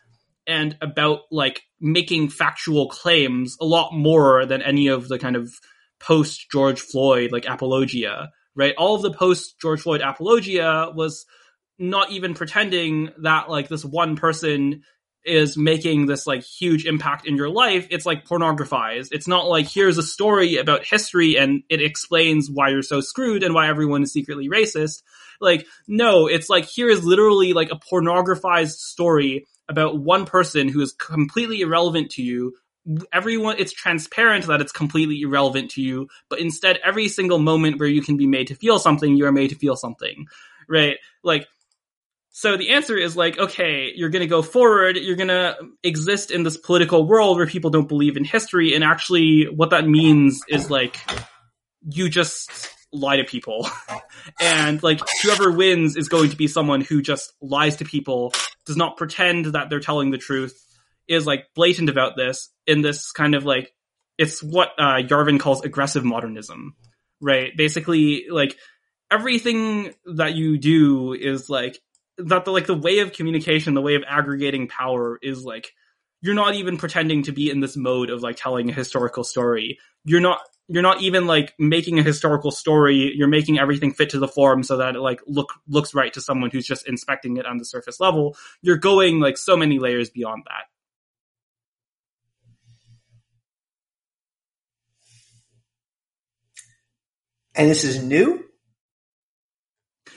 and 0.47 0.77
about 0.81 1.21
like 1.31 1.61
making 1.81 2.29
factual 2.29 2.87
claims 2.87 3.57
a 3.59 3.65
lot 3.65 3.93
more 3.93 4.45
than 4.45 4.61
any 4.61 4.87
of 4.87 5.09
the 5.09 5.19
kind 5.19 5.35
of 5.35 5.51
post 5.99 6.49
george 6.49 6.79
floyd 6.79 7.31
like 7.31 7.45
apologia 7.45 8.29
right? 8.59 8.75
All 8.77 8.95
of 8.95 9.01
the 9.01 9.11
post 9.11 9.55
george 9.59 9.81
floyd 9.81 10.01
apologia 10.01 10.91
was 10.93 11.25
not 11.79 12.11
even 12.11 12.33
pretending 12.33 13.09
that 13.23 13.49
like 13.49 13.69
this 13.69 13.85
one 13.85 14.15
person 14.17 14.83
is 15.25 15.57
making 15.57 16.05
this 16.05 16.25
like 16.25 16.43
huge 16.43 16.85
impact 16.85 17.27
in 17.27 17.35
your 17.35 17.49
life, 17.49 17.87
it's 17.89 18.05
like 18.05 18.25
pornographized. 18.25 19.09
It's 19.11 19.27
not 19.27 19.47
like 19.47 19.67
here's 19.67 19.97
a 19.97 20.03
story 20.03 20.57
about 20.57 20.85
history 20.85 21.37
and 21.37 21.63
it 21.69 21.81
explains 21.81 22.49
why 22.49 22.69
you're 22.69 22.81
so 22.81 23.01
screwed 23.01 23.43
and 23.43 23.53
why 23.53 23.67
everyone 23.67 24.03
is 24.03 24.13
secretly 24.13 24.47
racist. 24.49 25.03
Like, 25.41 25.65
no, 25.87 26.27
it's 26.27 26.49
like 26.49 26.65
here 26.65 26.89
is 26.89 27.03
literally 27.03 27.53
like 27.53 27.71
a 27.71 27.79
pornographized 27.79 28.77
story 28.77 29.45
about 29.67 29.99
one 29.99 30.25
person 30.25 30.67
who 30.67 30.81
is 30.81 30.93
completely 30.93 31.61
irrelevant 31.61 32.11
to 32.11 32.23
you. 32.23 32.55
Everyone, 33.13 33.55
it's 33.59 33.73
transparent 33.73 34.47
that 34.47 34.61
it's 34.61 34.71
completely 34.71 35.21
irrelevant 35.21 35.71
to 35.71 35.81
you, 35.81 36.07
but 36.29 36.39
instead, 36.39 36.79
every 36.83 37.07
single 37.07 37.37
moment 37.37 37.79
where 37.79 37.89
you 37.89 38.01
can 38.01 38.17
be 38.17 38.25
made 38.25 38.47
to 38.47 38.55
feel 38.55 38.79
something, 38.79 39.15
you 39.15 39.25
are 39.25 39.31
made 39.31 39.49
to 39.49 39.55
feel 39.55 39.75
something, 39.75 40.25
right? 40.67 40.97
Like, 41.23 41.47
so 42.39 42.55
the 42.55 42.69
answer 42.69 42.95
is 42.95 43.17
like, 43.17 43.37
okay, 43.37 43.91
you're 43.93 44.07
going 44.07 44.21
to 44.21 44.25
go 44.25 44.41
forward. 44.41 44.95
You're 44.95 45.17
going 45.17 45.27
to 45.27 45.57
exist 45.83 46.31
in 46.31 46.43
this 46.43 46.55
political 46.55 47.05
world 47.05 47.35
where 47.35 47.45
people 47.45 47.69
don't 47.69 47.89
believe 47.89 48.15
in 48.15 48.23
history. 48.23 48.73
And 48.73 48.81
actually, 48.81 49.49
what 49.53 49.71
that 49.71 49.85
means 49.85 50.39
is 50.47 50.71
like, 50.71 50.97
you 51.81 52.07
just 52.07 52.49
lie 52.93 53.17
to 53.17 53.25
people. 53.25 53.67
and 54.39 54.81
like, 54.81 55.01
whoever 55.21 55.51
wins 55.51 55.97
is 55.97 56.07
going 56.07 56.29
to 56.29 56.37
be 56.37 56.47
someone 56.47 56.79
who 56.79 57.01
just 57.01 57.33
lies 57.41 57.75
to 57.75 57.83
people, 57.83 58.33
does 58.65 58.77
not 58.77 58.95
pretend 58.95 59.47
that 59.47 59.69
they're 59.69 59.81
telling 59.81 60.11
the 60.11 60.17
truth, 60.17 60.57
is 61.09 61.27
like 61.27 61.47
blatant 61.55 61.89
about 61.89 62.15
this 62.15 62.49
in 62.65 62.81
this 62.81 63.11
kind 63.11 63.35
of 63.35 63.43
like, 63.43 63.73
it's 64.17 64.41
what 64.41 64.69
uh, 64.77 65.01
Yarvin 65.01 65.41
calls 65.41 65.65
aggressive 65.65 66.05
modernism, 66.05 66.77
right? 67.19 67.51
Basically, 67.57 68.27
like, 68.31 68.55
everything 69.11 69.93
that 70.05 70.35
you 70.35 70.57
do 70.57 71.11
is 71.11 71.49
like 71.49 71.77
that 72.25 72.45
the 72.45 72.51
like 72.51 72.67
the 72.67 72.77
way 72.77 72.99
of 72.99 73.13
communication, 73.13 73.73
the 73.73 73.81
way 73.81 73.95
of 73.95 74.03
aggregating 74.07 74.67
power 74.67 75.19
is 75.21 75.43
like 75.43 75.71
you're 76.21 76.35
not 76.35 76.55
even 76.55 76.77
pretending 76.77 77.23
to 77.23 77.31
be 77.31 77.49
in 77.49 77.61
this 77.61 77.77
mode 77.77 78.09
of 78.09 78.21
like 78.21 78.35
telling 78.35 78.69
a 78.69 78.73
historical 78.73 79.23
story. 79.23 79.79
You're 80.03 80.21
not 80.21 80.39
you're 80.67 80.83
not 80.83 81.01
even 81.01 81.25
like 81.25 81.53
making 81.57 81.97
a 81.97 82.03
historical 82.03 82.51
story. 82.51 83.13
You're 83.15 83.27
making 83.27 83.57
everything 83.57 83.91
fit 83.91 84.11
to 84.11 84.19
the 84.19 84.27
form 84.27 84.63
so 84.63 84.77
that 84.77 84.95
it 84.95 84.99
like 84.99 85.21
look 85.27 85.53
looks 85.67 85.93
right 85.93 86.13
to 86.13 86.21
someone 86.21 86.51
who's 86.51 86.67
just 86.67 86.87
inspecting 86.87 87.37
it 87.37 87.45
on 87.45 87.57
the 87.57 87.65
surface 87.65 87.99
level. 87.99 88.35
You're 88.61 88.77
going 88.77 89.19
like 89.19 89.37
so 89.37 89.57
many 89.57 89.79
layers 89.79 90.09
beyond 90.09 90.43
that. 90.47 90.65
And 97.55 97.69
this 97.69 97.83
is 97.83 98.01
new? 98.03 98.48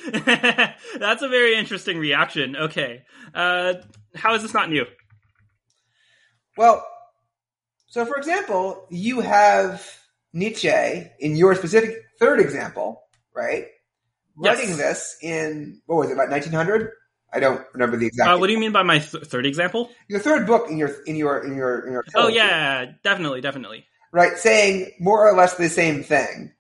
That's 0.12 1.22
a 1.22 1.28
very 1.28 1.56
interesting 1.56 1.98
reaction. 1.98 2.56
Okay. 2.56 3.02
Uh, 3.34 3.74
how 4.14 4.34
is 4.34 4.42
this 4.42 4.54
not 4.54 4.70
new? 4.70 4.86
Well, 6.56 6.86
so 7.86 8.04
for 8.04 8.16
example, 8.16 8.86
you 8.90 9.20
have 9.20 9.86
Nietzsche 10.32 10.68
in 11.20 11.36
your 11.36 11.54
specific 11.54 11.96
third 12.18 12.40
example, 12.40 13.02
right? 13.34 13.66
Yes. 14.40 14.58
Writing 14.58 14.76
this 14.76 15.16
in, 15.22 15.80
what 15.86 15.96
was 15.96 16.10
it, 16.10 16.14
about 16.14 16.30
1900? 16.30 16.90
I 17.34 17.40
don't 17.40 17.62
remember 17.72 17.96
the 17.96 18.06
exact. 18.06 18.30
Uh, 18.30 18.38
what 18.38 18.48
do 18.48 18.52
you 18.52 18.58
mean 18.58 18.72
by 18.72 18.82
my 18.82 18.98
th- 18.98 19.24
third 19.24 19.46
example? 19.46 19.90
Your 20.08 20.20
third 20.20 20.46
book 20.46 20.70
in 20.70 20.76
your 20.76 20.90
in 21.06 21.16
your 21.16 21.38
in 21.38 21.56
your 21.56 21.86
in 21.86 21.92
your. 21.92 22.04
Oh 22.14 22.28
yeah, 22.28 22.92
definitely, 23.02 23.40
definitely. 23.40 23.86
Right, 24.12 24.36
saying 24.36 24.92
more 25.00 25.26
or 25.26 25.34
less 25.34 25.54
the 25.54 25.70
same 25.70 26.02
thing 26.02 26.52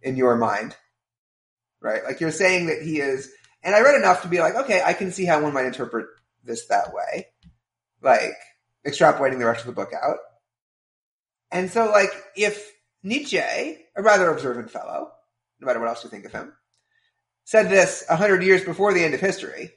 in 0.00 0.16
your 0.16 0.36
mind 0.36 0.76
right? 1.82 2.04
Like 2.04 2.20
you're 2.20 2.30
saying 2.30 2.66
that 2.66 2.82
he 2.82 3.00
is, 3.00 3.30
and 3.62 3.74
I 3.74 3.80
read 3.80 3.96
enough 3.96 4.22
to 4.22 4.28
be 4.28 4.40
like, 4.40 4.54
okay, 4.54 4.82
I 4.84 4.92
can 4.92 5.10
see 5.12 5.24
how 5.24 5.42
one 5.42 5.52
might 5.52 5.66
interpret 5.66 6.06
this 6.44 6.66
that 6.66 6.92
way, 6.92 7.28
like 8.02 8.34
extrapolating 8.86 9.38
the 9.38 9.46
rest 9.46 9.60
of 9.60 9.66
the 9.66 9.72
book 9.72 9.92
out. 9.92 10.18
And 11.50 11.70
so, 11.70 11.90
like, 11.90 12.10
if 12.34 12.72
Nietzsche, 13.02 13.36
a 13.38 14.02
rather 14.02 14.30
observant 14.30 14.70
fellow, 14.70 15.10
no 15.60 15.66
matter 15.66 15.78
what 15.78 15.88
else 15.88 16.02
you 16.02 16.10
think 16.10 16.24
of 16.24 16.32
him, 16.32 16.52
said 17.44 17.68
this 17.68 18.04
a 18.08 18.16
hundred 18.16 18.42
years 18.42 18.64
before 18.64 18.94
the 18.94 19.04
end 19.04 19.14
of 19.14 19.20
history, 19.20 19.72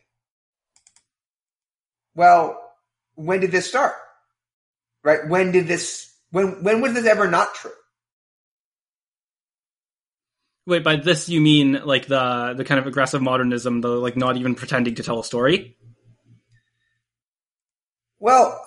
well, 2.16 2.62
when 3.16 3.42
did 3.42 3.52
this 3.52 3.68
start? 3.68 3.94
Right? 5.04 5.28
When 5.28 5.52
did 5.52 5.68
this? 5.68 6.12
When 6.32 6.64
when 6.64 6.82
was 6.82 6.94
this 6.94 7.06
ever 7.06 7.30
not 7.30 7.54
true? 7.54 7.72
Wait, 10.68 10.84
by 10.84 10.96
this 10.96 11.30
you 11.30 11.42
mean 11.42 11.74
like 11.86 12.08
the 12.08 12.54
the 12.56 12.66
kind 12.66 12.80
of 12.80 12.88
aggressive 12.88 13.22
modernism, 13.22 13.82
the 13.82 13.90
like 13.90 14.18
not 14.18 14.38
even 14.38 14.56
pretending 14.56 14.96
to 14.96 15.04
tell 15.04 15.20
a 15.20 15.24
story? 15.24 15.78
Well, 18.20 18.66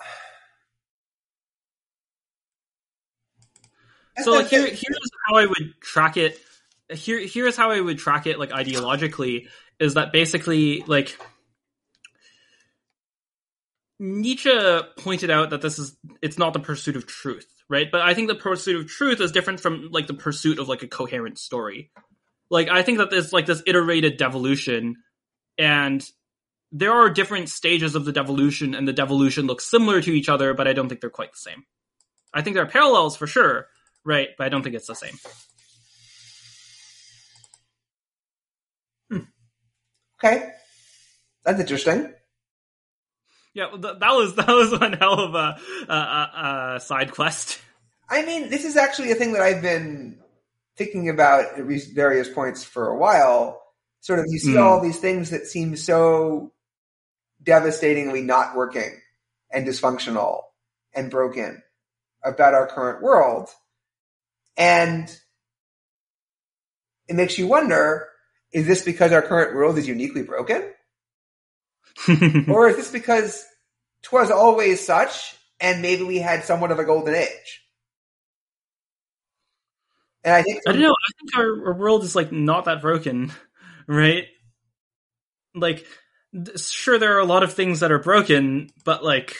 so 4.21 4.31
like 4.31 4.47
here 4.47 4.65
here's 4.65 5.11
how 5.27 5.35
I 5.35 5.45
would 5.45 5.81
track 5.81 6.17
it. 6.17 6.39
Here 6.89 7.19
here's 7.19 7.57
how 7.57 7.71
I 7.71 7.79
would 7.79 7.97
track 7.97 8.27
it 8.27 8.39
like 8.39 8.51
ideologically 8.51 9.47
is 9.79 9.95
that 9.95 10.11
basically 10.11 10.83
like 10.87 11.17
Nietzsche 13.99 14.79
pointed 14.97 15.29
out 15.29 15.49
that 15.51 15.61
this 15.61 15.79
is 15.79 15.95
it's 16.21 16.37
not 16.37 16.53
the 16.53 16.59
pursuit 16.59 16.95
of 16.95 17.05
truth, 17.05 17.58
right? 17.69 17.87
But 17.91 18.01
I 18.01 18.13
think 18.13 18.27
the 18.27 18.35
pursuit 18.35 18.77
of 18.77 18.87
truth 18.87 19.21
is 19.21 19.31
different 19.31 19.59
from 19.59 19.89
like 19.91 20.07
the 20.07 20.13
pursuit 20.13 20.59
of 20.59 20.67
like 20.67 20.83
a 20.83 20.87
coherent 20.87 21.37
story. 21.37 21.91
Like 22.49 22.69
I 22.69 22.81
think 22.81 22.97
that 22.97 23.11
there's 23.11 23.31
like 23.31 23.45
this 23.45 23.61
iterated 23.65 24.17
devolution 24.17 24.95
and 25.57 26.03
there 26.71 26.93
are 26.93 27.09
different 27.09 27.49
stages 27.49 27.95
of 27.95 28.05
the 28.05 28.11
devolution 28.11 28.75
and 28.75 28.87
the 28.87 28.93
devolution 28.93 29.47
looks 29.47 29.65
similar 29.65 30.01
to 30.01 30.11
each 30.11 30.29
other, 30.29 30.53
but 30.53 30.67
I 30.67 30.73
don't 30.73 30.89
think 30.89 31.01
they're 31.01 31.09
quite 31.09 31.31
the 31.31 31.37
same. 31.37 31.63
I 32.33 32.41
think 32.41 32.55
there 32.55 32.63
are 32.63 32.69
parallels 32.69 33.15
for 33.15 33.27
sure, 33.27 33.67
right? 34.03 34.29
But 34.37 34.45
I 34.45 34.49
don't 34.49 34.63
think 34.63 34.75
it's 34.75 34.87
the 34.87 34.95
same. 34.95 35.17
Hmm. 39.11 39.23
Okay. 40.23 40.51
That's 41.43 41.59
interesting. 41.59 42.13
Yeah, 43.53 43.67
that 43.79 44.11
was 44.11 44.35
that 44.35 44.47
was 44.47 44.79
one 44.79 44.93
hell 44.93 45.19
of 45.19 45.35
a, 45.35 45.59
a, 45.91 46.75
a, 46.75 46.79
side 46.79 47.11
quest. 47.11 47.59
I 48.09 48.25
mean, 48.25 48.49
this 48.49 48.65
is 48.65 48.75
actually 48.75 49.11
a 49.11 49.15
thing 49.15 49.33
that 49.33 49.41
I've 49.41 49.61
been 49.61 50.19
thinking 50.77 51.09
about 51.09 51.59
at 51.59 51.65
various 51.93 52.29
points 52.29 52.63
for 52.63 52.87
a 52.87 52.97
while. 52.97 53.61
Sort 54.01 54.19
of, 54.19 54.25
you 54.29 54.39
see 54.39 54.53
mm. 54.53 54.61
all 54.61 54.81
these 54.81 54.99
things 54.99 55.31
that 55.31 55.45
seem 55.45 55.75
so 55.75 56.53
devastatingly 57.43 58.21
not 58.21 58.55
working 58.55 58.99
and 59.51 59.67
dysfunctional 59.67 60.41
and 60.93 61.11
broken 61.11 61.61
about 62.23 62.53
our 62.53 62.67
current 62.67 63.03
world, 63.03 63.49
and 64.57 65.13
it 67.07 67.15
makes 67.15 67.37
you 67.37 67.47
wonder: 67.47 68.07
Is 68.53 68.67
this 68.67 68.83
because 68.83 69.11
our 69.11 69.21
current 69.21 69.55
world 69.55 69.77
is 69.77 69.87
uniquely 69.87 70.23
broken? 70.23 70.63
or 72.47 72.69
is 72.69 72.77
this 72.77 72.91
because 72.91 73.45
twas 74.03 74.31
always 74.31 74.85
such 74.85 75.35
and 75.59 75.81
maybe 75.81 76.03
we 76.03 76.17
had 76.17 76.43
somewhat 76.43 76.71
of 76.71 76.79
a 76.79 76.85
golden 76.85 77.15
age? 77.15 77.61
And 80.23 80.33
I 80.33 80.41
think 80.41 80.61
I 80.67 80.71
don't 80.73 80.81
know. 80.81 80.91
I 80.91 81.11
think 81.19 81.37
our, 81.37 81.67
our 81.67 81.73
world 81.73 82.03
is 82.03 82.15
like 82.15 82.31
not 82.31 82.65
that 82.65 82.81
broken, 82.81 83.31
right? 83.87 84.25
Like, 85.55 85.85
sure, 86.57 86.99
there 86.99 87.15
are 87.15 87.19
a 87.19 87.25
lot 87.25 87.43
of 87.43 87.53
things 87.53 87.79
that 87.79 87.91
are 87.91 87.99
broken, 87.99 88.69
but 88.83 89.03
like 89.03 89.35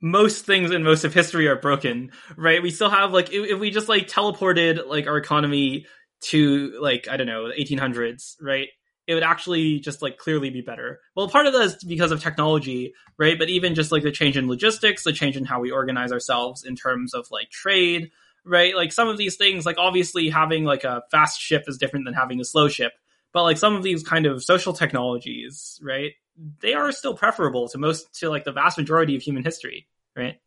most 0.00 0.46
things 0.46 0.70
in 0.70 0.82
most 0.82 1.04
of 1.04 1.12
history 1.12 1.46
are 1.48 1.56
broken, 1.56 2.10
right? 2.36 2.62
We 2.62 2.70
still 2.70 2.90
have 2.90 3.12
like 3.12 3.32
if, 3.32 3.50
if 3.50 3.60
we 3.60 3.70
just 3.70 3.88
like 3.88 4.08
teleported 4.08 4.86
like 4.86 5.06
our 5.06 5.18
economy 5.18 5.86
to 6.22 6.78
like 6.80 7.08
I 7.08 7.16
don't 7.16 7.26
know 7.26 7.48
the 7.48 7.54
1800s, 7.54 8.36
right? 8.40 8.68
It 9.10 9.14
would 9.14 9.24
actually 9.24 9.80
just 9.80 10.02
like 10.02 10.18
clearly 10.18 10.50
be 10.50 10.60
better. 10.60 11.00
Well, 11.16 11.28
part 11.28 11.46
of 11.46 11.52
that 11.52 11.62
is 11.62 11.82
because 11.82 12.12
of 12.12 12.22
technology, 12.22 12.94
right? 13.18 13.36
But 13.36 13.48
even 13.48 13.74
just 13.74 13.90
like 13.90 14.04
the 14.04 14.12
change 14.12 14.36
in 14.36 14.46
logistics, 14.46 15.02
the 15.02 15.12
change 15.12 15.36
in 15.36 15.44
how 15.44 15.58
we 15.58 15.72
organize 15.72 16.12
ourselves 16.12 16.62
in 16.62 16.76
terms 16.76 17.12
of 17.12 17.26
like 17.32 17.50
trade, 17.50 18.12
right? 18.44 18.76
Like 18.76 18.92
some 18.92 19.08
of 19.08 19.18
these 19.18 19.34
things, 19.34 19.66
like 19.66 19.78
obviously 19.78 20.28
having 20.28 20.62
like 20.62 20.84
a 20.84 21.02
fast 21.10 21.40
ship 21.40 21.64
is 21.66 21.76
different 21.76 22.04
than 22.04 22.14
having 22.14 22.40
a 22.40 22.44
slow 22.44 22.68
ship. 22.68 22.92
But 23.32 23.42
like 23.42 23.58
some 23.58 23.74
of 23.74 23.82
these 23.82 24.04
kind 24.04 24.26
of 24.26 24.44
social 24.44 24.74
technologies, 24.74 25.80
right? 25.82 26.12
They 26.60 26.74
are 26.74 26.92
still 26.92 27.14
preferable 27.14 27.68
to 27.70 27.78
most 27.78 28.20
to 28.20 28.30
like 28.30 28.44
the 28.44 28.52
vast 28.52 28.78
majority 28.78 29.16
of 29.16 29.22
human 29.22 29.42
history, 29.42 29.88
right? 30.16 30.38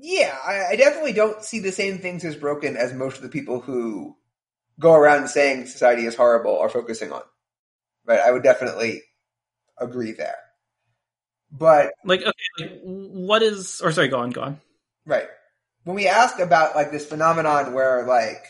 Yeah, 0.00 0.36
I, 0.46 0.76
definitely 0.76 1.14
don't 1.14 1.42
see 1.42 1.58
the 1.58 1.72
same 1.72 1.98
things 1.98 2.24
as 2.24 2.36
broken 2.36 2.76
as 2.76 2.94
most 2.94 3.16
of 3.16 3.24
the 3.24 3.28
people 3.28 3.58
who 3.60 4.16
go 4.78 4.94
around 4.94 5.28
saying 5.28 5.66
society 5.66 6.04
is 6.06 6.14
horrible 6.14 6.58
are 6.58 6.68
focusing 6.68 7.12
on. 7.12 7.22
Right? 8.06 8.20
I 8.20 8.30
would 8.30 8.42
definitely 8.42 9.02
agree 9.78 10.12
there. 10.12 10.36
But 11.50 11.92
like, 12.04 12.20
okay, 12.20 12.32
like, 12.58 12.80
what 12.82 13.42
is? 13.42 13.80
Or 13.82 13.92
sorry, 13.92 14.08
go 14.08 14.18
on, 14.18 14.30
go 14.30 14.42
on. 14.42 14.60
Right. 15.06 15.26
When 15.84 15.96
we 15.96 16.06
ask 16.06 16.38
about 16.38 16.74
like 16.74 16.90
this 16.90 17.06
phenomenon 17.06 17.72
where 17.72 18.06
like 18.06 18.44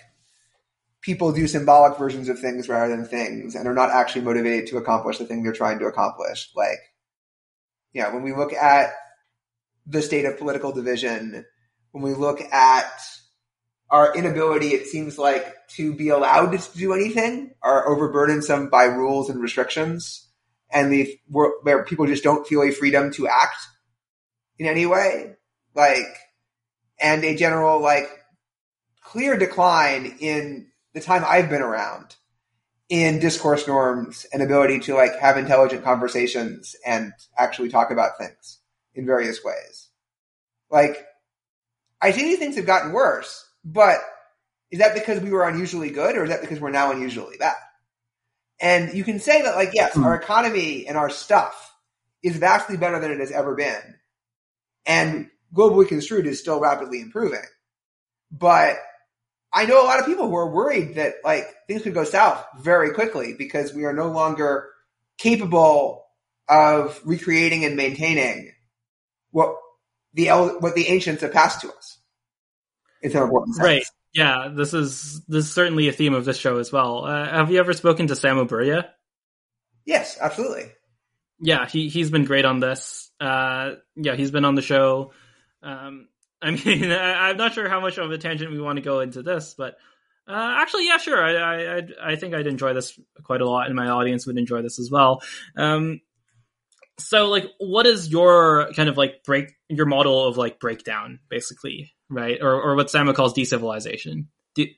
people 1.00 1.32
do 1.32 1.46
symbolic 1.46 1.96
versions 1.98 2.28
of 2.28 2.40
things 2.40 2.68
rather 2.68 2.94
than 2.94 3.04
things, 3.04 3.54
and 3.54 3.68
are 3.68 3.74
not 3.74 3.90
actually 3.90 4.22
motivated 4.22 4.68
to 4.68 4.78
accomplish 4.78 5.18
the 5.18 5.24
thing 5.24 5.42
they're 5.42 5.52
trying 5.52 5.78
to 5.78 5.86
accomplish, 5.86 6.50
like, 6.56 6.80
yeah, 7.92 8.12
when 8.12 8.22
we 8.22 8.34
look 8.34 8.52
at 8.52 8.90
the 9.86 10.02
state 10.02 10.24
of 10.24 10.38
political 10.38 10.72
division, 10.72 11.44
when 11.92 12.02
we 12.02 12.14
look 12.14 12.40
at 12.40 12.90
our 13.90 14.14
inability, 14.14 14.68
it 14.68 14.86
seems 14.86 15.18
like, 15.18 15.54
to 15.68 15.92
be 15.94 16.08
allowed 16.08 16.52
to 16.52 16.78
do 16.78 16.92
anything 16.94 17.52
are 17.62 17.86
overburdensome 17.86 18.70
by 18.70 18.84
rules 18.84 19.28
and 19.28 19.40
restrictions, 19.40 20.28
and 20.70 20.92
the 20.92 21.18
where 21.28 21.84
people 21.84 22.06
just 22.06 22.24
don't 22.24 22.46
feel 22.46 22.62
a 22.62 22.70
freedom 22.70 23.10
to 23.12 23.28
act 23.28 23.58
in 24.58 24.66
any 24.66 24.86
way, 24.86 25.34
like, 25.74 26.06
and 27.00 27.24
a 27.24 27.36
general 27.36 27.80
like 27.80 28.08
clear 29.02 29.38
decline 29.38 30.16
in 30.20 30.68
the 30.94 31.00
time 31.00 31.24
I've 31.26 31.48
been 31.48 31.62
around 31.62 32.16
in 32.88 33.20
discourse 33.20 33.66
norms 33.66 34.26
and 34.32 34.42
ability 34.42 34.80
to 34.80 34.94
like 34.94 35.18
have 35.18 35.36
intelligent 35.36 35.84
conversations 35.84 36.74
and 36.84 37.12
actually 37.38 37.68
talk 37.68 37.90
about 37.90 38.18
things 38.18 38.58
in 38.94 39.06
various 39.06 39.44
ways. 39.44 39.88
Like, 40.70 41.06
I 42.00 42.12
think 42.12 42.26
these 42.26 42.38
things 42.38 42.56
have 42.56 42.66
gotten 42.66 42.92
worse 42.92 43.47
but 43.68 43.98
is 44.70 44.78
that 44.78 44.94
because 44.94 45.20
we 45.20 45.30
were 45.30 45.46
unusually 45.46 45.90
good 45.90 46.16
or 46.16 46.24
is 46.24 46.30
that 46.30 46.40
because 46.40 46.58
we're 46.58 46.70
now 46.70 46.90
unusually 46.90 47.36
bad? 47.36 47.56
And 48.60 48.94
you 48.94 49.04
can 49.04 49.20
say 49.20 49.42
that, 49.42 49.56
like, 49.56 49.70
yes, 49.74 49.92
mm-hmm. 49.92 50.04
our 50.04 50.14
economy 50.14 50.86
and 50.86 50.96
our 50.96 51.10
stuff 51.10 51.74
is 52.22 52.36
vastly 52.36 52.76
better 52.76 52.98
than 52.98 53.12
it 53.12 53.20
has 53.20 53.30
ever 53.30 53.54
been. 53.54 53.96
And 54.86 55.30
globally 55.54 55.86
construed 55.86 56.26
is 56.26 56.40
still 56.40 56.60
rapidly 56.60 57.00
improving. 57.00 57.44
But 58.32 58.76
I 59.52 59.66
know 59.66 59.82
a 59.82 59.86
lot 59.86 60.00
of 60.00 60.06
people 60.06 60.28
who 60.28 60.36
are 60.36 60.50
worried 60.50 60.94
that, 60.96 61.16
like, 61.22 61.46
things 61.66 61.82
could 61.82 61.94
go 61.94 62.04
south 62.04 62.44
very 62.58 62.92
quickly 62.94 63.34
because 63.36 63.74
we 63.74 63.84
are 63.84 63.92
no 63.92 64.10
longer 64.10 64.70
capable 65.18 66.06
of 66.48 67.00
recreating 67.04 67.66
and 67.66 67.76
maintaining 67.76 68.52
what 69.30 69.54
the 70.14 70.28
what 70.60 70.74
the 70.74 70.88
ancients 70.88 71.20
have 71.20 71.32
passed 71.32 71.60
to 71.60 71.68
us 71.68 71.97
some 73.04 73.22
important 73.22 73.56
sense. 73.56 73.64
Right. 73.64 73.84
Yeah, 74.14 74.48
this 74.52 74.74
is 74.74 75.22
this 75.28 75.44
is 75.44 75.52
certainly 75.52 75.88
a 75.88 75.92
theme 75.92 76.14
of 76.14 76.24
this 76.24 76.38
show 76.38 76.58
as 76.58 76.72
well. 76.72 77.04
Uh, 77.04 77.28
have 77.28 77.50
you 77.50 77.58
ever 77.58 77.72
spoken 77.72 78.06
to 78.08 78.14
Samo 78.14 78.48
Burja? 78.48 78.88
Yes, 79.84 80.18
absolutely. 80.20 80.70
Yeah, 81.40 81.66
he 81.68 81.88
he's 81.88 82.10
been 82.10 82.24
great 82.24 82.44
on 82.44 82.60
this. 82.60 83.10
Uh, 83.20 83.72
yeah, 83.96 84.16
he's 84.16 84.30
been 84.30 84.44
on 84.44 84.54
the 84.54 84.62
show. 84.62 85.12
Um, 85.62 86.08
I 86.42 86.52
mean, 86.52 86.90
I, 86.90 87.30
am 87.30 87.36
not 87.36 87.54
sure 87.54 87.68
how 87.68 87.80
much 87.80 87.98
of 87.98 88.10
a 88.10 88.18
tangent 88.18 88.52
we 88.52 88.60
want 88.60 88.76
to 88.76 88.82
go 88.82 89.00
into 89.00 89.22
this, 89.22 89.54
but 89.58 89.76
uh, 90.28 90.56
actually, 90.58 90.86
yeah, 90.86 90.98
sure. 90.98 91.22
I, 91.22 91.78
I 91.78 92.12
I 92.12 92.16
think 92.16 92.34
I'd 92.34 92.46
enjoy 92.46 92.74
this 92.74 92.98
quite 93.24 93.40
a 93.40 93.48
lot, 93.48 93.66
and 93.66 93.74
my 93.74 93.88
audience 93.88 94.26
would 94.26 94.38
enjoy 94.38 94.62
this 94.62 94.78
as 94.78 94.90
well. 94.90 95.22
Um, 95.56 96.00
so, 96.98 97.26
like, 97.28 97.46
what 97.58 97.86
is 97.86 98.08
your 98.08 98.72
kind 98.74 98.88
of 98.88 98.96
like 98.96 99.24
break 99.24 99.52
your 99.68 99.86
model 99.86 100.26
of 100.26 100.36
like 100.36 100.60
breakdown, 100.60 101.20
basically? 101.28 101.92
Right? 102.10 102.38
Or, 102.40 102.60
or 102.60 102.74
what 102.74 102.88
Samo 102.88 103.14
calls 103.14 103.34
decivilization. 103.34 104.26
De- 104.54 104.76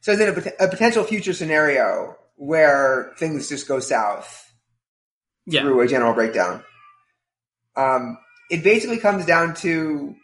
so 0.00 0.16
then 0.16 0.28
a, 0.28 0.64
a, 0.64 0.68
potential 0.68 1.04
future 1.04 1.32
scenario 1.32 2.16
where 2.36 3.12
things 3.18 3.48
just 3.48 3.68
go 3.68 3.80
south 3.80 4.50
yeah. 5.46 5.62
through 5.62 5.80
a 5.80 5.88
general 5.88 6.14
breakdown. 6.14 6.64
Um, 7.76 8.18
it 8.50 8.64
basically 8.64 8.98
comes 8.98 9.26
down 9.26 9.54
to 9.56 10.14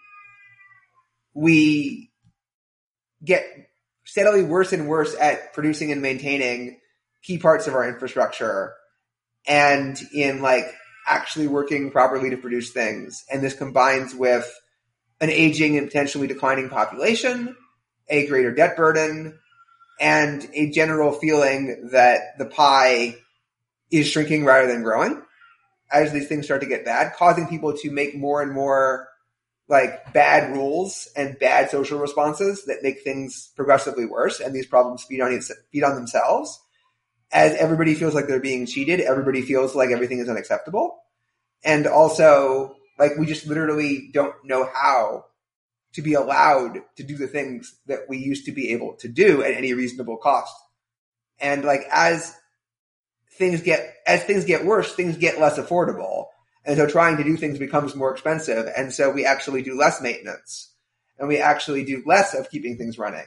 we 1.35 2.11
get 3.23 3.45
steadily 4.05 4.43
worse 4.43 4.73
and 4.73 4.89
worse 4.89 5.15
at 5.21 5.53
producing 5.53 5.93
and 5.93 6.01
maintaining 6.01 6.81
key 7.23 7.39
parts 7.39 7.67
of 7.67 7.75
our 7.75 7.87
infrastructure 7.89 8.75
and 9.47 10.01
in 10.15 10.41
like 10.41 10.73
actually 11.07 11.47
working 11.47 11.91
properly 11.91 12.31
to 12.31 12.37
produce 12.37 12.71
things. 12.71 13.25
And 13.31 13.43
this 13.43 13.55
combines 13.55 14.15
with 14.15 14.51
an 15.21 15.31
aging 15.31 15.79
and 15.79 15.87
potentially 15.87 16.27
declining 16.27 16.69
population, 16.69 17.57
a 18.09 18.27
greater 18.27 18.55
debt 18.55 18.77
burden, 18.77 19.39
and 20.01 20.49
a 20.53 20.71
general 20.71 21.13
feeling 21.13 21.89
that 21.93 22.39
the 22.39 22.47
pie 22.47 23.17
is 23.91 24.09
shrinking 24.09 24.45
rather 24.45 24.67
than 24.67 24.83
growing 24.83 25.23
as 25.91 26.13
these 26.13 26.29
things 26.29 26.45
start 26.45 26.61
to 26.61 26.67
get 26.67 26.85
bad, 26.85 27.15
causing 27.15 27.47
people 27.47 27.73
to 27.73 27.91
make 27.91 28.17
more 28.17 28.43
and 28.43 28.53
more 28.53 29.09
like 29.69 30.13
bad 30.13 30.55
rules 30.55 31.09
and 31.17 31.39
bad 31.39 31.71
social 31.71 31.99
responses 31.99 32.65
that 32.67 32.83
make 32.83 33.03
things 33.03 33.51
progressively 33.57 34.07
worse, 34.07 34.41
and 34.41 34.55
these 34.55 34.67
problems 34.67 35.05
feed 35.05 35.21
on 35.21 35.41
feed 35.73 35.83
on 35.83 35.95
themselves. 35.95 36.61
As 37.33 37.57
everybody 37.57 37.95
feels 37.95 38.15
like 38.15 38.29
they're 38.29 38.41
being 38.41 38.67
cheated, 38.67 39.01
everybody 39.01 39.43
feels 39.43 39.75
like 39.75 39.91
everything 39.91 40.21
is 40.21 40.29
unacceptable, 40.29 40.99
and 41.65 41.87
also 41.87 42.76
like 42.99 43.13
we 43.19 43.27
just 43.27 43.47
literally 43.47 44.11
don't 44.13 44.35
know 44.45 44.69
how 44.73 45.27
to 45.93 46.03
be 46.03 46.15
allowed 46.15 46.83
to 46.97 47.03
do 47.03 47.17
the 47.17 47.27
things 47.27 47.75
that 47.87 48.01
we 48.09 48.19
used 48.19 48.45
to 48.47 48.53
be 48.53 48.73
able 48.73 48.95
to 48.97 49.09
do 49.09 49.43
at 49.43 49.55
any 49.55 49.73
reasonable 49.73 50.17
cost. 50.17 50.55
And 51.41 51.65
like 51.65 51.83
as 51.91 52.35
things 53.33 53.63
get 53.63 53.95
as 54.07 54.23
things 54.25 54.45
get 54.45 54.65
worse, 54.65 54.95
things 54.95 55.17
get 55.17 55.41
less 55.41 55.59
affordable. 55.59 56.27
And 56.65 56.77
so 56.77 56.87
trying 56.87 57.17
to 57.19 57.25
do 57.25 57.37
things 57.37 57.59
becomes 57.59 57.95
more 57.95 58.13
expensive. 58.13 58.69
And 58.77 58.93
so 58.93 59.11
we 59.11 59.25
actually 59.25 59.63
do 59.63 59.77
less 59.77 60.03
maintenance 60.03 60.73
and 61.19 61.29
we 61.29 61.39
actually 61.39 61.85
do 61.85 62.03
less 62.05 62.35
of 62.35 62.51
keeping 62.51 62.77
things 62.77 62.99
running. 62.99 63.27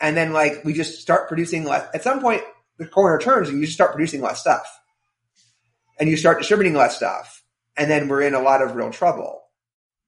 And 0.00 0.16
then 0.16 0.32
like 0.32 0.64
we 0.64 0.72
just 0.72 1.00
start 1.00 1.28
producing 1.28 1.64
less. 1.64 1.88
At 1.94 2.02
some 2.02 2.20
point, 2.20 2.42
the 2.78 2.86
corner 2.86 3.18
turns 3.18 3.48
and 3.48 3.58
you 3.58 3.64
just 3.64 3.76
start 3.76 3.92
producing 3.92 4.20
less 4.20 4.40
stuff 4.40 4.66
and 5.98 6.10
you 6.10 6.16
start 6.16 6.38
distributing 6.38 6.74
less 6.74 6.96
stuff. 6.96 7.42
And 7.76 7.90
then 7.90 8.08
we're 8.08 8.22
in 8.22 8.34
a 8.34 8.40
lot 8.40 8.62
of 8.62 8.74
real 8.74 8.90
trouble. 8.90 9.42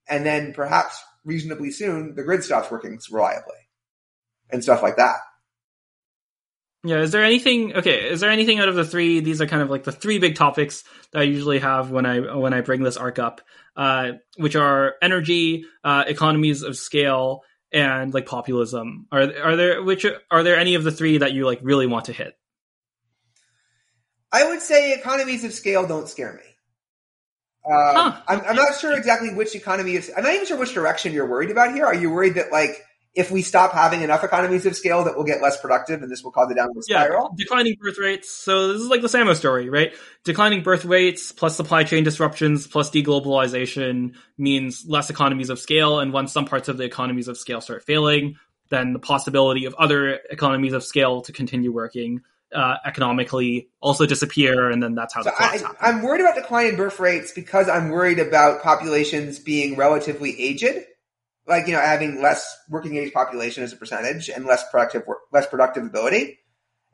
And 0.09 0.25
then 0.25 0.55
perhaps 0.55 1.03
reasonably 1.25 1.71
soon, 1.71 2.15
the 2.15 2.23
grid 2.23 2.43
stops 2.43 2.71
working 2.71 2.99
reliably 3.11 3.69
and 4.51 4.63
stuff 4.63 4.83
like 4.83 4.97
that. 4.97 5.19
Yeah, 6.85 7.01
is 7.01 7.11
there 7.11 7.25
anything 7.25 7.75
okay, 7.75 8.09
is 8.09 8.21
there 8.21 8.31
anything 8.31 8.61
out 8.61 8.69
of 8.69 8.77
the 8.77 8.85
three 8.85 9.19
these 9.21 9.41
are 9.41 9.47
kind 9.47 9.63
of 9.63 9.69
like 9.69 9.83
the 9.83 9.93
three 9.93 10.19
big 10.21 10.37
topics 10.37 10.85
that 11.13 11.21
I 11.21 11.23
usually 11.25 11.59
have 11.59 11.91
when 11.91 12.07
I 12.07 12.37
when 12.37 12.55
I 12.55 12.61
bring 12.61 12.83
this 12.83 12.97
arc 12.97 13.19
up, 13.19 13.41
uh, 13.77 14.13
which 14.37 14.55
are 14.55 14.95
energy, 15.03 15.65
uh, 15.83 16.05
economies 16.07 16.63
of 16.63 16.77
scale, 16.77 17.43
and 17.73 18.15
like 18.15 18.27
populism. 18.27 19.09
Are 19.11 19.23
are 19.43 19.57
there 19.57 19.83
which 19.83 20.07
are 20.31 20.43
there 20.45 20.57
any 20.57 20.77
of 20.77 20.85
the 20.85 20.93
three 20.93 21.19
that 21.19 21.33
you 21.33 21.45
like 21.47 21.59
really 21.63 21.89
want 21.89 22.07
to 22.07 22.13
hit? 22.13 22.35
I 24.31 24.47
would 24.49 24.63
say 24.63 24.95
economies 24.95 25.43
of 25.43 25.53
scale 25.53 25.87
don't 25.87 26.09
scare 26.09 26.35
me. 26.35 26.43
Uh, 27.69 28.11
huh. 28.11 28.21
I'm, 28.29 28.41
I'm 28.41 28.57
not 28.57 28.79
sure 28.79 28.97
exactly 28.97 29.35
which 29.35 29.55
economy 29.55 29.95
is. 29.95 30.11
I'm 30.17 30.25
not 30.25 30.33
even 30.35 30.47
sure 30.47 30.57
which 30.57 30.75
direction 30.75 31.13
you're 31.13 31.29
worried 31.29 31.51
about 31.51 31.75
here. 31.75 31.85
Are 31.85 31.95
you 31.95 32.11
worried 32.11 32.35
that 32.35 32.51
like 32.51 32.83
if 33.19 33.33
we 33.33 33.43
stop 33.43 33.73
having 33.73 34.03
enough 34.03 34.23
economies 34.23 34.65
of 34.65 34.77
scale 34.77 35.03
that 35.05 35.17
we'll 35.17 35.25
get 35.25 35.43
less 35.43 35.61
productive 35.61 36.03
and 36.03 36.11
this 36.11 36.23
will 36.23 36.31
cause 36.31 36.51
a 36.53 36.55
downward 36.55 36.85
spiral. 36.85 37.31
Yeah, 37.37 37.45
declining 37.45 37.77
birth 37.81 37.99
rates. 37.99 38.31
So 38.33 38.73
this 38.73 38.81
is 38.81 38.89
like 38.89 39.03
the 39.03 39.09
Samo 39.09 39.35
story, 39.35 39.69
right? 39.69 39.93
Declining 40.25 40.63
birth 40.63 40.85
rates 40.85 41.33
plus 41.33 41.57
supply 41.57 41.83
chain 41.83 42.05
disruptions 42.05 42.69
plus 42.69 42.91
deglobalization 42.91 44.15
means 44.37 44.85
less 44.87 45.11
economies 45.11 45.51
of 45.51 45.59
scale. 45.59 45.99
And 45.99 46.13
once 46.13 46.33
some 46.33 46.45
parts 46.45 46.69
of 46.69 46.77
the 46.77 46.85
economies 46.85 47.27
of 47.27 47.37
scale 47.37 47.61
start 47.61 47.85
failing, 47.85 48.37
then 48.71 48.93
the 48.93 49.01
possibility 49.01 49.65
of 49.65 49.75
other 49.75 50.21
economies 50.31 50.73
of 50.73 50.85
scale 50.85 51.23
to 51.23 51.33
continue 51.33 51.73
working 51.73 52.21
uh, 52.55 52.77
economically 52.85 53.69
also 53.81 54.07
disappear, 54.07 54.71
and 54.71 54.83
then 54.83 54.95
that's 54.95 55.15
how 55.15 55.23
so 55.23 55.31
the 55.31 55.37
I, 55.43 55.75
I'm 55.81 56.03
worried 56.03 56.21
about 56.21 56.35
declining 56.35 56.77
birth 56.77 56.99
rates 56.99 57.33
because 57.33 57.69
I'm 57.69 57.91
worried 57.91 58.19
about 58.19 58.63
populations 58.63 59.39
being 59.39 59.77
relatively 59.77 60.41
aged 60.41 60.85
like 61.49 61.67
you 61.67 61.73
know 61.73 61.81
having 61.81 62.21
less 62.21 62.57
working 62.69 62.97
age 62.97 63.13
population 63.13 63.65
as 63.65 63.73
a 63.73 63.77
percentage 63.77 64.29
and 64.29 64.45
less 64.45 64.71
productive 64.71 65.03
less 65.33 65.47
productive 65.47 65.85
ability 65.85 66.39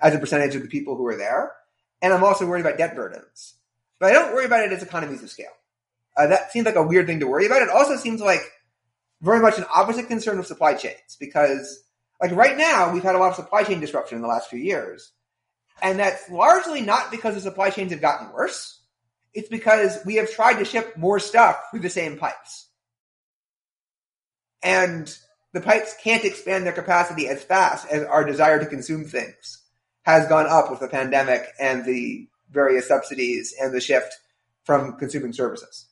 as 0.00 0.14
a 0.14 0.18
percentage 0.18 0.54
of 0.54 0.62
the 0.62 0.68
people 0.68 0.96
who 0.96 1.06
are 1.06 1.16
there. 1.16 1.52
And 2.00 2.12
I'm 2.12 2.24
also 2.24 2.46
worried 2.46 2.60
about 2.60 2.78
debt 2.78 2.94
burdens, 2.94 3.54
but 3.98 4.10
I 4.10 4.12
don't 4.12 4.32
worry 4.32 4.44
about 4.44 4.64
it 4.64 4.72
as 4.72 4.82
economies 4.82 5.22
of 5.22 5.30
scale. 5.30 5.52
Uh, 6.16 6.28
that 6.28 6.52
seems 6.52 6.66
like 6.66 6.76
a 6.76 6.82
weird 6.82 7.06
thing 7.06 7.20
to 7.20 7.26
worry 7.26 7.46
about. 7.46 7.62
It 7.62 7.68
also 7.68 7.96
seems 7.96 8.20
like 8.20 8.42
very 9.20 9.40
much 9.40 9.58
an 9.58 9.64
opposite 9.74 10.06
concern 10.06 10.38
of 10.38 10.46
supply 10.46 10.74
chains 10.74 11.16
because 11.18 11.82
like 12.20 12.32
right 12.32 12.56
now 12.56 12.92
we've 12.92 13.02
had 13.02 13.16
a 13.16 13.18
lot 13.18 13.30
of 13.30 13.36
supply 13.36 13.64
chain 13.64 13.80
disruption 13.80 14.16
in 14.16 14.22
the 14.22 14.28
last 14.28 14.48
few 14.48 14.58
years. 14.58 15.12
And 15.82 15.98
that's 15.98 16.30
largely 16.30 16.80
not 16.80 17.10
because 17.10 17.34
the 17.34 17.40
supply 17.40 17.70
chains 17.70 17.92
have 17.92 18.00
gotten 18.00 18.32
worse. 18.32 18.80
It's 19.32 19.48
because 19.48 19.98
we 20.06 20.14
have 20.16 20.30
tried 20.30 20.58
to 20.58 20.64
ship 20.64 20.96
more 20.96 21.18
stuff 21.18 21.58
through 21.70 21.80
the 21.80 21.90
same 21.90 22.16
pipes 22.16 22.68
and 24.64 25.16
the 25.52 25.60
pipes 25.60 25.94
can't 26.02 26.24
expand 26.24 26.66
their 26.66 26.72
capacity 26.72 27.28
as 27.28 27.44
fast 27.44 27.86
as 27.88 28.02
our 28.04 28.24
desire 28.24 28.58
to 28.58 28.66
consume 28.66 29.04
things 29.04 29.60
has 30.02 30.26
gone 30.28 30.46
up 30.48 30.70
with 30.70 30.80
the 30.80 30.88
pandemic 30.88 31.46
and 31.60 31.84
the 31.84 32.26
various 32.50 32.88
subsidies 32.88 33.54
and 33.60 33.72
the 33.72 33.80
shift 33.80 34.12
from 34.64 34.96
consuming 34.96 35.32
services. 35.32 35.86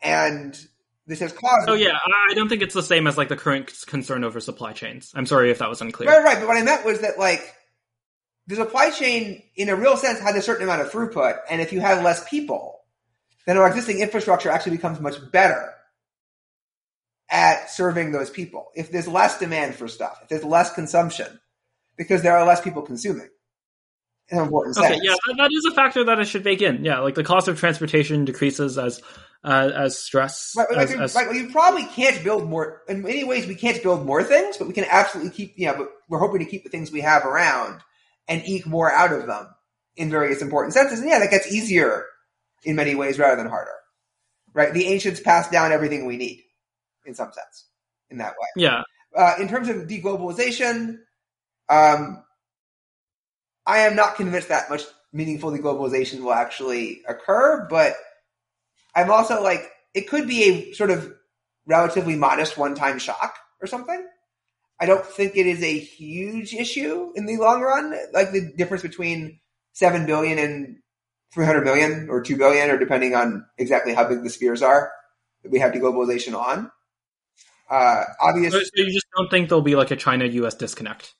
And 0.00 0.58
this 1.06 1.20
has 1.20 1.32
caused. 1.32 1.68
Oh 1.68 1.74
yeah, 1.74 1.98
I 2.30 2.34
don't 2.34 2.48
think 2.48 2.62
it's 2.62 2.74
the 2.74 2.82
same 2.82 3.06
as 3.06 3.18
like 3.18 3.28
the 3.28 3.36
current 3.36 3.72
concern 3.86 4.24
over 4.24 4.40
supply 4.40 4.72
chains. 4.72 5.12
I'm 5.14 5.26
sorry 5.26 5.50
if 5.50 5.58
that 5.58 5.68
was 5.68 5.80
unclear. 5.80 6.08
Right, 6.08 6.22
right. 6.22 6.38
But 6.38 6.48
what 6.48 6.56
I 6.56 6.62
meant 6.62 6.84
was 6.84 7.00
that 7.00 7.18
like 7.18 7.54
the 8.46 8.56
supply 8.56 8.90
chain, 8.90 9.42
in 9.56 9.68
a 9.68 9.76
real 9.76 9.96
sense, 9.96 10.20
has 10.20 10.36
a 10.36 10.42
certain 10.42 10.64
amount 10.64 10.82
of 10.82 10.90
throughput, 10.90 11.38
and 11.50 11.60
if 11.60 11.72
you 11.72 11.80
have 11.80 12.02
less 12.02 12.28
people, 12.28 12.80
then 13.46 13.56
our 13.56 13.66
existing 13.68 14.00
infrastructure 14.00 14.50
actually 14.50 14.76
becomes 14.76 15.00
much 15.00 15.16
better 15.32 15.72
at 17.28 17.70
serving 17.70 18.12
those 18.12 18.30
people. 18.30 18.68
If 18.74 18.92
there's 18.92 19.08
less 19.08 19.38
demand 19.38 19.74
for 19.74 19.88
stuff, 19.88 20.20
if 20.22 20.28
there's 20.28 20.44
less 20.44 20.72
consumption, 20.72 21.40
because 21.96 22.22
there 22.22 22.36
are 22.36 22.46
less 22.46 22.60
people 22.60 22.82
consuming. 22.82 23.28
In 24.28 24.38
important 24.38 24.76
okay, 24.76 24.98
yeah, 25.02 25.14
that, 25.28 25.34
that 25.38 25.50
is 25.52 25.64
a 25.66 25.74
factor 25.74 26.02
that 26.02 26.18
I 26.18 26.24
should 26.24 26.42
bake 26.42 26.60
in. 26.60 26.84
Yeah, 26.84 26.98
like 26.98 27.14
the 27.14 27.22
cost 27.22 27.46
of 27.46 27.60
transportation 27.60 28.24
decreases 28.24 28.76
as 28.76 29.00
uh, 29.44 29.70
as 29.72 30.00
stress. 30.00 30.52
Right, 30.56 30.66
as, 30.68 30.90
like, 30.90 31.00
as, 31.00 31.14
right, 31.14 31.28
well, 31.28 31.36
you 31.36 31.50
probably 31.50 31.84
can't 31.84 32.24
build 32.24 32.48
more. 32.48 32.82
In 32.88 33.02
many 33.02 33.22
ways, 33.22 33.46
we 33.46 33.54
can't 33.54 33.80
build 33.84 34.04
more 34.04 34.24
things, 34.24 34.56
but 34.56 34.66
we 34.66 34.74
can 34.74 34.84
absolutely 34.90 35.30
keep. 35.30 35.52
You 35.56 35.68
know, 35.68 35.76
but 35.76 35.92
we're 36.08 36.18
hoping 36.18 36.40
to 36.40 36.44
keep 36.44 36.64
the 36.64 36.70
things 36.70 36.90
we 36.90 37.02
have 37.02 37.24
around 37.24 37.80
and 38.28 38.42
eke 38.46 38.66
more 38.66 38.92
out 38.92 39.12
of 39.12 39.26
them 39.26 39.48
in 39.96 40.10
various 40.10 40.42
important 40.42 40.74
senses. 40.74 41.00
And 41.00 41.08
yeah, 41.08 41.18
that 41.18 41.30
gets 41.30 41.50
easier 41.50 42.04
in 42.64 42.76
many 42.76 42.94
ways 42.94 43.18
rather 43.18 43.36
than 43.36 43.48
harder. 43.48 43.70
Right? 44.52 44.72
The 44.72 44.86
ancients 44.86 45.20
passed 45.20 45.52
down 45.52 45.72
everything 45.72 46.06
we 46.06 46.16
need 46.16 46.42
in 47.04 47.14
some 47.14 47.32
sense 47.32 47.66
in 48.10 48.18
that 48.18 48.32
way. 48.32 48.48
Yeah. 48.56 48.82
Uh, 49.14 49.34
in 49.40 49.48
terms 49.48 49.68
of 49.68 49.76
deglobalization, 49.86 50.98
um, 51.68 52.22
I 53.66 53.80
am 53.80 53.96
not 53.96 54.16
convinced 54.16 54.48
that 54.48 54.70
much 54.70 54.82
meaningful 55.12 55.50
deglobalization 55.50 56.20
will 56.20 56.32
actually 56.32 57.02
occur, 57.08 57.66
but 57.68 57.94
I'm 58.94 59.10
also 59.10 59.42
like, 59.42 59.70
it 59.94 60.08
could 60.08 60.28
be 60.28 60.42
a 60.44 60.72
sort 60.72 60.90
of 60.90 61.12
relatively 61.66 62.16
modest 62.16 62.56
one 62.56 62.74
time 62.74 62.98
shock 62.98 63.36
or 63.60 63.66
something. 63.66 64.06
I 64.78 64.86
don't 64.86 65.04
think 65.04 65.36
it 65.36 65.46
is 65.46 65.62
a 65.62 65.78
huge 65.78 66.54
issue 66.54 67.12
in 67.14 67.26
the 67.26 67.36
long 67.36 67.62
run. 67.62 67.94
Like 68.12 68.32
the 68.32 68.52
difference 68.56 68.82
between 68.82 69.40
7 69.72 70.06
billion 70.06 70.38
and 70.38 70.76
300 71.32 71.64
million 71.64 72.08
or 72.10 72.22
2 72.22 72.36
billion, 72.36 72.70
or 72.70 72.78
depending 72.78 73.14
on 73.14 73.46
exactly 73.58 73.94
how 73.94 74.08
big 74.08 74.22
the 74.22 74.30
spheres 74.30 74.62
are 74.62 74.90
that 75.42 75.52
we 75.52 75.58
have 75.58 75.72
deglobalization 75.72 76.34
on. 76.34 76.70
Uh, 77.68 78.04
obviously, 78.20 78.64
so 78.64 78.70
you 78.74 78.92
just 78.92 79.06
don't 79.16 79.30
think 79.30 79.48
there'll 79.48 79.62
be 79.62 79.74
like 79.74 79.90
a 79.90 79.96
China-U.S. 79.96 80.54
disconnect? 80.54 81.14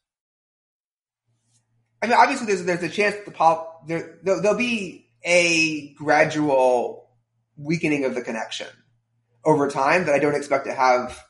I 2.01 2.07
mean, 2.07 2.17
obviously, 2.17 2.47
there's 2.47 2.65
there's 2.65 2.83
a 2.83 2.89
chance 2.89 3.17
the 3.25 3.33
pol- 3.33 3.83
there 3.87 4.19
there'll, 4.23 4.43
there'll 4.43 4.59
be 4.59 5.09
a 5.25 5.93
gradual 5.95 7.09
weakening 7.57 8.05
of 8.05 8.15
the 8.15 8.23
connection 8.23 8.69
over 9.45 9.69
time 9.69 10.07
that 10.07 10.15
I 10.15 10.19
don't 10.19 10.35
expect 10.35 10.67
to 10.67 10.75
have 10.75 11.21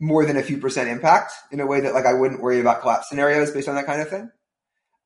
more 0.00 0.24
than 0.24 0.36
a 0.36 0.42
few 0.42 0.58
percent 0.58 0.88
impact 0.88 1.32
in 1.50 1.60
a 1.60 1.66
way 1.66 1.80
that 1.80 1.94
like 1.94 2.06
I 2.06 2.14
wouldn't 2.14 2.40
worry 2.40 2.60
about 2.60 2.80
collapse 2.80 3.08
scenarios 3.08 3.50
based 3.50 3.68
on 3.68 3.74
that 3.74 3.86
kind 3.86 4.00
of 4.00 4.08
thing. 4.08 4.30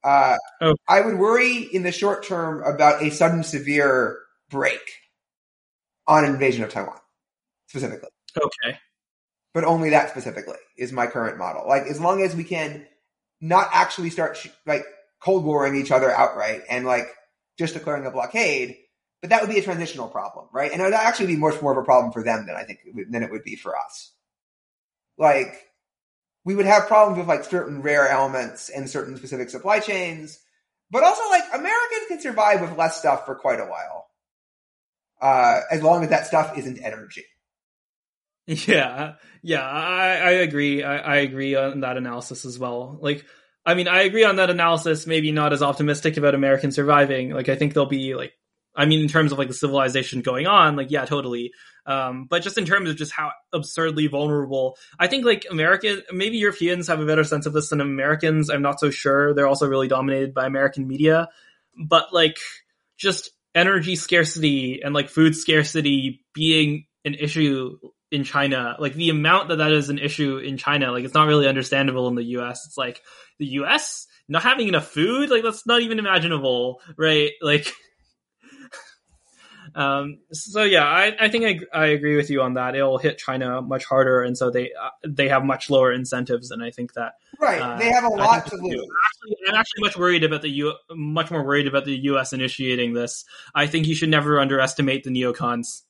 Uh, 0.04 0.36
oh. 0.60 0.74
I 0.88 1.00
would 1.00 1.18
worry 1.18 1.58
in 1.58 1.82
the 1.82 1.92
short 1.92 2.24
term 2.24 2.62
about 2.64 3.02
a 3.02 3.10
sudden 3.10 3.44
severe 3.44 4.18
break 4.50 4.80
on 6.06 6.24
invasion 6.24 6.64
of 6.64 6.70
Taiwan 6.70 6.98
specifically. 7.68 8.10
Okay. 8.36 8.78
But 9.54 9.64
only 9.64 9.90
that 9.90 10.10
specifically 10.10 10.58
is 10.76 10.92
my 10.92 11.06
current 11.06 11.38
model. 11.38 11.66
Like 11.66 11.84
as 11.84 12.00
long 12.00 12.22
as 12.22 12.34
we 12.34 12.44
can 12.44 12.86
not 13.40 13.68
actually 13.72 14.10
start 14.10 14.36
sh- 14.36 14.48
like 14.66 14.84
cold 15.20 15.44
warring 15.44 15.76
each 15.76 15.90
other 15.90 16.10
outright 16.10 16.62
and 16.68 16.84
like 16.84 17.06
just 17.58 17.74
declaring 17.74 18.06
a 18.06 18.10
blockade, 18.10 18.76
but 19.20 19.30
that 19.30 19.40
would 19.40 19.50
be 19.50 19.58
a 19.58 19.62
transitional 19.62 20.08
problem, 20.08 20.46
right? 20.52 20.72
And 20.72 20.80
it 20.80 20.84
would 20.84 20.94
actually 20.94 21.26
be 21.26 21.36
much 21.36 21.60
more 21.62 21.72
of 21.72 21.78
a 21.78 21.84
problem 21.84 22.12
for 22.12 22.24
them 22.24 22.46
than 22.46 22.56
I 22.56 22.64
think 22.64 22.80
it 22.84 22.94
would, 22.94 23.12
than 23.12 23.22
it 23.22 23.30
would 23.30 23.44
be 23.44 23.56
for 23.56 23.76
us. 23.76 24.12
Like 25.22 25.54
we 26.44 26.56
would 26.56 26.66
have 26.66 26.88
problems 26.88 27.16
with 27.16 27.28
like 27.28 27.44
certain 27.44 27.80
rare 27.80 28.08
elements 28.08 28.68
and 28.70 28.90
certain 28.90 29.16
specific 29.16 29.50
supply 29.50 29.78
chains, 29.78 30.40
but 30.90 31.04
also 31.04 31.22
like 31.30 31.44
Americans 31.54 32.08
can 32.08 32.20
survive 32.20 32.60
with 32.60 32.76
less 32.76 32.98
stuff 32.98 33.24
for 33.24 33.36
quite 33.36 33.60
a 33.60 33.64
while, 33.64 34.08
uh, 35.20 35.60
as 35.70 35.80
long 35.80 36.02
as 36.02 36.10
that 36.10 36.26
stuff 36.26 36.58
isn't 36.58 36.78
energy. 36.82 37.24
Yeah, 38.44 39.14
yeah, 39.40 39.62
I, 39.62 40.16
I 40.16 40.30
agree. 40.42 40.82
I, 40.82 40.96
I 40.96 41.16
agree 41.18 41.54
on 41.54 41.80
that 41.80 41.96
analysis 41.96 42.44
as 42.44 42.58
well. 42.58 42.98
Like, 43.00 43.24
I 43.64 43.74
mean, 43.74 43.86
I 43.86 44.02
agree 44.02 44.24
on 44.24 44.34
that 44.36 44.50
analysis. 44.50 45.06
Maybe 45.06 45.30
not 45.30 45.52
as 45.52 45.62
optimistic 45.62 46.16
about 46.16 46.34
Americans 46.34 46.74
surviving. 46.74 47.30
Like, 47.30 47.48
I 47.48 47.54
think 47.54 47.72
there'll 47.72 47.88
be 47.88 48.16
like 48.16 48.32
I 48.74 48.86
mean, 48.86 49.00
in 49.00 49.08
terms 49.08 49.32
of 49.32 49.38
like 49.38 49.48
the 49.48 49.54
civilization 49.54 50.22
going 50.22 50.46
on, 50.46 50.76
like 50.76 50.90
yeah, 50.90 51.04
totally. 51.04 51.52
Um, 51.84 52.26
but 52.30 52.42
just 52.42 52.58
in 52.58 52.64
terms 52.64 52.88
of 52.88 52.96
just 52.96 53.12
how 53.12 53.32
absurdly 53.52 54.06
vulnerable, 54.06 54.76
I 54.98 55.08
think 55.08 55.24
like 55.24 55.46
American, 55.50 56.02
maybe 56.12 56.38
Europeans 56.38 56.88
have 56.88 57.00
a 57.00 57.06
better 57.06 57.24
sense 57.24 57.46
of 57.46 57.52
this 57.52 57.70
than 57.70 57.80
Americans. 57.80 58.50
I'm 58.50 58.62
not 58.62 58.80
so 58.80 58.90
sure. 58.90 59.34
They're 59.34 59.48
also 59.48 59.66
really 59.66 59.88
dominated 59.88 60.32
by 60.32 60.46
American 60.46 60.86
media, 60.86 61.28
but 61.76 62.12
like 62.12 62.38
just 62.96 63.30
energy 63.54 63.96
scarcity 63.96 64.80
and 64.82 64.94
like 64.94 65.10
food 65.10 65.36
scarcity 65.36 66.24
being 66.34 66.86
an 67.04 67.14
issue 67.14 67.78
in 68.10 68.24
China, 68.24 68.76
like 68.78 68.94
the 68.94 69.10
amount 69.10 69.48
that 69.48 69.56
that 69.56 69.72
is 69.72 69.88
an 69.88 69.98
issue 69.98 70.36
in 70.36 70.56
China, 70.58 70.92
like 70.92 71.04
it's 71.04 71.14
not 71.14 71.26
really 71.26 71.48
understandable 71.48 72.08
in 72.08 72.14
the 72.14 72.24
US. 72.38 72.66
It's 72.66 72.76
like 72.76 73.00
the 73.38 73.46
US 73.46 74.06
not 74.28 74.42
having 74.42 74.68
enough 74.68 74.86
food, 74.88 75.30
like 75.30 75.42
that's 75.42 75.66
not 75.66 75.82
even 75.82 75.98
imaginable, 75.98 76.80
right? 76.96 77.32
Like, 77.40 77.72
um, 79.74 80.18
so 80.32 80.62
yeah, 80.62 80.84
I, 80.84 81.16
I 81.18 81.28
think 81.28 81.66
I, 81.72 81.78
I 81.78 81.86
agree 81.86 82.16
with 82.16 82.30
you 82.30 82.42
on 82.42 82.54
that. 82.54 82.74
It'll 82.74 82.98
hit 82.98 83.18
China 83.18 83.62
much 83.62 83.84
harder, 83.84 84.22
and 84.22 84.36
so 84.36 84.50
they 84.50 84.70
uh, 84.80 84.90
they 85.06 85.28
have 85.28 85.44
much 85.44 85.70
lower 85.70 85.92
incentives, 85.92 86.50
and 86.50 86.62
I 86.62 86.70
think 86.70 86.92
that 86.94 87.14
right 87.40 87.60
uh, 87.60 87.78
they 87.78 87.90
have 87.90 88.04
a 88.04 88.08
lot 88.08 88.46
to 88.46 88.56
lose. 88.56 88.86
Actually, 89.06 89.36
I'm 89.48 89.54
actually 89.54 89.80
much 89.80 89.96
worried 89.96 90.24
about 90.24 90.42
the 90.42 90.50
U. 90.50 90.74
Much 90.90 91.30
more 91.30 91.44
worried 91.44 91.66
about 91.66 91.84
the 91.84 91.96
U.S. 91.96 92.32
initiating 92.32 92.92
this. 92.92 93.24
I 93.54 93.66
think 93.66 93.86
you 93.86 93.94
should 93.94 94.10
never 94.10 94.40
underestimate 94.40 95.04
the 95.04 95.10
neocons. 95.10 95.82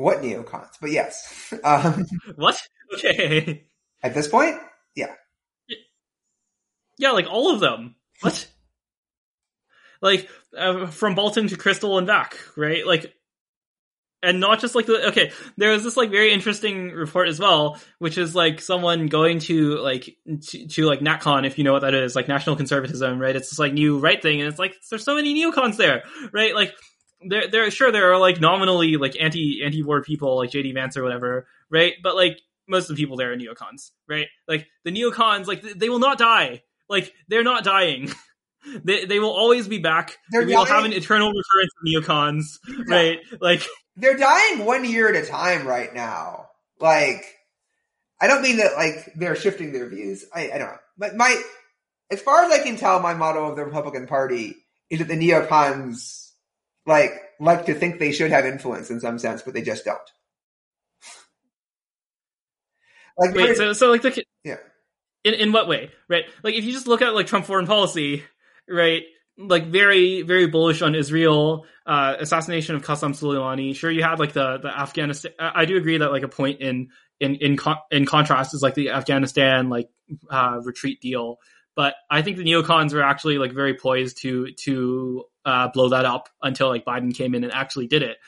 What 0.00 0.22
neocons? 0.22 0.70
But 0.80 0.90
yes. 0.90 1.54
Um, 1.64 2.06
what? 2.36 2.60
Okay. 2.92 3.66
At 4.02 4.14
this 4.14 4.26
point, 4.26 4.56
yeah. 4.96 5.14
Yeah, 6.98 7.12
like 7.12 7.28
all 7.30 7.54
of 7.54 7.60
them. 7.60 7.94
What? 8.20 8.49
Like 10.02 10.28
uh, 10.56 10.86
from 10.86 11.14
Bolton 11.14 11.48
to 11.48 11.56
Kristol 11.56 11.98
and 11.98 12.06
back, 12.06 12.38
right? 12.56 12.86
Like, 12.86 13.14
and 14.22 14.40
not 14.40 14.60
just 14.60 14.74
like 14.74 14.86
the 14.86 15.08
okay. 15.08 15.32
There 15.56 15.72
was 15.72 15.82
this 15.82 15.96
like 15.96 16.10
very 16.10 16.32
interesting 16.32 16.90
report 16.90 17.28
as 17.28 17.38
well, 17.38 17.78
which 17.98 18.18
is 18.18 18.34
like 18.34 18.60
someone 18.60 19.06
going 19.06 19.38
to 19.40 19.78
like 19.78 20.16
to, 20.48 20.66
to 20.66 20.84
like 20.84 21.00
NatCon, 21.00 21.46
if 21.46 21.58
you 21.58 21.64
know 21.64 21.72
what 21.72 21.82
that 21.82 21.94
is, 21.94 22.14
like 22.14 22.28
National 22.28 22.56
Conservatism, 22.56 23.18
right? 23.18 23.36
It's 23.36 23.50
this 23.50 23.58
like 23.58 23.72
new 23.72 23.98
right 23.98 24.20
thing, 24.20 24.40
and 24.40 24.48
it's 24.48 24.58
like 24.58 24.74
there's 24.90 25.04
so 25.04 25.14
many 25.14 25.34
neocons 25.34 25.76
there, 25.76 26.02
right? 26.32 26.54
Like 26.54 26.74
there, 27.22 27.48
there, 27.48 27.70
sure, 27.70 27.92
there 27.92 28.12
are 28.12 28.18
like 28.18 28.40
nominally 28.40 28.96
like 28.96 29.16
anti 29.20 29.62
anti 29.64 29.82
war 29.82 30.02
people 30.02 30.36
like 30.36 30.50
JD 30.50 30.74
Vance 30.74 30.96
or 30.96 31.02
whatever, 31.02 31.46
right? 31.70 31.94
But 32.02 32.14
like 32.14 32.40
most 32.68 32.88
of 32.88 32.96
the 32.96 33.02
people 33.02 33.16
there 33.16 33.32
are 33.32 33.36
neocons, 33.36 33.90
right? 34.08 34.28
Like 34.46 34.66
the 34.84 34.92
neocons, 34.92 35.46
like 35.46 35.62
they 35.62 35.88
will 35.88 35.98
not 35.98 36.18
die. 36.18 36.62
Like 36.88 37.12
they're 37.28 37.44
not 37.44 37.64
dying. 37.64 38.10
they 38.84 39.04
they 39.04 39.18
will 39.18 39.30
always 39.30 39.68
be 39.68 39.78
back. 39.78 40.18
They're 40.30 40.44
we 40.44 40.54
will 40.54 40.64
have 40.64 40.84
an 40.84 40.92
eternal 40.92 41.28
recurrence 41.28 41.72
of 41.78 41.86
neocons, 41.86 42.88
right? 42.88 43.18
Like 43.40 43.66
they're 43.96 44.16
dying 44.16 44.64
one 44.64 44.84
year 44.84 45.08
at 45.08 45.22
a 45.22 45.26
time 45.26 45.66
right 45.66 45.92
now. 45.94 46.48
Like 46.78 47.24
I 48.20 48.26
don't 48.26 48.42
mean 48.42 48.58
that 48.58 48.74
like 48.74 49.12
they're 49.16 49.36
shifting 49.36 49.72
their 49.72 49.88
views. 49.88 50.24
I, 50.34 50.50
I 50.52 50.58
don't 50.58 50.68
know. 50.68 50.78
But 50.98 51.16
my 51.16 51.40
as 52.10 52.20
far 52.20 52.44
as 52.44 52.52
I 52.52 52.62
can 52.62 52.76
tell, 52.76 53.00
my 53.00 53.14
motto 53.14 53.46
of 53.46 53.56
the 53.56 53.64
Republican 53.64 54.06
Party 54.06 54.56
is 54.90 54.98
that 54.98 55.08
the 55.08 55.14
neocons 55.14 56.30
like 56.86 57.12
like 57.38 57.66
to 57.66 57.74
think 57.74 57.98
they 57.98 58.12
should 58.12 58.30
have 58.30 58.44
influence 58.44 58.90
in 58.90 59.00
some 59.00 59.18
sense, 59.18 59.42
but 59.42 59.54
they 59.54 59.62
just 59.62 59.84
don't. 59.84 59.98
Like, 63.18 63.34
Wait, 63.34 63.56
so 63.56 63.72
so 63.72 63.90
like 63.90 64.02
the 64.02 64.24
yeah. 64.44 64.56
In 65.24 65.34
in 65.34 65.52
what 65.52 65.68
way, 65.68 65.90
right? 66.08 66.24
Like 66.42 66.54
if 66.54 66.64
you 66.64 66.72
just 66.72 66.86
look 66.86 67.02
at 67.02 67.14
like 67.14 67.26
Trump 67.26 67.46
foreign 67.46 67.66
policy, 67.66 68.24
right? 68.68 69.02
Like 69.38 69.66
very 69.68 70.22
very 70.22 70.46
bullish 70.46 70.82
on 70.82 70.94
Israel, 70.94 71.64
uh, 71.86 72.16
assassination 72.18 72.76
of 72.76 72.82
Qasem 72.82 73.18
Soleimani. 73.18 73.74
Sure, 73.74 73.90
you 73.90 74.02
had 74.02 74.18
like 74.18 74.32
the 74.32 74.58
the 74.58 74.68
Afghanistan. 74.68 75.32
I 75.38 75.64
do 75.64 75.76
agree 75.76 75.98
that 75.98 76.12
like 76.12 76.22
a 76.22 76.28
point 76.28 76.60
in 76.60 76.90
in 77.20 77.36
in 77.36 77.56
con- 77.56 77.78
in 77.90 78.04
contrast 78.06 78.54
is 78.54 78.62
like 78.62 78.74
the 78.74 78.90
Afghanistan 78.90 79.68
like 79.68 79.88
uh, 80.30 80.60
retreat 80.62 81.00
deal. 81.00 81.38
But 81.76 81.94
I 82.10 82.22
think 82.22 82.36
the 82.36 82.44
neocons 82.44 82.92
were 82.92 83.02
actually 83.02 83.38
like 83.38 83.52
very 83.52 83.74
poised 83.74 84.20
to 84.22 84.52
to 84.64 85.24
uh, 85.44 85.68
blow 85.68 85.90
that 85.90 86.04
up 86.04 86.28
until 86.42 86.68
like 86.68 86.84
Biden 86.84 87.14
came 87.14 87.34
in 87.34 87.44
and 87.44 87.52
actually 87.52 87.86
did 87.86 88.02
it, 88.02 88.18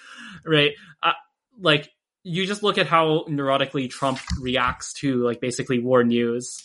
right? 0.46 0.72
Uh, 1.02 1.12
like 1.60 1.90
you 2.22 2.46
just 2.46 2.62
look 2.62 2.78
at 2.78 2.86
how 2.86 3.24
neurotically 3.28 3.90
Trump 3.90 4.20
reacts 4.40 4.92
to 4.94 5.24
like 5.24 5.40
basically 5.40 5.80
war 5.80 6.04
news, 6.04 6.62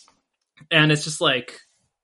and 0.70 0.92
it's 0.92 1.04
just 1.04 1.20
like, 1.20 1.60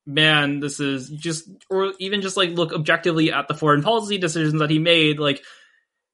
man, 0.06 0.60
this 0.60 0.80
is 0.80 1.08
just, 1.10 1.48
or 1.70 1.92
even 1.98 2.22
just 2.22 2.36
like 2.36 2.50
look 2.50 2.72
objectively 2.72 3.32
at 3.32 3.48
the 3.48 3.54
foreign 3.54 3.82
policy 3.82 4.18
decisions 4.18 4.60
that 4.60 4.70
he 4.70 4.78
made. 4.78 5.18
Like, 5.18 5.42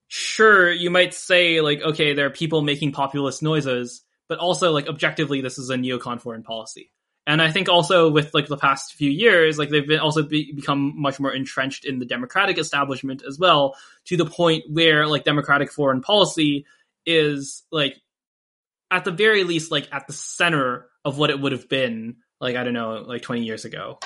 sure, 0.08 0.70
you 0.70 0.90
might 0.90 1.14
say 1.14 1.60
like, 1.60 1.82
okay, 1.82 2.14
there 2.14 2.26
are 2.26 2.30
people 2.30 2.62
making 2.62 2.92
populist 2.92 3.42
noises, 3.42 4.02
but 4.28 4.38
also 4.38 4.72
like 4.72 4.88
objectively, 4.88 5.40
this 5.40 5.58
is 5.58 5.70
a 5.70 5.76
neocon 5.76 6.20
foreign 6.20 6.42
policy. 6.42 6.90
And 7.26 7.42
I 7.42 7.52
think 7.52 7.68
also 7.68 8.10
with 8.10 8.32
like 8.34 8.46
the 8.46 8.56
past 8.56 8.94
few 8.94 9.10
years, 9.10 9.58
like 9.58 9.68
they've 9.68 9.86
been 9.86 10.00
also 10.00 10.22
be, 10.22 10.52
become 10.52 10.94
much 10.96 11.20
more 11.20 11.32
entrenched 11.32 11.84
in 11.84 11.98
the 11.98 12.06
democratic 12.06 12.58
establishment 12.58 13.22
as 13.26 13.38
well, 13.38 13.76
to 14.06 14.16
the 14.16 14.26
point 14.26 14.64
where 14.68 15.06
like 15.06 15.24
democratic 15.24 15.70
foreign 15.70 16.00
policy 16.00 16.66
is 17.06 17.62
like 17.70 17.96
at 18.90 19.04
the 19.04 19.12
very 19.12 19.44
least 19.44 19.70
like 19.70 19.88
at 19.92 20.06
the 20.06 20.12
center 20.12 20.86
of 21.04 21.18
what 21.18 21.30
it 21.30 21.40
would 21.40 21.52
have 21.52 21.68
been 21.68 22.16
like 22.40 22.56
I 22.56 22.64
don't 22.64 22.74
know 22.74 23.04
like 23.06 23.22
20 23.22 23.42
years 23.42 23.64
ago, 23.64 23.98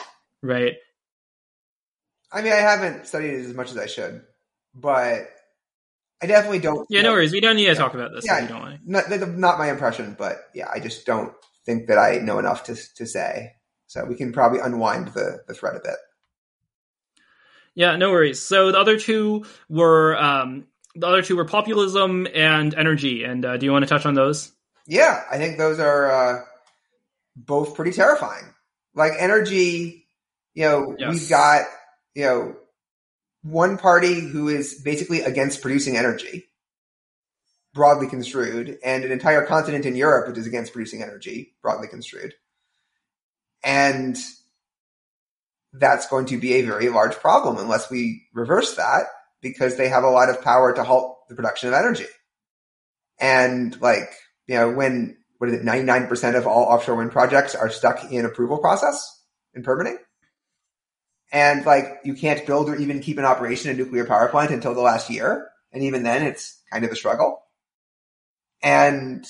right? 0.42 0.74
I 2.32 2.42
mean, 2.42 2.52
I 2.52 2.56
haven't 2.56 3.06
studied 3.06 3.34
it 3.34 3.46
as 3.46 3.54
much 3.54 3.70
as 3.70 3.78
I 3.78 3.86
should, 3.86 4.22
but 4.74 5.28
I 6.20 6.26
definitely 6.26 6.58
don't. 6.58 6.86
Yeah, 6.90 7.02
no 7.02 7.12
worries. 7.12 7.32
We 7.32 7.40
don't 7.40 7.56
need 7.56 7.66
to 7.66 7.72
yeah, 7.72 7.78
talk 7.78 7.94
about 7.94 8.12
this. 8.12 8.24
Yeah, 8.26 8.46
don't 8.46 8.80
not, 8.84 9.08
not 9.38 9.58
my 9.58 9.70
impression, 9.70 10.16
but 10.18 10.38
yeah, 10.54 10.68
I 10.72 10.80
just 10.80 11.06
don't 11.06 11.32
think 11.64 11.86
that 11.88 11.98
I 11.98 12.16
know 12.16 12.38
enough 12.38 12.64
to 12.64 12.76
to 12.96 13.06
say. 13.06 13.52
So 13.86 14.04
we 14.04 14.16
can 14.16 14.32
probably 14.32 14.58
unwind 14.58 15.08
the 15.08 15.42
the 15.46 15.54
thread 15.54 15.76
a 15.76 15.80
bit. 15.80 15.96
Yeah, 17.74 17.96
no 17.96 18.10
worries. 18.10 18.40
So 18.40 18.72
the 18.72 18.78
other 18.78 18.98
two 18.98 19.44
were 19.68 20.16
um, 20.16 20.66
the 20.94 21.06
other 21.06 21.22
two 21.22 21.36
were 21.36 21.44
populism 21.44 22.26
and 22.32 22.74
energy. 22.74 23.24
And 23.24 23.44
uh, 23.44 23.56
do 23.56 23.66
you 23.66 23.72
want 23.72 23.84
to 23.84 23.88
touch 23.88 24.06
on 24.06 24.14
those? 24.14 24.52
Yeah, 24.86 25.22
I 25.30 25.38
think 25.38 25.58
those 25.58 25.78
are 25.78 26.10
uh, 26.10 26.44
both 27.36 27.74
pretty 27.74 27.92
terrifying. 27.92 28.44
Like 28.94 29.12
energy, 29.18 30.06
you 30.54 30.64
know, 30.64 30.96
yes. 30.98 31.12
we've 31.12 31.28
got 31.28 31.64
you 32.14 32.24
know 32.24 32.56
one 33.42 33.76
party 33.76 34.20
who 34.20 34.48
is 34.48 34.80
basically 34.82 35.20
against 35.20 35.62
producing 35.62 35.96
energy 35.96 36.44
broadly 37.74 38.06
construed, 38.06 38.78
and 38.84 39.04
an 39.04 39.10
entire 39.10 39.44
continent 39.44 39.84
in 39.84 39.96
Europe 39.96 40.28
which 40.28 40.38
is 40.38 40.46
against 40.46 40.72
producing 40.72 41.02
energy, 41.02 41.54
broadly 41.60 41.88
construed. 41.88 42.32
And 43.62 44.16
that's 45.72 46.06
going 46.06 46.26
to 46.26 46.38
be 46.38 46.54
a 46.54 46.62
very 46.62 46.88
large 46.88 47.16
problem 47.16 47.58
unless 47.58 47.90
we 47.90 48.28
reverse 48.32 48.76
that 48.76 49.06
because 49.42 49.76
they 49.76 49.88
have 49.88 50.04
a 50.04 50.10
lot 50.10 50.30
of 50.30 50.40
power 50.42 50.72
to 50.72 50.84
halt 50.84 51.28
the 51.28 51.34
production 51.34 51.68
of 51.68 51.74
energy. 51.74 52.06
And 53.18 53.78
like, 53.80 54.10
you 54.46 54.54
know, 54.54 54.70
when, 54.70 55.16
what 55.38 55.50
is 55.50 55.60
it, 55.60 55.64
99% 55.64 56.36
of 56.36 56.46
all 56.46 56.64
offshore 56.64 56.96
wind 56.96 57.12
projects 57.12 57.54
are 57.54 57.70
stuck 57.70 58.10
in 58.10 58.24
approval 58.24 58.58
process 58.58 59.22
and 59.54 59.64
permitting. 59.64 59.98
And 61.32 61.66
like, 61.66 62.00
you 62.04 62.14
can't 62.14 62.46
build 62.46 62.68
or 62.68 62.76
even 62.76 63.00
keep 63.00 63.18
in 63.18 63.24
operation 63.24 63.70
a 63.70 63.74
nuclear 63.74 64.04
power 64.04 64.28
plant 64.28 64.52
until 64.52 64.74
the 64.74 64.80
last 64.80 65.10
year. 65.10 65.50
And 65.72 65.82
even 65.82 66.04
then 66.04 66.22
it's 66.22 66.62
kind 66.70 66.84
of 66.84 66.92
a 66.92 66.96
struggle. 66.96 67.42
And, 68.62 69.26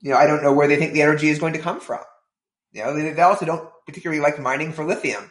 you 0.00 0.10
know, 0.10 0.16
I 0.16 0.26
don't 0.26 0.42
know 0.42 0.52
where 0.52 0.68
they 0.68 0.76
think 0.76 0.92
the 0.92 1.02
energy 1.02 1.28
is 1.28 1.38
going 1.38 1.52
to 1.52 1.60
come 1.60 1.80
from. 1.80 2.00
You 2.72 2.84
know, 2.84 2.94
they, 2.94 3.22
also 3.22 3.46
don't 3.46 3.70
particularly 3.86 4.20
like 4.20 4.38
mining 4.38 4.72
for 4.72 4.84
lithium. 4.84 5.30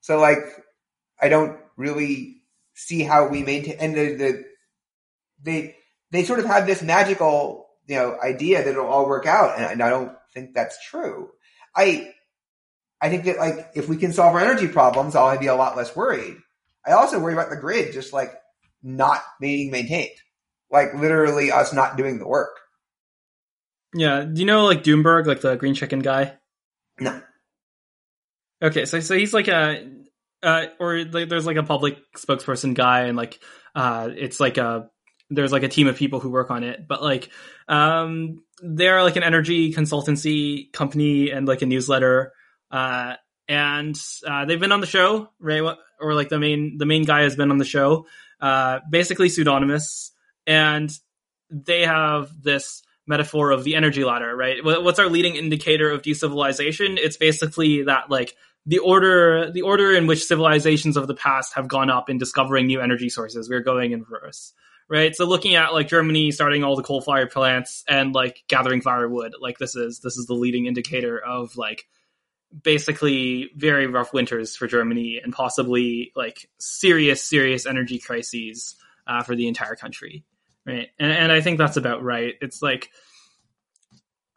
So 0.00 0.18
like, 0.18 0.38
I 1.20 1.28
don't 1.28 1.58
really 1.76 2.42
see 2.74 3.02
how 3.02 3.28
we 3.28 3.42
maintain, 3.42 3.76
and 3.78 3.94
the, 3.94 4.14
the, 4.16 4.44
they, 5.42 5.76
they 6.10 6.24
sort 6.24 6.40
of 6.40 6.46
have 6.46 6.66
this 6.66 6.82
magical, 6.82 7.69
you 7.90 7.96
know, 7.96 8.16
idea 8.22 8.64
that 8.64 8.70
it'll 8.70 8.86
all 8.86 9.06
work 9.06 9.26
out. 9.26 9.58
And, 9.58 9.64
and 9.66 9.82
I 9.82 9.90
don't 9.90 10.12
think 10.32 10.54
that's 10.54 10.78
true. 10.84 11.30
I, 11.76 12.12
I 13.02 13.10
think 13.10 13.24
that 13.24 13.38
like, 13.38 13.72
if 13.74 13.88
we 13.88 13.96
can 13.96 14.12
solve 14.12 14.34
our 14.34 14.40
energy 14.40 14.68
problems, 14.68 15.14
I'll 15.14 15.38
be 15.38 15.48
a 15.48 15.54
lot 15.54 15.76
less 15.76 15.94
worried. 15.94 16.36
I 16.86 16.92
also 16.92 17.18
worry 17.18 17.34
about 17.34 17.50
the 17.50 17.56
grid 17.56 17.92
just 17.92 18.12
like 18.12 18.32
not 18.82 19.22
being 19.40 19.70
maintained 19.70 20.16
like 20.70 20.94
literally 20.94 21.50
us 21.50 21.72
not 21.72 21.96
doing 21.96 22.18
the 22.18 22.26
work. 22.26 22.56
Yeah. 23.94 24.22
Do 24.22 24.40
you 24.40 24.46
know 24.46 24.64
like 24.64 24.84
Doomberg, 24.84 25.26
like 25.26 25.40
the 25.40 25.56
green 25.56 25.74
chicken 25.74 25.98
guy? 25.98 26.36
No. 26.98 27.20
Okay, 28.62 28.84
so 28.84 29.00
so 29.00 29.16
he's 29.16 29.34
like 29.34 29.48
a 29.48 29.88
uh, 30.42 30.66
or 30.78 31.04
like, 31.04 31.28
there's 31.28 31.46
like 31.46 31.56
a 31.56 31.62
public 31.62 31.98
spokesperson 32.16 32.74
guy, 32.74 33.02
and 33.02 33.16
like 33.16 33.40
uh, 33.74 34.10
it's 34.14 34.38
like 34.38 34.58
a 34.58 34.90
there's 35.30 35.52
like 35.52 35.62
a 35.62 35.68
team 35.68 35.86
of 35.86 35.96
people 35.96 36.20
who 36.20 36.30
work 36.30 36.50
on 36.50 36.64
it, 36.64 36.86
but 36.86 37.02
like 37.02 37.30
um, 37.68 38.42
they're 38.62 39.02
like 39.02 39.16
an 39.16 39.22
energy 39.22 39.72
consultancy 39.72 40.72
company 40.72 41.30
and 41.30 41.46
like 41.46 41.62
a 41.62 41.66
newsletter, 41.66 42.32
uh, 42.70 43.14
and 43.48 43.96
uh, 44.26 44.44
they've 44.44 44.60
been 44.60 44.72
on 44.72 44.80
the 44.80 44.86
show, 44.86 45.30
right? 45.38 45.76
Or 46.00 46.14
like 46.14 46.28
the 46.28 46.38
main 46.38 46.78
the 46.78 46.86
main 46.86 47.04
guy 47.04 47.22
has 47.22 47.36
been 47.36 47.50
on 47.50 47.58
the 47.58 47.64
show, 47.64 48.06
uh, 48.40 48.80
basically 48.90 49.28
pseudonymous, 49.28 50.10
and 50.46 50.90
they 51.50 51.82
have 51.82 52.30
this 52.42 52.82
metaphor 53.06 53.50
of 53.50 53.64
the 53.64 53.74
energy 53.74 54.04
ladder, 54.04 54.34
right? 54.36 54.64
What's 54.64 54.98
our 54.98 55.08
leading 55.08 55.36
indicator 55.36 55.90
of 55.90 56.02
decivilization? 56.02 56.96
It's 56.96 57.16
basically 57.16 57.84
that 57.84 58.10
like 58.10 58.36
the 58.66 58.78
order 58.78 59.50
the 59.50 59.62
order 59.62 59.92
in 59.94 60.06
which 60.06 60.24
civilizations 60.24 60.96
of 60.96 61.06
the 61.06 61.14
past 61.14 61.54
have 61.54 61.68
gone 61.68 61.90
up 61.90 62.10
in 62.10 62.18
discovering 62.18 62.66
new 62.66 62.80
energy 62.80 63.08
sources. 63.08 63.48
We're 63.48 63.60
going 63.60 63.92
in 63.92 64.02
reverse. 64.02 64.52
Right. 64.90 65.14
So 65.14 65.24
looking 65.24 65.54
at 65.54 65.72
like 65.72 65.86
Germany 65.86 66.32
starting 66.32 66.64
all 66.64 66.74
the 66.74 66.82
coal 66.82 67.00
fired 67.00 67.30
plants 67.30 67.84
and 67.86 68.12
like 68.12 68.42
gathering 68.48 68.80
firewood, 68.80 69.34
like 69.40 69.56
this 69.56 69.76
is 69.76 70.00
this 70.00 70.16
is 70.16 70.26
the 70.26 70.34
leading 70.34 70.66
indicator 70.66 71.16
of 71.16 71.56
like 71.56 71.86
basically 72.64 73.50
very 73.54 73.86
rough 73.86 74.12
winters 74.12 74.56
for 74.56 74.66
Germany 74.66 75.20
and 75.22 75.32
possibly 75.32 76.10
like 76.16 76.50
serious, 76.58 77.22
serious 77.22 77.66
energy 77.66 78.00
crises 78.00 78.74
uh, 79.06 79.22
for 79.22 79.36
the 79.36 79.46
entire 79.46 79.76
country. 79.76 80.24
Right. 80.66 80.88
And, 80.98 81.12
and 81.12 81.32
I 81.32 81.40
think 81.40 81.58
that's 81.58 81.76
about 81.76 82.02
right. 82.02 82.34
It's 82.40 82.60
like 82.60 82.90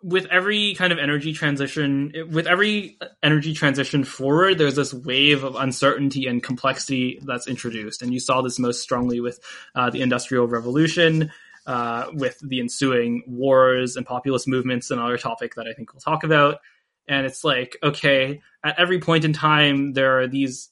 with 0.03 0.25
every 0.27 0.75
kind 0.75 0.91
of 0.91 0.99
energy 0.99 1.33
transition, 1.33 2.14
with 2.30 2.45
every 2.45 2.98
energy 3.23 3.53
transition 3.53 4.03
forward, 4.03 4.57
there's 4.57 4.75
this 4.75 4.93
wave 4.93 5.43
of 5.43 5.56
uncertainty 5.56 6.27
and 6.27 6.43
complexity 6.43 7.19
that's 7.23 7.48
introduced. 7.48 8.01
And 8.01 8.14
you 8.14 8.19
saw 8.19 8.41
this 8.41 8.59
most 8.59 8.82
strongly 8.82 9.19
with 9.19 9.40
uh, 9.75 9.90
the 9.90 10.01
Industrial 10.01 10.48
Revolution. 10.48 11.32
Uh, 11.65 12.07
with 12.11 12.38
the 12.41 12.59
ensuing 12.59 13.23
wars 13.25 13.95
and 13.95 14.06
populist 14.06 14.49
movements, 14.49 14.91
another 14.91 15.17
topic 15.17 15.56
that 15.56 15.65
I 15.65 15.72
think 15.72 15.93
we'll 15.93 16.01
talk 16.01 16.25
about 16.25 16.59
and 17.07 17.25
it's 17.25 17.43
like 17.43 17.77
okay 17.83 18.41
at 18.64 18.80
every 18.80 18.99
point 18.99 19.25
in 19.25 19.33
time 19.33 19.93
there 19.93 20.19
are 20.19 20.27
these 20.27 20.69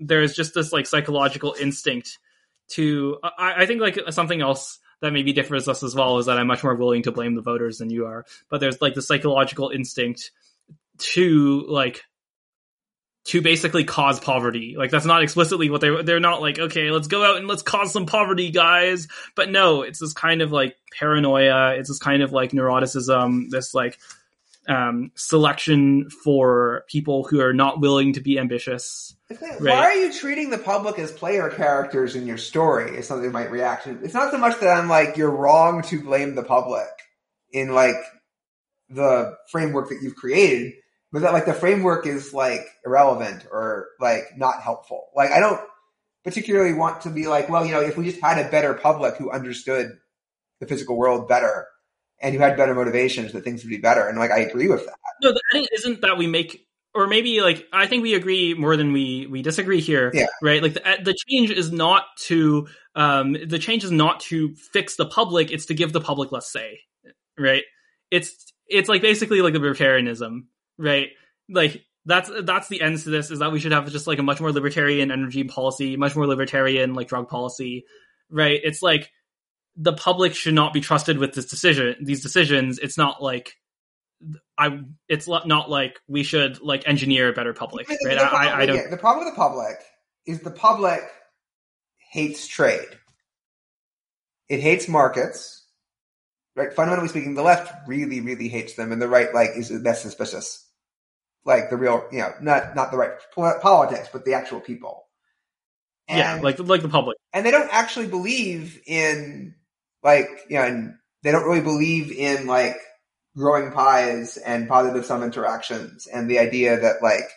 there's 0.00 0.34
just 0.34 0.54
this 0.54 0.72
like 0.72 0.86
psychological 0.86 1.54
instinct 1.60 2.18
to 2.68 3.18
I, 3.22 3.62
I 3.62 3.66
think 3.66 3.80
like 3.80 3.98
something 4.10 4.40
else 4.40 4.78
that 5.00 5.12
maybe 5.12 5.32
differs 5.32 5.68
us 5.68 5.82
as 5.82 5.94
well 5.94 6.18
is 6.18 6.26
that 6.26 6.38
I'm 6.38 6.46
much 6.46 6.64
more 6.64 6.74
willing 6.74 7.02
to 7.04 7.12
blame 7.12 7.34
the 7.34 7.42
voters 7.42 7.78
than 7.78 7.90
you 7.90 8.06
are. 8.06 8.24
But 8.50 8.60
there's 8.60 8.80
like 8.80 8.94
the 8.94 9.02
psychological 9.02 9.70
instinct 9.70 10.30
to 10.98 11.64
like 11.68 12.04
to 13.28 13.42
basically 13.42 13.84
cause 13.84 14.18
poverty. 14.18 14.74
Like 14.76 14.90
that's 14.90 15.04
not 15.04 15.22
explicitly 15.22 15.68
what 15.68 15.80
they 15.82 16.02
they're 16.02 16.18
not 16.18 16.40
like, 16.40 16.58
okay, 16.58 16.90
let's 16.90 17.08
go 17.08 17.22
out 17.22 17.36
and 17.36 17.46
let's 17.46 17.62
cause 17.62 17.92
some 17.92 18.06
poverty, 18.06 18.50
guys. 18.50 19.06
But 19.34 19.50
no, 19.50 19.82
it's 19.82 20.00
this 20.00 20.14
kind 20.14 20.40
of 20.40 20.50
like 20.50 20.76
paranoia, 20.98 21.74
it's 21.74 21.88
this 21.88 21.98
kind 21.98 22.22
of 22.22 22.32
like 22.32 22.52
neuroticism, 22.52 23.50
this 23.50 23.74
like 23.74 23.98
um, 24.68 25.10
selection 25.14 26.10
for 26.10 26.84
people 26.88 27.24
who 27.24 27.40
are 27.40 27.54
not 27.54 27.80
willing 27.80 28.12
to 28.12 28.20
be 28.20 28.38
ambitious. 28.38 29.16
Right? 29.30 29.60
Why 29.60 29.84
are 29.84 29.94
you 29.94 30.12
treating 30.12 30.50
the 30.50 30.58
public 30.58 30.98
as 30.98 31.10
player 31.10 31.48
characters 31.48 32.14
in 32.14 32.26
your 32.26 32.36
story? 32.36 32.96
Is 32.96 33.08
something 33.08 33.32
might 33.32 33.50
react 33.50 33.84
to. 33.84 33.98
It's 34.02 34.14
not 34.14 34.30
so 34.30 34.38
much 34.38 34.60
that 34.60 34.68
I'm 34.68 34.88
like 34.88 35.16
you're 35.16 35.30
wrong 35.30 35.82
to 35.84 36.02
blame 36.02 36.34
the 36.34 36.44
public 36.44 36.88
in 37.50 37.74
like 37.74 37.96
the 38.90 39.36
framework 39.50 39.88
that 39.88 40.00
you've 40.02 40.16
created, 40.16 40.74
but 41.12 41.22
that 41.22 41.32
like 41.32 41.46
the 41.46 41.54
framework 41.54 42.06
is 42.06 42.34
like 42.34 42.66
irrelevant 42.84 43.46
or 43.50 43.88
like 44.00 44.36
not 44.36 44.62
helpful. 44.62 45.08
Like 45.14 45.30
I 45.30 45.40
don't 45.40 45.60
particularly 46.24 46.74
want 46.74 47.02
to 47.02 47.10
be 47.10 47.26
like, 47.26 47.48
well, 47.48 47.64
you 47.64 47.72
know, 47.72 47.80
if 47.80 47.96
we 47.96 48.04
just 48.04 48.20
had 48.20 48.44
a 48.44 48.50
better 48.50 48.74
public 48.74 49.16
who 49.16 49.30
understood 49.30 49.98
the 50.60 50.66
physical 50.66 50.96
world 50.96 51.28
better, 51.28 51.66
and 52.20 52.34
you 52.34 52.40
had 52.40 52.56
better 52.56 52.74
motivations 52.74 53.32
that 53.32 53.44
things 53.44 53.62
would 53.62 53.70
be 53.70 53.78
better. 53.78 54.06
And 54.06 54.18
like 54.18 54.30
I 54.30 54.40
agree 54.40 54.68
with 54.68 54.84
that. 54.86 54.96
No, 55.22 55.32
the 55.32 55.42
thing 55.52 55.66
isn't 55.72 56.00
that 56.02 56.18
we 56.18 56.26
make 56.26 56.66
or 56.94 57.06
maybe 57.06 57.40
like 57.40 57.66
I 57.72 57.86
think 57.86 58.02
we 58.02 58.14
agree 58.14 58.54
more 58.54 58.76
than 58.76 58.92
we 58.92 59.26
we 59.26 59.42
disagree 59.42 59.80
here. 59.80 60.10
Yeah. 60.12 60.26
Right. 60.42 60.62
Like 60.62 60.74
the 60.74 60.80
the 61.02 61.14
change 61.28 61.50
is 61.50 61.70
not 61.70 62.04
to 62.26 62.68
um 62.94 63.36
the 63.46 63.58
change 63.58 63.84
is 63.84 63.90
not 63.90 64.20
to 64.20 64.54
fix 64.72 64.96
the 64.96 65.06
public. 65.06 65.50
It's 65.50 65.66
to 65.66 65.74
give 65.74 65.92
the 65.92 66.00
public 66.00 66.32
less 66.32 66.50
say. 66.50 66.80
Right. 67.38 67.62
It's 68.10 68.52
it's 68.66 68.88
like 68.88 69.02
basically 69.02 69.42
like 69.42 69.54
libertarianism. 69.54 70.46
Right. 70.76 71.10
Like 71.48 71.84
that's 72.04 72.30
that's 72.42 72.68
the 72.68 72.80
end 72.80 72.98
to 72.98 73.10
this 73.10 73.30
is 73.30 73.40
that 73.40 73.52
we 73.52 73.60
should 73.60 73.72
have 73.72 73.90
just 73.92 74.06
like 74.06 74.18
a 74.18 74.22
much 74.22 74.40
more 74.40 74.52
libertarian 74.52 75.10
energy 75.10 75.44
policy, 75.44 75.96
much 75.96 76.16
more 76.16 76.26
libertarian 76.26 76.94
like 76.94 77.08
drug 77.08 77.28
policy. 77.28 77.84
Right. 78.30 78.60
It's 78.62 78.82
like 78.82 79.10
the 79.78 79.92
public 79.92 80.34
should 80.34 80.54
not 80.54 80.72
be 80.72 80.80
trusted 80.80 81.18
with 81.18 81.32
this 81.32 81.46
decision 81.46 81.96
these 82.02 82.22
decisions. 82.22 82.78
It's 82.78 82.98
not 82.98 83.22
like 83.22 83.54
i 84.58 84.80
it's 85.08 85.28
not 85.28 85.70
like 85.70 86.00
we 86.08 86.24
should 86.24 86.60
like 86.60 86.82
engineer 86.88 87.28
a 87.28 87.32
better 87.32 87.52
public 87.52 87.88
right? 87.88 88.18
I, 88.18 88.62
I, 88.62 88.66
don't 88.66 88.90
the 88.90 88.96
problem 88.96 89.24
with 89.24 89.32
the 89.32 89.40
public 89.40 89.76
is 90.26 90.40
the 90.40 90.50
public 90.50 91.00
hates 92.10 92.46
trade. 92.46 92.88
It 94.48 94.60
hates 94.60 94.88
markets. 94.88 95.54
Right 96.56 96.72
fundamentally 96.72 97.08
speaking 97.08 97.34
the 97.34 97.42
left 97.42 97.72
really 97.86 98.20
really 98.20 98.48
hates 98.48 98.74
them 98.74 98.90
and 98.90 99.00
the 99.00 99.08
right 99.08 99.32
like 99.32 99.50
is 99.56 99.68
that's 99.82 100.02
suspicious. 100.02 100.66
Like 101.44 101.70
the 101.70 101.76
real 101.76 102.04
you 102.10 102.18
know 102.18 102.32
not 102.40 102.74
not 102.74 102.90
the 102.90 102.98
right 102.98 103.12
politics 103.36 104.08
but 104.12 104.24
the 104.24 104.34
actual 104.34 104.60
people. 104.60 105.04
And, 106.08 106.18
yeah 106.18 106.40
like 106.42 106.58
like 106.58 106.82
the 106.82 106.88
public. 106.88 107.18
and 107.32 107.46
they 107.46 107.52
don't 107.52 107.72
actually 107.72 108.08
believe 108.08 108.80
in 108.86 109.54
like, 110.02 110.28
you 110.48 110.56
know, 110.56 110.64
and 110.64 110.94
they 111.22 111.32
don't 111.32 111.44
really 111.44 111.60
believe 111.60 112.12
in 112.12 112.46
like 112.46 112.76
growing 113.36 113.72
pies 113.72 114.36
and 114.36 114.68
positive 114.68 115.04
sum 115.04 115.22
interactions 115.22 116.06
and 116.06 116.28
the 116.28 116.38
idea 116.38 116.80
that 116.80 117.02
like 117.02 117.30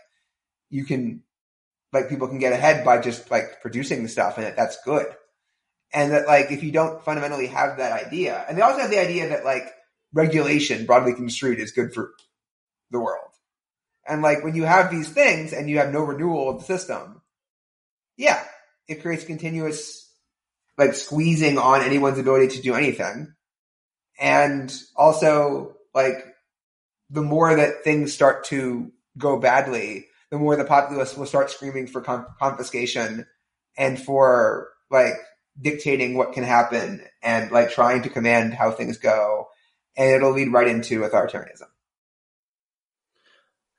you 0.70 0.86
can 0.86 1.22
like 1.94 2.10
people 2.10 2.28
can 2.28 2.40
get 2.40 2.54
ahead 2.54 2.86
by 2.86 3.00
just 3.00 3.30
like 3.30 3.62
producing 3.62 4.04
the 4.04 4.10
stuff 4.10 4.38
and 4.38 4.46
that 4.46 4.56
that's 4.56 4.78
good. 4.84 5.08
And 5.94 6.14
that 6.14 6.26
like 6.28 6.52
if 6.52 6.64
you 6.64 6.72
don't 6.72 7.04
fundamentally 7.04 7.48
have 7.48 7.78
that 7.78 8.06
idea, 8.06 8.46
and 8.48 8.58
they 8.58 8.62
also 8.62 8.80
have 8.80 8.92
the 8.92 9.02
idea 9.02 9.30
that 9.30 9.44
like 9.44 9.70
regulation 10.14 10.86
broadly 10.86 11.14
construed 11.14 11.60
is 11.60 11.72
good 11.72 11.94
for 11.94 12.12
the 12.92 13.00
world. 13.00 13.28
And 14.08 14.22
like 14.22 14.44
when 14.44 14.56
you 14.56 14.64
have 14.64 14.90
these 14.90 15.10
things 15.10 15.54
and 15.54 15.70
you 15.70 15.78
have 15.80 15.92
no 15.92 16.04
renewal 16.04 16.50
of 16.50 16.60
the 16.60 16.66
system, 16.66 17.22
yeah, 18.18 18.42
it 18.88 19.02
creates 19.02 19.26
continuous 19.26 20.11
like 20.82 20.96
squeezing 20.96 21.60
on 21.60 21.82
anyone's 21.82 22.18
ability 22.18 22.48
to 22.48 22.62
do 22.64 22.74
anything. 22.74 23.36
And 24.20 24.74
also 24.96 25.76
like 25.94 26.26
the 27.12 27.22
more 27.22 27.56
that 27.56 27.84
things 27.84 28.14
start 28.14 28.46
to 28.46 28.92
go 29.16 29.38
badly, 29.38 30.08
the 30.32 30.40
more 30.40 30.56
the 30.56 30.66
populace 30.66 31.16
will 31.16 31.28
start 31.28 31.52
screaming 31.52 31.86
for 31.86 32.02
confiscation 32.02 33.28
and 33.78 34.02
for 34.02 34.70
like 34.90 35.14
dictating 35.62 36.18
what 36.18 36.34
can 36.34 36.44
happen 36.44 37.06
and 37.22 37.52
like 37.52 37.70
trying 37.70 38.02
to 38.02 38.10
command 38.10 38.56
how 38.56 38.72
things 38.72 38.98
go. 38.98 39.50
And 39.96 40.10
it'll 40.10 40.32
lead 40.32 40.52
right 40.52 40.68
into 40.68 41.02
authoritarianism. 41.02 41.68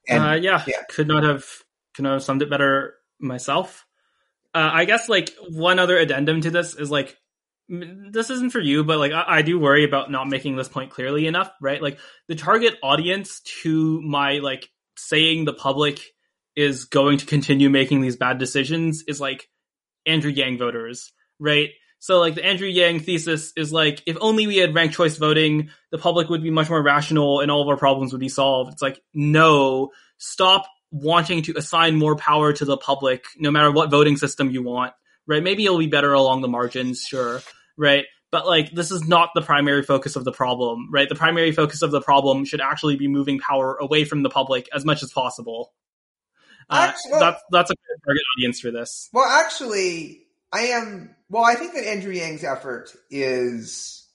And, 0.08 0.22
uh, 0.22 0.34
yeah, 0.34 0.62
yeah, 0.68 0.82
could 0.88 1.08
not 1.08 1.24
have 1.24 1.44
could 1.96 2.04
not 2.04 2.12
have 2.12 2.22
summed 2.22 2.42
it 2.42 2.50
better 2.50 2.94
myself. 3.18 3.86
Uh, 4.54 4.70
I 4.72 4.84
guess 4.84 5.08
like 5.08 5.30
one 5.48 5.78
other 5.78 5.96
addendum 5.96 6.40
to 6.42 6.50
this 6.50 6.74
is 6.74 6.90
like 6.90 7.16
this 7.68 8.28
isn't 8.28 8.52
for 8.52 8.60
you, 8.60 8.84
but 8.84 8.98
like 8.98 9.12
I, 9.12 9.24
I, 9.26 9.42
do 9.42 9.58
worry 9.58 9.84
about 9.84 10.10
not 10.10 10.28
making 10.28 10.56
this 10.56 10.68
point 10.68 10.90
clearly 10.90 11.26
enough, 11.26 11.50
right? 11.60 11.80
Like 11.80 11.98
the 12.28 12.34
target 12.34 12.74
audience 12.82 13.40
to 13.62 14.00
my 14.02 14.38
like 14.38 14.68
saying 14.96 15.44
the 15.44 15.54
public 15.54 16.00
is 16.54 16.84
going 16.84 17.18
to 17.18 17.26
continue 17.26 17.70
making 17.70 18.02
these 18.02 18.16
bad 18.16 18.38
decisions 18.38 19.04
is 19.08 19.20
like 19.20 19.48
Andrew 20.04 20.30
Yang 20.30 20.58
voters, 20.58 21.12
right? 21.38 21.70
So 21.98 22.18
like 22.18 22.34
the 22.34 22.44
Andrew 22.44 22.68
Yang 22.68 23.00
thesis 23.00 23.52
is 23.56 23.72
like 23.72 24.02
if 24.06 24.18
only 24.20 24.46
we 24.46 24.56
had 24.56 24.74
ranked 24.74 24.96
choice 24.96 25.16
voting, 25.16 25.70
the 25.90 25.98
public 25.98 26.28
would 26.28 26.42
be 26.42 26.50
much 26.50 26.68
more 26.68 26.82
rational 26.82 27.40
and 27.40 27.50
all 27.50 27.62
of 27.62 27.68
our 27.68 27.76
problems 27.76 28.12
would 28.12 28.20
be 28.20 28.28
solved. 28.28 28.72
It's 28.72 28.82
like 28.82 29.00
no, 29.14 29.92
stop 30.18 30.66
wanting 30.92 31.42
to 31.42 31.54
assign 31.56 31.96
more 31.96 32.14
power 32.14 32.52
to 32.52 32.64
the 32.64 32.76
public, 32.76 33.24
no 33.38 33.50
matter 33.50 33.72
what 33.72 33.90
voting 33.90 34.16
system 34.16 34.50
you 34.50 34.62
want, 34.62 34.92
right? 35.26 35.42
Maybe 35.42 35.64
it'll 35.64 35.78
be 35.78 35.86
better 35.86 36.12
along 36.12 36.42
the 36.42 36.48
margins, 36.48 37.00
sure, 37.00 37.42
right? 37.76 38.04
But 38.30 38.46
like, 38.46 38.70
this 38.72 38.90
is 38.90 39.08
not 39.08 39.30
the 39.34 39.42
primary 39.42 39.82
focus 39.82 40.16
of 40.16 40.24
the 40.24 40.32
problem, 40.32 40.88
right? 40.92 41.08
The 41.08 41.14
primary 41.14 41.50
focus 41.52 41.82
of 41.82 41.90
the 41.90 42.00
problem 42.00 42.44
should 42.44 42.60
actually 42.60 42.96
be 42.96 43.08
moving 43.08 43.40
power 43.40 43.76
away 43.80 44.04
from 44.04 44.22
the 44.22 44.30
public 44.30 44.68
as 44.74 44.84
much 44.84 45.02
as 45.02 45.10
possible. 45.10 45.72
Uh, 46.70 46.88
actually, 46.90 47.12
well, 47.12 47.20
that's 47.20 47.42
that's 47.50 47.70
a 47.70 47.74
good 47.74 48.04
target 48.06 48.22
audience 48.36 48.60
for 48.60 48.70
this. 48.70 49.08
Well, 49.12 49.26
actually, 49.26 50.22
I 50.52 50.60
am. 50.68 51.14
Well, 51.28 51.44
I 51.44 51.54
think 51.54 51.74
that 51.74 51.86
Andrew 51.86 52.12
Yang's 52.12 52.44
effort 52.44 52.94
is 53.10 54.06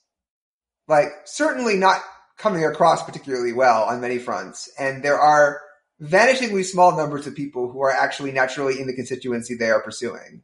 like 0.86 1.08
certainly 1.24 1.76
not 1.76 2.00
coming 2.38 2.64
across 2.64 3.02
particularly 3.04 3.52
well 3.52 3.84
on 3.84 4.00
many 4.00 4.18
fronts, 4.18 4.70
and 4.78 5.04
there 5.04 5.18
are 5.18 5.60
vanishingly 6.02 6.64
small 6.64 6.96
numbers 6.96 7.26
of 7.26 7.34
people 7.34 7.70
who 7.70 7.80
are 7.82 7.90
actually 7.90 8.32
naturally 8.32 8.80
in 8.80 8.86
the 8.86 8.94
constituency 8.94 9.54
they 9.54 9.70
are 9.70 9.82
pursuing. 9.82 10.42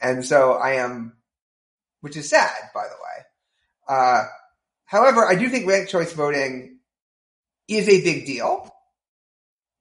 And 0.00 0.24
so 0.24 0.54
I 0.54 0.74
am, 0.74 1.14
which 2.00 2.16
is 2.16 2.28
sad, 2.28 2.50
by 2.74 2.84
the 2.84 2.94
way. 2.94 3.96
Uh, 3.96 4.24
however, 4.84 5.24
I 5.24 5.36
do 5.36 5.48
think 5.48 5.66
ranked 5.68 5.90
choice 5.90 6.12
voting 6.12 6.78
is 7.68 7.88
a 7.88 8.02
big 8.02 8.26
deal. 8.26 8.70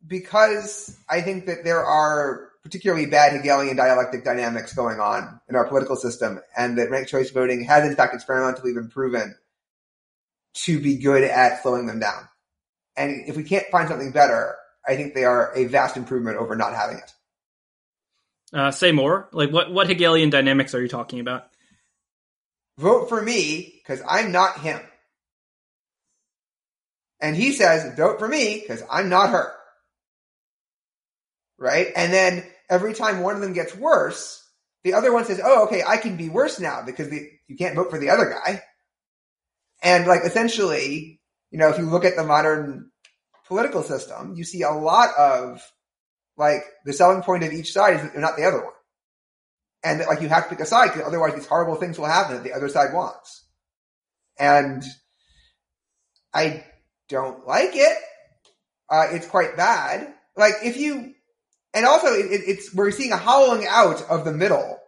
because 0.06 0.98
I 1.10 1.22
think 1.22 1.46
that 1.46 1.64
there 1.64 1.84
are 1.84 2.50
particularly 2.64 3.06
bad 3.06 3.34
Hegelian 3.34 3.76
dialectic 3.76 4.24
dynamics 4.24 4.74
going 4.74 5.00
on 5.00 5.40
in 5.50 5.56
our 5.56 5.68
political 5.68 5.96
system, 5.96 6.40
and 6.58 6.78
that 6.78 6.90
ranked 6.90 7.10
choice 7.10 7.30
voting 7.32 7.64
has 7.66 7.88
in 7.88 7.96
fact 7.96 8.14
experimentally 8.14 8.74
been 8.74 8.90
proven 8.90 9.36
to 10.54 10.80
be 10.80 10.98
good 10.98 11.24
at 11.24 11.62
slowing 11.62 11.88
them 11.88 12.00
down. 12.00 12.28
And 12.96 13.28
if 13.28 13.36
we 13.36 13.44
can't 13.44 13.66
find 13.72 13.90
something 13.90 14.12
better, 14.12 14.56
I 14.88 14.96
think 14.96 15.14
they 15.14 15.24
are 15.24 15.54
a 15.56 15.66
vast 15.66 15.98
improvement 15.98 16.38
over 16.38 16.56
not 16.56 16.74
having 16.74 16.98
it. 16.98 17.14
Uh, 18.54 18.72
say 18.72 18.92
more. 18.92 19.30
Like 19.32 19.52
what? 19.52 19.72
What 19.72 19.88
Hegelian 19.88 20.30
dynamics 20.30 20.76
are 20.76 20.82
you 20.82 20.88
talking 20.88 21.20
about? 21.20 21.48
Vote 22.78 23.10
for 23.10 23.22
me 23.22 23.82
because 23.82 24.02
I'm 24.08 24.32
not 24.32 24.60
him. 24.60 24.80
And 27.24 27.38
he 27.38 27.54
says, 27.54 27.96
vote 27.96 28.20
for 28.20 28.28
me 28.28 28.60
because 28.60 28.84
I'm 28.92 29.08
not 29.08 29.30
her. 29.30 29.54
Right? 31.58 31.88
And 31.96 32.12
then 32.12 32.44
every 32.70 32.94
time 32.94 33.22
one 33.22 33.36
of 33.36 33.42
them 33.42 33.54
gets 33.54 33.74
worse, 33.74 34.46
the 34.84 34.96
other 34.96 35.14
one 35.14 35.24
says, 35.24 35.40
oh, 35.42 35.66
okay, 35.68 35.84
I 35.88 35.98
can 35.98 36.18
be 36.18 36.28
worse 36.28 36.60
now 36.60 36.84
because 36.86 37.10
the, 37.10 37.30
you 37.48 37.56
can't 37.56 37.76
vote 37.76 37.90
for 37.90 37.98
the 37.98 38.10
other 38.10 38.30
guy. 38.30 38.62
And 39.82 40.06
like 40.06 40.26
essentially, 40.26 41.22
you 41.50 41.60
know, 41.60 41.70
if 41.70 41.78
you 41.78 41.86
look 41.86 42.04
at 42.04 42.18
the 42.18 42.26
modern 42.26 42.92
political 43.54 43.84
system, 43.84 44.34
you 44.36 44.44
see 44.44 44.64
a 44.64 44.72
lot 44.72 45.10
of 45.16 45.62
like 46.38 46.64
the 46.86 46.94
selling 46.94 47.22
point 47.22 47.44
of 47.44 47.54
each 47.54 47.72
side 47.72 47.94
is 47.94 48.12
not 48.16 48.36
the 48.36 48.46
other 48.46 48.64
one. 48.64 48.74
And 49.84 50.00
like 50.08 50.22
you 50.22 50.30
have 50.30 50.46
to 50.46 50.50
pick 50.50 50.60
a 50.60 50.66
side 50.66 50.88
because 50.92 51.08
otherwise 51.08 51.36
these 51.36 51.46
horrible 51.46 51.76
things 51.76 52.00
will 52.00 52.08
happen 52.08 52.38
that 52.38 52.44
the 52.44 52.54
other 52.54 52.68
side 52.68 52.96
wants. 52.96 53.46
And 54.40 54.84
I 56.34 56.66
don't 57.10 57.46
like 57.46 57.76
it. 57.76 57.96
Uh, 58.90 59.10
it's 59.12 59.28
quite 59.28 59.56
bad. 59.56 60.12
Like 60.36 60.54
if 60.64 60.78
you, 60.78 61.14
and 61.76 61.86
also 61.86 62.08
it, 62.08 62.42
it's, 62.48 62.74
we're 62.74 62.90
seeing 62.90 63.12
a 63.12 63.18
hollowing 63.18 63.68
out 63.70 64.02
of 64.10 64.26
the 64.26 64.34
middle 64.34 64.80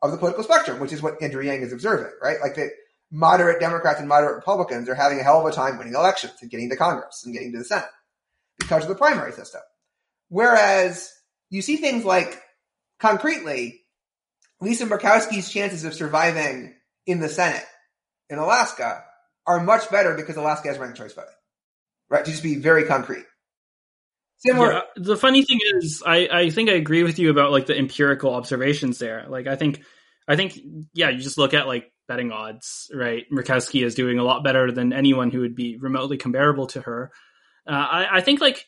of 0.00 0.12
the 0.12 0.16
political 0.16 0.44
spectrum, 0.44 0.80
which 0.80 0.94
is 0.94 1.02
what 1.02 1.22
Andrew 1.22 1.42
Yang 1.42 1.60
is 1.60 1.72
observing, 1.74 2.12
right? 2.22 2.38
Like 2.40 2.54
that 2.54 2.70
moderate 3.10 3.60
Democrats 3.60 4.00
and 4.00 4.08
moderate 4.08 4.36
Republicans 4.36 4.88
are 4.88 4.94
having 4.94 5.20
a 5.20 5.22
hell 5.22 5.40
of 5.40 5.52
a 5.52 5.54
time 5.54 5.76
winning 5.76 5.94
elections 5.94 6.32
and 6.40 6.50
getting 6.50 6.70
to 6.70 6.76
Congress 6.76 7.22
and 7.26 7.34
getting 7.34 7.52
to 7.52 7.58
the 7.58 7.64
Senate 7.64 7.90
because 8.58 8.82
of 8.82 8.88
the 8.88 8.94
primary 8.94 9.32
system. 9.32 9.60
Whereas 10.28 11.10
you 11.50 11.62
see 11.62 11.76
things 11.76 12.04
like 12.04 12.40
concretely, 13.00 13.80
Lisa 14.60 14.86
Murkowski's 14.86 15.50
chances 15.50 15.84
of 15.84 15.94
surviving 15.94 16.74
in 17.06 17.20
the 17.20 17.28
Senate 17.28 17.64
in 18.28 18.38
Alaska 18.38 19.04
are 19.46 19.60
much 19.60 19.90
better 19.90 20.14
because 20.14 20.36
Alaska 20.36 20.68
has 20.68 20.78
ranked 20.78 20.98
choice 20.98 21.14
voting. 21.14 21.30
Right? 22.10 22.24
To 22.24 22.30
just 22.30 22.42
be 22.42 22.56
very 22.56 22.84
concrete. 22.84 23.24
Similar. 24.38 24.72
Yeah, 24.72 24.80
the 24.96 25.16
funny 25.16 25.44
thing 25.44 25.58
is, 25.76 26.02
I, 26.06 26.28
I 26.30 26.50
think 26.50 26.70
I 26.70 26.74
agree 26.74 27.02
with 27.02 27.18
you 27.18 27.30
about 27.30 27.50
like 27.50 27.66
the 27.66 27.76
empirical 27.76 28.34
observations 28.34 28.98
there. 28.98 29.26
Like, 29.28 29.46
I 29.46 29.56
think, 29.56 29.82
I 30.28 30.36
think, 30.36 30.58
yeah, 30.94 31.10
you 31.10 31.20
just 31.20 31.38
look 31.38 31.54
at 31.54 31.66
like 31.66 31.90
betting 32.06 32.30
odds, 32.30 32.90
right? 32.94 33.24
Murkowski 33.32 33.84
is 33.84 33.94
doing 33.94 34.18
a 34.18 34.24
lot 34.24 34.44
better 34.44 34.70
than 34.70 34.92
anyone 34.92 35.30
who 35.30 35.40
would 35.40 35.54
be 35.54 35.76
remotely 35.76 36.16
comparable 36.18 36.66
to 36.68 36.80
her. 36.82 37.10
Uh, 37.68 37.72
I, 37.72 38.06
I 38.18 38.20
think 38.20 38.40
like 38.40 38.66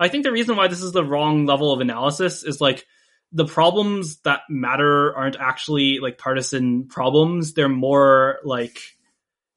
I 0.00 0.08
think 0.08 0.24
the 0.24 0.32
reason 0.32 0.56
why 0.56 0.68
this 0.68 0.82
is 0.82 0.92
the 0.92 1.04
wrong 1.04 1.46
level 1.46 1.72
of 1.72 1.80
analysis 1.80 2.42
is 2.42 2.60
like 2.60 2.86
the 3.32 3.44
problems 3.44 4.20
that 4.20 4.40
matter 4.48 5.14
aren't 5.14 5.36
actually 5.38 5.98
like 5.98 6.18
partisan 6.18 6.88
problems. 6.88 7.54
They're 7.54 7.68
more 7.68 8.38
like 8.44 8.78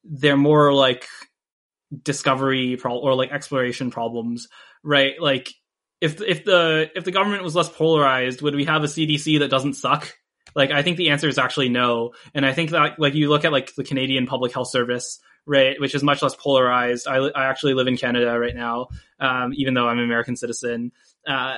they're 0.04 0.36
more 0.36 0.72
like 0.72 1.06
discovery 2.02 2.76
pro- 2.76 2.98
or 2.98 3.14
like 3.14 3.32
exploration 3.32 3.90
problems, 3.90 4.48
right? 4.82 5.14
Like 5.20 5.52
if 6.00 6.20
if 6.20 6.44
the 6.44 6.90
if 6.94 7.04
the 7.04 7.12
government 7.12 7.42
was 7.42 7.56
less 7.56 7.68
polarized, 7.68 8.42
would 8.42 8.54
we 8.54 8.64
have 8.64 8.84
a 8.84 8.88
CDC 8.88 9.40
that 9.40 9.50
doesn't 9.50 9.74
suck? 9.74 10.12
Like 10.54 10.70
I 10.70 10.82
think 10.82 10.96
the 10.96 11.10
answer 11.10 11.28
is 11.28 11.38
actually 11.38 11.68
no. 11.68 12.12
And 12.34 12.46
I 12.46 12.52
think 12.52 12.70
that 12.70 12.98
like 12.98 13.14
you 13.14 13.28
look 13.28 13.44
at 13.44 13.52
like 13.52 13.74
the 13.74 13.84
Canadian 13.84 14.26
Public 14.26 14.54
Health 14.54 14.70
Service, 14.70 15.20
right, 15.46 15.80
which 15.80 15.94
is 15.94 16.02
much 16.02 16.22
less 16.22 16.34
polarized. 16.34 17.06
I, 17.06 17.16
I 17.16 17.46
actually 17.46 17.74
live 17.74 17.86
in 17.86 17.96
Canada 17.96 18.38
right 18.38 18.54
now, 18.54 18.88
um, 19.20 19.52
even 19.54 19.74
though 19.74 19.88
I'm 19.88 19.98
an 19.98 20.04
American 20.04 20.36
citizen. 20.36 20.92
Uh, 21.26 21.56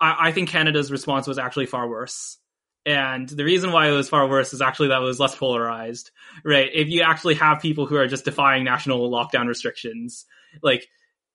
I, 0.00 0.28
I 0.28 0.32
think 0.32 0.48
Canada's 0.48 0.90
response 0.90 1.26
was 1.26 1.38
actually 1.38 1.66
far 1.66 1.88
worse. 1.88 2.38
And 2.84 3.28
the 3.28 3.44
reason 3.44 3.70
why 3.70 3.88
it 3.88 3.92
was 3.92 4.08
far 4.08 4.28
worse 4.28 4.52
is 4.52 4.60
actually 4.60 4.88
that 4.88 5.00
it 5.00 5.04
was 5.04 5.20
less 5.20 5.36
polarized, 5.36 6.10
right? 6.44 6.68
If 6.72 6.88
you 6.88 7.02
actually 7.02 7.34
have 7.34 7.62
people 7.62 7.86
who 7.86 7.96
are 7.96 8.08
just 8.08 8.24
defying 8.24 8.64
national 8.64 9.08
lockdown 9.08 9.46
restrictions, 9.46 10.26
like, 10.62 10.88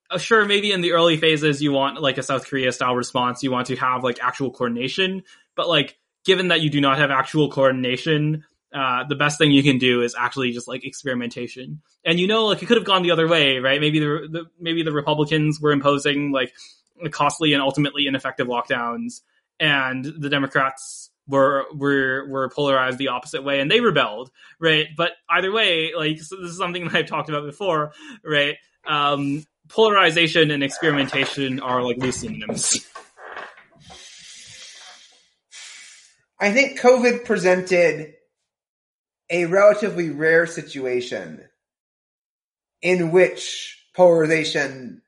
uh, 0.10 0.18
sure, 0.18 0.46
maybe 0.46 0.74
in 0.74 0.82
the 0.82 0.92
early 0.92 1.16
phases 1.16 1.62
you 1.62 1.72
want 1.72 2.02
like 2.02 2.18
a 2.18 2.24
South 2.24 2.48
Korea 2.48 2.72
style 2.74 2.96
response, 2.96 3.44
you 3.44 3.52
want 3.52 3.68
to 3.68 3.78
have 3.78 4.04
like 4.04 4.20
actual 4.22 4.52
coordination, 4.52 5.24
but 5.56 5.70
like 5.70 5.98
given 6.26 6.50
that 6.50 6.62
you 6.62 6.70
do 6.70 6.82
not 6.82 6.98
have 6.98 7.12
actual 7.12 7.50
coordination, 7.50 8.44
uh, 8.74 9.06
the 9.08 9.16
best 9.16 9.38
thing 9.38 9.52
you 9.52 9.64
can 9.64 9.78
do 9.78 10.02
is 10.02 10.16
actually 10.18 10.52
just 10.52 10.68
like 10.68 10.86
experimentation. 10.86 11.82
And 12.06 12.20
you 12.20 12.28
know, 12.28 12.46
like 12.46 12.62
it 12.62 12.66
could 12.66 12.78
have 12.78 12.86
gone 12.86 13.04
the 13.04 13.12
other 13.12 13.28
way, 13.28 13.60
right? 13.60 13.80
Maybe 13.80 14.00
the, 14.00 14.28
the 14.30 14.46
maybe 14.60 14.84
the 14.84 14.92
Republicans 14.92 15.60
were 15.62 15.72
imposing 15.72 16.32
like 16.32 16.54
costly 17.12 17.54
and 17.54 17.62
ultimately 17.62 18.08
ineffective 18.08 18.48
lockdowns, 18.48 19.22
and 19.60 20.04
the 20.04 20.30
Democrats 20.30 21.12
were 21.28 21.66
were 21.74 22.28
were 22.28 22.50
polarized 22.50 22.98
the 22.98 23.10
opposite 23.10 23.44
way, 23.44 23.60
and 23.60 23.72
they 23.72 23.80
rebelled, 23.80 24.32
right? 24.60 24.88
But 24.96 25.14
either 25.30 25.52
way, 25.52 25.94
like 25.96 26.20
so 26.20 26.36
this 26.36 26.52
is 26.52 26.58
something 26.58 26.84
that 26.90 26.96
I've 26.96 27.06
talked 27.08 27.30
about 27.30 27.46
before, 27.46 27.94
right? 28.24 28.58
Um, 28.86 29.46
polarization 29.70 30.52
and 30.52 30.64
experimentation 30.64 31.60
are 31.60 31.82
like 31.82 31.98
loose 31.98 32.18
synonyms. 32.18 32.86
I 36.40 36.52
think 36.52 36.80
COVID 36.80 37.26
presented 37.26 38.14
a 39.30 39.46
relatively 39.46 40.10
rare 40.10 40.46
situation 40.46 41.44
in 42.82 43.12
which 43.12 43.84
polarization 43.96 45.02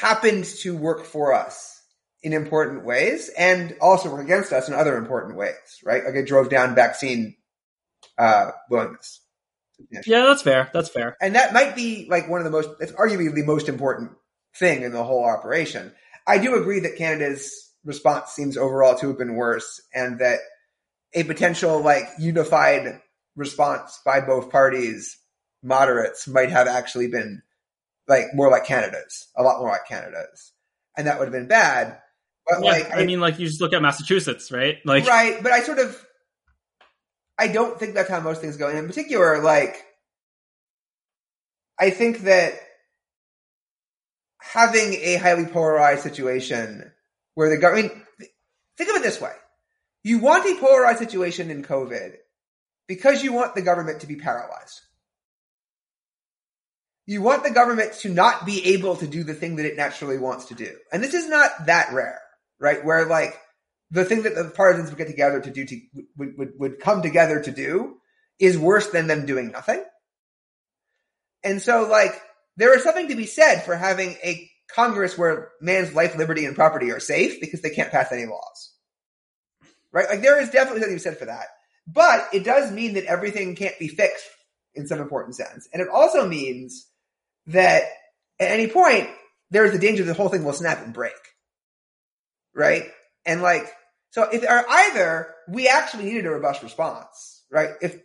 happened 0.00 0.44
to 0.44 0.76
work 0.76 1.04
for 1.04 1.32
us 1.32 1.82
in 2.22 2.32
important 2.32 2.84
ways 2.84 3.30
and 3.38 3.76
also 3.80 4.10
work 4.10 4.24
against 4.24 4.52
us 4.52 4.68
in 4.68 4.74
other 4.74 4.96
important 4.96 5.36
ways, 5.36 5.54
right? 5.84 6.04
Like 6.04 6.14
it 6.14 6.26
drove 6.26 6.50
down 6.50 6.74
vaccine 6.74 7.36
uh, 8.18 8.50
willingness. 8.70 9.20
Yeah, 10.06 10.24
that's 10.24 10.42
fair. 10.42 10.70
That's 10.72 10.88
fair. 10.88 11.16
And 11.20 11.34
that 11.34 11.52
might 11.52 11.76
be 11.76 12.06
like 12.10 12.28
one 12.28 12.40
of 12.40 12.44
the 12.44 12.50
most, 12.50 12.70
it's 12.80 12.92
arguably 12.92 13.34
the 13.34 13.44
most 13.44 13.68
important 13.68 14.12
thing 14.56 14.82
in 14.82 14.92
the 14.92 15.04
whole 15.04 15.24
operation. 15.24 15.92
I 16.26 16.38
do 16.38 16.56
agree 16.56 16.80
that 16.80 16.96
Canada's 16.96 17.70
response 17.84 18.30
seems 18.30 18.56
overall 18.56 18.96
to 18.96 19.08
have 19.08 19.18
been 19.18 19.36
worse 19.36 19.80
and 19.94 20.18
that 20.18 20.40
a 21.14 21.24
potential 21.24 21.80
like 21.80 22.08
unified 22.18 23.00
response 23.36 24.00
by 24.04 24.20
both 24.20 24.50
parties, 24.50 25.18
moderates, 25.62 26.26
might 26.28 26.50
have 26.50 26.66
actually 26.66 27.08
been 27.08 27.42
like 28.08 28.26
more 28.34 28.50
like 28.50 28.66
Canada's, 28.66 29.28
a 29.36 29.42
lot 29.42 29.58
more 29.58 29.68
like 29.68 29.86
Canada's. 29.88 30.52
And 30.96 31.06
that 31.06 31.18
would 31.18 31.26
have 31.26 31.32
been 31.32 31.48
bad. 31.48 31.98
But 32.46 32.62
yeah, 32.62 32.70
like, 32.70 32.92
I, 32.92 33.00
I 33.00 33.04
mean, 33.04 33.20
like 33.20 33.38
you 33.38 33.46
just 33.46 33.60
look 33.60 33.72
at 33.72 33.82
Massachusetts, 33.82 34.52
right? 34.52 34.76
Like, 34.84 35.06
right. 35.06 35.42
But 35.42 35.52
I 35.52 35.60
sort 35.60 35.78
of, 35.78 36.00
I 37.38 37.48
don't 37.48 37.78
think 37.78 37.94
that's 37.94 38.08
how 38.08 38.20
most 38.20 38.40
things 38.40 38.56
go. 38.56 38.68
And 38.68 38.78
in 38.78 38.86
particular, 38.86 39.42
like, 39.42 39.76
I 41.78 41.90
think 41.90 42.20
that 42.20 42.54
having 44.40 44.94
a 44.94 45.16
highly 45.16 45.44
polarized 45.44 46.02
situation 46.02 46.92
where 47.34 47.50
the 47.50 47.58
government, 47.58 47.92
think 48.78 48.88
of 48.90 48.96
it 48.96 49.02
this 49.02 49.20
way. 49.20 49.32
You 50.06 50.20
want 50.20 50.46
a 50.46 50.60
polarized 50.60 51.00
situation 51.00 51.50
in 51.50 51.64
COVID 51.64 52.14
because 52.86 53.24
you 53.24 53.32
want 53.32 53.56
the 53.56 53.62
government 53.62 54.02
to 54.02 54.06
be 54.06 54.14
paralyzed. 54.14 54.80
You 57.06 57.22
want 57.22 57.42
the 57.42 57.50
government 57.50 57.92
to 58.02 58.10
not 58.10 58.46
be 58.46 58.74
able 58.74 58.94
to 58.98 59.08
do 59.08 59.24
the 59.24 59.34
thing 59.34 59.56
that 59.56 59.66
it 59.66 59.76
naturally 59.76 60.16
wants 60.16 60.44
to 60.44 60.54
do. 60.54 60.70
And 60.92 61.02
this 61.02 61.12
is 61.12 61.28
not 61.28 61.50
that 61.66 61.92
rare, 61.92 62.20
right? 62.60 62.84
Where 62.84 63.06
like 63.06 63.36
the 63.90 64.04
thing 64.04 64.22
that 64.22 64.36
the 64.36 64.44
partisans 64.44 64.90
would 64.90 64.98
get 64.98 65.08
together 65.08 65.40
to 65.40 65.50
do 65.50 65.64
to, 65.64 65.80
would, 66.16 66.38
would, 66.38 66.52
would 66.56 66.78
come 66.78 67.02
together 67.02 67.42
to 67.42 67.50
do 67.50 67.96
is 68.38 68.56
worse 68.56 68.88
than 68.90 69.08
them 69.08 69.26
doing 69.26 69.50
nothing. 69.50 69.82
And 71.42 71.60
so 71.60 71.88
like 71.88 72.14
there 72.56 72.76
is 72.78 72.84
something 72.84 73.08
to 73.08 73.16
be 73.16 73.26
said 73.26 73.62
for 73.64 73.74
having 73.74 74.10
a 74.22 74.48
Congress 74.72 75.18
where 75.18 75.50
man's 75.60 75.94
life, 75.94 76.14
liberty, 76.14 76.44
and 76.44 76.54
property 76.54 76.92
are 76.92 77.00
safe 77.00 77.40
because 77.40 77.60
they 77.60 77.70
can't 77.70 77.90
pass 77.90 78.12
any 78.12 78.26
laws. 78.26 78.75
Right? 79.96 80.10
Like 80.10 80.20
there 80.20 80.38
is 80.38 80.50
definitely 80.50 80.82
something 80.82 80.98
said 80.98 81.16
for 81.16 81.24
that. 81.24 81.46
But 81.86 82.28
it 82.34 82.44
does 82.44 82.70
mean 82.70 82.92
that 82.94 83.06
everything 83.06 83.56
can't 83.56 83.78
be 83.78 83.88
fixed 83.88 84.28
in 84.74 84.86
some 84.86 85.00
important 85.00 85.36
sense. 85.36 85.66
And 85.72 85.80
it 85.80 85.88
also 85.88 86.28
means 86.28 86.86
that 87.46 87.84
at 88.38 88.50
any 88.50 88.66
point, 88.66 89.08
there's 89.50 89.72
the 89.72 89.78
danger 89.78 90.04
the 90.04 90.12
whole 90.12 90.28
thing 90.28 90.44
will 90.44 90.52
snap 90.52 90.84
and 90.84 90.92
break. 90.92 91.14
Right? 92.54 92.90
And 93.24 93.40
like, 93.40 93.72
so 94.10 94.24
if 94.24 94.42
or 94.42 94.66
either 94.68 95.34
we 95.48 95.66
actually 95.66 96.04
needed 96.04 96.26
a 96.26 96.30
robust 96.30 96.62
response, 96.62 97.44
right? 97.50 97.70
If 97.80 97.98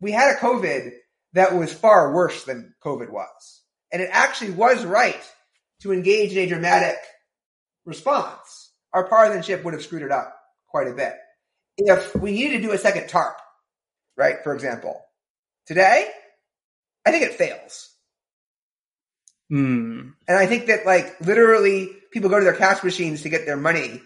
we 0.00 0.12
had 0.12 0.36
a 0.36 0.38
COVID 0.38 0.92
that 1.32 1.56
was 1.56 1.72
far 1.72 2.14
worse 2.14 2.44
than 2.44 2.76
COVID 2.84 3.10
was, 3.10 3.62
and 3.92 4.00
it 4.00 4.10
actually 4.12 4.52
was 4.52 4.84
right 4.84 5.32
to 5.82 5.92
engage 5.92 6.30
in 6.30 6.38
a 6.38 6.46
dramatic 6.46 6.98
response, 7.84 8.70
our 8.92 9.08
partisanship 9.08 9.64
would 9.64 9.74
have 9.74 9.82
screwed 9.82 10.02
it 10.02 10.12
up 10.12 10.36
quite 10.68 10.86
a 10.86 10.92
bit. 10.92 11.14
If 11.76 12.14
we 12.14 12.32
needed 12.32 12.58
to 12.58 12.62
do 12.62 12.72
a 12.72 12.78
second 12.78 13.08
TARP, 13.08 13.36
right, 14.16 14.36
for 14.44 14.54
example, 14.54 15.00
today, 15.66 16.08
I 17.04 17.10
think 17.10 17.24
it 17.24 17.34
fails. 17.34 17.90
Hmm. 19.50 20.10
And 20.26 20.38
I 20.38 20.46
think 20.46 20.66
that 20.66 20.86
like 20.86 21.20
literally 21.20 21.90
people 22.10 22.30
go 22.30 22.38
to 22.38 22.44
their 22.44 22.54
cash 22.54 22.82
machines 22.82 23.22
to 23.22 23.28
get 23.28 23.46
their 23.46 23.56
money 23.56 24.00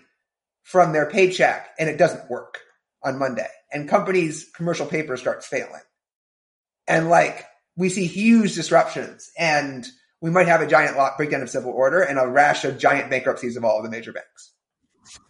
from 0.63 0.93
their 0.93 1.09
paycheck 1.09 1.69
and 1.79 1.89
it 1.89 1.99
doesn't 1.99 2.31
work 2.31 2.59
on 3.03 3.19
Monday. 3.19 3.47
And 3.73 3.89
companies' 3.89 4.51
commercial 4.55 4.87
paper 4.87 5.17
starts 5.17 5.47
failing. 5.47 5.81
And 6.87 7.09
like 7.09 7.45
we 7.77 7.89
see 7.89 8.07
huge 8.07 8.55
disruptions 8.55 9.31
and 9.39 9.87
we 10.21 10.31
might 10.31 10.49
have 10.49 10.61
a 10.61 10.67
giant 10.67 10.97
lock 10.97 11.17
breakdown 11.17 11.43
of 11.43 11.51
civil 11.51 11.71
order 11.71 12.01
and 12.01 12.19
a 12.19 12.27
rash 12.27 12.65
of 12.65 12.79
giant 12.79 13.09
bankruptcies 13.09 13.57
of 13.57 13.65
all 13.65 13.79
of 13.79 13.85
the 13.85 13.91
major 13.91 14.13
banks. 14.13 14.53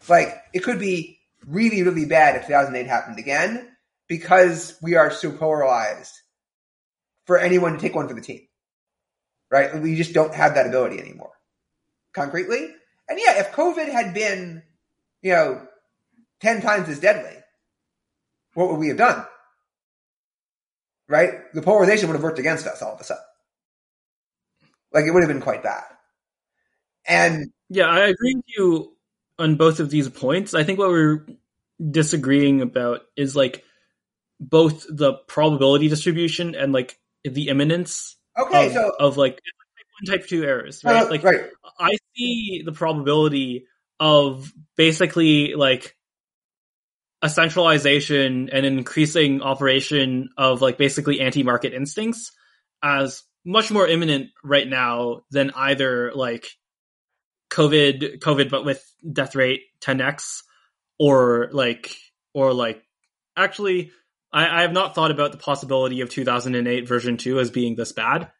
Like 0.08 0.34
it 0.54 0.60
could 0.60 0.78
be 0.78 1.17
really, 1.48 1.82
really 1.82 2.04
bad 2.04 2.36
if 2.36 2.46
2008 2.46 2.86
happened 2.86 3.18
again 3.18 3.68
because 4.08 4.76
we 4.82 4.96
are 4.96 5.10
so 5.10 5.30
polarized 5.30 6.14
for 7.24 7.38
anyone 7.38 7.74
to 7.74 7.78
take 7.78 7.94
one 7.94 8.08
for 8.08 8.14
the 8.14 8.20
team. 8.20 8.42
Right? 9.50 9.80
We 9.80 9.96
just 9.96 10.12
don't 10.12 10.34
have 10.34 10.54
that 10.54 10.66
ability 10.66 10.98
anymore. 10.98 11.32
Concretely. 12.12 12.68
And 13.08 13.18
yeah, 13.18 13.40
if 13.40 13.52
COVID 13.52 13.90
had 13.90 14.12
been, 14.12 14.62
you 15.22 15.32
know, 15.32 15.66
10 16.40 16.60
times 16.60 16.88
as 16.88 17.00
deadly, 17.00 17.36
what 18.54 18.68
would 18.68 18.78
we 18.78 18.88
have 18.88 18.98
done? 18.98 19.24
Right? 21.08 21.52
The 21.54 21.62
polarization 21.62 22.08
would 22.08 22.16
have 22.16 22.22
worked 22.22 22.38
against 22.38 22.66
us 22.66 22.82
all 22.82 22.94
of 22.94 23.00
a 23.00 23.04
sudden. 23.04 23.22
Like 24.92 25.04
it 25.06 25.12
would 25.12 25.22
have 25.22 25.32
been 25.32 25.40
quite 25.40 25.62
bad. 25.62 25.84
And 27.06 27.50
Yeah, 27.70 27.86
I 27.86 28.00
agree 28.00 28.34
with 28.34 28.44
you 28.46 28.97
on 29.38 29.56
both 29.56 29.80
of 29.80 29.90
these 29.90 30.08
points. 30.08 30.54
I 30.54 30.64
think 30.64 30.78
what 30.78 30.90
we're 30.90 31.26
disagreeing 31.90 32.60
about 32.60 33.02
is 33.16 33.36
like 33.36 33.64
both 34.40 34.86
the 34.88 35.14
probability 35.14 35.88
distribution 35.88 36.54
and 36.54 36.72
like 36.72 36.98
the 37.24 37.48
imminence 37.48 38.16
okay, 38.38 38.66
of, 38.66 38.72
so 38.72 38.92
of 38.98 39.16
like 39.16 39.36
type 39.36 39.86
one, 40.00 40.18
type 40.18 40.28
two 40.28 40.44
errors, 40.44 40.82
right? 40.84 41.06
uh, 41.06 41.10
like 41.10 41.22
right. 41.22 41.50
I 41.78 41.96
see 42.16 42.62
the 42.64 42.72
probability 42.72 43.66
of 44.00 44.52
basically 44.76 45.54
like 45.54 45.96
a 47.20 47.28
centralization 47.28 48.48
and 48.52 48.64
increasing 48.64 49.42
operation 49.42 50.30
of 50.36 50.62
like 50.62 50.78
basically 50.78 51.20
anti-market 51.20 51.74
instincts 51.74 52.32
as 52.82 53.24
much 53.44 53.70
more 53.72 53.88
imminent 53.88 54.30
right 54.44 54.68
now 54.68 55.22
than 55.30 55.50
either 55.56 56.12
like 56.14 56.48
COVID, 57.50 58.20
COVID, 58.20 58.50
but 58.50 58.64
with 58.64 58.84
death 59.10 59.34
rate 59.34 59.62
10x 59.80 60.42
or 60.98 61.48
like, 61.52 61.94
or 62.34 62.52
like 62.52 62.82
actually 63.36 63.92
I, 64.32 64.58
I 64.58 64.62
have 64.62 64.72
not 64.72 64.94
thought 64.94 65.10
about 65.10 65.32
the 65.32 65.38
possibility 65.38 66.00
of 66.00 66.10
2008 66.10 66.86
version 66.86 67.16
2 67.16 67.40
as 67.40 67.50
being 67.50 67.76
this 67.76 67.92
bad. 67.92 68.30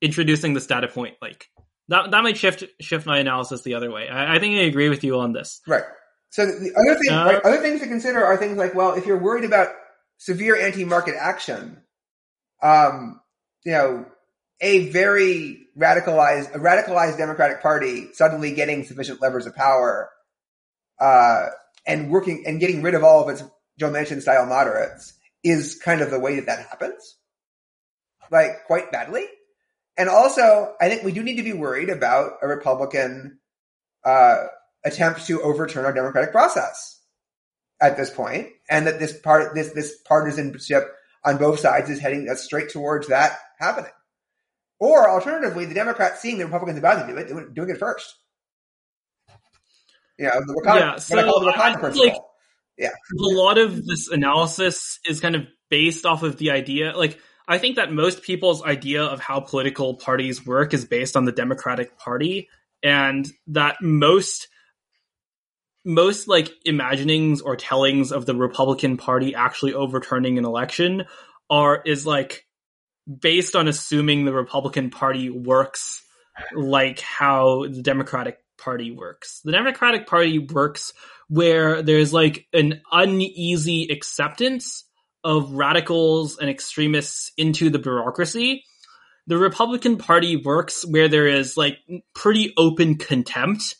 Introducing 0.00 0.52
this 0.52 0.66
data 0.66 0.88
point, 0.88 1.14
like 1.22 1.48
that, 1.88 2.10
that 2.10 2.22
might 2.24 2.36
shift 2.36 2.64
shift 2.80 3.06
my 3.06 3.18
analysis 3.18 3.62
the 3.62 3.74
other 3.74 3.90
way. 3.90 4.08
I, 4.08 4.36
I 4.36 4.38
think 4.40 4.56
I 4.56 4.62
agree 4.62 4.88
with 4.88 5.04
you 5.04 5.20
on 5.20 5.32
this. 5.32 5.60
Right. 5.66 5.84
So 6.30 6.44
the 6.46 6.72
other 6.74 6.98
thing, 6.98 7.12
Uh, 7.12 7.24
right, 7.24 7.42
other 7.44 7.58
things 7.58 7.80
to 7.82 7.86
consider 7.86 8.24
are 8.24 8.36
things 8.36 8.58
like, 8.58 8.74
well, 8.74 8.94
if 8.94 9.06
you're 9.06 9.18
worried 9.18 9.44
about 9.44 9.68
severe 10.18 10.56
anti-market 10.56 11.14
action, 11.16 11.82
um, 12.62 13.20
you 13.64 13.72
know, 13.72 14.06
a 14.62 14.88
very 14.90 15.66
radicalized, 15.76 16.54
a 16.54 16.58
radicalized 16.58 17.18
Democratic 17.18 17.60
Party 17.60 18.12
suddenly 18.12 18.54
getting 18.54 18.84
sufficient 18.84 19.20
levers 19.20 19.46
of 19.46 19.54
power, 19.54 20.08
uh, 21.00 21.46
and 21.84 22.10
working 22.10 22.44
and 22.46 22.60
getting 22.60 22.80
rid 22.80 22.94
of 22.94 23.02
all 23.02 23.22
of 23.22 23.28
its 23.28 23.42
Joe 23.78 23.90
Manchin 23.90 24.22
style 24.22 24.46
moderates 24.46 25.14
is 25.42 25.80
kind 25.84 26.00
of 26.00 26.10
the 26.10 26.20
way 26.20 26.36
that 26.36 26.46
that 26.46 26.68
happens, 26.68 27.16
like 28.30 28.64
quite 28.66 28.92
badly. 28.92 29.24
And 29.98 30.08
also, 30.08 30.74
I 30.80 30.88
think 30.88 31.02
we 31.02 31.12
do 31.12 31.22
need 31.22 31.36
to 31.36 31.42
be 31.42 31.52
worried 31.52 31.90
about 31.90 32.34
a 32.40 32.46
Republican 32.46 33.40
uh, 34.04 34.44
attempt 34.84 35.26
to 35.26 35.42
overturn 35.42 35.84
our 35.84 35.92
democratic 35.92 36.30
process 36.30 37.00
at 37.80 37.96
this 37.96 38.10
point, 38.10 38.48
and 38.70 38.86
that 38.86 39.00
this 39.00 39.18
part 39.18 39.56
this 39.56 39.72
this 39.72 39.96
partisanship 40.06 40.84
on 41.24 41.38
both 41.38 41.58
sides 41.58 41.90
is 41.90 41.98
heading 41.98 42.28
us 42.28 42.44
straight 42.44 42.70
towards 42.70 43.08
that 43.08 43.38
happening. 43.58 43.90
Or 44.82 45.08
alternatively, 45.08 45.64
the 45.64 45.74
Democrats 45.74 46.20
seeing 46.20 46.38
the 46.38 46.44
Republicans 46.44 46.76
about 46.76 47.06
to 47.06 47.12
do 47.12 47.16
it, 47.16 47.28
doing, 47.28 47.54
doing 47.54 47.70
it 47.70 47.78
first. 47.78 48.16
Know, 50.18 50.30
the 50.44 50.54
Wakanda, 50.54 50.80
Yeah, 50.80 50.90
what 51.16 51.24
I 51.24 51.28
call 51.28 51.40
the 51.40 51.52
so 51.52 51.58
Wakanda 51.58 51.78
principle. 51.78 52.06
like- 52.08 52.16
a 52.82 52.90
lot 53.16 53.58
of 53.58 53.86
this 53.86 54.08
analysis 54.08 54.98
is 55.08 55.20
kind 55.20 55.36
of 55.36 55.42
based 55.70 56.04
off 56.04 56.24
of 56.24 56.36
the 56.38 56.50
idea 56.50 56.92
like 56.96 57.20
i 57.46 57.58
think 57.58 57.76
that 57.76 57.92
most 57.92 58.22
people's 58.22 58.64
idea 58.64 59.04
of 59.04 59.20
how 59.20 59.38
political 59.38 59.94
parties 59.94 60.44
work 60.44 60.74
is 60.74 60.84
based 60.84 61.16
on 61.16 61.24
the 61.24 61.32
democratic 61.32 61.96
party 61.96 62.48
and 62.82 63.28
that 63.46 63.76
most 63.80 64.48
most 65.84 66.26
like 66.26 66.50
imaginings 66.64 67.40
or 67.40 67.54
tellings 67.54 68.10
of 68.10 68.26
the 68.26 68.34
republican 68.34 68.96
party 68.96 69.34
actually 69.34 69.74
overturning 69.74 70.38
an 70.38 70.44
election 70.44 71.04
are 71.48 71.82
is 71.86 72.04
like 72.04 72.44
based 73.20 73.56
on 73.56 73.68
assuming 73.68 74.24
the 74.24 74.32
republican 74.32 74.90
party 74.90 75.30
works 75.30 76.02
like 76.54 77.00
how 77.00 77.66
the 77.66 77.82
democratic 77.82 78.38
party 78.58 78.90
works 78.90 79.40
the 79.44 79.52
democratic 79.52 80.06
party 80.06 80.38
works 80.38 80.92
where 81.28 81.82
there's 81.82 82.12
like 82.12 82.46
an 82.52 82.82
uneasy 82.92 83.88
acceptance 83.90 84.84
of 85.24 85.52
radicals 85.52 86.38
and 86.38 86.50
extremists 86.50 87.32
into 87.36 87.70
the 87.70 87.78
bureaucracy. 87.78 88.64
The 89.26 89.38
Republican 89.38 89.96
Party 89.96 90.36
works 90.36 90.84
where 90.84 91.08
there 91.08 91.26
is 91.26 91.56
like 91.56 91.78
pretty 92.14 92.52
open 92.56 92.96
contempt, 92.96 93.76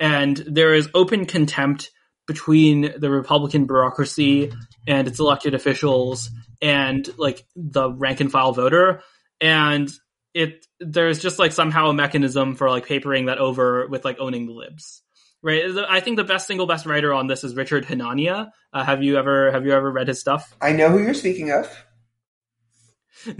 and 0.00 0.36
there 0.36 0.74
is 0.74 0.88
open 0.94 1.26
contempt 1.26 1.90
between 2.28 2.92
the 2.96 3.10
Republican 3.10 3.66
bureaucracy 3.66 4.52
and 4.86 5.08
its 5.08 5.18
elected 5.18 5.54
officials 5.54 6.30
and 6.62 7.08
like 7.18 7.44
the 7.56 7.90
rank 7.90 8.20
and 8.20 8.30
file 8.30 8.52
voter. 8.52 9.02
And 9.40 9.90
it 10.34 10.64
there's 10.78 11.18
just 11.18 11.40
like 11.40 11.50
somehow 11.50 11.88
a 11.88 11.94
mechanism 11.94 12.54
for 12.54 12.70
like 12.70 12.86
papering 12.86 13.26
that 13.26 13.38
over 13.38 13.88
with 13.88 14.04
like 14.04 14.20
owning 14.20 14.46
the 14.46 14.52
libs 14.52 15.02
right? 15.42 15.64
I 15.88 16.00
think 16.00 16.16
the 16.16 16.24
best 16.24 16.46
single 16.46 16.66
best 16.66 16.86
writer 16.86 17.12
on 17.12 17.26
this 17.26 17.44
is 17.44 17.54
Richard 17.54 17.86
Hanania. 17.86 18.50
Uh, 18.72 18.84
have 18.84 19.02
you 19.02 19.16
ever 19.18 19.50
have 19.50 19.64
you 19.64 19.72
ever 19.72 19.90
read 19.90 20.08
his 20.08 20.20
stuff? 20.20 20.54
I 20.60 20.72
know 20.72 20.90
who 20.90 20.98
you're 20.98 21.14
speaking 21.14 21.50
of. 21.50 21.84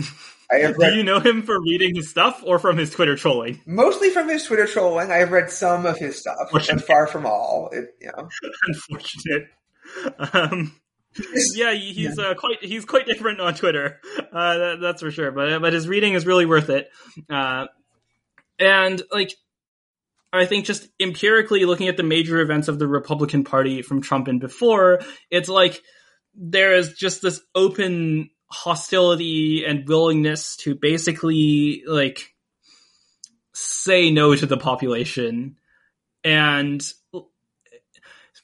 I 0.50 0.56
have 0.60 0.78
Do 0.78 0.94
you 0.94 1.02
know 1.02 1.20
him 1.20 1.42
for 1.42 1.60
reading 1.60 1.94
his 1.94 2.08
stuff 2.10 2.42
or 2.46 2.58
from 2.58 2.78
his 2.78 2.90
Twitter 2.90 3.16
trolling? 3.16 3.60
mostly 3.66 4.10
from 4.10 4.28
his 4.28 4.44
Twitter 4.44 4.66
trolling. 4.66 5.10
I 5.10 5.16
have 5.16 5.30
read 5.30 5.50
some 5.50 5.84
of 5.86 5.98
his 5.98 6.18
stuff, 6.18 6.36
Fortunate. 6.50 6.84
far 6.84 7.06
from 7.06 7.26
all. 7.26 7.68
It, 7.72 7.86
you 8.00 8.10
know, 8.16 8.28
Unfortunate. 8.66 9.48
Um, 10.32 10.74
yeah, 11.54 11.72
he- 11.74 11.92
he's 11.92 12.18
uh, 12.18 12.34
quite 12.34 12.62
he's 12.62 12.84
quite 12.84 13.06
different 13.06 13.40
on 13.40 13.54
Twitter. 13.54 14.00
Uh, 14.32 14.58
that, 14.58 14.78
that's 14.80 15.02
for 15.02 15.10
sure. 15.10 15.30
But 15.32 15.58
but 15.60 15.72
his 15.72 15.88
reading 15.88 16.14
is 16.14 16.26
really 16.26 16.46
worth 16.46 16.70
it. 16.70 16.88
Uh, 17.28 17.66
and 18.58 19.02
like, 19.12 19.32
I 20.32 20.46
think 20.46 20.64
just 20.66 20.88
empirically 21.00 21.64
looking 21.64 21.88
at 21.88 21.96
the 21.96 22.02
major 22.02 22.40
events 22.40 22.68
of 22.68 22.78
the 22.78 22.86
Republican 22.88 23.44
Party 23.44 23.82
from 23.82 24.00
Trump 24.02 24.28
and 24.28 24.40
before, 24.40 25.00
it's 25.30 25.48
like 25.48 25.80
there 26.34 26.74
is 26.76 26.92
just 26.94 27.22
this 27.22 27.40
open 27.54 28.30
hostility 28.50 29.64
and 29.64 29.86
willingness 29.88 30.56
to 30.56 30.74
basically 30.74 31.82
like 31.86 32.34
say 33.54 34.10
no 34.10 34.34
to 34.34 34.46
the 34.46 34.56
population. 34.56 35.56
And 36.24 36.82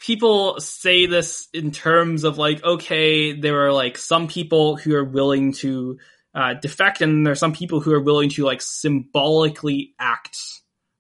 people 0.00 0.60
say 0.60 1.06
this 1.06 1.48
in 1.54 1.70
terms 1.70 2.24
of 2.24 2.36
like 2.36 2.62
okay 2.62 3.32
there 3.32 3.64
are 3.64 3.72
like 3.72 3.96
some 3.96 4.28
people 4.28 4.76
who 4.76 4.94
are 4.94 5.04
willing 5.04 5.52
to 5.52 5.98
uh, 6.34 6.52
defect 6.54 7.00
and 7.00 7.24
there 7.24 7.32
are 7.32 7.36
some 7.36 7.54
people 7.54 7.80
who 7.80 7.92
are 7.92 8.00
willing 8.00 8.28
to 8.28 8.44
like 8.44 8.60
symbolically 8.60 9.94
act 9.98 10.36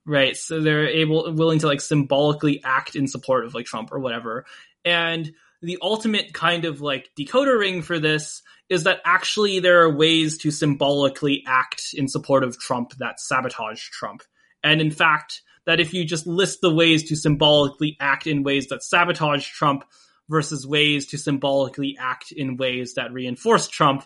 right? 0.06 0.36
So 0.36 0.60
they're 0.60 0.88
able 0.88 1.32
willing 1.32 1.60
to 1.60 1.66
like 1.66 1.80
symbolically 1.80 2.62
act 2.62 2.96
in 2.96 3.08
support 3.08 3.44
of 3.44 3.54
like 3.54 3.66
trump 3.66 3.92
or 3.92 3.98
whatever. 3.98 4.44
And 4.84 5.32
the 5.62 5.78
ultimate 5.80 6.34
kind 6.34 6.64
of 6.64 6.80
like 6.80 7.10
decoder 7.18 7.58
ring 7.58 7.82
for 7.82 7.98
this 7.98 8.42
is 8.68 8.84
that 8.84 9.00
actually 9.04 9.60
there 9.60 9.82
are 9.82 9.94
ways 9.94 10.38
to 10.38 10.50
symbolically 10.50 11.44
act 11.46 11.94
in 11.94 12.08
support 12.08 12.42
of 12.42 12.58
trump 12.58 12.94
that 12.98 13.20
sabotage 13.20 13.88
trump. 13.90 14.22
And 14.62 14.80
in 14.80 14.90
fact 14.90 15.42
that 15.66 15.80
if 15.80 15.94
you 15.94 16.04
just 16.04 16.26
list 16.26 16.60
the 16.60 16.72
ways 16.72 17.08
to 17.08 17.16
symbolically 17.16 17.96
act 18.00 18.26
in 18.26 18.42
ways 18.42 18.68
that 18.68 18.82
sabotage 18.82 19.46
Trump 19.48 19.84
versus 20.28 20.66
ways 20.66 21.06
to 21.06 21.18
symbolically 21.18 21.96
act 21.98 22.32
in 22.32 22.56
ways 22.56 22.94
that 22.94 23.12
reinforce 23.12 23.68
Trump, 23.68 24.04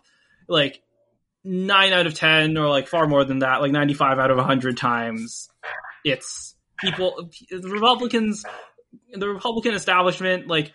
like 0.49 0.83
nine 1.45 1.93
out 1.93 2.07
of 2.07 2.15
10 2.15 2.57
or 2.57 2.69
like 2.69 2.89
far 2.89 3.07
more 3.07 3.25
than 3.25 3.41
that, 3.41 3.61
like 3.61 3.73
95 3.73 4.19
out 4.19 4.31
of 4.31 4.37
100 4.37 4.77
times, 4.77 5.49
it's 6.05 6.55
people, 6.79 7.31
the 7.51 7.69
Republicans, 7.69 8.45
the 9.13 9.29
Republican 9.29 9.75
establishment, 9.75 10.47
like 10.47 10.73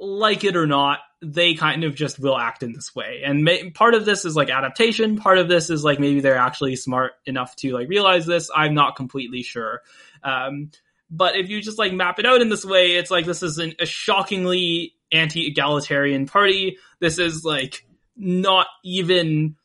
like 0.00 0.44
it 0.44 0.56
or 0.56 0.66
not, 0.66 0.98
they 1.22 1.54
kind 1.54 1.84
of 1.84 1.94
just 1.94 2.18
will 2.18 2.38
act 2.38 2.62
in 2.62 2.72
this 2.72 2.94
way. 2.94 3.22
And 3.24 3.44
may, 3.44 3.70
part 3.70 3.94
of 3.94 4.06
this 4.06 4.24
is 4.24 4.34
like 4.34 4.48
adaptation. 4.48 5.16
Part 5.18 5.38
of 5.38 5.48
this 5.48 5.68
is 5.68 5.84
like 5.84 6.00
maybe 6.00 6.20
they're 6.20 6.38
actually 6.38 6.76
smart 6.76 7.12
enough 7.26 7.54
to 7.56 7.74
like 7.74 7.88
realize 7.88 8.24
this. 8.24 8.50
I'm 8.54 8.74
not 8.74 8.96
completely 8.96 9.42
sure. 9.42 9.82
Um, 10.24 10.70
but 11.10 11.36
if 11.36 11.50
you 11.50 11.60
just 11.60 11.78
like 11.78 11.92
map 11.92 12.18
it 12.18 12.26
out 12.26 12.40
in 12.40 12.48
this 12.48 12.64
way, 12.64 12.92
it's 12.92 13.10
like 13.10 13.26
this 13.26 13.42
is 13.42 13.58
an, 13.58 13.74
a 13.78 13.86
shockingly 13.86 14.94
anti-egalitarian 15.12 16.26
party. 16.26 16.78
This 17.00 17.18
is 17.18 17.44
like 17.44 17.84
not 18.16 18.66
even 18.82 19.56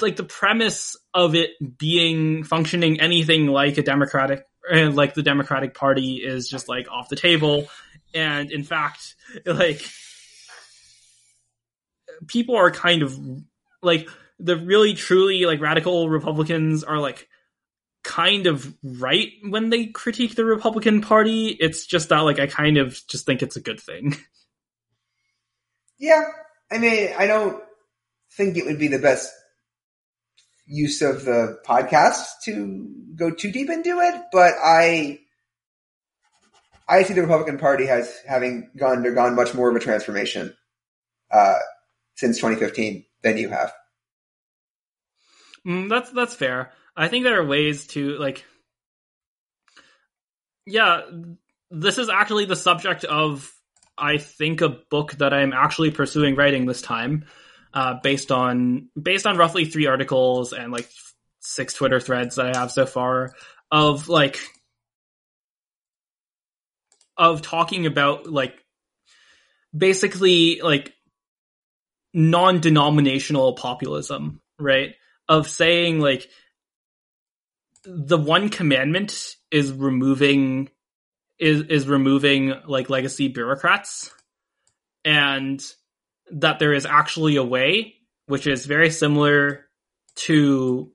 like 0.00 0.16
the 0.16 0.24
premise 0.24 0.96
of 1.12 1.34
it 1.34 1.50
being 1.78 2.44
functioning 2.44 3.00
anything 3.00 3.46
like 3.48 3.76
a 3.78 3.82
democratic 3.82 4.46
like 4.70 5.14
the 5.14 5.22
democratic 5.22 5.74
party 5.74 6.16
is 6.16 6.48
just 6.48 6.68
like 6.68 6.88
off 6.90 7.08
the 7.08 7.16
table. 7.16 7.68
And 8.14 8.50
in 8.50 8.64
fact 8.64 9.16
like 9.46 9.82
people 12.26 12.56
are 12.56 12.70
kind 12.70 13.02
of 13.02 13.18
like 13.82 14.08
the 14.38 14.56
really 14.56 14.94
truly 14.94 15.44
like 15.44 15.60
radical 15.60 16.08
republicans 16.08 16.84
are 16.84 16.98
like 16.98 17.28
kind 18.04 18.46
of 18.46 18.74
right 18.82 19.28
when 19.48 19.70
they 19.70 19.86
critique 19.86 20.34
the 20.34 20.44
republican 20.44 21.00
party. 21.00 21.48
It's 21.48 21.86
just 21.86 22.08
that 22.10 22.20
like 22.20 22.38
i 22.38 22.46
kind 22.46 22.76
of 22.76 22.98
just 23.08 23.26
think 23.26 23.42
it's 23.42 23.56
a 23.56 23.60
good 23.60 23.80
thing. 23.80 24.16
Yeah. 25.98 26.24
I 26.68 26.78
mean 26.78 27.10
i 27.16 27.28
don't 27.28 27.62
think 28.32 28.56
it 28.56 28.64
would 28.64 28.78
be 28.78 28.88
the 28.88 28.98
best 28.98 29.32
use 30.66 31.02
of 31.02 31.24
the 31.24 31.58
podcast 31.66 32.24
to 32.44 32.90
go 33.16 33.30
too 33.30 33.50
deep 33.50 33.70
into 33.70 33.98
it, 34.00 34.22
but 34.32 34.54
I 34.62 35.20
I 36.88 37.02
see 37.04 37.14
the 37.14 37.22
Republican 37.22 37.58
Party 37.58 37.86
has 37.86 38.14
having 38.26 38.70
gone 38.76 38.98
undergone 38.98 39.34
much 39.34 39.54
more 39.54 39.70
of 39.70 39.76
a 39.76 39.80
transformation 39.80 40.54
uh, 41.30 41.58
since 42.16 42.36
2015 42.36 43.04
than 43.22 43.38
you 43.38 43.48
have. 43.48 43.72
Mm, 45.66 45.88
that's 45.88 46.10
that's 46.10 46.34
fair. 46.34 46.72
I 46.96 47.08
think 47.08 47.24
there 47.24 47.40
are 47.40 47.46
ways 47.46 47.86
to 47.88 48.18
like. 48.18 48.44
Yeah, 50.66 51.02
this 51.70 51.98
is 51.98 52.08
actually 52.08 52.44
the 52.44 52.56
subject 52.56 53.04
of 53.04 53.50
I 53.96 54.18
think 54.18 54.60
a 54.60 54.68
book 54.68 55.12
that 55.14 55.32
I'm 55.32 55.52
actually 55.52 55.90
pursuing 55.90 56.34
writing 56.34 56.66
this 56.66 56.82
time 56.82 57.24
uh, 57.74 57.94
based 58.02 58.30
on 58.30 58.88
based 59.00 59.26
on 59.26 59.36
roughly 59.36 59.64
three 59.64 59.86
articles 59.86 60.52
and 60.52 60.72
like 60.72 60.88
six 61.40 61.74
Twitter 61.74 62.00
threads 62.00 62.36
that 62.36 62.54
I 62.54 62.58
have 62.58 62.70
so 62.70 62.86
far 62.86 63.34
of 63.70 64.08
like 64.08 64.38
of 67.16 67.42
talking 67.42 67.86
about 67.86 68.26
like 68.26 68.54
basically 69.76 70.60
like 70.62 70.92
non-denominational 72.14 73.54
populism, 73.54 74.40
right? 74.58 74.94
Of 75.28 75.48
saying 75.48 76.00
like 76.00 76.28
the 77.84 78.18
one 78.18 78.48
commandment 78.48 79.36
is 79.50 79.72
removing 79.72 80.68
is 81.38 81.62
is 81.62 81.88
removing 81.88 82.54
like 82.66 82.90
legacy 82.90 83.28
bureaucrats 83.28 84.10
and 85.04 85.64
that 86.32 86.58
there 86.58 86.72
is 86.72 86.86
actually 86.86 87.36
a 87.36 87.44
way 87.44 87.94
which 88.26 88.46
is 88.46 88.66
very 88.66 88.90
similar 88.90 89.66
to 90.14 90.90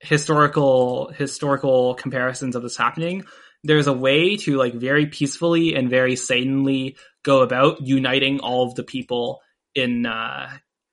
historical 0.00 1.12
historical 1.14 1.94
comparisons 1.94 2.56
of 2.56 2.62
this 2.62 2.76
happening. 2.76 3.24
There's 3.62 3.86
a 3.86 3.92
way 3.92 4.36
to 4.38 4.56
like 4.56 4.74
very 4.74 5.06
peacefully 5.06 5.74
and 5.74 5.90
very 5.90 6.16
sanely 6.16 6.96
go 7.22 7.42
about 7.42 7.86
uniting 7.86 8.40
all 8.40 8.66
of 8.66 8.74
the 8.74 8.82
people 8.82 9.40
in 9.74 10.06
uh 10.06 10.50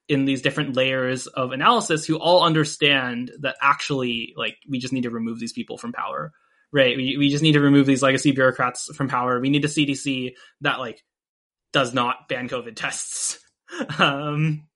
in 0.10 0.26
these 0.26 0.42
different 0.42 0.76
layers 0.76 1.28
of 1.28 1.52
analysis 1.52 2.06
who 2.06 2.18
all 2.18 2.44
understand 2.44 3.32
that 3.40 3.58
actually 3.62 4.34
like 4.38 4.58
we 4.70 4.80
just 4.80 4.94
need 4.94 5.04
to 5.04 5.10
remove 5.10 5.40
these 5.40 5.54
people 5.54 5.78
from 5.78 5.94
power 5.94 6.32
right? 6.74 6.98
We, 6.98 7.16
we 7.18 7.30
just 7.30 7.44
need 7.44 7.54
to 7.54 7.62
remove 7.62 7.86
these 7.86 8.04
legacy 8.04 8.34
bureaucrats 8.34 8.94
from 8.94 9.08
power. 9.08 9.40
We 9.40 9.50
need 9.50 9.64
a 9.64 9.70
cdc 9.70 10.36
that 10.62 10.80
like 10.80 11.02
does 11.72 11.94
not 11.94 12.28
ban 12.28 12.50
covid 12.50 12.76
tests 12.76 13.40
um, 14.00 14.68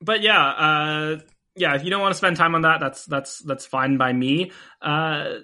but 0.00 0.22
yeah, 0.22 0.44
uh, 0.44 1.18
yeah. 1.56 1.74
If 1.74 1.84
you 1.84 1.90
don't 1.90 2.00
want 2.00 2.12
to 2.12 2.18
spend 2.18 2.36
time 2.36 2.54
on 2.54 2.62
that, 2.62 2.80
that's 2.80 3.04
that's 3.04 3.38
that's 3.40 3.66
fine 3.66 3.96
by 3.96 4.12
me. 4.12 4.52
Uh, 4.80 5.34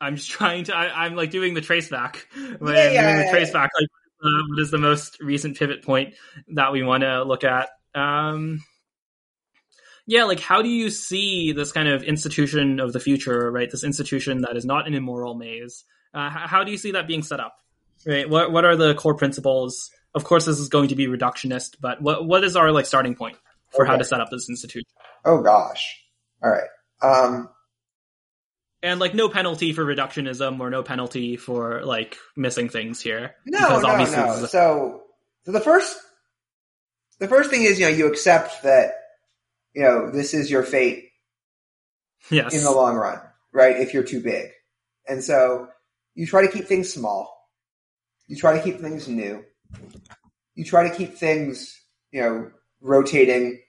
I'm 0.00 0.16
just 0.16 0.30
trying 0.30 0.64
to. 0.64 0.76
I, 0.76 1.06
am 1.06 1.14
like 1.14 1.30
doing 1.30 1.54
the 1.54 1.60
trace 1.60 1.88
back. 1.88 2.26
Yeah, 2.36 2.56
yeah, 2.60 3.12
doing 3.12 3.26
the 3.26 3.30
trace 3.32 3.50
back, 3.50 3.70
like 3.78 3.88
uh, 4.22 4.42
what 4.48 4.60
is 4.60 4.70
the 4.70 4.78
most 4.78 5.20
recent 5.20 5.56
pivot 5.56 5.82
point 5.82 6.14
that 6.48 6.72
we 6.72 6.82
want 6.82 7.02
to 7.02 7.24
look 7.24 7.44
at? 7.44 7.70
Um, 7.94 8.60
yeah, 10.06 10.24
like 10.24 10.40
how 10.40 10.62
do 10.62 10.68
you 10.68 10.90
see 10.90 11.52
this 11.52 11.72
kind 11.72 11.88
of 11.88 12.02
institution 12.02 12.80
of 12.80 12.92
the 12.92 13.00
future, 13.00 13.50
right? 13.50 13.70
This 13.70 13.84
institution 13.84 14.42
that 14.42 14.56
is 14.56 14.64
not 14.64 14.86
an 14.86 14.94
immoral 14.94 15.34
maze. 15.34 15.84
Uh, 16.14 16.30
how 16.30 16.64
do 16.64 16.70
you 16.70 16.78
see 16.78 16.92
that 16.92 17.06
being 17.06 17.22
set 17.22 17.40
up? 17.40 17.54
Right. 18.06 18.28
What 18.28 18.52
what 18.52 18.64
are 18.64 18.76
the 18.76 18.94
core 18.94 19.14
principles? 19.14 19.90
Of 20.14 20.24
course, 20.24 20.44
this 20.44 20.58
is 20.58 20.68
going 20.68 20.88
to 20.88 20.94
be 20.94 21.06
reductionist, 21.06 21.76
but 21.80 22.00
what 22.00 22.26
what 22.26 22.44
is 22.44 22.56
our 22.56 22.72
like 22.72 22.86
starting 22.86 23.14
point 23.14 23.36
for 23.70 23.84
okay. 23.84 23.92
how 23.92 23.98
to 23.98 24.04
set 24.04 24.20
up 24.20 24.30
this 24.30 24.48
institution? 24.48 24.88
Oh 25.24 25.42
gosh. 25.42 26.02
All 26.42 26.50
right. 26.50 26.68
Um, 27.02 27.48
and 28.82 29.00
like 29.00 29.14
no 29.14 29.28
penalty 29.28 29.72
for 29.72 29.84
reductionism 29.84 30.60
or 30.60 30.70
no 30.70 30.82
penalty 30.82 31.36
for 31.36 31.84
like 31.84 32.16
missing 32.36 32.68
things 32.68 33.00
here. 33.00 33.34
No, 33.44 33.80
no, 33.80 33.96
no. 33.96 34.04
So, 34.04 35.02
so 35.44 35.52
the 35.52 35.60
first, 35.60 35.96
the 37.18 37.28
first 37.28 37.50
thing 37.50 37.62
is 37.62 37.78
you 37.78 37.86
know 37.86 37.92
you 37.92 38.06
accept 38.06 38.62
that 38.62 38.94
you 39.74 39.82
know 39.82 40.10
this 40.10 40.34
is 40.34 40.50
your 40.50 40.62
fate. 40.62 41.06
Yes. 42.30 42.54
In 42.54 42.64
the 42.64 42.70
long 42.70 42.96
run, 42.96 43.20
right? 43.52 43.76
If 43.76 43.94
you're 43.94 44.02
too 44.02 44.20
big, 44.20 44.50
and 45.08 45.22
so 45.22 45.68
you 46.14 46.26
try 46.26 46.42
to 46.42 46.52
keep 46.52 46.66
things 46.66 46.92
small. 46.92 47.37
You 48.28 48.36
try 48.36 48.56
to 48.56 48.62
keep 48.62 48.80
things 48.80 49.08
new. 49.08 49.42
You 50.54 50.64
try 50.64 50.88
to 50.88 50.94
keep 50.94 51.14
things, 51.14 51.74
you 52.12 52.20
know, 52.20 52.50
rotating 52.80 53.60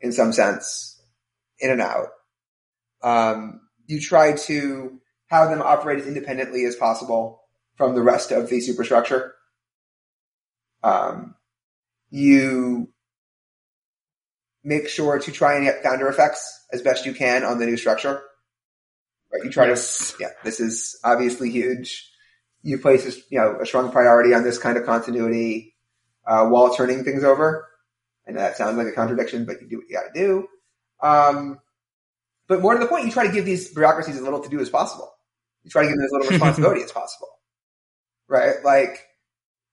in 0.00 0.12
some 0.12 0.32
sense, 0.32 1.00
in 1.60 1.70
and 1.70 1.80
out. 1.80 2.08
Um, 3.02 3.60
you 3.86 4.00
try 4.00 4.32
to 4.32 5.00
have 5.26 5.50
them 5.50 5.62
operate 5.62 6.00
as 6.00 6.06
independently 6.06 6.64
as 6.64 6.76
possible 6.76 7.42
from 7.76 7.94
the 7.94 8.02
rest 8.02 8.32
of 8.32 8.48
the 8.48 8.60
superstructure. 8.60 9.34
Um, 10.82 11.34
you 12.10 12.88
make 14.64 14.88
sure 14.88 15.18
to 15.18 15.32
try 15.32 15.56
and 15.56 15.64
get 15.64 15.82
founder 15.82 16.08
effects 16.08 16.64
as 16.72 16.82
best 16.82 17.06
you 17.06 17.12
can 17.12 17.44
on 17.44 17.58
the 17.58 17.66
new 17.66 17.76
structure. 17.76 18.22
Right? 19.32 19.44
You 19.44 19.50
try 19.50 19.68
yes. 19.68 20.12
to, 20.12 20.22
yeah, 20.22 20.30
this 20.42 20.60
is 20.60 20.98
obviously 21.04 21.50
huge 21.50 22.10
you 22.66 22.78
place 22.78 23.22
you 23.30 23.38
know 23.38 23.58
a 23.60 23.66
strong 23.66 23.92
priority 23.92 24.34
on 24.34 24.42
this 24.42 24.58
kind 24.58 24.76
of 24.76 24.84
continuity 24.84 25.76
uh, 26.26 26.46
while 26.46 26.74
turning 26.74 27.04
things 27.04 27.22
over. 27.22 27.68
I 28.26 28.32
know 28.32 28.40
that 28.40 28.56
sounds 28.56 28.76
like 28.76 28.88
a 28.88 28.92
contradiction, 28.92 29.44
but 29.44 29.62
you 29.62 29.68
do 29.68 29.76
what 29.78 29.86
you 29.88 29.94
got 29.94 30.12
to 30.12 30.20
do. 30.20 30.48
Um, 31.00 31.60
but 32.48 32.60
more 32.60 32.74
to 32.74 32.80
the 32.80 32.86
point, 32.86 33.04
you 33.04 33.12
try 33.12 33.24
to 33.24 33.32
give 33.32 33.44
these 33.44 33.72
bureaucracies 33.72 34.16
as 34.16 34.22
little 34.22 34.40
to 34.40 34.48
do 34.48 34.58
as 34.58 34.68
possible. 34.68 35.12
You 35.62 35.70
try 35.70 35.82
to 35.82 35.88
give 35.88 35.96
them 35.96 36.04
as 36.04 36.10
little 36.10 36.28
responsibility 36.30 36.82
as 36.82 36.90
possible, 36.90 37.28
right? 38.28 38.56
Like 38.64 38.98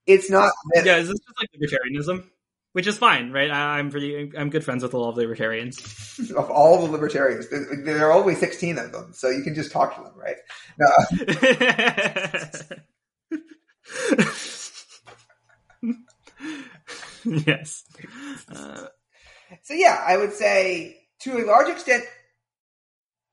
it's 0.05 0.29
not. 0.29 0.53
That, 0.75 0.85
yeah, 0.85 0.97
is 0.97 1.07
this 1.07 1.19
just 1.19 1.37
like 1.39 1.49
libertarianism? 1.57 2.29
Which 2.73 2.87
is 2.87 2.97
fine, 2.97 3.31
right? 3.31 3.51
I, 3.51 3.79
am 3.79 3.91
pretty, 3.91 4.31
I'm 4.35 4.49
good 4.49 4.65
friends 4.65 4.81
with 4.81 4.95
all 4.95 5.09
of 5.09 5.15
the 5.15 5.21
libertarians. 5.21 5.79
of 6.35 6.49
all 6.49 6.83
the 6.83 6.91
libertarians, 6.91 7.47
there, 7.49 7.67
there, 7.83 8.09
are 8.09 8.11
only 8.11 8.33
16 8.33 8.79
of 8.79 8.91
them, 8.91 9.13
so 9.13 9.29
you 9.29 9.43
can 9.43 9.53
just 9.53 9.71
talk 9.71 9.95
to 9.95 10.01
them, 10.01 10.13
right? 10.17 10.37
No. 10.79 10.87
yes. 17.45 17.83
Uh, 18.51 18.87
so 19.61 19.75
yeah, 19.75 20.03
I 20.05 20.17
would 20.17 20.33
say 20.33 20.97
to 21.21 21.37
a 21.37 21.45
large 21.45 21.69
extent, 21.69 22.03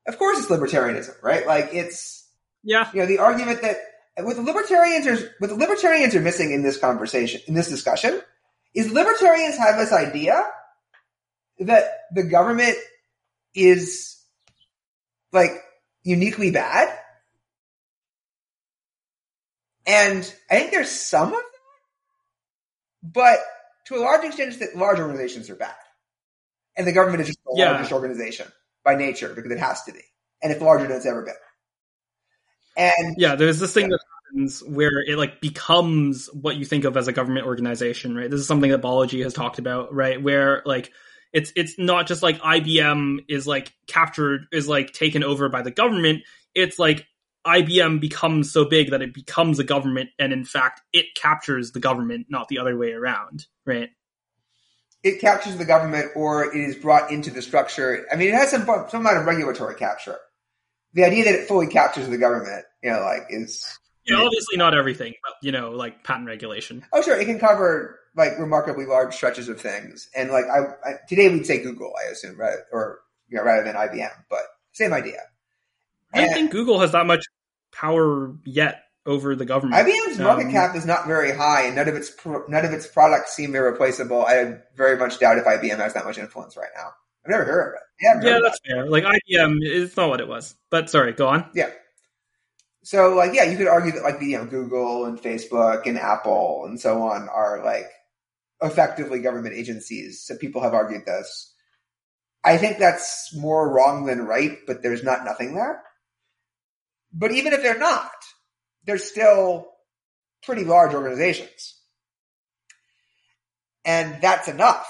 of 0.07 0.19
course, 0.19 0.37
it's 0.37 0.47
libertarianism, 0.49 1.21
right? 1.23 1.47
Like 1.47 1.69
it's 1.73 2.29
yeah, 2.63 2.89
you 2.93 2.99
know, 2.99 3.07
the 3.07 3.17
argument 3.17 3.63
that 3.63 3.77
the 4.17 4.41
libertarians 4.41 5.07
are 5.07 5.33
what 5.39 5.49
the 5.49 5.55
libertarians 5.55 6.15
are 6.15 6.21
missing 6.21 6.51
in 6.51 6.61
this 6.61 6.77
conversation 6.77 7.41
in 7.47 7.53
this 7.53 7.69
discussion 7.69 8.21
is 8.73 8.91
libertarians 8.91 9.57
have 9.57 9.77
this 9.77 9.91
idea 9.91 10.43
that 11.59 11.85
the 12.13 12.23
government 12.23 12.75
is 13.53 14.17
like 15.31 15.51
uniquely 16.03 16.51
bad. 16.51 16.97
And 19.85 20.33
I 20.49 20.59
think 20.59 20.71
there's 20.71 20.89
some 20.89 21.29
of 21.29 21.33
that, 21.33 21.43
but 23.03 23.39
to 23.87 23.95
a 23.95 23.99
large 23.99 24.23
extent, 24.23 24.49
it's 24.49 24.57
that 24.57 24.75
large 24.75 24.99
organizations 24.99 25.49
are 25.49 25.55
bad. 25.55 25.75
And 26.77 26.87
the 26.87 26.93
government 26.93 27.21
is 27.21 27.27
just 27.27 27.39
the 27.45 27.55
yeah. 27.57 27.71
largest 27.71 27.91
organization. 27.91 28.47
by 28.83 28.95
nature 28.95 29.33
because 29.33 29.51
it 29.51 29.59
has 29.59 29.83
to 29.83 29.93
be, 29.93 30.01
and 30.41 30.51
it's 30.51 30.61
larger 30.61 30.87
than 30.87 30.97
it's 30.97 31.05
ever 31.05 31.23
been. 31.23 31.35
And 32.77 33.15
yeah, 33.17 33.35
there's 33.35 33.59
this 33.59 33.73
thing 33.73 33.91
yeah. 33.91 33.97
that 33.97 34.03
where 34.65 35.03
it 35.05 35.17
like 35.17 35.41
becomes 35.41 36.27
what 36.33 36.55
you 36.55 36.65
think 36.65 36.85
of 36.85 36.95
as 36.97 37.07
a 37.07 37.13
government 37.13 37.45
organization, 37.45 38.15
right? 38.15 38.29
This 38.29 38.39
is 38.39 38.47
something 38.47 38.71
that 38.71 38.81
Balaji 38.81 39.23
has 39.23 39.33
talked 39.33 39.59
about, 39.59 39.93
right? 39.93 40.21
Where 40.21 40.61
like 40.65 40.91
it's 41.33 41.51
it's 41.55 41.77
not 41.77 42.07
just 42.07 42.23
like 42.23 42.39
IBM 42.41 43.25
is 43.29 43.47
like 43.47 43.73
captured 43.87 44.47
is 44.51 44.67
like 44.67 44.93
taken 44.93 45.23
over 45.23 45.49
by 45.49 45.61
the 45.61 45.71
government. 45.71 46.23
It's 46.53 46.77
like 46.79 47.05
IBM 47.45 47.99
becomes 47.99 48.51
so 48.51 48.65
big 48.65 48.91
that 48.91 49.01
it 49.01 49.13
becomes 49.13 49.59
a 49.59 49.63
government, 49.63 50.09
and 50.19 50.31
in 50.31 50.45
fact, 50.45 50.81
it 50.93 51.07
captures 51.15 51.71
the 51.71 51.79
government, 51.79 52.27
not 52.29 52.47
the 52.47 52.59
other 52.59 52.77
way 52.77 52.91
around, 52.91 53.47
right? 53.65 53.89
It 55.03 55.19
captures 55.19 55.57
the 55.57 55.65
government, 55.65 56.11
or 56.15 56.45
it 56.45 56.55
is 56.55 56.75
brought 56.75 57.11
into 57.11 57.31
the 57.31 57.41
structure. 57.41 58.05
I 58.11 58.15
mean, 58.15 58.29
it 58.29 58.35
has 58.35 58.51
some 58.51 58.65
some 58.65 59.01
amount 59.01 59.17
of 59.17 59.25
regulatory 59.25 59.75
capture. 59.75 60.17
The 60.93 61.05
idea 61.05 61.23
that 61.25 61.35
it 61.35 61.47
fully 61.47 61.67
captures 61.67 62.09
the 62.09 62.17
government, 62.17 62.65
you 62.83 62.91
know, 62.91 62.99
like 62.99 63.27
is 63.29 63.79
yeah, 64.05 64.17
obviously 64.17 64.57
not 64.57 64.73
everything, 64.73 65.13
but 65.23 65.33
you 65.41 65.51
know, 65.51 65.71
like 65.71 66.03
patent 66.03 66.27
regulation. 66.27 66.85
Oh, 66.93 67.01
sure, 67.01 67.19
it 67.19 67.25
can 67.25 67.39
cover 67.39 67.99
like 68.15 68.37
remarkably 68.39 68.85
large 68.85 69.13
stretches 69.13 69.47
of 69.49 69.59
things, 69.59 70.09
and 70.15 70.31
like 70.31 70.45
I, 70.45 70.89
I 70.89 70.93
today 71.07 71.29
we'd 71.29 71.45
say 71.45 71.61
Google, 71.61 71.93
I 71.99 72.11
assume, 72.11 72.39
right, 72.39 72.57
or 72.71 72.99
you 73.29 73.37
know, 73.37 73.43
rather 73.43 73.63
than 73.63 73.75
IBM, 73.75 74.11
but 74.29 74.43
same 74.73 74.93
idea. 74.93 75.19
I 76.13 76.25
don't 76.25 76.33
think 76.33 76.51
Google 76.51 76.79
has 76.79 76.91
that 76.91 77.05
much 77.05 77.23
power 77.71 78.35
yet 78.43 78.83
over 79.05 79.35
the 79.35 79.45
government. 79.45 79.87
IBM's 79.87 80.19
market 80.19 80.47
um, 80.47 80.51
cap 80.51 80.75
is 80.75 80.85
not 80.85 81.07
very 81.07 81.35
high, 81.35 81.63
and 81.63 81.75
none 81.75 81.87
of 81.87 81.95
its 81.95 82.09
pro- 82.09 82.45
none 82.47 82.65
of 82.65 82.73
its 82.73 82.87
products 82.87 83.33
seem 83.33 83.55
irreplaceable. 83.55 84.25
I 84.25 84.57
very 84.75 84.97
much 84.97 85.19
doubt 85.19 85.37
if 85.37 85.45
IBM 85.45 85.77
has 85.77 85.93
that 85.93 86.05
much 86.05 86.17
influence 86.17 86.57
right 86.57 86.69
now. 86.75 86.89
I've 87.25 87.31
never 87.31 87.45
heard 87.45 87.67
of 87.67 87.73
it. 87.75 88.23
Yeah, 88.23 88.31
yeah 88.31 88.39
that's 88.41 88.59
fair. 88.65 88.89
Like 88.89 89.03
IBM 89.03 89.59
is 89.63 89.95
not 89.95 90.09
what 90.09 90.21
it 90.21 90.27
was. 90.27 90.55
But 90.69 90.89
sorry, 90.89 91.13
go 91.13 91.27
on. 91.27 91.49
Yeah. 91.53 91.69
So 92.83 93.13
like 93.15 93.33
yeah, 93.33 93.43
you 93.43 93.57
could 93.57 93.67
argue 93.67 93.91
that 93.93 94.03
like 94.03 94.19
the 94.19 94.27
you 94.27 94.37
know 94.37 94.45
Google 94.45 95.05
and 95.05 95.21
Facebook 95.21 95.85
and 95.85 95.97
Apple 95.97 96.63
and 96.65 96.79
so 96.79 97.03
on 97.03 97.29
are 97.29 97.63
like 97.63 97.89
effectively 98.61 99.19
government 99.19 99.55
agencies. 99.55 100.23
So 100.23 100.35
people 100.37 100.61
have 100.61 100.73
argued 100.73 101.05
this. 101.05 101.53
I 102.43 102.57
think 102.57 102.79
that's 102.79 103.35
more 103.35 103.71
wrong 103.71 104.05
than 104.05 104.25
right, 104.25 104.57
but 104.65 104.81
there's 104.81 105.03
not 105.03 105.25
nothing 105.25 105.53
there. 105.53 105.83
But 107.13 107.31
even 107.31 107.53
if 107.53 107.61
they're 107.61 107.77
not, 107.77 108.09
they're 108.85 108.97
still 108.97 109.67
pretty 110.43 110.63
large 110.63 110.93
organizations. 110.93 111.75
And 113.85 114.21
that's 114.21 114.47
enough 114.47 114.87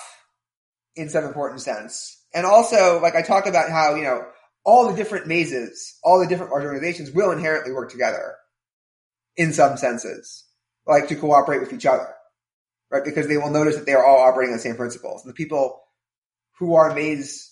in 0.96 1.10
some 1.10 1.26
important 1.26 1.62
sense. 1.62 2.22
And 2.34 2.46
also, 2.46 3.02
like 3.02 3.16
I 3.16 3.22
talk 3.22 3.48
about 3.48 3.70
how, 3.70 3.96
you 3.96 4.04
know, 4.04 4.26
all 4.64 4.90
the 4.90 4.96
different 4.96 5.28
mazes, 5.28 5.98
all 6.04 6.20
the 6.20 6.28
different 6.28 6.52
large 6.52 6.64
organizations 6.64 7.12
will 7.12 7.32
inherently 7.32 7.74
work 7.74 7.92
together 7.92 8.36
in 9.36 9.54
some 9.54 9.78
senses, 9.78 10.46
like 10.86 11.08
to 11.08 11.16
cooperate 11.16 11.60
with 11.60 11.74
each 11.74 11.86
other, 11.86 12.08
right? 12.92 13.04
Because 13.04 13.28
they 13.28 13.38
will 13.38 13.50
notice 13.50 13.76
that 13.76 13.86
they 13.86 13.94
are 13.94 14.06
all 14.06 14.28
operating 14.28 14.54
on 14.54 14.58
the 14.58 14.64
same 14.64 14.76
principles. 14.76 15.24
And 15.24 15.30
the 15.30 15.36
people 15.36 15.82
who 16.60 16.76
are 16.76 16.94
maze 16.94 17.52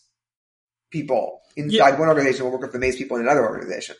people 0.91 1.41
inside 1.55 1.75
yeah. 1.75 1.99
one 1.99 2.09
organization 2.09 2.45
will 2.45 2.51
work 2.51 2.61
with 2.61 2.73
the 2.73 2.79
maze 2.79 2.95
people 2.95 3.17
in 3.17 3.23
another 3.23 3.47
organization. 3.47 3.95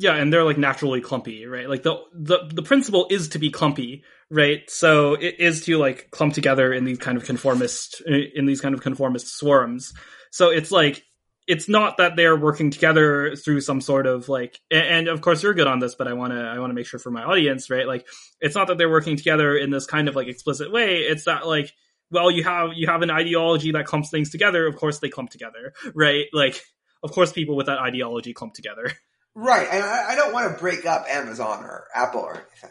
Yeah, 0.00 0.14
and 0.14 0.32
they're 0.32 0.44
like 0.44 0.58
naturally 0.58 1.00
clumpy, 1.00 1.46
right? 1.46 1.68
Like 1.68 1.82
the 1.82 1.96
the 2.14 2.48
the 2.54 2.62
principle 2.62 3.08
is 3.10 3.30
to 3.30 3.40
be 3.40 3.50
clumpy, 3.50 4.04
right? 4.30 4.62
So 4.70 5.14
it 5.14 5.40
is 5.40 5.64
to 5.64 5.76
like 5.76 6.12
clump 6.12 6.34
together 6.34 6.72
in 6.72 6.84
these 6.84 6.98
kind 6.98 7.18
of 7.18 7.24
conformist 7.24 8.00
in 8.02 8.46
these 8.46 8.60
kind 8.60 8.76
of 8.76 8.80
conformist 8.80 9.36
swarms. 9.36 9.92
So 10.30 10.50
it's 10.50 10.70
like 10.70 11.02
it's 11.48 11.68
not 11.68 11.96
that 11.96 12.14
they're 12.14 12.36
working 12.36 12.70
together 12.70 13.34
through 13.34 13.60
some 13.60 13.80
sort 13.80 14.06
of 14.06 14.28
like 14.28 14.60
and 14.70 15.08
of 15.08 15.20
course 15.20 15.42
you're 15.42 15.54
good 15.54 15.66
on 15.66 15.80
this 15.80 15.94
but 15.94 16.06
i 16.06 16.12
want 16.12 16.32
to 16.32 16.38
i 16.38 16.58
want 16.58 16.70
to 16.70 16.74
make 16.74 16.86
sure 16.86 17.00
for 17.00 17.10
my 17.10 17.24
audience 17.24 17.70
right 17.70 17.86
like 17.86 18.06
it's 18.40 18.54
not 18.54 18.68
that 18.68 18.78
they're 18.78 18.90
working 18.90 19.16
together 19.16 19.56
in 19.56 19.70
this 19.70 19.86
kind 19.86 20.08
of 20.08 20.14
like 20.14 20.28
explicit 20.28 20.70
way 20.70 20.98
it's 20.98 21.24
that 21.24 21.46
like 21.46 21.72
well 22.10 22.30
you 22.30 22.44
have 22.44 22.70
you 22.74 22.86
have 22.86 23.02
an 23.02 23.10
ideology 23.10 23.72
that 23.72 23.86
clumps 23.86 24.10
things 24.10 24.30
together 24.30 24.66
of 24.66 24.76
course 24.76 25.00
they 25.00 25.08
clump 25.08 25.30
together 25.30 25.72
right 25.94 26.26
like 26.32 26.62
of 27.02 27.10
course 27.10 27.32
people 27.32 27.56
with 27.56 27.66
that 27.66 27.78
ideology 27.78 28.32
clump 28.32 28.54
together 28.54 28.92
Right. 29.38 29.68
And 29.70 29.84
I, 29.84 30.10
I 30.10 30.14
don't 30.16 30.32
want 30.32 30.52
to 30.52 30.58
break 30.58 30.84
up 30.84 31.06
Amazon 31.08 31.62
or 31.62 31.86
Apple 31.94 32.22
or 32.22 32.32
anything. 32.32 32.70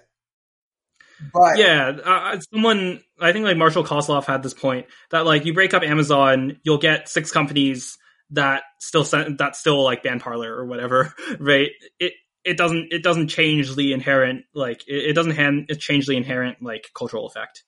But 1.33 1.57
yeah, 1.57 1.97
uh, 2.03 2.39
someone 2.51 3.01
I 3.19 3.31
think 3.31 3.45
like 3.45 3.55
Marshall 3.55 3.85
Kosloff 3.85 4.25
had 4.25 4.43
this 4.43 4.53
point 4.53 4.85
that 5.09 5.25
like 5.25 5.45
you 5.45 5.53
break 5.53 5.73
up 5.73 5.81
Amazon, 5.81 6.59
you'll 6.63 6.77
get 6.77 7.07
six 7.07 7.31
companies 7.31 7.97
that 8.31 8.63
still 8.79 9.03
that 9.03 9.55
still 9.55 9.83
like 9.83 10.03
band 10.03 10.21
Parler 10.21 10.53
or 10.53 10.65
whatever, 10.65 11.13
right? 11.39 11.71
It 11.99 12.13
it 12.43 12.57
doesn't 12.57 12.91
it 12.91 13.03
doesn't 13.03 13.27
change 13.27 13.75
the 13.75 13.93
inherent 13.93 14.45
like 14.53 14.87
it, 14.87 15.09
it 15.09 15.13
doesn't 15.13 15.33
hand 15.33 15.65
it 15.69 15.79
change 15.79 16.07
the 16.07 16.17
inherent 16.17 16.61
like 16.61 16.87
cultural 16.93 17.27
effect. 17.27 17.63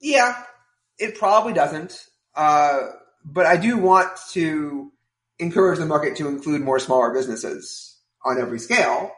Yeah, 0.00 0.42
it 0.98 1.16
probably 1.16 1.52
doesn't. 1.52 2.06
Uh, 2.34 2.88
but 3.24 3.46
I 3.46 3.56
do 3.56 3.78
want 3.78 4.10
to 4.30 4.90
encourage 5.38 5.78
the 5.78 5.86
market 5.86 6.16
to 6.16 6.28
include 6.28 6.60
more 6.60 6.78
smaller 6.78 7.12
businesses 7.12 7.98
on 8.24 8.40
every 8.40 8.58
scale. 8.58 9.12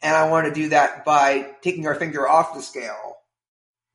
And 0.00 0.14
I 0.14 0.30
want 0.30 0.46
to 0.46 0.54
do 0.54 0.70
that 0.70 1.04
by 1.04 1.50
taking 1.60 1.86
our 1.86 1.94
finger 1.94 2.28
off 2.28 2.54
the 2.54 2.62
scale 2.62 3.16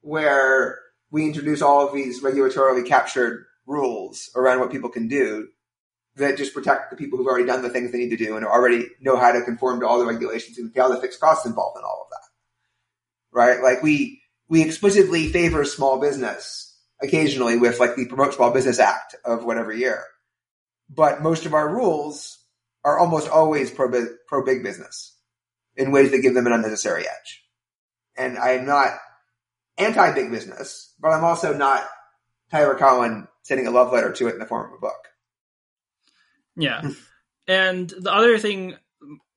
where 0.02 0.80
we 1.14 1.26
introduce 1.26 1.62
all 1.62 1.88
of 1.88 1.94
these 1.94 2.22
regulatorily 2.22 2.86
captured 2.86 3.46
rules 3.66 4.30
around 4.36 4.60
what 4.60 4.72
people 4.72 4.90
can 4.90 5.08
do 5.08 5.48
that 6.18 6.38
just 6.38 6.54
protect 6.54 6.92
the 6.92 6.98
people 6.98 7.18
who've 7.18 7.28
already 7.28 7.46
done 7.46 7.62
the 7.62 7.70
things 7.70 7.92
they 7.92 7.98
need 8.00 8.10
to 8.10 8.18
do 8.18 8.36
and 8.36 8.46
already 8.46 8.88
know 9.00 9.16
how 9.16 9.32
to 9.32 9.42
conform 9.44 9.80
to 9.80 9.88
all 9.88 10.00
the 10.00 10.06
regulations 10.06 10.58
and 10.58 10.74
pay 10.74 10.82
all 10.82 10.90
the 10.90 11.00
fixed 11.00 11.22
costs 11.22 11.46
involved 11.46 11.78
in 11.78 11.86
all 11.86 12.06
of 12.06 12.10
that. 12.10 13.38
Right? 13.40 13.64
Like 13.64 13.82
we, 13.82 14.22
we 14.50 14.62
explicitly 14.62 15.30
favor 15.30 15.64
small 15.64 16.02
business 16.02 16.78
occasionally 17.02 17.58
with 17.58 17.80
like 17.80 17.96
the 17.96 18.08
Promote 18.08 18.34
Small 18.34 18.52
Business 18.52 18.80
Act 18.80 19.16
of 19.24 19.46
whatever 19.46 19.72
year 19.72 20.04
but 20.90 21.22
most 21.22 21.46
of 21.46 21.54
our 21.54 21.74
rules 21.74 22.40
are 22.84 23.00
almost 23.00 23.30
always 23.30 23.72
pro, 23.72 23.90
pro 24.28 24.46
big 24.46 24.64
business 24.64 25.16
in 25.76 25.92
ways 25.92 26.12
that 26.12 26.22
give 26.22 26.34
them 26.34 26.48
an 26.48 26.54
unnecessary 26.54 27.04
edge. 27.08 27.44
And 28.16 28.38
I 28.38 28.52
am 28.52 28.66
not 28.66 28.92
anti 29.78 30.14
big 30.14 30.32
business, 30.32 30.94
but 31.00 31.10
I'm 31.10 31.24
also 31.24 31.54
not 31.54 31.84
Tyler 32.52 32.76
Cowen 32.76 33.28
sending 33.44 33.68
a 33.68 33.72
love 33.72 33.92
letter 33.92 34.12
to 34.12 34.28
it 34.28 34.34
in 34.34 34.40
the 34.40 34.46
form 34.46 34.68
of 34.68 34.78
a 34.78 34.82
book. 34.82 35.08
Yeah. 36.56 36.90
and 37.48 37.90
the 37.90 38.14
other 38.14 38.38
thing, 38.38 38.76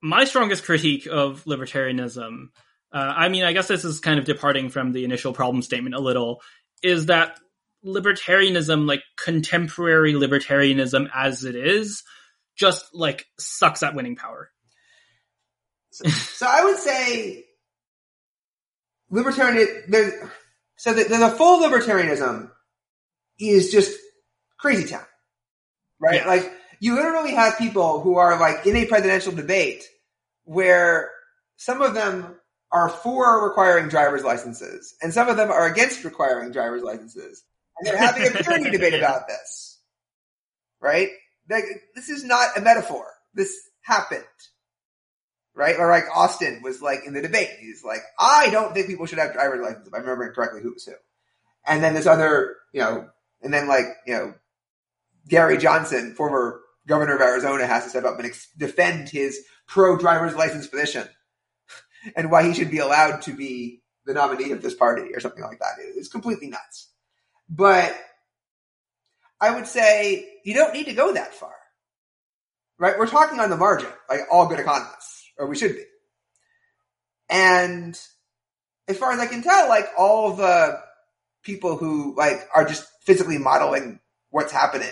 my 0.02 0.24
strongest 0.24 0.65
critique 0.65 1.06
of 1.06 1.44
libertarianism, 1.44 2.48
uh, 2.92 3.12
I 3.16 3.28
mean, 3.28 3.44
I 3.44 3.52
guess 3.52 3.68
this 3.68 3.84
is 3.84 4.00
kind 4.00 4.18
of 4.18 4.24
departing 4.24 4.68
from 4.68 4.92
the 4.92 5.05
initial 5.05 5.32
problem 5.32 5.62
statement 5.62 5.94
a 5.94 6.00
little, 6.00 6.40
is 6.82 7.06
that 7.06 7.39
libertarianism, 7.84 8.86
like 8.86 9.02
contemporary 9.16 10.12
libertarianism 10.12 11.08
as 11.15 11.44
it 11.44 11.56
is, 11.56 12.02
just 12.56 12.84
like 12.94 13.26
sucks 13.39 13.82
at 13.82 13.94
winning 13.94 14.16
power. 14.16 14.50
So, 15.90 16.08
so 16.08 16.47
I 16.47 16.65
would 16.65 16.78
say 16.78 17.45
libertarian. 19.10 19.85
There's, 19.89 20.12
so 20.76 20.93
the, 20.93 21.05
the, 21.05 21.31
full 21.31 21.62
libertarianism 21.62 22.51
is 23.39 23.70
just 23.70 23.99
crazy 24.59 24.89
town, 24.89 25.05
right? 26.01 26.23
Yeah. 26.23 26.26
Like 26.26 26.52
you 26.81 26.94
literally 26.94 27.35
have 27.35 27.59
people 27.59 28.01
who 28.01 28.17
are 28.17 28.39
like 28.39 28.67
in 28.67 28.76
a 28.76 28.86
presidential 28.86 29.33
debate 29.33 29.85
where 30.44 31.10
some 31.57 31.83
of 31.83 31.94
them 31.94 32.36
are 32.73 32.89
for 32.89 33.49
requiring 33.49 33.89
driver's 33.89 34.25
licenses 34.25 34.94
and 35.01 35.12
some 35.12 35.28
of 35.28 35.36
them 35.36 35.51
are 35.51 35.67
against 35.67 36.05
requiring 36.05 36.52
driver's 36.52 36.83
licenses 36.83 37.43
and 37.78 37.86
they're 37.86 37.97
having 37.97 38.26
a 38.26 38.31
purity 38.43 38.70
debate 38.70 38.94
about 38.94 39.28
this. 39.28 39.81
Right? 40.81 41.09
Like, 41.49 41.65
this 41.94 42.09
is 42.09 42.25
not 42.25 42.57
a 42.57 42.60
metaphor. 42.60 43.07
This 43.35 43.55
happened. 43.83 44.25
Right? 45.57 45.76
Or 45.78 45.91
like 45.91 46.05
Austin 46.15 46.60
was 46.62 46.83
like 46.83 47.01
in 47.07 47.15
the 47.15 47.23
debate. 47.23 47.49
He's 47.59 47.83
like, 47.83 48.02
I 48.20 48.51
don't 48.51 48.75
think 48.75 48.86
people 48.86 49.07
should 49.07 49.18
have 49.18 49.33
driver's 49.33 49.62
licenses. 49.62 49.89
If 49.89 49.94
I'm 49.94 50.02
remembering 50.02 50.35
correctly 50.35 50.60
who 50.62 50.75
was 50.75 50.85
who. 50.85 50.93
And 51.67 51.83
then 51.83 51.94
this 51.94 52.07
other, 52.07 52.57
you 52.73 52.83
know, 52.83 53.09
and 53.43 53.52
then 53.52 53.67
like, 53.67 53.86
you 54.07 54.15
know, 54.15 54.35
Gary 55.28 55.59
Johnson, 55.59 56.15
former 56.15 56.60
governor 56.86 57.17
of 57.17 57.23
Arizona, 57.23 57.67
has 57.67 57.85
to 57.85 57.91
step 57.91 58.05
up 58.05 58.18
and 58.18 58.26
ex- 58.26 58.49
defend 58.57 59.09
his 59.09 59.41
pro 59.67 59.97
driver's 59.97 60.36
license 60.36 60.67
position 60.67 61.09
and 62.17 62.31
why 62.31 62.44
he 62.44 62.55
should 62.55 62.70
be 62.70 62.78
allowed 62.78 63.23
to 63.23 63.33
be 63.33 63.83
the 64.05 64.15
nominee 64.15 64.52
of 64.52 64.62
this 64.62 64.75
party 64.75 65.15
or 65.15 65.20
something 65.20 65.43
like 65.43 65.59
that. 65.59 65.73
It's 65.78 66.09
completely 66.09 66.49
nuts. 66.49 66.91
But 67.49 67.97
I 69.41 69.55
would 69.55 69.67
say 69.67 70.26
you 70.44 70.55
don't 70.55 70.73
need 70.73 70.86
to 70.86 70.94
go 70.94 71.12
that 71.15 71.35
far. 71.35 71.55
Right? 72.78 72.99
We're 72.99 73.07
talking 73.07 73.41
on 73.41 73.51
the 73.51 73.57
margin, 73.57 73.89
like 74.09 74.20
all 74.31 74.47
good 74.49 74.60
economists, 74.60 75.16
or 75.39 75.47
we 75.47 75.56
should 75.56 75.74
be. 75.74 75.84
And 77.28 77.98
as 78.89 78.98
far 78.98 79.12
as 79.12 79.18
I 79.18 79.26
can 79.26 79.42
tell, 79.42 79.68
like 79.68 79.86
all 79.98 80.34
the 80.34 80.81
people 81.42 81.76
who 81.76 82.15
like 82.16 82.48
are 82.55 82.65
just 82.65 82.86
physically 83.02 83.39
modeling 83.39 84.00
what's 84.31 84.52
happening 84.52 84.89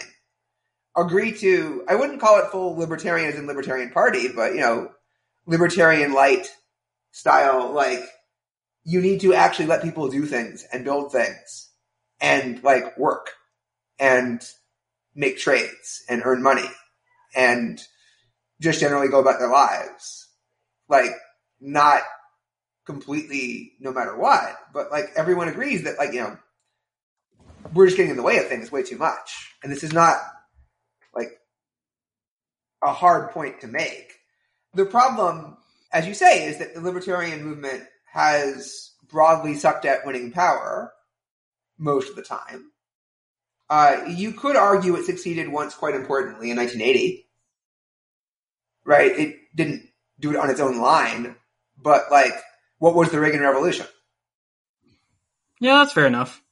agree 0.97 1.32
to 1.32 1.84
I 1.89 1.97
wouldn't 1.97 2.20
call 2.20 2.39
it 2.39 2.50
full 2.50 2.76
libertarianism 2.76 3.47
libertarian 3.47 3.90
party, 3.90 4.28
but 4.28 4.55
you 4.55 4.60
know, 4.60 4.90
libertarian 5.47 6.12
light 6.12 6.48
style, 7.10 7.73
like 7.73 8.02
you 8.84 9.00
need 9.00 9.20
to 9.20 9.34
actually 9.34 9.66
let 9.66 9.82
people 9.82 10.08
do 10.08 10.26
things 10.26 10.64
and 10.73 10.84
build 10.84 11.10
things 11.10 11.70
and 12.20 12.62
like 12.62 12.97
work 12.98 13.31
and 13.98 14.47
make 15.14 15.39
trades 15.39 16.05
and 16.08 16.23
earn 16.24 16.42
money 16.42 16.68
and 17.34 17.81
just 18.60 18.81
generally 18.81 19.08
go 19.08 19.20
about 19.20 19.39
their 19.39 19.50
lives. 19.50 20.24
Like 20.89 21.13
not 21.61 22.03
completely 22.85 23.73
no 23.81 23.93
matter 23.93 24.17
what, 24.17 24.57
but 24.73 24.91
like 24.91 25.11
everyone 25.17 25.49
agrees 25.49 25.85
that 25.85 25.99
like, 25.99 26.13
you 26.13 26.21
know, 26.21 26.37
we're 27.73 27.87
just 27.87 27.97
getting 27.97 28.11
in 28.11 28.17
the 28.17 28.23
way 28.23 28.39
of 28.39 28.49
things 28.49 28.71
way 28.71 28.83
too 28.83 28.99
much. 28.99 29.55
And 29.63 29.73
this 29.73 29.83
is 29.83 29.93
not 29.93 30.19
like 31.15 31.31
a 32.83 32.93
hard 32.93 33.31
point 33.31 33.61
to 33.63 33.67
make. 33.67 34.13
The 34.75 34.85
problem, 34.85 35.57
as 35.93 36.07
you 36.07 36.15
say, 36.15 36.47
is 36.47 36.59
that 36.59 36.75
the 36.75 36.81
libertarian 36.81 37.43
movement 37.43 37.85
has 38.13 38.93
broadly 39.09 39.55
sucked 39.55 39.85
at 39.85 40.05
winning 40.05 40.33
power 40.33 40.93
most 41.79 42.11
of 42.11 42.17
the 42.17 42.23
time. 42.23 42.71
Uh, 43.71 44.05
you 44.09 44.33
could 44.33 44.57
argue 44.57 44.97
it 44.97 45.07
succeeded 45.07 45.49
once 45.49 45.75
quite 45.75 45.95
importantly 45.95 46.51
in 46.51 46.57
1980. 46.57 47.27
Right? 48.85 49.19
It 49.19 49.37
didn't 49.55 49.89
do 50.20 50.31
it 50.31 50.36
on 50.36 50.51
its 50.51 50.60
own 50.60 50.78
line, 50.78 51.36
but 51.81 52.10
like, 52.10 52.34
what 52.78 52.94
was 52.94 53.10
the 53.10 53.20
Reagan 53.20 53.41
Revolution? 53.41 53.86
Yeah, 55.60 55.78
that's 55.78 55.93
fair 55.93 56.07
enough. 56.07 56.43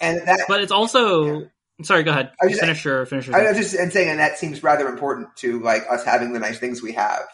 And 0.00 0.18
that, 0.26 0.40
but 0.48 0.60
it's 0.60 0.72
also 0.72 1.40
yeah. 1.40 1.46
Sorry, 1.82 2.04
go 2.04 2.12
ahead. 2.12 2.30
I 2.40 2.48
just, 2.48 2.60
finish 2.60 2.84
your 2.84 3.04
finish. 3.04 3.26
Your 3.26 3.36
I 3.36 3.48
was 3.48 3.56
just 3.56 3.74
and 3.74 3.92
saying, 3.92 4.08
and 4.08 4.20
that 4.20 4.38
seems 4.38 4.62
rather 4.62 4.86
important 4.86 5.36
to 5.38 5.60
like 5.60 5.82
us 5.90 6.04
having 6.04 6.32
the 6.32 6.38
nice 6.38 6.58
things 6.58 6.80
we 6.80 6.92
have 6.92 7.24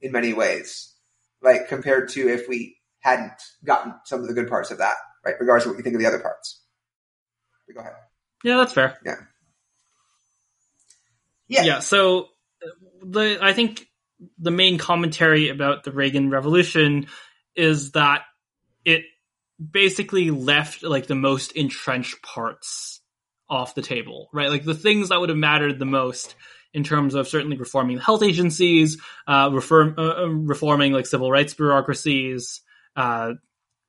in 0.00 0.12
many 0.12 0.32
ways, 0.32 0.94
like 1.42 1.68
compared 1.68 2.08
to 2.10 2.28
if 2.28 2.48
we 2.48 2.78
hadn't 3.00 3.32
gotten 3.62 3.94
some 4.06 4.20
of 4.20 4.28
the 4.28 4.34
good 4.34 4.48
parts 4.48 4.70
of 4.70 4.78
that, 4.78 4.94
right? 5.24 5.34
Regardless 5.38 5.66
of 5.66 5.72
what 5.72 5.78
you 5.78 5.82
think 5.82 5.96
of 5.96 6.00
the 6.00 6.06
other 6.06 6.18
parts. 6.18 6.62
But 7.66 7.74
go 7.74 7.80
ahead. 7.80 7.92
Yeah, 8.42 8.56
that's 8.56 8.72
fair. 8.72 8.96
Yeah. 9.04 9.16
Yeah. 11.46 11.62
Yeah. 11.64 11.78
So 11.80 12.28
the 13.02 13.38
I 13.42 13.52
think 13.52 13.86
the 14.38 14.50
main 14.50 14.78
commentary 14.78 15.48
about 15.48 15.84
the 15.84 15.92
Reagan 15.92 16.30
Revolution 16.30 17.06
is 17.54 17.92
that 17.92 18.22
it 18.84 19.04
basically 19.60 20.30
left 20.30 20.82
like 20.82 21.06
the 21.06 21.14
most 21.14 21.52
entrenched 21.52 22.22
parts 22.22 23.00
off 23.48 23.74
the 23.74 23.82
table, 23.82 24.28
right? 24.32 24.48
Like 24.48 24.64
the 24.64 24.74
things 24.74 25.08
that 25.08 25.20
would 25.20 25.28
have 25.28 25.38
mattered 25.38 25.78
the 25.78 25.84
most 25.84 26.34
in 26.72 26.84
terms 26.84 27.14
of 27.14 27.26
certainly 27.28 27.56
reforming 27.56 27.96
the 27.96 28.02
health 28.02 28.22
agencies, 28.22 28.98
uh, 29.26 29.50
reform, 29.52 29.94
uh, 29.98 30.22
uh, 30.22 30.26
reforming 30.28 30.92
like 30.92 31.06
civil 31.06 31.30
rights 31.30 31.54
bureaucracies, 31.54 32.60
uh, 32.96 33.32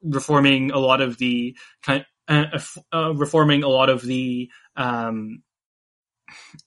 reforming 0.02 0.72
a 0.72 0.80
lot 0.80 1.00
of 1.00 1.18
the 1.18 1.56
kind, 1.84 2.06
uh, 2.28 2.60
uh, 2.92 3.14
reforming 3.14 3.64
a 3.64 3.68
lot 3.68 3.90
of 3.90 4.02
the 4.02 4.50
um, 4.76 5.44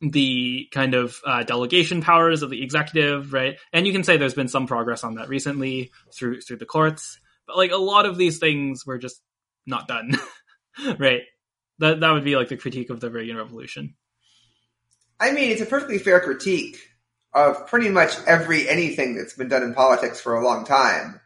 the 0.01 0.69
kind 0.73 0.95
of 0.95 1.21
uh, 1.27 1.43
delegation 1.43 2.01
powers 2.01 2.43
of 2.43 2.51
the 2.51 2.63
executive, 2.63 3.33
right? 3.33 3.57
And 3.73 3.87
you 3.87 3.93
can 3.93 4.05
say 4.05 4.17
there's 4.17 4.35
been 4.35 4.49
some 4.49 4.67
progress 4.67 5.05
on 5.05 5.17
that 5.17 5.29
recently 5.29 5.93
through 6.13 6.41
through 6.41 6.59
the 6.59 6.67
courts, 6.67 7.19
but 7.47 7.57
like 7.57 7.71
a 7.71 7.77
lot 7.77 8.07
of 8.07 8.17
these 8.17 8.39
things 8.39 8.87
were 8.87 8.99
just 8.99 9.21
not 9.67 9.89
done, 9.89 10.13
right? 10.99 11.23
That 11.79 12.01
that 12.01 12.13
would 12.13 12.25
be 12.25 12.37
like 12.37 12.49
the 12.49 12.57
critique 12.57 12.91
of 12.91 13.01
the 13.01 13.11
Reagan 13.11 13.37
Revolution. 13.37 13.95
I 15.19 15.33
mean, 15.33 15.51
it's 15.51 15.63
a 15.63 15.67
perfectly 15.67 15.99
fair 15.99 16.21
critique 16.21 16.79
of 17.33 17.67
pretty 17.67 17.89
much 17.89 18.15
every 18.27 18.69
anything 18.69 19.17
that's 19.17 19.35
been 19.35 19.49
done 19.49 19.63
in 19.63 19.75
politics 19.75 20.21
for 20.21 20.35
a 20.35 20.45
long 20.45 20.65
time. 20.65 21.21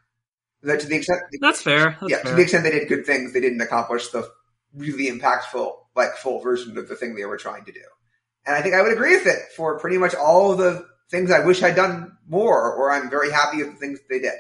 That 0.62 0.81
to 0.81 0.86
the 0.86 0.97
extent 0.97 1.20
that's 1.41 1.62
fair. 1.62 1.97
That's 2.00 2.10
yeah, 2.10 2.23
fair. 2.23 2.31
to 2.31 2.36
the 2.36 2.42
extent 2.42 2.65
they 2.65 2.70
did 2.70 2.89
good 2.89 3.07
things, 3.07 3.33
they 3.33 3.41
didn't 3.41 3.60
accomplish 3.60 4.08
the 4.08 4.28
really 4.75 5.10
impactful, 5.10 5.73
like 5.94 6.15
full 6.17 6.41
version 6.41 6.76
of 6.76 6.89
the 6.89 6.97
thing 6.97 7.15
they 7.15 7.25
were 7.25 7.36
trying 7.36 7.65
to 7.67 7.73
do. 7.73 7.81
And 8.49 8.57
I 8.57 8.62
think 8.62 8.75
I 8.75 8.81
would 8.81 8.94
agree 8.94 9.15
with 9.15 9.27
it 9.27 9.52
for 9.55 9.78
pretty 9.78 9.99
much 9.99 10.15
all 10.15 10.51
of 10.51 10.57
the 10.57 10.86
things 11.10 11.31
I 11.31 11.44
wish 11.44 11.62
I'd 11.62 11.77
done 11.77 12.17
more, 12.27 12.73
or 12.73 12.91
I'm 12.91 13.10
very 13.10 13.31
happy 13.31 13.59
with 13.59 13.75
the 13.75 13.78
things 13.78 14.01
they 14.09 14.20
did. 14.20 14.33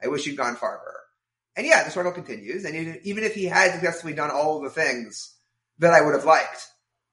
I 0.00 0.06
wish 0.06 0.24
he'd 0.24 0.36
gone 0.36 0.54
farther. 0.54 0.94
And 1.56 1.66
yeah, 1.66 1.82
the 1.82 1.90
struggle 1.90 2.12
continues. 2.12 2.64
And 2.64 3.00
even 3.02 3.24
if 3.24 3.34
he 3.34 3.46
had 3.46 3.72
successfully 3.72 4.12
done 4.12 4.30
all 4.30 4.60
the 4.60 4.70
things 4.70 5.34
that 5.80 5.92
I 5.92 6.00
would 6.02 6.14
have 6.14 6.24
liked 6.24 6.68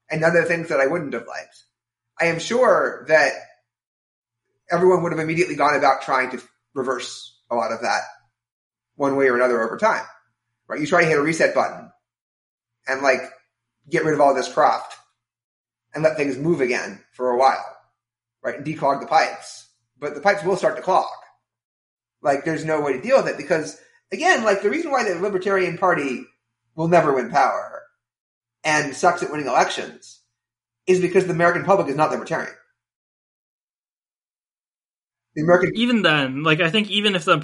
and 0.08 0.20
none 0.20 0.36
of 0.36 0.44
the 0.44 0.48
things 0.48 0.68
that 0.68 0.78
I 0.78 0.86
wouldn't 0.86 1.14
have 1.14 1.26
liked. 1.26 1.64
I 2.20 2.26
am 2.26 2.38
sure 2.38 3.04
that 3.08 3.32
everyone 4.70 5.02
would 5.02 5.10
have 5.10 5.20
immediately 5.20 5.56
gone 5.56 5.74
about 5.74 6.02
trying 6.02 6.30
to 6.30 6.42
reverse 6.74 7.40
a 7.50 7.56
lot 7.56 7.72
of 7.72 7.80
that 7.80 8.02
one 8.94 9.16
way 9.16 9.26
or 9.26 9.34
another 9.34 9.60
over 9.62 9.78
time, 9.78 10.06
right? 10.68 10.80
You 10.80 10.86
try 10.86 11.00
to 11.02 11.08
hit 11.08 11.18
a 11.18 11.22
reset 11.22 11.56
button 11.56 11.90
and 12.86 13.02
like 13.02 13.22
get 13.90 14.04
rid 14.04 14.14
of 14.14 14.20
all 14.20 14.32
this 14.32 14.52
craft 14.52 14.96
and 15.96 16.04
let 16.04 16.18
things 16.18 16.36
move 16.36 16.60
again 16.60 17.00
for 17.10 17.30
a 17.30 17.38
while, 17.38 17.64
right? 18.44 18.56
And 18.56 18.66
declog 18.66 19.00
the 19.00 19.06
pipes, 19.06 19.66
but 19.98 20.14
the 20.14 20.20
pipes 20.20 20.44
will 20.44 20.56
start 20.56 20.76
to 20.76 20.82
clog. 20.82 21.06
Like 22.20 22.44
there's 22.44 22.66
no 22.66 22.82
way 22.82 22.92
to 22.92 23.00
deal 23.00 23.16
with 23.16 23.28
it 23.28 23.38
because 23.38 23.80
again, 24.12 24.44
like 24.44 24.60
the 24.60 24.68
reason 24.68 24.90
why 24.90 25.04
the 25.04 25.18
Libertarian 25.18 25.78
Party 25.78 26.26
will 26.74 26.88
never 26.88 27.14
win 27.14 27.30
power 27.30 27.82
and 28.62 28.94
sucks 28.94 29.22
at 29.22 29.30
winning 29.30 29.46
elections 29.46 30.20
is 30.86 31.00
because 31.00 31.24
the 31.24 31.32
American 31.32 31.64
public 31.64 31.88
is 31.88 31.96
not 31.96 32.10
libertarian. 32.10 32.52
The 35.34 35.42
American, 35.42 35.72
even 35.76 36.02
then, 36.02 36.42
like 36.42 36.60
I 36.60 36.70
think 36.70 36.90
even 36.90 37.16
if 37.16 37.24
the 37.24 37.38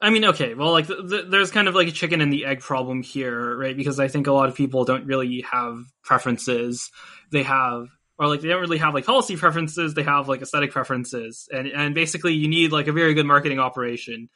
I 0.00 0.10
mean, 0.10 0.26
okay, 0.26 0.54
well, 0.54 0.70
like 0.70 0.86
the, 0.86 0.96
the, 0.96 1.22
there's 1.28 1.50
kind 1.50 1.66
of 1.66 1.74
like 1.74 1.88
a 1.88 1.92
chicken 1.92 2.20
and 2.20 2.32
the 2.32 2.44
egg 2.44 2.60
problem 2.60 3.02
here, 3.02 3.56
right? 3.56 3.76
Because 3.76 3.98
I 3.98 4.08
think 4.08 4.28
a 4.28 4.32
lot 4.32 4.48
of 4.48 4.54
people 4.54 4.84
don't 4.84 5.06
really 5.06 5.44
have 5.50 5.84
preferences. 6.04 6.90
They 7.32 7.42
have, 7.42 7.88
or 8.16 8.28
like 8.28 8.40
they 8.40 8.48
don't 8.48 8.60
really 8.60 8.78
have 8.78 8.94
like 8.94 9.06
policy 9.06 9.36
preferences. 9.36 9.94
They 9.94 10.04
have 10.04 10.28
like 10.28 10.40
aesthetic 10.40 10.70
preferences, 10.70 11.48
and 11.52 11.66
and 11.68 11.94
basically 11.94 12.34
you 12.34 12.48
need 12.48 12.70
like 12.72 12.86
a 12.86 12.92
very 12.92 13.14
good 13.14 13.26
marketing 13.26 13.58
operation 13.58 14.28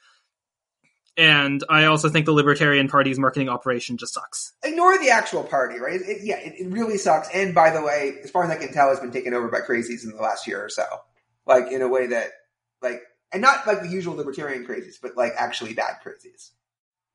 and 1.16 1.62
I 1.68 1.84
also 1.84 2.08
think 2.08 2.24
the 2.24 2.32
Libertarian 2.32 2.88
Party's 2.88 3.18
marketing 3.18 3.48
operation 3.48 3.98
just 3.98 4.14
sucks. 4.14 4.52
Ignore 4.64 4.98
the 4.98 5.10
actual 5.10 5.44
party, 5.44 5.78
right? 5.78 6.00
It, 6.00 6.08
it, 6.08 6.18
yeah, 6.22 6.38
it, 6.38 6.54
it, 6.58 6.72
really 6.72 6.96
sucks. 6.96 7.28
And 7.34 7.54
by 7.54 7.70
the 7.70 7.82
way, 7.82 8.18
as 8.24 8.30
far 8.30 8.44
as 8.44 8.50
I 8.50 8.56
can 8.56 8.72
tell, 8.72 8.88
has 8.88 9.00
been 9.00 9.12
taken 9.12 9.34
over 9.34 9.48
by 9.48 9.60
crazies 9.60 10.04
in 10.04 10.10
the 10.10 10.22
last 10.22 10.46
year 10.46 10.64
or 10.64 10.70
so. 10.70 10.84
Like 11.46 11.70
in 11.70 11.82
a 11.82 11.88
way 11.88 12.08
that, 12.08 12.30
like, 12.80 13.02
and 13.32 13.42
not 13.42 13.66
like 13.66 13.82
the 13.82 13.88
usual 13.88 14.14
libertarian 14.14 14.66
crazies, 14.66 14.96
but 15.00 15.16
like 15.16 15.32
actually 15.36 15.74
bad 15.74 15.96
crazies. 16.04 16.50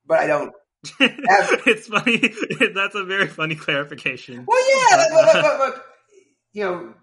But 0.06 0.20
I 0.20 0.28
don't. 0.28 0.54
Have... 1.00 1.62
it's 1.66 1.88
funny. 1.88 2.18
That's 2.74 2.96
a 2.96 3.04
very 3.04 3.28
funny 3.28 3.56
clarification. 3.56 4.46
Well, 4.48 4.60
yeah, 4.70 4.98
look, 4.98 5.12
look, 5.12 5.44
look, 5.44 5.60
look, 5.60 5.86
you 6.54 6.64
know, 6.64 6.94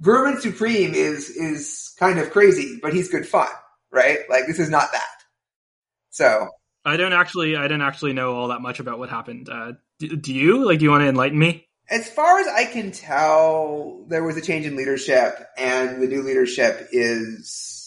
Vermin 0.00 0.40
Supreme 0.40 0.94
is 0.94 1.30
is 1.30 1.94
kind 1.98 2.18
of 2.18 2.30
crazy, 2.30 2.78
but 2.80 2.92
he's 2.92 3.08
good 3.08 3.26
fun, 3.26 3.48
right? 3.90 4.20
Like 4.28 4.46
this 4.46 4.58
is 4.58 4.70
not 4.70 4.92
that. 4.92 5.02
So 6.10 6.48
I 6.84 6.96
don't 6.96 7.12
actually, 7.12 7.56
I 7.56 7.62
didn't 7.62 7.82
actually 7.82 8.12
know 8.12 8.34
all 8.34 8.48
that 8.48 8.60
much 8.60 8.80
about 8.80 8.98
what 8.98 9.08
happened. 9.08 9.48
Uh, 9.48 9.72
do, 9.98 10.16
do 10.16 10.34
you 10.34 10.64
like? 10.64 10.78
Do 10.78 10.84
you 10.84 10.90
want 10.90 11.02
to 11.02 11.08
enlighten 11.08 11.38
me? 11.38 11.66
As 11.90 12.08
far 12.08 12.38
as 12.38 12.46
I 12.46 12.66
can 12.66 12.92
tell, 12.92 14.04
there 14.08 14.22
was 14.22 14.36
a 14.36 14.42
change 14.42 14.66
in 14.66 14.76
leadership, 14.76 15.38
and 15.56 16.02
the 16.02 16.06
new 16.06 16.22
leadership 16.22 16.88
is 16.92 17.77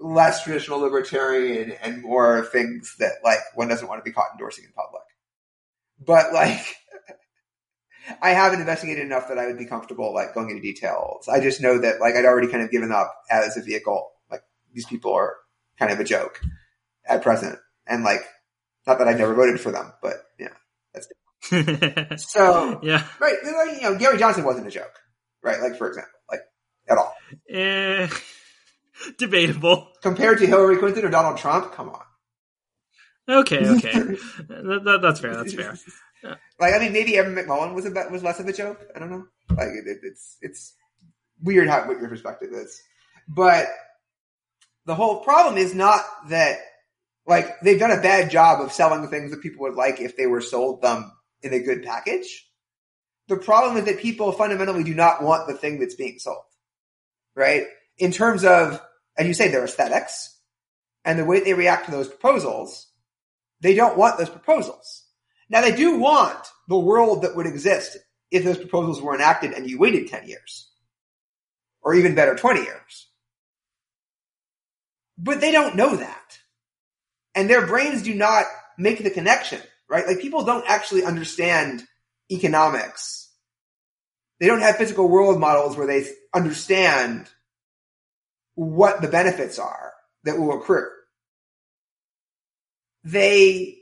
less 0.00 0.42
traditional 0.42 0.80
libertarian 0.80 1.72
and 1.82 2.02
more 2.02 2.44
things 2.46 2.96
that 2.98 3.16
like 3.22 3.38
one 3.54 3.68
doesn't 3.68 3.86
want 3.86 4.02
to 4.02 4.08
be 4.08 4.12
caught 4.12 4.30
endorsing 4.32 4.64
in 4.64 4.72
public. 4.72 5.02
But 6.04 6.32
like, 6.32 6.76
I 8.22 8.30
haven't 8.30 8.60
investigated 8.60 9.04
enough 9.04 9.28
that 9.28 9.38
I 9.38 9.46
would 9.46 9.58
be 9.58 9.66
comfortable 9.66 10.14
like 10.14 10.34
going 10.34 10.48
into 10.50 10.62
details. 10.62 11.28
I 11.28 11.40
just 11.40 11.60
know 11.60 11.78
that 11.78 12.00
like 12.00 12.14
I'd 12.16 12.24
already 12.24 12.48
kind 12.48 12.62
of 12.62 12.70
given 12.70 12.90
up 12.90 13.14
as 13.30 13.56
a 13.56 13.62
vehicle. 13.62 14.10
Like 14.30 14.42
these 14.72 14.86
people 14.86 15.12
are 15.12 15.36
kind 15.78 15.92
of 15.92 16.00
a 16.00 16.04
joke 16.04 16.40
at 17.06 17.22
present. 17.22 17.58
And 17.86 18.02
like, 18.02 18.22
not 18.86 18.98
that 18.98 19.08
I've 19.08 19.18
never 19.18 19.34
voted 19.34 19.60
for 19.60 19.70
them, 19.70 19.92
but 20.02 20.14
yeah, 20.38 20.54
that's 20.94 21.08
so 22.32 22.80
yeah, 22.82 23.06
right. 23.18 23.36
Like, 23.42 23.76
you 23.76 23.82
know, 23.82 23.98
Gary 23.98 24.18
Johnson 24.18 24.44
wasn't 24.44 24.66
a 24.66 24.70
joke, 24.70 24.98
right? 25.42 25.60
Like 25.60 25.76
for 25.76 25.88
example, 25.88 26.12
like 26.30 26.40
at 26.88 26.98
all. 26.98 27.14
Eh, 27.48 28.08
debatable 29.18 29.88
compared 30.02 30.38
to 30.38 30.46
Hillary 30.46 30.76
Clinton 30.78 31.04
or 31.04 31.10
Donald 31.10 31.38
Trump. 31.38 31.72
Come 31.72 31.90
on. 31.90 32.02
Okay, 33.28 33.58
okay, 33.58 33.92
that, 34.48 34.82
that, 34.84 34.98
that's 35.02 35.20
fair. 35.20 35.36
That's 35.36 35.54
fair. 35.54 35.76
Yeah. 36.22 36.34
Like 36.60 36.74
I 36.74 36.78
mean, 36.78 36.92
maybe 36.92 37.16
Evan 37.16 37.34
McMullin 37.34 37.74
was 37.74 37.86
a 37.86 37.90
was 38.10 38.22
less 38.22 38.38
of 38.38 38.46
a 38.46 38.52
joke. 38.52 38.78
I 38.94 38.98
don't 38.98 39.10
know. 39.10 39.24
Like 39.48 39.68
it, 39.68 39.86
it, 39.86 39.98
it's 40.02 40.36
it's 40.42 40.74
weird 41.42 41.66
how 41.66 41.88
what 41.88 41.98
your 41.98 42.10
perspective 42.10 42.50
is, 42.52 42.78
but 43.26 43.68
the 44.84 44.94
whole 44.94 45.20
problem 45.20 45.56
is 45.56 45.74
not 45.74 46.04
that 46.28 46.58
like 47.26 47.60
they've 47.60 47.78
done 47.78 47.90
a 47.90 48.02
bad 48.02 48.30
job 48.30 48.60
of 48.60 48.72
selling 48.72 49.02
the 49.02 49.08
things 49.08 49.30
that 49.30 49.40
people 49.40 49.62
would 49.62 49.76
like 49.76 50.00
if 50.00 50.16
they 50.16 50.26
were 50.26 50.40
sold 50.40 50.82
them 50.82 51.10
in 51.42 51.52
a 51.52 51.60
good 51.60 51.82
package. 51.82 52.46
The 53.28 53.36
problem 53.36 53.76
is 53.76 53.84
that 53.84 54.00
people 54.00 54.32
fundamentally 54.32 54.82
do 54.82 54.94
not 54.94 55.22
want 55.22 55.46
the 55.46 55.54
thing 55.54 55.78
that's 55.78 55.94
being 55.94 56.18
sold, 56.18 56.42
right? 57.36 57.64
In 57.98 58.10
terms 58.10 58.44
of, 58.44 58.80
and 59.16 59.28
you 59.28 59.34
say 59.34 59.48
their 59.48 59.64
aesthetics 59.64 60.38
and 61.04 61.18
the 61.18 61.24
way 61.24 61.40
they 61.40 61.54
react 61.54 61.86
to 61.86 61.90
those 61.90 62.08
proposals, 62.08 62.88
they 63.60 63.74
don't 63.74 63.96
want 63.96 64.18
those 64.18 64.30
proposals. 64.30 65.04
Now 65.48 65.60
they 65.60 65.74
do 65.74 65.98
want 65.98 66.46
the 66.68 66.78
world 66.78 67.22
that 67.22 67.36
would 67.36 67.46
exist 67.46 67.98
if 68.30 68.44
those 68.44 68.58
proposals 68.58 69.02
were 69.02 69.14
enacted 69.14 69.52
and 69.52 69.68
you 69.68 69.78
waited 69.78 70.08
10 70.08 70.28
years. 70.28 70.68
Or 71.82 71.94
even 71.94 72.14
better, 72.14 72.34
20 72.34 72.60
years. 72.60 73.08
But 75.18 75.40
they 75.40 75.50
don't 75.50 75.76
know 75.76 75.96
that. 75.96 76.38
And 77.34 77.48
their 77.48 77.66
brains 77.66 78.02
do 78.02 78.14
not 78.14 78.46
make 78.78 79.02
the 79.02 79.10
connection, 79.10 79.60
right? 79.88 80.06
Like 80.06 80.20
people 80.20 80.44
don't 80.44 80.68
actually 80.68 81.04
understand 81.04 81.82
economics. 82.30 83.30
They 84.38 84.46
don't 84.46 84.62
have 84.62 84.76
physical 84.76 85.08
world 85.08 85.38
models 85.38 85.76
where 85.76 85.86
they 85.86 86.06
understand 86.34 87.28
what 88.54 89.00
the 89.00 89.08
benefits 89.08 89.58
are 89.58 89.92
that 90.24 90.38
will 90.38 90.58
accrue. 90.58 90.88
They 93.04 93.78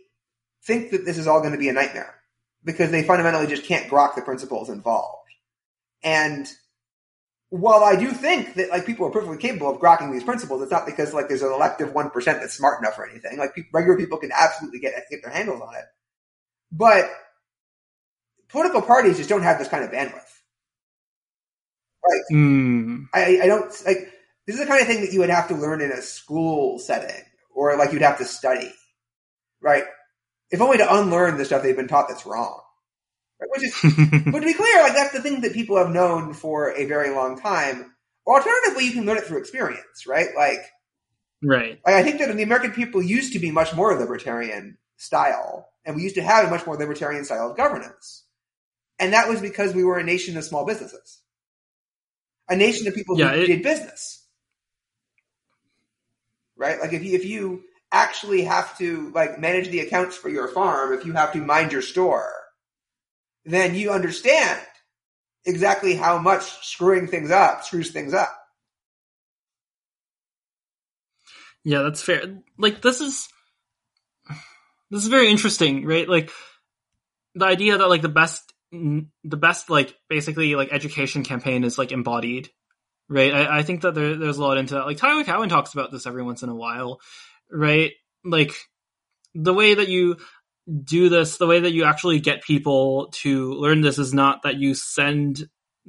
think 0.64 0.90
that 0.92 1.04
this 1.04 1.18
is 1.18 1.26
all 1.26 1.40
going 1.40 1.52
to 1.52 1.58
be 1.58 1.68
a 1.68 1.72
nightmare 1.72 2.14
because 2.64 2.90
they 2.90 3.02
fundamentally 3.02 3.46
just 3.46 3.64
can't 3.64 3.90
grok 3.90 4.14
the 4.14 4.22
principles 4.22 4.68
involved. 4.68 5.16
And 6.02 6.48
while 7.50 7.82
I 7.82 7.96
do 7.96 8.10
think 8.10 8.54
that 8.54 8.70
like 8.70 8.86
people 8.86 9.06
are 9.06 9.10
perfectly 9.10 9.38
capable 9.38 9.70
of 9.70 9.80
grokking 9.80 10.12
these 10.12 10.24
principles, 10.24 10.62
it's 10.62 10.70
not 10.70 10.86
because 10.86 11.14
like 11.14 11.28
there's 11.28 11.42
an 11.42 11.52
elective 11.52 11.94
one 11.94 12.10
percent 12.10 12.40
that's 12.40 12.54
smart 12.54 12.80
enough 12.80 12.98
or 12.98 13.08
anything. 13.08 13.38
Like 13.38 13.54
regular 13.72 13.96
people 13.96 14.18
can 14.18 14.30
absolutely 14.32 14.80
get 14.80 14.92
get 15.10 15.22
their 15.22 15.32
handles 15.32 15.60
on 15.60 15.74
it, 15.74 15.84
but 16.70 17.10
political 18.48 18.82
parties 18.82 19.16
just 19.16 19.28
don't 19.28 19.42
have 19.42 19.58
this 19.58 19.68
kind 19.68 19.82
of 19.84 19.90
bandwidth. 19.90 20.22
Like 22.06 22.22
Mm. 22.32 23.06
I, 23.14 23.40
I 23.42 23.46
don't 23.46 23.86
like 23.86 24.12
this 24.48 24.54
is 24.56 24.62
the 24.62 24.66
kind 24.66 24.80
of 24.80 24.86
thing 24.86 25.02
that 25.02 25.12
you 25.12 25.20
would 25.20 25.28
have 25.28 25.48
to 25.48 25.54
learn 25.54 25.82
in 25.82 25.92
a 25.92 26.00
school 26.00 26.78
setting 26.78 27.22
or 27.54 27.76
like 27.76 27.92
you'd 27.92 28.00
have 28.00 28.16
to 28.16 28.24
study, 28.24 28.72
right? 29.60 29.84
If 30.50 30.62
only 30.62 30.78
to 30.78 30.94
unlearn 30.96 31.36
the 31.36 31.44
stuff 31.44 31.62
they've 31.62 31.76
been 31.76 31.86
taught 31.86 32.08
that's 32.08 32.24
wrong. 32.24 32.62
Right? 33.38 33.50
Which 33.50 33.64
is 33.64 33.74
but 34.32 34.40
to 34.40 34.46
be 34.46 34.54
clear, 34.54 34.82
like 34.82 34.94
that's 34.94 35.12
the 35.12 35.20
thing 35.20 35.42
that 35.42 35.52
people 35.52 35.76
have 35.76 35.90
known 35.90 36.32
for 36.32 36.72
a 36.74 36.86
very 36.86 37.10
long 37.14 37.38
time. 37.38 37.94
Alternatively, 38.26 38.86
you 38.86 38.92
can 38.92 39.04
learn 39.04 39.18
it 39.18 39.24
through 39.24 39.38
experience, 39.38 40.06
right? 40.06 40.28
Like, 40.34 40.62
right. 41.42 41.78
like 41.84 41.94
I 41.94 42.02
think 42.02 42.18
that 42.18 42.34
the 42.34 42.42
American 42.42 42.72
people 42.72 43.02
used 43.02 43.34
to 43.34 43.38
be 43.38 43.50
much 43.50 43.74
more 43.74 43.94
libertarian 43.98 44.78
style, 44.96 45.68
and 45.84 45.94
we 45.94 46.02
used 46.04 46.14
to 46.14 46.22
have 46.22 46.46
a 46.46 46.50
much 46.50 46.66
more 46.66 46.76
libertarian 46.76 47.24
style 47.26 47.50
of 47.50 47.56
governance, 47.58 48.24
and 48.98 49.12
that 49.12 49.28
was 49.28 49.40
because 49.42 49.74
we 49.74 49.84
were 49.84 49.98
a 49.98 50.04
nation 50.04 50.36
of 50.38 50.44
small 50.44 50.64
businesses, 50.66 51.20
a 52.48 52.56
nation 52.56 52.86
of 52.86 52.94
people 52.94 53.18
Yeah, 53.18 53.34
who 53.34 53.42
it- 53.42 53.46
did 53.46 53.62
business, 53.62 54.26
right? 56.58 56.80
Like 56.80 56.92
if 56.92 57.04
you 57.04 57.14
if 57.14 57.24
you 57.24 57.62
actually 57.90 58.42
have 58.42 58.76
to 58.78 59.10
like 59.14 59.38
manage 59.38 59.68
the 59.68 59.80
accounts 59.80 60.16
for 60.16 60.28
your 60.28 60.48
farm, 60.48 60.92
if 60.92 61.06
you 61.06 61.12
have 61.12 61.32
to 61.32 61.38
mind 61.38 61.72
your 61.72 61.82
store, 61.82 62.30
then 63.44 63.74
you 63.74 63.90
understand 63.90 64.60
exactly 65.46 65.94
how 65.94 66.18
much 66.18 66.42
screwing 66.66 67.06
things 67.06 67.30
up 67.30 67.64
screws 67.64 67.90
things 67.90 68.12
up. 68.12 68.34
Yeah, 71.64 71.82
that's 71.82 72.02
fair. 72.02 72.40
Like 72.58 72.82
this 72.82 73.00
is 73.00 73.28
this 74.90 75.02
is 75.02 75.08
very 75.08 75.28
interesting, 75.28 75.84
right? 75.84 76.08
Like 76.08 76.30
the 77.34 77.46
idea 77.46 77.78
that 77.78 77.88
like 77.88 78.02
the 78.02 78.08
best 78.08 78.52
the 78.70 79.36
best 79.36 79.70
like 79.70 79.94
basically 80.08 80.54
like 80.54 80.72
education 80.72 81.24
campaign 81.24 81.64
is 81.64 81.78
like 81.78 81.92
embodied, 81.92 82.50
right? 83.08 83.32
I, 83.32 83.58
I 83.58 83.62
think 83.62 83.82
that 83.82 83.94
there, 83.94 84.16
there's 84.16 84.38
a 84.38 84.42
lot 84.42 84.58
into 84.58 84.74
that. 84.74 84.86
Like 84.86 84.98
Tyler 84.98 85.24
Cowen 85.24 85.48
talks 85.48 85.72
about 85.72 85.90
this 85.92 86.06
every 86.06 86.22
once 86.22 86.42
in 86.42 86.48
a 86.48 86.54
while, 86.54 87.00
right? 87.50 87.92
Like 88.24 88.52
the 89.34 89.54
way 89.54 89.74
that 89.74 89.88
you 89.88 90.16
do 90.84 91.08
this, 91.08 91.38
the 91.38 91.46
way 91.46 91.60
that 91.60 91.72
you 91.72 91.84
actually 91.84 92.20
get 92.20 92.42
people 92.42 93.08
to 93.12 93.52
learn 93.54 93.80
this 93.80 93.98
is 93.98 94.12
not 94.12 94.42
that 94.42 94.56
you 94.56 94.74
send 94.74 95.48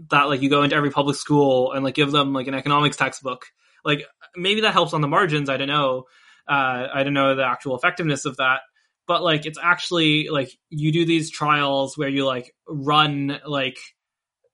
that 0.10 0.30
like 0.30 0.42
you 0.42 0.50
go 0.50 0.64
into 0.64 0.76
every 0.76 0.92
public 0.92 1.18
school 1.18 1.74
and 1.74 1.84
like 1.84 1.96
give 1.96 2.12
them 2.12 2.34
like 2.34 2.48
an 2.48 2.54
economics 2.54 2.96
textbook. 2.96 3.48
Like 3.84 4.04
maybe 4.36 4.62
that 4.62 4.74
helps 4.74 4.94
on 4.94 5.02
the 5.02 5.08
margins. 5.08 5.50
I 5.50 5.58
don't 5.58 5.68
know. 5.68 6.06
Uh, 6.48 6.88
I 6.94 7.04
don't 7.04 7.14
know 7.14 7.36
the 7.36 7.46
actual 7.46 7.76
effectiveness 7.76 8.26
of 8.26 8.38
that, 8.38 8.62
but 9.08 9.22
like 9.22 9.46
it's 9.46 9.60
actually 9.62 10.30
like 10.30 10.50
you 10.70 10.92
do 10.92 11.06
these 11.06 11.30
trials 11.30 11.98
where 11.98 12.10
you 12.10 12.26
like 12.26 12.54
run 12.68 13.40
like 13.46 13.78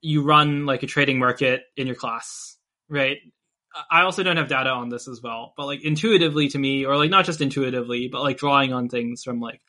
you 0.02 0.24
run 0.24 0.66
like 0.66 0.84
a 0.84 0.88
trading 0.88 1.20
market 1.20 1.64
in 1.78 1.88
your 1.88 1.96
class, 1.96 2.55
right? 2.90 3.18
I 3.92 4.02
also 4.04 4.24
don't 4.24 4.38
have 4.38 4.48
data 4.48 4.70
on 4.70 4.90
this 4.90 5.08
as 5.08 5.22
well, 5.22 5.54
but 5.58 5.66
like 5.66 5.84
intuitively 5.84 6.48
to 6.50 6.58
me, 6.58 6.86
or 6.86 6.96
like 6.98 7.10
not 7.10 7.26
just 7.26 7.42
intuitively, 7.42 8.08
but 8.08 8.22
like 8.22 8.38
drawing 8.38 8.72
on 8.74 8.88
things 8.88 9.24
from 9.24 9.40
like 9.42 9.62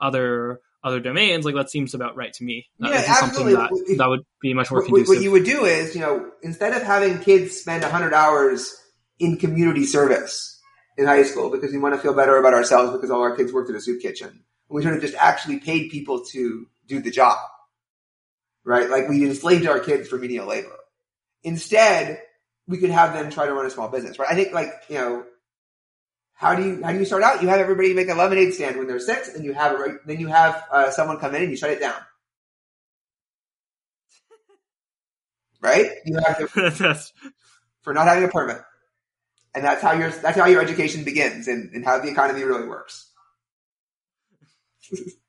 other 0.00 0.60
other 0.84 0.98
domains, 0.98 1.44
like 1.44 1.54
that 1.54 1.70
seems 1.70 1.94
about 1.94 2.16
right 2.16 2.32
to 2.32 2.42
me. 2.44 2.66
That 2.80 2.90
Yeah, 2.90 3.14
something 3.14 3.46
that 3.54 3.60
absolutely. 3.70 3.94
that 3.96 4.08
would 4.08 4.20
be 4.40 4.52
much 4.52 4.68
more 4.70 4.80
what- 4.80 4.86
conducive. 4.86 5.08
what 5.14 5.22
you 5.22 5.30
would 5.30 5.44
do 5.44 5.64
is, 5.64 5.94
you 5.94 6.00
know, 6.00 6.28
instead 6.42 6.72
of 6.72 6.82
having 6.82 7.20
kids 7.20 7.56
spend 7.56 7.84
100 7.84 8.12
hours 8.12 8.74
in 9.20 9.36
community 9.36 9.84
service 9.84 10.60
in 10.98 11.06
high 11.06 11.22
school 11.22 11.50
because 11.50 11.70
we 11.70 11.78
want 11.78 11.94
to 11.94 12.00
feel 12.00 12.14
better 12.14 12.36
about 12.36 12.54
ourselves 12.54 12.90
because 12.92 13.12
all 13.12 13.20
our 13.22 13.36
kids 13.36 13.52
worked 13.52 13.70
in 13.70 13.76
a 13.76 13.80
soup 13.80 14.02
kitchen, 14.02 14.42
we 14.68 14.82
should 14.82 14.92
have 14.92 15.00
just 15.00 15.14
actually 15.14 15.60
paid 15.60 15.88
people 15.90 16.24
to 16.32 16.66
do 16.88 17.00
the 17.00 17.12
job, 17.12 17.38
right? 18.64 18.90
Like 18.90 19.08
we 19.08 19.24
enslaved 19.24 19.68
our 19.68 19.78
kids 19.78 20.08
for 20.08 20.18
menial 20.18 20.48
labor. 20.48 20.76
Instead, 21.44 22.20
we 22.68 22.78
could 22.78 22.90
have 22.90 23.12
them 23.14 23.30
try 23.30 23.46
to 23.46 23.52
run 23.54 23.66
a 23.66 23.70
small 23.70 23.88
business, 23.88 24.18
right? 24.18 24.30
I 24.30 24.34
think 24.34 24.52
like, 24.52 24.72
you 24.88 24.96
know, 24.96 25.24
how 26.34 26.54
do 26.54 26.64
you, 26.64 26.82
how 26.82 26.92
do 26.92 26.98
you 26.98 27.04
start 27.04 27.22
out? 27.22 27.42
You 27.42 27.48
have 27.48 27.60
everybody 27.60 27.94
make 27.94 28.08
a 28.08 28.14
lemonade 28.14 28.54
stand 28.54 28.76
when 28.76 28.86
they're 28.86 28.98
six 28.98 29.34
and 29.34 29.44
you 29.44 29.52
have, 29.52 29.78
it, 29.80 30.06
then 30.06 30.20
you 30.20 30.28
have 30.28 30.64
uh, 30.70 30.90
someone 30.90 31.18
come 31.18 31.34
in 31.34 31.42
and 31.42 31.50
you 31.50 31.56
shut 31.56 31.70
it 31.70 31.80
down. 31.80 32.00
Right? 35.60 35.90
You 36.04 36.18
have 36.18 36.38
to 36.52 36.96
for 37.82 37.94
not 37.94 38.08
having 38.08 38.24
a 38.24 38.28
permit. 38.28 38.58
And 39.54 39.64
that's 39.64 39.82
how 39.82 39.92
your 39.92 40.10
that's 40.10 40.38
how 40.38 40.46
your 40.46 40.62
education 40.62 41.04
begins 41.04 41.46
and, 41.46 41.72
and 41.74 41.84
how 41.84 41.98
the 41.98 42.08
economy 42.08 42.42
really 42.42 42.66
works. 42.66 43.10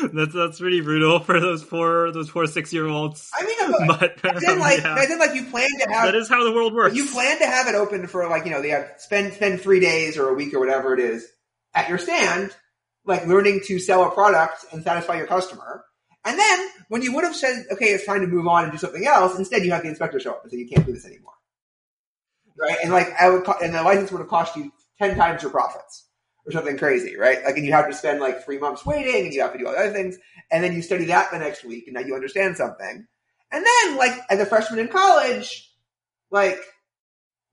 that's 0.12 0.32
that's 0.34 0.58
pretty 0.58 0.80
brutal 0.80 1.20
for 1.20 1.38
those 1.40 1.64
poor 1.64 2.10
those 2.12 2.30
poor 2.30 2.46
six 2.46 2.72
year 2.72 2.86
olds. 2.86 3.30
I 3.38 3.44
mean, 3.44 3.86
But 3.86 4.16
then 4.22 4.54
um, 4.54 4.58
like 4.58 4.80
yeah, 4.80 5.04
then 5.06 5.18
like 5.18 5.34
you 5.34 5.44
plan 5.44 5.68
to 5.80 5.90
have 5.92 6.06
that 6.06 6.14
is 6.14 6.28
how 6.28 6.44
the 6.44 6.52
world 6.52 6.74
works. 6.74 6.94
you 6.96 7.06
plan 7.06 7.38
to 7.38 7.46
have 7.46 7.66
it 7.68 7.74
open 7.74 8.06
for 8.06 8.28
like 8.28 8.44
you 8.44 8.50
know 8.50 8.62
they 8.62 8.70
have 8.70 8.92
spend 8.98 9.34
spend 9.34 9.60
three 9.60 9.80
days 9.80 10.16
or 10.16 10.28
a 10.28 10.34
week 10.34 10.54
or 10.54 10.60
whatever 10.60 10.94
it 10.94 11.00
is 11.00 11.26
at 11.74 11.88
your 11.88 11.98
stand, 11.98 12.54
like 13.04 13.26
learning 13.26 13.60
to 13.66 13.78
sell 13.78 14.04
a 14.04 14.10
product 14.10 14.64
and 14.72 14.82
satisfy 14.82 15.16
your 15.16 15.26
customer. 15.26 15.84
And 16.24 16.38
then 16.38 16.68
when 16.88 17.02
you 17.02 17.14
would 17.14 17.24
have 17.24 17.34
said, 17.34 17.64
okay, 17.72 17.86
it's 17.86 18.06
time 18.06 18.20
to 18.20 18.26
move 18.28 18.46
on 18.46 18.64
and 18.64 18.72
do 18.72 18.78
something 18.78 19.04
else, 19.06 19.36
instead 19.38 19.64
you 19.64 19.72
have 19.72 19.82
the 19.82 19.88
inspector 19.88 20.20
show 20.20 20.32
up 20.32 20.42
and 20.44 20.52
say 20.52 20.58
you 20.58 20.68
can't 20.68 20.86
do 20.86 20.92
this 20.92 21.04
anymore. 21.06 21.32
Right? 22.56 22.76
And 22.82 22.92
like 22.92 23.08
I 23.20 23.28
would, 23.30 23.44
co- 23.44 23.58
and 23.62 23.74
the 23.74 23.82
license 23.82 24.12
would 24.12 24.20
have 24.20 24.28
cost 24.28 24.54
you 24.56 24.72
ten 24.98 25.16
times 25.16 25.42
your 25.42 25.50
profits 25.50 26.06
or 26.46 26.52
something 26.52 26.78
crazy, 26.78 27.16
right? 27.16 27.44
Like, 27.44 27.56
and 27.56 27.64
you 27.64 27.72
have 27.72 27.88
to 27.88 27.94
spend 27.94 28.20
like 28.20 28.44
three 28.44 28.58
months 28.58 28.84
waiting, 28.84 29.24
and 29.26 29.34
you 29.34 29.42
have 29.42 29.52
to 29.52 29.58
do 29.58 29.66
all 29.66 29.72
the 29.72 29.78
other 29.78 29.92
things, 29.92 30.18
and 30.50 30.62
then 30.62 30.72
you 30.74 30.82
study 30.82 31.04
that 31.06 31.30
the 31.30 31.38
next 31.38 31.64
week, 31.64 31.84
and 31.86 31.94
now 31.94 32.00
you 32.00 32.14
understand 32.14 32.56
something. 32.56 33.06
And 33.52 33.66
then, 33.66 33.96
like, 33.96 34.18
as 34.30 34.40
a 34.40 34.46
freshman 34.46 34.80
in 34.80 34.88
college, 34.88 35.70
like, 36.30 36.58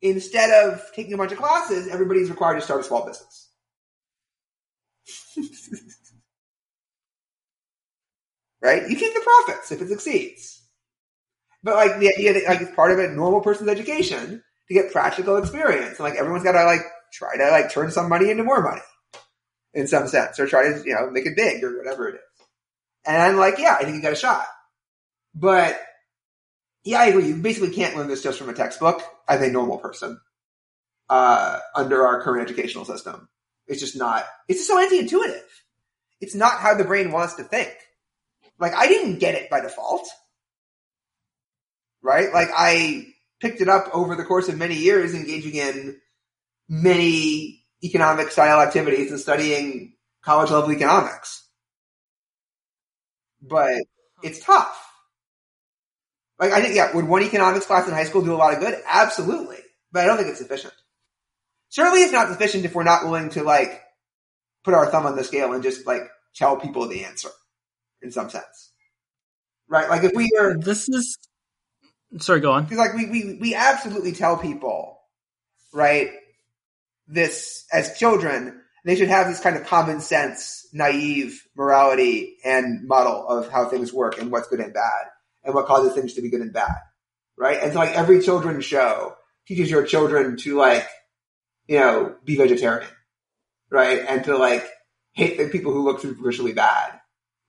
instead 0.02 0.50
of 0.66 0.82
taking 0.96 1.14
a 1.14 1.18
bunch 1.18 1.32
of 1.32 1.38
classes, 1.38 1.88
everybody's 1.88 2.30
required 2.30 2.56
to 2.56 2.62
start 2.62 2.82
a 2.82 2.84
small 2.84 3.06
business. 3.06 3.50
right? 8.62 8.90
You 8.90 8.96
keep 8.96 9.14
the 9.14 9.22
profits 9.22 9.72
if 9.72 9.82
it 9.82 9.90
succeeds. 9.90 10.62
But 11.64 11.76
like 11.76 12.00
the 12.00 12.14
idea 12.14 12.34
that 12.34 12.46
like 12.48 12.62
it's 12.62 12.76
part 12.76 12.92
of 12.92 13.00
a 13.00 13.10
normal 13.10 13.42
person's 13.42 13.70
education 13.70 14.42
to 14.68 14.74
get 14.74 14.92
practical 14.92 15.38
experience. 15.38 16.00
And 16.00 16.00
like 16.00 16.16
everyone's 16.16 16.44
gotta 16.44 16.64
like 16.64 16.82
try 17.12 17.38
to 17.38 17.50
like 17.52 17.72
turn 17.72 17.92
some 17.92 18.10
money 18.10 18.30
into 18.30 18.44
more 18.44 18.62
money 18.62 18.82
in 19.74 19.88
some 19.88 20.08
sense, 20.08 20.40
or 20.40 20.48
try 20.48 20.64
to, 20.64 20.82
you 20.86 20.96
know, 20.96 21.10
make 21.12 21.26
it 21.26 21.36
big 21.36 21.64
or 21.64 21.78
whatever 21.78 22.10
it 22.10 22.16
is. 22.16 22.46
And 23.06 23.22
I'm 23.22 23.38
like, 23.38 23.60
yeah, 23.60 23.76
I 23.80 23.84
think 23.84 23.96
you 23.96 24.02
got 24.02 24.14
a 24.14 24.16
shot. 24.16 24.46
But 25.36 25.80
yeah, 26.84 27.00
I 27.00 27.06
agree. 27.06 27.28
You 27.28 27.36
basically 27.36 27.74
can't 27.74 27.96
learn 27.96 28.08
this 28.08 28.24
just 28.24 28.40
from 28.40 28.50
a 28.50 28.54
textbook 28.54 29.02
as 29.28 29.42
a 29.42 29.52
normal 29.52 29.78
person 29.78 30.20
uh, 31.10 31.60
under 31.76 32.06
our 32.06 32.22
current 32.22 32.50
educational 32.50 32.86
system. 32.86 33.30
It's 33.68 33.80
just 33.80 33.96
not. 33.96 34.26
It's 34.48 34.60
just 34.60 34.70
so 34.70 34.80
anti-intuitive. 34.80 35.44
It's 36.22 36.36
not 36.36 36.60
how 36.60 36.76
the 36.76 36.84
brain 36.84 37.12
wants 37.12 37.36
to 37.36 37.44
think. 37.44 37.72
Like 38.60 38.74
I 38.74 38.88
didn't 38.88 39.20
get 39.20 39.36
it 39.36 39.50
by 39.50 39.62
default, 39.62 40.08
right? 42.02 42.34
Like 42.34 42.50
I 42.56 43.08
picked 43.40 43.62
it 43.62 43.70
up 43.70 43.90
over 43.94 44.16
the 44.16 44.26
course 44.26 44.50
of 44.50 44.58
many 44.58 44.76
years, 44.76 45.14
engaging 45.14 45.56
in 45.56 46.02
many 46.70 47.66
economic 47.84 48.32
style 48.32 48.62
activities 48.62 49.12
and 49.12 49.20
studying 49.20 49.96
college 50.24 50.52
level 50.52 50.72
economics. 50.72 51.48
But 53.42 53.84
it's 54.24 54.44
tough. 54.44 54.86
Like 56.40 56.52
I 56.52 56.62
think, 56.62 56.76
yeah, 56.76 56.94
would 56.96 57.08
one 57.08 57.24
economics 57.24 57.66
class 57.66 57.88
in 57.88 57.94
high 57.94 58.06
school 58.06 58.22
do 58.22 58.34
a 58.34 58.38
lot 58.38 58.54
of 58.54 58.60
good? 58.60 58.80
Absolutely, 58.88 59.58
but 59.92 60.04
I 60.04 60.08
don't 60.08 60.18
think 60.18 60.30
it's 60.30 60.40
sufficient. 60.40 60.74
Certainly, 61.70 62.02
it's 62.02 62.14
not 62.14 62.30
sufficient 62.30 62.66
if 62.66 62.74
we're 62.76 62.84
not 62.84 63.04
willing 63.04 63.30
to 63.32 63.44
like 63.44 63.82
put 64.64 64.74
our 64.74 64.88
thumb 64.88 65.06
on 65.06 65.16
the 65.16 65.24
scale 65.24 65.54
and 65.54 65.64
just 65.64 65.86
like 65.88 66.04
tell 66.36 66.58
people 66.58 66.88
the 66.88 67.06
answer 67.06 67.30
in 68.02 68.12
some 68.12 68.30
sense, 68.30 68.72
right? 69.70 69.90
Like 69.90 70.04
if 70.04 70.14
we 70.16 70.30
are, 70.40 70.58
This 70.58 70.90
is. 70.90 71.18
Sorry, 72.20 72.40
go 72.40 72.52
on. 72.54 72.64
because 72.64 72.78
like 72.80 72.94
we 72.96 73.06
we 73.10 73.38
we 73.40 73.56
absolutely 73.56 74.14
tell 74.14 74.38
people, 74.38 75.00
right? 75.74 76.12
This 77.12 77.66
as 77.74 77.98
children, 77.98 78.62
they 78.86 78.96
should 78.96 79.10
have 79.10 79.28
this 79.28 79.40
kind 79.40 79.56
of 79.56 79.66
common 79.66 80.00
sense, 80.00 80.68
naive 80.72 81.44
morality 81.56 82.38
and 82.46 82.88
model 82.88 83.28
of 83.28 83.50
how 83.50 83.68
things 83.68 83.92
work 83.92 84.20
and 84.20 84.32
what's 84.32 84.48
good 84.48 84.60
and 84.60 84.74
bad 84.74 85.06
and 85.44 85.56
what 85.56 85.66
causes 85.66 85.94
things 85.94 86.14
to 86.14 86.22
be 86.22 86.30
good 86.30 86.42
and 86.42 86.54
bad, 86.54 86.78
right? 87.38 87.60
And 87.62 87.74
so 87.74 87.80
like 87.80 87.96
every 87.96 88.22
children's 88.22 88.66
show 88.66 89.16
teaches 89.48 89.72
your 89.72 89.86
children 89.86 90.38
to 90.38 90.56
like, 90.56 90.88
you 91.68 91.80
know, 91.80 92.16
be 92.24 92.38
vegetarian, 92.38 92.88
right? 93.72 94.06
And 94.08 94.24
to 94.26 94.38
like 94.38 94.68
hate 95.14 95.38
the 95.38 95.50
people 95.50 95.74
who 95.74 95.84
look 95.84 96.02
superficially 96.02 96.54
bad 96.54 97.00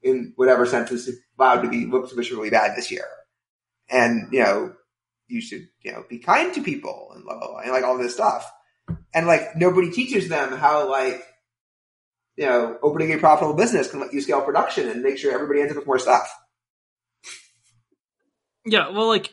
in 0.03 0.33
whatever 0.37 0.65
sense 0.67 0.91
is 0.91 1.11
allowed 1.39 1.63
to 1.63 1.69
be 1.69 1.87
look 1.87 2.09
superficially 2.09 2.51
bad 2.51 2.77
this 2.77 2.91
year. 2.91 3.07
And, 3.91 4.33
you 4.33 4.41
know, 4.41 4.75
you 5.29 5.41
should, 5.41 5.69
you 5.83 5.93
know, 5.93 6.05
be 6.09 6.19
kind 6.19 6.55
to 6.55 6.63
people 6.63 7.13
and 7.15 7.25
blah, 7.25 7.39
blah, 7.39 7.49
blah, 7.49 7.59
and 7.61 7.73
like 7.73 7.85
all 7.85 7.99
this 7.99 8.15
stuff. 8.15 8.51
And 9.15 9.27
like 9.27 9.57
nobody 9.57 9.91
teaches 9.91 10.29
them 10.29 10.53
how 10.53 10.91
like, 10.91 11.23
you 12.37 12.47
know, 12.47 12.79
opening 12.83 13.13
a 13.13 13.19
profitable 13.19 13.55
business 13.55 13.91
can 13.91 14.01
let 14.01 14.13
you 14.13 14.21
scale 14.21 14.41
production 14.43 14.89
and 14.89 15.03
make 15.03 15.19
sure 15.19 15.33
everybody 15.33 15.61
ends 15.61 15.73
up 15.73 15.77
with 15.77 15.87
more 15.87 15.99
stuff. 15.99 16.33
Yeah, 18.65 18.91
well, 18.91 19.09
like, 19.09 19.31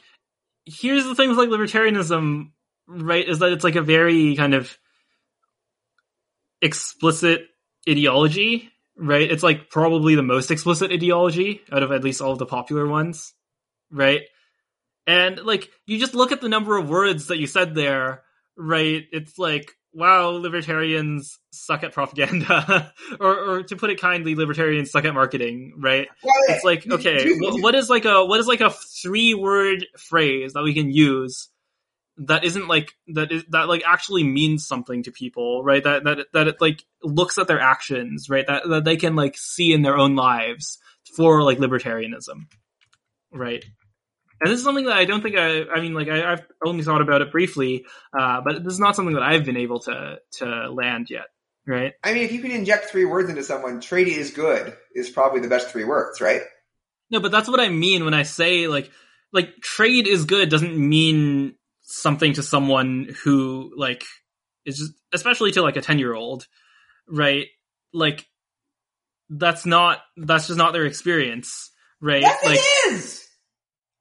here's 0.65 1.05
the 1.05 1.15
thing 1.15 1.29
with 1.29 1.37
like 1.37 1.49
libertarianism, 1.49 2.51
right? 2.87 3.27
Is 3.27 3.39
that 3.39 3.51
it's 3.51 3.63
like 3.63 3.75
a 3.75 3.81
very 3.81 4.35
kind 4.35 4.53
of 4.53 4.77
explicit 6.61 7.47
ideology, 7.87 8.69
right? 8.97 9.29
It's 9.29 9.43
like 9.43 9.69
probably 9.69 10.15
the 10.15 10.23
most 10.23 10.51
explicit 10.51 10.91
ideology 10.91 11.61
out 11.71 11.83
of 11.83 11.91
at 11.91 12.03
least 12.03 12.21
all 12.21 12.31
of 12.31 12.39
the 12.39 12.45
popular 12.45 12.87
ones, 12.87 13.33
right? 13.91 14.21
And 15.05 15.39
like, 15.39 15.69
you 15.85 15.99
just 15.99 16.15
look 16.15 16.31
at 16.31 16.41
the 16.41 16.49
number 16.49 16.77
of 16.77 16.89
words 16.89 17.27
that 17.27 17.37
you 17.37 17.47
said 17.47 17.75
there, 17.75 18.23
right? 18.57 19.03
It's 19.11 19.37
like, 19.37 19.73
wow, 19.93 20.29
libertarians 20.29 21.39
suck 21.51 21.83
at 21.83 21.93
propaganda, 21.93 22.93
or, 23.19 23.37
or 23.37 23.63
to 23.63 23.75
put 23.75 23.89
it 23.89 23.99
kindly, 23.99 24.35
libertarians 24.35 24.91
suck 24.91 25.05
at 25.05 25.13
marketing, 25.13 25.73
right? 25.77 26.07
Well, 26.23 26.33
it's 26.49 26.63
like 26.63 26.89
okay 26.89 27.33
what 27.39 27.75
is 27.75 27.89
like 27.89 28.05
a 28.05 28.25
what 28.25 28.39
is 28.39 28.47
like 28.47 28.61
a 28.61 28.69
three 28.69 29.33
word 29.33 29.85
phrase 29.97 30.53
that 30.53 30.63
we 30.63 30.73
can 30.73 30.91
use 30.91 31.49
that 32.17 32.43
isn't 32.43 32.67
like 32.67 32.93
that 33.07 33.31
is 33.31 33.43
that 33.49 33.67
like 33.67 33.83
actually 33.85 34.23
means 34.23 34.67
something 34.67 35.03
to 35.03 35.11
people 35.11 35.63
right? 35.63 35.83
That 35.83 36.03
that 36.03 36.27
that 36.33 36.47
it 36.47 36.61
like 36.61 36.83
looks 37.03 37.37
at 37.37 37.47
their 37.47 37.59
actions 37.59 38.29
right? 38.29 38.45
That 38.45 38.67
that 38.67 38.85
they 38.85 38.97
can 38.97 39.15
like 39.15 39.37
see 39.37 39.73
in 39.73 39.81
their 39.81 39.97
own 39.97 40.15
lives 40.15 40.79
for 41.15 41.43
like 41.43 41.57
libertarianism 41.57 42.47
right 43.31 43.63
and 44.40 44.51
this 44.51 44.59
is 44.59 44.64
something 44.64 44.85
that 44.85 44.98
I 44.98 45.06
don't 45.06 45.22
think 45.22 45.35
I, 45.35 45.64
I 45.64 45.82
mean, 45.82 45.93
like 45.93 46.07
I, 46.07 46.33
I've 46.33 46.45
only 46.66 46.83
thought 46.83 47.01
about 47.01 47.22
it 47.22 47.32
briefly, 47.32 47.85
uh, 48.17 48.41
but 48.41 48.64
this 48.64 48.74
is 48.74 48.80
not 48.80 48.95
something 48.95 49.16
that 49.16 49.24
I've 49.24 49.45
been 49.45 49.57
able 49.57 49.80
to 49.82 50.19
to 50.33 50.72
land 50.72 51.09
yet, 51.09 51.25
right? 51.66 51.93
I 52.03 52.14
mean, 52.14 52.24
if 52.24 52.32
you 52.32 52.41
can 52.41 52.51
inject 52.51 52.85
three 52.85 53.06
words 53.06 53.30
into 53.30 53.43
someone, 53.43 53.82
trade 53.82 54.07
is 54.07 54.32
good 54.32 54.75
is 54.93 55.09
probably 55.09 55.41
the 55.41 55.48
best 55.48 55.69
three 55.69 55.85
words, 55.85 56.22
right? 56.22 56.41
No, 57.09 57.19
but 57.19 57.32
that's 57.32 57.49
what 57.49 57.59
I 57.59 57.69
mean 57.69 58.06
when 58.06 58.14
I 58.14 58.24
say 58.24 58.67
like 58.67 58.91
like 59.32 59.57
trade 59.61 60.07
is 60.07 60.25
good 60.25 60.49
doesn't 60.49 60.77
mean 60.77 61.56
something 61.82 62.33
to 62.33 62.43
someone 62.43 63.09
who 63.24 63.72
like 63.75 64.03
is 64.66 64.77
just 64.77 64.93
especially 65.14 65.51
to 65.53 65.61
like 65.61 65.77
a 65.77 65.82
10 65.82 65.99
year 65.99 66.14
old, 66.14 66.45
right? 67.07 67.48
Like 67.93 68.25
that's 69.30 69.66
not 69.66 69.99
that's 70.16 70.48
just 70.48 70.57
not 70.57 70.74
their 70.74 70.85
experience, 70.85 71.72
right? 72.01 72.22
Yes, 72.22 72.45
like 72.45 72.59
it 72.59 72.93
is. 72.93 73.26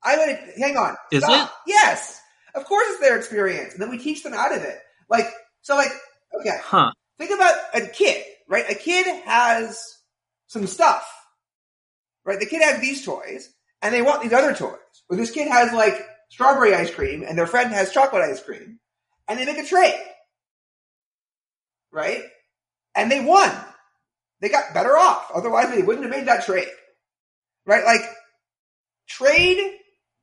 I 0.07 0.17
would 0.17 0.55
hang 0.57 0.77
on. 0.77 0.97
Is 1.11 1.25
Stop. 1.25 1.53
Yes, 1.67 2.21
of 2.55 2.65
course 2.65 2.87
it's 2.91 3.01
their 3.01 3.19
experience, 3.19 3.73
and 3.73 3.83
then 3.83 3.91
we 3.91 3.99
teach 3.99 4.23
them 4.23 4.33
out 4.33 4.57
of 4.57 4.63
it. 4.63 4.79
Like 5.11 5.27
so, 5.63 5.75
like 5.75 5.91
okay, 6.41 6.59
huh. 6.63 6.93
think 7.19 7.33
about 7.33 7.55
a 7.75 7.81
kid, 7.83 8.25
right? 8.49 8.65
A 8.71 8.75
kid 8.75 9.07
has 9.25 9.83
some 10.47 10.67
stuff, 10.67 11.07
right? 12.25 12.39
The 12.39 12.47
kid 12.47 12.63
has 12.63 12.81
these 12.81 13.05
toys, 13.05 13.53
and 13.83 13.93
they 13.93 14.03
want 14.03 14.23
these 14.23 14.33
other 14.33 14.55
toys. 14.55 14.79
Or 15.11 15.17
this 15.17 15.33
kid 15.33 15.49
has 15.49 15.73
like 15.73 16.01
strawberry 16.31 16.73
ice 16.75 16.91
cream, 16.95 17.25
and 17.27 17.37
their 17.37 17.47
friend 17.47 17.73
has 17.73 17.93
chocolate 17.93 18.23
ice 18.23 18.43
cream, 18.43 18.79
and 19.29 19.39
they 19.39 19.45
make 19.45 19.59
a 19.59 19.67
trade, 19.67 20.01
right? 21.93 22.23
And 22.95 23.11
they 23.11 23.25
won. 23.25 23.51
They 24.41 24.49
got 24.49 24.75
better 24.75 24.97
off. 24.97 25.31
Otherwise, 25.35 25.71
they 25.71 25.83
wouldn't 25.83 26.05
have 26.05 26.15
made 26.15 26.29
that 26.29 26.45
trade, 26.45 26.69
right? 27.67 27.85
Like 27.85 28.03
trade. 29.09 29.79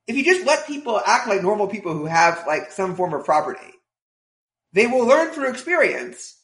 If 0.07 0.15
you 0.15 0.23
just 0.23 0.45
let 0.45 0.67
people 0.67 0.99
act 0.99 1.27
like 1.27 1.41
normal 1.41 1.67
people 1.67 1.93
who 1.93 2.05
have 2.05 2.43
like 2.45 2.71
some 2.71 2.95
form 2.95 3.13
of 3.13 3.25
property, 3.25 3.73
they 4.73 4.87
will 4.87 5.05
learn 5.05 5.31
through 5.31 5.49
experience 5.49 6.37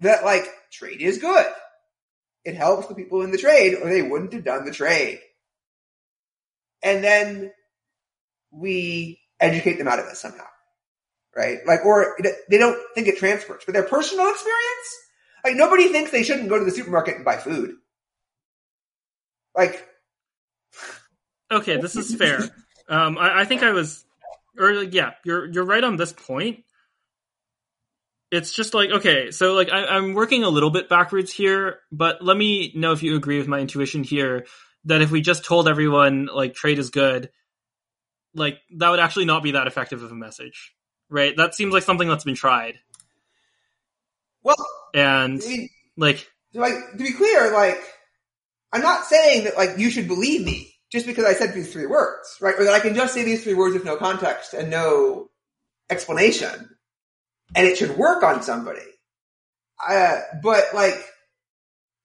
that 0.00 0.24
like 0.24 0.46
trade 0.70 1.00
is 1.00 1.18
good. 1.18 1.46
It 2.44 2.54
helps 2.54 2.86
the 2.86 2.94
people 2.94 3.22
in 3.22 3.30
the 3.30 3.38
trade 3.38 3.74
or 3.74 3.88
they 3.88 4.02
wouldn't 4.02 4.32
have 4.32 4.44
done 4.44 4.64
the 4.64 4.72
trade. 4.72 5.20
And 6.82 7.02
then 7.02 7.52
we 8.50 9.20
educate 9.40 9.78
them 9.78 9.88
out 9.88 9.98
of 9.98 10.06
it 10.06 10.16
somehow. 10.16 10.44
Right? 11.36 11.58
Like, 11.66 11.84
or 11.84 12.16
they 12.48 12.58
don't 12.58 12.78
think 12.94 13.06
it 13.06 13.18
transfers, 13.18 13.62
but 13.64 13.72
their 13.72 13.84
personal 13.84 14.28
experience, 14.28 14.96
like 15.44 15.56
nobody 15.56 15.88
thinks 15.88 16.10
they 16.10 16.24
shouldn't 16.24 16.48
go 16.48 16.58
to 16.58 16.64
the 16.64 16.70
supermarket 16.70 17.16
and 17.16 17.24
buy 17.24 17.36
food. 17.36 17.76
Like, 19.54 19.86
Okay, 21.50 21.78
this 21.78 21.96
is 21.96 22.14
fair. 22.14 22.40
Um, 22.88 23.18
I, 23.18 23.40
I 23.40 23.44
think 23.44 23.62
I 23.62 23.72
was, 23.72 24.04
or 24.58 24.70
yeah, 24.72 25.12
you're 25.24 25.46
you're 25.46 25.64
right 25.64 25.84
on 25.84 25.96
this 25.96 26.12
point. 26.12 26.64
It's 28.30 28.52
just 28.52 28.74
like 28.74 28.90
okay, 28.90 29.30
so 29.30 29.54
like 29.54 29.70
I, 29.70 29.84
I'm 29.86 30.14
working 30.14 30.44
a 30.44 30.48
little 30.48 30.70
bit 30.70 30.88
backwards 30.88 31.32
here, 31.32 31.80
but 31.92 32.22
let 32.22 32.36
me 32.36 32.72
know 32.74 32.92
if 32.92 33.02
you 33.02 33.16
agree 33.16 33.38
with 33.38 33.48
my 33.48 33.58
intuition 33.58 34.04
here 34.04 34.46
that 34.84 35.02
if 35.02 35.10
we 35.10 35.20
just 35.20 35.44
told 35.44 35.68
everyone 35.68 36.28
like 36.32 36.54
trade 36.54 36.78
is 36.78 36.90
good, 36.90 37.30
like 38.34 38.58
that 38.76 38.90
would 38.90 39.00
actually 39.00 39.24
not 39.24 39.42
be 39.42 39.52
that 39.52 39.66
effective 39.66 40.02
of 40.02 40.12
a 40.12 40.14
message, 40.14 40.74
right? 41.08 41.36
That 41.36 41.54
seems 41.54 41.72
like 41.72 41.82
something 41.82 42.08
that's 42.08 42.24
been 42.24 42.34
tried, 42.34 42.78
well, 44.42 44.56
and 44.94 45.42
I 45.42 45.46
mean, 45.46 45.68
like 45.96 46.30
like 46.54 46.74
to 46.92 46.98
be 46.98 47.12
clear, 47.12 47.52
like 47.52 47.82
I'm 48.72 48.82
not 48.82 49.04
saying 49.04 49.44
that 49.44 49.56
like 49.56 49.78
you 49.78 49.90
should 49.90 50.08
believe 50.08 50.44
me 50.44 50.74
just 50.90 51.06
because 51.06 51.24
I 51.24 51.34
said 51.34 51.54
these 51.54 51.72
three 51.72 51.86
words, 51.86 52.36
right? 52.40 52.54
Or 52.58 52.64
that 52.64 52.74
I 52.74 52.80
can 52.80 52.94
just 52.94 53.14
say 53.14 53.24
these 53.24 53.42
three 53.44 53.54
words 53.54 53.74
with 53.74 53.84
no 53.84 53.96
context 53.96 54.54
and 54.54 54.70
no 54.70 55.28
explanation, 55.90 56.70
and 57.54 57.66
it 57.66 57.76
should 57.76 57.96
work 57.96 58.22
on 58.22 58.42
somebody. 58.42 58.80
Uh, 59.86 60.20
but 60.42 60.64
like 60.74 60.98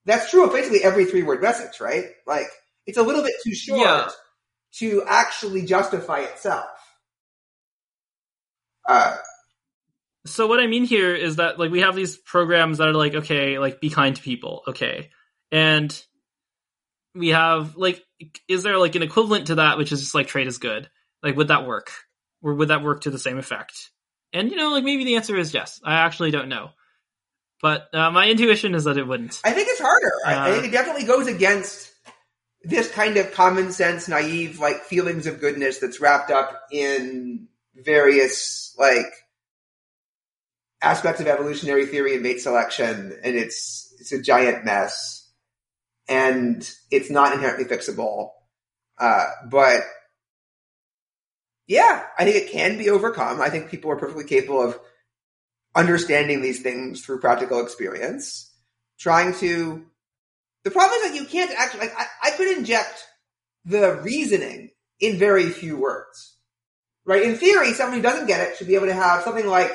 that's 0.06 0.30
true 0.30 0.46
of 0.46 0.52
basically 0.52 0.84
every 0.84 1.06
three 1.06 1.24
word 1.24 1.42
message, 1.42 1.80
right? 1.80 2.06
Like 2.28 2.48
it's 2.86 2.98
a 2.98 3.04
little 3.04 3.24
bit 3.24 3.34
too 3.44 3.56
short 3.56 3.80
Yeah. 3.80 4.10
to 4.76 5.04
actually 5.08 5.66
justify 5.66 6.20
itself. 6.20 6.66
Uh, 8.88 9.16
so 10.26 10.48
what 10.48 10.60
I 10.60 10.68
mean 10.68 10.84
here 10.86 11.16
is 11.16 11.38
that 11.38 11.58
like 11.58 11.72
we 11.72 11.82
have 11.82 11.96
these 11.96 12.18
programs 12.18 12.78
that 12.78 12.88
are 12.88 12.94
like 12.94 13.16
okay, 13.16 13.60
like 13.60 13.80
be 13.82 13.90
kind 13.90 14.16
to 14.16 14.22
people, 14.22 14.64
okay, 14.68 15.10
and 15.52 16.02
we 17.16 17.30
have 17.30 17.76
like 17.76 18.04
is 18.48 18.64
there 18.64 18.78
like 18.78 18.96
an 18.96 19.04
equivalent 19.04 19.48
to 19.48 19.56
that 19.56 19.78
which 19.78 19.92
is 19.92 20.02
just 20.02 20.16
like 20.16 20.28
trade 20.28 20.48
is 20.48 20.58
good? 20.58 20.90
Like 21.22 21.36
would 21.36 21.50
that 21.50 21.66
work, 21.66 21.92
or 22.42 22.54
would 22.56 22.70
that 22.70 22.84
work 22.84 23.02
to 23.02 23.12
the 23.12 23.20
same 23.20 23.38
effect? 23.38 23.92
And 24.32 24.50
you 24.52 24.58
know, 24.58 24.72
like 24.72 24.84
maybe 24.84 25.04
the 25.04 25.16
answer 25.16 25.38
is 25.38 25.54
yes. 25.54 25.80
I 25.84 25.96
actually 25.96 26.32
don't 26.32 26.50
know, 26.50 26.70
but 27.62 27.94
uh, 27.94 28.12
my 28.12 28.28
intuition 28.28 28.76
is 28.76 28.84
that 28.86 28.98
it 28.98 29.08
wouldn't. 29.08 29.40
I 29.44 29.52
think 29.52 29.68
it's 29.70 29.82
harder. 29.82 30.12
Uh, 30.26 30.52
think 30.54 30.66
it 30.66 30.72
definitely 30.72 31.06
goes 31.06 31.28
against 31.28 31.92
this 32.64 32.90
kind 32.90 33.18
of 33.18 33.34
common 33.34 33.72
sense, 33.72 34.08
naive, 34.08 34.60
like 34.60 34.84
feelings 34.84 35.28
of 35.28 35.40
goodness 35.40 35.80
that's 35.80 36.00
wrapped 36.00 36.32
up 36.32 36.64
in 36.72 37.48
various 37.76 38.76
like 38.78 39.06
aspects 40.82 41.22
of 41.22 41.28
evolutionary 41.28 41.86
theory 41.86 42.14
and 42.14 42.24
mate 42.24 42.42
selection, 42.42 43.18
and 43.24 43.36
it's 43.36 43.94
it's 44.00 44.12
a 44.12 44.22
giant 44.22 44.66
mess, 44.66 45.23
and 46.08 46.70
it's 46.92 47.10
not 47.10 47.34
inherently 47.34 47.66
fixable. 47.66 48.32
Uh, 48.98 49.26
but 49.50 49.82
yeah, 51.68 52.04
I 52.18 52.26
think 52.26 52.36
it 52.36 52.52
can 52.52 52.78
be 52.78 52.90
overcome. 52.90 53.42
I 53.42 53.50
think 53.50 53.70
people 53.70 53.92
are 53.92 53.98
perfectly 53.98 54.26
capable 54.26 54.62
of 54.62 54.80
understanding 55.76 56.42
these 56.42 56.62
things 56.62 57.02
through 57.04 57.20
practical 57.20 57.62
experience, 57.62 58.52
trying 59.00 59.34
to. 59.36 59.86
The 60.64 60.72
problem 60.72 61.00
is 61.02 61.12
that 61.12 61.16
you 61.20 61.26
can't 61.26 61.52
actually 61.58 61.82
like 61.82 61.98
I, 61.98 62.06
I 62.24 62.32
could 62.32 62.58
inject 62.58 63.06
the 63.66 64.00
reasoning 64.02 64.72
in 65.00 65.18
very 65.18 65.50
few 65.50 65.78
words. 65.78 66.38
Right? 67.06 67.24
In 67.24 67.36
theory, 67.36 67.74
someone 67.74 67.98
who 67.98 68.04
doesn't 68.04 68.28
get 68.28 68.48
it 68.48 68.58
should 68.58 68.68
be 68.68 68.76
able 68.76 68.86
to 68.86 68.94
have 68.94 69.24
something 69.24 69.48
like 69.48 69.72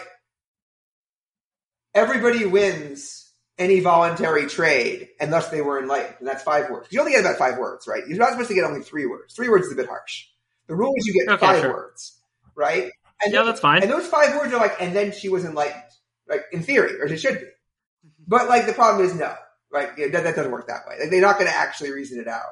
everybody 1.95 2.47
wins 2.47 3.18
any 3.59 3.81
voluntary 3.81 4.47
trade, 4.47 5.09
and 5.21 5.33
thus 5.33 5.49
they 5.49 5.61
were 5.61 5.81
enlightened. 5.83 6.17
And 6.21 6.29
that's 6.29 6.43
five 6.43 6.71
words. 6.71 6.89
You 6.91 7.01
only 7.01 7.13
get 7.13 7.21
about 7.21 7.37
five 7.39 7.59
words, 7.59 7.87
right? 7.89 8.07
You're 8.07 8.19
not 8.19 8.31
supposed 8.31 8.49
to 8.49 8.55
get 8.55 8.65
only 8.65 8.83
three 8.83 9.07
words. 9.07 9.35
Three 9.35 9.49
words 9.49 9.67
is 9.67 9.73
a 9.73 9.77
bit 9.77 9.89
harsh. 9.89 10.27
The 10.69 10.77
rule 10.77 10.93
is 10.97 11.07
you 11.07 11.15
get 11.15 11.33
Okay, 11.33 11.41
five 11.47 11.61
sure. 11.63 11.73
words, 11.73 12.19
right? 12.55 12.91
And 13.25 13.33
Yeah, 13.35 13.43
that's 13.43 13.61
fine. 13.61 13.83
And 13.83 13.91
those 13.91 14.07
five 14.07 14.37
words 14.37 14.53
are 14.53 14.61
like, 14.61 14.77
and 14.81 14.95
then 14.95 15.13
she 15.13 15.29
was 15.29 15.45
enlightened, 15.45 15.83
like 16.29 16.43
in 16.53 16.63
theory, 16.63 17.01
or 17.01 17.09
she 17.09 17.17
should 17.17 17.41
be. 17.41 17.47
But 18.27 18.49
like 18.49 18.67
the 18.67 18.73
problem 18.75 19.05
is 19.05 19.15
no, 19.15 19.35
right? 19.73 19.91
Yeah, 19.97 20.09
that, 20.09 20.25
that 20.25 20.37
doesn't 20.37 20.53
work 20.53 20.69
that 20.69 20.83
way. 20.87 20.97
Like 21.01 21.11
they're 21.11 21.21
not 21.21 21.37
going 21.39 21.51
to 21.51 21.57
actually 21.57 21.91
reason 21.91 22.21
it 22.21 22.29
out 22.29 22.43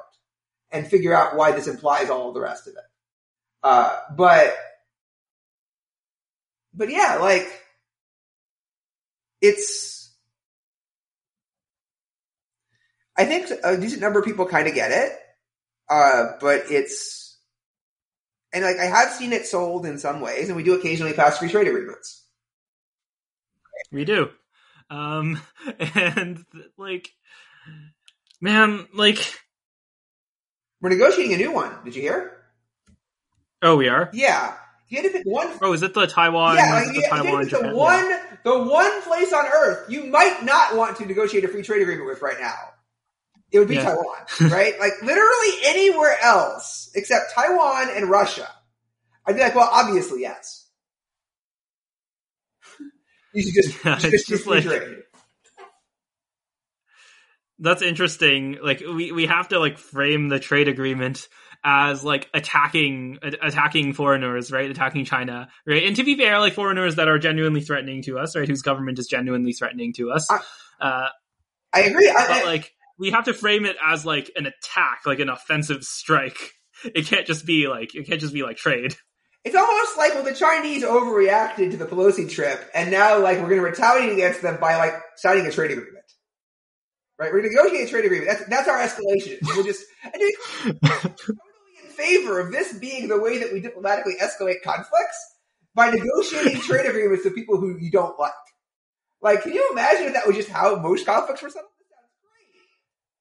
and 0.71 0.85
figure 0.85 1.13
out 1.13 1.35
why 1.37 1.51
this 1.53 1.67
implies 1.67 2.09
all 2.09 2.33
the 2.33 2.41
rest 2.41 2.67
of 2.67 2.73
it. 2.73 2.83
Uh, 3.63 3.97
but, 4.15 4.55
but 6.73 6.89
yeah, 6.89 7.17
like 7.21 7.47
it's. 9.41 10.06
I 13.17 13.25
think 13.25 13.49
a 13.63 13.77
decent 13.77 14.01
number 14.01 14.19
of 14.19 14.25
people 14.25 14.45
kind 14.45 14.67
of 14.67 14.75
get 14.75 14.91
it, 14.91 15.11
uh, 15.89 16.33
but 16.39 16.65
it's 16.69 17.37
and 18.53 18.63
like 18.63 18.77
I 18.77 18.85
have 18.85 19.11
seen 19.11 19.33
it 19.33 19.45
sold 19.45 19.85
in 19.85 19.97
some 19.97 20.21
ways, 20.21 20.47
and 20.49 20.55
we 20.55 20.63
do 20.63 20.75
occasionally 20.75 21.13
pass 21.13 21.37
free 21.37 21.49
trade 21.49 21.67
agreements. 21.67 22.23
We 23.91 24.05
do. 24.05 24.29
Um, 24.89 25.39
and 25.95 26.43
like, 26.77 27.11
man, 28.41 28.87
like, 28.93 29.33
We're 30.81 30.89
negotiating 30.89 31.33
a 31.33 31.37
new 31.37 31.51
one. 31.51 31.71
Did 31.83 31.95
you 31.95 32.01
hear? 32.01 32.33
oh, 33.61 33.75
we 33.75 33.87
are. 33.89 34.09
Yeah, 34.13 34.53
you 34.89 35.01
had 35.01 35.11
to 35.11 35.17
pick 35.17 35.25
one. 35.25 35.49
Oh, 35.61 35.73
is 35.73 35.81
it 35.83 35.93
the 35.93 36.05
Taiwan? 36.07 36.55
yeah, 36.55 36.73
like, 36.73 36.87
the 36.87 36.93
you, 36.93 37.01
you 37.01 37.09
had 37.09 37.17
to 37.17 37.23
Taiwan, 37.23 37.47
Japan? 37.49 37.63
the 37.63 37.69
Yeah. 37.69 37.73
one, 37.73 38.19
the 38.43 38.63
one 38.71 39.01
place 39.01 39.33
on 39.33 39.45
Earth 39.45 39.89
you 39.89 40.05
might 40.05 40.43
not 40.43 40.75
want 40.75 40.97
to 40.97 41.05
negotiate 41.05 41.43
a 41.43 41.47
free 41.47 41.63
trade 41.63 41.81
agreement 41.81 42.07
with 42.07 42.21
right 42.21 42.39
now. 42.39 42.55
It 43.51 43.59
would 43.59 43.67
be 43.69 43.75
Yeah. 43.75 43.83
Taiwan, 43.83 44.51
right? 44.51 44.77
like 44.79 44.93
literally 45.01 45.51
anywhere 45.65 46.17
else 46.21 46.89
except 46.95 47.33
Taiwan 47.33 47.89
and 47.95 48.09
Russia. 48.09 48.47
I'd 49.25 49.35
be 49.35 49.41
like, 49.41 49.55
well, 49.55 49.69
obviously 49.71 50.21
yes. 50.21 50.67
You 53.33 53.43
should 53.43 53.53
just, 53.53 53.85
Yeah, 53.85 53.99
you 54.03 54.11
just, 54.11 54.27
just 54.27 54.47
like- 54.47 54.65
That's 57.59 57.81
interesting. 57.81 58.57
Like, 58.61 58.81
we 58.81 59.11
we 59.11 59.25
have 59.25 59.47
to 59.49 59.59
like 59.59 59.77
frame 59.79 60.29
the 60.29 60.39
trade 60.39 60.67
agreement 60.67 61.27
as 61.63 62.03
like 62.03 62.29
attacking 62.33 63.17
attacking 63.23 63.93
foreigners, 63.93 64.51
right? 64.51 64.69
Attacking 64.69 65.05
China, 65.05 65.49
right? 65.65 65.83
And 65.87 65.95
to 65.95 66.03
be 66.03 66.15
fair, 66.15 66.39
like 66.39 66.53
foreigners 66.53 66.97
that 66.97 67.07
are 67.07 67.17
genuinely 67.17 67.61
threatening 67.61 68.03
to 68.03 68.19
us, 68.19 68.35
right? 68.35 68.47
Whose 68.47 68.61
government 68.61 68.99
is 68.99 69.07
genuinely 69.07 69.53
threatening 69.53 69.93
to 69.93 70.11
us. 70.11 70.29
I- 70.29 70.39
Uh, 70.79 71.09
I 71.73 71.81
agree. 71.81 72.07
I, 72.09 72.13
but 72.13 72.29
I- 72.29 72.43
like 72.43 72.71
we 72.99 73.11
have 73.11 73.25
to 73.25 73.33
frame 73.33 73.65
it 73.65 73.75
as 73.83 74.05
like 74.05 74.31
an 74.35 74.45
attack, 74.45 75.01
like 75.05 75.19
an 75.19 75.29
offensive 75.29 75.83
strike. 75.83 76.53
It 76.83 77.07
can't 77.07 77.25
just 77.25 77.45
be 77.45 77.67
like 77.67 77.95
it 77.95 78.07
can't 78.07 78.21
just 78.21 78.33
be 78.33 78.43
like 78.43 78.57
trade. 78.57 78.95
It's 79.43 79.55
almost 79.55 79.97
like 79.97 80.13
well, 80.13 80.23
the 80.23 80.33
Chinese 80.33 80.83
overreacted 80.83 81.71
to 81.71 81.77
the 81.77 81.85
Pelosi 81.85 82.29
trip, 82.29 82.69
and 82.75 82.91
now 82.91 83.19
like 83.19 83.37
we're 83.37 83.49
going 83.49 83.61
to 83.61 83.65
retaliate 83.65 84.11
against 84.11 84.41
them 84.41 84.59
by 84.59 84.75
like 84.75 84.93
signing 85.15 85.45
a 85.47 85.51
trade 85.51 85.71
agreement. 85.71 86.03
Right? 87.17 87.31
We're 87.31 87.41
going 87.41 87.51
to 87.51 87.55
negotiate 87.55 87.87
a 87.87 87.89
trade 87.89 88.05
agreement. 88.05 88.29
That's 88.29 88.49
that's 88.49 88.67
our 88.67 88.77
escalation. 88.77 89.39
We'll 89.55 89.63
just 89.63 89.85
and 90.03 90.13
to 90.13 90.73
totally 90.85 91.37
in 91.83 91.89
favor 91.89 92.39
of 92.39 92.51
this 92.51 92.77
being 92.77 93.07
the 93.07 93.19
way 93.19 93.39
that 93.39 93.51
we 93.53 93.61
diplomatically 93.61 94.15
escalate 94.21 94.61
conflicts 94.63 95.17
by 95.73 95.91
negotiating 95.91 96.61
trade 96.61 96.85
agreements 96.85 97.23
with 97.23 97.33
people 97.33 97.57
who 97.57 97.77
you 97.79 97.89
don't 97.89 98.19
like. 98.19 98.33
Like, 99.21 99.43
can 99.43 99.53
you 99.53 99.69
imagine 99.71 100.07
if 100.07 100.13
that 100.13 100.27
was 100.27 100.35
just 100.35 100.49
how 100.49 100.75
most 100.75 101.05
conflicts 101.05 101.41
were 101.41 101.49
settled? 101.49 101.71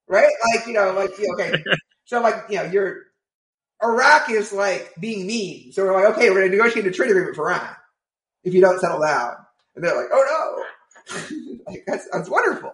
That 0.08 0.22
sounds 0.22 0.22
great, 0.22 0.22
right? 0.22 0.32
Like, 0.54 0.66
you 0.66 0.72
know, 0.72 0.92
like 0.92 1.10
okay, 1.12 1.62
so 2.04 2.20
like 2.20 2.44
you 2.48 2.56
know, 2.56 2.64
you're 2.64 3.06
Iraq 3.82 4.30
is 4.30 4.52
like 4.52 4.94
being 4.98 5.26
mean. 5.26 5.72
So 5.72 5.84
we're 5.84 5.94
like, 5.94 6.16
okay, 6.16 6.30
we're 6.30 6.40
going 6.40 6.50
to 6.50 6.56
negotiate 6.56 6.86
a 6.86 6.90
trade 6.90 7.10
agreement 7.10 7.36
for 7.36 7.50
Iran 7.50 7.76
if 8.44 8.54
you 8.54 8.60
don't 8.60 8.80
settle 8.80 9.00
down. 9.00 9.34
And 9.74 9.84
they're 9.84 9.96
like, 9.96 10.08
oh 10.12 10.64
no. 11.10 11.56
like, 11.66 11.84
that's, 11.86 12.08
that's 12.10 12.30
wonderful. 12.30 12.72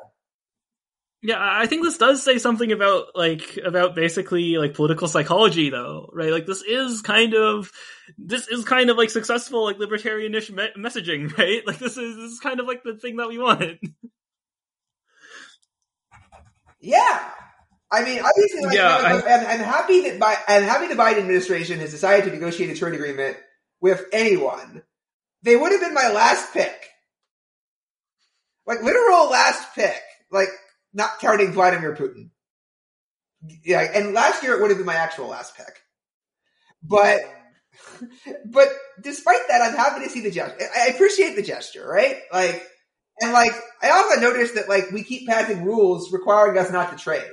Yeah, 1.25 1.39
I 1.39 1.67
think 1.67 1.85
this 1.85 1.99
does 1.99 2.21
say 2.21 2.39
something 2.39 2.73
about 2.73 3.15
like 3.15 3.57
about 3.65 3.95
basically 3.95 4.57
like 4.57 4.75
political 4.75 5.07
psychology, 5.07 5.71
though, 5.71 6.11
right? 6.13 6.33
Like 6.33 6.47
this 6.47 6.63
is 6.63 7.01
kind 7.01 7.35
of 7.35 7.71
this 8.19 8.49
is 8.49 8.65
kind 8.65 8.91
of 8.91 8.97
like 8.97 9.11
successful 9.11 9.63
like 9.63 9.79
libertarianish 9.79 10.51
me- 10.51 10.73
messaging, 10.77 11.37
right? 11.39 11.65
Like 11.65 11.79
this 11.79 11.97
is 11.97 12.17
this 12.17 12.33
is 12.33 12.41
kind 12.41 12.59
of 12.59 12.67
like 12.67 12.83
the 12.83 12.97
thing 12.97 13.17
that 13.17 13.29
we 13.29 13.39
want. 13.39 13.79
Yeah. 16.83 17.31
I 17.91 18.05
mean, 18.05 18.21
obviously, 18.25 18.63
like, 18.65 18.75
Yeah, 18.75 18.97
I'm, 18.99 19.47
I'm 19.47 19.65
happy 19.65 20.03
that 20.03 20.19
Bi- 20.19 20.43
I'm 20.49 20.63
happy 20.65 20.89
the 20.89 20.95
Biden 20.95 21.19
administration 21.19 21.79
has 21.81 21.91
decided 21.91 22.25
to 22.25 22.31
negotiate 22.33 22.71
a 22.71 22.75
trade 22.75 22.95
agreement 22.95 23.37
with 23.81 24.05
anyone. 24.13 24.83
They 25.43 25.57
would 25.57 25.73
have 25.73 25.81
been 25.81 25.95
my 25.95 26.09
last 26.11 26.53
pick, 26.55 26.89
like 28.67 28.83
literal 28.83 29.31
last 29.31 29.75
pick, 29.75 30.01
like 30.31 30.49
not 30.95 31.19
counting 31.21 31.53
Vladimir 31.53 31.95
Putin. 31.95 32.31
Yeah, 33.65 33.81
and 33.81 34.15
last 34.15 34.43
year 34.43 34.55
it 34.55 34.63
would 34.63 34.71
have 34.71 34.79
been 34.79 34.87
my 34.87 34.95
actual 34.95 35.29
last 35.29 35.57
pick. 35.57 35.81
But, 36.83 37.21
but 38.47 38.69
despite 39.03 39.49
that, 39.49 39.63
I'm 39.63 39.77
happy 39.77 40.05
to 40.05 40.11
see 40.11 40.21
the 40.21 40.31
gesture. 40.31 40.67
I 40.77 40.89
appreciate 40.89 41.37
the 41.37 41.43
gesture, 41.43 41.87
right? 41.87 42.17
Like, 42.33 42.67
and 43.21 43.33
like, 43.33 43.53
I 43.83 43.91
also 43.91 44.21
noticed 44.21 44.55
that 44.55 44.69
like 44.69 44.91
we 44.93 45.03
keep 45.03 45.29
passing 45.29 45.65
rules 45.65 46.13
requiring 46.13 46.57
us 46.57 46.71
not 46.71 46.97
to 46.97 47.03
trade. 47.03 47.25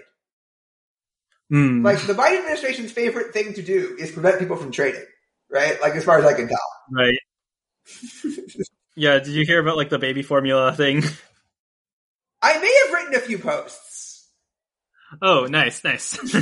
Hmm. 1.49 1.83
Like 1.83 2.01
the 2.01 2.13
Biden 2.13 2.39
administration's 2.39 2.91
favorite 2.91 3.33
thing 3.33 3.53
to 3.53 3.61
do 3.61 3.95
is 3.99 4.11
prevent 4.11 4.39
people 4.39 4.55
from 4.55 4.71
trading, 4.71 5.05
right? 5.49 5.79
Like 5.81 5.93
as 5.93 6.03
far 6.03 6.19
as 6.19 6.25
I 6.25 6.33
can 6.33 6.47
tell. 6.47 6.57
right. 6.91 7.19
Yeah, 8.95 9.19
did 9.19 9.29
you 9.29 9.45
hear 9.45 9.61
about 9.61 9.77
like 9.77 9.87
the 9.87 9.97
baby 9.97 10.23
formula 10.23 10.73
thing? 10.73 11.03
I 12.41 12.59
may 12.59 12.81
have 12.83 12.93
written 12.93 13.15
a 13.15 13.19
few 13.19 13.37
posts. 13.37 14.27
Oh, 15.21 15.45
nice, 15.45 15.81
nice. 15.85 16.17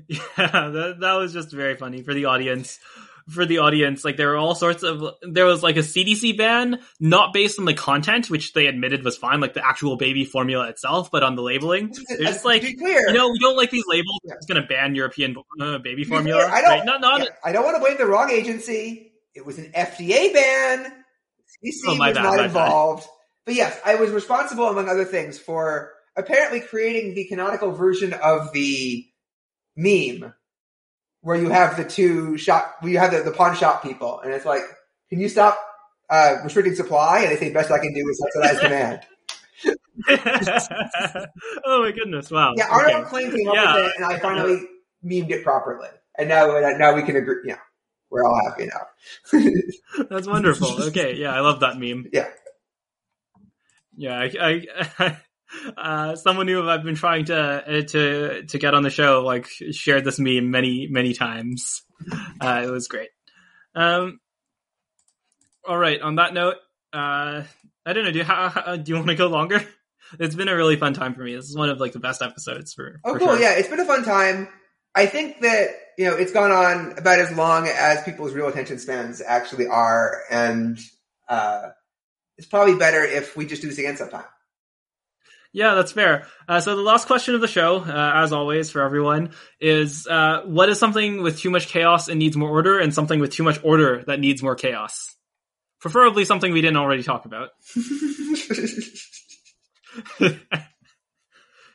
yeah, 0.08 0.18
that 0.36 0.96
that 1.00 1.14
was 1.14 1.32
just 1.32 1.52
very 1.52 1.76
funny 1.76 2.02
for 2.02 2.12
the 2.12 2.24
audience. 2.24 2.80
For 3.28 3.44
the 3.46 3.58
audience, 3.58 4.04
like 4.04 4.16
there 4.16 4.28
were 4.28 4.36
all 4.36 4.54
sorts 4.54 4.82
of 4.82 5.02
there 5.22 5.44
was 5.44 5.62
like 5.62 5.76
a 5.76 5.80
CDC 5.80 6.36
ban, 6.36 6.80
not 6.98 7.32
based 7.32 7.58
on 7.58 7.64
the 7.64 7.74
content, 7.74 8.30
which 8.30 8.52
they 8.52 8.66
admitted 8.66 9.04
was 9.04 9.16
fine, 9.16 9.40
like 9.40 9.54
the 9.54 9.66
actual 9.66 9.96
baby 9.96 10.24
formula 10.24 10.68
itself, 10.68 11.10
but 11.10 11.22
on 11.22 11.36
the 11.36 11.42
labeling. 11.42 11.94
They're 12.08 12.18
just 12.26 12.44
like, 12.44 12.62
clear, 12.62 13.08
you 13.08 13.14
know, 13.14 13.30
we 13.30 13.38
don't 13.38 13.56
like 13.56 13.70
these 13.70 13.84
labels. 13.86 14.18
Yeah. 14.24 14.34
We're 14.40 14.54
gonna 14.54 14.66
ban 14.66 14.94
European 14.94 15.36
uh, 15.60 15.78
baby 15.78 16.04
formula. 16.04 16.46
I 16.46 16.60
don't, 16.60 16.70
right? 16.70 16.84
Not 16.86 17.00
not 17.00 17.20
yeah, 17.20 17.26
I 17.44 17.52
don't 17.52 17.64
want 17.64 17.76
to 17.76 17.80
blame 17.80 17.98
the 17.98 18.06
wrong 18.06 18.30
agency. 18.30 19.12
It 19.34 19.46
was 19.46 19.58
an 19.58 19.70
FDA 19.72 20.32
ban. 20.32 20.84
CDC 21.64 21.72
Oh, 21.86 21.94
my 21.96 22.08
was 22.08 22.16
bad, 22.16 22.22
not 22.22 22.30
my 22.30 22.36
bad. 22.38 22.44
involved. 22.46 23.06
But 23.46 23.54
yes, 23.54 23.78
I 23.84 23.94
was 23.96 24.10
responsible, 24.10 24.66
among 24.68 24.88
other 24.88 25.04
things, 25.04 25.38
for 25.38 25.92
apparently 26.16 26.60
creating 26.60 27.14
the 27.14 27.24
canonical 27.26 27.72
version 27.72 28.12
of 28.12 28.52
the 28.52 29.06
meme 29.76 30.34
where 31.22 31.36
you 31.36 31.50
have 31.50 31.76
the 31.76 31.84
two 31.84 32.36
shop, 32.38 32.76
where 32.80 32.92
you 32.92 32.98
have 32.98 33.12
the, 33.12 33.22
the 33.22 33.30
pawn 33.32 33.54
shop 33.56 33.82
people, 33.82 34.20
and 34.20 34.32
it's 34.32 34.44
like, 34.46 34.62
can 35.08 35.20
you 35.20 35.28
stop 35.28 35.58
uh, 36.08 36.36
restricting 36.44 36.74
supply? 36.74 37.20
And 37.20 37.30
they 37.32 37.36
say, 37.36 37.52
best 37.52 37.70
I 37.70 37.78
can 37.78 37.92
do 37.94 38.08
is 38.08 38.18
subsidize 38.18 38.60
demand. 38.62 39.00
oh 41.64 41.82
my 41.82 41.92
goodness! 41.92 42.30
Wow. 42.30 42.54
Yeah, 42.56 42.68
Arnold 42.70 42.94
Okay. 42.94 43.08
Kling 43.10 43.30
came 43.30 43.48
up 43.48 43.54
Yeah. 43.54 43.74
with 43.76 43.84
it, 43.86 43.92
and 43.96 44.04
I 44.06 44.18
finally 44.18 44.62
memed 45.04 45.30
it 45.30 45.44
properly. 45.44 45.88
And 46.18 46.28
now, 46.28 46.46
now 46.78 46.94
we 46.94 47.02
can 47.02 47.16
agree. 47.16 47.42
Yeah, 47.44 47.58
we're 48.10 48.24
all 48.24 48.40
happy 48.48 48.66
now. 48.66 49.50
That's 50.10 50.26
wonderful. 50.26 50.82
Okay, 50.84 51.16
yeah, 51.16 51.34
I 51.34 51.40
love 51.40 51.60
that 51.60 51.78
meme. 51.78 52.06
Yeah. 52.12 52.28
Yeah, 53.96 54.18
I, 54.18 54.64
I 54.98 55.16
uh, 55.76 56.16
someone 56.16 56.48
who 56.48 56.68
I've 56.68 56.82
been 56.82 56.94
trying 56.94 57.26
to 57.26 57.38
uh, 57.38 57.82
to 57.82 58.42
to 58.44 58.58
get 58.58 58.74
on 58.74 58.82
the 58.82 58.90
show 58.90 59.22
like 59.24 59.46
shared 59.72 60.04
this 60.04 60.18
meme 60.18 60.50
many 60.50 60.88
many 60.90 61.12
times. 61.12 61.82
Uh, 62.40 62.62
it 62.64 62.70
was 62.70 62.88
great. 62.88 63.10
Um, 63.74 64.20
all 65.66 65.78
right. 65.78 66.00
On 66.00 66.16
that 66.16 66.34
note, 66.34 66.56
uh, 66.92 67.42
I 67.86 67.92
don't 67.92 68.04
know. 68.04 68.10
Do 68.10 68.18
you, 68.18 68.24
how, 68.24 68.48
how, 68.48 68.76
do 68.76 68.90
you 68.90 68.96
want 68.96 69.08
to 69.08 69.14
go 69.14 69.28
longer? 69.28 69.62
It's 70.18 70.34
been 70.34 70.48
a 70.48 70.56
really 70.56 70.74
fun 70.74 70.92
time 70.92 71.14
for 71.14 71.22
me. 71.22 71.36
This 71.36 71.44
is 71.44 71.56
one 71.56 71.68
of 71.68 71.78
like 71.78 71.92
the 71.92 72.00
best 72.00 72.20
episodes 72.20 72.74
for. 72.74 73.00
Oh, 73.04 73.12
for 73.12 73.18
cool. 73.20 73.28
sure. 73.28 73.40
Yeah, 73.40 73.52
it's 73.52 73.68
been 73.68 73.78
a 73.78 73.84
fun 73.84 74.02
time. 74.02 74.48
I 74.92 75.06
think 75.06 75.40
that, 75.42 75.68
you 75.98 76.06
know, 76.06 76.16
it's 76.16 76.32
gone 76.32 76.50
on 76.50 76.98
about 76.98 77.20
as 77.20 77.30
long 77.30 77.68
as 77.68 78.02
people's 78.02 78.32
real 78.32 78.48
attention 78.48 78.80
spans 78.80 79.22
actually 79.22 79.68
are. 79.68 80.22
And, 80.28 80.80
uh, 81.28 81.68
it's 82.38 82.48
probably 82.48 82.74
better 82.74 83.04
if 83.04 83.36
we 83.36 83.46
just 83.46 83.62
do 83.62 83.68
this 83.68 83.78
again 83.78 83.96
sometime. 83.96 84.24
Yeah, 85.52 85.74
that's 85.74 85.92
fair. 85.92 86.26
Uh, 86.48 86.60
so 86.60 86.76
the 86.76 86.82
last 86.82 87.06
question 87.06 87.34
of 87.34 87.40
the 87.40 87.48
show, 87.48 87.78
uh, 87.78 88.12
as 88.16 88.32
always 88.32 88.70
for 88.70 88.82
everyone, 88.82 89.30
is 89.60 90.06
uh, 90.06 90.42
what 90.44 90.68
is 90.68 90.78
something 90.78 91.22
with 91.22 91.40
too 91.40 91.50
much 91.50 91.66
chaos 91.66 92.08
and 92.08 92.20
needs 92.20 92.36
more 92.36 92.50
order, 92.50 92.78
and 92.78 92.94
something 92.94 93.18
with 93.18 93.32
too 93.32 93.42
much 93.42 93.58
order 93.64 94.04
that 94.06 94.20
needs 94.20 94.42
more 94.42 94.54
chaos? 94.54 95.16
Preferably 95.80 96.24
something 96.24 96.52
we 96.52 96.60
didn't 96.60 96.76
already 96.76 97.02
talk 97.02 97.24
about. 97.24 97.48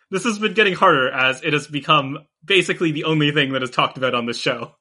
this 0.10 0.24
has 0.24 0.40
been 0.40 0.54
getting 0.54 0.76
harder 0.76 1.10
as 1.10 1.44
it 1.44 1.52
has 1.52 1.68
become 1.68 2.20
basically 2.46 2.94
the 2.94 3.04
only 3.04 3.32
thing 3.32 3.52
that 3.54 3.64
is 3.64 3.72
talked 3.72 3.98
about 3.98 4.16
on 4.16 4.26
this 4.26 4.38
show. 4.38 4.74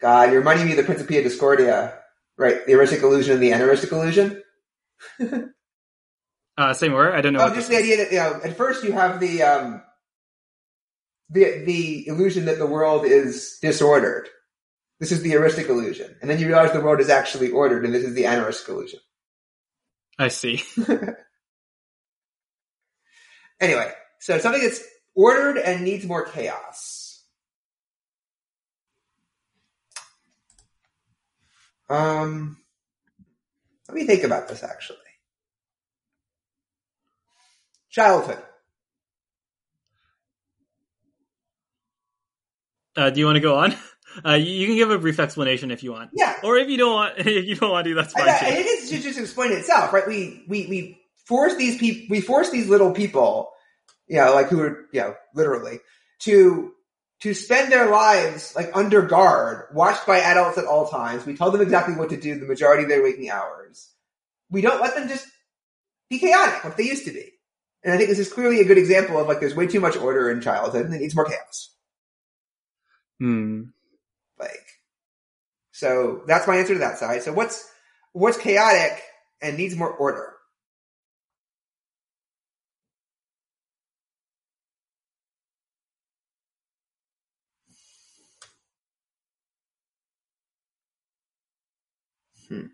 God, 0.00 0.30
you're 0.30 0.38
reminding 0.38 0.66
me 0.66 0.72
of 0.72 0.78
the 0.78 0.84
Principia 0.84 1.22
Discordia, 1.22 1.98
right? 2.38 2.64
The 2.64 2.72
eristic 2.72 3.02
illusion 3.02 3.34
and 3.34 3.42
the 3.42 3.52
aneristic 3.52 3.92
illusion. 3.92 4.42
Uh, 6.60 6.74
say 6.74 6.88
more. 6.88 7.12
I 7.12 7.20
don't 7.22 7.32
know. 7.32 7.40
Oh, 7.40 7.54
just 7.54 7.68
the 7.68 7.76
is. 7.76 7.82
idea 7.84 7.96
that 7.96 8.12
you 8.12 8.18
know, 8.18 8.40
at 8.44 8.56
first 8.56 8.84
you 8.84 8.92
have 8.92 9.18
the 9.18 9.42
um, 9.42 9.82
the 11.30 11.64
the 11.64 12.06
illusion 12.08 12.44
that 12.44 12.58
the 12.58 12.66
world 12.66 13.06
is 13.06 13.58
disordered. 13.62 14.28
This 14.98 15.12
is 15.12 15.22
the 15.22 15.32
eristic 15.32 15.68
illusion, 15.68 16.14
and 16.20 16.28
then 16.28 16.38
you 16.38 16.46
realize 16.46 16.72
the 16.72 16.80
world 16.80 17.00
is 17.00 17.08
actually 17.08 17.50
ordered, 17.50 17.84
and 17.86 17.94
this 17.94 18.04
is 18.04 18.14
the 18.14 18.26
aneristic 18.26 18.68
illusion. 18.68 19.00
I 20.18 20.28
see. 20.28 20.62
Anyway, 23.60 23.92
so 24.18 24.38
something 24.38 24.62
that's 24.62 24.82
ordered 25.14 25.58
and 25.58 25.84
needs 25.84 26.06
more 26.06 26.24
chaos. 26.24 27.22
Um, 31.90 32.56
let 33.88 33.94
me 33.94 34.06
think 34.06 34.24
about 34.24 34.48
this 34.48 34.62
actually. 34.62 34.96
Childhood. 37.90 38.38
Uh, 42.96 43.10
do 43.10 43.20
you 43.20 43.26
want 43.26 43.36
to 43.36 43.40
go 43.40 43.56
on? 43.58 43.74
Uh, 44.26 44.32
you, 44.32 44.66
can 44.66 44.74
give 44.74 44.90
a 44.90 44.98
brief 44.98 45.20
explanation 45.20 45.70
if 45.70 45.84
you 45.84 45.92
want, 45.92 46.10
Yeah, 46.12 46.34
or 46.42 46.56
if 46.56 46.68
you 46.68 46.76
don't 46.76 46.92
want, 46.92 47.14
if 47.18 47.46
you 47.46 47.54
don't 47.54 47.70
want 47.70 47.86
to, 47.86 47.94
that's 47.94 48.12
I, 48.16 48.18
fine 48.18 48.28
I 48.28 48.38
too. 48.38 48.44
think 48.56 48.66
it 48.66 48.88
should 48.88 49.02
just 49.02 49.20
explain 49.20 49.52
itself, 49.52 49.92
right? 49.92 50.04
We 50.04 50.42
we 50.48 50.66
we 50.66 51.00
force 51.26 51.54
these 51.54 51.78
people, 51.78 52.08
we 52.10 52.20
force 52.20 52.50
these 52.50 52.68
little 52.68 52.92
people, 52.92 53.52
you 54.08 54.16
know, 54.16 54.34
like 54.34 54.48
who 54.48 54.60
are, 54.62 54.88
you 54.92 55.00
know, 55.00 55.14
literally 55.32 55.78
to 56.22 56.72
to 57.20 57.34
spend 57.34 57.70
their 57.70 57.88
lives 57.88 58.52
like 58.56 58.72
under 58.74 59.02
guard, 59.02 59.66
watched 59.72 60.08
by 60.08 60.18
adults 60.18 60.58
at 60.58 60.64
all 60.64 60.88
times. 60.88 61.24
We 61.24 61.36
tell 61.36 61.52
them 61.52 61.60
exactly 61.60 61.94
what 61.94 62.10
to 62.10 62.20
do 62.20 62.36
the 62.36 62.46
majority 62.46 62.82
of 62.82 62.88
their 62.88 63.04
waking 63.04 63.30
hours. 63.30 63.90
We 64.50 64.60
don't 64.60 64.82
let 64.82 64.96
them 64.96 65.06
just 65.06 65.28
be 66.10 66.18
chaotic 66.18 66.64
like 66.64 66.76
they 66.76 66.82
used 66.82 67.04
to 67.04 67.12
be. 67.12 67.30
And 67.82 67.92
I 67.94 67.96
think 67.96 68.08
this 68.10 68.18
is 68.18 68.32
clearly 68.32 68.60
a 68.60 68.64
good 68.64 68.78
example 68.78 69.18
of 69.18 69.28
like 69.28 69.40
there's 69.40 69.54
way 69.54 69.66
too 69.66 69.80
much 69.80 69.96
order 69.96 70.30
in 70.30 70.40
childhood 70.40 70.86
and 70.86 70.94
it 70.94 71.00
needs 71.00 71.14
more 71.14 71.24
chaos. 71.24 71.70
Hmm. 73.18 73.62
Like, 74.38 74.66
so 75.72 76.22
that's 76.26 76.46
my 76.46 76.56
answer 76.56 76.74
to 76.74 76.80
that 76.80 76.98
side. 76.98 77.22
So 77.22 77.32
what's 77.32 77.70
what's 78.12 78.36
chaotic 78.38 79.02
and 79.42 79.56
needs 79.56 79.76
more 79.76 79.92
order? 79.92 80.34
Hmm. 92.48 92.66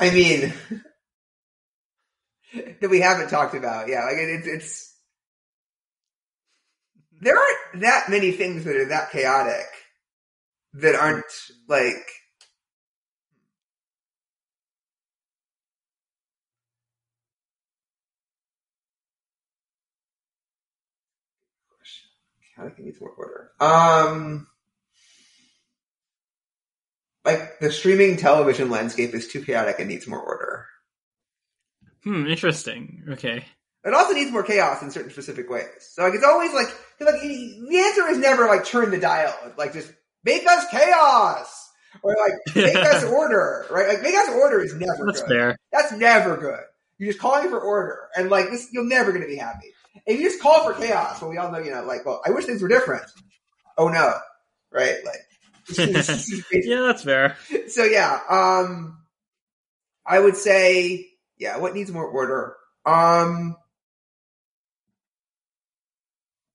I 0.00 0.10
mean, 0.10 0.52
that 2.80 2.90
we 2.90 3.00
haven't 3.00 3.28
talked 3.28 3.54
about. 3.54 3.88
Yeah, 3.88 4.04
like 4.04 4.16
it, 4.16 4.28
it's 4.30 4.46
it's 4.46 4.96
there 7.20 7.36
aren't 7.36 7.82
that 7.82 8.08
many 8.08 8.32
things 8.32 8.64
that 8.64 8.76
are 8.76 8.88
that 8.88 9.10
chaotic 9.12 9.66
that 10.74 10.94
aren't 10.94 11.24
like 11.68 12.06
chaotic 22.56 22.76
and 22.78 22.86
needs 22.86 23.00
more 23.00 23.10
order. 23.10 23.50
Um, 23.60 24.46
like 27.32 27.58
the 27.60 27.72
streaming 27.72 28.16
television 28.16 28.70
landscape 28.70 29.14
is 29.14 29.28
too 29.28 29.42
chaotic 29.44 29.78
and 29.78 29.88
needs 29.88 30.06
more 30.06 30.20
order. 30.20 30.66
Hmm. 32.04 32.26
Interesting. 32.26 33.04
Okay. 33.10 33.44
It 33.84 33.94
also 33.94 34.12
needs 34.12 34.30
more 34.30 34.42
chaos 34.42 34.82
in 34.82 34.90
certain 34.90 35.10
specific 35.10 35.48
ways. 35.48 35.66
So 35.92 36.02
like 36.02 36.14
it's 36.14 36.24
always 36.24 36.52
like 36.52 36.68
like 37.00 37.20
the 37.20 37.78
answer 37.78 38.08
is 38.08 38.18
never 38.18 38.46
like 38.46 38.66
turn 38.66 38.90
the 38.90 38.98
dial, 38.98 39.34
like 39.56 39.72
just 39.72 39.92
make 40.24 40.46
us 40.46 40.66
chaos 40.70 41.70
or 42.02 42.14
like 42.16 42.32
make 42.54 42.76
us 42.76 43.04
order, 43.04 43.66
right? 43.70 43.88
Like 43.88 44.02
make 44.02 44.14
us 44.14 44.28
order 44.30 44.60
is 44.62 44.74
never 44.74 45.06
That's 45.06 45.22
good. 45.22 45.28
fair. 45.28 45.56
That's 45.72 45.92
never 45.92 46.36
good. 46.36 46.60
You're 46.98 47.12
just 47.12 47.20
calling 47.20 47.48
for 47.48 47.58
order, 47.58 48.08
and 48.14 48.28
like 48.28 48.50
this, 48.50 48.68
you're 48.72 48.84
never 48.84 49.10
going 49.10 49.22
to 49.22 49.28
be 49.28 49.36
happy. 49.36 49.68
If 50.06 50.20
you 50.20 50.28
just 50.28 50.42
call 50.42 50.64
for 50.64 50.78
chaos, 50.78 51.20
well, 51.22 51.30
we 51.30 51.38
all 51.38 51.50
know, 51.50 51.58
you 51.58 51.70
know, 51.70 51.82
like, 51.82 52.04
well, 52.04 52.20
I 52.26 52.30
wish 52.30 52.44
things 52.44 52.60
were 52.60 52.68
different. 52.68 53.04
Oh 53.78 53.88
no, 53.88 54.12
right? 54.70 54.96
Like, 55.06 55.20
yeah, 55.78 56.80
that's 56.82 57.02
fair. 57.02 57.36
so 57.68 57.84
yeah, 57.84 58.20
um, 58.28 58.98
I 60.06 60.18
would 60.18 60.36
say, 60.36 61.06
yeah, 61.38 61.58
what 61.58 61.74
needs 61.74 61.92
more 61.92 62.06
order? 62.06 62.56
Um, 62.86 63.56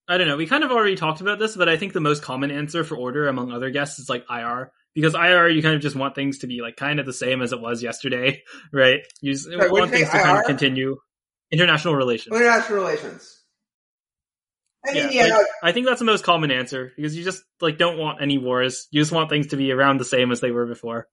I 0.08 0.18
don't 0.18 0.28
know. 0.28 0.38
We 0.38 0.46
kind 0.46 0.64
of 0.64 0.72
already 0.72 0.96
talked 0.96 1.22
about 1.22 1.40
this, 1.40 1.56
but 1.56 1.68
I 1.68 1.78
think 1.78 1.94
the 1.94 2.00
most 2.00 2.22
common 2.22 2.52
answer 2.52 2.84
for 2.84 2.96
order 2.96 3.28
among 3.28 3.52
other 3.52 3.72
guests 3.72 4.00
is 4.00 4.10
like 4.10 4.26
IR. 4.30 4.72
Because 4.94 5.14
IR, 5.14 5.50
you 5.50 5.62
kind 5.62 5.76
of 5.76 5.82
just 5.82 5.96
want 5.96 6.16
things 6.16 6.40
to 6.40 6.48
be 6.48 6.62
like 6.62 6.78
kind 6.78 7.00
of 7.00 7.06
the 7.06 7.14
same 7.14 7.42
as 7.42 7.52
it 7.52 7.60
was 7.60 7.84
yesterday, 7.84 8.44
right? 8.72 9.02
You 9.22 9.34
just 9.34 9.46
Sorry, 9.46 9.70
want 9.70 9.92
things 9.92 10.10
to 10.10 10.20
kind 10.20 10.38
of 10.38 10.46
continue. 10.46 10.98
International 11.52 11.96
relations. 11.96 12.36
international 12.36 12.80
relations. 12.80 13.35
I 14.88 14.94
mean, 14.94 15.04
Yeah, 15.04 15.10
yeah, 15.12 15.22
like- 15.24 15.30
no, 15.32 15.46
I 15.64 15.72
think 15.72 15.86
that's 15.88 16.00
the 16.00 16.06
most 16.06 16.24
common 16.24 16.52
answer 16.52 16.92
because 16.96 17.16
you 17.16 17.24
just 17.24 17.44
like 17.62 17.78
don't 17.78 17.98
want 17.98 18.22
any 18.22 18.38
wars. 18.38 18.88
You 18.92 19.02
just 19.02 19.12
want 19.12 19.30
things 19.30 19.48
to 19.48 19.58
be 19.58 19.72
around 19.72 20.00
the 20.00 20.06
same 20.06 20.32
as 20.32 20.42
they 20.42 20.52
were 20.52 20.66
before. 20.66 21.08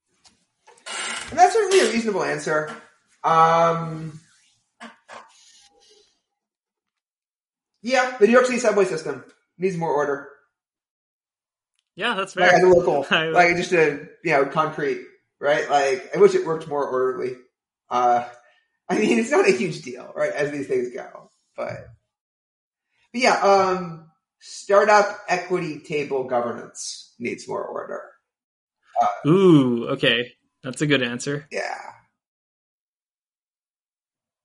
and 1.30 1.38
that's 1.38 1.52
certainly 1.54 1.80
a 1.80 1.92
reasonable 1.92 2.24
answer. 2.24 2.70
Um, 3.24 4.18
yeah, 7.82 8.16
the 8.18 8.26
New 8.26 8.32
York 8.32 8.46
City 8.46 8.58
subway 8.58 8.84
system 8.84 9.24
needs 9.58 9.76
more 9.76 9.92
order. 9.92 10.28
Yeah, 11.94 12.14
that's 12.14 12.34
Like, 12.36 12.50
fair. 12.50 12.64
a 12.66 12.68
local, 12.68 13.06
like 13.32 13.56
just 13.56 13.72
a 13.72 14.08
you 14.24 14.32
know 14.32 14.46
concrete, 14.46 15.02
right? 15.40 15.68
Like 15.68 16.10
I 16.14 16.18
wish 16.18 16.34
it 16.34 16.46
worked 16.46 16.68
more 16.68 16.86
orderly. 16.86 17.36
Uh, 17.90 18.26
I 18.88 18.98
mean, 18.98 19.18
it's 19.18 19.30
not 19.30 19.48
a 19.48 19.52
huge 19.52 19.82
deal, 19.82 20.12
right? 20.14 20.32
As 20.32 20.50
these 20.50 20.66
things 20.66 20.90
go, 20.94 21.30
but 21.56 21.86
but 23.12 23.20
yeah, 23.20 23.40
um, 23.40 24.10
startup 24.40 25.18
equity 25.28 25.80
table 25.80 26.24
governance 26.24 27.14
needs 27.18 27.48
more 27.48 27.64
order. 27.64 28.02
Ooh, 29.26 29.88
okay, 29.90 30.32
that's 30.62 30.82
a 30.82 30.86
good 30.86 31.02
answer. 31.02 31.46
Yeah. 31.50 31.78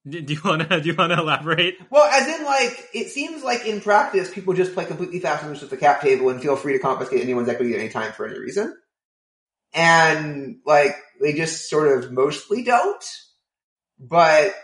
Do, 0.08 0.20
you 0.20 0.40
want 0.44 0.70
to 0.70 0.82
do 0.82 0.90
you 0.90 0.96
want 0.96 1.12
to 1.12 1.20
elaborate? 1.20 1.78
Well, 1.90 2.10
as 2.10 2.28
in, 2.28 2.46
like, 2.46 2.90
it 2.94 3.10
seems 3.10 3.44
like 3.44 3.66
in 3.66 3.82
practice, 3.82 4.34
people 4.34 4.54
just 4.54 4.74
play 4.74 4.86
completely 4.86 5.20
fast 5.20 5.44
and 5.44 5.52
loose 5.52 5.62
with 5.62 5.70
the 5.70 5.78
cap 5.78 6.02
table 6.02 6.30
and 6.30 6.42
feel 6.42 6.56
free 6.56 6.74
to 6.74 6.80
confiscate 6.80 7.22
anyone's 7.22 7.50
equity 7.50 7.74
at 7.74 7.80
any 7.80 7.90
time 7.90 8.14
for 8.14 8.28
any 8.28 8.40
reason. 8.40 8.76
And, 9.74 10.60
like, 10.66 10.96
they 11.20 11.34
just 11.34 11.70
sort 11.70 11.98
of 11.98 12.12
mostly 12.12 12.64
don't. 12.64 13.04
But, 14.00 14.56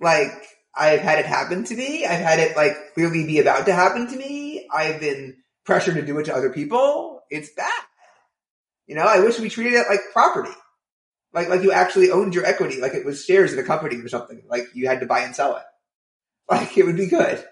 like, 0.00 0.32
I've 0.76 1.00
had 1.00 1.18
it 1.18 1.26
happen 1.26 1.64
to 1.64 1.74
me. 1.74 2.04
I've 2.04 2.20
had 2.20 2.38
it, 2.38 2.56
like, 2.56 2.94
clearly 2.94 3.26
be 3.26 3.38
about 3.38 3.66
to 3.66 3.74
happen 3.74 4.06
to 4.08 4.16
me. 4.16 4.68
I've 4.72 5.00
been 5.00 5.36
pressured 5.64 5.94
to 5.94 6.02
do 6.02 6.18
it 6.18 6.24
to 6.24 6.34
other 6.34 6.50
people. 6.50 7.22
It's 7.30 7.50
bad. 7.50 7.72
You 8.86 8.94
know, 8.94 9.02
I 9.02 9.20
wish 9.20 9.40
we 9.40 9.48
treated 9.48 9.74
it 9.74 9.86
like 9.88 10.00
property. 10.12 10.54
Like, 11.32 11.48
like 11.48 11.62
you 11.62 11.72
actually 11.72 12.10
owned 12.10 12.34
your 12.34 12.46
equity, 12.46 12.80
like 12.80 12.94
it 12.94 13.04
was 13.04 13.24
shares 13.24 13.52
in 13.52 13.58
a 13.58 13.64
company 13.64 13.96
or 13.96 14.08
something. 14.08 14.42
Like 14.48 14.68
you 14.74 14.88
had 14.88 15.00
to 15.00 15.06
buy 15.06 15.20
and 15.20 15.34
sell 15.34 15.56
it. 15.56 15.62
Like 16.48 16.78
it 16.78 16.86
would 16.86 16.96
be 16.96 17.08
good. 17.08 17.44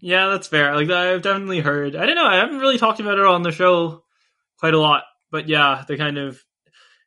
Yeah, 0.00 0.28
that's 0.28 0.48
fair. 0.48 0.74
Like 0.74 0.88
I've 0.88 1.20
definitely 1.20 1.60
heard. 1.60 1.94
I 1.94 2.06
don't 2.06 2.14
know. 2.14 2.24
I 2.24 2.36
haven't 2.36 2.58
really 2.58 2.78
talked 2.78 3.00
about 3.00 3.18
it 3.18 3.24
on 3.26 3.42
the 3.42 3.52
show 3.52 4.02
quite 4.58 4.72
a 4.72 4.80
lot, 4.80 5.04
but 5.30 5.46
yeah, 5.46 5.84
the 5.86 5.98
kind 5.98 6.16
of 6.16 6.42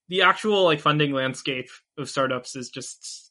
the 0.10 0.22
actual 0.22 0.64
like 0.64 0.80
funding 0.80 1.12
landscape 1.12 1.70
of 1.98 2.08
startups 2.08 2.56
is 2.56 2.70
just 2.70 3.31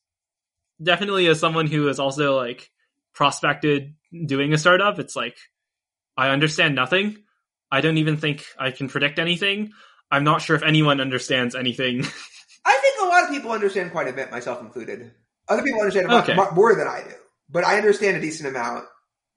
definitely 0.82 1.26
as 1.26 1.40
someone 1.40 1.66
who 1.66 1.88
is 1.88 1.98
also 1.98 2.36
like 2.36 2.70
prospected 3.12 3.94
doing 4.26 4.52
a 4.52 4.58
startup, 4.58 4.98
it's 4.98 5.16
like 5.16 5.36
I 6.16 6.30
understand 6.30 6.74
nothing. 6.74 7.18
I 7.70 7.80
don't 7.80 7.98
even 7.98 8.16
think 8.16 8.44
I 8.58 8.70
can 8.70 8.88
predict 8.88 9.18
anything. 9.18 9.72
I'm 10.10 10.24
not 10.24 10.42
sure 10.42 10.56
if 10.56 10.62
anyone 10.62 11.00
understands 11.00 11.54
anything. 11.54 12.00
I 12.64 12.78
think 12.82 13.00
a 13.02 13.06
lot 13.06 13.24
of 13.24 13.30
people 13.30 13.52
understand 13.52 13.92
quite 13.92 14.08
a 14.08 14.12
bit, 14.12 14.30
myself 14.30 14.60
included. 14.60 15.12
Other 15.48 15.62
people 15.62 15.80
understand 15.80 16.10
a 16.10 16.16
Okay. 16.16 16.34
lot 16.34 16.54
more 16.54 16.74
than 16.74 16.86
I 16.88 17.02
do, 17.02 17.14
but 17.48 17.64
I 17.64 17.76
understand 17.76 18.16
a 18.16 18.20
decent 18.20 18.48
amount. 18.48 18.86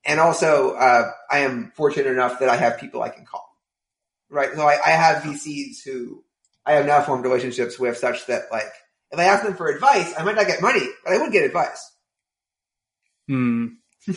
And 0.05 0.19
also, 0.19 0.73
uh, 0.75 1.11
I 1.31 1.39
am 1.39 1.71
fortunate 1.75 2.07
enough 2.07 2.39
that 2.39 2.49
I 2.49 2.57
have 2.57 2.79
people 2.79 3.01
I 3.01 3.09
can 3.09 3.25
call. 3.25 3.47
Right? 4.29 4.49
So 4.53 4.67
I, 4.67 4.77
I 4.85 4.89
have 4.89 5.23
VCs 5.23 5.83
who 5.85 6.23
I 6.65 6.73
have 6.73 6.85
now 6.85 7.01
formed 7.01 7.23
relationships 7.23 7.79
with 7.79 7.97
such 7.97 8.25
that 8.27 8.43
like, 8.51 8.71
if 9.13 9.19
I 9.19 9.25
ask 9.25 9.43
them 9.43 9.55
for 9.55 9.67
advice, 9.67 10.13
I 10.17 10.23
might 10.23 10.35
not 10.35 10.47
get 10.47 10.61
money, 10.61 10.81
but 11.03 11.13
I 11.13 11.19
would 11.19 11.31
get 11.31 11.45
advice. 11.45 11.91
Hmm. 13.27 13.67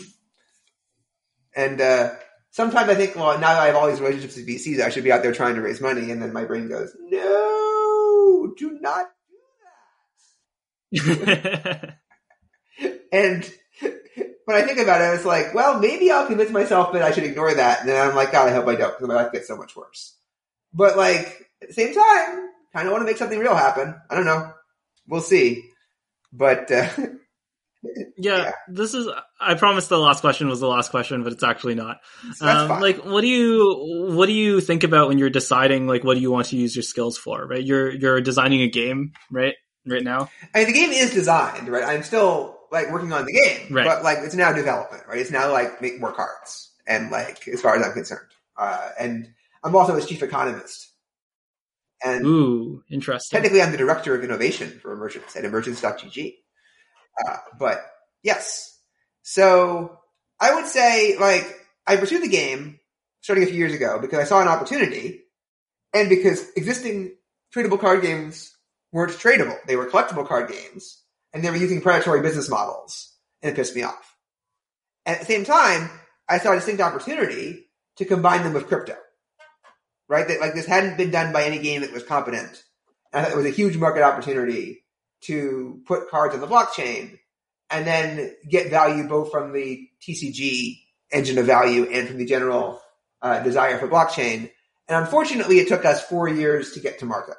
And, 1.59 1.81
uh, 1.81 2.11
sometimes 2.51 2.91
I 2.91 2.95
think, 2.95 3.17
well, 3.17 3.39
now 3.39 3.55
that 3.55 3.63
I 3.63 3.67
have 3.69 3.77
all 3.77 3.89
these 3.89 3.99
relationships 3.99 4.37
with 4.37 4.47
VCs, 4.47 4.79
I 4.79 4.91
should 4.91 5.05
be 5.05 5.11
out 5.13 5.23
there 5.23 5.33
trying 5.33 5.55
to 5.55 5.63
raise 5.63 5.81
money. 5.81 6.11
And 6.11 6.21
then 6.21 6.35
my 6.35 6.45
brain 6.45 6.69
goes, 6.69 6.95
no, 7.01 8.53
do 8.59 8.79
not 8.79 9.07
do 10.93 11.15
that. 11.15 11.99
And 13.13 13.51
when 14.45 14.57
I 14.57 14.63
think 14.63 14.79
about 14.79 15.01
it, 15.01 15.15
it's 15.15 15.25
like, 15.25 15.55
well, 15.55 15.79
maybe 15.79 16.11
I'll 16.11 16.27
convince 16.27 16.51
myself 16.51 16.93
that 16.93 17.03
I 17.03 17.13
should 17.13 17.25
ignore 17.25 17.55
that. 17.55 17.81
And 17.81 17.89
then 17.89 18.07
I'm 18.07 18.15
like, 18.15 18.33
God, 18.33 18.49
I 18.49 18.53
hope 18.53 18.67
I 18.67 18.75
don't, 18.75 18.93
because 18.93 19.09
my 19.09 19.15
life 19.15 19.33
gets 19.33 19.49
so 19.49 19.57
much 19.57 19.75
worse. 19.75 20.15
But 20.75 20.97
like, 20.97 21.49
at 21.63 21.69
the 21.69 21.75
same 21.75 21.95
time, 21.95 22.51
kind 22.75 22.87
of 22.87 22.93
want 22.93 23.01
to 23.01 23.07
make 23.07 23.17
something 23.17 23.39
real 23.39 23.55
happen. 23.55 23.95
I 24.11 24.15
don't 24.15 24.27
know. 24.27 24.53
We'll 25.09 25.21
see. 25.21 25.71
But, 26.33 26.71
uh, 26.71 26.89
yeah, 27.83 28.03
Yeah. 28.17 28.53
this 28.69 28.95
is. 28.95 29.09
I 29.41 29.55
promised 29.55 29.89
the 29.89 29.99
last 29.99 30.21
question 30.21 30.49
was 30.49 30.61
the 30.61 30.67
last 30.69 30.91
question, 30.91 31.23
but 31.23 31.33
it's 31.33 31.43
actually 31.45 31.75
not. 31.75 31.99
so 32.35 32.45
that's 32.47 32.71
Um, 32.71 32.81
like, 32.81 33.05
what 33.05 33.21
do 33.21 33.27
you 33.29 34.09
what 34.15 34.27
do 34.27 34.33
you 34.33 34.61
think 34.61 34.83
about 34.85 35.09
when 35.09 35.19
you're 35.19 35.31
deciding 35.31 35.87
like 35.87 36.03
what 36.05 36.15
do 36.15 36.21
you 36.21 36.31
want 36.31 36.49
to 36.49 36.57
use 36.57 36.75
your 36.75 36.83
skills 36.83 37.17
for? 37.19 37.47
Right, 37.47 37.63
you're 37.65 37.91
you're 37.91 38.21
designing 38.21 38.63
a 38.63 38.69
game, 38.69 39.13
right? 39.31 39.55
Right 39.89 40.03
now, 40.03 40.29
I 40.53 40.59
mean, 40.59 40.67
the 40.67 40.73
game 40.73 40.91
is 40.91 41.13
designed, 41.15 41.69
right? 41.69 41.85
I'm 41.85 42.03
still 42.03 42.59
like 42.73 42.91
working 42.91 43.13
on 43.13 43.25
the 43.25 43.33
game, 43.33 43.73
Right. 43.73 43.85
but 43.87 44.03
like 44.03 44.19
it's 44.19 44.35
now 44.35 44.53
development, 44.53 45.05
right? 45.07 45.19
It's 45.21 45.31
now 45.31 45.53
like 45.53 45.81
make 45.81 46.01
more 46.01 46.13
cards, 46.13 46.73
and 46.89 47.11
like 47.13 47.47
as 47.47 47.61
far 47.63 47.77
as 47.77 47.87
I'm 47.87 47.93
concerned, 47.93 48.27
uh, 48.59 48.89
and 48.99 49.29
I'm 49.63 49.77
also 49.77 49.95
his 49.95 50.07
chief 50.07 50.25
economist, 50.25 50.89
and 52.05 52.27
ooh, 52.27 52.83
interesting. 52.91 53.37
technically 53.37 53.63
I'm 53.63 53.73
the 53.73 53.79
director 53.79 54.15
of 54.15 54.23
innovation 54.23 54.79
for 54.81 54.93
Emergents 54.93 55.37
at 55.37 55.45
emergence.gg. 55.45 56.35
Uh, 57.27 57.37
but 57.59 57.85
yes, 58.23 58.79
so 59.23 59.99
I 60.39 60.55
would 60.55 60.67
say 60.67 61.17
like 61.19 61.47
I 61.87 61.97
pursued 61.97 62.23
the 62.23 62.29
game 62.29 62.81
starting 63.21 63.45
a 63.45 63.47
few 63.47 63.57
years 63.57 63.75
ago 63.75 63.99
because 64.01 64.19
I 64.19 64.25
saw 64.25 64.41
an 64.41 64.49
opportunity, 64.49 65.25
and 65.95 66.09
because 66.09 66.51
existing 66.57 67.17
tradable 67.55 67.81
card 67.81 68.03
games 68.03 68.55
weren't 68.93 69.13
tradable; 69.13 69.57
they 69.67 69.77
were 69.77 69.87
collectible 69.87 70.27
card 70.27 70.51
games, 70.51 71.03
and 71.33 71.43
they 71.43 71.51
were 71.51 71.57
using 71.57 71.81
predatory 71.81 72.21
business 72.21 72.51
models, 72.51 73.15
and 73.43 73.53
it 73.53 73.57
pissed 73.57 73.75
me 73.75 73.83
off. 73.83 74.17
And 75.07 75.15
at 75.15 75.21
the 75.21 75.27
same 75.27 75.45
time, 75.45 75.89
I 76.29 76.39
saw 76.39 76.53
a 76.53 76.57
distinct 76.57 76.83
opportunity 76.83 77.69
to 77.97 78.05
combine 78.05 78.43
them 78.43 78.53
with 78.53 78.67
crypto. 78.67 78.97
Right? 80.09 80.27
That 80.29 80.41
like 80.41 80.55
this 80.55 80.67
hadn't 80.67 80.97
been 80.97 81.11
done 81.11 81.33
by 81.33 81.45
any 81.45 81.59
game 81.59 81.81
that 81.81 81.93
was 81.93 82.03
competent. 82.03 82.63
And 83.13 83.21
I 83.21 83.25
thought 83.25 83.35
it 83.35 83.37
was 83.37 83.47
a 83.47 83.51
huge 83.51 83.77
market 83.77 84.03
opportunity 84.03 84.85
to 85.23 85.81
put 85.87 86.11
cards 86.11 86.35
on 86.35 86.41
the 86.41 86.47
blockchain 86.47 87.19
and 87.71 87.87
then 87.87 88.35
get 88.49 88.71
value 88.71 89.09
both 89.09 89.31
from 89.31 89.53
the 89.53 89.89
TCG 90.01 90.79
engine 91.11 91.39
of 91.39 91.47
value 91.47 91.85
and 91.91 92.09
from 92.09 92.19
the 92.19 92.27
general 92.27 92.81
uh, 93.23 93.43
desire 93.43 93.79
for 93.79 93.89
blockchain. 93.89 94.51
And 94.89 95.05
unfortunately, 95.05 95.59
it 95.59 95.69
took 95.69 95.85
us 95.85 96.03
four 96.03 96.29
years 96.29 96.73
to 96.73 96.81
get 96.81 97.01
to 97.01 97.07
market 97.07 97.37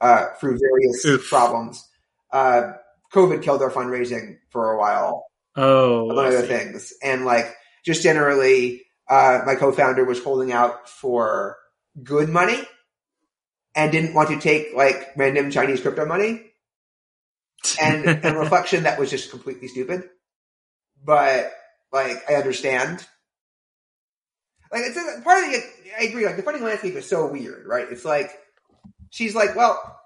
uh, 0.00 0.26
through 0.40 0.58
various 0.58 1.04
Oof. 1.06 1.28
problems. 1.28 1.86
Uh, 2.30 2.72
COVID 3.12 3.42
killed 3.42 3.62
our 3.62 3.70
fundraising 3.70 4.38
for 4.50 4.72
a 4.72 4.78
while 4.78 5.24
oh, 5.56 6.10
among 6.10 6.26
other 6.26 6.42
things. 6.42 6.92
And 7.02 7.24
like 7.24 7.54
just 7.84 8.02
generally, 8.02 8.82
uh, 9.08 9.40
my 9.46 9.54
co-founder 9.54 10.04
was 10.04 10.22
holding 10.22 10.52
out 10.52 10.88
for 10.88 11.56
good 12.02 12.28
money 12.28 12.60
and 13.74 13.92
didn't 13.92 14.14
want 14.14 14.30
to 14.30 14.40
take 14.40 14.74
like 14.74 15.12
random 15.16 15.50
Chinese 15.50 15.80
crypto 15.80 16.06
money. 16.06 16.42
And 17.80 18.06
a 18.24 18.38
reflection, 18.38 18.84
that 18.84 18.98
was 18.98 19.10
just 19.10 19.30
completely 19.30 19.68
stupid. 19.68 20.08
But 21.04 21.52
like, 21.92 22.28
I 22.28 22.34
understand. 22.34 23.06
Like, 24.72 24.82
it's 24.84 24.96
a, 24.96 25.22
part 25.22 25.44
of 25.44 25.52
the. 25.52 25.62
I 25.98 26.04
agree. 26.04 26.26
Like, 26.26 26.36
the 26.36 26.42
funding 26.42 26.64
landscape 26.64 26.94
is 26.94 27.08
so 27.08 27.30
weird, 27.30 27.66
right? 27.66 27.86
It's 27.90 28.04
like 28.04 28.36
she's 29.10 29.34
like, 29.34 29.54
well, 29.54 30.00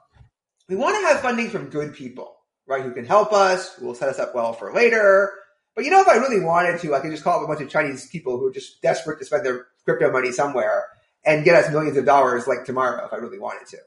we 0.69 0.77
want 0.77 0.97
to 0.97 1.09
have 1.09 1.21
funding 1.21 1.49
from 1.49 1.71
good 1.71 1.95
people, 1.95 2.37
right? 2.67 2.83
Who 2.83 2.93
can 2.93 3.05
help 3.05 3.33
us, 3.33 3.75
who 3.75 3.87
will 3.87 3.95
set 3.95 4.09
us 4.09 4.19
up 4.19 4.35
well 4.35 4.53
for 4.53 4.73
later. 4.73 5.33
But 5.75 5.85
you 5.85 5.91
know, 5.91 6.01
if 6.01 6.09
I 6.09 6.17
really 6.17 6.45
wanted 6.45 6.81
to, 6.81 6.95
I 6.95 7.01
could 7.01 7.11
just 7.11 7.25
call 7.25 7.39
up 7.39 7.45
a 7.45 7.47
bunch 7.47 7.61
of 7.61 7.71
Chinese 7.71 8.09
people 8.09 8.39
who 8.39 8.49
are 8.49 8.53
just 8.53 8.83
desperate 8.83 9.19
to 9.21 9.25
spend 9.25 9.47
their 9.47 9.67
crypto 9.85 10.11
money 10.11 10.33
somewhere 10.33 10.87
and 11.25 11.45
get 11.45 11.55
us 11.63 11.71
millions 11.71 11.97
of 11.97 12.05
dollars 12.05 12.47
like 12.47 12.65
tomorrow 12.65 13.05
if 13.07 13.13
I 13.13 13.17
really 13.17 13.39
wanted 13.39 13.67
to. 13.69 13.79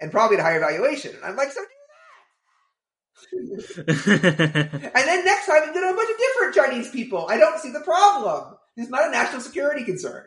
And 0.00 0.10
probably 0.10 0.36
at 0.36 0.40
a 0.40 0.44
higher 0.44 0.60
valuation. 0.60 1.14
And 1.14 1.24
I'm 1.24 1.36
like, 1.36 1.50
so 1.52 1.60
do 1.60 1.66
that. 1.66 1.74
and 4.94 5.08
then 5.08 5.24
next 5.24 5.46
time, 5.46 5.62
you 5.66 5.72
get 5.72 5.84
a 5.84 5.96
bunch 5.96 6.10
of 6.10 6.18
different 6.18 6.54
Chinese 6.54 6.90
people. 6.90 7.26
I 7.28 7.38
don't 7.38 7.60
see 7.60 7.70
the 7.70 7.80
problem. 7.80 8.56
It's 8.76 8.90
not 8.90 9.06
a 9.08 9.10
national 9.10 9.40
security 9.40 9.84
concern. 9.84 10.24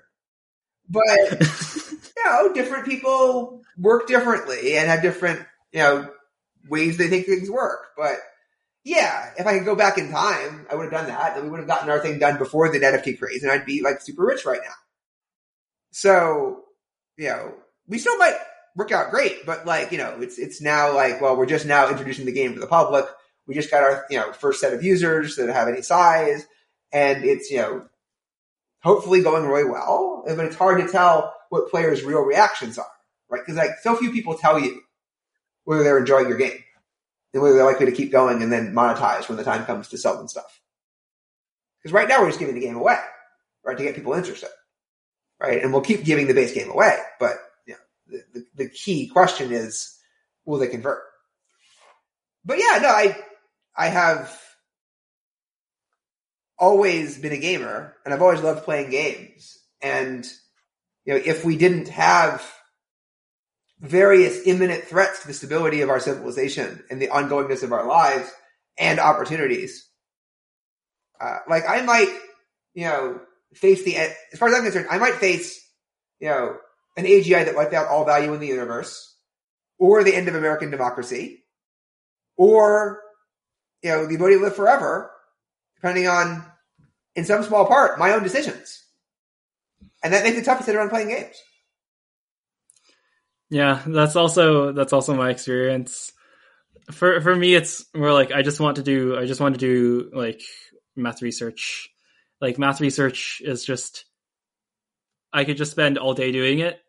But, 0.90 1.04
you 1.76 2.26
know, 2.26 2.54
different 2.54 2.86
people 2.86 3.62
work 3.78 4.08
differently 4.08 4.78
and 4.78 4.88
have 4.88 5.02
different, 5.02 5.46
you 5.72 5.80
know, 5.80 6.10
ways 6.70 6.98
they 6.98 7.10
think 7.10 7.26
things 7.26 7.50
work. 7.52 7.88
But 7.98 8.16
yeah, 8.84 9.32
if 9.38 9.46
I 9.46 9.58
could 9.58 9.66
go 9.66 9.76
back 9.76 9.98
in 9.98 10.12
time, 10.12 10.66
I 10.72 10.76
would 10.76 10.84
have 10.84 10.94
done 10.94 11.08
that. 11.08 11.36
And 11.36 11.44
we 11.44 11.50
would 11.50 11.60
have 11.60 11.68
gotten 11.68 11.90
our 11.90 12.00
thing 12.00 12.20
done 12.20 12.38
before 12.38 12.72
the 12.72 12.80
NFT 12.80 13.20
craze 13.20 13.44
and 13.44 13.52
I'd 13.52 13.66
be 13.66 13.82
like 13.82 14.02
super 14.02 14.26
rich 14.26 14.46
right 14.46 14.62
now. 14.64 14.74
So, 15.92 16.64
you 17.18 17.28
know, 17.28 17.54
we 17.88 17.98
still 17.98 18.18
might 18.18 18.38
work 18.76 18.92
out 18.92 19.12
great, 19.12 19.46
but 19.46 19.66
like, 19.66 19.92
you 19.92 19.98
know, 19.98 20.18
it's, 20.20 20.38
it's 20.38 20.62
now 20.62 20.94
like, 20.94 21.20
well, 21.22 21.36
we're 21.36 21.46
just 21.46 21.66
now 21.66 21.90
introducing 21.90 22.26
the 22.26 22.32
game 22.32 22.54
to 22.54 22.60
the 22.60 22.68
public. 22.68 23.06
We 23.48 23.56
just 23.56 23.72
got 23.72 23.84
our, 23.84 24.06
you 24.10 24.18
know, 24.18 24.32
first 24.34 24.60
set 24.62 24.74
of 24.74 24.84
users 24.84 25.36
that 25.38 25.50
have 25.50 25.68
any 25.68 25.82
size 25.82 26.46
and 26.92 27.24
it's, 27.24 27.50
you 27.50 27.58
know, 27.58 27.86
hopefully 28.82 29.22
going 29.22 29.46
really 29.46 29.70
well. 29.70 30.24
But 30.28 30.46
it's 30.46 30.56
hard 30.56 30.82
to 30.82 30.92
tell 30.92 31.34
what 31.50 31.70
players' 31.70 32.04
real 32.04 32.22
reactions 32.22 32.78
are, 32.78 32.86
right? 33.30 33.42
Because 33.44 33.56
like 33.58 33.80
so 33.82 33.96
few 33.96 34.12
people 34.12 34.36
tell 34.36 34.60
you 34.60 34.82
whether 35.64 35.84
they're 35.84 35.98
enjoying 35.98 36.28
your 36.28 36.38
game 36.38 36.64
and 37.34 37.42
whether 37.42 37.56
they're 37.56 37.66
likely 37.66 37.86
to 37.86 37.92
keep 37.92 38.12
going 38.12 38.42
and 38.42 38.52
then 38.52 38.74
monetize 38.74 39.28
when 39.28 39.38
the 39.38 39.44
time 39.44 39.66
comes 39.66 39.90
to 39.90 39.98
sell 39.98 40.18
them 40.18 40.28
stuff. 40.28 40.62
Because 41.80 41.94
right 41.94 42.08
now 42.08 42.22
we're 42.22 42.28
just 42.30 42.40
giving 42.40 42.56
the 42.56 42.62
game 42.62 42.76
away, 42.76 43.00
right, 43.64 43.78
to 43.78 43.84
get 43.84 43.96
people 43.96 44.14
interested, 44.14 44.50
right? 45.40 45.62
And 45.62 45.72
we'll 45.72 45.82
keep 45.82 46.04
giving 46.04 46.28
the 46.28 46.34
base 46.34 46.54
game 46.54 46.70
away, 46.70 46.98
but 47.20 47.34
you 47.66 47.74
know, 47.74 47.80
the, 48.08 48.40
the, 48.40 48.46
the 48.64 48.70
key 48.70 49.08
question 49.08 49.52
is, 49.52 49.98
will 50.46 50.60
they 50.60 50.68
convert? 50.68 51.04
But 52.46 52.60
yeah, 52.60 52.80
no, 52.82 52.90
I 52.90 53.18
I 53.76 53.88
have 53.88 54.42
always 56.58 57.18
been 57.18 57.34
a 57.34 57.38
gamer 57.38 57.96
and 58.04 58.14
I've 58.14 58.22
always 58.22 58.42
loved 58.42 58.64
playing 58.64 58.90
games. 58.90 59.58
And, 59.82 60.28
you 61.06 61.14
know, 61.14 61.22
if 61.24 61.46
we 61.46 61.58
didn't 61.58 61.90
have 61.90 62.44
various 63.80 64.48
imminent 64.48 64.86
threats 64.86 65.22
to 65.22 65.28
the 65.28 65.34
stability 65.34 65.82
of 65.82 65.90
our 65.90 66.00
civilization 66.00 66.84
and 66.90 67.02
the 67.02 67.10
ongoingness 67.10 67.62
of 67.62 67.74
our 67.74 67.86
lives 67.86 68.32
and 68.78 69.00
opportunities, 69.00 69.88
uh, 71.22 71.40
like 71.48 71.64
I 71.70 71.82
might, 71.82 72.14
you 72.74 72.86
know, 72.86 73.22
face 73.54 73.84
the, 73.84 73.98
as 73.98 74.16
far 74.38 74.50
as 74.50 74.56
I'm 74.56 74.64
concerned, 74.64 74.88
I 74.90 74.98
might 74.98 75.16
face, 75.16 75.60
you 76.20 76.30
know, 76.30 76.58
an 76.96 77.06
AGI 77.06 77.46
that 77.46 77.56
wiped 77.56 77.74
out 77.74 77.88
all 77.88 78.06
value 78.06 78.34
in 78.34 78.40
the 78.40 78.48
universe 78.48 79.16
or 79.78 80.04
the 80.04 80.16
end 80.16 80.28
of 80.28 80.36
American 80.36 80.72
democracy 80.72 81.44
or, 82.36 83.02
you 83.84 83.90
know, 83.90 84.08
the 84.08 84.16
ability 84.16 84.38
to 84.38 84.44
live 84.44 84.56
forever 84.56 85.12
depending 85.76 86.08
on, 86.08 86.44
in 87.16 87.26
some 87.26 87.44
small 87.44 87.66
part, 87.66 88.00
my 88.00 88.14
own 88.14 88.24
decisions. 88.24 88.84
And 90.04 90.14
that 90.14 90.24
makes 90.24 90.38
it 90.38 90.46
tough 90.46 90.60
to 90.60 90.64
sit 90.64 90.76
around 90.76 90.90
playing 90.90 91.10
games. 91.10 91.36
Yeah, 93.50 93.82
that's 93.86 94.16
also 94.16 94.74
that's 94.74 94.94
also 94.94 95.16
my 95.16 95.30
experience. 95.30 96.12
For 96.92 97.22
for 97.22 97.36
me, 97.36 97.56
it's 97.56 97.86
more 97.96 98.12
like 98.12 98.32
I 98.32 98.42
just 98.42 98.60
want 98.60 98.78
to 98.78 98.84
do 98.84 99.18
I 99.18 99.26
just 99.26 99.40
want 99.40 99.56
to 99.56 99.60
do 99.60 100.10
like 100.14 100.42
math 100.96 101.22
research. 101.22 101.90
Like 102.42 102.58
math 102.60 102.82
research 102.82 103.42
is 103.44 103.66
just 103.66 104.06
I 105.34 105.44
could 105.44 105.58
just 105.58 105.72
spend 105.72 105.98
all 105.98 106.14
day 106.14 106.32
doing 106.32 106.60
it, 106.60 106.80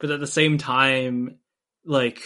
but 0.00 0.10
at 0.10 0.20
the 0.20 0.26
same 0.26 0.58
time, 0.58 1.38
like 1.84 2.20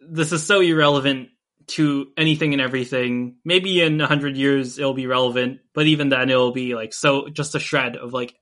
this 0.00 0.32
is 0.32 0.42
so 0.44 0.60
irrelevant 0.60 1.28
to 1.68 2.08
anything 2.16 2.52
and 2.52 2.62
everything. 2.62 3.36
Maybe 3.44 3.80
in 3.82 4.00
a 4.00 4.06
hundred 4.06 4.36
years 4.36 4.78
it'll 4.78 4.94
be 4.94 5.06
relevant, 5.06 5.60
but 5.74 5.86
even 5.86 6.08
then 6.08 6.30
it'll 6.30 6.52
be 6.52 6.74
like 6.74 6.92
so 6.94 7.28
just 7.28 7.54
a 7.54 7.58
shred 7.60 7.96
of 7.96 8.12
like 8.12 8.34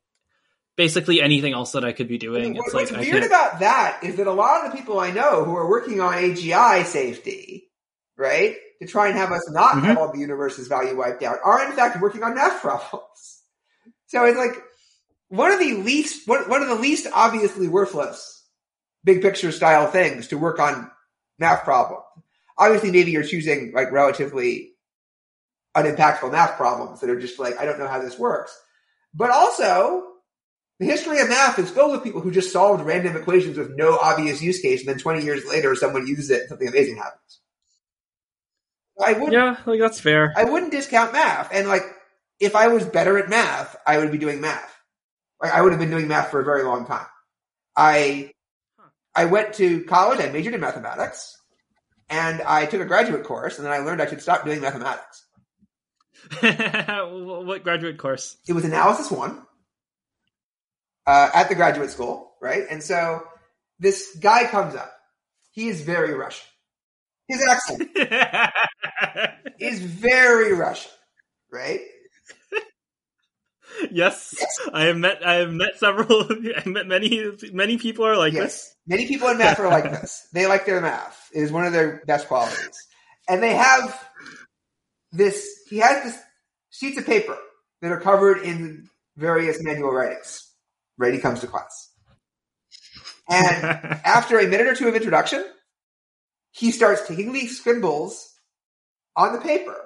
basically 0.76 1.22
anything 1.22 1.52
else 1.54 1.72
that 1.72 1.84
I 1.84 1.92
could 1.92 2.08
be 2.08 2.18
doing. 2.18 2.54
What- 2.54 2.66
It's 2.66 2.74
What's 2.74 2.92
like 2.92 3.00
weird 3.00 3.22
about 3.24 3.60
that 3.60 4.00
is 4.02 4.16
that 4.16 4.26
a 4.26 4.32
lot 4.32 4.64
of 4.66 4.70
the 4.72 4.76
people 4.76 5.00
I 5.00 5.10
know 5.10 5.44
who 5.44 5.56
are 5.56 5.68
working 5.68 6.00
on 6.00 6.12
AGI 6.14 6.84
safety, 6.84 7.65
right, 8.16 8.56
to 8.80 8.86
try 8.88 9.08
and 9.08 9.16
have 9.16 9.32
us 9.32 9.48
not 9.50 9.74
Mhm. 9.76 9.82
have 9.82 9.98
all 9.98 10.12
the 10.12 10.18
universe's 10.18 10.68
value 10.68 10.96
wiped 10.96 11.22
out, 11.22 11.38
are 11.44 11.64
in 11.64 11.72
fact 11.72 12.00
working 12.00 12.22
on 12.22 12.34
math 12.34 12.60
problems. 12.60 13.02
So 14.08 14.24
it's 14.24 14.38
like 14.38 14.62
one 15.28 15.50
of 15.50 15.58
the 15.58 15.74
least 15.74 16.28
one, 16.28 16.48
one 16.48 16.62
of 16.62 16.68
the 16.68 16.76
least 16.76 17.08
obviously 17.12 17.66
worthless 17.66 18.44
big 19.02 19.20
picture 19.20 19.50
style 19.52 19.88
things 19.88 20.28
to 20.28 20.38
work 20.38 20.58
on 20.60 20.90
math 21.40 21.64
problems. 21.64 22.04
Obviously, 22.56 22.90
maybe 22.92 23.10
you're 23.10 23.24
choosing 23.24 23.72
like 23.74 23.90
relatively 23.90 24.74
unimpactful 25.76 26.30
math 26.30 26.56
problems 26.56 27.00
that 27.00 27.10
are 27.10 27.18
just 27.20 27.38
like 27.38 27.58
I 27.58 27.64
don't 27.64 27.78
know 27.78 27.88
how 27.88 28.00
this 28.00 28.18
works, 28.18 28.56
but 29.12 29.30
also 29.30 30.04
the 30.78 30.86
history 30.86 31.20
of 31.20 31.28
math 31.28 31.58
is 31.58 31.70
filled 31.70 31.92
with 31.92 32.04
people 32.04 32.20
who 32.20 32.30
just 32.30 32.52
solved 32.52 32.84
random 32.84 33.16
equations 33.16 33.58
with 33.58 33.74
no 33.76 33.96
obvious 33.98 34.40
use 34.42 34.60
case, 34.60 34.80
and 34.80 34.88
then 34.88 34.98
20 34.98 35.24
years 35.24 35.44
later, 35.46 35.74
someone 35.74 36.06
uses 36.06 36.30
it 36.30 36.40
and 36.42 36.48
something 36.48 36.68
amazing 36.68 36.96
happens. 36.96 37.40
I 39.04 39.12
wouldn't, 39.12 39.32
Yeah, 39.32 39.56
like 39.66 39.80
that's 39.80 40.00
fair. 40.00 40.32
I 40.36 40.44
wouldn't 40.44 40.72
discount 40.72 41.12
math. 41.12 41.50
And 41.52 41.68
like, 41.68 41.82
if 42.40 42.54
I 42.56 42.68
was 42.68 42.84
better 42.84 43.18
at 43.18 43.28
math, 43.28 43.76
I 43.86 43.98
would 43.98 44.10
be 44.12 44.18
doing 44.18 44.40
math. 44.40 44.74
Like, 45.40 45.52
I 45.52 45.60
would 45.60 45.72
have 45.72 45.80
been 45.80 45.90
doing 45.90 46.08
math 46.08 46.30
for 46.30 46.40
a 46.40 46.44
very 46.44 46.62
long 46.62 46.86
time. 46.86 47.06
I, 47.76 48.30
I 49.14 49.26
went 49.26 49.54
to 49.54 49.84
college, 49.84 50.20
I 50.20 50.30
majored 50.30 50.54
in 50.54 50.60
mathematics, 50.60 51.36
and 52.08 52.40
I 52.42 52.66
took 52.66 52.80
a 52.80 52.86
graduate 52.86 53.24
course, 53.24 53.58
and 53.58 53.66
then 53.66 53.72
I 53.72 53.78
learned 53.78 54.00
I 54.00 54.06
should 54.06 54.22
stop 54.22 54.44
doing 54.44 54.60
mathematics. 54.60 55.24
what 56.40 57.62
graduate 57.62 57.98
course? 57.98 58.36
it 58.48 58.54
was 58.54 58.64
analysis 58.64 59.10
one 59.10 59.42
uh, 61.06 61.30
at 61.34 61.48
the 61.48 61.54
graduate 61.54 61.90
school, 61.90 62.32
right? 62.40 62.64
And 62.70 62.82
so 62.82 63.22
this 63.78 64.16
guy 64.20 64.46
comes 64.46 64.74
up. 64.74 64.92
He 65.52 65.68
is 65.68 65.82
very 65.82 66.14
Russian. 66.14 66.46
His 67.28 67.42
accent 67.48 67.90
is 69.58 69.80
very 69.80 70.52
Russian, 70.52 70.92
right? 71.52 71.80
yes, 73.90 74.34
I 74.72 74.84
have 74.84 74.96
met. 74.96 75.26
I 75.26 75.34
have 75.36 75.50
met 75.52 75.76
several. 75.76 76.24
I 76.56 76.68
met 76.68 76.86
many. 76.86 77.32
Many 77.52 77.78
people 77.78 78.06
are 78.06 78.16
like 78.16 78.32
Yes. 78.32 78.44
this. 78.44 78.74
Many 78.86 79.06
people 79.08 79.28
in 79.28 79.38
math 79.38 79.58
are 79.58 79.68
like 79.68 79.84
this. 79.84 80.28
They 80.32 80.46
like 80.46 80.66
their 80.66 80.80
math. 80.80 81.28
It 81.34 81.42
is 81.42 81.50
one 81.50 81.66
of 81.66 81.72
their 81.72 82.02
best 82.06 82.28
qualities. 82.28 82.70
And 83.28 83.42
they 83.42 83.54
have 83.54 84.08
this, 85.10 85.48
he 85.68 85.78
has 85.78 86.04
this 86.04 86.18
sheets 86.70 86.96
of 86.98 87.06
paper 87.06 87.36
that 87.82 87.90
are 87.90 88.00
covered 88.00 88.38
in 88.42 88.88
various 89.16 89.60
manual 89.60 89.90
writings. 89.90 90.48
Right? 90.96 91.12
He 91.12 91.18
comes 91.18 91.40
to 91.40 91.48
class. 91.48 91.90
And 93.28 93.64
after 94.04 94.38
a 94.38 94.46
minute 94.46 94.68
or 94.68 94.76
two 94.76 94.86
of 94.86 94.94
introduction, 94.94 95.44
he 96.56 96.70
starts 96.70 97.06
taking 97.06 97.32
these 97.32 97.62
symbols 97.62 98.32
on 99.14 99.32
the 99.32 99.40
paper 99.40 99.76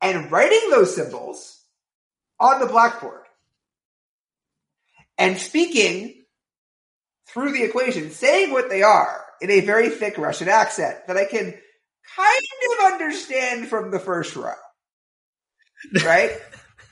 and 0.00 0.30
writing 0.30 0.70
those 0.70 0.94
symbols 0.94 1.60
on 2.38 2.60
the 2.60 2.66
blackboard 2.66 3.22
and 5.18 5.38
speaking 5.38 6.24
through 7.28 7.52
the 7.52 7.64
equation, 7.64 8.10
saying 8.10 8.52
what 8.52 8.68
they 8.68 8.82
are 8.82 9.24
in 9.40 9.50
a 9.50 9.60
very 9.60 9.90
thick 9.90 10.16
Russian 10.18 10.48
accent 10.48 11.06
that 11.06 11.16
I 11.16 11.24
can 11.24 11.54
kind 12.16 12.42
of 12.80 12.92
understand 12.92 13.68
from 13.68 13.90
the 13.90 13.98
first 13.98 14.36
row. 14.36 14.52
Right? 16.04 16.32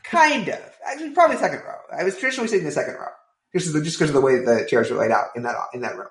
kind 0.04 0.48
of. 0.48 0.60
Actually, 0.86 1.10
probably 1.10 1.36
second 1.38 1.60
row. 1.60 1.78
I 1.90 2.04
was 2.04 2.16
traditionally 2.16 2.48
sitting 2.48 2.60
in 2.60 2.66
the 2.66 2.72
second 2.72 2.94
row. 2.94 3.08
Just 3.54 3.72
because 3.72 3.84
just 3.84 3.98
because 3.98 4.10
of 4.10 4.14
the 4.14 4.20
way 4.20 4.44
the 4.44 4.66
chairs 4.68 4.90
are 4.90 4.96
laid 4.96 5.10
out 5.10 5.28
in 5.34 5.42
that 5.44 5.56
in 5.72 5.80
that 5.80 5.96
room. 5.96 6.08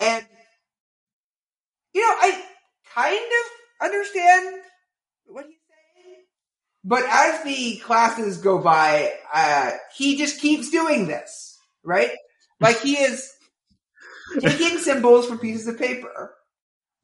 And 0.00 0.26
you 1.96 2.02
know, 2.02 2.14
I 2.20 2.42
kind 2.94 3.16
of 3.16 3.86
understand 3.86 4.62
what 5.28 5.46
he's 5.46 5.56
saying, 6.04 6.24
but 6.84 7.04
as 7.08 7.42
the 7.42 7.78
classes 7.78 8.36
go 8.36 8.58
by, 8.58 9.14
uh, 9.32 9.70
he 9.96 10.18
just 10.18 10.42
keeps 10.42 10.70
doing 10.70 11.06
this, 11.06 11.58
right? 11.82 12.10
Like 12.60 12.82
he 12.82 12.98
is 12.98 13.32
taking 14.40 14.76
symbols 14.76 15.26
from 15.26 15.38
pieces 15.38 15.66
of 15.68 15.78
paper, 15.78 16.34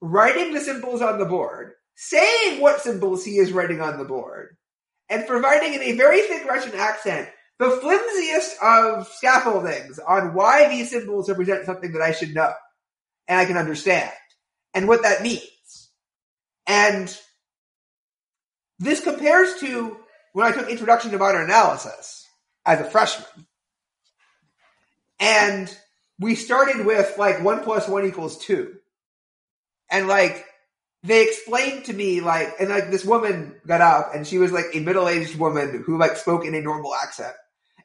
writing 0.02 0.52
the 0.52 0.60
symbols 0.60 1.00
on 1.00 1.18
the 1.18 1.24
board, 1.24 1.72
saying 1.96 2.60
what 2.60 2.82
symbols 2.82 3.24
he 3.24 3.38
is 3.38 3.50
writing 3.50 3.80
on 3.80 3.96
the 3.96 4.04
board, 4.04 4.58
and 5.08 5.26
providing 5.26 5.72
in 5.72 5.80
a 5.80 5.96
very 5.96 6.20
thick 6.20 6.44
Russian 6.44 6.74
accent 6.74 7.30
the 7.58 7.70
flimsiest 7.70 8.56
of 8.62 9.08
scaffoldings 9.08 9.98
on 10.00 10.34
why 10.34 10.68
these 10.68 10.90
symbols 10.90 11.30
represent 11.30 11.64
something 11.64 11.92
that 11.92 12.02
I 12.02 12.12
should 12.12 12.34
know 12.34 12.52
and 13.26 13.38
I 13.38 13.46
can 13.46 13.56
understand 13.56 14.12
and 14.75 14.89
what 14.89 15.02
that 15.02 15.23
means. 15.23 15.91
And 16.67 17.17
this 18.78 19.02
compares 19.02 19.60
to 19.60 19.97
when 20.33 20.47
I 20.47 20.52
took 20.52 20.68
Introduction 20.68 21.10
to 21.10 21.18
Modern 21.18 21.44
Analysis 21.44 22.26
as 22.65 22.81
a 22.81 22.91
freshman. 22.91 23.47
And 25.20 25.75
we 26.18 26.34
started 26.34 26.86
with 26.86 27.17
like 27.18 27.42
one 27.42 27.62
plus 27.62 27.89
one 27.89 28.07
equals 28.07 28.39
two. 28.39 28.75
And 29.91 30.09
like, 30.09 30.44
they 31.05 31.25
explained 31.25 31.86
to 31.86 31.92
me 31.92 32.20
like, 32.20 32.55
and 32.60 32.68
like 32.70 32.91
this 32.91 33.05
woman 33.05 33.57
got 33.67 33.81
up 33.81 34.15
and 34.15 34.26
she 34.26 34.39
was 34.39 34.52
like 34.52 34.67
a 34.73 34.81
middle-aged 34.81 35.36
woman 35.36 35.83
who 35.84 35.99
like 35.99 36.17
spoke 36.17 36.44
in 36.44 36.55
a 36.55 36.60
normal 36.60 36.94
accent 36.94 37.34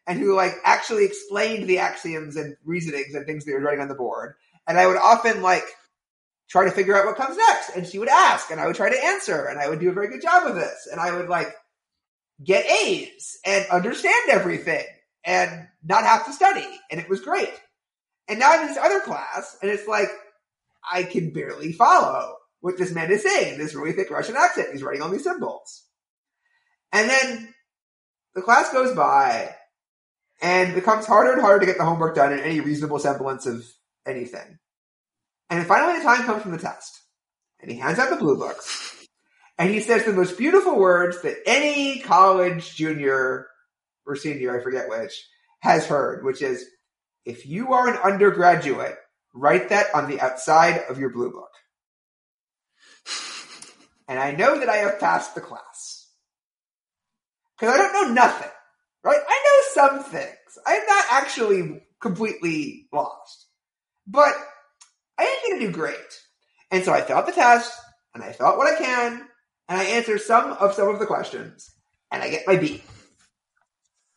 and 0.06 0.20
who 0.20 0.36
like 0.36 0.54
actually 0.64 1.04
explained 1.04 1.68
the 1.68 1.80
axioms 1.80 2.36
and 2.36 2.56
reasonings 2.64 3.14
and 3.16 3.26
things 3.26 3.44
they 3.44 3.54
were 3.54 3.60
writing 3.60 3.82
on 3.82 3.88
the 3.88 3.96
board. 3.96 4.36
And 4.68 4.78
I 4.78 4.86
would 4.86 4.98
often 4.98 5.42
like 5.42 5.66
try 6.50 6.66
to 6.66 6.72
figure 6.72 6.96
out 6.96 7.06
what 7.06 7.18
comes 7.18 7.38
next. 7.38 7.76
And 7.76 7.86
she 7.86 8.00
would 8.00 8.10
ask 8.10 8.52
and 8.52 8.60
I 8.60 8.68
would 8.68 8.76
try 8.76 8.90
to 8.90 9.06
answer 9.06 9.46
and 9.46 9.60
I 9.60 9.70
would 9.70 9.80
do 9.80 9.90
a 9.90 9.94
very 9.94 10.10
good 10.10 10.22
job 10.22 10.48
of 10.48 10.56
this. 10.56 10.88
And 10.92 11.00
I 11.00 11.16
would 11.16 11.30
like 11.30 11.54
get 12.44 12.66
A's 12.66 13.38
and 13.46 13.66
understand 13.68 14.30
everything 14.30 14.86
and 15.24 15.68
not 15.84 16.04
have 16.04 16.26
to 16.26 16.34
study. 16.34 16.68
And 16.90 17.00
it 17.00 17.10
was 17.10 17.22
great. 17.22 17.54
And 18.28 18.40
now 18.40 18.52
I'm 18.52 18.62
in 18.62 18.68
this 18.68 18.78
other 18.78 19.00
class 19.00 19.58
and 19.62 19.72
it's 19.72 19.88
like, 19.88 20.10
I 20.90 21.04
can 21.04 21.32
barely 21.32 21.74
follow 21.74 22.36
what 22.62 22.78
this 22.78 22.94
man 22.94 23.12
is 23.12 23.24
saying 23.24 23.54
in 23.54 23.60
this 23.60 23.76
really 23.76 23.92
thick 23.92 24.10
Russian 24.10 24.36
accent. 24.38 24.70
He's 24.72 24.84
writing 24.84 25.02
all 25.02 25.10
these 25.10 25.24
symbols. 25.24 25.84
And 26.94 27.10
then 27.10 27.54
the 28.36 28.42
class 28.42 28.72
goes 28.72 28.96
by 28.96 29.54
and 30.42 30.76
becomes 30.76 31.06
harder 31.06 31.34
and 31.34 31.42
harder 31.42 31.60
to 31.60 31.66
get 31.66 31.78
the 31.78 31.86
homework 31.86 32.16
done 32.16 32.32
in 32.32 32.40
any 32.40 32.62
reasonable 32.62 33.00
semblance 33.00 33.46
of 33.46 33.66
anything. 34.06 34.60
And 35.50 35.66
finally 35.66 36.00
the 36.00 36.04
time 36.04 36.24
comes 36.26 36.44
from 36.44 36.52
the 36.52 36.58
test. 36.58 37.02
And 37.60 37.72
he 37.72 37.78
hands 37.78 38.00
out 38.00 38.10
the 38.10 38.18
blue 38.18 38.38
books. 38.38 39.08
And 39.58 39.70
he 39.70 39.80
says 39.80 40.06
the 40.06 40.14
most 40.14 40.38
beautiful 40.38 40.78
words 40.78 41.22
that 41.24 41.38
any 41.46 42.00
college 42.00 42.76
junior 42.76 43.48
or 44.06 44.16
senior, 44.16 44.58
I 44.58 44.64
forget 44.64 44.90
which, 44.90 45.14
has 45.60 45.86
heard, 45.86 46.24
which 46.24 46.42
is, 46.42 46.66
if 47.26 47.46
you 47.46 47.74
are 47.74 47.90
an 47.90 47.98
undergraduate, 47.98 48.96
write 49.34 49.70
that 49.70 49.88
on 49.94 50.10
the 50.10 50.22
outside 50.22 50.84
of 50.90 51.00
your 51.00 51.10
blue 51.10 51.32
book. 51.32 51.50
And 54.08 54.20
I 54.20 54.32
know 54.32 54.60
that 54.60 54.70
I 54.70 54.78
have 54.78 55.00
passed 55.00 55.36
the 55.36 55.42
class. 55.42 56.08
Because 57.60 57.74
I 57.74 57.78
don't 57.78 57.94
know 57.94 58.14
nothing, 58.14 58.52
right? 59.04 59.20
I 59.28 59.44
know 59.46 59.74
some 59.74 60.04
things. 60.04 60.58
I'm 60.66 60.86
not 60.88 61.06
actually 61.10 61.82
completely 62.00 62.88
lost. 62.94 63.48
But 64.06 64.34
I 65.18 65.24
ain't 65.24 65.60
gonna 65.60 65.68
do 65.68 65.72
great. 65.72 65.96
And 66.72 66.84
so 66.84 66.94
I 66.94 67.02
fill 67.02 67.18
out 67.18 67.26
the 67.26 67.32
test, 67.32 67.74
and 68.14 68.24
I 68.24 68.32
fill 68.32 68.48
out 68.48 68.58
what 68.58 68.74
I 68.74 68.78
can, 68.78 69.28
and 69.70 69.80
I 69.80 69.84
answer 69.84 70.18
some 70.18 70.54
of 70.54 70.74
some 70.74 70.90
of 70.90 71.00
the 71.00 71.06
questions, 71.06 71.72
and 72.12 72.24
I 72.24 72.30
get 72.30 72.48
my 72.48 72.58
B 72.58 72.84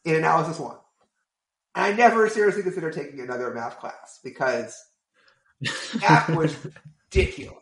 in 0.05 0.17
analysis 0.17 0.59
one. 0.59 0.77
And 1.75 1.85
I 1.85 1.93
never 1.93 2.29
seriously 2.29 2.63
considered 2.63 2.93
taking 2.93 3.21
another 3.21 3.53
math 3.55 3.79
class 3.79 4.19
because 4.25 4.77
math 6.01 6.29
was 6.37 6.57
ridiculous. 7.13 7.57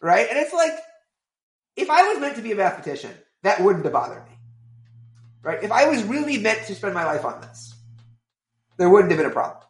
Right? 0.00 0.28
And 0.28 0.38
it's 0.38 0.52
like, 0.52 0.72
if 1.74 1.90
I 1.90 2.02
was 2.08 2.20
meant 2.20 2.36
to 2.36 2.42
be 2.42 2.52
a 2.52 2.56
mathematician, 2.56 3.12
that 3.42 3.60
wouldn't 3.60 3.84
have 3.84 3.92
bothered 3.92 4.24
me. 4.26 4.32
Right? 5.42 5.62
If 5.62 5.72
I 5.72 5.88
was 5.88 6.02
really 6.04 6.38
meant 6.38 6.66
to 6.66 6.74
spend 6.74 6.94
my 6.94 7.04
life 7.04 7.24
on 7.24 7.40
this, 7.40 7.74
there 8.76 8.90
wouldn't 8.90 9.10
have 9.10 9.18
been 9.18 9.30
a 9.30 9.32
problem. 9.32 9.62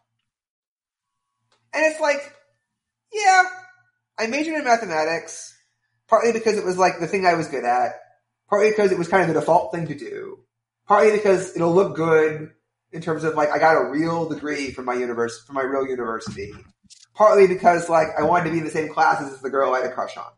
And 1.73 1.85
it's 1.85 1.99
like, 1.99 2.33
yeah, 3.13 3.43
I 4.17 4.27
majored 4.27 4.55
in 4.55 4.63
mathematics, 4.63 5.55
partly 6.07 6.31
because 6.31 6.57
it 6.57 6.65
was 6.65 6.77
like 6.77 6.99
the 6.99 7.07
thing 7.07 7.25
I 7.25 7.35
was 7.35 7.47
good 7.47 7.65
at, 7.65 7.93
partly 8.49 8.69
because 8.69 8.91
it 8.91 8.97
was 8.97 9.07
kind 9.07 9.23
of 9.23 9.27
the 9.33 9.39
default 9.39 9.73
thing 9.73 9.87
to 9.87 9.95
do, 9.97 10.39
partly 10.87 11.11
because 11.11 11.55
it'll 11.55 11.73
look 11.73 11.95
good 11.95 12.51
in 12.91 13.01
terms 13.01 13.23
of 13.23 13.35
like 13.35 13.49
I 13.49 13.59
got 13.59 13.75
a 13.81 13.89
real 13.89 14.27
degree 14.29 14.71
from 14.71 14.85
my 14.85 14.93
university, 14.93 15.45
from 15.45 15.55
my 15.55 15.63
real 15.63 15.85
university, 15.87 16.53
partly 17.15 17.47
because 17.47 17.89
like 17.89 18.07
I 18.17 18.23
wanted 18.23 18.45
to 18.45 18.51
be 18.51 18.59
in 18.59 18.63
the 18.65 18.71
same 18.71 18.89
classes 18.93 19.33
as 19.33 19.41
the 19.41 19.49
girl 19.49 19.73
I 19.73 19.81
had 19.81 19.91
a 19.91 19.93
crush 19.93 20.17
on. 20.17 20.31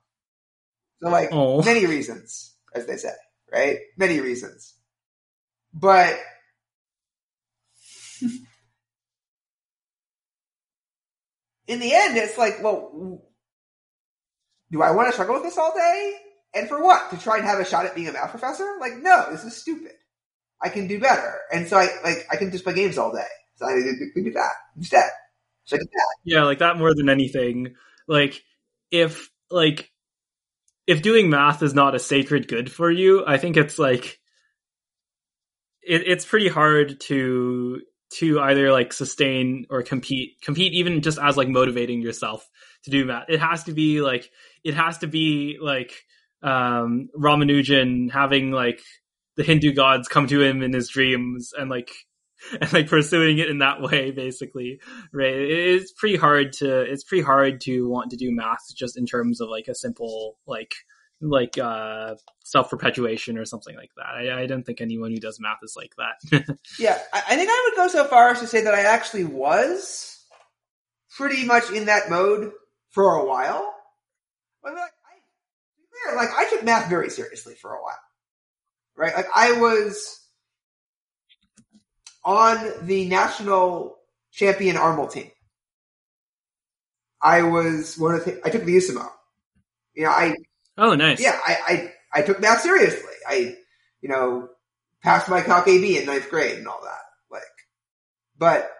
So 1.01 1.09
like 1.09 1.29
Oh. 1.31 1.61
many 1.63 1.85
reasons, 1.85 2.55
as 2.73 2.85
they 2.85 2.97
say, 2.97 3.13
right? 3.51 3.79
Many 3.97 4.19
reasons. 4.19 4.75
But 5.73 6.19
in 11.69 11.79
the 11.79 11.93
end, 11.93 12.17
it's 12.17 12.37
like, 12.37 12.63
well, 12.63 13.21
do 14.71 14.81
I 14.81 14.91
want 14.91 15.07
to 15.07 15.13
struggle 15.13 15.35
with 15.35 15.43
this 15.43 15.57
all 15.57 15.73
day? 15.73 16.15
And 16.55 16.67
for 16.67 16.81
what? 16.81 17.11
To 17.11 17.17
try 17.17 17.37
and 17.37 17.45
have 17.45 17.59
a 17.59 17.65
shot 17.65 17.85
at 17.85 17.93
being 17.93 18.07
a 18.07 18.11
math 18.11 18.31
professor? 18.31 18.77
Like, 18.79 18.93
no, 18.97 19.27
this 19.29 19.43
is 19.43 19.55
stupid. 19.55 19.91
I 20.61 20.69
can 20.69 20.87
do 20.87 20.99
better. 20.99 21.35
And 21.53 21.67
so 21.67 21.77
I, 21.77 21.87
like, 22.03 22.25
I 22.31 22.37
can 22.37 22.51
just 22.51 22.63
play 22.63 22.73
games 22.73 22.97
all 22.97 23.13
day. 23.13 23.27
So 23.57 23.67
I 23.67 23.73
we 24.15 24.23
do 24.23 24.33
that 24.33 24.51
instead. 24.75 25.09
So 25.65 25.75
I 25.75 25.79
did 25.79 25.87
that. 25.87 26.15
Yeah, 26.23 26.43
like 26.43 26.59
that 26.59 26.77
more 26.77 26.95
than 26.95 27.07
anything. 27.07 27.75
Like 28.07 28.41
if 28.89 29.29
like 29.51 29.91
if 30.87 31.01
doing 31.03 31.29
math 31.29 31.61
is 31.61 31.75
not 31.75 31.93
a 31.93 31.99
sacred 31.99 32.47
good 32.47 32.71
for 32.71 32.89
you, 32.89 33.23
I 33.27 33.37
think 33.37 33.57
it's 33.57 33.77
like 33.77 34.19
it, 35.83 36.03
it's 36.07 36.25
pretty 36.25 36.47
hard 36.47 36.99
to 37.01 37.81
to 38.11 38.39
either 38.39 38.71
like 38.71 38.91
sustain 38.91 39.65
or 39.69 39.83
compete 39.83 40.41
compete 40.41 40.73
even 40.73 41.01
just 41.01 41.19
as 41.19 41.37
like 41.37 41.47
motivating 41.47 42.01
yourself 42.01 42.47
to 42.83 42.91
do 42.91 43.05
math. 43.05 43.25
It 43.29 43.39
has 43.39 43.65
to 43.65 43.73
be 43.73 44.01
like 44.01 44.29
it 44.63 44.73
has 44.73 44.99
to 44.99 45.07
be 45.07 45.57
like 45.61 45.93
um 46.41 47.09
Ramanujan 47.17 48.11
having 48.11 48.51
like 48.51 48.81
the 49.35 49.43
Hindu 49.43 49.73
gods 49.73 50.07
come 50.07 50.27
to 50.27 50.41
him 50.41 50.61
in 50.61 50.73
his 50.73 50.89
dreams 50.89 51.53
and 51.57 51.69
like 51.69 51.91
and 52.61 52.71
like 52.71 52.87
pursuing 52.87 53.37
it 53.37 53.49
in 53.49 53.59
that 53.59 53.81
way 53.81 54.11
basically 54.11 54.79
right 55.11 55.33
it's 55.33 55.91
pretty 55.91 56.15
hard 56.15 56.53
to 56.53 56.81
it's 56.81 57.03
pretty 57.03 57.23
hard 57.23 57.59
to 57.61 57.89
want 57.89 58.11
to 58.11 58.17
do 58.17 58.33
math 58.33 58.73
just 58.75 58.97
in 58.97 59.05
terms 59.05 59.41
of 59.41 59.49
like 59.49 59.67
a 59.67 59.75
simple 59.75 60.37
like 60.47 60.73
like 61.21 61.57
uh 61.57 62.15
self 62.43 62.69
perpetuation 62.69 63.37
or 63.37 63.45
something 63.45 63.75
like 63.75 63.91
that 63.97 64.05
I, 64.05 64.43
I 64.43 64.45
don't 64.45 64.65
think 64.65 64.79
anyone 64.79 65.11
who 65.11 65.19
does 65.19 65.39
math 65.39 65.59
is 65.63 65.75
like 65.75 65.93
that 65.97 66.47
Yeah, 66.79 66.97
I, 67.13 67.23
I 67.29 67.35
think 67.35 67.49
I 67.49 67.69
would 67.69 67.75
go 67.75 67.87
so 67.89 68.05
far 68.05 68.29
as 68.29 68.39
to 68.39 68.47
say 68.47 68.61
that 68.63 68.73
I 68.73 68.81
actually 68.81 69.25
was 69.25 70.19
pretty 71.17 71.45
much 71.45 71.69
in 71.71 71.85
that 71.85 72.09
mode 72.09 72.51
for 72.91 73.15
a 73.15 73.25
while. 73.25 73.73
But 74.63 74.73
like, 74.73 74.91
I, 76.11 76.15
like 76.15 76.29
I 76.35 76.49
took 76.49 76.63
math 76.63 76.89
very 76.89 77.09
seriously 77.09 77.55
for 77.55 77.73
a 77.73 77.81
while, 77.81 77.99
right? 78.95 79.15
Like 79.15 79.27
I 79.35 79.53
was 79.59 80.19
on 82.23 82.57
the 82.83 83.07
national 83.07 83.97
champion 84.31 84.75
ARML 84.75 85.11
team. 85.11 85.31
I 87.21 87.43
was 87.43 87.97
one 87.97 88.15
of 88.15 88.25
the, 88.25 88.39
I 88.45 88.49
took 88.49 88.63
the 88.63 88.75
USAMO. 88.75 89.07
You 89.93 90.03
know, 90.03 90.09
I 90.09 90.35
oh 90.79 90.95
nice 90.95 91.21
yeah, 91.21 91.39
I, 91.45 91.57
I, 91.67 91.93
I 92.19 92.21
took 92.23 92.39
math 92.39 92.61
seriously. 92.61 93.13
I, 93.27 93.55
you 94.01 94.09
know, 94.09 94.49
passed 95.03 95.29
my 95.29 95.41
Calc 95.41 95.67
AB 95.67 95.97
in 95.97 96.05
ninth 96.05 96.29
grade 96.29 96.57
and 96.57 96.67
all 96.67 96.81
that. 96.83 97.01
Like, 97.31 97.43
but 98.37 98.71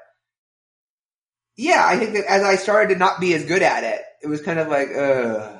yeah, 1.56 1.84
I 1.86 1.98
think 1.98 2.14
that 2.14 2.26
as 2.26 2.42
I 2.42 2.56
started 2.56 2.94
to 2.94 3.00
not 3.00 3.19
be 3.19 3.34
as 3.34 3.45
good 3.45 3.61
at 3.61 3.84
it, 3.84 4.02
it 4.24 4.28
was 4.28 4.42
kind 4.42 4.58
of 4.58 4.68
like, 4.69 4.88
uh, 4.90 5.58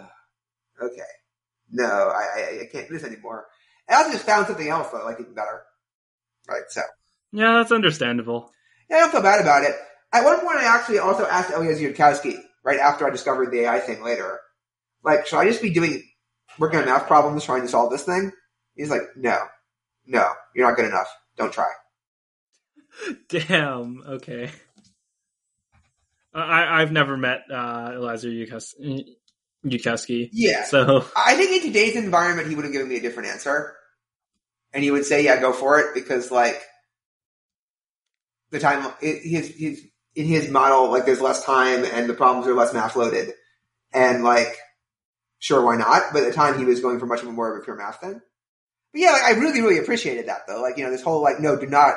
okay, 0.82 1.12
no, 1.70 1.86
I, 1.86 2.24
I, 2.36 2.60
I 2.62 2.66
can't 2.72 2.88
do 2.88 2.94
this 2.96 3.04
anymore. 3.04 3.46
And 3.88 3.96
I 3.96 4.00
also 4.00 4.14
just 4.14 4.26
found 4.26 4.48
something 4.48 4.68
else 4.68 4.90
that 4.90 4.98
I 4.98 5.06
like 5.06 5.20
even 5.20 5.34
better. 5.34 5.62
Right, 6.48 6.64
so 6.70 6.82
yeah 7.32 7.54
that's 7.54 7.72
understandable 7.72 8.52
yeah, 8.90 8.98
I 8.98 9.00
don't 9.02 9.12
feel 9.12 9.22
bad 9.22 9.42
about 9.42 9.64
it. 9.64 9.76
At 10.12 10.26
one 10.26 10.40
point, 10.40 10.58
I 10.58 10.66
actually 10.66 11.00
also 11.00 11.26
asked 11.26 11.52
Eliezer 11.52 11.92
Yudkowsky 11.92 12.40
right 12.64 12.80
after 12.80 13.06
I 13.06 13.12
discovered 13.12 13.52
the 13.52 13.62
AI 13.62 13.80
thing 13.80 14.04
later, 14.04 14.40
like, 15.04 15.28
should 15.28 15.38
I 15.38 15.46
just 15.46 15.62
be 15.62 15.70
doing 15.70 16.04
working 16.60 16.80
on 16.80 16.86
math 16.86 17.08
problems 17.08 17.44
trying 17.44 17.62
to 17.64 17.68
solve 17.68 17.92
this 17.92 18.04
thing? 18.04 18.32
He's 18.76 18.90
like, 18.90 19.02
no, 19.16 19.38
no, 20.06 20.32
you're 20.56 20.68
not 20.68 20.76
good 20.76 20.86
enough. 20.86 21.08
Don't 21.38 21.54
try. 21.54 21.70
damn 23.30 24.02
okay 24.08 24.52
I, 26.34 26.82
I've 26.82 26.92
never 26.92 27.18
met 27.18 27.42
uh, 27.52 27.92
Eliezer 27.96 28.30
Yudkowsky, 28.30 30.30
Yeah. 30.32 30.64
so 30.66 31.06
I 31.18 31.36
think 31.36 31.52
in 31.64 31.68
today's 31.68 31.96
environment, 31.96 32.50
he 32.50 32.56
would 32.56 32.66
have 32.66 32.72
given 32.72 32.88
me 32.88 32.98
a 32.98 33.02
different 33.02 33.30
answer. 33.30 33.76
And 34.74 34.84
he 34.84 34.92
would 34.92 35.06
say, 35.06 35.24
yeah, 35.24 35.40
go 35.42 35.52
for 35.54 35.80
it 35.80 35.94
because 35.96 36.30
like 36.32 36.62
the 38.52 38.60
time, 38.60 38.92
his, 39.02 39.48
his, 39.56 39.82
in 40.16 40.26
his 40.28 40.50
model, 40.50 40.92
like 40.92 41.06
there's 41.06 41.22
less 41.22 41.44
time 41.44 41.84
and 41.84 42.08
the 42.08 42.14
problems 42.14 42.48
are 42.48 42.54
less 42.54 42.74
math 42.74 42.96
loaded. 42.96 43.34
And 43.92 44.24
like, 44.24 44.56
sure, 45.40 45.64
why 45.66 45.76
not? 45.78 46.14
But 46.14 46.24
at 46.24 46.30
the 46.30 46.34
time 46.36 46.58
he 46.60 46.66
was 46.66 46.82
going 46.82 47.00
for 47.00 47.06
much 47.06 47.24
more 47.24 47.56
of 47.56 47.62
a 47.62 47.64
pure 47.66 47.76
math 47.76 48.00
thing. 48.02 48.22
But 48.94 49.02
yeah, 49.02 49.12
like, 49.12 49.24
I 49.24 49.32
really, 49.32 49.62
really 49.62 49.80
appreciated 49.80 50.28
that 50.28 50.42
though. 50.48 50.62
Like, 50.62 50.78
you 50.78 50.84
know, 50.84 50.92
this 50.92 51.04
whole 51.04 51.22
like, 51.22 51.40
no, 51.40 51.58
do 51.60 51.68
not 51.68 51.96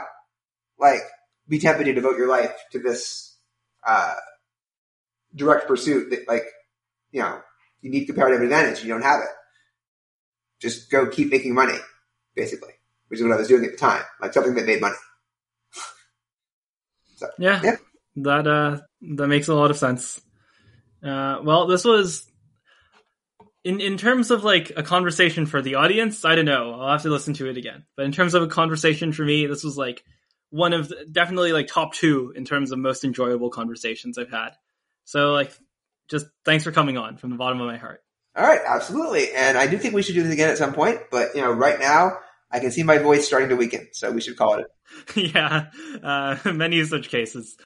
like 0.79 1.01
be 1.49 1.59
tempted 1.59 1.85
to 1.85 1.93
devote 1.93 2.17
your 2.17 2.29
life 2.29 2.55
to 2.73 2.79
this, 2.79 3.37
uh, 3.87 4.15
direct 5.35 5.67
pursuit 5.67 6.11
that 6.11 6.29
like, 6.29 6.45
you 7.11 7.21
know, 7.21 7.41
you 7.81 7.91
need 7.91 8.05
comparative 8.07 8.43
advantage. 8.43 8.83
You 8.83 8.91
don't 8.93 9.03
have 9.03 9.21
it. 9.21 9.29
Just 10.61 10.91
go 10.91 11.07
keep 11.09 11.31
making 11.31 11.55
money, 11.55 11.79
basically, 12.37 12.73
which 13.09 13.19
is 13.19 13.25
what 13.25 13.33
I 13.35 13.37
was 13.39 13.49
doing 13.49 13.65
at 13.65 13.73
the 13.73 13.77
time, 13.77 14.03
like 14.21 14.33
something 14.33 14.55
that 14.55 14.67
made 14.67 14.81
money. 14.81 14.95
Yeah, 17.39 17.61
Yeah. 17.63 17.77
that 18.17 18.47
uh, 18.47 18.81
that 19.17 19.29
makes 19.29 19.47
a 19.49 19.55
lot 19.55 19.71
of 19.71 19.77
sense. 19.79 20.21
Uh, 21.05 21.39
well, 21.45 21.67
this 21.67 21.85
was 21.85 22.25
in 23.65 23.81
in 23.81 23.97
terms 23.97 24.31
of 24.31 24.45
like 24.45 24.73
a 24.77 24.83
conversation 24.83 25.47
for 25.47 25.63
the 25.63 25.77
audience. 25.77 26.25
I 26.25 26.35
don't 26.35 26.45
know. 26.45 26.73
I'll 26.73 26.93
have 26.93 27.03
to 27.03 27.11
listen 27.11 27.35
to 27.35 27.49
it 27.49 27.57
again. 27.57 27.85
But 27.97 28.07
in 28.07 28.13
terms 28.13 28.35
of 28.35 28.43
a 28.43 28.49
conversation 28.49 29.13
for 29.13 29.25
me, 29.25 29.47
this 29.47 29.65
was 29.65 29.77
like 29.77 30.05
one 30.51 30.73
of 30.73 30.89
the, 30.89 31.07
definitely 31.11 31.53
like 31.53 31.67
top 31.67 31.95
two 31.95 32.33
in 32.37 32.45
terms 32.45 32.73
of 32.73 32.79
most 32.79 33.05
enjoyable 33.05 33.51
conversations 33.51 34.19
I've 34.19 34.31
had. 34.31 34.51
So 35.05 35.33
like, 35.33 35.53
just 36.09 36.27
thanks 36.45 36.65
for 36.65 36.73
coming 36.73 36.99
on 36.99 37.17
from 37.17 37.31
the 37.31 37.37
bottom 37.37 37.61
of 37.61 37.67
my 37.67 37.79
heart. 37.79 38.03
All 38.37 38.47
right, 38.47 38.61
absolutely. 38.67 39.33
And 39.33 39.59
I 39.59 39.67
do 39.67 39.79
think 39.79 39.95
we 39.95 40.03
should 40.03 40.15
do 40.15 40.23
this 40.23 40.33
again 40.33 40.49
at 40.49 40.59
some 40.59 40.73
point, 40.73 41.01
but 41.11 41.35
you 41.35 41.43
know, 41.43 41.53
right 41.53 41.79
now 41.79 42.19
I 42.51 42.61
can 42.61 42.71
see 42.71 42.83
my 42.83 42.99
voice 42.99 43.27
starting 43.27 43.49
to 43.51 43.57
weaken, 43.57 43.89
so 43.93 44.11
we 44.11 44.21
should 44.21 44.37
call 44.37 44.55
it. 44.55 44.67
yeah, 45.35 45.71
uh, 46.03 46.37
many 46.53 46.85
such 46.85 47.09
cases. 47.09 47.57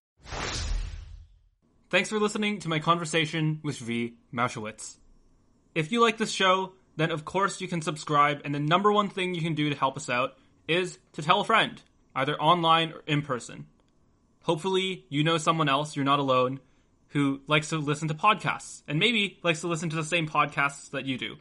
Thanks 1.88 2.08
for 2.08 2.18
listening 2.18 2.60
to 2.60 2.68
my 2.68 2.80
conversation 2.80 3.60
with 3.62 3.78
Zvi 3.78 4.14
Mowshowitz. 4.32 4.96
If 5.76 5.92
you 5.92 6.00
like 6.00 6.16
this 6.16 6.30
show, 6.30 6.72
then 6.96 7.10
of 7.10 7.26
course 7.26 7.60
you 7.60 7.68
can 7.68 7.82
subscribe, 7.82 8.40
and 8.46 8.54
the 8.54 8.58
number 8.58 8.90
one 8.90 9.10
thing 9.10 9.34
you 9.34 9.42
can 9.42 9.54
do 9.54 9.68
to 9.68 9.76
help 9.76 9.98
us 9.98 10.08
out 10.08 10.32
is 10.66 10.98
to 11.12 11.20
tell 11.20 11.42
a 11.42 11.44
friend, 11.44 11.82
either 12.14 12.34
online 12.40 12.92
or 12.92 13.02
in 13.06 13.20
person. 13.20 13.66
Hopefully, 14.44 15.04
you 15.10 15.22
know 15.22 15.36
someone 15.36 15.68
else, 15.68 15.94
you're 15.94 16.06
not 16.06 16.18
alone, 16.18 16.60
who 17.08 17.42
likes 17.46 17.68
to 17.68 17.76
listen 17.76 18.08
to 18.08 18.14
podcasts, 18.14 18.84
and 18.88 18.98
maybe 18.98 19.38
likes 19.42 19.60
to 19.60 19.68
listen 19.68 19.90
to 19.90 19.96
the 19.96 20.02
same 20.02 20.26
podcasts 20.26 20.92
that 20.92 21.04
you 21.04 21.18
do. 21.18 21.36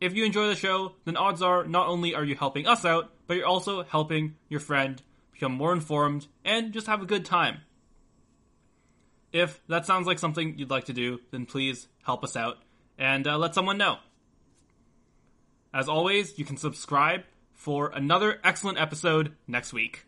If 0.00 0.16
you 0.16 0.24
enjoy 0.24 0.48
the 0.48 0.56
show, 0.56 0.96
then 1.04 1.16
odds 1.16 1.40
are 1.40 1.64
not 1.64 1.86
only 1.86 2.16
are 2.16 2.24
you 2.24 2.34
helping 2.34 2.66
us 2.66 2.84
out, 2.84 3.12
but 3.28 3.36
you're 3.36 3.46
also 3.46 3.84
helping 3.84 4.34
your 4.48 4.58
friend 4.58 5.00
become 5.30 5.52
more 5.52 5.72
informed 5.72 6.26
and 6.44 6.72
just 6.72 6.88
have 6.88 7.02
a 7.02 7.06
good 7.06 7.24
time. 7.24 7.60
If 9.32 9.64
that 9.68 9.86
sounds 9.86 10.08
like 10.08 10.18
something 10.18 10.58
you'd 10.58 10.70
like 10.70 10.86
to 10.86 10.92
do, 10.92 11.20
then 11.30 11.46
please 11.46 11.86
help 12.02 12.24
us 12.24 12.34
out 12.34 12.58
and 12.98 13.26
uh, 13.26 13.38
let 13.38 13.54
someone 13.54 13.78
know. 13.78 13.98
As 15.72 15.88
always, 15.88 16.38
you 16.38 16.44
can 16.44 16.56
subscribe 16.56 17.22
for 17.52 17.90
another 17.90 18.40
excellent 18.42 18.78
episode 18.78 19.34
next 19.46 19.72
week. 19.72 20.04